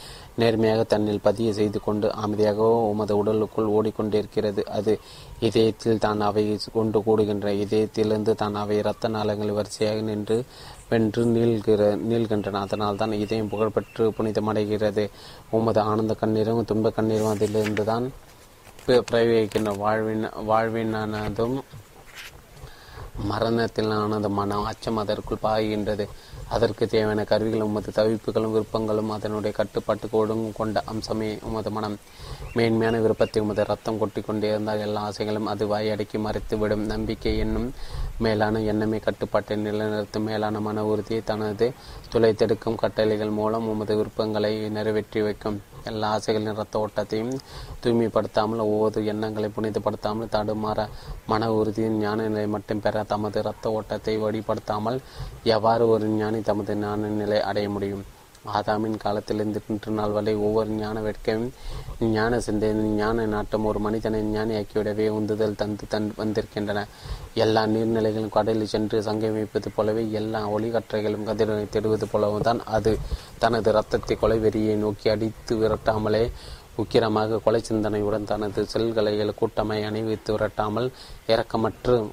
நேர்மையாக 0.40 0.82
தன்னில் 0.92 1.24
பதிய 1.26 1.48
செய்து 1.58 1.78
கொண்டு 1.86 2.06
அமைதியாக 2.24 2.68
உமது 2.92 3.14
உடலுக்குள் 3.20 3.72
ஓடிக்கொண்டிருக்கிறது. 3.76 4.62
அது 4.78 4.94
இதயத்தில் 5.48 6.02
தான் 6.04 6.20
அவை 6.28 6.44
கொண்டு 6.78 6.98
கூடுகின்ற 7.06 7.48
இதயத்திலிருந்து 7.64 8.34
தான் 8.42 8.58
அவை 8.62 8.76
இரத்த 8.82 9.08
நாளங்கள் 9.16 9.56
வரிசையாக 9.58 10.00
நின்று 10.10 10.38
வென்று 10.90 11.22
நீள்கிற 11.34 11.82
நீள்கின்றன. 12.10 12.60
அதனால் 12.66 13.00
தான் 13.02 13.12
இதயம் 13.24 13.52
புகழ்பெற்று 13.52 14.06
புனிதமடைகிறது. 14.16 15.04
உமது 15.58 15.80
ஆனந்த 15.90 16.14
கண்ணீரும் 16.22 16.68
துன்ப 16.70 16.92
கண்ணீரும் 16.98 17.32
அதிலிருந்து 17.34 17.84
தான் 17.92 18.06
பிரயோகிக்கின்ற 19.10 19.72
வாழ்வின் 19.84 20.26
வாழ்வினானதும் 20.50 21.56
மரணத்திலானது 23.30 24.28
மனம் 24.28 24.66
அச்சம் 24.68 24.96
அதற்குள் 24.96 25.42
பாய்கின்றது. 25.42 26.04
அதற்கு 26.54 26.84
தேவையான 26.92 27.24
கருவிகளும் 27.24 27.70
உமது 27.70 27.90
தவிப்புகளும் 27.96 28.54
விருப்பங்களும் 28.54 29.10
அதனுடைய 29.16 29.52
கட்டுப்பாட்டுக்கு 29.56 30.16
ஒடுங்கும் 30.20 30.56
கொண்ட 30.56 30.82
அம்சமே 30.92 31.28
உமது 31.48 31.70
மனம். 31.70 31.96
மேன்மையான 32.54 33.00
விருப்பத்தை 33.00 33.42
உமது 33.42 33.64
ரத்தம் 33.64 33.98
கொட்டி 33.98 34.20
கொண்டே 34.20 34.48
இருந்தால் 34.48 34.78
எல்லா 34.78 35.00
ஆசைகளும் 35.00 35.50
அது 35.52 35.66
வாய் 35.66 35.90
அடக்கி 35.90 36.18
மறைத்து 36.18 36.58
விடும் 36.58 36.86
நம்பிக்கை 36.86 37.38
என்னும் 37.38 37.68
மேலான 38.18 38.60
எண்ணமே 38.60 38.98
கட்டுப்பாட்டை 38.98 39.56
நிலைநிறுத்தும். 39.56 40.28
மேலான 40.30 40.60
மன 40.60 40.84
உறுதியை 40.84 41.22
தனது 41.24 41.72
துளைத்தெடுக்கும் 42.12 42.74
கட்டளைகள் 42.74 43.30
மூலம் 43.30 43.68
உமது 43.68 43.96
விருப்பங்களை 43.96 44.54
நிறைவேற்றி 44.68 45.22
வைக்கும். 45.22 45.60
எல்லா 45.84 46.18
ஆசைகளின் 46.18 46.54
ரத்த 46.54 46.86
ஓட்டத்தையும் 46.86 47.38
தூய்மைப்படுத்தாமல் 47.84 48.58
ஒவ்வொரு 48.58 49.04
எண்ணங்களை 49.04 49.50
புனிதப்படுத்தாமல் 49.56 50.32
தடுமாற 50.32 50.88
மன 51.26 51.52
உறுதியின் 51.52 51.98
ஞான 51.98 52.28
நிலை 52.28 52.46
மட்டும் 52.46 52.80
பெற 52.80 53.02
தமது 53.02 53.38
இரத்த 53.38 53.70
ஓட்டத்தை 53.70 54.18
வழிபடுத்தாமல் 54.18 54.98
எவ்வாறு 55.44 55.88
ஒரு 55.88 56.06
ஞானி 56.06 56.40
தமது 56.40 56.76
ஞான 56.76 57.06
நிலை 57.06 57.40
அடைய 57.40 57.70
முடியும்? 57.70 58.04
ஆதாமின் 58.44 58.96
காலத்திலிருந்து 58.96 59.60
இன்று 59.68 59.92
நாள் 59.92 60.10
வரை 60.10 60.34
ஒவ்வொரு 60.34 60.70
ஞான 60.70 61.00
வேட்கையும் 61.00 61.50
ஞான 62.00 62.40
சிந்தனை 62.40 62.82
ஞான 62.82 63.26
நாட்டம் 63.26 63.64
ஒரு 63.64 63.78
மனிதனை 63.78 64.20
ஞானியாக்கிவிடவே 64.22 65.08
உந்துதல் 65.08 65.56
தந்து 65.56 65.86
தன் 65.88 66.14
வந்திருக்கின்றன. 66.16 66.86
எல்லா 67.34 67.66
நீர்நிலைகளும் 67.66 68.28
கடலில் 68.28 68.66
சென்று 68.66 69.02
சங்கமிப்பது 69.02 69.68
போலவே 69.74 70.10
எல்லா 70.10 70.48
ஒளிகற்றைகளும் 70.48 71.26
கதிரனை 71.26 71.66
தேடுவது 71.68 72.04
போலவும் 72.04 72.40
தான் 72.40 72.64
அது. 72.64 72.98
தனது 73.38 73.70
இரத்தத்தை 73.70 74.16
கொலைவெறியை 74.16 74.76
நோக்கி 74.76 75.10
அடித்து 75.10 75.56
விரட்டாமலே 75.56 76.30
உக்கிரமாக 76.78 77.42
கொலை 77.42 77.62
சிந்தனையுடன் 77.68 78.24
தனது 78.24 78.66
செல்களை 78.66 79.34
கூட்டமை 79.34 79.84
அணிவித்து 79.84 80.32
விரட்டாமல் 80.36 80.92
இறக்கமற்று 81.26 82.10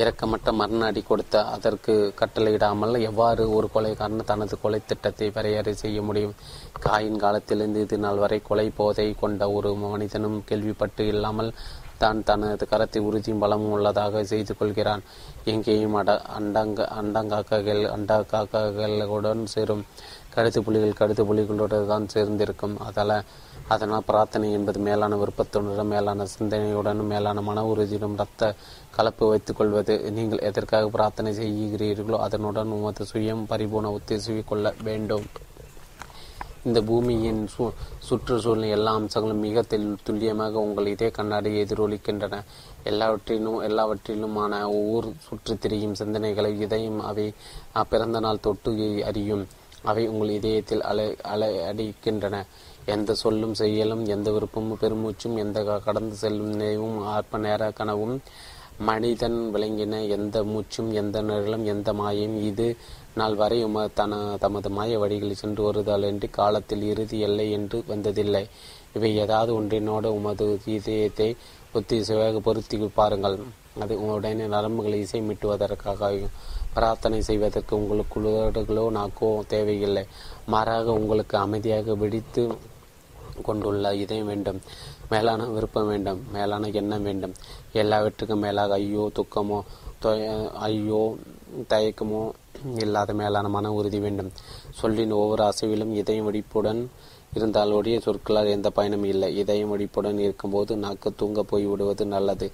இரக்கமற்ற 0.00 0.52
மரண 0.60 0.86
அடி 0.90 1.02
கொடுத்த 1.08 1.42
அதற்கு 1.54 1.92
கட்டளையிடாமல் 2.20 2.94
எவ்வாறு 3.08 3.42
ஒரு 3.56 3.66
கொலைக்காரன் 3.74 4.28
தனது 4.30 4.54
கொலை 4.62 4.80
திட்டத்தை 4.90 5.26
வரையறை 5.36 5.74
செய்ய 5.82 5.98
முடியும்? 6.02 6.34
காயின் 6.86 7.20
காலத்திலிருந்து 7.24 7.84
இது 7.86 7.98
நாள் 8.04 8.22
வரை 8.24 8.38
கொலை 8.48 8.66
போதை 8.78 9.06
கொண்ட 9.22 9.50
ஒரு 9.58 9.70
மனிதனும் 9.84 10.38
கேள்விப்பட்டு 10.48 11.04
இல்லாமல் 11.14 11.52
தான் 12.02 12.24
தனது 12.28 12.64
கரத்தை 12.72 13.00
உறுதியும் 13.08 13.42
பலமும் 13.44 13.74
உள்ளதாக 13.76 14.24
செய்து 14.32 14.52
கொள்கிறான். 14.60 15.04
எங்கேயும் 15.52 15.96
அட 16.00 16.10
அண்டங்க 16.38 16.88
அண்டங்காக்ககள் 17.00 17.82
அண்டங்காக்ககளுடன் 17.94 19.44
சேரும். 19.54 19.84
கழுத்து 20.34 20.60
புலிகள் 20.66 21.00
கழுத்து 21.00 21.24
புலிகளோடு 21.30 21.78
தான் 21.92 22.12
சேர்ந்திருக்கும். 22.14 22.76
அதால் 22.88 23.16
அதனால் 23.74 24.06
பிரார்த்தனை 24.08 24.48
என்பது 24.52 24.78
மேலான 24.86 25.16
விருப்பத்துடனும் 25.16 25.92
மேலான 25.92 26.24
சிந்தனையுடனும் 26.32 27.10
மேலான 27.12 27.42
மன 27.48 27.62
உறுதியுடன் 27.64 28.18
ரத்த 28.22 28.50
கலப்பு 28.96 29.24
வைத்துக் 29.30 29.58
கொள்வது 29.58 29.94
நீங்கள் 30.16 30.44
எதற்காக 30.48 30.90
பிரார்த்தனை 30.96 31.30
செய்கிறீர்களோ 31.40 32.18
அதனுடன் 32.26 32.74
உமது 32.76 33.04
சுயம் 33.12 33.42
பரிபூர்ண 33.50 33.90
உத்தேசி 33.98 34.34
கொள்ள 34.50 34.74
வேண்டும். 34.88 35.26
இந்த 36.68 36.80
பூமியின் 36.88 37.40
சு 37.54 37.64
சுற்றுச்சூழல் 38.08 38.74
எல்லா 38.76 38.92
அம்சங்களும் 38.98 39.42
மிக 39.46 39.62
துல்லியமாக 40.06 40.62
உங்கள் 40.66 40.88
இதே 40.92 41.08
கண்ணாடி 41.16 41.50
எதிரொலிக்கின்றன. 41.62 42.34
எல்லாவற்றிலும் 42.90 43.58
எல்லாவற்றிலுமான 43.68 44.62
ஒவ்வொரு 44.76 45.10
சுற்றி 45.26 45.54
திரியும் 45.64 45.98
சிந்தனைகளை 46.00 46.52
இதயம் 46.66 47.00
அவை 47.10 47.26
பிறந்த 47.92 48.20
நாள் 48.26 48.44
தொட்டு 48.46 48.72
அறியும். 49.10 49.44
அவை 49.90 50.04
உங்கள் 50.12 50.36
இதயத்தில் 50.38 50.86
அலை 50.90 51.08
அலை 51.34 51.50
அடிக்கின்றன. 51.70 52.36
எந்த 52.94 53.10
சொல்லும் 53.24 53.54
செயலும் 53.60 54.02
எந்த 54.14 54.28
விருப்பமும் 54.36 54.80
பெருமூச்சும் 54.80 55.36
எந்த 55.42 55.58
கடந்து 55.86 56.16
செல்லும் 56.22 56.50
நினைவும் 56.54 56.98
ஆர்ப்ப 57.12 57.38
நேர 57.44 57.70
கனவும் 57.78 58.16
மனிதன் 58.78 59.36
விளங்கின 59.54 60.08
எந்த 60.08 60.44
மூச்சும் 60.44 60.92
எந்த 60.92 61.22
நிழலும் 61.22 61.64
எந்த 61.64 61.92
மாயும் 61.92 62.36
இது 62.42 62.76
நாள் 63.14 63.34
வரை 63.34 63.64
உம 63.64 63.88
தன 63.94 64.36
தமது 64.38 64.70
மாய 64.70 64.98
வழிகளில் 64.98 65.40
சென்று 65.42 65.62
வருதல் 65.62 66.02
என்று 66.02 66.30
காலத்தில் 66.30 66.82
இறுதி 66.82 67.18
எல்லை 67.20 67.50
என்று 67.50 67.84
வந்ததில்லை. 67.88 68.48
இவை 68.94 69.16
ஏதாவது 69.16 69.54
ஒன்றினோடு 69.54 70.14
உமது 70.14 70.60
இதயத்தை 70.64 71.36
ஒத்திசைவாக 71.74 72.38
பொருத்தி 72.38 72.76
பாருங்கள். 72.94 73.38
அது 73.80 73.94
உடனே 74.06 74.46
நரம்புகளை 74.46 74.98
இசை 75.00 75.20
மீட்டுவதற்காக 75.20 76.28
பிரார்த்தனை 76.74 77.22
செய்வதற்கு 77.22 77.76
உங்களுக்கு 77.76 78.20
உதடுகளோ 78.20 78.90
நாக்கோ 78.90 79.44
தேவையில்லை. 79.46 80.04
மாறாக 80.46 80.92
உங்களுக்கு 80.92 81.38
அமைதியாக 81.38 81.94
வெடித்து 81.94 82.44
கொண்டுள்ள 83.42 83.94
இதயம் 83.94 84.26
வேண்டும். 84.26 84.60
மேலான 85.12 85.46
விருப்பம் 85.54 85.90
வேண்டும் 85.92 86.20
மேலான 86.36 86.70
எண்ணம் 86.80 87.06
வேண்டும். 87.08 87.34
எல்லாவற்றுக்கும் 87.82 88.44
மேலாக 88.46 88.78
ஐயோ 88.82 89.06
துக்கமோ 89.18 89.58
ஐயோ 90.68 91.02
தயக்கமோ 91.72 92.22
இல்லாத 92.82 93.10
மேலான 93.20 93.46
மன 93.54 93.70
உறுதி 93.78 93.98
வேண்டும். 94.04 94.30
சொல்லின் 94.80 95.12
ஒவ்வொரு 95.20 95.42
அசைவிலும் 95.50 95.92
இதயம் 96.00 96.26
வெடிப்புடன் 96.28 96.80
இருந்தால் 97.36 97.74
ஒடிய 97.76 97.96
சொற்களால் 98.04 98.50
எந்த 98.54 98.68
பயனும் 98.76 99.06
இல்லை. 99.12 99.28
இதயம் 99.42 99.72
வெடிப்புடன் 99.72 100.18
இருக்கும்போது 100.24 100.72
நாக்கு 100.84 101.08
தூங்க 101.20 101.42
போய் 101.50 101.64
விடுவது 101.70 102.04
நல்லது 102.14 102.46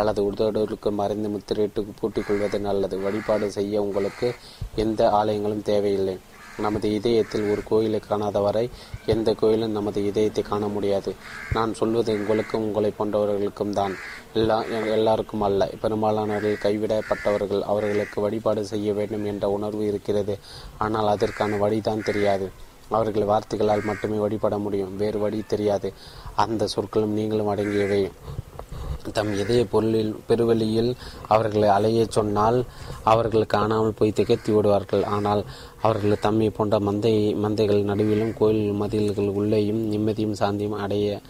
அல்லது 0.00 0.20
உடலுக்கு 0.28 0.90
மறைந்து 1.00 1.30
முத்திரையிட்டு 1.34 1.82
பூட்டிக் 2.00 2.26
கொள்வது 2.28 2.58
நல்லது. 2.68 2.96
வழிபாடு 3.06 3.48
செய்ய 3.58 3.82
உங்களுக்கு 3.86 4.28
எந்த 4.84 5.00
ஆலயங்களும் 5.20 5.66
தேவையில்லை. 5.70 6.16
நமது 6.58 6.94
இதயத்தில் 6.94 7.50
ஒரு 7.50 7.62
கோயிலை 7.64 8.00
காணாத 8.00 8.40
வரை 8.40 8.70
எந்த 9.06 9.34
கோயிலும் 9.34 9.70
நமது 9.70 10.06
இதயத்தை 10.06 10.42
காண 10.42 10.66
முடியாது. 10.66 11.14
நான் 11.52 11.74
சொல்வது 11.74 12.12
உங்களுக்கும் 12.12 12.62
உங்களை 12.62 12.92
போன்றவர்களுக்கும் 12.98 13.70
தான். 13.70 13.94
எல்லா 14.34 14.64
எல்லாருக்கும் 14.96 15.40
அல்ல. 15.40 15.70
பெரும்பாலானவர்கள் 15.80 16.62
கைவிடப்பட்டவர்கள் 16.64 17.62
அவர்களுக்கு 17.62 18.20
வழிபாடு 18.20 18.64
செய்ய 18.64 18.92
வேண்டும் 18.92 19.24
என்ற 19.24 19.50
உணர்வு 19.50 19.86
இருக்கிறது. 19.86 20.36
ஆனால் 20.78 21.06
அதற்கான 21.06 21.56
வழிதான் 21.56 22.02
தெரியாது. 22.02 22.48
அவர்கள் 22.88 23.24
வார்த்தைகளால் 23.24 23.84
மட்டுமே 23.84 24.16
வழிபட 24.16 24.58
முடியும். 24.58 24.96
வேறு 24.96 25.18
வழி 25.18 25.44
தெரியாது. 25.46 25.92
அந்த 26.36 26.66
சொற்களும் 26.66 27.12
நீங்களும் 27.12 27.50
அடங்கியவை. 27.54 28.10
தம் 29.12 29.30
இதய 29.38 29.64
பொருளில் 29.64 30.16
பெருவெளியில் 30.26 30.96
அவர்களை 31.28 31.68
அலையச் 31.68 32.10
சொன்னால் 32.10 32.58
அவர்கள் 33.04 33.46
காணாமல் 33.46 33.96
போய் 33.98 34.12
திகைத்து 34.12 34.54
விடுவார்கள். 34.54 35.04
ஆனால் 35.04 35.42
அவர்கள் 35.82 36.18
தம்மை 36.18 36.50
போன்ற 36.50 36.78
மந்தை 36.78 37.12
மந்தைகள் 37.44 37.88
நடுவிலும் 37.90 38.36
கோயில் 38.36 38.72
மதில்கள் 38.72 39.28
உள்ளேயும் 39.28 39.82
நிம்மதியும் 39.92 40.38
சாந்தியும் 40.38 40.78
அடைய 40.84 41.20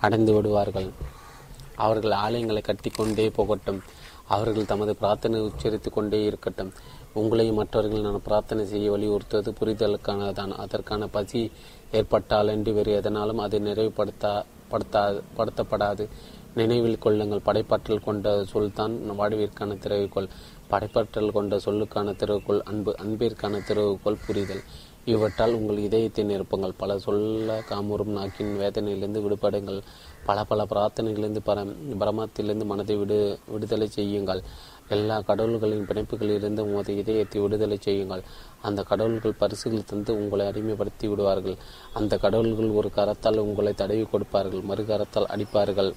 அடைந்து 0.00 0.32
விடுவார்கள். 0.32 0.88
அவர்கள் 1.74 2.10
ஆலயங்களை 2.10 2.62
கட்டிக்கொண்டே 2.62 3.30
போகட்டும். 3.30 3.80
அவர்கள் 4.26 4.64
தமது 4.64 4.96
பிரார்த்தனை 4.96 5.40
உச்சரித்து 5.40 5.90
கொண்டே 5.90 6.24
இருக்கட்டும். 6.24 6.72
உங்களையும் 7.14 7.54
மற்றவர்கள் 7.54 8.00
நான் 8.00 8.22
பிரார்த்தனை 8.22 8.66
செய்ய 8.66 8.90
வலியுறுத்துவது 8.90 9.52
புரிதலுக்கானதான் 9.60 10.50
அதற்கான 10.50 11.06
பசி 11.06 11.50
ஏற்பட்டால் 11.92 12.48
என்று 12.48 12.72
வேறு 12.72 12.92
எதனாலும் 12.92 13.38
அதை 13.38 13.58
நிறைவுபடுத்தா 13.60 14.42
படுத்தா 14.70 15.22
படுத்தப்படாது. 15.36 16.08
நினைவில் 16.54 16.98
கொள்ளுங்கள். 16.98 17.46
படைப்பாற்றல் 17.46 18.04
கொண்ட 18.04 18.44
சொல்தான் 18.44 18.94
வாழ்விற்கான 19.18 19.74
திறவுகோள் 19.74 20.28
படைப்பற்றல் 20.70 21.34
கொண்ட 21.36 21.56
சொல்லுக்கான 21.66 22.14
திறவுகோள் 22.20 22.66
அன்பு 22.70 22.92
அன்பிற்கான 23.04 23.60
திறவுகோள் 23.68 24.22
புரிதல். 24.26 24.62
இவற்றால் 25.14 25.56
உங்கள் 25.56 25.82
இதயத்தை 25.86 26.22
நிரப்புங்கள் 26.30 26.78
பல 26.78 26.92
சொல்ல 27.04 27.58
காமுறும் 27.68 28.14
நாக்கின் 28.16 28.54
வேதனையிலிருந்து 28.62 29.20
விடுபடுங்கள். 29.24 29.78
பல 30.28 30.44
பல 30.50 30.60
பிரார்த்தனைகளிலிருந்து 30.72 31.42
பர 31.48 31.58
பிரமத்திலிருந்து 32.00 32.66
மனதை 32.72 32.96
விடு 32.96 33.18
விடுதலை 33.52 33.88
செய்யுங்கள். 33.88 34.40
எல்லா 34.88 35.16
கடவுள்களின் 35.28 35.86
பிணைப்புகளிலிருந்து 35.88 36.64
உமது 36.70 36.92
இதயத்தை 37.02 37.38
விடுதலை 37.44 37.78
செய்யுங்கள். 37.86 38.24
அந்த 38.62 38.82
கடவுள்கள் 38.90 39.38
பரிசுகள் 39.42 39.88
தந்து 39.92 40.12
உங்களை 40.22 40.44
அடிமைப்படுத்தி 40.50 41.06
விடுவார்கள். 41.12 41.56
அந்த 42.00 42.18
கடவுள்கள் 42.24 42.76
ஒரு 42.80 42.90
கரத்தால் 42.98 43.44
உங்களை 43.46 43.74
தடவி 43.82 44.04
கொடுப்பார்கள் 44.12 44.68
மறு 44.72 44.84
கரத்தால் 44.90 45.32
அடிப்பார்கள். 45.34 45.92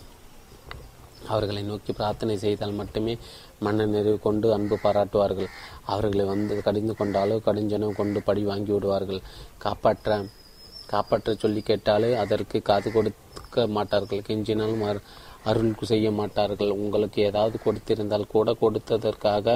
அவர்களை 1.32 1.62
நோக்கி 1.64 1.92
பிரார்த்தனை 1.94 2.36
செய்தால் 2.44 2.78
மட்டுமே 2.80 3.14
மன 3.66 3.86
நிறைவு 3.94 4.20
கொண்டு 4.26 4.48
அன்பு 4.56 4.76
பாராட்டுவார்கள். 4.84 5.50
அவர்களை 5.94 6.26
வந்து 6.34 6.62
கடிந்து 6.68 6.94
கொண்டாலோ 7.00 7.38
கடிஞ்சனம் 7.48 7.98
கொண்டு 8.00 8.22
படி 8.28 8.44
வாங்கி 8.52 8.72
விடுவார்கள். 8.76 9.22
காப்பாற்ற 9.66 10.20
காப்பாற்ற 10.92 11.34
சொல்லி 11.42 11.62
கேட்டாலே 11.62 12.12
அதற்கு 12.22 12.60
காது 12.70 12.88
கொடுக்க 12.92 13.66
மாட்டார்கள். 13.78 14.24
கெஞ்சினாலும் 14.28 14.86
அருள் 15.50 15.74
செய்ய 15.92 16.08
மாட்டார்கள். 16.20 16.72
உங்களுக்கு 16.84 17.20
ஏதாவது 17.30 17.58
கொடுத்திருந்தால் 17.66 18.32
கூட 18.36 18.56
கொடுத்ததற்காக 18.62 19.48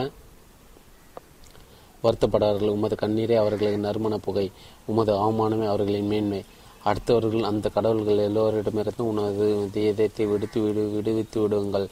வருத்தப்படார்கள். 2.04 2.74
உமது 2.76 2.96
கண்ணீரே 3.02 3.36
அவர்களது 3.42 3.78
நறுமண 3.86 4.16
புகை 4.28 4.46
உமது 4.92 5.12
அவமானமே 5.24 5.66
அவர்களின் 5.72 6.12
மேன்மை. 6.14 6.42
அடுத்தவர்கள் 6.90 7.50
அந்த 7.50 7.68
கடவுள்கள் 7.76 8.24
எல்லோரிடமிருந்தும் 8.28 9.10
உனது 9.12 9.46
தேதத்தை 9.76 10.26
விடுத்து 10.32 10.60
விடு 10.62 10.82
விடுவித்து 10.96 11.38
விடுங்கள். 11.42 11.86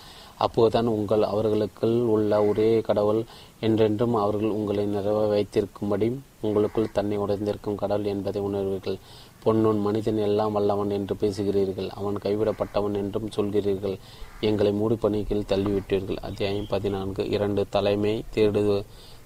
அப்போதுதான் 0.45 0.87
உங்கள் 0.95 1.23
அவர்களுக்குள் 1.31 1.97
உள்ள 2.13 2.31
ஒரே 2.45 2.69
கடவுள் 2.81 3.21
என்றென்றும் 3.59 4.15
அவர்கள் 4.15 4.55
உங்களை 4.57 4.83
நிறைவ 4.95 5.19
வைத்திருக்கும்படி 5.33 6.07
உங்களுக்குள் 6.41 6.93
தன்னை 6.93 7.17
உடைந்திருக்கும் 7.17 7.81
கடவுள் 7.81 8.11
என்பதை 8.13 8.39
உணர்வீர்கள். 8.41 8.97
பொன்னொன் 9.43 9.79
மனிதன் 9.81 10.19
எல்லாம் 10.27 10.55
வல்லவன் 10.55 10.95
என்று 10.97 11.15
பேசுகிறீர்கள். 11.19 11.89
அவன் 11.99 12.17
கைவிடப்பட்டவன் 12.25 12.97
என்றும் 13.01 13.29
சொல்கிறீர்கள். 13.35 13.95
எங்களை 14.41 14.71
மூடு 14.71 14.95
பணிக்கில் 14.95 15.49
தள்ளிவிட்டீர்கள். 15.51 16.19
அத்தியாயம் 16.21 16.71
பதினான்கு. 16.73 17.23
இரண்டு 17.29 17.63
தலைமை 17.69 18.13
தேடு 18.35 18.63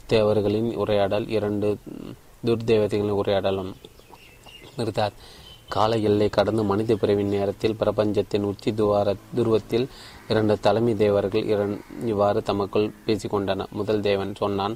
தேவர்களின் 0.08 0.70
உரையாடல். 0.76 1.28
இரண்டு 1.38 1.70
துர்தேவதைகளின் 2.46 3.20
உரையாடலும். 3.22 3.74
இருந்தார் 4.78 5.18
கால 5.70 5.98
எல்லை 5.98 6.28
கடந்து 6.30 6.64
மனித 6.64 6.96
பிறவின் 6.96 7.28
நேரத்தில் 7.28 7.76
பிரபஞ்சத்தின் 7.76 8.44
உச்சி 8.44 8.72
துவார 8.74 9.16
துருவத்தில் 9.36 9.88
இரண்டு 10.30 10.60
தலைமை 10.60 10.94
தேவர்கள் 10.96 11.46
இவ்வாறு 12.06 12.42
தமக்குள் 12.42 12.94
பேசிக்கொண்டன 13.06 13.66
முதல் 13.70 14.02
தேவன் 14.02 14.34
சொன்னான் 14.36 14.76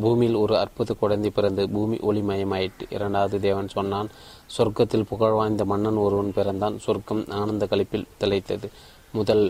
பூமியில் 0.00 0.34
ஒரு 0.34 0.54
அற்புத 0.58 0.94
குழந்தை 0.94 1.30
பிறந்து 1.30 1.62
பூமி 1.70 1.96
ஒளிமயமாயிற்று. 1.96 2.84
இரண்டாவது 2.90 3.40
தேவன் 3.40 3.68
சொன்னான் 3.68 4.08
சொர்க்கத்தில் 4.56 5.08
புகழ் 5.08 5.36
வாய்ந்த 5.38 5.64
மன்னன் 5.64 6.02
ஒருவன் 6.04 6.32
பிறந்தான். 6.32 6.78
சொர்க்கம் 6.78 7.24
ஆனந்த 7.40 7.66
கழிப்பில் 7.70 8.08
திளைத்தது. 8.20 8.68
முதல் 9.12 9.44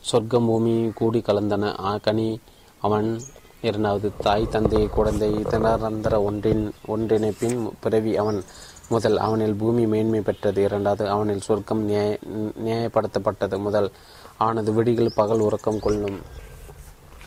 சொர்க்கம் 0.00 0.46
பூமி 0.46 0.74
கூடி 0.94 1.22
கலந்தன. 1.26 1.64
கனி 2.00 2.28
அவன் 2.80 3.20
இரண்டாவது 3.62 4.08
தாய் 4.18 4.50
தந்தை 4.50 4.86
குழந்தை 4.86 5.30
தினரந்தர 5.50 6.14
ஒன்றின் 6.22 6.64
ஒன்றிணைப்பின் 6.94 7.58
பிறவி 7.80 8.16
அவன். 8.16 8.40
முதல் 8.88 9.18
அவனில் 9.18 9.54
பூமி 9.54 9.86
மேன்மை 9.86 10.20
பெற்றது 10.20 10.62
இரண்டாவது 10.62 11.08
அவனில் 11.08 11.40
சொர்க்கம் 11.40 11.82
நியாய 11.84 12.18
நியாயப்படுத்தப்பட்டது. 12.66 13.58
முதல் 13.58 13.92
அவனது 14.36 14.72
விடிகள் 14.72 15.16
பகல் 15.16 15.38
உறக்கம் 15.38 15.80
கொள்ளும். 15.80 16.18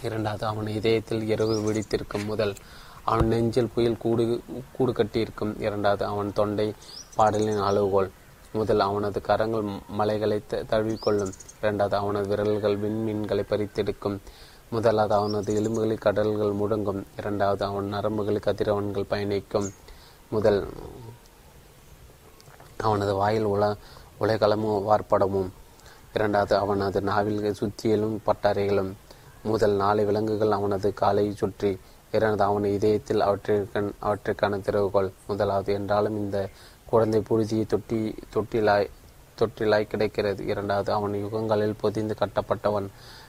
இரண்டாவது 0.03 0.45
அவன் 0.45 0.67
இதயத்தில் 0.67 1.23
இரவு 1.27 1.55
விடித்திருக்கும் 1.67 2.25
முதல் 2.25 2.53
அவன் 3.03 3.27
நெஞ்சில் 3.27 3.73
புயல் 3.75 3.97
கூடு 3.97 4.41
கூடு 4.75 4.91
கட்டியிருக்கும். 4.91 5.53
இரண்டாவது 5.59 6.05
அவன் 6.05 6.33
தொண்டை 6.33 6.73
பாடலின் 7.15 7.61
அளவுகோல் 7.69 8.11
முதல் 8.53 8.79
அவனது 8.79 9.21
கரங்கள் 9.21 9.65
மலைகளை 9.87 10.43
தழுவிக்கொள்ளும். 10.49 11.33
இரண்டாவது 11.61 11.95
அவனது 11.95 12.27
விரல்கள் 12.27 12.77
விண்மீன்களை 12.79 13.43
பறித்தெடுக்கும். 13.49 14.17
முதலாவது 14.69 15.13
அவனது 15.13 15.55
எலும்புகளில் 15.55 16.05
கடல்கள் 16.05 16.57
முடங்கும். 16.61 17.03
இரண்டாவது 17.17 17.65
அவன் 17.65 17.93
நரம்புகளில் 17.93 18.47
கதிரவன்கள் 18.47 19.11
பயணிக்கும். 19.13 19.69
முதல் 20.29 20.67
அவனது 22.77 23.13
வாயில் 23.13 23.47
உல 23.47 23.75
உலகளமும் 24.19 24.81
வார்ப்படமும். 24.83 25.49
இரண்டாவது 26.13 26.55
அவனது 26.55 27.01
நாவில் 27.01 27.55
சுத்தியலும் 27.59 28.17
பட்டறைகளும் 28.25 28.93
முதல் 29.43 29.71
நாலு 29.71 30.05
விலங்குகள் 30.05 30.51
அவனது 30.51 30.93
காலை 30.93 31.31
சுற்றி. 31.31 31.79
இரண்டாவது 32.11 32.43
அவன் 32.43 32.63
இதயத்தில் 32.63 33.21
அவற்றிற்கண் 33.21 33.91
அவற்றிற்கான 34.01 34.59
திறவுகோள். 34.59 35.11
முதலாவது 35.27 35.73
என்றாலும் 35.73 36.17
இந்த 36.17 36.49
குழந்தை 36.85 37.23
புழுதியை 37.29 37.65
தொட்டி 37.65 38.15
தொட்டிலாய் 38.33 38.89
தொட்டிலாய் 39.37 39.87
கிடைக்கிறது. 39.87 40.45
இரண்டாவது 40.45 40.93
அவன் 40.93 41.13
யுகங்களில் 41.13 41.79
பொதிந்து 41.81 42.15
கட்டப்பட்டவன். 42.19 42.87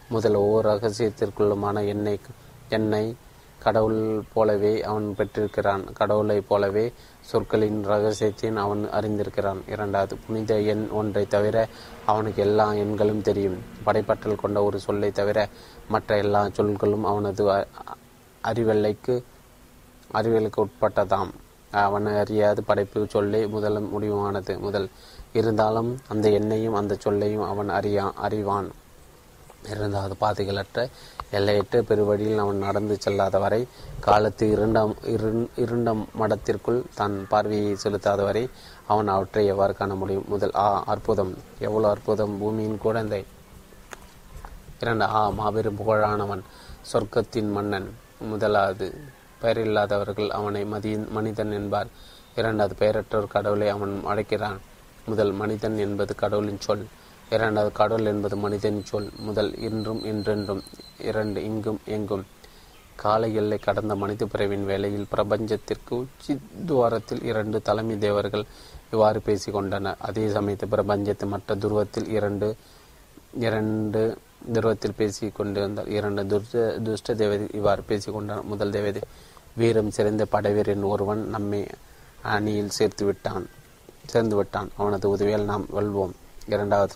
முதல் 0.08 0.34
ஒவ்வொரு 0.34 0.68
ரகசியத்திற்குள்ளுமான 0.68 1.86
எண்ணெய் 1.86 2.20
எண்ணெய் 2.68 3.16
கடவுள் 3.58 4.22
போலவே 4.32 4.82
அவன் 4.82 5.14
பெற்றிருக்கிறான். 5.14 5.92
கடவுளைப் 5.92 6.48
போலவே 6.48 6.92
சொற்களின் 7.30 7.78
ரகசியத்தையும் 7.86 8.60
அவன் 8.64 8.82
அறிந்திருக்கிறான். 8.98 9.60
இரண்டாவது 9.74 10.14
புனித 10.26 10.52
எண் 10.72 10.84
ஒன்றை 10.98 11.24
தவிர 11.26 11.56
அவனுக்கு 12.06 12.42
எல்லா 12.42 12.66
எண்களும் 12.82 13.26
தெரியும். 13.28 13.58
படைப்பற்றல் 13.86 14.40
கொண்ட 14.42 14.58
ஒரு 14.68 14.78
சொல்லை 14.86 15.10
தவிர 15.10 15.38
மற்ற 15.88 16.16
எல்லா 16.16 16.42
சொல்களும் 16.56 17.04
அவனது 17.10 17.42
அறிவெல்லைக்கு 18.44 19.14
அறிவியலுக்கு 20.14 20.60
உட்பட்டதாம். 20.64 21.32
அவன் 21.84 22.06
அறியாத 22.22 22.60
படைப்பு 22.60 23.06
சொல்லே 23.14 23.40
முதல் 23.46 23.78
முடிவானது. 23.94 24.52
முதல் 24.66 24.88
இருந்தாலும் 25.32 25.90
அந்த 26.08 26.26
எண்ணையும் 26.38 26.78
அந்த 26.80 26.94
சொல்லையும் 26.98 27.46
அவன் 27.52 27.68
அறியா 27.78 28.04
அறிவான். 28.26 28.68
இரண்டாவது 29.72 30.14
பாதைகளற்ற 30.20 30.88
எல்லையற்ற 31.30 31.82
பெருவழியில் 31.82 32.38
அவன் 32.38 32.56
நடந்து 32.56 32.98
செல்லாத 33.06 33.38
வரை 33.40 33.66
காலத்து 34.00 34.50
இரண்டாம் 34.50 34.94
இருண்ட 35.56 35.96
மடத்திற்குள் 36.20 36.82
தன் 36.94 37.26
பார்வையை 37.28 37.76
செலுத்தாத 37.82 38.22
வரை 38.22 38.48
அவன் 38.86 39.08
அவற்றை 39.08 39.46
எவ்வாறு 39.46 39.74
காண 39.74 39.94
முடியும்? 39.94 40.24
முதல் 40.28 40.50
ஆ 40.54 40.82
அற்புதம். 40.86 41.38
எவ்வளவு 41.58 41.92
அற்புதம்? 41.92 42.38
பூமியின் 42.38 42.78
குழந்தை 42.78 43.24
இரண்டு 44.80 45.04
ஆ 45.04 45.28
மாபெரும் 45.28 45.76
புகழானவன் 45.76 46.42
சொர்க்கத்தின் 46.92 47.50
மன்னன். 47.50 47.94
முதலாவது 48.18 48.94
பெயரில்லாதவர்கள் 49.42 50.28
அவனை 50.28 50.64
மதியின் 50.64 51.08
மனிதன் 51.08 51.52
என்பார். 51.52 51.86
இரண்டாவது 52.34 52.74
பெயரற்றோர் 52.78 53.26
கடவுளை 53.26 53.68
அவன் 53.68 54.02
அழைக்கிறான். 54.04 54.58
முதல் 55.06 55.32
மனிதன் 55.32 55.78
என்பது 55.78 56.14
கடவுளின் 56.14 56.60
சொல். 56.60 56.86
இரண்டாவது 57.36 57.72
கடவுள் 57.78 58.10
என்பது 58.10 58.36
மனிதன் 58.36 58.78
சொல் 58.84 59.08
முதல் 59.18 59.50
இன்றும் 59.68 60.02
என்றென்றும் 60.10 60.62
இரண்டு 61.08 61.38
இங்கும் 61.48 61.80
எங்கும். 61.84 62.24
கால 62.96 63.28
எல்லை 63.40 63.58
கடந்த 63.58 63.94
மனித 63.94 64.26
பிறவின் 64.26 64.64
வேளையில் 64.64 65.10
பிரபஞ்சத்திற்கு 65.14 65.92
உச்சி 66.02 66.32
துவாரத்தில் 66.66 67.22
இரண்டு 67.22 67.58
தலைமை 67.62 67.96
தேவர்கள் 67.98 68.44
இவ்வாறு 68.90 69.20
பேசிக்கொண்டனர். 69.26 69.98
அதே 69.98 70.24
சமயத்தில் 70.36 70.72
பிரபஞ்சத்தின் 70.74 71.28
மற்ற 71.28 71.56
துருவத்தில் 71.56 72.08
இரண்டு 72.08 72.48
இரண்டு 73.46 74.02
துருவத்தில் 74.54 74.96
பேசி 74.96 75.28
கொண்டிருந்தார் 75.30 75.88
இரண்டு 75.88 76.22
துஷ்ட 76.26 76.64
துஷ்ட 76.86 77.14
தேவதை 77.14 77.48
இவ்வாறு 77.52 77.82
பேசிக்கொண்டார் 77.88 78.42
முதல் 78.42 78.70
தேவதை 78.70 79.02
வீரம் 79.56 79.90
சிறந்த 79.90 80.24
படைவீரன் 80.24 80.88
ஒருவன் 80.92 81.22
நம்மை 81.28 81.60
அணியில் 82.34 82.74
சேர்த்து 82.78 83.04
விட்டான் 83.04 83.46
சேர்ந்து 84.06 84.36
விட்டான். 84.36 84.70
அவனது 84.76 85.06
உதவியால் 85.10 85.50
நாம் 85.52 85.66
வெல்வோம். 85.76 86.14
இரண்டாவது 86.46 86.94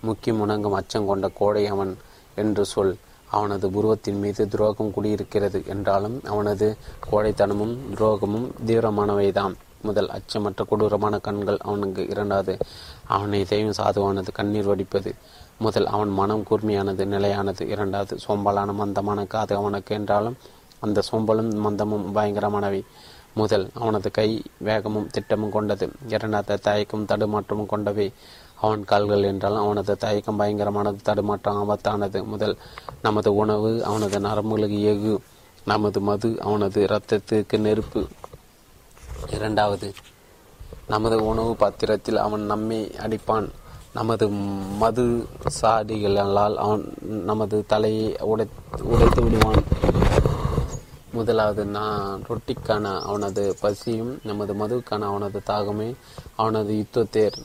முக்கிய 0.00 0.34
முணங்கும் 0.34 0.72
அச்சம் 0.72 1.06
கொண்ட 1.06 1.28
கோடை 1.28 1.66
அவன் 1.66 1.98
என்று 2.34 2.64
சொல். 2.64 2.96
அவனது 3.30 3.70
புருவத்தின் 3.70 4.18
மீது 4.18 4.48
துரோகம் 4.48 4.92
குடியிருக்கிறது 4.92 5.66
என்றாலும் 5.66 6.20
அவனது 6.24 6.76
கோடைத்தனமும் 7.10 7.74
துரோகமும் 7.94 8.48
தீவிரமானவைதான் 8.66 9.54
முதல் 9.82 10.10
அச்சமற்ற 10.10 10.66
கொடூரமான 10.68 11.18
கண்கள் 11.18 11.58
அவனுக்கு 11.60 12.08
இரண்டாவது. 12.08 12.58
அவன் 13.06 13.44
தெய்வம் 13.48 13.78
சாதுவானது 13.78 14.32
கண்ணீர் 14.32 14.64
வடிப்பது. 14.64 15.14
முதல் 15.58 15.86
அவன் 15.86 16.08
மனம் 16.08 16.44
கூர்மையானது 16.50 17.04
நிலையானது 17.04 17.68
இரண்டாவது 17.68 18.16
சோம்பலான 18.28 18.74
மந்தமான 18.74 19.24
காது 19.26 19.56
அவனுக்கு 19.56 19.94
என்றாலும் 19.94 20.36
அந்த 20.80 21.02
சோம்பலும் 21.12 21.50
மந்தமும் 21.66 22.06
பயங்கரமானவை. 22.14 22.82
முதல் 23.34 23.70
அவனது 23.74 24.10
கை 24.10 24.42
வேகமும் 24.58 25.10
திட்டமும் 25.10 25.50
கொண்டது. 25.50 25.90
இரண்டாவது 26.08 26.58
தயக்கம் 26.58 27.06
தடுமாற்றமும் 27.06 27.66
கொண்டவை. 27.66 28.12
அவன் 28.60 28.84
கால்கள் 28.84 29.22
என்றால் 29.22 29.56
அவனது 29.56 29.96
தயக்கம் 29.96 30.40
பயங்கரமானது 30.40 31.00
தடுமாற்றம் 31.02 31.60
ஆபத்தானது. 31.62 32.24
முதல் 32.24 32.56
நமது 33.02 33.34
உணவு 33.34 33.84
அவனது 33.84 34.18
நரம்புகளுக்கு 34.20 34.80
எகு 34.94 35.14
நமது 35.64 36.00
மது 36.00 36.30
அவனது 36.40 36.78
இரத்தத்துக்கு 36.86 37.58
நெருப்பு. 37.58 38.02
இரண்டாவது 39.30 39.92
நமது 40.88 41.16
உணவு 41.24 41.56
பாத்திரத்தில் 41.56 42.16
அவன் 42.16 42.44
நம்மை 42.52 42.78
அடிப்பான். 42.98 43.48
நமது 43.94 44.28
மது 44.82 45.04
சாடிகளால் 45.60 46.54
அவன் 46.54 46.84
நமது 47.30 47.64
தலையை 47.66 48.16
உடை 48.30 48.46
உடைத்து 48.82 49.22
விடுவான். 49.22 49.62
முதலாவது 51.12 51.62
நான் 51.64 52.22
ரொட்டிக்கான 52.28 52.84
அவனது 53.00 53.56
பசியும் 53.60 54.12
நமது 54.24 54.52
மதுவுக்கான 54.54 55.06
அவனது 55.12 55.40
தாகமே 55.46 55.88
அவனது 56.36 56.72
யுத்தத்தேர். 56.82 57.38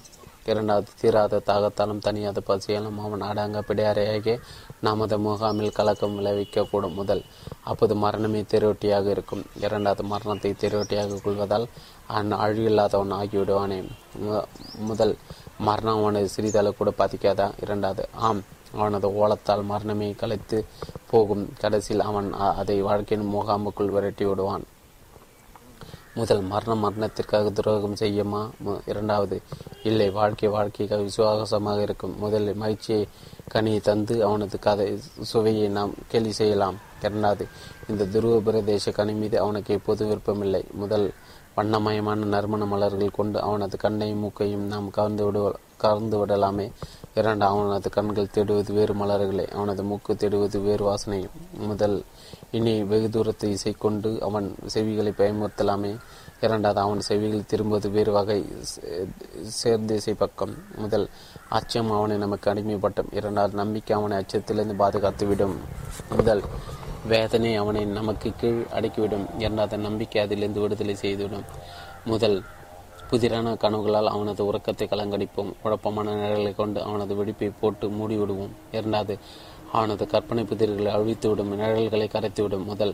இரண்டாவது 0.52 0.88
தீராத 1.02 1.42
தாகத்தாலும் 1.46 2.02
தனியாத 2.06 2.40
பசியாலும் 2.50 2.98
அவன் 3.06 3.24
அடங்க 3.30 3.60
பிடையாரையாக 3.68 4.36
நமது 4.82 5.18
முகாமில் 5.18 5.76
கலக்கம் 5.78 6.18
விளைவிக்கக்கூடும் 6.18 6.98
முதல். 7.00 7.24
அப்போது 7.64 7.96
மரணமே 7.96 8.42
தெருவட்டியாக 8.42 9.10
இருக்கும். 9.16 9.44
இரண்டாவது 9.66 10.04
மரணத்தை 10.04 10.52
திருவட்டியாக 10.64 11.22
கொள்வதால் 11.24 11.66
அவன் 12.08 12.34
அழிவில்லாதவன் 12.44 13.16
ஆகிவிடுவானே. 13.22 13.80
முதல் 14.90 15.16
மரணம் 15.68 16.00
அவனை 16.02 16.24
சிறிதளவு 16.36 16.78
கூட 16.78 16.94
பாதிக்காதா? 16.98 17.48
இரண்டாவது 17.62 18.06
ஆம் 18.28 18.44
அவனது 18.78 19.08
ஓலத்தால் 19.22 19.70
மரணமே 19.72 20.08
கலைத்து 20.22 20.58
போகும். 21.12 21.44
கடைசியில் 21.62 22.08
அவன் 22.10 22.30
அதை 22.62 22.78
வாழ்க்கையின் 22.82 23.30
முகாமுக்குள் 23.34 23.94
விரட்டி 23.98 24.26
விடுவான். 24.26 24.66
முதல் 26.16 26.42
மரணம் 26.42 26.80
மரணத்திற்காக 26.80 27.50
துரோகம் 27.50 27.94
செய்யுமா? 27.94 28.42
இரண்டாவது 28.85 29.42
இல்லை 29.84 30.10
வாழ்க்கை 30.10 30.50
வாழ்க்கைக்காக 30.50 31.02
விசுவாசமாக 31.02 31.82
இருக்கும். 31.82 32.16
முதலில் 32.19 32.61
மகிழ்ச்சியை 32.64 33.08
கனியை 33.53 33.80
தந்து 33.82 34.16
அவனது 34.27 34.60
கதை 34.60 35.00
சுவையை 35.22 35.68
நாம் 35.68 35.94
கேலி 36.08 36.32
செய்யலாம். 36.32 36.77
இரண்டாவது 37.02 37.48
இந்த 37.90 38.06
துருவ 38.06 38.38
பிரதேச 38.48 38.92
கனி 38.92 39.14
மீது 39.14 39.40
அவனுக்கு 39.40 39.74
எப்போது 39.74 40.06
விருப்பமில்லை. 40.06 40.64
முதல் 40.72 41.08
வண்ணமயமான 41.58 42.26
நறுமண 42.26 42.66
மலர்கள் 42.66 43.18
கொண்டு 43.18 43.42
அவனது 43.42 43.77
கண்ணையும் 43.77 44.19
மூக்கையும் 44.19 44.66
நாம் 44.68 44.90
கவர்ந்து 44.90 45.26
விடுவ 45.26 45.53
கவர்ந்து 45.77 46.16
விடலாமே. 46.18 46.72
இரண்டு 47.16 47.45
அவனது 47.45 47.90
கண்கள் 47.90 48.34
தேடுவது 48.34 48.74
வேறு 48.74 48.94
மலர்களை 48.94 49.45
அவனது 49.50 49.84
மூக்கு 49.84 50.14
தேடுவது 50.14 50.58
வேறு 50.64 50.84
வாசனையும். 50.85 51.35
முதல் 51.58 51.98
இனி 52.58 52.74
வெகு 52.90 53.08
தூரத்தை 53.09 53.48
இசை 53.56 53.72
கொண்டு 53.84 54.09
அவன் 54.27 54.48
செவிகளை 54.74 55.11
பயமுறுத்தலாமே. 55.19 55.92
இரண்டாவது 56.45 56.80
அவன் 56.85 57.01
செவிகள் 57.08 57.48
திரும்புவது 57.51 57.88
வேறு 57.95 58.11
வகை 58.11 58.38
சேர்ந்திசை 59.59 60.14
பக்கம் 60.17 60.53
முதல் 60.75 61.06
அச்சம் 61.58 61.92
அவனை 61.98 62.17
நமக்கு 62.17 62.48
அடிமைப்பட்டும் 62.53 63.11
இரண்டாவது 63.11 63.56
நம்பிக்கை 63.61 63.93
அவனை 63.98 64.17
அச்சத்திலிருந்து 64.22 64.75
பாதுகாத்துவிடும். 64.84 65.56
முதல் 66.17 66.43
வேதனை 67.08 67.51
அவனை 67.56 67.82
நமக்கு 68.00 68.30
கீழ் 68.42 68.61
அடக்கிவிடும். 68.77 69.25
இரண்டாவது 69.40 69.77
நம்பிக்கை 69.88 70.22
அதிலிருந்து 70.25 70.64
விடுதலை 70.66 70.95
செய்துவிடும். 70.95 71.48
முதல் 72.06 72.38
புதிரான 73.09 73.48
கனவுகளால் 73.64 74.14
அவனது 74.14 74.42
உறக்கத்தை 74.45 74.85
கலங்கடிப்போம். 74.88 75.51
குழப்பமான 75.64 76.16
நிழலை 76.22 76.53
கொண்டு 76.56 76.80
அவனது 76.84 77.14
வெடிப்பை 77.16 77.50
போட்டு 77.59 77.88
மூடிவிடுவோம். 77.98 78.53
இரண்டாவது 78.72 79.16
அவனது 79.76 80.04
கற்பனை 80.14 80.44
புதிர்களை 80.44 80.92
அழித்துவிடும் 80.98 81.54
நிழல்களை 81.62 82.08
கரைத்துவிடும் 82.08 82.70
முதல். 82.72 82.94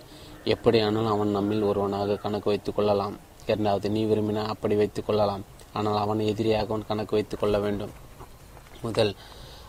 எப்படியானாலும் 0.53 1.13
அவன் 1.15 1.35
நம்மில் 1.37 1.67
ஒருவனாக 1.69 2.19
கணக்கு 2.23 2.49
வைத்துக் 2.49 2.75
கொள்ளலாம். 2.75 3.15
இரண்டாவது 3.45 3.87
நீ 3.95 4.01
விரும்பினா 4.11 4.43
அப்படி 4.53 4.75
வைத்துக் 4.81 5.07
கொள்ளலாம். 5.07 5.43
ஆனால் 5.77 5.99
அவன் 6.03 6.21
எதிரியாக 6.31 6.69
அவன் 6.69 6.87
கணக்கு 6.87 7.15
வைத்துக் 7.17 7.41
கொள்ள 7.41 7.57
வேண்டும். 7.59 7.93
முதல் 8.81 9.13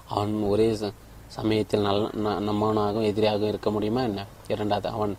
அவன் 0.09 0.35
ஒரே 0.53 0.69
சமயத்தில் 1.37 1.87
நல்ல 1.89 2.09
நம்மவனாகவும் 2.49 3.09
எதிரியாக 3.11 3.43
இருக்க 3.53 3.69
முடியுமா 3.71 4.03
என்ன? 4.03 4.21
இரண்டாவது 4.49 4.89
அவன் 4.97 5.13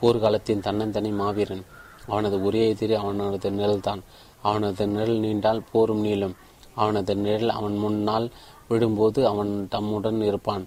போர்க்காலத்தின் 0.00 0.64
தன்னந்தனி 0.66 1.10
மாவீரன். 1.20 1.64
அவனது 2.12 2.36
ஒரே 2.44 2.62
எதிரி 2.68 2.94
அவனது 3.02 3.50
நிழல்தான். 3.50 4.02
அவனது 4.48 4.84
நிழல் 4.94 5.22
நீண்டால் 5.24 5.66
போரும் 5.72 6.02
நீளும். 6.04 6.34
அவனது 6.74 7.12
நிழல் 7.24 7.56
அவன் 7.58 7.76
முன்னால் 7.76 8.26
விடும்போது 8.70 9.20
அவன் 9.32 9.52
தம்முடன் 9.70 10.20
இருப்பான். 10.22 10.64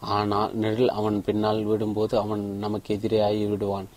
ஆனால் 0.00 0.54
நிழல் 0.54 0.88
அவன் 0.88 1.22
பின்னால் 1.22 1.68
விடும்போது 1.68 2.14
அவன் 2.14 2.58
நமக்கு 2.58 2.94
எதிரே 2.94 3.46
விடுவான். 3.46 3.88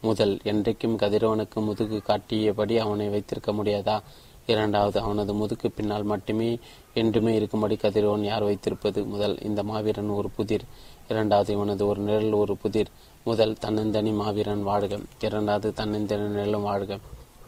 முதல் 0.00 0.40
என்றைக்கும் 0.44 0.96
கதிரவனுக்கு 0.96 1.54
முதுகு 1.54 2.02
காட்டியபடி 2.02 2.78
அவனை 2.78 3.08
வைத்திருக்க 3.08 3.52
முடியாதா? 3.52 4.02
இரண்டாவது 4.46 5.00
அவனது 5.00 5.34
முதுகு 5.34 5.70
பின்னால் 5.70 6.02
மட்டுமே 6.02 6.58
என்றுமே 6.94 7.34
இருக்கும்படி 7.34 7.76
கதிரவன் 7.76 8.22
யார் 8.22 8.42
வைத்திருப்பது? 8.42 9.04
முதல் 9.04 9.38
இந்த 9.40 9.62
மாவீரன் 9.62 10.08
ஒரு 10.08 10.30
புதிர். 10.30 10.64
இரண்டாவது 11.08 11.52
இவனது 11.52 11.86
ஒரு 11.86 12.00
நிழல் 12.00 12.32
ஒரு 12.32 12.56
புதிர். 12.56 12.88
முதல் 13.24 13.56
தன்னந்தனி 13.60 14.14
மாவீரன் 14.14 14.62
வாழ்க. 14.62 14.98
இரண்டாவது 15.20 15.84
தன்னந்தனி 15.84 16.28
நிழலும் 16.28 16.62
வாழ்க. 16.62 16.98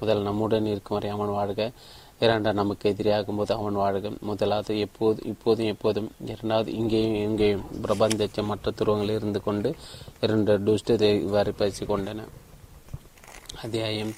முதல் 0.01 0.23
நம்முடன் 0.23 0.67
இருக்கும் 0.67 0.99
வரை 0.99 1.11
அவன் 1.11 1.29
வாழ்க. 1.29 1.71
இரண்டாம் 2.19 2.55
நமக்கு 2.55 2.91
எதிரியாகும் 2.91 3.37
போது 3.37 3.55
அவன் 3.55 3.75
வாழ்க. 3.75 4.11
முதலாவது 4.21 4.79
எப்போது 4.79 5.23
இப்போதும் 5.25 5.67
எப்போதும் 5.67 6.11
இரண்டாவது 6.27 6.73
இங்கேயும் 6.73 7.15
இங்கேயும் 7.15 7.65
பிரபஞ்ச 7.83 8.43
மற்ற 8.43 8.71
துருவங்களில் 8.71 9.19
இருந்து 9.21 9.43
கொண்டு 9.43 9.75
இரண்டு 10.21 10.59
டுஷ்டு 10.59 11.21
இவ்வாறு 11.21 11.55
பேசிக்கொண்டன. 11.59 12.25
அத்தியாயம் 13.63 14.13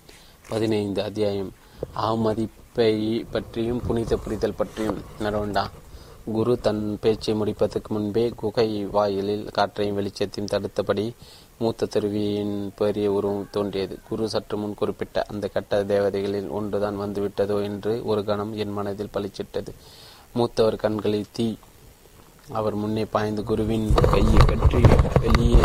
பதினைந்து 0.48 1.02
அத்தியாயம் 1.02 1.50
அவமதிப்பை 1.96 3.24
பற்றியும் 3.30 3.82
புனித 3.86 4.16
புரிதல் 4.16 4.54
பற்றியும் 4.54 5.00
நடவண்டா 5.20 5.64
குரு 6.32 6.58
தன் 6.58 6.98
பேச்சை 7.00 7.34
முடிப்பதற்கு 7.34 7.92
முன்பே 7.94 8.28
குகை 8.28 8.84
வாயிலில் 8.84 9.44
காற்றையும் 9.52 9.98
வெளிச்சத்தையும் 9.98 10.52
தடுத்தபடி 10.52 11.04
மூத்த 11.58 11.86
தருவியின் 11.86 12.70
பெரிய 12.76 13.12
உருவம் 13.12 13.48
தோன்றியது. 13.50 13.98
குரு 14.08 14.28
சற்று 14.28 14.56
முன் 14.56 14.74
குறிப்பிட்ட 14.74 15.24
அந்த 15.28 15.48
கட்ட 15.48 15.84
தேவதைகளில் 15.84 16.48
ஒன்றுதான் 16.48 16.98
வந்துவிட்டதோ 16.98 17.62
என்று 17.62 18.04
ஒரு 18.04 18.24
கணம் 18.24 18.54
என் 18.54 18.72
மனதில் 18.72 19.10
பளிச்சிட்டது. 19.14 19.68
மூத்தவர் 20.34 20.76
கண்களில் 20.76 21.26
தீ. 21.32 21.54
அவர் 22.52 22.74
முன்னே 22.74 23.04
பாய்ந்து 23.04 23.44
குருவின் 23.44 23.94
கையை 24.10 24.34
கட்டி 24.34 24.80
வெளியே 25.20 25.64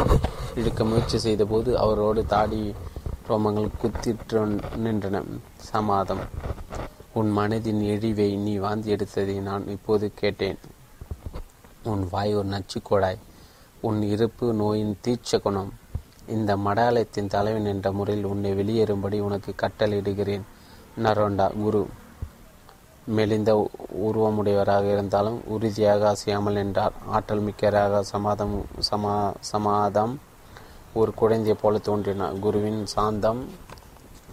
இழுக்க 0.55 0.83
முயற்சி 0.83 1.17
செய்தபோது 1.17 1.77
அவரோடு 1.77 2.25
தாடி 2.25 2.73
ரோமங்கள் 3.29 3.69
குத்திட்டு 3.81 4.61
நின்றன. 4.83 5.23
சமாதம். 5.57 6.19
உன் 7.13 7.37
மனதின் 7.37 7.81
எழிவை 7.81 8.35
நீ 8.35 8.55
வாந்தி 8.55 8.95
எடுத்ததை 8.95 9.41
நான் 9.41 9.67
இப்போது 9.67 10.11
கேட்டேன். 10.13 10.57
உன் 11.83 12.07
வாய் 12.11 12.35
ஒரு 12.35 12.47
நச்சுக்கோடாய். 12.47 13.17
உன் 13.81 14.01
இருப்பு 14.01 14.53
நோயின் 14.53 14.97
தீட்ச 15.07 15.41
குணம். 15.41 15.73
இந்த 16.27 16.57
மடாலயத்தின் 16.57 17.27
தலைவன் 17.27 17.65
என்ற 17.65 17.91
முறையில் 17.91 18.25
உன்னை 18.25 18.51
வெளியேறும்படி 18.53 19.19
உனக்கு 19.19 19.53
கட்டளையிடுகிறேன். 19.61 20.41
நரோண்டா 21.03 21.53
குரு. 21.61 21.87
மெலிந்த 23.05 23.69
உருவமுடையவராக 24.03 24.83
இருந்தாலும் 24.83 25.45
உறுதியாக 25.45 26.07
அசையாமல் 26.09 26.55
என்றார் 26.55 26.93
ஆற்றல் 27.07 27.41
மிக்கராக 27.41 28.01
சமாதம் 28.01 28.65
சமா 28.91 29.33
சமாதம். 29.39 30.19
ஒரு 30.93 31.13
குழந்தையை 31.13 31.57
போல 31.61 31.77
தோன்றினார். 31.77 32.39
குருவின் 32.39 32.85
சாந்தம் 32.85 33.49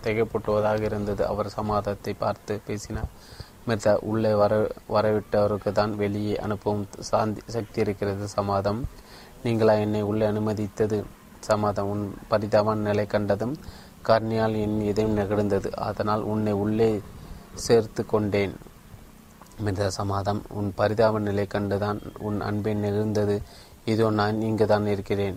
திகைப்பட்டுவதாக 0.05 0.81
இருந்தது. 0.81 1.27
அவர் 1.27 1.49
சமாதத்தை 1.49 2.15
பார்த்து 2.19 2.61
பேசினார். 2.67 3.09
மிர்தா 3.69 3.99
உள்ளே 4.01 4.35
வர 4.35 4.69
வரவிட்டவருக்கு 4.89 5.73
தான் 5.73 5.97
வெளியே 5.97 6.37
அனுப்பவும் 6.37 6.87
சாந்தி 6.99 7.41
சக்தி 7.47 7.81
இருக்கிறது. 7.81 8.29
சமாதம் 8.29 8.85
நீங்களா 9.43 9.73
என்னை 9.73 10.03
உள்ளே 10.03 10.27
அனுமதித்தது? 10.27 11.05
சமாதம் 11.49 11.91
உன் 11.93 12.05
பரிதாப 12.31 12.75
நிலை 12.89 13.05
கண்டதும் 13.15 13.55
கர்ணியால் 14.09 14.55
என் 14.65 14.77
இதயம் 14.91 15.17
நெகிழ்ந்தது. 15.21 15.69
அதனால் 15.89 16.23
உன்னை 16.33 16.55
உள்ளே 16.65 16.91
சேர்த்து 17.65 18.03
கொண்டேன். 18.13 18.55
மிருத 19.65 19.89
சமாதம். 19.99 20.41
உன் 20.59 20.69
பரிதாப 20.81 21.21
நிலை 21.29 21.47
கண்டுதான் 21.55 21.99
உன் 22.29 22.39
அன்பை 22.49 22.75
நெகிழ்ந்தது. 22.85 23.37
இதோ 23.93 24.07
நான் 24.21 24.39
இங்கு 24.49 24.67
தான் 24.73 24.87
இருக்கிறேன். 24.95 25.37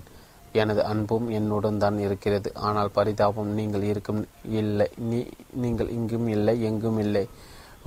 எனது 0.61 0.81
அன்பும் 0.91 1.27
என்னுடன் 1.37 1.81
தான் 1.83 1.97
இருக்கிறது. 2.05 2.49
ஆனால் 2.67 2.93
பரிதாபம் 2.97 3.51
நீங்கள் 3.59 3.85
இருக்கும் 3.91 4.21
இல்லை. 4.61 4.87
நீ 5.09 5.19
நீங்கள் 5.63 5.93
இங்கும் 5.97 6.27
இல்லை 6.35 6.55
எங்கும் 6.69 6.99
இல்லை. 7.05 7.25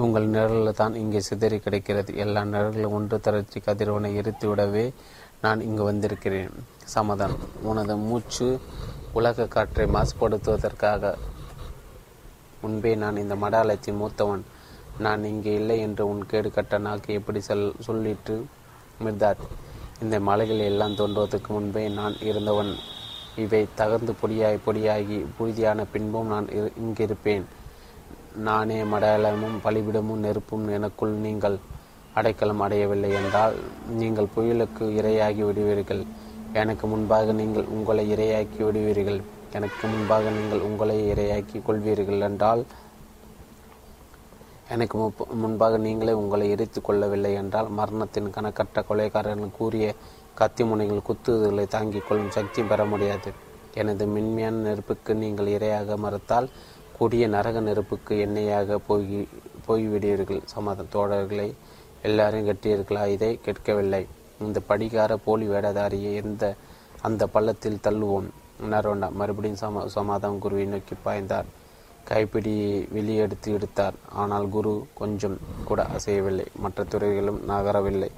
உங்கள் 0.04 0.26
நிழலில் 0.34 0.78
தான் 0.80 0.94
இங்கே 1.02 1.20
சிதறி 1.28 1.58
கிடைக்கிறது. 1.66 2.10
எல்லா 2.24 2.40
நிழல்களும் 2.52 2.96
ஒன்று 2.98 3.18
தளர்ச்சி 3.26 3.60
கதிரவனை 3.66 4.10
எரித்து 4.20 4.46
விடவே 4.50 4.86
நான் 5.44 5.62
இங்கு 5.68 5.84
வந்திருக்கிறேன். 5.90 6.52
சமாதானம் 6.94 7.44
உனது 7.68 7.94
மூச்சு 8.08 8.48
உலக 9.18 9.46
காற்றை 9.54 9.84
மாசுபடுத்துவதற்காக. 9.94 11.12
முன்பே 12.62 12.92
நான் 13.02 13.20
இந்த 13.22 13.34
மடாலயத்தின் 13.42 14.00
மூத்தவன். 14.02 14.42
நான் 15.04 15.22
இங்கே 15.30 15.52
இல்லை 15.60 15.76
என்று 15.86 16.02
உன் 16.10 16.22
கேடு 16.30 16.48
கட்ட 16.56 16.78
நாக்கு 16.86 17.10
எப்படி 17.18 17.40
சொல் 17.48 17.64
சொல்லிட்டு 17.86 18.34
மிர்தாத் 19.04 19.42
இந்த 20.02 20.16
மலைகள் 20.28 20.62
எல்லாம் 20.68 20.98
தோன்றுவதற்கு 21.00 21.50
முன்பே 21.56 21.84
நான் 21.98 22.14
இருந்தவன். 22.28 22.72
இவை 23.44 23.62
தகர்ந்து 23.80 24.12
பொடியாய் 24.20 24.64
பொடியாகி 24.66 25.18
புழுதியான 25.38 25.86
பின்பும் 25.94 26.30
நான் 26.34 26.46
இங்கிருப்பேன். 26.84 27.46
நானே 28.48 28.78
மடையாளமும் 28.92 29.58
பலிபிடமும் 29.64 30.22
நெருப்பும் 30.26 30.66
எனக்குள் 30.76 31.14
நீங்கள் 31.26 31.58
அடைக்கலம் 32.18 32.62
அடையவில்லை 32.64 33.10
என்றால் 33.20 33.56
நீங்கள் 34.00 34.32
புயலுக்கு 34.36 34.84
இரையாகி 35.00 35.42
விடுவீர்கள். 35.48 36.04
எனக்கு 36.62 36.84
முன்பாக 36.92 37.32
நீங்கள் 37.40 37.70
உங்களை 37.76 38.04
இரையாக்கி 38.14 38.60
விடுவீர்கள். 38.66 39.20
எனக்கு 39.56 39.82
முன்பாக 39.92 40.30
நீங்கள் 40.36 40.64
உங்களை 40.68 40.96
இரையாக்கி 41.12 41.58
கொள்வீர்கள் 41.68 42.24
என்றால் 42.28 42.62
எனக்கு 44.74 44.96
முன்பாக 45.42 45.74
நீங்களே 45.86 46.12
உங்களை 46.20 46.46
எரித்து 46.54 46.80
கொள்ளவில்லை 46.86 47.32
என்றால் 47.40 47.68
மரணத்தின் 47.78 48.32
கணக்கற்ற 48.36 48.82
கொலைக்காரர்கள் 48.88 49.56
கூறிய 49.58 49.86
கத்தி 50.40 50.62
முனைகள் 50.70 51.06
குத்துதல்களை 51.08 51.66
தாங்கிக் 51.74 52.06
கொள்ளும் 52.08 52.34
சக்தி 52.36 52.62
பெற 52.70 52.80
முடியாது. 52.92 53.30
எனது 53.80 54.04
மென்மையான 54.14 54.62
நெருப்புக்கு 54.66 55.12
நீங்கள் 55.22 55.52
இரையாக 55.56 55.96
மறுத்தால் 56.04 56.48
கூடிய 56.98 57.24
நரக 57.34 57.60
நெருப்புக்கு 57.68 58.14
எண்ணெயாக 58.26 58.78
போய் 58.88 59.16
போய்விடுவீர்கள். 59.66 60.42
சமாத 60.52 60.86
தோழர்களை 60.94 61.48
எல்லாரும் 62.08 62.48
கட்டியிருக்கலாம் 62.48 63.12
இதை 63.16 63.30
கேட்கவில்லை. 63.46 64.02
இந்த 64.44 64.60
படிகார 64.68 65.12
போலி 65.26 65.46
வேடதாரியை 65.48 66.10
எந்த 66.22 66.54
அந்த 67.02 67.22
பள்ளத்தில் 67.26 67.84
தள்ளுவோம்? 67.86 68.26
நரோண்டா 68.72 69.08
மறுபடியும் 69.20 69.60
சம 69.62 69.84
சமாதானம் 69.94 70.42
குருவை 70.44 70.64
நோக்கி 70.64 70.94
பாய்ந்தார். 71.06 71.48
கைப்பிடி 72.08 72.54
வெளியெடுத்து 72.94 73.48
எடுத்தார். 73.56 73.96
ஆனால் 74.22 74.46
குரு 74.48 74.72
கொஞ்சம் 74.94 75.36
கூட 75.64 75.82
அசையவில்லை. 75.96 76.46
மற்ற 76.64 76.84
துறைகளும் 76.84 77.40
நகரவில்லை. 77.50 78.10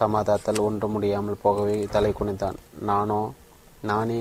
சமாதாத்தால் 0.00 0.64
ஒன்று 0.66 0.88
முடியாமல் 0.88 1.42
போகவே 1.42 1.76
தலை 1.94 2.12
குனிந்தான். 2.12 2.58
நானோ 2.90 3.20
நானே 3.90 4.20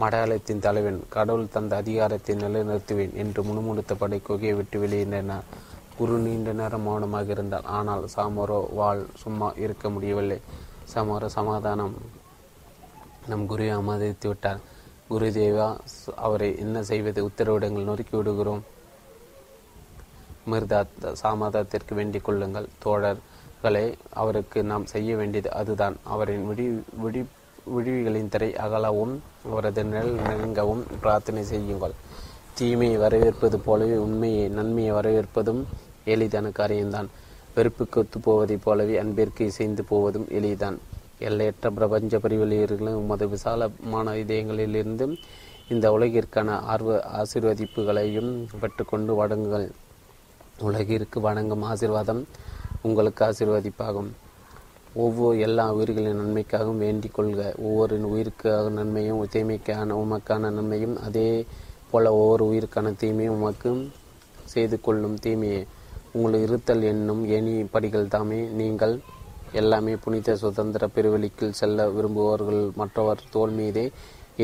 மடையாளத்தின் 0.00 0.64
தலைவன். 0.66 1.00
கடவுள் 1.16 1.52
தந்த 1.54 1.76
அதிகாரத்தை 1.76 2.34
நிலைநிறுத்துவேன் 2.36 3.14
என்று 3.22 3.42
முணுமுணுத்தபடி 3.42 4.18
குகையை 4.28 4.54
விட்டு 4.56 4.78
வெளியேறினார். 4.82 5.48
குரு 5.98 6.16
நீண்ட 6.18 6.50
நேரம் 6.52 6.86
மௌனமாக 6.88 7.30
இருந்தார். 7.36 7.64
ஆனால் 7.78 8.04
சாமரோ 8.14 8.58
வாழ் 8.80 9.02
சும்மா 9.22 9.48
இருக்க 9.64 9.90
முடியவில்லை. 9.90 10.38
சமர 10.94 11.26
சமாதானம். 11.26 11.94
நம் 13.28 13.46
குருவை 13.46 13.76
அமதித்து 13.76 14.26
விட்டார் 14.26 14.60
குருதேவா 15.10 15.78
அவரை 16.16 16.58
என்ன 16.58 16.82
செய்வது? 16.82 17.20
உத்தரவிடங்கள் 17.28 17.88
நொறுக்கி 17.88 18.16
விடுகிறோம். 18.16 18.62
மிர்தாத் 20.50 21.12
சாமாதத்திற்கு 21.12 21.94
வேண்டிக் 21.94 22.24
கொள்ளுங்கள். 22.24 22.68
தோழர்களே 22.84 23.94
அவருக்கு 24.12 24.64
நாம் 24.64 24.86
செய்ய 24.86 25.16
வேண்டியது 25.16 25.52
அதுதான். 25.52 25.96
அவரின் 26.04 26.46
விடி 26.46 26.84
விடி 26.96 27.22
விழிவுகளின் 27.76 28.28
திரை 28.28 28.56
அகலவும் 28.56 29.20
அவரது 29.44 29.84
நிழல் 29.84 30.14
நெருங்கவும் 30.14 30.82
பிரார்த்தனை 31.00 31.44
செய்யுங்கள். 31.44 31.92
தீமையை 32.54 32.96
வரவேற்பது 32.96 33.58
போலவே 33.58 33.96
உண்மையை 33.96 34.48
நன்மையை 34.48 34.92
வரவேற்பதும் 34.92 35.66
எளிதான 36.04 36.50
காரியம்தான். 36.50 37.08
வெறுப்புக்கு 37.54 38.00
ஒத்து 38.00 38.18
போவதைப் 38.20 38.64
போலவே 38.64 38.98
அன்பிற்கு 38.98 39.44
இசைந்து 39.44 39.84
போவதும் 39.84 40.26
எளிதான் 40.38 40.76
எல்லையற்ற 41.18 41.70
பிரபஞ்ச 41.70 42.18
பரிவலியர்களும் 42.18 43.00
உமது 43.02 43.28
விசாலமான 43.28 44.12
இதயங்களிலிருந்து 44.12 45.06
இந்த 45.68 45.86
உலகிற்கான 45.90 46.50
ஆர்வ 46.50 46.90
ஆசிர்வதிப்புகளையும் 47.20 48.30
பெற்றுக்கொண்டு 48.60 49.12
வணங்குங்கள். 49.20 49.66
உலகிற்கு 50.58 51.20
வணங்கும் 51.20 51.64
ஆசிர்வாதம் 51.64 52.22
உங்களுக்கு 52.82 53.22
ஆசிர்வதிப்பாகும். 53.24 54.10
ஒவ்வொரு 54.94 55.38
எல்லா 55.38 55.64
உயிர்களின் 55.72 56.20
நன்மைக்காகவும் 56.20 56.78
வேண்டிக் 56.78 57.14
கொள்க. 57.14 57.54
ஒவ்வொரு 57.58 57.96
உயிருக்காக 58.10 58.68
நன்மையும் 58.68 59.24
தீமைக்கான 59.24 59.96
உமக்கான 60.02 60.50
நன்மையும் 60.50 60.96
அதே 60.98 61.46
போல 61.90 62.12
ஒவ்வொரு 62.12 62.44
உயிருக்கான 62.52 62.94
தீமையும் 62.96 63.36
உமக்கு 63.38 63.90
செய்து 64.44 64.80
கொள்ளும் 64.80 65.18
தீமையே. 65.18 65.66
உங்கள் 66.18 66.44
இருத்தல் 66.46 66.84
என்னும் 66.90 67.22
ஏனி 67.36 67.54
படிகள் 67.74 68.12
தாமே. 68.14 68.40
நீங்கள் 68.60 68.94
எல்லாமே 69.60 69.92
புனித 70.04 70.36
சுதந்திர 70.42 70.84
பெருவெளிக்குள் 70.94 71.58
செல்ல 71.60 71.86
விரும்புபவர்கள் 71.88 72.62
மற்றவர் 72.74 73.28
தோல் 73.30 73.54
மீதே 73.58 73.84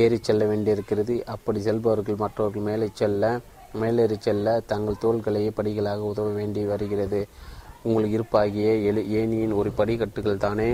ஏறி 0.02 0.18
செல்ல 0.20 0.44
வேண்டியிருக்கிறது. 0.50 1.14
அப்படி 1.34 1.60
செல்பவர்கள் 1.60 2.22
மற்றவர்கள் 2.22 2.66
மேலே 2.68 2.88
செல்ல 2.92 3.32
மேலேறி 3.80 4.16
செல்ல 4.18 4.48
தங்கள் 4.72 5.02
தோள்களையே 5.02 5.50
படிகளாக 5.58 6.08
உதவ 6.10 6.28
வேண்டி 6.30 6.62
வருகிறது. 6.64 7.20
உங்கள் 7.82 8.12
இருப்பாகிய 8.16 8.68
எழு 8.88 9.02
ஏனியின் 9.20 9.54
ஒரு 9.54 9.70
படிக்கட்டுகள் 9.70 10.42
தானே. 10.44 10.68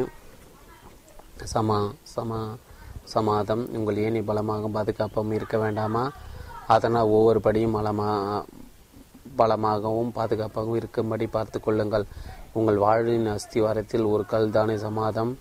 சமா 1.55 1.79
சமா 2.15 2.41
சமாதம். 3.13 3.65
உங்கள் 3.77 4.01
ஏனி 4.07 4.21
பலமாக 4.23 4.69
பாதுகாப்பாகவும் 4.69 5.37
இருக்க 5.39 5.57
வேண்டாமா? 5.59 6.05
அதனால் 6.67 7.13
ஒவ்வொரு 7.17 7.41
படியும் 7.41 7.77
மலமா 7.77 8.11
பலமாகவும் 9.39 10.15
பாதுகாப்பாகவும் 10.19 10.79
இருக்கும்படி 10.81 11.27
பார்த்து 11.27 11.61
கொள்ளுங்கள். 11.61 12.07
உங்கள் 12.53 12.79
வாழ்வின் 12.85 13.27
அஸ்திவாரத்தில் 13.37 14.07
ஒரு 14.13 14.25
கல் 14.27 14.55
தானே 14.57 14.77
சமாதம். 14.77 15.33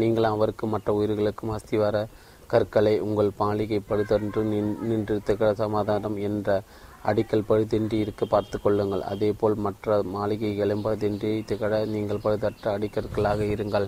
நீங்கள் 0.00 0.30
அவருக்கு 0.32 0.66
மற்ற 0.66 0.92
உயிர்களுக்கும் 0.92 1.54
அஸ்திவார 1.56 2.06
கற்களை 2.46 2.92
உங்கள் 3.06 3.30
மாளிகை 3.38 3.78
பழுதன்று 3.88 4.42
நின் 4.42 4.74
நின்று 4.88 5.16
சமாதானம் 5.62 6.16
என்ற 6.28 6.62
அடிக்கல் 7.10 7.48
பழுதின்றி 7.48 7.96
இருக்க 8.04 8.22
பார்த்து 8.26 8.56
கொள்ளுங்கள். 8.60 9.02
அதேபோல் 9.12 9.56
மற்ற 9.64 9.96
மாளிகைகளும் 10.14 10.84
பழுதின்றி 10.86 11.30
திகழ 11.50 11.72
நீங்கள் 11.94 12.24
பழுதற்ற 12.24 12.64
அடிக்கற்களாக 12.76 13.40
இருங்கள். 13.54 13.86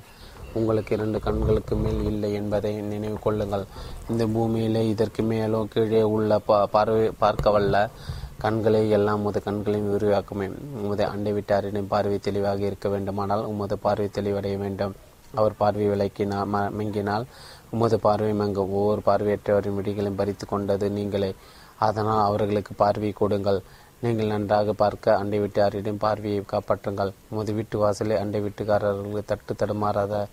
உங்களுக்கு 0.59 0.95
இரண்டு 0.97 1.19
கண்களுக்கு 1.25 1.75
மேல் 1.77 2.03
இல்லை 2.11 2.31
என்பதை 2.33 2.73
நினைவு 2.93 3.19
கொள்ளுங்கள். 3.19 3.65
இந்த 4.11 4.27
பூமியிலே 4.27 4.89
இதற்கு 4.89 5.23
மேலோ 5.23 5.61
கீழே 5.75 6.03
உள்ள 6.15 6.39
பார்வை 6.75 7.05
பார்க்கவல்ல. 7.21 7.77
கண்களை 8.43 8.81
எல்லாம் 8.97 9.19
உமது 9.21 9.41
கண்களையும் 9.47 9.91
விரிவாக்குமே 9.93 10.47
உமது 10.83 11.03
அண்டை 11.13 11.33
விட்டாரின் 11.37 11.89
பார்வை 11.93 12.19
தெளிவாக 12.27 12.63
இருக்க 12.69 12.89
வேண்டுமானால் 12.95 13.43
உமது 13.51 13.77
பார்வை 13.85 14.07
தெளிவடைய 14.19 14.57
வேண்டும். 14.63 14.95
அவர் 15.41 15.55
பார்வை 15.63 15.87
விளக்கினால் 15.93 16.53
மங்கினால் 16.79 17.25
உமது 17.75 17.97
பார்வை 18.07 18.33
மங்கும். 18.41 18.73
ஒவ்வொரு 18.79 19.03
பார்வையற்றவரின் 19.09 19.77
விடிகளையும் 19.79 20.19
பறித்து 20.21 20.47
கொண்டது 20.53 20.87
நீங்களே. 20.97 21.31
அதனால் 21.89 22.25
அவர்களுக்கு 22.29 22.73
பார்வை 22.83 23.13
கொடுங்கள். 23.21 23.61
நீங்கள் 24.05 24.33
நன்றாக 24.35 24.73
பார்க்க 24.83 25.19
அண்டை 25.21 25.39
வீட்டாரிடம் 25.43 26.03
பார்வையை 26.07 26.41
காப்பாற்றுங்கள். 26.55 27.13
உமது 27.33 27.53
வீட்டு 27.59 27.79
வாசலை 27.83 28.17
அண்டை 28.23 28.41
வீட்டுக்காரர்களுக்கு 28.45 29.23
தட்டு 29.33 29.55
தடுமாறாத 29.63 30.25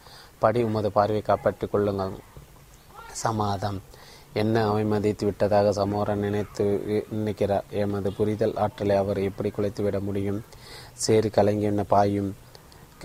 படி 0.43 0.61
உமது 0.69 0.91
பார்வையை 0.97 1.25
காப்பாற்றிக் 1.29 1.73
கொள்ளுங்கள். 1.73 2.15
சமாதம் 3.23 3.79
என்ன 4.33 4.73
அவமதித்து 4.73 5.25
விட்டதாக 5.25 5.85
சமோரன் 5.85 6.15
நினைத்து 6.15 6.65
நினைக்கிறார். 7.09 7.63
எமது 7.69 8.11
புரிதல் 8.11 8.55
ஆற்றலை 8.55 8.95
அவர் 8.95 9.17
எப்படி 9.17 9.49
குலைத்து 9.49 9.81
விட 9.81 9.99
முடியும்? 9.99 10.43
சேரி 10.93 11.29
கலங்கி 11.29 11.71
பாயும்? 11.87 12.35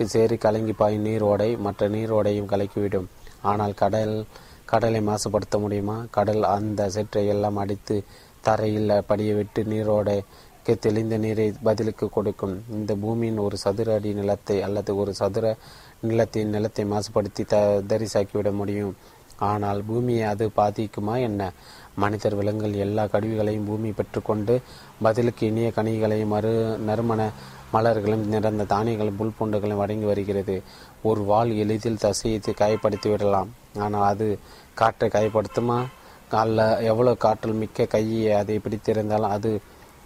சேரி 0.05 0.37
கலங்கி 0.37 0.73
பாயும் 0.73 1.05
நீரோடை 1.05 1.57
மற்ற 1.57 1.89
நீரோடையும் 1.89 2.51
கலக்கிவிடும் 2.53 3.07
ஆனால் 3.41 3.73
கடல் 3.73 4.25
கடலை 4.65 5.01
மாசுபடுத்த 5.01 5.59
முடியுமா? 5.59 6.05
கடல் 6.11 6.43
அந்த 6.43 6.89
செற்றை 6.89 7.27
எல்லாம் 7.27 7.55
அடித்து 7.55 8.03
தரையில் 8.41 9.03
படிய 9.05 9.33
விட்டு 9.33 9.63
நீரோடைக்கு 9.63 10.79
தெளிந்த 10.79 11.17
நீரை 11.17 11.53
பதிலுக்கு 11.63 12.09
கொடுக்கும். 12.09 12.63
இந்த 12.69 12.95
பூமியின் 12.95 13.37
ஒரு 13.37 13.57
சதுர 13.57 13.93
அடி 13.93 14.13
நிலத்தை 14.13 14.61
அல்லது 14.61 14.95
ஒரு 14.95 15.13
சதுர 15.13 15.55
நிலத்தின் 16.01 16.49
நிலத்தை 16.49 16.85
மாசுபடுத்தி 16.85 17.45
த 17.45 17.81
தரிசாக்கிவிட 17.87 18.51
முடியும். 18.51 18.95
ஆனால் 19.39 19.83
பூமியை 19.83 20.23
அது 20.23 20.49
பாதிக்குமா 20.57 21.21
என்ன? 21.21 21.51
மனிதர் 21.95 22.35
விலங்குகள் 22.35 22.73
எல்லா 22.73 23.05
கருவிகளையும் 23.05 23.65
பூமி 23.65 23.91
பெற்றுக்கொண்டு 23.91 24.61
பதிலுக்கு 25.03 25.47
இனிய 25.47 25.71
கனிகளையும் 25.75 26.27
மறு 26.27 26.77
நறுமண 26.77 27.31
மலர்களும் 27.73 28.25
நிறந்த 28.25 28.63
தானியங்களும் 28.63 29.15
புல் 29.15 29.35
அடங்கி 29.37 29.73
வழங்கி 29.73 30.05
வருகிறது. 30.05 30.61
ஒரு 31.03 31.21
வால் 31.21 31.49
எளிதில் 31.49 32.01
தசையத்தை 32.01 32.53
காயப்படுத்தி 32.59 33.09
விடலாம். 33.09 33.49
ஆனால் 33.77 34.03
அது 34.03 34.39
காற்றை 34.73 35.09
காயப்படுத்துமா? 35.09 35.85
அல்ல 36.29 36.77
எவ்வளோ 36.77 37.11
காற்றல் 37.11 37.53
மிக்க 37.53 37.85
கையை 37.85 38.31
அதை 38.33 38.59
பிடித்திருந்தாலும் 38.59 39.33
அது 39.37 39.61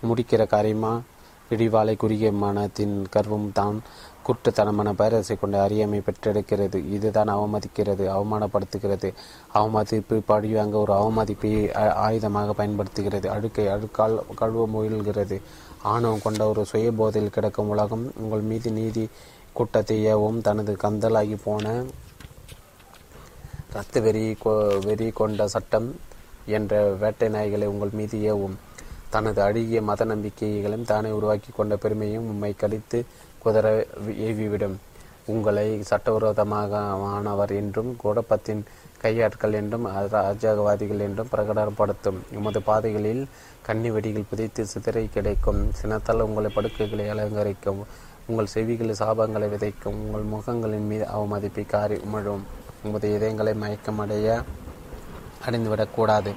முடிக்கிற 0.07 0.47
காரியமா? 0.47 1.01
பிடிவாலை 1.51 1.97
குறுகிய 1.97 2.31
மனத்தின் 2.31 3.07
கர்வம் 3.09 3.51
தான். 3.51 3.81
குற்றத்தனமான 4.27 4.93
பேரரசை 4.93 5.35
கொண்ட 5.35 5.61
அறியாமை 5.61 6.01
பெற்றெடுக்கிறது. 6.07 6.79
இதுதான் 6.91 7.29
அவமதிக்கிறது 7.29 8.05
அவமானப்படுத்துகிறது. 8.17 9.13
அவமதிப்பு 9.53 10.21
படிவாங்க 10.27 10.75
ஒரு 10.83 10.93
அவமதிப்பை 11.01 11.51
ஆயுதமாக 12.07 12.51
பயன்படுத்துகிறது. 12.51 13.29
அழுக்கை 13.29 13.67
அழுக்கால் 13.67 14.17
கழுவ 14.35 14.67
முயல்கிறது. 14.75 15.41
ஆணவம் 15.83 16.23
கொண்ட 16.23 16.47
ஒரு 16.47 16.65
சுயபோதையில் 16.71 17.35
கிடக்கும் 17.35 17.69
உலகம் 17.69 18.11
உங்கள் 18.15 18.45
மீது 18.51 18.71
நீதி 18.71 19.09
கூட்டத்தை 19.53 19.97
ஏவும் 20.13 20.41
தனது 20.41 20.73
கந்தலாகி 20.83 21.37
போன 21.43 21.83
இரத்த 23.71 23.99
வெறி 23.99 24.37
வெறி 24.85 25.09
கொண்ட 25.09 25.47
சட்டம் 25.47 25.87
என்ற 26.45 26.81
வேட்டை 27.01 27.27
நாய்களை 27.29 27.65
உங்கள் 27.65 27.95
மீது 27.99 28.17
ஏவும். 28.35 28.55
தனது 29.09 29.41
அழுகிய 29.41 29.81
மத 29.81 30.05
நம்பிக்கைகளையும் 30.05 30.89
தானே 30.91 31.09
உருவாக்கி 31.09 31.51
கொண்ட 31.55 31.75
பெருமையும் 31.75 32.27
உம்மை 32.31 32.53
கடித்து 32.53 32.99
குதற 33.47 33.67
ஏவிவிடும். 34.27 34.77
உங்களை 35.33 35.67
சட்டவிரோதமாகவானவர் 35.89 37.53
என்றும் 37.61 37.89
குழப்பத்தின் 38.03 38.61
கையாட்கள் 39.01 39.55
என்றும் 39.59 39.85
அராஜகவாதிகள் 39.95 41.01
என்றும் 41.07 41.31
பிரகடனப்படுத்தும். 41.31 42.19
உமது 42.39 42.61
பாதைகளில் 42.61 43.23
கன்னி 43.65 43.89
வெடிகள் 43.91 44.29
புதைத்து 44.29 44.63
சிதறை 44.65 45.03
கிடைக்கும். 45.15 45.61
சினத்தால் 45.79 46.25
உங்களை 46.27 46.51
படுக்கைகளை 46.55 47.07
அலங்கரிக்கும். 47.09 47.81
உங்கள் 48.27 48.53
செவிகளில் 48.53 49.01
சாபங்களை 49.01 49.47
விதைக்கும். 49.53 49.99
உங்கள் 50.05 50.25
முகங்களின் 50.33 50.87
மீது 50.91 51.05
அவமதிப்பை 51.17 51.65
காரி 51.65 51.97
உமிழும். 52.07 52.45
உமது 52.83 53.07
இதயங்களை 53.17 53.53
மயக்கமடைய 53.63 54.27
அடைந்துவிடக்கூடாது 55.45 56.31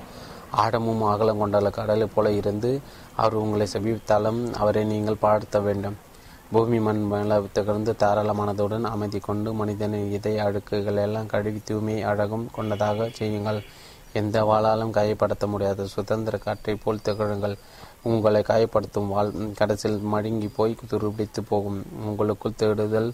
ஆழமும் 0.63 1.03
அகலம் 1.03 1.39
கொண்ட 1.39 1.71
கடலை 1.71 2.07
போல 2.07 2.31
இருந்து 2.31 2.71
அவர் 3.17 3.35
உங்களை 3.35 3.67
சமீபித்தாலும் 3.73 4.41
அவரை 4.53 4.85
நீங்கள் 4.85 5.23
பார்த்த 5.27 5.61
வேண்டும். 5.61 5.97
பூமி 6.53 6.79
மண் 6.85 7.03
மேல 7.11 7.33
திகழ்ந்து 7.57 7.93
தாராளமானதுடன் 7.99 8.87
அமைதி 8.91 9.19
கொண்டு 9.27 9.51
மனிதனின் 9.59 10.09
இதய 10.17 10.39
அழுக்குகள் 10.47 10.99
எல்லாம் 11.03 11.29
கழுவி 11.33 11.61
தூய்மை 11.69 11.95
அழகும் 12.03 12.47
கொண்டதாக 12.57 13.07
செய்யுங்கள். 13.19 13.61
எந்த 14.21 14.37
வாளாலும் 14.49 14.95
காயப்படுத்த 14.97 15.47
முடியாத. 15.53 15.87
சுதந்திர 15.95 16.39
காற்றை 16.47 16.75
போல் 16.75 17.05
திகழுங்கள். 17.09 17.55
உங்களை 18.03 18.43
காயப்படுத்தும் 18.49 19.13
வாழ் 19.15 19.31
கடைசியில் 19.61 20.01
மடுங்கி 20.15 20.49
போய் 20.59 20.77
துருபிடித்து 20.93 21.45
போகும். 21.53 21.79
உங்களுக்குள் 22.09 22.59
தேடுதல் 22.63 23.11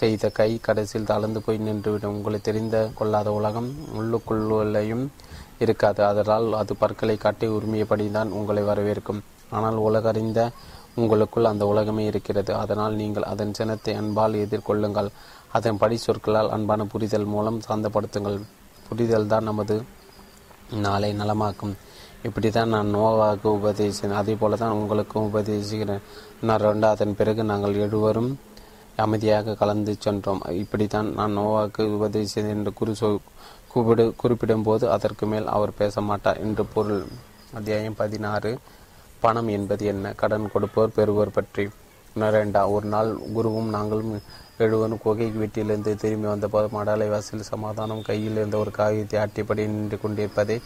செய்த 0.00 0.30
கை 0.38 0.50
கடைசியில் 0.68 1.10
தளர்ந்து 1.12 1.42
போய் 1.42 1.64
நின்றுவிடும். 1.68 2.16
உங்களை 2.18 2.40
தெரிந்த 2.50 2.76
கொள்ளாத 2.94 3.32
உலகம் 3.32 3.70
உள்ளுக்குள்ளையும் 4.00 5.04
இருக்காது. 5.58 6.02
அதனால் 6.04 6.48
அது 6.62 6.74
பற்களை 6.84 7.18
காட்டி 7.26 7.48
உரிமையபடி 7.58 8.08
தான் 8.10 8.36
உங்களை 8.40 8.64
வரவேற்கும். 8.70 9.22
ஆனால் 9.56 9.76
உலகறிந்த 9.88 10.40
உங்களுக்குள் 11.00 11.50
அந்த 11.50 11.64
உலகமே 11.72 12.04
இருக்கிறது. 12.10 12.52
அதனால் 12.62 12.94
நீங்கள் 13.00 13.28
அதன் 13.32 13.56
சினத்தை 13.58 13.94
அன்பால் 14.02 14.40
எதிர்கொள்ளுங்கள். 14.44 15.10
அதன் 15.56 15.80
படி 15.82 15.96
சொற்களால் 16.06 16.52
அன்பான 16.56 16.86
புரிதல் 16.92 17.28
மூலம் 17.34 17.60
சாந்தப்படுத்துங்கள். 17.66 18.38
புரிதல் 18.88 19.30
தான் 19.32 19.48
நமது 19.50 19.76
நாளை 20.86 21.10
நலமாக்கும். 21.20 21.74
இப்படி 22.22 22.48
தான் 22.50 22.72
நான் 22.74 22.90
நோவாக 22.94 23.50
உபதேசினேன் 23.58 24.20
அதே 24.20 24.34
போல 24.42 24.56
தான் 24.62 24.76
உங்களுக்கும் 24.78 25.26
உபதேசிக்கிறேன். 25.30 26.04
நான் 26.46 26.62
ரெண்டு 26.66 26.86
அதன் 26.86 27.16
பிறகு 27.20 27.42
நாங்கள் 27.50 27.76
எழுவரும் 27.84 28.30
அமைதியாக 29.04 29.54
கலந்து 29.62 29.92
சென்றோம். 30.04 30.42
இப்படித்தான் 30.62 31.08
நான் 31.18 31.36
நோவாக்கு 31.38 31.82
உபதேசித்தேன் 31.96 32.54
என்று 32.54 32.72
குறி 32.78 32.94
சொ 33.00 33.08
கூப்பிடு 33.72 34.04
குறிப்பிடும்போது 34.22 34.84
அதற்கு 34.94 35.24
மேல் 35.32 35.46
அவர் 35.56 35.72
பேச 35.80 36.00
மாட்டார் 36.00 36.40
என்று 36.44 36.64
பொருள். 36.74 37.02
அத்தியாயம் 37.58 37.98
பதினாறு. 38.02 38.52
பணம் 39.20 39.48
என்பது 39.48 39.84
என்ன? 39.86 40.12
கடன் 40.12 40.52
கொடுப்போர் 40.52 40.96
பெறுவோர் 40.96 41.36
பற்றி 41.38 41.64
நரேண்டா 42.16 42.60
ஒரு 42.70 42.86
நாள் 42.86 43.10
குருவும் 43.36 43.70
நாங்களும் 43.76 44.12
எழுவரும் 44.58 45.02
குகை 45.02 45.26
வீட்டிலிருந்து 45.30 45.92
திரும்பி 45.96 46.26
வந்தபோது 46.26 46.68
மடாலை 46.76 47.08
வாசல் 47.08 47.50
சமாதானம் 47.50 48.02
கையில் 48.02 48.36
இருந்த 48.36 48.56
ஒரு 48.58 48.70
காகிதத்தை 48.70 49.16
ஆட்டிப்படி 49.22 49.64
நின்று 49.66 49.96
கொண்டிருப்பதை 50.00 50.56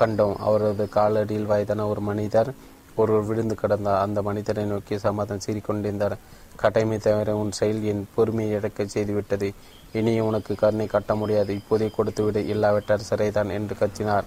கண்டோம். 0.00 0.36
அவரது 0.38 0.84
காலடியில் 0.96 1.48
வயதான 1.52 1.86
ஒரு 1.86 2.00
மனிதர் 2.00 2.50
ஒருவர் 2.94 3.24
விழுந்து 3.24 3.54
கிடந்தார். 3.54 4.02
அந்த 4.04 4.22
மனிதரை 4.22 4.64
நோக்கி 4.64 4.98
சமாதானம் 4.98 5.44
சீறிக்கொண்டிருந்தார். 5.46 6.16
கடமை 6.56 6.98
தவிர 6.98 7.36
உன் 7.36 7.52
செயல் 7.52 7.82
என் 7.82 8.04
பொறுமையை 8.14 8.54
இழக்க 8.58 8.86
செய்துவிட்டது. 8.86 9.48
இனியும் 9.92 10.26
உனக்கு 10.26 10.54
கருணை 10.54 10.86
கட்ட 10.86 11.14
முடியாது. 11.14 11.50
இப்போதே 11.54 11.88
கொடுத்துவிடு. 11.96 12.42
இல்லாவிட்டார் 12.46 13.08
சிறைதான் 13.10 13.50
என்று 13.50 13.76
கத்தினார். 13.80 14.26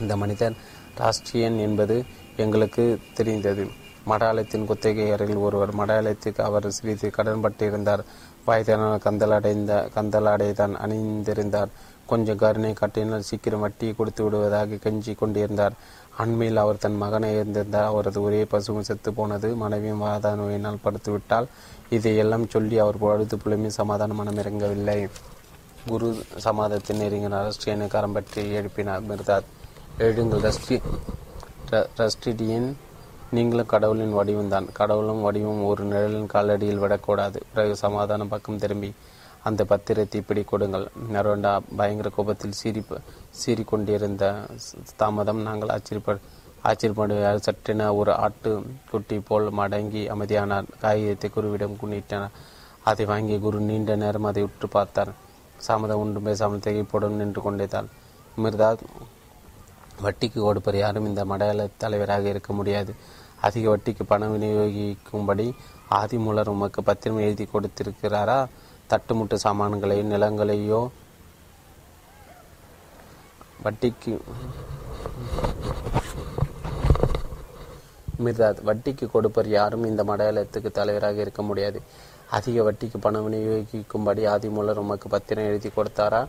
இந்த 0.00 0.16
மனிதன் 0.16 0.56
ராஷ்டிரியன் 0.98 1.58
என்பது 1.58 1.96
எங்களுக்கு 2.44 2.84
தெரிந்தது. 3.14 3.64
மடாலயத்தின் 4.08 4.66
குத்தகையாரில் 4.70 5.44
ஒருவர் 5.46 5.72
மடாலயத்துக்கு 5.76 6.42
அவர் 6.48 6.66
சிறிது 6.70 7.08
கடன்பட்டிருந்தார் 7.16 8.02
வயதான 8.44 8.84
கந்தலடைந்த 9.04 9.72
கந்தலாடைதான் 9.96 10.74
அணிந்திருந்தார். 10.84 11.72
கொஞ்சம் 12.06 12.40
கருணை 12.42 12.72
காட்டினால் 12.72 13.26
சீக்கிரம் 13.30 13.60
வட்டியை 13.60 13.94
கொடுத்து 13.96 14.22
விடுவதாக 14.24 14.78
கெஞ்சி 14.84 15.14
கொண்டிருந்தார். 15.14 15.74
அண்மையில் 16.18 16.62
அவர் 16.62 16.82
தன் 16.84 16.96
மகனை 16.96 17.28
இருந்திருந்தார் 17.34 17.90
அவரது 17.90 18.22
ஒரே 18.22 18.40
பசுவும் 18.44 18.86
செத்து 18.88 19.12
போனது 19.12 19.48
மனைவியும் 19.54 20.04
வாத 20.06 20.34
நோயினால் 20.34 20.84
படுத்துவிட்டால் 20.84 21.50
இதையெல்லாம் 21.90 22.48
சொல்லி 22.48 22.78
அவர் 22.78 22.98
பொழுது 22.98 23.36
புலமே 23.36 23.70
சமாதான 23.80 24.14
மனம் 24.14 24.38
இறங்கவில்லை. 24.38 24.98
குரு 25.88 26.08
சமாதத்தின் 26.36 27.00
நெருங்கினார். 27.00 27.46
ரஷ்டியனை 27.50 27.88
கரம்பற்றி 27.96 28.42
எழுப்பினார் 28.58 29.06
மிர்தாத். 29.10 29.48
எழுங்கள் 29.98 30.46
ரஷ்டி 30.48 30.76
ரஸ்டிடியின் 31.70 32.74
நீங்களும் 33.30 33.66
கடவுளின் 33.66 34.14
வடிவம்தான். 34.14 34.66
கடவுளும் 34.72 35.20
வடிவம் 35.20 35.64
ஒரு 35.64 35.84
நிழலின் 35.84 36.30
காலடியில் 36.34 36.78
விடக்கூடாது. 36.78 37.42
பிறகு 37.54 37.76
சமாதான 37.76 38.24
பக்கம் 38.24 38.58
திரும்பி 38.58 38.92
அந்த 39.42 39.64
பத்திரத்தை 39.68 40.14
இப்படி 40.14 40.42
கொடுங்கள் 40.42 40.86
நரோண்டா 41.12 41.60
பயங்கர 41.76 42.08
கோபத்தில் 42.08 42.52
சீறி 42.52 42.84
சீறிக்கொண்டிருந்த 43.40 44.24
தாமதம் 44.96 45.42
நாங்கள் 45.42 45.68
ஆச்சரியப்ப 45.68 46.16
ஆச்சரியப்படுவார். 46.64 47.44
சற்றென 47.48 47.96
ஒரு 47.96 48.12
ஆட்டு 48.12 48.62
குட்டி 48.90 49.18
போல் 49.20 49.46
மடங்கி 49.50 50.02
அமைதியானார். 50.14 50.64
காகிதத்தை 50.80 51.30
குருவிடம் 51.36 51.78
குனிட்டனர். 51.82 52.34
அதை 52.84 53.04
வாங்கி 53.06 53.38
குரு 53.38 53.60
நீண்ட 53.60 53.96
நேரம் 53.96 54.24
அதை 54.24 54.42
உற்று 54.42 54.68
பார்த்தார். 54.68 55.12
சாமதம் 55.68 55.98
ஒன்றும் 55.98 56.22
பேசாமல் 56.22 56.58
திகைப்புடன் 56.58 57.20
நின்று 57.20 57.42
கொண்டிருந்தார். 57.42 57.88
மிர்தாத் 58.36 58.84
வட்டிக்கு 60.02 60.40
கொடுப்பர் 60.40 60.76
யாரும் 60.76 61.06
இந்த 61.06 61.24
மடையாள 61.24 61.68
தலைவராக 61.76 62.28
இருக்க 62.28 62.52
முடியாது. 62.52 62.94
அதிக 63.40 63.76
வட்டிக்கு 63.76 64.04
பணம் 64.06 64.32
விநியோகிக்கும்படி 64.34 65.52
ஆதிமூலர் 65.90 66.48
உமக்கு 66.48 66.82
பத்திரம் 66.82 67.18
எழுதி 67.18 67.48
கொடுத்திருக்கிறாரா? 67.52 68.46
தட்டுமுட்டு 68.90 69.36
சாமான்களையோ 69.44 70.04
நிலங்களையோ? 70.14 70.88
வட்டிக்கு 73.64 74.18
மிர்தாத் 78.24 78.62
வட்டிக்கு 78.66 79.08
கொடுப்பர் 79.14 79.46
யாரும் 79.46 79.84
இந்த 79.84 80.04
மடையாளத்துக்கு 80.04 80.70
தலைவராக 80.70 81.20
இருக்க 81.20 81.42
முடியாது. 81.42 81.82
அதிக 82.30 82.72
வட்டிக்கு 82.72 82.98
பணம் 83.00 83.32
விநியோகிக்கும்படி 83.32 84.22
ஆதிமூலர் 84.34 84.82
உமக்கு 84.84 85.08
பத்திரம் 85.08 85.44
எழுதி 85.44 85.70
கொடுத்தாரா? 85.76 86.26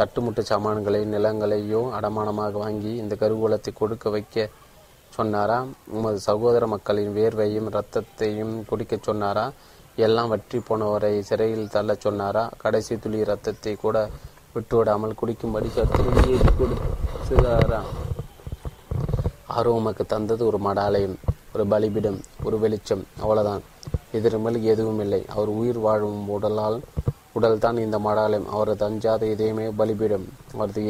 தட்டுமுட்டு 0.00 0.42
சாமான்களை 0.50 1.00
நிலங்களையோ 1.14 1.80
அடமானமாக 1.98 2.58
வாங்கி 2.64 2.92
இந்த 3.02 3.14
கருவூலத்தை 3.20 3.72
கொடுக்க 3.74 4.10
வைக்க 4.10 4.48
சொன்னாரா 5.16 5.58
உமது 5.96 6.18
சகோதர 6.20 6.64
மக்களின் 6.66 7.12
வேர்வையும் 7.16 7.68
இரத்தத்தையும் 7.70 8.54
குடிக்க 8.68 8.96
சொன்னாரா? 9.08 9.44
எல்லாம் 10.06 10.30
வற்றி 10.32 10.58
போனவரை 10.68 11.12
சிறையில் 11.20 11.72
தள்ள 11.74 11.96
சொன்னாரா? 12.04 12.44
கடைசி 12.62 12.96
துளி 12.96 13.18
இரத்தத்தை 13.18 13.72
கூட 13.76 13.96
விட்டுவிடாமல் 14.54 15.18
குடிக்கும்படி 15.20 15.68
சத்துருவியை 15.76 16.38
கொடுத்தாரா 16.60 17.80
உமக்கு 19.78 20.04
தந்தது 20.06 20.42
ஒரு 20.46 20.58
மடாலயம் 20.58 21.16
ஒரு 21.54 21.64
பலிபிடம் 21.72 22.18
ஒரு 22.44 22.56
வெளிச்சம் 22.58 23.04
அவ்வளோதான் 23.22 23.62
எதிர்மல் 24.18 24.58
எதுவும் 24.72 25.00
இல்லை 25.00 25.20
அவர் 25.34 25.50
உயிர் 25.60 25.78
வாழும் 25.78 26.20
உடலால் 26.28 26.78
உடல்தான் 27.38 27.78
இந்த 27.86 27.98
மடாலயம். 28.06 28.48
அவரது 28.54 28.84
அஞ்சாத 28.88 29.26
இதயமே 29.34 29.66
பலிபீடம். 29.80 30.26
அவரது 30.54 30.82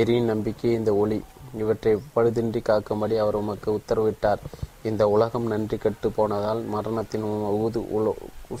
எரியின் 0.00 0.30
நம்பிக்கை 0.32 0.72
இந்த 0.80 0.90
ஒளி. 1.02 1.18
இவற்றை 1.62 1.92
பழுதின்றி 2.14 2.60
காக்கும்படி 2.68 3.16
அவர் 3.22 3.40
உமக்கு 3.40 3.68
உத்தரவிட்டார். 3.78 4.40
இந்த 4.88 5.02
உலகம் 5.14 5.46
நன்றி 5.52 5.76
கட்டு 5.82 6.08
போனதால் 6.16 6.62
மரணத்தின் 6.74 7.26
ஊது 7.64 7.80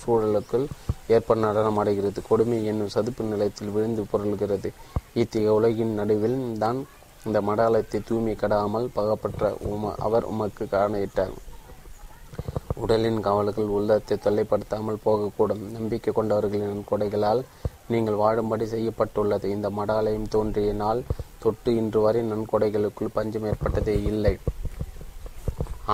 சூழலுக்குள் 0.02 0.66
ஏற்ப 1.14 1.34
நடனம் 1.44 1.78
அடைகிறது 1.80 2.20
கொடுமை 2.28 2.58
என்னும் 2.70 2.92
சதுப்பு 2.94 3.24
நிலையத்தில் 3.32 3.74
விழுந்து 3.74 4.04
பொருள்கிறது. 4.12 4.68
இத்தகைய 5.22 5.56
உலகின் 5.58 5.92
நடுவில் 6.00 6.38
தான் 6.62 6.78
இந்த 7.26 7.38
மடாலயத்தை 7.48 7.98
தூய்மை 8.08 8.36
கடாமல் 8.42 8.86
பகப்பற்ற 8.96 9.50
உம 9.72 9.92
அவர் 10.06 10.28
உமக்கு 10.32 10.64
காணிட்டார் 10.72 11.34
உடலின் 12.82 13.20
கவல்கள் 13.26 13.74
உள்ளத்தை 13.76 14.16
தொல்லைப்படுத்தாமல் 14.24 15.04
போகக்கூடும். 15.06 15.62
நம்பிக்கை 15.76 16.12
கொண்டவர்களின் 16.14 16.88
கொடைகளால் 16.90 17.42
நீங்கள் 17.92 18.20
வாழும்படி 18.22 18.66
செய்யப்பட்டுள்ளது. 18.74 19.46
இந்த 19.56 19.68
மடாலயம் 19.78 20.32
தோன்றிய 20.34 20.72
நாள் 20.82 21.00
தொட்டு 21.42 21.70
இன்று 21.80 22.00
வரை 22.04 22.22
நன்கொடைகளுக்குள் 22.32 23.16
பஞ்சம் 23.18 23.46
ஏற்பட்டதே 23.50 23.96
இல்லை. 24.12 24.34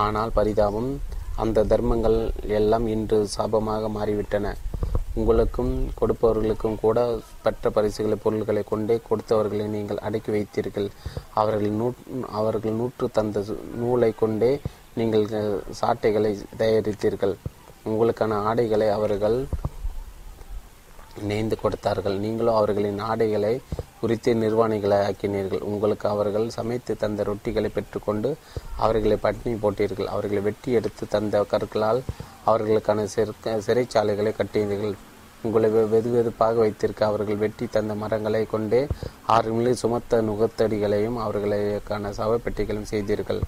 ஆனால் 0.03 0.35
பரிதாபம் 0.39 0.91
அந்த 1.43 1.65
தர்மங்கள் 1.71 2.19
எல்லாம் 2.59 2.85
இன்று 2.95 3.17
சாபமாக 3.35 3.89
மாறிவிட்டன. 3.97 4.53
உங்களுக்கும் 5.19 5.71
கொடுப்பவர்களுக்கும் 5.99 6.77
கூட 6.83 6.99
பெற்ற 7.45 7.69
பரிசுகளை 7.77 8.17
பொருள்களை 8.25 8.61
கொண்டே 8.69 8.95
கொடுத்தவர்களை 9.07 9.65
நீங்கள் 9.73 10.03
அடக்கி 10.07 10.31
வைத்தீர்கள். 10.35 10.87
அவர்கள் 11.41 11.73
நூ 11.79 11.87
அவர்கள் 12.39 12.77
நூற்று 12.79 13.07
தந்த 13.17 13.43
நூலை 13.81 14.11
கொண்டே 14.21 14.51
நீங்கள் 14.99 15.25
சாட்டைகளை 15.81 16.31
தயாரித்தீர்கள். 16.61 17.35
உங்களுக்கான 17.89 18.39
ஆடைகளை 18.49 18.87
அவர்கள் 18.97 19.37
நெய்ந்து 21.29 21.55
கொடுத்தார்கள். 21.61 22.17
நீங்களும் 22.23 22.57
அவர்களின் 22.59 22.99
ஆடைகளை 23.09 23.53
குறித்து 24.01 24.31
நிர்வாணிகளை 24.43 24.97
ஆக்கினீர்கள். 25.07 25.63
உங்களுக்கு 25.71 26.05
அவர்கள் 26.09 26.47
சமைத்து 26.57 26.91
தந்த 27.03 27.23
ரொட்டிகளை 27.29 27.69
பெற்றுக்கொண்டு 27.77 28.29
அவர்களை 28.85 29.17
பட்டினி 29.25 29.55
போட்டீர்கள். 29.63 30.11
அவர்களை 30.15 30.41
வெட்டி 30.49 30.71
எடுத்து 30.79 31.05
தந்த 31.15 31.43
கற்களால் 31.53 32.01
அவர்களுக்கான 32.51 33.07
சிறைச்சாலைகளை 33.67 34.33
கட்டினீர்கள். 34.39 34.95
உங்களை 35.45 35.69
வெது 35.93 36.09
வெதுப்பாக 36.15 36.55
வைத்திருக்க 36.63 37.01
அவர்கள் 37.05 37.39
வெட்டி 37.43 37.65
தந்த 37.75 37.93
மரங்களை 38.01 38.41
கொண்டே 38.45 38.81
ஆறு 39.35 39.51
மில்லி 39.55 39.71
சுமத்த 39.81 40.21
நுகத்தடிகளையும் 40.27 41.17
அவர்களுக்கான 41.25 42.11
சவப்பெட்டிகளையும் 42.19 42.91
செய்தீர்கள். 42.93 43.41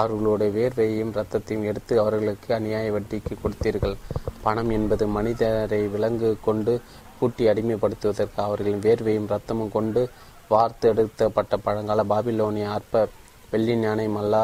அவர்களுடைய 0.00 0.50
வேர்வையையும் 0.58 1.14
ரத்தத்தையும் 1.18 1.66
எடுத்து 1.70 1.94
அவர்களுக்கு 2.00 2.48
அநியாய 2.58 2.88
வட்டிக்கு 2.96 3.36
கொடுத்தீர்கள். 3.42 3.96
பணம் 4.42 4.70
என்பது 4.70 5.06
மனிதரை 5.16 5.82
விலங்கு 5.94 6.30
கொண்டு 6.48 6.74
பூட்டி 7.20 7.44
அடிமைப்படுத்துவதற்கு 7.52 8.40
அவர்களின் 8.48 8.84
வேர்வையும் 8.86 9.30
ரத்தமும் 9.34 9.74
கொண்டு 9.76 10.02
வார்த்து 10.52 10.88
எடுத்தப்பட்ட 10.88 11.56
பழங்கால 11.64 12.04
பாபிலோனிய 12.12 12.68
அற்ப 12.76 13.06
வெள்ளி 13.52 13.74
ஞானம் 13.82 14.18
அல்லா 14.22 14.42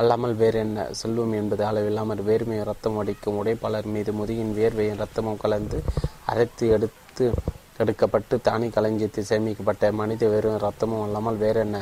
அல்லாமல் 0.00 0.34
வேறு 0.42 0.58
என்ன? 0.64 0.86
செல்வம் 1.00 1.34
என்பது 1.40 1.62
அளவில்லாமல் 1.70 2.22
வேர்மை 2.28 2.58
ரத்தம் 2.70 2.98
அடிக்கும் 3.02 3.38
உடைப்பாளர் 3.40 3.88
மீது 3.94 4.12
முதுகின் 4.18 4.56
வேர்வையும் 4.58 5.00
ரத்தமும் 5.02 5.40
கலந்து 5.44 5.78
அரைத்து 6.32 6.66
எடுத்து 6.76 7.26
எடுக்கப்பட்டு 7.82 8.34
தானி 8.48 8.66
களஞ்சியத்தில் 8.76 9.30
சேமிக்கப்பட்ட 9.30 9.92
மனித 10.00 10.28
வெறும் 10.34 10.60
ரத்தமும் 10.66 11.04
அல்லாமல் 11.06 11.40
வேற 11.44 11.58
என்ன? 11.66 11.78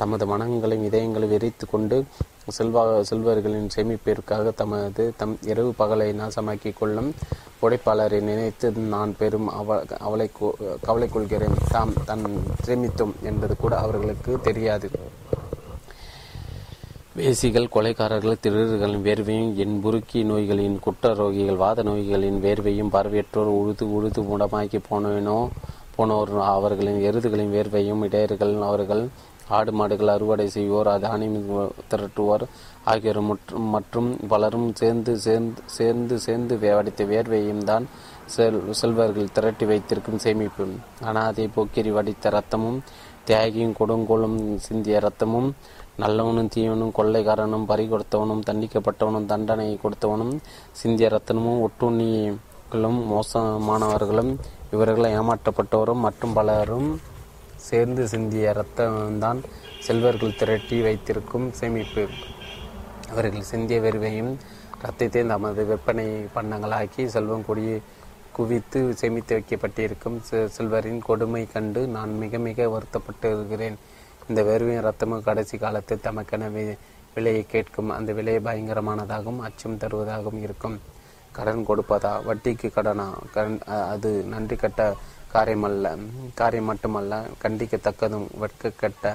தமது 0.00 0.24
மனங்களையும் 0.32 0.86
இதயங்களை 0.88 1.26
விரித்து 1.32 1.64
கொண்டு 1.72 1.96
செல்வா 2.56 2.82
செல்வர்களின் 3.08 3.72
சேமிப்பிற்காக 3.74 4.52
தமது 4.60 5.04
தம் 5.20 5.34
இரவு 5.50 5.70
பகலை 5.80 6.08
நாசமாக்கி 6.20 6.70
கொள்ளும் 6.78 7.10
உடைப்பாளரை 7.64 8.20
நினைத்து 8.28 8.68
நான் 8.94 9.12
பெரும் 9.20 9.48
அவ 9.58 9.76
அவளை 10.06 10.26
கவலை 10.86 11.08
கொள்கிறேன். 11.08 11.56
தாம் 11.74 11.94
தன் 12.08 12.24
சேமித்தோம் 12.66 13.14
என்பது 13.30 13.56
கூட 13.56 13.74
அவர்களுக்கு 13.84 14.32
தெரியாது. 14.48 14.88
வேசிகள் 17.16 17.72
கொலைக்காரர்கள் 17.72 18.38
திருடர்களின் 18.42 19.02
வேர்வையும் 19.06 19.50
என் 19.54 19.74
புருக்கி 19.82 20.20
நோய்களின் 20.24 20.76
குற்றரோகிகள் 20.84 21.58
வாத 21.62 21.82
நோய்களின் 21.82 22.38
வேர்வையும் 22.44 22.92
பார்வையற்றோர் 22.94 23.50
உழுது 23.56 23.86
உழுது 23.96 24.20
முடமாக்கி 24.22 24.78
போனவனோ 24.90 25.36
போனோர் 25.96 26.32
அவர்களின் 26.44 27.02
எருதுகளின் 27.08 27.52
வேர்வையும் 27.56 28.04
இடையர்கள் 28.04 28.54
அவர்கள் 28.60 29.02
ஆடு 29.48 29.72
மாடுகள் 29.72 30.12
அறுவடை 30.14 30.46
செய்வோர் 30.48 30.90
தானியம் 31.00 31.38
திரட்டுவோர் 31.90 32.44
ஆகியோர் 32.84 33.20
மற்றும் 33.74 34.10
பலரும் 34.28 34.68
சேர்ந்து 34.74 35.18
சேர்ந்து 35.18 35.62
சேர்ந்து 35.76 36.16
சேர்ந்து 36.18 36.56
வடித்த 36.76 37.04
வேர்வையும் 37.04 37.62
தான் 37.64 37.86
செல் 38.26 38.60
செல்வர்கள் 38.80 39.32
திரட்டி 39.32 39.64
வைத்திருக்கும் 39.66 40.18
சேமிப்பு. 40.18 40.66
அனாதை 41.04 41.46
போக்கிரி 41.54 41.90
வடித்த 41.90 42.30
ரத்தமும் 42.30 42.80
தியாகியும் 43.26 43.76
கொடுங்கோலும் 43.78 44.38
சிந்திய 44.56 44.96
ரத்தமும் 44.98 45.50
நல்லவனும் 45.98 46.50
தீவனும் 46.54 46.92
கொள்ளைக்காரனும் 46.92 47.66
பறி 47.66 47.84
கொடுத்தவனும் 47.86 48.42
தண்டிக்கப்பட்டவனும் 48.48 49.26
தண்டனை 49.26 49.78
கொடுத்தவனும் 49.82 50.34
சிந்திய 50.72 51.08
ரத்தனமும் 51.08 51.62
ஒட்டுண்ணிகளும் 51.66 53.00
மோசமானவர்களும் 53.10 54.32
இவர்களை 54.72 55.10
ஏமாற்றப்பட்டவரும் 55.12 56.04
மற்றும் 56.06 56.32
பலரும் 56.32 57.00
சேர்ந்து 57.56 58.08
சிந்திய 58.08 58.54
இரத்தம்தான் 58.54 59.40
செல்வர்கள் 59.80 60.38
திரட்டி 60.38 60.82
வைத்திருக்கும் 60.82 61.50
சேமிப்பு. 61.50 62.04
அவர்கள் 63.10 63.42
சிந்திய 63.42 63.80
வெறுவையும் 63.80 64.32
ரத்தத்தை 64.82 65.22
தமது 65.26 65.64
விற்பனை 65.64 66.06
பண்ணங்களாக்கி 66.34 67.06
செல்வம் 67.06 67.44
கொடியை 67.46 67.80
குவித்து 68.32 68.94
சேமித்து 68.94 69.34
வைக்கப்பட்டிருக்கும் 69.34 70.22
செல்வரின் 70.56 71.02
கொடுமை 71.02 71.46
கண்டு 71.46 71.86
நான் 71.86 72.18
மிக 72.18 72.38
மிக 72.38 72.68
வருத்தப்பட்டு 72.68 73.28
இருக்கிறேன் 73.28 73.76
இந்த 74.32 74.42
வேர்வையும் 74.48 74.84
ரத்தமும் 74.88 75.24
கடைசி 75.28 75.56
காலத்தில் 75.62 76.04
தமக்கென 76.04 76.50
விலையை 77.14 77.44
கேட்கும். 77.54 77.90
அந்த 77.96 78.10
விலை 78.18 78.34
பயங்கரமானதாகவும் 78.46 79.40
அச்சம் 79.46 79.80
தருவதாகவும் 79.82 80.42
இருக்கும். 80.46 80.76
கடன் 81.36 81.66
கொடுப்பதா? 81.68 82.12
வட்டிக்கு 82.28 82.68
கடனா? 82.76 83.06
கடன் 83.34 83.58
அது 83.94 84.10
நன்றி 84.32 84.56
கட்ட 84.62 84.80
காரியமல்ல 85.34 85.90
காரியம் 86.40 86.68
மட்டுமல்ல 86.70 87.18
கண்டிக்கத்தக்கதும் 87.42 88.26
வெட்கக்கட்ட 88.42 89.12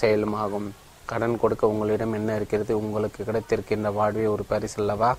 செயலும் 0.00 0.36
ஆகும் 0.42 0.68
கடன் 1.10 1.40
கொடுக்க 1.42 1.72
உங்களிடம் 1.72 2.16
என்ன 2.18 2.36
இருக்கிறது? 2.38 2.72
உங்களுக்கு 2.84 3.20
கிடைத்திருக்கின்ற 3.28 3.90
வாழ்வே 3.98 4.26
ஒரு 4.34 4.44
பரிசல்லவா 4.52 5.10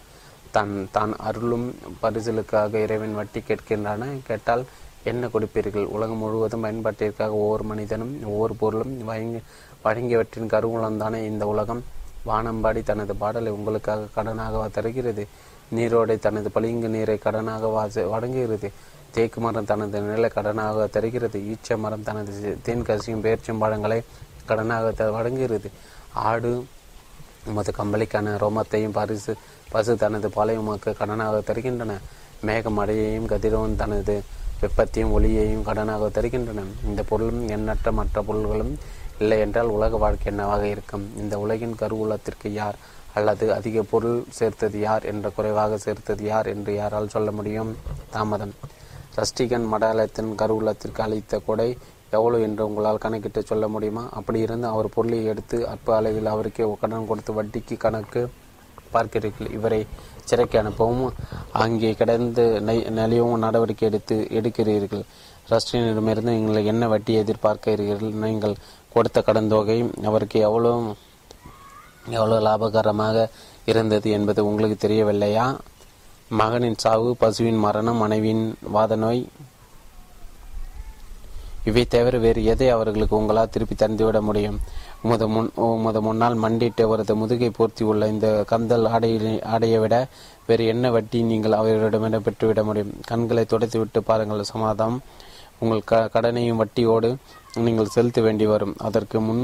தன் 0.55 0.73
தான் 0.95 1.13
அருளும் 1.27 1.67
பரிசலுக்காக 2.03 2.81
இறைவன் 2.85 3.17
வட்டி 3.19 3.41
கேட்கின்றன? 3.49 4.09
கேட்டால் 4.29 4.63
என்ன 5.03 5.27
கொடுப்பீர்கள்? 5.27 5.85
உலகம் 5.85 6.17
முழுவதும் 6.17 6.63
பயன்பாட்டிற்காக 6.63 7.29
ஒவ்வொரு 7.29 7.63
மனிதனும் 7.63 8.25
ஒவ்வொரு 8.25 8.55
பொருளும் 8.55 9.03
வழங்கி 9.03 9.41
வழங்கியவற்றின் 9.83 10.49
கருவூலம்தானே 10.49 11.23
இந்த 11.23 11.47
உலகம்? 11.47 11.83
வானம்பாடி 12.25 12.83
தனது 12.83 13.15
பாடலை 13.15 13.51
உங்களுக்காக 13.51 14.05
கடனாக 14.15 14.71
தருகிறது? 14.71 15.27
நீரோடை 15.75 16.19
தனது 16.19 16.51
பளிங்கு 16.51 16.89
நீரை 16.89 17.19
கடனாக 17.25 18.09
வழங்குகிறது? 18.09 18.71
தேக்கு 19.11 19.41
மரம் 19.41 19.65
தனது 19.65 20.01
நிலை 20.01 20.29
கடனாக 20.35 20.89
தருகிறது? 20.89 21.39
ஈச்ச 21.39 21.77
மரம் 21.77 22.03
தனது 22.03 22.57
தேன்கசியும் 22.65 23.21
பேர்ச்சும் 23.21 23.59
பழங்களை 23.59 24.01
கடனாக 24.47 25.11
வழங்குகிறது? 25.11 25.71
ஆடு 26.13 26.65
உமது 27.45 27.73
கம்பளிக்கான 27.77 28.35
ரோமத்தையும் 28.37 28.93
பரிசு 28.93 29.35
பசு 29.71 29.95
தனது 29.95 30.27
பாலையுமாக்கு 30.27 30.85
கடனாக 30.85 31.41
தருகின்றன. 31.47 31.91
மேகம் 32.41 32.77
அடையையும் 32.77 33.25
கதிரவன் 33.25 33.75
தனது 33.75 34.23
வெப்பத்தையும் 34.63 35.13
ஒளியையும் 35.17 35.65
கடனாக 35.69 36.09
தருகின்றன. 36.17 36.65
இந்த 36.89 37.03
பொருளும் 37.11 37.47
எண்ணற்ற 37.55 37.91
மற்ற 37.99 38.21
பொருள்களும் 38.29 38.73
இல்லை 39.21 39.37
என்றால் 39.39 39.73
உலக 39.77 39.97
வாழ்க்கை 40.03 40.27
என்னவாக 40.31 40.63
இருக்கும்? 40.67 41.05
இந்த 41.21 41.35
உலகின் 41.45 41.79
கருவூலத்திற்கு 41.81 42.49
யார் 42.59 42.77
அல்லது 43.17 43.45
அதிக 43.55 43.83
பொருள் 43.89 44.19
சேர்த்தது 44.37 44.77
யார் 44.79 45.03
என்ற 45.11 45.29
குறைவாக 45.29 45.77
சேர்த்தது 45.77 46.23
யார் 46.31 46.47
என்று 46.53 46.71
யாரால் 46.73 47.11
சொல்ல 47.15 47.31
முடியும்? 47.31 47.71
தாமதம். 48.11 48.53
சஷ்டிகன் 49.15 49.67
மடாலயத்தின் 49.73 50.31
கருவூலத்திற்கு 50.41 51.01
அளித்த 51.05 51.39
கொடை 51.47 51.67
எவ்வளவு 52.17 52.43
என்று 52.43 52.63
உங்களால் 52.67 53.03
கணக்கிட்டு 53.03 53.41
சொல்ல 53.51 53.67
முடியுமா? 53.67 54.03
அப்படி 54.19 54.39
இருந்து 54.39 54.67
அவர் 54.67 54.93
பொருளை 54.95 55.19
எடுத்து 55.25 55.57
அற்ப 55.73 55.95
அளவில் 55.95 56.31
அவருக்கே 56.33 56.65
கடன் 56.81 57.07
கொடுத்து 57.11 57.33
வட்டிக்கு 57.39 57.77
கணக்கு 57.77 58.23
பார்க்கிறீர்கள். 58.95 59.51
இவரை 59.51 59.79
சிறைக்கு 60.29 60.57
அனுப்பவும் 60.61 61.05
அங்கே 61.63 61.91
கிடந்து 62.01 62.43
நலியவும் 62.99 63.43
நடவடிக்கை 63.45 63.85
எடுத்து 63.89 64.15
எடுக்கிறீர்கள். 64.39 65.03
ரஷ்டியனிடமிருந்து 65.51 66.35
நீங்கள் 66.37 66.69
என்ன 66.71 66.83
வட்டி 66.93 67.13
எதிர்பார்க்கிறீர்கள் 67.21 68.13
நீங்கள் 68.25 68.55
கொடுத்த 68.93 69.21
கடன் 69.27 69.51
தொகை 69.53 69.77
அவருக்கு 70.09 70.39
எவ்வளோ 70.49 70.71
எவ்வளோ 72.17 72.37
லாபகரமாக 72.47 73.17
இருந்தது 73.71 74.07
என்பது 74.17 74.41
உங்களுக்கு 74.49 74.77
தெரியவில்லையா? 74.85 75.45
மகனின் 76.39 76.81
சாவு 76.83 77.09
பசுவின் 77.21 77.63
மரணம் 77.65 78.01
மனைவியின் 78.03 78.45
வாத 78.75 78.95
நோய். 79.03 79.21
இவை 81.69 81.83
தவிர 81.93 82.15
வேறு 82.23 82.41
எதை 82.53 82.67
அவர்களுக்கு 82.75 83.15
உங்களால் 83.19 83.53
திருப்பி 83.53 83.75
தந்துவிட 83.75 84.19
முடியும்? 84.29 84.57
உமது 85.05 85.25
முன் 85.33 85.49
உமது 85.63 85.99
முன்னால் 86.05 86.35
மண்டிட்டு 86.43 86.81
அவரது 86.87 87.13
முதுகை 87.21 87.49
போர்த்தி 87.57 87.83
உள்ள 87.91 88.03
இந்த 88.07 88.27
கந்தல் 88.51 88.85
ஆடையை 88.93 89.33
ஆடையை 89.53 89.79
விட 89.83 89.95
வேறு 90.47 90.63
என்ன 90.73 90.91
வட்டி 90.95 91.19
நீங்கள் 91.31 91.57
அவர்களிடமிடம் 91.59 92.25
பெற்றுவிட 92.27 92.61
முடியும்? 92.63 92.93
கண்களை 93.09 93.43
துடைத்து 93.45 93.77
விட்டு 93.79 94.01
பாருங்கள் 94.09 94.49
சமாதம் 94.51 94.95
உங்கள் 95.63 95.83
க 95.89 95.99
கடனையும் 96.13 96.61
வட்டியோடு 96.61 97.09
நீங்கள் 97.65 97.93
செலுத்த 97.95 98.19
வேண்டி 98.21 98.45
வரும். 98.45 98.73
அதற்கு 98.87 99.17
முன் 99.27 99.43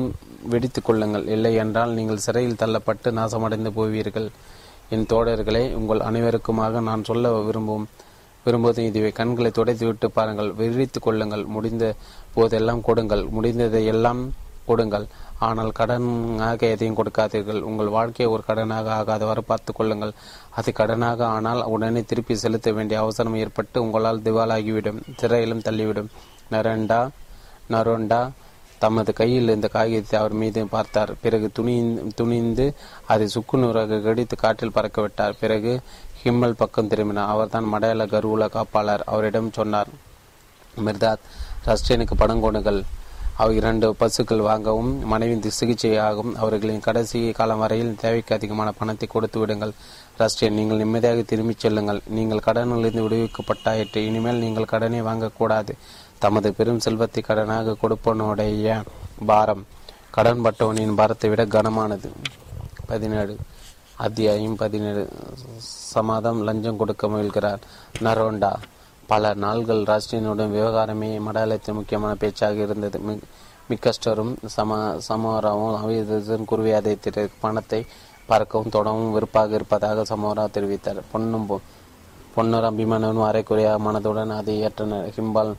வெடித்து 0.51 0.79
கொள்ளுங்கள். 0.81 1.25
இல்லை 1.35 1.53
என்றால் 1.63 1.95
நீங்கள் 1.99 2.23
சிறையில் 2.25 2.59
தள்ளப்பட்டு 2.61 3.11
நாசமடைந்து 3.19 3.71
போவீர்கள். 3.77 4.27
என் 4.95 5.07
தோழர்களே 5.13 5.63
உங்கள் 5.79 6.05
அனைவருக்குமாக 6.09 6.81
நான் 6.89 7.07
சொல்ல 7.09 7.31
விரும்பும் 7.47 7.87
விரும்புவது 8.45 8.83
இதுவே. 8.89 9.09
கண்களை 9.11 9.51
துடைத்து 9.51 9.85
விட்டு 9.85 10.07
பாருங்கள். 10.17 10.51
விரித்து 10.59 10.99
கொள்ளுங்கள். 10.99 11.43
முடிந்த 11.55 11.95
போதெல்லாம் 12.35 12.81
கொடுங்கள். 12.81 13.23
முடிந்ததை 13.37 13.83
எல்லாம் 13.93 14.21
கொடுங்கள். 14.69 15.05
ஆனால் 15.47 15.71
கடனாக 15.79 16.61
எதையும் 16.73 16.97
கொடுக்காதீர்கள். 16.99 17.61
உங்கள் 17.69 17.95
வாழ்க்கையை 17.97 18.27
ஒரு 18.33 18.43
கடனாக 18.47 18.87
ஆகாதவாறு 18.99 19.41
பார்த்து 19.51 19.73
கொள்ளுங்கள். 19.73 20.13
அது 20.57 20.69
கடனாக 20.79 21.21
ஆனால் 21.35 21.61
உடனே 21.73 22.01
திருப்பி 22.03 22.35
செலுத்த 22.35 22.71
வேண்டிய 22.71 22.99
அவசரம் 22.99 23.39
ஏற்பட்டு 23.43 23.83
உங்களால் 23.85 24.25
திவாலாகிவிடும். 24.27 24.99
திரையிலும் 25.21 25.65
தள்ளிவிடும். 25.67 26.11
நரண்டா 26.51 27.01
நரோண்டா 27.73 28.21
தமது 28.83 29.11
கையில் 29.13 29.53
இந்த 29.55 29.67
காகிதத்தை 29.67 30.17
அவர் 30.19 30.35
மீது 30.41 30.59
பார்த்தார். 30.75 31.11
பிறகு 31.23 31.47
துணி 31.57 31.75
துணிந்து 32.19 32.65
அதை 33.13 33.25
சுக்குநூறாக 33.35 34.01
கடித்து 34.01 34.35
காற்றில் 34.35 34.75
பறக்கவிட்டார். 34.77 35.39
பிறகு 35.39 35.73
ஹிம்மல் 36.21 36.59
பக்கம் 36.61 36.87
திரும்பினார். 36.87 37.31
அவர்தான் 37.33 37.67
மடையாள 37.73 38.05
கருவூல 38.13 38.47
காப்பாளர். 38.55 39.03
அவரிடம் 39.13 39.51
சொன்னார் 39.59 39.91
மிர்தாத் 40.85 41.27
ரஷ்டியனுக்கு 41.67 42.15
படம் 42.17 42.43
கொடுங்கள் 42.45 42.81
அவர் 43.41 43.57
இரண்டு 43.59 43.87
பசுக்கள் 43.99 44.41
வாங்கவும் 44.47 44.89
மனைவி 45.11 45.35
சிகிச்சையாகவும் 45.57 46.33
அவர்களின் 46.41 46.85
கடைசி 46.87 47.19
காலம் 47.37 47.61
வரையில் 47.63 47.93
தேவைக்கு 48.01 48.31
அதிகமான 48.35 48.69
பணத்தை 48.79 49.07
கொடுத்து 49.11 49.37
விடுங்கள். 49.39 49.73
ரஷ்யன் 50.21 50.57
நீங்கள் 50.59 50.81
நிம்மதியாக 50.81 51.21
திரும்பிச் 51.21 51.63
செல்லுங்கள். 51.63 52.01
நீங்கள் 52.17 52.45
கடனிலிருந்து 52.47 53.03
விடுவிக்கப்பட்டாயிற்று. 53.05 54.01
இனிமேல் 54.09 54.43
நீங்கள் 54.45 54.71
கடனை 54.73 54.99
வாங்கக்கூடாது. 55.09 55.73
தமது 56.23 56.49
பெரும் 56.57 56.83
செல்வத்தை 56.85 57.23
கடனாக 57.27 57.75
கொடுப்பவனுடைய 57.83 58.83
பாரம் 59.29 59.63
கடன் 60.17 60.43
பட்டவனின் 60.45 60.97
பாரத்தை 60.99 61.29
விட 61.29 61.45
கனமானது. 61.55 62.09
பதினேழு 62.91 63.37
அத்தியாயம் 64.07 64.59
பதினேழு. 64.63 65.05
சமாதம் 65.93 66.41
லஞ்சம் 66.49 66.81
கொடுக்க 66.81 67.07
முயல்கிறார். 67.07 67.63
நரோண்டா 68.07 68.51
பல 69.11 69.33
நாள்கள் 69.43 69.81
ராஷ்டிரியனுடன் 69.89 70.53
விவகாரமே 70.57 71.09
மடாலயத்தின் 71.27 71.79
முக்கியமான 71.79 72.13
பேச்சாக 72.23 72.63
இருந்தது. 72.67 72.99
மிக்கஸ்டரும் 73.69 74.33
சம 74.55 74.77
சமோராவும் 75.07 75.75
அவிதன் 75.81 76.49
குருவி 76.51 76.71
அதை 76.79 76.93
பணத்தை 77.43 77.81
பறக்கவும் 78.29 78.73
தொடவும் 78.75 79.11
விருப்பாக 79.15 79.57
இருப்பதாக 79.59 80.05
சமோரா 80.11 80.45
தெரிவித்தார். 80.55 80.99
பொன்னும் 81.11 81.47
பொன்னர் 82.35 82.67
அபிமானனும் 82.69 83.27
அரைக்குறையாக 83.29 83.77
மனதுடன் 83.87 84.33
அதை 84.39 84.55
ஏற்றனர். 84.67 85.07
ஹிம்பால் 85.15 85.51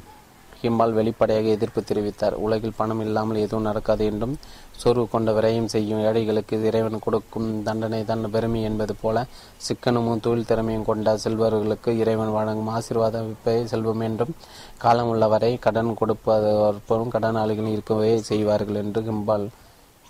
ஹிம்பால் 0.63 0.97
வெளிப்படையாக 0.99 1.49
எதிர்ப்பு 1.57 1.81
தெரிவித்தார். 1.91 2.35
உலகில் 2.47 2.77
பணம் 2.81 3.03
இல்லாமல் 3.07 3.43
எதுவும் 3.45 3.69
நடக்காது 3.69 4.05
என்றும் 4.11 4.35
சோர்வு 4.81 5.05
கொண்ட 5.13 5.31
விரயம் 5.37 5.71
செய்யும் 5.73 6.03
ஏழைகளுக்கு 6.09 6.59
இறைவன் 6.69 7.03
கொடுக்கும் 7.07 7.49
தண்டனை 7.67 8.01
தான் 8.11 8.31
பெருமை 8.35 8.61
என்பது 8.69 8.95
போல 9.03 9.25
சிக்கனமும் 9.67 10.23
தொழில் 10.27 10.49
திறமையும் 10.51 10.87
கொண்ட 10.91 11.17
செல்வர்களுக்கு 11.25 11.93
இறைவன் 12.03 12.37
வழங்கும் 12.37 12.71
ஆசீர்வாத 12.77 13.25
செல்வம் 13.73 14.05
என்றும் 14.09 14.37
காலம் 14.85 15.11
உள்ளவரை 15.15 15.53
கடன் 15.67 15.99
கொடுப்பவரும் 16.01 17.13
கடனாளிகள் 17.17 17.75
இருக்கவே 17.75 18.15
செய்வார்கள் 18.31 18.81
என்று 18.85 19.03
ஹிம்பால் 19.11 19.47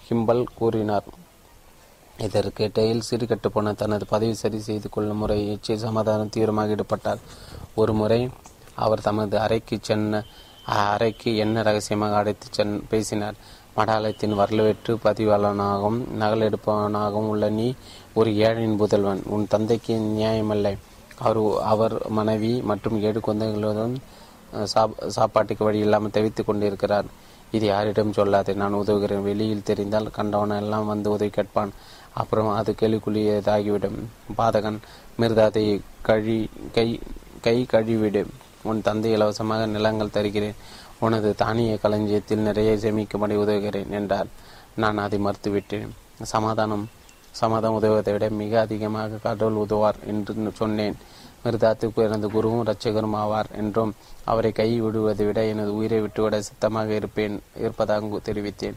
ஹிம்பல் 0.09 0.45
கூறினார். 0.61 1.09
இதற்கு 2.27 2.65
டெயில் 2.77 3.07
சிறு 3.09 3.27
போன 3.55 3.73
தனது 3.83 4.05
பதவி 4.12 4.35
சரி 4.41 4.59
செய்து 4.67 4.89
கொள்ளும் 4.95 5.20
முறை 5.23 5.37
எச்சி 5.53 5.75
சமாதானம் 5.85 6.33
தீவிரமாக 6.35 6.75
ஈடுபட்டார். 6.75 7.20
ஒரு 7.81 7.93
முறை 8.01 8.19
அவர் 8.84 9.07
தமது 9.09 9.36
அறைக்கு 9.44 9.76
சென்ன 9.89 10.23
அறைக்கு 10.94 11.31
என்ன 11.44 11.62
ரகசியமாக 11.68 12.17
அடைத்து 12.20 12.47
சென் 12.57 12.75
பேசினார்? 12.91 13.36
மடாலயத்தின் 13.76 14.34
வரலாற்று 14.41 14.92
பதிவாளனாகவும் 15.05 16.00
நகலெடுப்பவனாகவும் 16.20 17.28
உள்ள 17.33 17.49
நீ 17.59 17.68
ஒரு 18.18 18.31
ஏழையின் 18.47 18.78
புதல்வன். 18.81 19.23
உன் 19.34 19.47
தந்தைக்கு 19.55 19.94
நியாயமல்ல. 20.18 20.68
அவர் 21.26 21.41
அவர் 21.73 21.94
மனைவி 22.18 22.52
மற்றும் 22.70 22.97
ஏழு 23.07 23.20
குழந்தைகளுடன் 23.20 23.94
சாப்பாட்டுக்கு 25.17 25.65
வழி 25.65 25.78
இல்லாமல் 25.78 26.15
தவித்துக் 26.17 26.49
கொண்டிருக்கிறார். 26.49 27.09
இது 27.57 27.67
யாரிடம் 27.67 28.12
சொல்லாதே. 28.12 28.52
நான் 28.62 28.78
உதவுகிறேன். 28.83 29.26
வெளியில் 29.28 29.67
தெரிந்தால் 29.70 30.15
கண்டவன் 30.18 30.57
எல்லாம் 30.62 30.91
வந்து 30.92 31.09
உதவி 31.17 31.31
கேட்பான். 31.31 31.73
அப்புறம் 32.20 32.50
அது 32.60 32.70
கேள்விக்குள்ளியதாகிவிடும் 32.81 33.99
பாதகன் 34.39 34.78
மிருதாதை 35.20 35.67
கழி 36.09 36.39
கை 36.76 36.89
கை 37.47 37.59
கழிவிடு. 37.73 38.23
உன் 38.62 38.82
தந்தை 38.82 39.10
இலவசமாக 39.12 39.66
நிலங்கள் 39.66 40.14
தருகிறேன். 40.16 40.58
உனது 41.00 41.28
தானிய 41.34 41.74
களஞ்சியத்தில் 41.82 42.47
நிறைய 42.48 42.72
சேமிக்கும்படி 42.82 43.36
உதவுகிறேன் 43.44 43.92
என்றார். 43.98 44.30
நான் 44.76 44.98
அதை 44.98 45.18
மறுத்துவிட்டேன். 45.26 45.92
சமாதானம் 46.32 46.84
சமாதானம் 47.40 47.78
உதவுவதை 47.78 48.12
விட 48.12 48.26
மிக 48.42 48.52
அதிகமாக 48.60 49.20
கடவுள் 49.22 49.62
உதவார் 49.64 49.98
என்று 50.10 50.52
சொன்னேன். 50.60 50.97
மிருதாத்துக்கு 51.44 52.00
எனது 52.06 52.28
குருவும் 52.28 52.62
இரட்சகரும் 52.64 53.14
ஆவார் 53.20 53.50
என்றும் 53.60 53.92
அவரை 54.24 54.50
கை 54.52 54.68
விடுவதை 54.80 55.24
விட 55.26 55.40
எனது 55.52 55.70
உயிரை 55.74 56.00
விட்டுவிட 56.00 56.40
சித்தமாக 56.48 56.90
இருப்பேன் 56.94 57.36
இருப்பதாக 57.62 58.20
தெரிவித்தேன். 58.28 58.76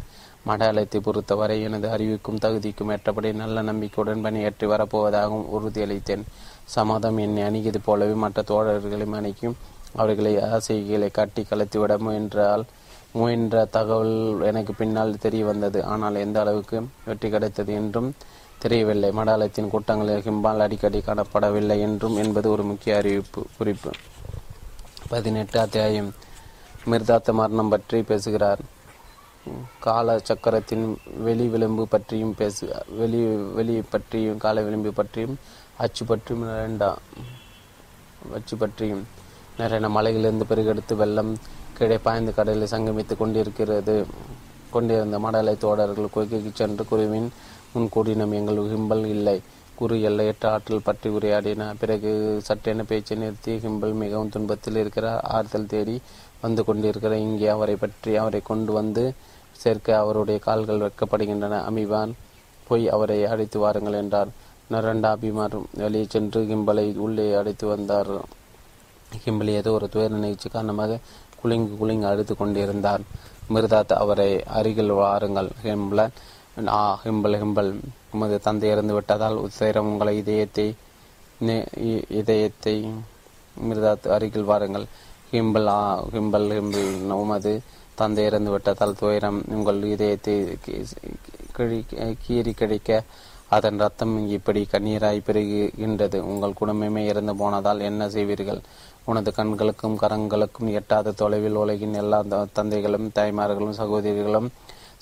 மடாலயத்தை 0.49 0.99
பொறுத்தவரை 1.01 1.57
எனது 1.61 1.87
அறிவுக்கும் 1.89 2.41
தகுதிக்கும் 2.45 2.91
ஏற்றபடி 2.95 3.29
நல்ல 3.33 3.61
நம்பிக்கையுடன் 3.61 4.23
பணியாற்றி 4.25 4.65
வரப்போவதாகவும் 4.67 5.45
உறுதியளித்தேன். 5.55 6.23
சமாதம் 6.75 7.17
என்னை 7.17 7.43
அணுகியது 7.43 7.79
போலவே 7.85 8.15
மற்ற 8.23 8.41
தோழர்களையும் 8.51 9.17
அணுகியும் 9.19 9.57
அவர்களை 9.95 10.33
ஆசைகளை 10.53 11.09
காட்டி 11.11 11.41
கலத்திவிட 11.49 11.95
முயன்றால் 12.05 12.63
முயன்ற 13.19 13.65
தகவல் 13.75 14.15
எனக்கு 14.49 14.73
பின்னால் 14.73 15.19
தெரிய 15.25 15.43
வந்தது 15.45 15.80
ஆனால் 15.93 16.15
எந்த 16.25 16.38
அளவுக்கு 16.43 16.77
வெற்றி 17.07 17.27
கிடைத்தது 17.30 17.72
என்றும் 17.81 18.09
தெரியவில்லை. 18.63 19.09
மடாலயத்தின் 19.19 19.72
கூட்டங்களில் 19.73 20.25
ஹிம்பால் 20.27 20.63
அடிக்கடி 20.65 20.99
காணப்படவில்லை 20.99 21.77
என்றும் 21.88 22.15
என்பது 22.23 22.47
ஒரு 22.51 22.63
முக்கிய 22.63 22.97
அறிவிப்பு 22.99 23.41
குறிப்பு. 23.57 23.91
பதினெட்டு 25.09 25.57
அத்தியாயம். 25.59 26.11
மிர்தாத்த 26.91 27.33
மரணம் 27.39 27.72
பற்றி 27.73 27.99
பேசுகிறார். 28.11 28.61
கால 29.85 30.15
சக்கரத்தின் 30.30 30.85
வெளி 31.25 31.45
விளிம்பு 31.53 31.85
பற்றியும் 31.93 32.35
பேசு 32.41 32.65
வெளி 32.99 33.22
வெளி 33.57 33.75
பற்றியும் 33.93 34.41
கால 34.43 34.61
விளிம்பு 34.61 34.91
பற்றியும் 34.99 35.35
அச்சு 35.85 36.03
பற்றியும் 36.05 36.45
ரெண்டா 36.61 36.89
அச்சு 38.38 38.57
பற்றியும். 38.57 39.03
நிறைய 39.59 39.90
மலையிலிருந்து 39.95 40.45
பெருகெடுத்து 40.51 40.93
வெள்ளம் 41.01 41.32
கீழே 41.77 41.98
பாய்ந்து 42.06 42.32
கடலில் 42.38 42.72
சங்கமித்து 42.73 43.15
கொண்டிருக்கிறது. 43.17 43.95
கொண்டிருந்த 44.73 45.17
மடலை 45.25 45.53
தோடர்கள் 45.64 46.14
குகைக்கு 46.14 46.51
சென்று 46.61 46.83
குருவின் 46.91 47.30
முன்கூடினம் 47.73 48.33
எங்கள் 48.40 48.59
ஹிம்பல் 48.73 49.06
இல்லை. 49.15 49.38
குரு 49.80 49.95
எல்லையற்ற 50.09 50.45
ஆற்றல் 50.56 50.85
பற்றி 50.88 51.07
உரையாடின 51.17 51.69
பிறகு 51.82 52.11
சட்டென 52.48 52.83
பேச்சை 52.90 53.15
நிறுத்தி 53.22 53.53
ஹிம்பல் 53.64 53.95
மிகவும் 54.01 54.33
துன்பத்தில் 54.35 54.80
இருக்கிறார் 54.82 55.23
ஆறுதல் 55.35 55.72
தேடி 55.73 55.95
வந்து 56.43 56.61
கொண்டிருக்கிற 56.67 57.14
இங்கே 57.27 57.48
அவரை 57.56 57.75
பற்றி 57.83 58.11
அவரை 58.23 58.41
கொண்டு 58.51 58.72
வந்து 58.80 59.03
சேர்க்க 59.64 59.98
அவருடைய 60.03 60.40
கால்கள் 60.45 60.83
வைக்கப்படுகின்றன 60.85 61.59
அமிவான் 61.69 62.14
போய் 62.67 62.85
அவரை 62.95 63.17
அழைத்து 63.33 63.57
வாருங்கள் 63.64 63.99
என்றார். 64.03 64.30
நரண்டா 64.73 65.11
அபிமார் 65.15 65.57
வெளியே 65.82 66.06
சென்று 66.14 66.41
கிம்பலை 66.49 66.85
உள்ளே 67.06 67.27
அடைத்து 67.40 67.67
வந்தார். 67.67 68.14
கிம்பல் 69.24 69.51
ஏதோ 69.59 69.72
ஒரு 69.77 69.88
துயர 69.93 70.14
நிகழ்ச்சி 70.24 70.50
காரணமாக 70.50 71.00
குலுங்கி 71.42 71.74
குலுங்கி 71.82 72.08
அழுது 72.11 72.33
கொண்டிருந்தார். 72.42 73.03
மிருதாத் 73.53 73.93
அவரை 74.01 74.30
அருகில் 74.58 74.93
வாருங்கள். 75.00 75.50
ஹிம்பல 75.64 76.01
ஆ 76.80 76.83
ஹிம்பல் 77.03 77.38
ஹிம்பல். 77.42 77.72
உமது 78.16 78.35
தந்தை 78.48 78.67
இறந்து 78.74 78.93
விட்டதால் 78.98 79.38
உத்தேரம் 79.45 79.90
உங்களை 79.92 80.14
இதயத்தை 80.24 80.67
இதயத்தை 82.22 82.75
மிருதாத் 83.67 84.08
அருகில் 84.16 84.50
வாருங்கள். 84.51 84.85
ஹிம்பல் 85.32 85.69
ஆ 85.77 85.80
ஹிம்பல் 86.14 86.48
ஹிம்பிள் 86.58 86.90
உமது 87.24 87.53
தந்தை 88.00 88.24
இறந்து 88.30 88.51
விட்டதால் 88.51 88.98
துயரம் 89.00 89.40
உங்கள் 89.56 89.80
இதயத்தை 89.95 90.35
கீறி 92.25 92.53
கிடைக்க 92.61 92.92
அதன் 93.56 93.80
ரத்தம் 93.83 94.14
இப்படி 94.35 94.61
கண்ணீராய் 94.72 95.25
பெருகின்றது 95.27 96.19
உங்கள் 96.32 96.59
குடும்பமே 96.59 97.01
இறந்து 97.11 97.33
போனதால் 97.35 97.82
என்ன 97.90 98.03
செய்வீர்கள்? 98.09 98.61
உனது 99.06 99.32
கண்களுக்கும் 99.33 99.98
கரங்களுக்கும் 100.01 100.69
எட்டாத 100.80 101.14
தொலைவில் 101.22 101.57
உலகின் 101.64 101.98
எல்லா 102.01 102.19
தந்தைகளும் 102.57 103.07
தாய்மார்களும் 103.17 103.75
சகோதரிகளும் 103.80 104.48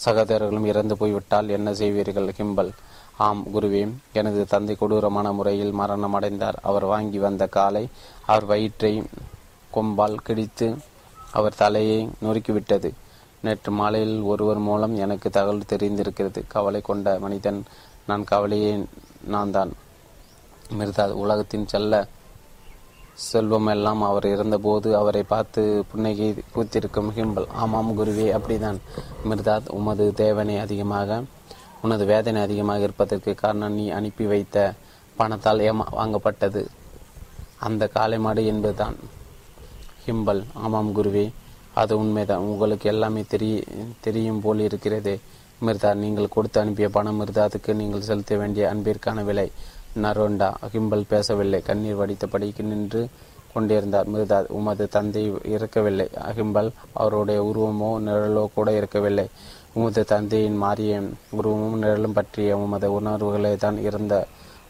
சகோதரர்களும் 0.05 0.67
இறந்து 0.71 0.95
போய்விட்டால் 0.97 1.53
என்ன 1.57 1.69
செய்வீர்கள்? 1.73 2.30
கிம்பல். 2.38 2.71
ஆம் 3.25 3.43
குருவே 3.53 3.83
எனது 4.19 4.41
தந்தை 4.53 4.75
கொடூரமான 4.75 5.27
முறையில் 5.39 5.73
மரணம் 5.81 6.15
அடைந்தார். 6.17 6.57
அவர் 6.69 6.85
வாங்கி 6.93 7.19
வந்த 7.25 7.43
காலை 7.57 7.83
அவர் 8.31 8.45
வயிற்றை 8.45 8.93
கொம்பால் 9.75 10.23
கிடித்து 10.27 10.67
அவர் 11.38 11.59
தலையை 11.63 11.99
நொறுக்கிவிட்டது. 12.23 12.89
நேற்று 13.45 13.71
மாலையில் 13.71 14.17
ஒருவர் 14.31 14.61
மூலம் 14.67 14.95
எனக்கு 15.03 15.27
தகவல் 15.30 15.69
தெரிந்திருக்கிறது. 15.69 16.39
கவலை 16.55 16.81
கொண்ட 16.89 17.15
மனிதன் 17.25 17.61
நான் 18.11 18.30
கவலையே 18.31 18.72
நான் 19.33 19.53
தான் 19.57 19.72
மிர்தா 20.80 21.06
உலகத்தின் 21.23 21.69
செல்ல 21.73 21.95
செல்வமெல்லாம் 23.23 24.01
அவர் 24.07 24.25
இருந்தபோது 24.33 24.90
அவரை 24.99 25.22
பார்த்து 25.31 25.61
புன்னகை 25.90 26.27
பூத்திருக்கும் 26.53 27.09
ஹிம்பல். 27.17 27.48
ஆமாம் 27.61 27.91
குருவே 27.98 28.27
அப்படிதான் 28.38 28.80
மிர்தாத் 29.30 29.67
உமது 29.77 30.06
தேவனை 30.22 30.56
அதிகமாக 30.65 31.19
உனது 31.85 32.03
வேதனை 32.11 32.40
அதிகமாக 32.48 32.85
இருப்பதற்கு 32.88 33.31
காரணம் 33.41 33.77
நீ 33.80 33.85
அனுப்பி 33.98 34.25
வைத்த 34.31 34.57
பணத்தால் 35.19 35.64
ஏமா 35.69 35.85
வாங்கப்பட்டது. 35.99 36.61
அந்த 37.67 37.83
காளை 37.95 38.19
மாடு 38.25 38.43
என்பதுதான். 38.51 38.98
ஹிம்பல் 40.06 40.43
ஆமாம் 40.64 40.91
குருவே 40.98 41.25
அது 41.81 41.93
உண்மைதான். 42.01 42.45
உங்களுக்கு 42.51 42.88
எல்லாமே 42.93 43.23
தெரிய 43.33 43.56
தெரியும் 44.06 44.41
போல் 44.45 44.61
இருக்கிறது 44.69 45.14
மிர்தா 45.65 45.90
நீங்கள் 46.03 46.33
கொடுத்து 46.35 46.57
அனுப்பிய 46.61 46.88
பணம் 46.90 47.19
மிர்தாத்துக்கு 47.22 47.72
நீங்கள் 47.81 48.07
செலுத்த 48.09 48.38
வேண்டிய 48.41 48.64
அன்பிற்கான 48.73 49.23
விலை. 49.23 49.48
நரோண்டா 50.03 50.48
ஹிம்பல் 50.73 51.09
பேசவில்லை. 51.14 51.59
கண்ணீர் 51.69 51.99
வடித்தபடி 51.99 52.48
நின்று 52.72 53.01
கொண்டிருந்தார். 53.53 54.07
மிர்தா 54.14 54.38
உமது 54.57 54.85
தந்தை 54.95 55.23
இறக்கவில்லை 55.53 56.07
அகிம்பல் 56.30 56.69
அவருடைய 57.01 57.40
உருவமோ 57.49 57.91
நிழலோ 58.07 58.43
கூட 58.56 58.72
இருக்கவில்லை. 58.80 59.27
உமது 59.73 60.01
தந்தையின் 60.14 60.57
மாறிய 60.64 60.93
உருவமும் 61.38 61.77
நிழலும் 61.83 62.17
பற்றிய 62.17 62.57
உமது 62.64 62.88
உணர்வுகளே 62.98 63.53
தான் 63.65 63.77
இருந்த 63.90 64.14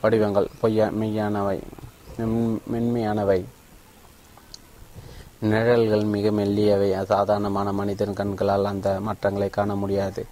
வடிவங்கள். 0.04 0.50
பொய்யா 0.62 0.88
மெய்யானவை 1.00 1.58
மென்மையானவை. 2.74 3.40
நிழல்கள் 5.52 6.04
மிக 6.16 6.32
மெல்லியவை. 6.40 6.90
சாதாரணமான 7.12 7.68
மனிதன் 7.80 8.18
கண்களால் 8.20 8.72
அந்த 8.72 8.90
மாற்றங்களை 9.06 9.50
காண 9.50 9.76
முடியாது. 9.84 10.24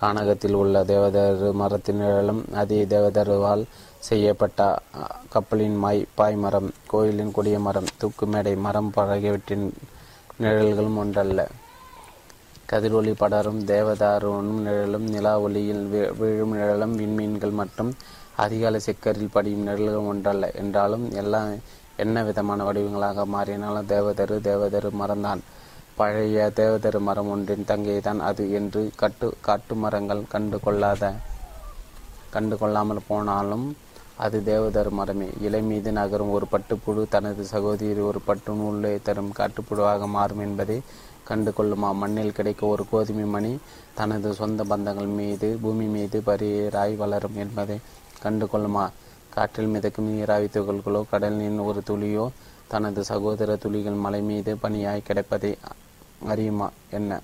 கானகத்தில் 0.00 0.56
உள்ள 0.62 0.76
தேவதரு 0.84 1.48
மரத்தின் 1.60 2.00
நிழலும் 2.02 2.42
அதே 2.62 2.80
தேவதருவால் 2.84 3.62
செய்யப்பட்ட 4.08 4.60
கப்பலின் 5.34 5.78
மாய் 5.84 6.02
பாய்மரம் 6.18 6.68
கோயிலின் 6.86 7.32
கொடிய 7.36 7.58
மரம் 7.66 7.92
தூக்கு 8.00 8.26
மேடை 8.26 8.54
மரம் 8.66 8.90
பழகியவற்றின் 8.96 9.64
நிழல்களும் 10.42 10.98
ஒன்றல்ல. 11.02 11.40
கதிரொளி 12.70 13.12
படரும் 13.22 13.60
தேவதாருவனும் 13.72 14.62
நிழலும் 14.66 15.06
நிலா 15.14 15.34
ஒளியில் 15.46 15.84
விழும் 16.20 16.54
நிழலும் 16.58 16.94
விண்மீன்கள் 17.00 17.58
மற்றும் 17.60 17.92
அதிகாலை 18.44 18.80
சிக்கரில் 18.80 19.34
படியும் 19.34 19.66
நிழல்கள் 19.68 20.08
ஒன்றல்ல. 20.12 20.46
என்றாலும் 20.62 21.06
எல்லாம் 21.22 21.50
என்ன 22.04 22.24
விதமான 22.28 22.64
வடிவங்களாக 22.64 23.24
மாறினாலும் 23.34 23.90
தேவதரு 23.92 24.36
தேவதரு 24.48 24.90
மரம்தான். 25.02 25.42
பழைய 25.98 26.38
தேவதரு 26.56 26.98
மரம் 26.98 27.28
ஒன்றின் 27.30 27.66
தங்கைதான் 27.68 28.18
அது 28.18 28.44
என்று 28.52 28.90
கட்டு 28.96 29.34
காட்டு 29.40 29.74
மரங்கள் 29.74 30.22
கண்டு 30.28 30.60
கொள்ளாத 30.60 31.12
கண்டு 32.30 32.58
கொள்ளாமல் 32.58 33.06
போனாலும் 33.08 33.64
அது 34.16 34.36
தேவதரு 34.46 34.90
மரமே. 34.90 35.28
இலை 35.40 35.60
மீது 35.62 35.92
நகரும் 35.92 36.30
ஒரு 36.30 36.46
பட்டுப்புழு 36.52 37.02
தனது 37.08 37.44
சகோதரி 37.44 38.00
ஒரு 38.00 38.20
பட்டு 38.20 38.52
நூலை 38.54 38.92
தரும் 39.02 39.32
காட்டுப்புழுவாக 39.38 40.08
மாறும் 40.08 40.38
என்பதை 40.38 40.76
கண்டு 41.24 41.52
கொள்ளுமா? 41.58 41.94
மண்ணில் 41.94 42.32
கிடைக்கும் 42.32 42.68
ஒரு 42.68 42.84
கோதுமை 42.90 43.24
மணி 43.24 43.52
தனது 43.94 44.34
சொந்த 44.34 44.64
பந்தங்கள் 44.64 45.10
மீது 45.20 45.58
பூமி 45.62 45.86
மீது 45.86 46.20
பரியராய் 46.26 46.96
வளரும் 46.96 47.36
என்பதை 47.36 47.78
கண்டு 48.20 48.46
கொள்ளுமா? 48.46 48.84
காற்றில் 49.30 49.66
மிதக்கும் 49.66 50.10
நீராவி 50.10 50.46
துகள்களோ 50.46 51.02
கடலின் 51.10 51.58
ஒரு 51.58 51.82
துளியோ 51.86 52.26
தனது 52.68 53.04
சகோதர 53.04 53.56
துளிகள் 53.56 54.02
மலை 54.04 54.20
மீது 54.20 54.52
பனியாய் 54.62 55.08
கிடைப்பதை 55.08 55.50
அறியுமா? 56.24 56.68
என்ன? 56.90 57.20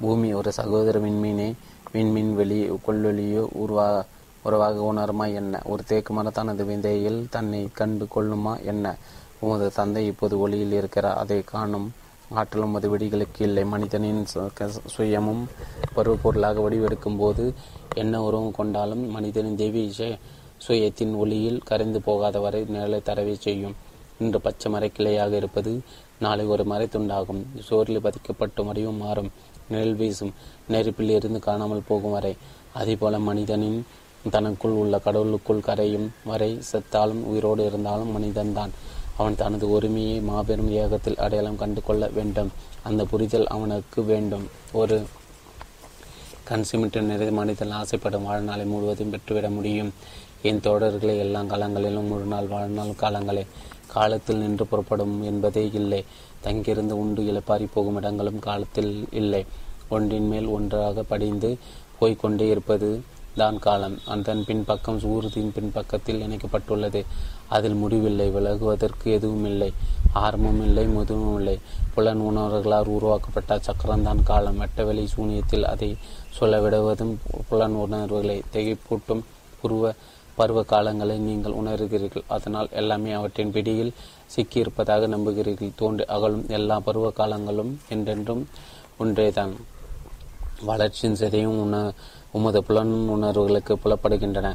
பூமி 0.00 0.34
ஒரு 0.34 0.52
சகோதர 0.52 0.98
விண்மீனை 0.98 1.52
விண்மீன் 1.92 2.34
வெளி 2.34 2.70
கொள்ளொலியோ 2.70 3.46
உருவா 3.54 4.04
உறவாக 4.42 4.92
உணருமா? 4.92 5.34
என்ன? 5.34 5.60
ஒரு 5.64 5.84
தேக்கு 5.84 6.14
மரம் 6.14 6.32
தனது 6.32 6.64
விந்தையில் 6.64 7.26
தன்னை 7.30 7.68
கண்டு 7.72 8.06
கொள்ளுமா? 8.16 8.62
என்ன? 8.62 8.96
உமது 9.40 9.70
தந்தை 9.70 10.06
இப்போது 10.06 10.38
ஒளியில் 10.38 10.72
இருக்கிறார் 10.72 11.16
அதை 11.16 11.42
காணும் 11.42 11.92
ஆற்றலும் 12.34 12.74
அது 12.74 12.96
வெடிகளுக்கு 12.96 13.38
இல்லை. 13.38 13.64
மனிதனின் 13.64 14.26
சுயமும் 14.96 15.44
பருவ 15.94 16.16
பொருளாக 16.22 16.60
வடிவெடுக்கும் 16.60 17.16
போது 17.16 17.54
என்ன 17.94 18.22
உறவும் 18.22 18.52
கொண்டாலும் 18.52 19.10
மனிதனின் 19.10 19.56
தெய்வீக 19.56 20.18
சுயத்தின் 20.68 21.14
ஒளியில் 21.14 21.60
கரைந்து 21.64 22.00
போகாத 22.00 22.40
வரை 22.40 22.62
நிழலை 22.62 23.00
தரவே 23.04 23.38
செய்யும். 23.38 23.74
இன்று 24.18 24.40
பச்சை 24.40 24.72
மரக்கிளையாக 24.72 24.92
கிளையாக 24.96 25.32
இருப்பது 25.32 25.80
நாளை 26.18 26.46
ஒரு 26.46 26.64
மறைத்துண்டாகும். 26.64 27.44
சோரில் 27.70 27.98
பதிக்கப்பட்ட 27.98 28.62
வடிவம் 28.62 28.96
மாறும். 28.96 29.32
நிழல் 29.68 29.94
வீசும். 29.94 30.34
நெருப்பில் 30.68 31.10
இருந்து 31.10 31.38
காணாமல் 31.38 31.82
போகும் 31.88 32.10
வரை. 32.10 32.36
அதேபோல 32.74 33.18
மனிதனின் 33.18 33.86
தனக்குள் 34.30 34.70
உள்ள 34.70 34.98
கடவுளுக்குள் 34.98 35.60
கரையும் 35.60 36.08
வரை 36.24 36.58
செத்தாலும் 36.72 37.24
உயிரோடு 37.24 37.66
இருந்தாலும் 37.66 38.10
மனிதன்தான் 38.10 38.70
அவன் 39.16 39.36
தனது 39.36 39.70
உரிமையை 39.70 40.20
மாபெரும் 40.20 40.70
ஏகத்தில் 40.70 41.16
அடையாளம் 41.16 41.56
கண்டு 41.56 41.82
கொள்ள 41.82 42.06
வேண்டும். 42.06 42.52
அந்த 42.82 43.04
புரிதல் 43.04 43.46
அவனுக்கு 43.46 44.02
வேண்டும். 44.02 44.48
ஒரு 44.72 45.06
கன்சிமிட்ட 46.48 47.00
நிறைய 47.00 47.32
மனிதன் 47.32 47.70
ஆசைப்படும் 47.70 48.22
வாழ்நாளை 48.22 48.64
முழுவதும் 48.64 49.10
பெற்றுவிட 49.10 49.50
முடியும். 49.50 49.94
என் 50.42 50.60
தோழர்களை 50.60 51.18
எல்லா 51.18 51.42
காலங்களிலும் 51.42 52.06
முழு 52.06 52.24
நாள் 52.24 52.46
வாழ்நாள் 52.46 52.86
காலங்களே. 52.86 53.46
காலத்தில் 53.98 54.42
நின்று 54.42 54.64
புறப்படும் 54.66 55.14
என்பதே 55.22 55.64
இல்லை. 55.74 56.00
தங்கியிருந்து 56.40 56.94
உண்டு 56.98 57.22
இழப்பாரி 57.22 57.66
போகும் 57.74 57.96
இடங்களும் 57.96 58.44
காலத்தில் 58.48 58.92
இல்லை. 59.20 59.42
ஒன்றின் 59.88 60.28
மேல் 60.28 60.48
ஒன்றாக 60.56 61.02
படிந்து 61.02 61.50
போய்கொண்டே 62.00 62.46
இருப்பது 62.54 62.90
தான் 63.36 63.58
காலம். 63.58 63.96
அதன் 64.06 64.44
பின்பக்கம் 64.46 65.00
ஊர்தியின் 65.14 65.54
பின்பக்கத்தில் 65.54 66.22
இணைக்கப்பட்டுள்ளது. 66.22 67.00
அதில் 67.48 67.78
முடிவில்லை 67.82 68.28
விலகுவதற்கு 68.30 69.08
எதுவும் 69.16 69.46
இல்லை. 69.46 69.70
ஆர்வமும் 70.24 70.62
இல்லை 70.62 70.84
முதுவும் 70.86 71.36
இல்லை. 71.36 71.56
புலன் 71.94 72.20
உணர்வுகளால் 72.20 72.92
உருவாக்கப்பட்ட 72.96 73.60
சக்கரம்தான் 73.68 74.22
காலம். 74.22 74.60
வெட்டவெளி 74.60 75.06
சூனியத்தில் 75.06 75.64
அதை 75.64 75.90
சொல்ல 76.30 76.60
விடுவதும் 76.60 77.14
புலன் 77.48 77.76
உணர்வுகளை 77.84 78.38
திகைப்பூட்டும் 78.52 79.24
புருவ 79.62 79.92
பருவ 80.40 80.64
காலங்களை 80.72 81.16
நீங்கள் 81.28 81.58
உணர்கிறீர்கள். 81.60 82.28
அதனால் 82.36 82.68
எல்லாமே 82.80 83.12
அவற்றின் 83.18 83.54
பிடியில் 83.56 83.96
சிக்கியிருப்பதாக 84.34 85.08
நம்புகிறீர்கள். 85.14 85.78
தோன்றி 85.80 86.06
அகலும் 86.16 86.46
எல்லா 86.58 86.78
பருவ 86.88 87.08
காலங்களும் 87.20 87.72
என்றென்றும் 87.94 88.44
ஒன்றேதான். 89.02 89.56
வளர்ச்சியின் 90.68 91.20
சிதையும் 91.20 91.58
உண 91.64 91.76
உமது 92.38 92.60
புலன் 92.68 92.92
உணர்வுகளுக்கு 93.14 93.74
புலப்படுகின்றன. 93.82 94.48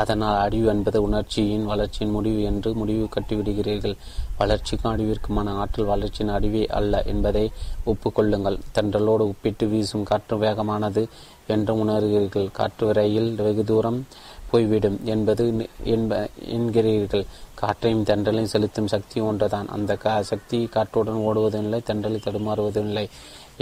அதனால் 0.00 0.38
அழிவு 0.44 0.66
என்பது 0.72 0.98
உணர்ச்சியின் 1.06 1.66
வளர்ச்சியின் 1.70 2.14
முடிவு 2.14 2.40
என்று 2.50 2.70
முடிவு 2.80 3.04
கட்டிவிடுகிறீர்கள். 3.14 3.94
வளர்ச்சிக்கும் 4.40 4.90
அழிவிற்குமான 4.92 5.54
ஆற்றல் 5.62 5.90
வளர்ச்சியின் 5.92 6.32
அடிவே 6.36 6.62
அல்ல 6.78 7.02
என்பதை 7.12 7.44
ஒப்புக்கொள்ளுங்கள். 7.90 8.58
தென்றலோடு 8.76 9.26
ஒப்பிட்டு 9.32 9.66
வீசும் 9.72 10.08
காற்று 10.10 10.38
வேகமானது 10.44 11.04
என்று 11.54 11.74
உணர்கிறீர்கள். 11.82 12.48
காற்று 12.58 12.86
விரையில் 12.90 13.30
வெகு 13.46 13.64
தூரம் 13.70 14.00
போய்விடும் 14.50 14.98
என்பது 15.12 15.44
என்ப 15.94 16.18
என்கிறீர்கள். 16.56 17.24
காற்றையும் 17.60 18.06
தண்டலையும் 18.10 18.52
செலுத்தும் 18.54 18.90
சக்தி 18.94 19.18
ஒன்றுதான். 19.28 19.68
அந்த 19.76 19.92
கா 20.04 20.14
சக்தி 20.30 20.58
காற்றுடன் 20.74 21.22
ஓடுவதும் 21.28 21.66
இல்லை 21.66 21.80
தென்றலை 21.90 22.20
தடுமாறுவதும் 22.26 22.88
இல்லை 22.90 23.06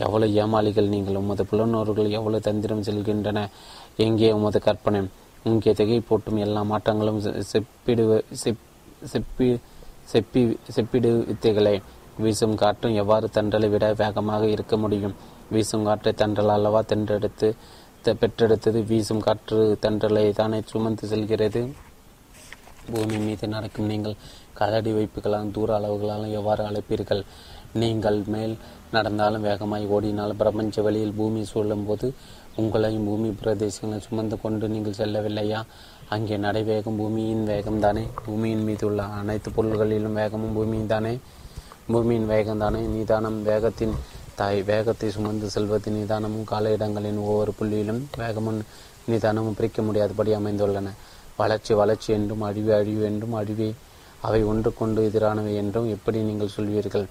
எவ்வளவு 0.07 0.36
ஏமாளிகள் 0.42 0.92
நீங்கள். 0.94 1.20
உமது 1.23 1.44
புலனோர்கள் 1.50 2.10
எவ்வளவு 2.18 2.47
தந்திரம் 2.49 2.86
செல்கின்றன. 2.89 3.39
எங்கே 4.07 4.31
உமது 4.39 4.60
கற்பனை? 4.68 5.00
இங்கே 5.50 5.73
திகை 5.78 6.00
போட்டும் 6.08 6.42
எல்லா 6.47 6.62
மாற்றங்களும் 6.73 7.20
செப்பிடு 7.50 8.05
செப்பி 9.12 9.49
செப்பி 10.12 10.42
செப்பிடு 10.75 11.10
வித்தைகளை 11.31 11.75
வீசும் 12.23 12.55
காற்றும் 12.62 12.94
எவ்வாறு 13.00 13.26
தண்டலை 13.34 13.68
விட 13.73 13.86
வேகமாக 14.00 14.44
இருக்க 14.55 14.76
முடியும்? 14.84 15.15
வீசும் 15.55 15.84
காற்றை 15.89 16.12
தண்டல் 16.23 16.52
அல்லவா? 16.55 16.81
தென்றெடுத்து 16.91 17.49
பெற்றெடுத்தது 18.05 18.81
வீசும் 18.91 19.23
காற்று 19.27 19.78
தண்டலை 19.83 20.25
தானே 20.41 20.59
சுமந்து 20.70 21.05
செல்கிறது. 21.12 21.62
பூமி 22.91 23.17
மீது 23.25 23.47
நடக்கும் 23.55 23.89
நீங்கள் 23.93 24.20
கலடி 24.59 24.93
வைப்புகளால் 24.97 25.55
தூர 25.57 25.70
அளவுகளாலும் 25.78 26.35
எவ்வாறு 26.39 26.62
அழைப்பீர்கள்? 26.68 27.23
நீங்கள் 27.81 28.18
மேல் 28.35 28.55
நடந்தாலும் 28.93 29.47
வேகமாய் 29.49 29.86
ஓடினாலும் 29.94 30.41
பிரபஞ்ச 30.43 30.83
வழியில் 30.86 31.17
பூமி 31.18 31.43
சூழும் 31.52 31.86
போது 31.89 32.07
உங்களையும் 32.60 33.07
பூமி 33.09 33.31
பிரதேசங்களை 33.41 33.99
சுமந்து 34.07 34.36
கொண்டு 34.44 34.68
நீங்கள் 34.75 34.99
செல்லவில்லையா? 35.01 35.60
அங்கே 36.15 36.36
நடைவேகம் 36.44 36.99
பூமியின் 37.01 37.44
வேகம் 37.44 37.83
தானே 37.86 38.05
பூமியின் 38.25 38.65
மீது 38.68 38.86
உள்ள 38.86 39.02
அனைத்து 39.02 39.51
பொருள்களிலும் 39.51 40.18
வேகமும் 40.20 40.57
பூமியின் 40.59 40.93
தானே? 40.94 41.12
பூமியின் 41.93 42.27
வேகம் 42.27 42.62
தானே 42.65 42.81
நிதானம் 42.94 43.39
வேகத்தின் 43.43 43.94
தாய் 44.41 44.60
வேகத்தை 44.70 45.08
சுமந்து 45.15 45.47
செல்வது 45.55 45.91
நிதானமும் 45.94 46.49
கால 46.50 46.73
இடங்களின் 46.76 47.20
ஒவ்வொரு 47.28 47.52
புள்ளியிலும் 47.58 48.02
வேகமும் 48.20 48.60
நிதானமும் 49.10 49.57
பிரிக்க 49.58 49.83
முடியாதபடி 49.83 50.31
அமைந்துள்ளன. 50.39 50.89
வளர்ச்சி 51.41 51.73
வளர்ச்சி 51.81 52.10
என்றும் 52.17 52.44
அழிவு 52.49 52.73
அழிவு 52.78 53.02
என்றும் 53.10 53.34
அழிவே 53.41 53.70
அவை 54.26 54.41
ஒன்றுக்கொண்டு 54.50 55.00
எதிரானவை 55.08 55.52
என்றும் 55.62 55.89
எப்படி 55.94 56.20
நீங்கள் 56.28 56.55
சொல்வீர்கள்? 56.57 57.07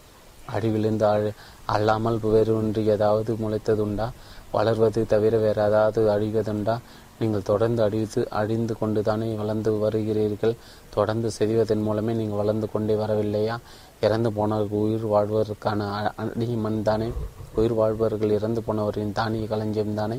அழிவிலிருந்து 0.56 1.06
அழ 1.14 1.32
அல்லாமல் 1.76 2.18
வேறு 2.34 2.52
ஒன்று 2.60 2.82
ஏதாவது 2.96 3.32
முளைத்ததுண்டா? 3.44 4.08
வளர்வது 4.52 5.02
தவிர 5.14 5.34
வேறு 5.46 5.62
ஏதாவது 5.68 6.02
அழிவதுண்டா? 6.16 6.76
நீங்கள் 7.20 7.48
தொடர்ந்து 7.52 7.82
அழித்து 7.86 8.22
அழிந்து 8.40 8.74
கொண்டு 8.80 9.02
தானே 9.02 9.28
வளர்ந்து 9.36 9.72
வருகிறீர்கள்? 9.84 10.54
தொடர்ந்து 10.96 11.30
செய்வதன் 11.32 11.84
மூலமே 11.88 12.14
நீங்கள் 12.14 12.42
வளர்ந்து 12.42 12.68
கொண்டே 12.74 12.96
வரவில்லையா? 12.96 13.56
இறந்து 14.02 14.32
போனவர்கள் 14.32 14.80
உயிர் 14.80 15.06
வாழ்வதற்கான 15.06 15.86
அடிமண் 16.18 16.82
தானே 16.82 17.08
உயிர் 17.56 17.74
வாழ்பவர்கள் 17.74 18.30
இறந்து 18.30 18.62
போனவரின் 18.68 19.12
தானிய 19.12 19.48
களஞ்சியம் 19.48 19.94
தானே. 19.94 20.18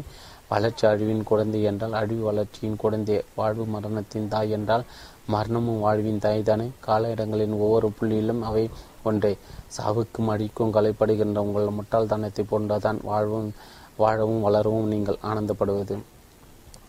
வளர்ச்சி 0.49 0.85
அழிவின் 0.87 1.23
குழந்தை 1.23 1.63
என்றால் 1.63 1.93
அழிவு 1.93 2.23
வளர்ச்சியின் 2.25 2.77
குழந்தை. 2.77 3.17
வாழ்வு 3.35 3.65
மரணத்தின் 3.65 4.29
தாய் 4.29 4.51
என்றால் 4.51 4.85
மரணமும் 5.27 5.81
வாழ்வின் 5.81 6.19
தாய் 6.19 6.43
தானே. 6.43 6.71
கால 6.81 7.11
இடங்களின் 7.11 7.53
ஒவ்வொரு 7.53 7.93
புள்ளியிலும் 7.99 8.41
அவை 8.41 8.65
ஒன்றே. 9.03 9.33
சாவுக்கும் 9.77 10.29
அடிக்கும் 10.29 10.75
கலைப்படுகின்ற 10.75 11.39
உங்கள் 11.39 11.77
முட்டாள்தனத்தை 11.79 12.45
போன்றதான் 12.51 12.99
வாழ்வும் 13.03 13.51
வாழவும் 13.97 14.45
வளரவும் 14.47 14.87
நீங்கள் 14.87 15.23
ஆனந்தப்படுவது. 15.23 15.97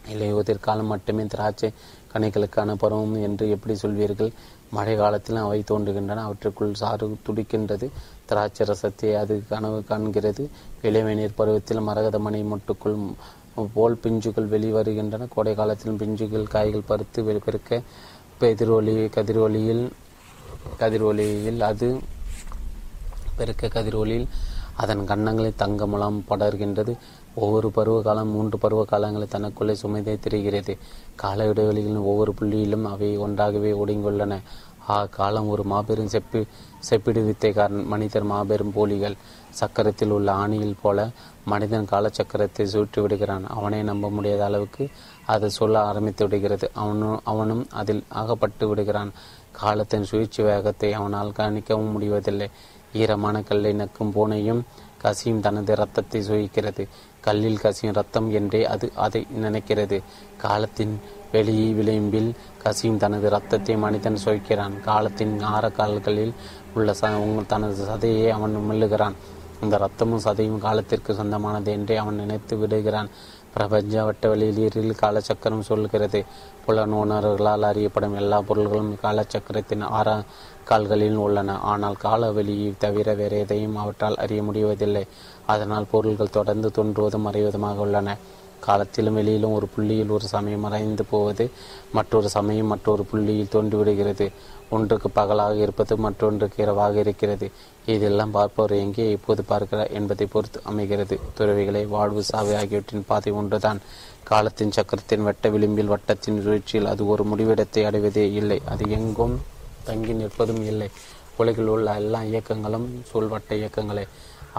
இளையுதிர்காலம் 0.09 0.92
மட்டுமே 0.93 1.24
திராட்சை 1.26 1.69
கனிகளுக்கான 2.14 2.76
பருவம் 2.76 3.16
என்று 3.22 3.50
எப்படி 3.50 3.74
சொல்வீர்கள்? 3.82 4.32
மழை 4.72 4.95
காலத்திலும் 4.95 5.43
அவை 5.43 5.64
தோன்றுகின்றன. 5.67 6.23
அவற்றுக்குள் 6.27 6.73
சாறு 6.73 7.17
துடிக்கின்றது. 7.27 7.88
திராட்சை 8.25 8.67
ரசத்தை 8.67 9.09
அது 9.15 9.43
கனவு 9.49 9.83
காண்கிறது. 9.89 10.43
இளவேநீர் 10.83 11.38
பருவத்தில் 11.39 11.80
மரகத 11.80 12.19
மணி 12.19 12.41
மொட்டுக்குள் 12.41 12.98
போல் 13.73 13.99
பிஞ்சுகள் 14.03 14.51
வெளிவருகின்றன. 14.53 15.27
கோடை 15.33 15.56
காலத்திலும் 15.56 15.98
பிஞ்சுகள் 15.98 16.43
காய்கள் 16.43 16.88
பருத்து 16.88 17.23
பெருக்க 17.23 17.81
எதிரொலி 18.41 18.93
கதிரொலியில் 19.15 19.83
கதிரொலியில் 20.80 21.61
அது 21.61 21.88
பெருக்க 23.38 23.67
கதிரொலியில் 23.67 24.27
அதன் 24.73 25.06
கன்னங்களில் 25.06 25.59
தங்கமுலாம் 25.59 26.19
படர்கின்றது. 26.30 26.93
ஒவ்வொரு 27.43 27.68
பருவ 27.77 27.98
காலம் 28.08 28.34
மூன்று 28.35 28.58
பருவ 28.64 28.82
காலங்களை 28.92 29.27
தனக்குள்ளே 29.35 29.76
சுமைதே 29.82 30.16
தெரிகிறது. 30.26 30.74
கால 31.16 31.45
இடைவெளிகளின் 31.51 32.08
ஒவ்வொரு 32.11 32.32
புள்ளியிலும் 32.40 32.85
அவை 32.93 33.09
ஒன்றாகவே 33.26 33.72
ஒடுங்கியுள்ளன. 33.82 34.35
ஆ 34.90 34.98
காலம் 35.18 35.50
ஒரு 35.53 35.64
மாபெரும் 35.72 36.11
செப்பி 36.14 36.40
செப்பிடு 36.88 37.22
வித்தைக்காரன் 37.27 37.84
மனிதர் 37.92 38.26
மாபெரும் 38.32 38.74
போலிகள். 38.77 39.18
சக்கரத்தில் 39.59 40.14
உள்ள 40.18 40.30
ஆணியில் 40.43 40.80
போல 40.82 41.00
மனிதன் 41.45 41.90
காலச்சக்கரத்தை 41.92 42.64
சுற்றி 42.74 43.00
விடுகிறான். 43.01 43.45
அவனை 43.58 43.82
நம்ப 43.84 44.09
முடியாத 44.09 44.43
அளவுக்கு 44.45 44.84
அதை 45.34 45.50
சொல்ல 45.59 45.76
ஆரம்பித்து 45.90 46.24
விடுகிறது. 46.26 46.68
அவனும் 46.74 47.19
அவனும் 47.32 47.64
அதில் 47.82 48.03
அகப்பட்டு 48.22 48.68
விடுகிறான். 48.68 49.11
காலத்தின் 49.61 50.08
சுழற்சி 50.09 50.42
வேகத்தை 50.43 50.92
அவனால் 51.00 51.38
கணிக்கவும் 51.40 51.93
முடிவதில்லை. 51.95 52.50
ஈரமான 52.93 53.38
கல்லை 53.50 53.72
நக்கும் 53.82 54.14
பூனையும் 54.16 54.61
கசியும் 55.01 55.43
தனது 55.45 55.72
ரத்தத்தை 55.82 56.19
சுயிக்கிறது 56.22 56.84
கல்லில் 57.22 57.59
கசியும் 57.59 57.95
ரத்தம் 57.95 58.27
என்றே 58.31 58.61
அது 58.65 58.88
அதை 58.95 59.22
நினைக்கிறது. 59.43 59.98
காலத்தின் 60.38 60.93
வெளியே 61.31 61.72
விளிம்பில் 61.72 62.30
கசியும் 62.64 62.98
தனது 62.98 63.30
ரத்தத்தை 63.30 63.75
மனிதன் 63.77 64.22
சுவைக்கிறான். 64.25 64.75
காலத்தின் 64.81 65.35
ஆரக்கால்களில் 65.56 66.33
உள்ள 66.73 66.93
ச 66.93 67.11
தனது 67.48 67.83
சதையை 67.85 68.30
அவன் 68.30 68.56
மெல்லுகிறான். 68.69 69.17
அந்த 69.61 69.75
ரத்தமும் 69.77 70.25
சதையும் 70.25 70.57
காலத்திற்கு 70.57 71.14
சொந்தமானது 71.14 71.72
என்றே 71.72 71.95
அவன் 71.95 72.15
நினைத்து 72.15 72.57
விடுகிறான். 72.57 73.09
பிரபஞ்ச 73.53 74.03
வட்ட 74.03 74.35
வெளியீரில் 74.35 74.99
காலச்சக்கரம் 75.01 75.67
சொல்கிறது. 75.69 76.19
புலனுணர்களால் 76.65 77.65
அறியப்படும் 77.69 78.15
எல்லா 78.15 78.41
பொருள்களும் 78.41 78.91
காலச்சக்கரத்தின் 79.03 79.83
ஆற 79.89 80.09
கால்களில் 80.64 81.15
உள்ளன. 81.15 81.56
ஆனால் 81.72 81.95
கால 81.95 82.31
வெளியை 82.31 82.73
தவிர 82.77 83.14
வேறு 83.14 83.39
எதையும் 83.39 83.77
அவற்றால் 83.77 84.15
அறிய 84.15 84.43
முடிவதில்லை. 84.43 85.03
அதனால் 85.53 85.91
பொருள்கள் 85.91 86.35
தொடர்ந்து 86.37 86.69
தோன்றுவதும் 86.77 87.25
மறைவதுமாக 87.27 87.83
உள்ளன. 87.85 88.17
காலத்திலும் 88.65 89.17
வெளியிலும் 89.17 89.53
ஒரு 89.57 89.67
புள்ளியில் 89.73 90.13
ஒரு 90.15 90.25
சமயம் 90.33 90.63
மறைந்து 90.65 91.03
போவது 91.11 91.45
மற்றொரு 91.97 92.29
சமயம் 92.29 92.71
மற்றொரு 92.71 93.03
புள்ளியில் 93.11 93.51
தோன்றிவிடுகிறது. 93.53 94.25
ஒன்றுக்கு 94.69 95.09
பகலாக 95.19 95.55
இருப்பது 95.65 95.93
மற்றொன்றுக்கு 96.05 96.57
இரவாக 96.63 96.99
இருக்கிறது. 96.99 97.47
இதெல்லாம் 97.85 98.33
பார்ப்பவர் 98.37 98.73
எங்கே 98.83 99.05
எப்போது 99.11 99.43
பார்க்கிறார் 99.51 99.93
என்பதை 99.99 100.25
பொறுத்து 100.33 100.59
அமைகிறது. 100.71 101.15
துறவிகளை 101.37 101.83
வாழ்வு 101.95 102.23
சாவை 102.23 102.53
ஆகியவற்றின் 102.61 103.07
பாதை 103.11 103.31
ஒன்றுதான். 103.33 103.79
காலத்தின் 104.23 104.75
சக்கரத்தின் 104.77 105.25
வட்ட 105.27 105.49
விளிம்பில் 105.49 105.93
வட்டத்தின் 105.93 106.41
சுழற்சியில் 106.43 106.91
அது 106.93 107.01
ஒரு 107.07 107.23
முடிவிடத்தை 107.31 107.83
அடைவதே 107.89 108.25
இல்லை. 108.41 108.59
அது 108.65 108.83
எங்கும் 108.97 109.37
தங்கி 109.87 110.13
நிற்பதும் 110.13 110.63
இல்லை. 110.71 110.89
உலகில் 111.41 111.71
உள்ள 111.73 111.89
எல்லா 112.01 112.19
இயக்கங்களும் 112.31 112.87
சொல்வட்ட 113.13 113.51
இயக்கங்களே. 113.61 114.05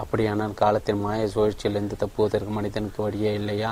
அப்படியானால் 0.01 0.53
காலத்தின் 0.53 1.03
மாய 1.03 1.21
சுழற்சியிலிருந்து 1.33 1.95
தப்புவதற்கு 2.03 2.51
மனிதனுக்கு 2.57 2.99
வழியே 3.05 3.31
இல்லையா? 3.33 3.71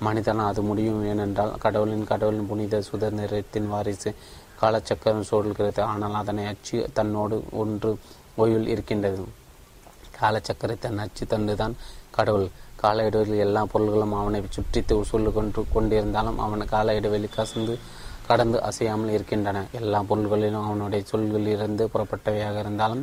மனிதனால் 0.00 0.50
அது 0.52 0.62
முடியும். 0.62 1.02
ஏனென்றால் 1.12 1.52
கடவுளின் 1.64 2.08
கடவுளின் 2.12 2.48
புனித 2.50 2.82
சுதந்திரத்தின் 2.90 3.68
வாரிசு 3.72 4.12
காலச்சக்கரம் 4.62 5.28
சூழல்கிறது 5.30 5.82
ஆனால் 5.90 6.16
அதனை 6.22 6.44
அச்சு 6.52 6.78
தன்னோடு 6.92 7.36
ஒன்று 7.62 7.90
ஓய்வில் 8.38 8.70
இருக்கின்றது. 8.74 9.22
காலச்சக்கரத்தின் 10.18 11.02
அச்சு 11.04 11.24
தண்டுதான் 11.26 11.74
கடவுள். 12.16 12.48
கால 12.82 13.04
இடைவெளியில் 13.06 13.44
எல்லா 13.46 13.62
பொருள்களும் 13.72 14.14
அவனை 14.20 14.38
சுற்றி 14.56 14.80
சொல்லு 15.10 15.30
கொண்டு 15.32 15.64
கொண்டிருந்தாலும் 15.74 16.38
அவன் 16.44 16.70
கால 16.74 16.94
இடைவெளி 16.98 17.28
கசந்து 17.36 17.74
கடந்து 18.28 18.58
அசையாமல் 18.68 19.14
இருக்கின்றன. 19.16 19.58
எல்லா 19.78 19.98
பொருள்களிலும் 20.08 20.66
அவனுடைய 20.66 21.02
சொல்களிலிருந்து 21.12 21.84
புறப்பட்டவையாக 21.94 22.58
இருந்தாலும் 22.64 23.02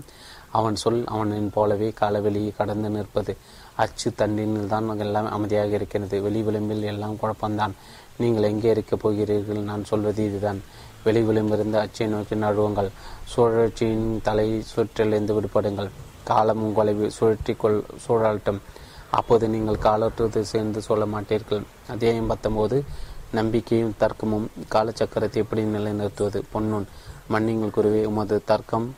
அவன் 0.51 0.76
சொல் 0.76 1.03
அவனின் 1.06 1.50
போலவே 1.50 1.90
காலவெளியை 1.90 2.56
கடந்து 2.56 2.90
நிற்பது. 2.90 3.38
அச்சு 3.76 4.11
தண்டினில் 4.17 4.67
தான் 4.67 5.00
எல்லாம் 5.00 5.32
அமைதியாக 5.32 5.67
இருக்கிறது. 5.67 6.22
வெளி 6.22 6.42
விளிம்பில் 6.42 6.84
எல்லாம் 6.84 7.17
குழப்பம்தான். 7.22 7.74
நீங்கள் 8.17 8.43
எங்கே 8.43 8.69
இருக்கப் 8.69 9.00
போகிறீர்கள்? 9.00 9.58
நான் 9.58 9.84
சொல்வது 9.84 10.26
இதுதான். 10.26 10.61
வெளி 11.03 11.22
விளிம்பிருந்து 11.22 11.77
அச்சை 11.77 12.08
நோக்கி 12.08 12.35
நழுவுங்கள். 12.35 12.90
சுழற்சியின் 13.35 14.22
தலை 14.22 14.64
சுற்றிலிருந்து 14.76 15.35
விடுபடுங்கள். 15.38 15.90
காலம் 16.24 16.64
உங்களை 16.64 16.93
சுழற்றி 17.19 17.56
கொள் 17.58 17.84
சூழாட்டும் 18.08 18.61
அப்போது 19.09 19.50
நீங்கள் 19.50 19.77
காலற்றுவது 19.77 20.45
சேர்ந்து 20.45 20.82
சொல்ல 20.82 21.06
மாட்டீர்கள். 21.06 21.64
அத்தியாயம் 21.88 22.32
பத்தொம்போது 22.32 22.84
நம்பிக்கையும் 23.32 23.95
தர்க்கமும். 24.00 24.48
காலச்சக்கரத்தை 24.74 25.34
எப்படி 25.34 25.64
நிலைநிறுத்துவது? 25.64 26.43
பொன்னுன் 26.53 26.88
மன்னிங்கள் 27.34 27.76
குருவே 27.77 28.03
உமது 28.06 28.42
தர்க்கம் 28.45 28.95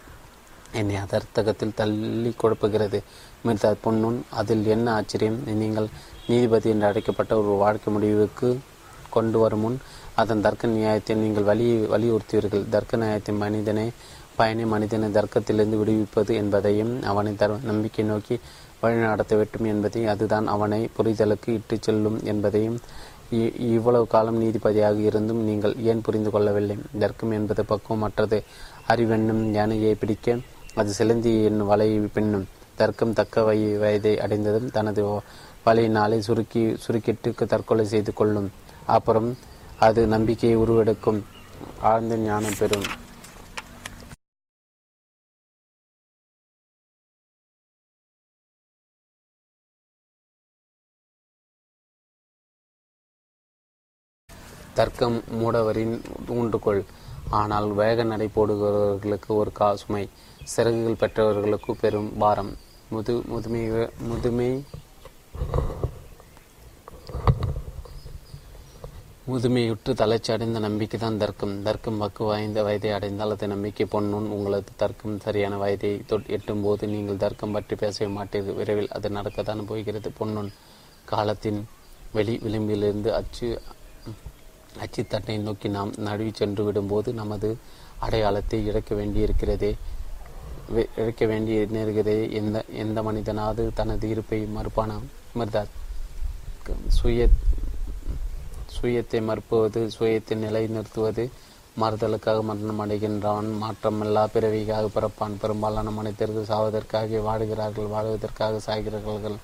என்னை 0.80 0.95
அதர்த்தகத்தில் 0.95 1.75
தள்ளி 1.75 2.31
கொடுப்புகிறது. 2.41 2.99
மிர்தா 3.45 3.72
பொன்னுன் 3.83 4.19
அதில் 4.39 4.65
என்ன 4.65 4.88
ஆச்சரியம்? 4.93 5.39
நீங்கள் 5.61 5.88
நீதிபதி 6.27 6.69
என்று 6.69 6.88
அழைக்கப்பட்ட 6.88 7.33
ஒரு 7.41 7.53
வாழ்க்கை 7.64 7.93
முடிவுக்கு 7.93 8.49
கொண்டு 9.09 9.39
வரும் 9.39 9.59
முன் 9.59 9.77
அதன் 10.22 10.41
தர்க்க 10.41 10.67
நியாயத்தை 10.67 11.15
நீங்கள் 11.15 11.48
வலி 11.49 11.67
வலியுறுத்துவீர்கள். 11.93 12.65
தர்க்க 12.69 12.98
நியாயத்தின் 12.98 13.41
மனிதனை 13.43 13.88
பயனை 14.39 14.65
மனிதனை 14.65 15.07
தர்க்கத்திலிருந்து 15.09 15.77
விடுவிப்பது 15.81 16.33
என்பதையும் 16.41 16.91
அவனை 17.03 17.31
தர் 17.33 17.64
நம்பிக்கை 17.64 18.06
நோக்கி 18.06 18.35
வழிநடத்த 18.81 19.35
வேண்டும் 19.35 19.65
என்பதையும் 19.65 20.11
அதுதான் 20.14 20.48
அவனை 20.48 20.89
புரிதலுக்கு 20.98 21.49
இட்டுச் 21.57 21.81
செல்லும் 21.81 22.19
என்பதையும் 22.23 22.77
இவ்வளவு 23.73 24.06
காலம் 24.07 24.39
நீதிபதியாக 24.43 24.99
இருந்தும் 24.99 25.41
நீங்கள் 25.43 25.75
ஏன் 25.89 26.01
புரிந்து 26.01 26.30
கொள்ளவில்லை? 26.31 26.77
தர்க்கம் 26.99 27.31
என்பது 27.31 27.64
பக்குவமற்றது. 27.64 28.39
அறிவெண்ணும் 28.91 29.43
யானையை 29.57 29.93
பிடிக்க 29.95 30.38
அது 30.75 30.91
சிலந்தி 30.93 31.31
என் 31.43 31.61
வலை 31.65 31.88
பின்னும் 32.15 32.48
தர்க்கம் 32.75 33.14
தக்க 33.14 33.43
வய 33.43 33.77
வயதை 33.77 34.19
அடைந்ததும் 34.19 34.72
தனது 34.72 35.03
வலையினாலே 35.65 36.19
சுருக்கி 36.19 36.64
சுருக்கிட்டு 36.85 37.45
தற்கொலை 37.45 37.85
செய்து 37.85 38.14
கொள்ளும். 38.14 38.49
அப்புறம் 38.85 39.30
அது 39.80 40.07
நம்பிக்கையை 40.07 40.57
உருவெடுக்கும். 40.57 41.22
ஆழ்ந்த 41.81 42.17
ஞானம் 42.17 42.57
பெறும். 42.59 42.88
தர்க்கம் 54.75 55.23
மூடவரின் 55.39 56.01
ஊன்றுகோள் 56.30 56.81
ஆனால் 57.30 57.72
வேக 57.72 58.03
நடை 58.03 58.30
போடுகிறவர்களுக்கு 58.35 59.27
ஒரு 59.27 59.51
காசுமை 59.59 60.09
சிறகுகள் 60.53 61.02
பெற்றவர்களுக்கு 61.02 61.72
பெரும் 61.82 62.11
பாரம். 62.22 62.53
முது 62.94 63.14
முதுமை 63.32 63.64
முதுமை 64.10 64.52
முதுமையுற்று 69.32 69.92
தளர்ச்சி 70.00 70.30
அடைந்த 70.34 70.60
நம்பிக்கை 70.66 70.98
தான் 71.00 71.19
தர்க்கம். 71.24 71.53
தர்க்கம் 71.68 72.00
பக்கு 72.02 72.24
வாய்ந்த 72.30 72.60
வயதை 72.68 72.92
அடைந்தால் 72.95 73.34
அது 73.36 73.48
நம்பிக்கை 73.52 73.86
பொண்ணுன் 73.92 74.30
உங்களது 74.36 74.72
தர்க்கம் 74.82 75.19
சரியான 75.26 75.58
வயதை 75.64 75.92
எட்டும் 76.38 76.64
போது 76.66 76.88
நீங்கள் 76.94 77.22
தர்க்கம் 77.24 77.53
பற்றி 77.58 77.76
பேசவே 77.84 78.08
மாட்டீர்கள். 78.16 78.58
விரைவில் 78.61 78.90
அது 78.98 79.10
நடக்கத்தான் 79.18 79.61
போகிறது. 79.72 80.11
பொன்னுன் 80.19 80.52
காலத்தின் 81.11 81.61
வெளி 82.18 82.36
விளிம்பிலிருந்து 82.45 83.11
அச்சு 83.19 83.50
அச்சுத்தட்டை 84.86 85.38
நோக்கி 85.45 85.69
நாம் 85.78 85.94
நடுவி 86.08 86.32
சென்று 86.42 86.64
விடும்போது 86.69 87.11
நமது 87.22 87.52
அடையாளத்தை 88.08 88.60
இழக்க 88.72 88.92
வேண்டியிருக்கிறதே. 89.00 89.72
இழக்க 90.69 91.25
வேண்டி 91.25 91.53
நேருகிறதே 91.75 92.31
எந்த 92.31 92.64
எந்த 92.81 93.01
மனிதனாவது 93.03 93.64
தனது 93.73 94.09
இருப்பை 94.09 94.48
மறுப்பான? 94.57 94.91
மறுத்தார். 95.38 95.72
சுய 96.88 97.27
சுயத்தை 98.75 99.19
மறுப்புவது 99.30 99.81
சுயத்தை 99.99 100.35
நிலை 100.35 100.67
நிறுத்துவது 100.67 101.23
மறுதலுக்காக 101.81 102.43
மரணம் 102.43 102.81
அடைகின்றான் 102.85 103.49
மாற்றமில்லா 103.64 104.23
பிறவிக்காக 104.33 104.85
பிறப்பான். 104.95 105.39
பெரும்பாலான 105.41 105.89
மனிதர்கள் 105.89 106.49
சாவதற்காக 106.51 107.23
வாடுகிறார்கள் 107.30 107.89
வாழ்வதற்காக 107.95 108.61
சாய்கிறார்கள். 108.67 109.38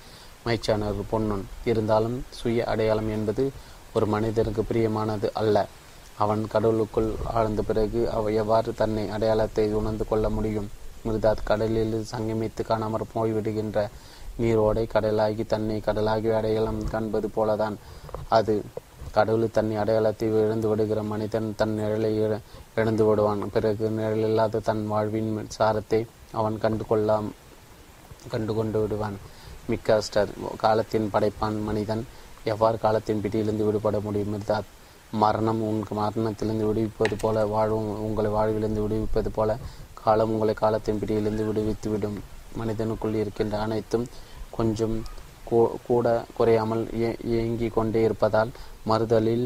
மயிற்சானவர்கள் 0.46 1.12
பொண்ணுன் 1.12 1.44
இருந்தாலும் 1.66 2.24
சுய 2.30 2.66
அடையாளம் 2.66 3.10
என்பது 3.10 3.52
ஒரு 3.94 4.06
மனிதனுக்கு 4.06 4.62
பிரியமானது 4.62 5.30
அல்ல. 5.34 5.68
அவன் 6.18 6.48
கடவுளுக்குள் 6.48 7.12
ஆழ்ந்த 7.34 7.62
பிறகு 7.62 8.02
அவ 8.12 8.32
எவ்வாறு 8.32 8.74
தன்னை 8.74 9.10
அடையாளத்தை 9.10 9.74
உணர்ந்து 9.74 10.06
கொள்ள 10.08 10.30
முடியும்? 10.30 10.70
மிருதாத் 11.06 11.48
கடலில் 11.50 11.96
சங்கமித்து 12.12 12.62
காணாமற் 12.68 13.14
போய்விடுகின்ற 13.16 13.80
நீரோடை 14.42 14.84
கடலாகி 14.94 15.44
தன்னை 15.54 15.78
கடலாகி 15.86 16.30
அடையாளம் 16.38 16.82
காண்பது 16.94 17.28
போலதான். 17.36 17.76
அது 18.38 18.54
கடவுள் 19.18 19.56
தன்னை 19.58 19.76
அடையாளத்தை 19.82 20.28
இழந்து 20.42 20.68
விடுகிற 20.68 21.00
மனிதன் 21.12 21.48
தன் 21.60 21.76
நிழலை 21.80 22.12
இழந்து 22.80 23.04
விடுவான். 23.08 23.44
பிறகு 23.56 23.86
நிழலில்லாத 24.00 24.62
தன் 24.70 24.84
வாழ்வின் 24.88 25.32
சாரத்தை 25.58 26.02
அவன் 26.40 26.58
கண்டு 26.64 26.86
கொள்ளாம் 26.90 27.30
கண்டு 28.34 28.54
கொண்டு 28.54 28.80
விடுவான் 28.82 29.18
மிக்காஸ்டர் 29.72 30.32
காலத்தின் 30.64 31.10
படைப்பான் 31.14 31.58
மனிதன். 31.70 32.04
எவ்வாறு 32.54 32.78
காலத்தின் 32.86 33.22
பிடியிலிருந்து 33.22 33.68
விடுபட 33.68 34.00
முடியும் 34.08 34.34
இருந்தால் 34.34 34.68
மரணம் 35.24 35.62
உன் 35.70 35.82
மரணத்திலிருந்து 36.00 36.68
விடுவிப்பது 36.70 37.16
போல 37.22 37.46
வாழ்வும் 37.54 37.90
உங்களை 38.08 38.30
வாழ்விலிருந்து 38.32 38.84
விடுவிப்பது 38.86 39.30
போல 39.38 39.52
காலம் 40.06 40.34
உங்களை 40.36 40.56
காலத்தின் 40.64 41.00
பிடியிலிருந்து 41.02 41.46
விடுவித்துவிடும். 41.50 42.18
மனிதனுக்குள் 42.60 43.20
இருக்கின்ற 43.22 43.56
அனைத்தும் 43.66 44.08
கொஞ்சம் 44.58 44.98
கூட 45.88 46.08
குறையாமல் 46.38 46.84
இயங்கிக் 47.32 47.76
கொண்டே 47.76 48.02
இருப்பதால் 48.08 48.52
மறுதலில் 48.90 49.46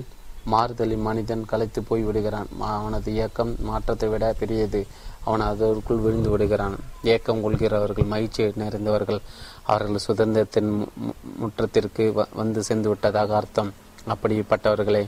மாறுதலில் 0.51 1.05
மனிதன் 1.07 1.43
கலைத்து 1.51 1.79
போய் 1.89 2.03
விடுகிறான். 2.07 2.49
அவனது 2.75 3.09
இயக்கம் 3.17 3.51
மாற்றத்தை 3.69 4.07
விட 4.09 4.25
பெரியது. 4.39 4.81
அவன் 5.25 5.43
அதற்குள் 5.47 6.03
விழுந்து 6.03 6.29
விடுகிறான். 6.33 6.75
ஏக்கம் 7.13 7.41
கொள்கிறவர்கள் 7.43 8.11
மகிழ்ச்சி 8.13 8.43
நிறைந்தவர்கள் 8.61 9.19
அவர்கள் 9.71 10.05
சுதந்திரத்தின் 10.07 10.71
முற்றத்திற்கு 11.41 12.05
வந்து 12.39 12.61
சேர்ந்து 12.67 12.91
விட்டதாக 12.91 13.35
அர்த்தம். 13.39 13.71
அப்படிப்பட்டவர்களை 14.13 15.03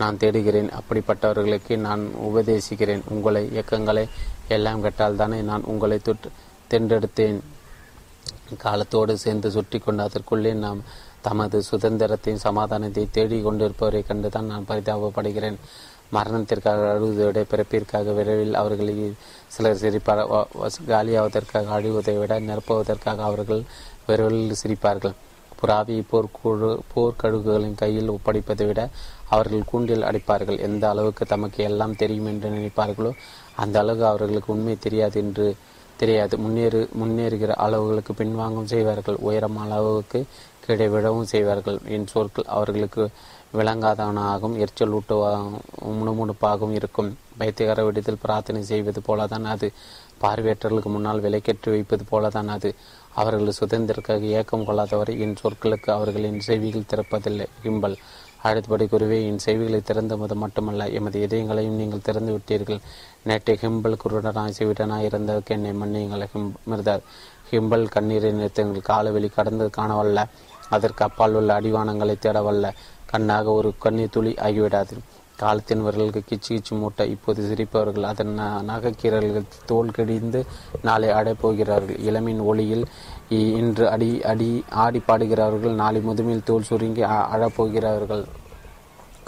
நான் 0.00 0.20
தேடுகிறேன். 0.22 0.70
அப்படிப்பட்டவர்களுக்கு 0.80 1.74
நான் 1.86 2.04
உபதேசிக்கிறேன். 2.28 3.02
உங்களை 3.14 3.42
இயக்கங்களை 3.56 4.04
எல்லாம் 4.56 4.82
கேட்டால் 4.84 5.20
தானே 5.22 5.38
நான் 5.50 5.68
உங்களை 5.72 5.98
தொட்டு 5.98 6.28
தென்றெடுத்தேன். 6.70 7.40
காலத்தோடு 8.64 9.14
சேர்ந்து 9.24 9.48
சுற்றி 9.50 9.78
கொண்டு 9.78 10.02
அதற்குள்ளே 10.02 10.52
நாம் 10.64 10.80
தமது 11.26 11.58
சுதந்திரத்தையும் 11.70 12.44
சமாதானத்தை 12.44 13.04
தேடிக் 13.16 13.46
கொண்டிருப்பவரை 13.46 14.02
கண்டுதான் 14.08 14.50
நான் 14.52 14.68
பரிதாபப்படுகிறேன். 14.68 15.58
மரணத்திற்காக 16.16 16.82
அழுவதை 16.94 17.24
விட 17.26 17.40
பிறப்பிற்காக 17.50 18.12
விரைவில் 18.12 18.58
அவர்களில் 18.60 19.14
சிலர் 19.54 19.80
சிரிப்பார். 19.82 20.22
காலியாவதற்காக 20.92 21.72
அழுவதை 21.78 22.14
விட 22.18 22.34
நிரப்புவதற்காக 22.48 23.22
அவர்கள் 23.28 23.62
விரைவில் 24.06 24.60
சிரிப்பார்கள். 24.62 25.14
புறாவி 25.60 25.96
போர்க்குழு 26.10 26.70
போர்க்கழுகுகளின் 26.94 27.78
கையில் 27.82 28.12
ஒப்படைப்பதை 28.14 28.64
விட 28.66 28.80
அவர்கள் 29.34 29.68
கூண்டில் 29.70 30.06
அடிப்பார்கள். 30.08 30.58
எந்த 30.58 30.84
அளவுக்கு 30.88 31.24
தமக்கு 31.26 31.60
எல்லாம் 31.68 31.96
தெரியும் 31.96 32.26
என்று 32.26 32.48
நினைப்பார்களோ 32.56 33.12
அந்த 33.56 33.78
அளவு 33.78 34.06
அவர்களுக்கு 34.06 34.52
உண்மை 34.52 34.76
தெரியாது 34.78 35.20
என்று 35.20 35.46
தெரியாது. 35.96 36.38
முன்னேறு 36.38 36.88
முன்னேறுகிற 37.00 37.52
அளவுகளுக்கு 37.66 38.12
பின்வாங்கும் 38.16 38.70
செய்வார்கள். 38.74 39.16
உயரம் 39.16 39.56
அளவுக்கு 39.56 40.24
கீழே 40.66 40.88
விழவும் 40.88 41.30
செய்வார்கள். 41.34 41.78
என் 41.84 42.06
சொற்கள் 42.06 42.44
அவர்களுக்கு 42.44 43.08
விளங்காதவனாகவும் 43.54 44.56
எரிச்சல் 44.56 44.92
ஊட்டுவாகவும் 44.92 45.60
முணுமுணுப்பாகவும் 45.98 46.72
இருக்கும். 46.72 47.16
பைத்தியகார 47.38 47.84
விடத்தில் 47.84 48.22
பிரார்த்தனை 48.22 48.62
செய்வது 48.62 49.00
போலதான் 49.08 49.44
அது. 49.44 49.72
பார்வையற்றர்களுக்கு 50.20 50.90
முன்னால் 50.94 51.22
விலைக்கேற்றி 51.22 51.70
வைப்பது 51.70 52.04
போலதான் 52.10 52.46
அது. 52.46 52.74
அவர்கள் 53.14 53.58
சுதந்திரக்காக 53.60 54.20
ஏக்கம் 54.20 54.66
கொள்ளாதவரை 54.66 55.18
என் 55.18 55.36
சொற்களுக்கு 55.42 55.90
அவர்களின் 55.90 56.40
செவிகள் 56.40 56.90
திறப்பதில்லை. 56.94 57.46
கிம்பல். 57.62 57.96
அடுத்தபடி 58.48 58.84
குருவே 58.84 59.18
என் 59.26 59.42
திறந்த 59.44 60.16
திறந்தது 60.16 60.34
மட்டுமல்ல 60.34 60.88
எமது 60.88 61.18
இதயங்களையும் 61.26 61.78
நீங்கள் 61.80 62.02
திறந்து 62.02 62.32
விட்டீர்கள். 62.36 62.80
நேற்றை 63.24 63.58
ஹிம்பல் 63.62 64.00
குருடனாய் 64.04 64.56
செவிடனாய் 64.58 65.06
இருந்ததற்கு 65.08 65.54
என்னை 65.56 65.70
மன்னியுங்கள் 65.70 66.26
ஹிம் 66.32 66.50
மிர்தார். 66.70 67.04
ஹிம்பல் 67.50 67.86
கண்ணீரை 67.88 68.32
நிறுத்துங்கள் 68.32 68.88
காலவெளி 68.90 69.28
கடந்து 69.28 69.70
காணவல்ல. 69.76 70.24
அதற்கு 70.70 71.04
அப்பால் 71.04 71.34
உள்ள 71.34 71.60
அடிவானங்களை 71.60 72.16
தேடவல்ல. 72.24 72.72
கண்ணாக 73.06 73.50
ஒரு 73.50 73.72
கண்ணீர் 73.78 74.10
துளி 74.10 74.32
ஆகிவிடாது. 74.46 74.96
காலத்தின் 75.42 75.82
விரல்களுக்கு 75.84 76.22
கிச்சு 76.28 76.50
கிச்சு 76.54 76.74
மூட்டை 76.80 77.04
இப்போது 77.14 77.46
சிரிப்பவர்கள் 77.48 78.08
அதன் 78.10 78.34
நகைக்கீரல்கள் 78.70 79.48
தோல் 79.70 79.94
கடிந்து 79.96 80.40
நாளை 80.88 81.08
அடைப்போகிறார்கள் 81.18 82.00
இளமின் 82.08 82.42
ஒளியில் 82.50 82.84
இன்று 83.60 83.86
அடி 83.94 84.10
அடி 84.32 84.50
ஆடி 84.84 85.00
பாடுகிறவர்கள் 85.08 85.80
நாளை 85.82 86.02
முதுமையில் 86.08 86.48
தோல் 86.50 86.68
சுருங்கி 86.70 87.04
அழப்போகிறார்கள் 87.34 88.24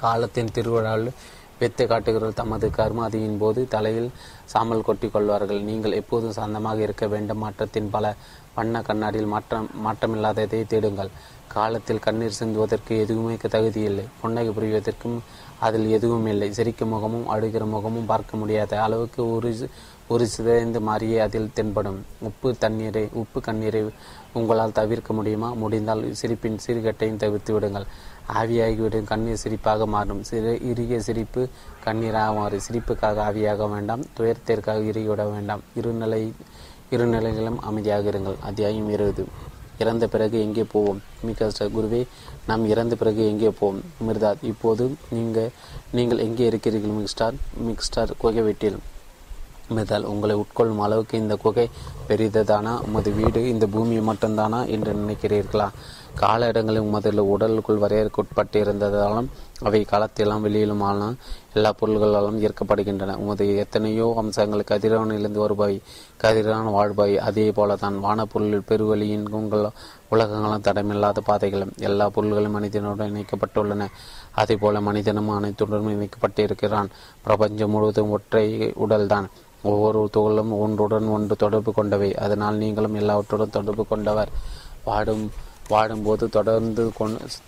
காலத்தின் 0.05 0.55
திருவிழாவில் 0.57 1.13
வெத்தை 1.61 1.85
காட்டுகிறவர்கள் 1.87 2.41
தமது 2.41 2.67
கர்மாதியின் 2.79 3.39
போது 3.43 3.61
தலையில் 3.75 4.11
சாமல் 4.53 4.87
கொட்டி 4.89 5.09
கொள்வார்கள். 5.09 5.61
நீங்கள் 5.69 5.97
எப்போதும் 6.01 6.35
சாந்தமாக 6.39 6.83
இருக்க 6.87 7.05
வேண்டும். 7.13 7.41
மாற்றத்தின் 7.45 7.89
பல 7.95 8.15
வண்ண 8.57 8.83
கண்ணாடியில் 8.89 9.33
மாற்றம் 9.35 9.71
மாற்றமில்லாததை 9.87 10.61
தேடுங்கள். 10.73 11.11
காலத்தில் 11.55 12.05
கண்ணீர் 12.07 12.39
சிந்துவதற்கு 12.41 12.93
எதுவுமே 13.05 13.37
தகுதியில்லை. 13.55 14.05
புன்னகை 14.21 14.53
புரிவதற்கும் 14.59 15.17
அதில் 15.61 15.89
எதுவும் 15.89 16.27
இல்லை. 16.27 16.53
சிரிக்கும் 16.53 16.89
முகமும் 16.89 17.31
அழுகிற 17.31 17.65
முகமும் 17.67 18.07
பார்க்க 18.07 18.37
முடியாத 18.37 18.83
அளவுக்கு 18.83 19.33
ஒரு 19.35 19.69
ஒரு 20.09 20.27
சிதைந்து 20.27 20.81
மாறியே 20.81 21.19
அதில் 21.19 21.51
தென்படும். 21.55 22.05
உப்பு 22.21 22.55
தண்ணீரை 22.59 23.09
உப்பு 23.13 23.41
கண்ணீரை 23.41 23.91
உங்களால் 24.33 24.73
தவிர்க்க 24.73 25.13
முடியுமா? 25.13 25.53
முடிந்தால் 25.53 26.15
சிரிப்பின் 26.15 26.59
சிறுகட்டையும் 26.67 27.17
தவிர்த்து 27.17 27.53
விடுங்கள். 27.53 27.87
ஆவியாகிவிடும் 28.35 29.05
கண்ணீர் 29.05 29.43
சிரிப்பாக 29.45 29.87
மாறும். 29.87 30.23
சிறு 30.23 30.61
இறுகிய 30.65 30.99
சிரிப்பு 30.99 31.49
கண்ணீராக 31.85 32.35
மாறும். 32.35 32.61
சிரிப்புக்காக 32.69 33.19
ஆவியாக 33.31 33.71
வேண்டாம். 33.71 34.05
துயரத்திற்காக 34.19 34.81
இறுகிவிட 34.81 35.31
வேண்டாம். 35.31 35.61
இருநிலை 35.81 36.33
இருநிலைகளும் 36.91 37.59
அமைதியாக 37.59 38.11
இருங்கள். 38.11 38.39
அத்தியாயம் 38.41 38.91
இருபது. 38.91 39.27
இறந்த 39.79 40.09
பிறகு 40.09 40.41
எங்கே 40.41 40.65
போவோம்? 40.65 41.03
மிக 41.23 41.51
குருவே 41.59 42.07
நாம் 42.49 42.65
இறந்த 42.73 42.95
பிறகு 42.95 43.23
எங்கே 43.27 43.51
போவோம்? 43.61 43.81
மிர்தாத் 44.09 44.45
இப்போது 44.51 44.85
நீங்கள் 45.17 45.55
நீங்கள் 45.93 46.25
எங்கே 46.27 46.47
இருக்கிறீர்கள் 46.47 46.97
மிக்ஸ்டார் 46.99 47.39
மிக்ஸ்டார் 47.69 48.13
குகை 48.19 48.43
வீட்டில். 48.49 48.79
மிர்தால் 49.77 50.09
உங்களை 50.11 50.35
உட்கொள்ளும் 50.43 50.83
அளவுக்கு 50.87 51.15
இந்த 51.19 51.35
குகை 51.45 51.65
பெரிததானா 52.09 52.73
உமது 52.87 53.11
வீடு 53.13 53.41
இந்த 53.53 53.67
பூமி 53.67 53.97
மட்டும்தானா 54.11 54.61
என்று 54.75 54.93
நினைக்கிறீர்களா? 54.95 55.67
கால 56.21 56.47
இடங்களில் 56.51 56.87
உமது 56.89 57.11
உடலுக்குள் 57.33 57.81
வரையறுக்குட்பட்டு 57.83 58.59
இருந்ததாலும் 58.65 59.27
அவை 59.63 59.81
காலத்திலும் 59.85 60.45
வெளியிலுமான 60.47 61.09
எல்லா 61.55 61.71
பொருள்களாலும் 61.81 62.39
ஈர்க்கப்படுகின்றன. 62.45 63.17
உமது 63.23 63.45
எத்தனையோ 63.57 64.07
அம்சங்கள் 64.17 64.69
கதிரவனிலிருந்து 64.71 65.43
வருபவை 65.45 65.75
கதிரவன் 66.23 66.75
வாழ்பவை 66.77 67.17
அதே 67.29 67.47
போலதான். 67.51 67.99
வானப்பொருளில் 68.07 68.69
பெருவழியின் 68.71 69.27
உங்கள் 69.31 69.67
உலகங்களும் 70.09 70.63
தடமில்லாத 70.63 71.19
பாதைகளும் 71.25 71.73
எல்லா 71.79 72.09
பொருள்களும் 72.09 72.53
மனிதனுடன் 72.53 73.13
இணைக்கப்பட்டுள்ளன. 73.15 73.87
அதே 74.31 74.57
போல 74.57 74.81
மனிதனும் 74.81 75.29
அனைத்துடன் 75.29 75.87
இணைக்கப்பட்டிருக்கிறான். 75.87 76.87
பிரபஞ்சம் 77.23 77.71
முழுவதும் 77.71 78.11
ஒற்றை 78.11 78.73
உடல்தான். 78.73 79.27
ஒவ்வொரு 79.63 80.11
துகளும் 80.17 80.51
ஒன்றுடன் 80.51 81.07
ஒன்று 81.07 81.37
தொடர்பு 81.37 81.73
கொண்டவை. 81.73 82.15
அதனால் 82.15 82.55
நீங்களும் 82.55 82.95
எல்லாவற்றுடன் 82.95 83.51
தொடர்பு 83.51 83.87
கொண்டவர். 83.87 84.29
வாடும் 84.85 85.31
வாழும்போது 85.73 86.25
தொடர்ந்து 86.37 86.83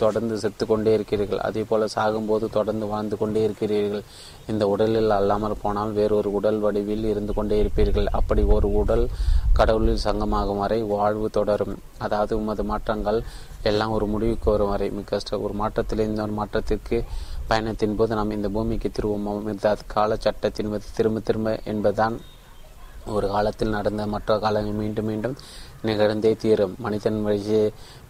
தொடர்ந்து 0.03 0.37
செத்து 0.43 0.65
கொண்டே 0.67 0.93
இருக்கிறீர்கள். 0.99 1.43
அதே 1.49 1.63
போல 1.71 1.87
சாகும்போது 1.95 2.47
தொடர்ந்து 2.57 2.87
வாழ்ந்து 2.93 3.17
கொண்டே 3.21 3.43
இருக்கிறீர்கள். 3.49 4.05
இந்த 4.53 4.65
உடலில் 4.73 5.17
அல்லாமல் 5.19 5.61
போனால் 5.63 5.93
வேறொரு 5.99 6.31
உடல் 6.39 6.61
வடிவில் 6.65 7.07
இருந்து 7.13 7.35
கொண்டே 7.39 7.59
இருப்பீர்கள். 7.63 8.09
அப்படி 8.19 8.45
ஒரு 8.57 8.71
உடல் 8.81 9.05
கடவுளில் 9.59 10.05
சங்கமாகும் 10.07 10.63
வரை 10.65 10.81
வாழ்வு 10.95 11.29
தொடரும். 11.39 11.77
அதாவது 12.07 12.35
உமது 12.41 12.65
மாற்றங்கள் 12.71 13.21
எல்லாம் 13.71 13.95
ஒரு 13.99 14.09
முடிவுக்கு 14.15 14.49
வரும் 14.55 14.73
வரை. 14.75 14.89
மிக 14.99 15.21
ஒரு 15.45 15.57
மாற்றத்திலிருந்து 15.63 16.25
ஒரு 16.27 16.37
மாற்றத்திற்கு 16.41 16.99
பயணத்தின் 17.53 17.97
போது 17.99 18.19
நாம் 18.21 18.37
இந்த 18.39 18.49
பூமிக்கு 18.57 18.89
திரும்புவோம். 18.97 19.47
இந்த 19.55 19.77
கால 19.95 20.17
சட்டத்தின் 20.27 20.75
திரும்ப 20.99 21.23
திரும்ப 21.29 21.55
என்பதுதான் 21.73 22.17
ஒரு 23.17 23.27
காலத்தில் 23.35 23.75
நடந்த 23.77 24.03
மற்ற 24.15 24.35
காலங்கள் 24.43 24.79
மீண்டும் 24.81 25.07
மீண்டும் 25.11 25.37
நிகழ்ந்தே 25.83 26.33
தீரும். 26.43 26.75
மனிதன் 26.79 27.19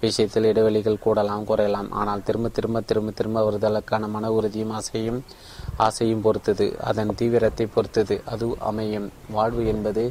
விஷயத்தில் 0.01 0.49
இடைவெளிகள் 0.51 1.03
கூடலாம் 1.05 1.47
குறையலாம். 1.51 1.89
ஆனால் 2.01 2.23
திரும்ப 2.23 2.49
திரும்ப 2.49 2.81
திரும்ப 2.81 3.11
திரும்ப 3.11 3.39
வருதலுக்கான 3.49 4.09
மன 4.09 4.31
உறுதியும் 4.33 4.71
ஆசையும் 4.71 5.21
ஆசையும் 5.77 6.21
பொறுத்தது. 6.21 6.67
அதன் 6.91 7.15
தீவிரத்தை 7.15 7.67
பொறுத்தது. 7.67 8.17
அது 8.25 8.47
அமையும். 8.71 9.09
வாழ்வு 9.31 9.67
என்பது 9.67 10.05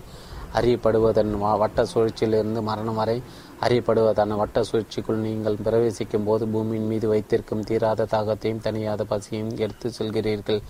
அறியப்படுவதன் 0.57 1.31
வட்ட 1.61 1.85
சுழற்சியிலிருந்து 1.93 2.61
மரணம் 2.61 2.95
வரை 2.95 3.15
அறியப்படுவதான 3.61 4.35
வட்ட 4.35 4.61
சுழற்சிக்குள் 4.61 5.23
நீங்கள் 5.25 5.57
பிரவேசிக்கும் 5.63 6.23
போது 6.23 6.43
பூமியின் 6.47 6.87
மீது 6.87 7.07
வைத்திருக்கும் 7.07 7.63
தீராத 7.63 8.07
தாகத்தையும் 8.11 8.63
தனியாத 8.67 9.03
பசியையும் 9.03 9.57
எடுத்து 9.57 9.91
செல்கிறீர்கள். 9.97 10.61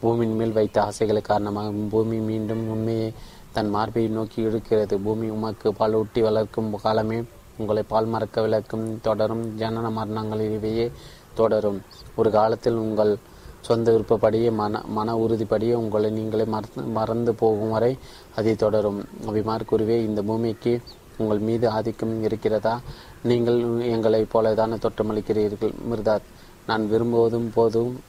பூமியின் 0.00 0.36
மேல் 0.36 0.52
வைத்த 0.52 0.76
ஆசைகள் 0.82 1.20
காரணமாக 1.20 1.70
பூமி 1.90 2.18
மீண்டும் 2.28 2.68
உண்மையை 2.68 3.12
தன் 3.52 3.70
மார்பை 3.70 4.06
நோக்கி 4.08 4.42
இழுக்கிறது. 4.42 4.96
பூமி 5.02 5.28
உமக்கு 5.28 5.74
பால் 5.74 5.94
ஊட்டி 5.94 6.20
வளர்க்கும் 6.20 6.80
காலமே 6.82 7.22
உங்களை 7.58 7.82
பால் 7.82 8.06
மறக்க 8.06 8.40
விளக்கும். 8.40 9.00
தொடரும் 9.00 9.44
ஜனன 9.58 9.92
மரணங்கள் 9.92 10.52
இவையே 10.52 10.90
தொடரும். 11.34 11.80
ஒரு 12.16 12.30
காலத்தில் 12.30 12.74
உங்கள் 12.74 13.12
சொந்த 13.60 13.92
விருப்பப்படியே 13.92 14.50
மன 14.52 14.82
மன 14.88 15.14
உறுதிப்படியே 15.16 15.72
உங்களை 15.72 16.10
நீங்களே 16.10 16.44
மறந்து 16.44 16.82
மறந்து 16.82 17.34
போகும் 17.34 17.70
வரை 17.70 17.98
அதை 18.36 18.54
தொடரும். 18.56 19.00
அபிமார் 19.26 19.68
குருவே 19.72 19.96
இந்த 20.08 20.22
பூமிக்கு 20.22 20.80
உங்கள் 21.18 21.38
மீது 21.38 21.68
ஆதிக்கம் 21.68 22.22
இருக்கிறதா? 22.22 22.80
நீங்கள் 23.22 23.80
எங்களைப் 23.80 24.32
போலதான 24.34 24.78
தோற்றமளிக்கிறீர்கள் 24.84 25.74
மிர்தாத். 25.90 26.28
நான் 26.66 26.88
விரும்புவதும் 26.92 27.50
போதும் 27.54 28.00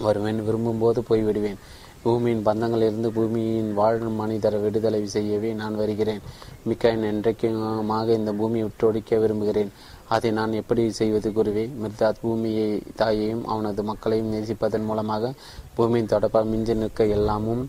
வருவேன் 0.00 0.40
விரும்பும்போது 0.40 1.00
போய்விடுவேன். 1.10 1.58
பூமியின் 2.02 2.44
பந்தங்களிலிருந்து 2.46 3.08
பூமியின் 3.08 3.74
வாழும் 3.74 4.12
மனிதர் 4.12 4.56
விடுதலை 4.60 5.00
செய்யவே 5.06 5.52
நான் 5.52 5.74
வருகிறேன். 5.76 6.20
மிக்காயின் 6.68 7.04
என்றைக்குமாக 7.08 8.08
இந்த 8.18 8.32
பூமியை 8.32 8.68
விட்டொடிக்க 8.68 9.18
விரும்புகிறேன். 9.18 9.72
அதை 10.08 10.30
நான் 10.30 10.52
எப்படி 10.52 10.84
செய்வது 11.00 11.30
குருவே? 11.30 11.64
மிர்தாத் 11.82 12.22
பூமியை 12.22 12.68
தாயையும் 12.96 13.44
அவனது 13.46 13.82
மக்களையும் 13.82 14.32
நேசிப்பதன் 14.34 14.84
மூலமாக 14.84 15.32
பூமியின் 15.74 16.10
தொடர்பாக 16.12 16.50
மிஞ்சி 16.52 16.74
நிற்க 16.74 17.06
எல்லாமும் 17.16 17.62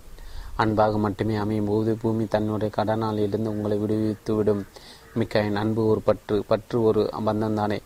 அன்பாக 0.56 0.98
மட்டுமே 0.98 1.36
அமையும் 1.36 1.70
போது 1.72 1.92
பூமி 2.02 2.26
தன்னுடைய 2.26 2.74
கடனால் 2.78 3.20
இருந்து 3.26 3.50
உங்களை 3.50 3.78
விடுவித்துவிடும் 3.78 4.64
மிக்காயின் 5.20 5.60
அன்பு 5.64 5.82
ஒரு 5.86 6.02
பற்று 6.02 6.44
பற்று 6.48 6.78
ஒரு 6.84 7.04
பந்தம் 7.26 7.54
தானே 7.54 7.80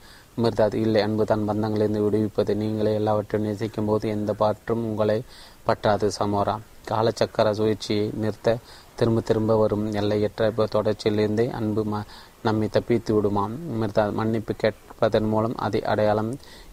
மிர்தாத் 0.44 0.78
இல்லை 0.86 1.02
அன்பு 1.02 1.26
தான் 1.26 1.50
பந்தங்களிலிருந்து 1.50 2.02
விடுவிப்பது. 2.06 2.54
நீங்களே 2.56 2.94
எல்லாவற்றையும் 2.94 3.50
நேசிக்கும் 3.50 3.86
போது 3.86 4.06
எந்த 4.10 4.32
பாற்றும் 4.34 4.84
உங்களை 4.86 5.18
பற்றாது 5.68 6.08
சமோரா. 6.20 6.56
காலச்சக்கர 6.90 7.48
சுழற்சியை 7.60 8.06
நிறுத்த 8.24 8.58
திரும்ப 8.96 9.22
திரும்ப 9.22 9.54
வரும் 9.58 9.86
எல்லையற்ற 9.92 10.50
தொடர்ச்சியிலிருந்தே 10.76 11.46
அன்பு 11.60 11.84
ம 11.84 12.04
நம்மை 12.44 12.68
தப்பித்து 12.70 13.12
விடுமாம். 13.16 13.56
மிர்தா 13.82 14.04
மன்னிப்பு 14.20 14.54
கேட்பதன் 14.64 15.30
மூலம் 15.34 15.56
அதை 15.66 15.82
அடையாளம் 15.84 16.32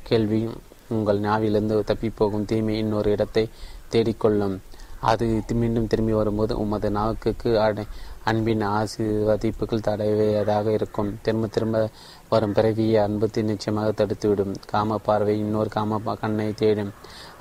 கேள்வி 0.08 0.40
உங்கள் 0.88 1.20
ஞாவிலிருந்து 1.20 1.76
தப்பிப்போகும் 1.90 2.44
தீமை 2.44 2.74
இன்னொரு 2.78 3.10
இடத்தை 3.10 3.44
தேடிக்கொள்ளும். 3.92 4.56
அது 5.10 5.26
மீண்டும் 5.60 5.86
திரும்பி 5.86 6.12
வரும்போது 6.12 6.52
உமது 6.58 6.88
நாக்குக்கு 6.90 7.50
அடை 7.58 7.84
அன்பின் 8.30 8.62
ஆசீர்வதிப்புகள் 8.66 9.86
தடவையதாக 9.86 10.66
இருக்கும். 10.78 11.10
திரும்ப 11.22 11.46
திரும்ப 11.46 11.78
வரும் 12.28 12.52
பிறவியை 12.52 12.98
அன்பத்தை 13.04 13.42
நிச்சயமாக 13.42 13.88
தடுத்துவிடும். 13.90 14.54
காம 14.72 14.98
பார்வை 14.98 15.34
இன்னொரு 15.38 15.68
காம 15.68 16.00
கண்ணை 16.20 16.46
தேடும். 16.52 16.92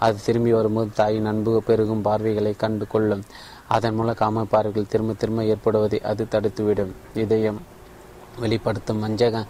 அது 0.06 0.18
திரும்பி 0.26 0.52
வரும்போது 0.58 0.90
தாயின் 1.00 1.30
அன்பு 1.32 1.52
பெருகும் 1.68 2.06
பார்வைகளை 2.08 2.54
கண்டு 2.64 2.86
கொள்ளும். 2.94 3.24
அதன் 3.76 3.96
மூலம் 3.98 4.20
காம 4.22 4.46
பார்வைகள் 4.54 4.92
திரும்ப 4.94 5.14
திரும்ப 5.22 5.44
ஏற்படுவதை 5.54 6.00
அது 6.12 6.24
தடுத்துவிடும். 6.32 6.94
இதயம் 7.24 7.60
வெளிப்படுத்தும் 8.40 9.02
வஞ்சக 9.04 9.46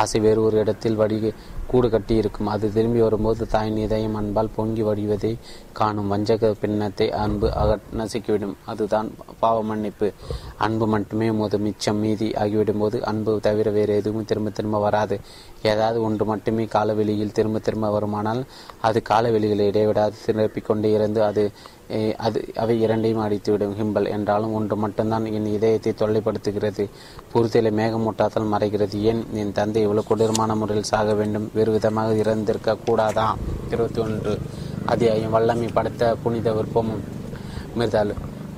ஆசை 0.00 0.18
வேறு 0.26 0.40
ஒரு 0.42 0.56
இடத்தில் 0.62 1.00
வடி 1.00 1.18
கூடு 1.70 1.88
கட்டியிருக்கும் 1.88 2.50
அது 2.54 2.66
திரும்பி 2.72 3.00
வரும்போது 3.00 3.46
தாயின் 3.46 3.76
இதயம் 3.76 4.14
அன்பால் 4.14 4.54
பொங்கி 4.56 4.82
வடிவதை 4.82 5.32
காணும். 5.72 6.08
வஞ்சக 6.08 6.52
பின்னத்தை 6.60 7.06
அன்பு 7.24 7.52
அக 7.62 7.78
நசுக்கிவிடும். 7.98 8.54
அதுதான் 8.64 9.08
பாவ 9.40 9.62
மன்னிப்பு. 9.62 10.08
அன்பு 10.56 10.86
மட்டுமே 10.86 11.28
மோது 11.30 11.58
மிச்சம். 11.58 12.00
மீதி 12.04 12.28
ஆகிவிடும் 12.34 12.78
போது 12.78 12.98
அன்பு 13.04 13.40
தவிர 13.40 13.70
வேறு 13.70 13.94
எதுவும் 13.94 14.24
திரும்ப 14.24 14.50
திரும்ப 14.50 14.78
வராது. 14.78 15.18
ஏதாவது 15.62 15.98
ஒன்று 16.02 16.24
மட்டுமே 16.24 16.64
காலவெளியில் 16.64 17.32
திரும்ப 17.32 17.58
திரும்ப 17.58 17.86
வருமானால் 17.96 18.42
அது 18.80 19.02
காலவெளிகளை 19.08 19.66
இடைவிடாது. 19.66 20.16
நிரப்பிக்கொண்டு 20.26 20.90
இருந்து 20.96 21.22
அது 21.30 21.44
அது 22.18 22.38
அவை 22.54 22.74
இரண்டையும் 22.80 23.22
அடித்துவிடும் 23.24 23.74
ஹிம்பல் 23.80 24.08
என்றாலும் 24.08 24.54
ஒன்று 24.54 24.76
மட்டும்தான் 24.76 25.26
என் 25.26 25.46
இதயத்தை 25.46 25.92
தொல்லைப்படுத்துகிறது. 26.00 26.84
புரிதலை 27.32 27.70
மேகமூட்டாத்தால் 27.80 28.50
மறைகிறது. 28.54 28.96
ஏன்? 29.10 29.22
என் 29.32 29.52
தந்தை 29.52 29.82
இவ்வளவு 29.82 30.08
கொடூரமான 30.08 30.54
முறையில் 30.54 30.90
சாக 30.92 31.14
வேண்டும். 31.14 31.46
வேறு 31.56 31.72
விதமாக 31.72 32.14
இறந்திருக்க 32.22 32.78
கூடாதா? 32.86 33.26
இருபத்தி 33.70 34.00
ஒன்று 34.00 34.32
அத்தியாயம். 34.92 35.34
வல்லமை 35.34 35.68
படைத்த 35.76 36.14
புனித 36.22 36.52
விருப்பமும் 36.56 37.02
மிர்தால். 37.78 38.12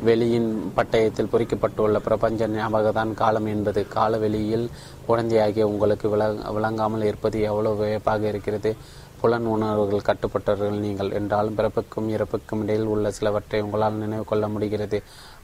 வெளியின் 0.07 0.49
பட்டயத்தில் 0.77 1.31
பொறிக்கப்பட்டுள்ள 1.33 1.97
பிரபஞ்ச 1.99 2.49
ஞாபகத்தான் 2.49 3.13
காலம் 3.21 3.49
என்பது. 3.55 3.81
கால 3.97 4.19
வெளியில் 4.25 4.67
குழந்தையாகிய 5.07 5.67
உங்களுக்கு 5.73 6.09
விளங்காமல் 6.57 7.07
இருப்பது 7.11 7.39
எவ்வளவு 7.51 7.77
வியப்பாக 7.83 8.29
இருக்கிறது? 8.33 8.73
புலன் 9.21 9.47
உணர்வுகள் 9.55 10.09
கட்டுப்பட்டவர்கள் 10.09 10.83
நீங்கள் 10.85 11.09
என்றாலும் 11.11 11.57
பிறப்புக்கும் 11.59 12.09
இறப்புக்கும் 12.17 12.61
இடையில் 12.63 12.91
உள்ள 12.95 13.11
சிலவற்றை 13.11 13.61
உங்களால் 13.67 14.03
நினைவு 14.03 14.25
கொள்ள 14.25 14.49
முடிகிறது. 14.49 14.99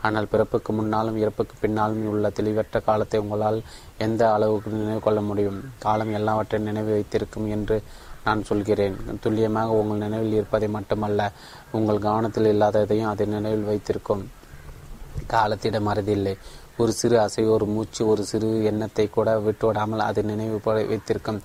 ஆனால் 0.07 0.31
பிறப்புக்கு 0.33 0.71
முன்னாலும் 0.79 1.19
இறப்புக்கு 1.23 1.55
பின்னாலும் 1.63 2.09
உள்ள 2.13 2.29
தெளிவற்ற 2.39 2.81
காலத்தை 2.89 3.21
உங்களால் 3.25 3.59
எந்த 4.07 4.23
அளவுக்கு 4.37 4.71
நினைவு 4.79 5.03
கொள்ள 5.07 5.21
முடியும்? 5.29 5.61
காலம் 5.85 6.13
எல்லாவற்றையும் 6.19 6.69
நினைவு 6.71 6.91
வைத்திருக்கும் 6.97 7.47
என்று 7.57 7.77
நான் 8.27 8.49
சொல்கிறேன். 8.51 8.97
துல்லியமாக 9.23 9.79
உங்கள் 9.81 10.03
நினைவில் 10.05 10.37
இருப்பதை 10.39 10.69
மட்டுமல்ல 10.77 11.31
உங்கள் 11.79 12.05
கவனத்தில் 12.07 12.51
இல்லாததையும் 12.53 13.13
அதை 13.13 13.27
நினைவில் 13.37 13.69
வைத்திருக்கும். 13.71 14.25
காலத்திடம் 15.33 15.89
மறதில்லை 15.89 16.35
ஒரு 16.83 16.93
சிறு 17.01 17.17
அசை 17.25 17.43
ஒரு 17.55 17.67
மூச்சு 17.75 18.03
ஒரு 18.13 18.23
சிறு 18.31 18.49
எண்ணத்தை 18.71 19.05
கூட 19.17 19.35
விட்டுவிடாமல் 19.45 20.03
அது 20.07 20.21
நினைவு 20.31 20.57
வைத்திருக்கும். 20.91 21.39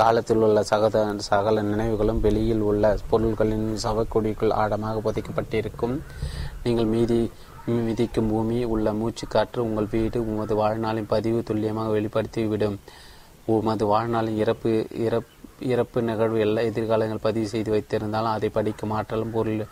காலத்தில் 0.00 0.42
உள்ள 0.46 0.58
சகத 0.70 0.98
சகல 1.28 1.62
நினைவுகளும் 1.70 2.22
வெளியில் 2.26 2.64
உள்ள 2.70 2.94
பொருள்களின் 3.10 3.68
சவக்குடிக்குள் 3.84 4.56
ஆழமாக 4.62 5.02
புதைக்கப்பட்டிருக்கும். 5.06 5.94
நீங்கள் 6.64 6.90
மீதி 6.94 7.20
மிதிக்கும் 7.66 8.28
பூமி 8.28 8.64
உள்ள 8.64 8.92
மூச்சு 8.92 9.26
காற்று 9.28 9.62
உங்கள் 9.64 9.86
வீடு 9.90 10.20
உமது 10.20 10.54
வாழ்நாளின் 10.54 11.06
பதிவு 11.06 11.42
துல்லியமாக 11.42 11.92
வெளிப்படுத்திவிடும். 11.96 12.78
உமது 13.46 13.84
வாழ்நாளின் 13.86 14.36
இறப்பு 14.36 14.86
இறப்பு 15.06 15.30
இறப்பு 15.72 16.02
நிகழ்வு 16.02 16.38
எல்லா 16.40 16.60
எதிர்காலங்கள் 16.62 17.22
பதிவு 17.22 17.46
செய்து 17.46 17.70
வைத்திருந்தாலும் 17.74 18.34
அதை 18.36 18.48
படிக்கும் 18.48 18.90
ஆற்றலும் 18.90 19.30
பொருள் 19.30 19.62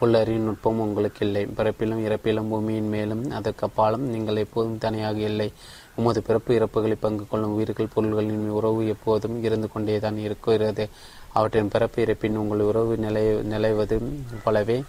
புல்லறியும் 0.00 0.46
நுட்பமும் 0.48 0.84
உங்களுக்கு 0.86 1.26
இல்லை. 1.26 1.42
பிறப்பிலும் 1.56 2.04
இறப்பிலும் 2.06 2.48
பூமியின் 2.48 2.88
மேலும் 2.88 3.30
அதற்கு 3.30 3.66
அப்பாலும் 3.66 4.04
நீங்கள் 4.08 4.36
எப்போதும் 4.36 4.78
தனியாக 4.78 5.18
இல்லை. 5.18 5.48
உமது 5.96 6.22
பிறப்பு 6.22 6.54
இறப்புகளை 6.58 6.96
பங்கு 7.00 7.26
கொள்ளும் 7.28 7.54
உயிர்கள் 7.54 7.92
பொருள்களின் 7.94 8.48
உறவு 8.48 8.88
எப்போதும் 8.88 9.42
இருந்து 9.42 9.70
கொண்டேதான் 9.72 10.18
இருக்கிறது. 10.18 10.88
அவற்றின் 11.32 11.68
பிறப்பு 11.68 12.04
இறப்பின் 12.04 12.36
உங்கள் 12.36 12.60
உறவு 12.60 12.96
நிலை 12.96 13.24
நிலைவது 13.52 13.98
போலவே 14.44 14.82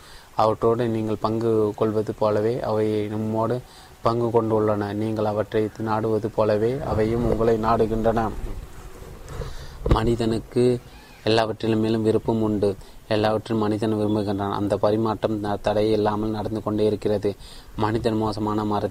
அவற்றோடு 0.44 0.84
நீங்கள் 0.95 1.24
பங்கு 1.26 1.52
கொள்வது 1.80 2.14
போலவே 2.22 2.53
அவை 2.70 2.88
நம்மோடு 3.14 3.56
பங்கு 4.06 4.28
கொண்டுள்ளன. 4.36 4.84
நீங்கள் 5.02 5.32
அவற்றை 5.32 5.64
நாடுவது 5.90 6.30
போலவே 6.38 6.72
அவையும் 6.92 7.28
உங்களை 7.32 7.56
நாடுகின்றன. 7.68 8.22
மனிதனுக்கு 9.95 10.64
எல்லாவற்றிலும் 11.30 11.84
மேலும் 11.84 12.06
விருப்பம் 12.08 12.42
உண்டு. 12.48 12.70
எல்லாவற்றிலும் 13.16 13.64
மனிதன் 13.64 13.95
விரும்புகின்றான். 14.00 14.58
அந்த 14.60 14.74
பரிமாற்றம் 14.84 15.42
தடை 15.66 15.84
இல்லாமல் 15.95 16.36
நடந்து 16.38 16.60
கொண்டே 16.66 16.84
இருக்கிறது. 16.90 17.30
மனிதன் 17.84 18.22
மோசமான 18.24 18.64
மர 18.64 18.80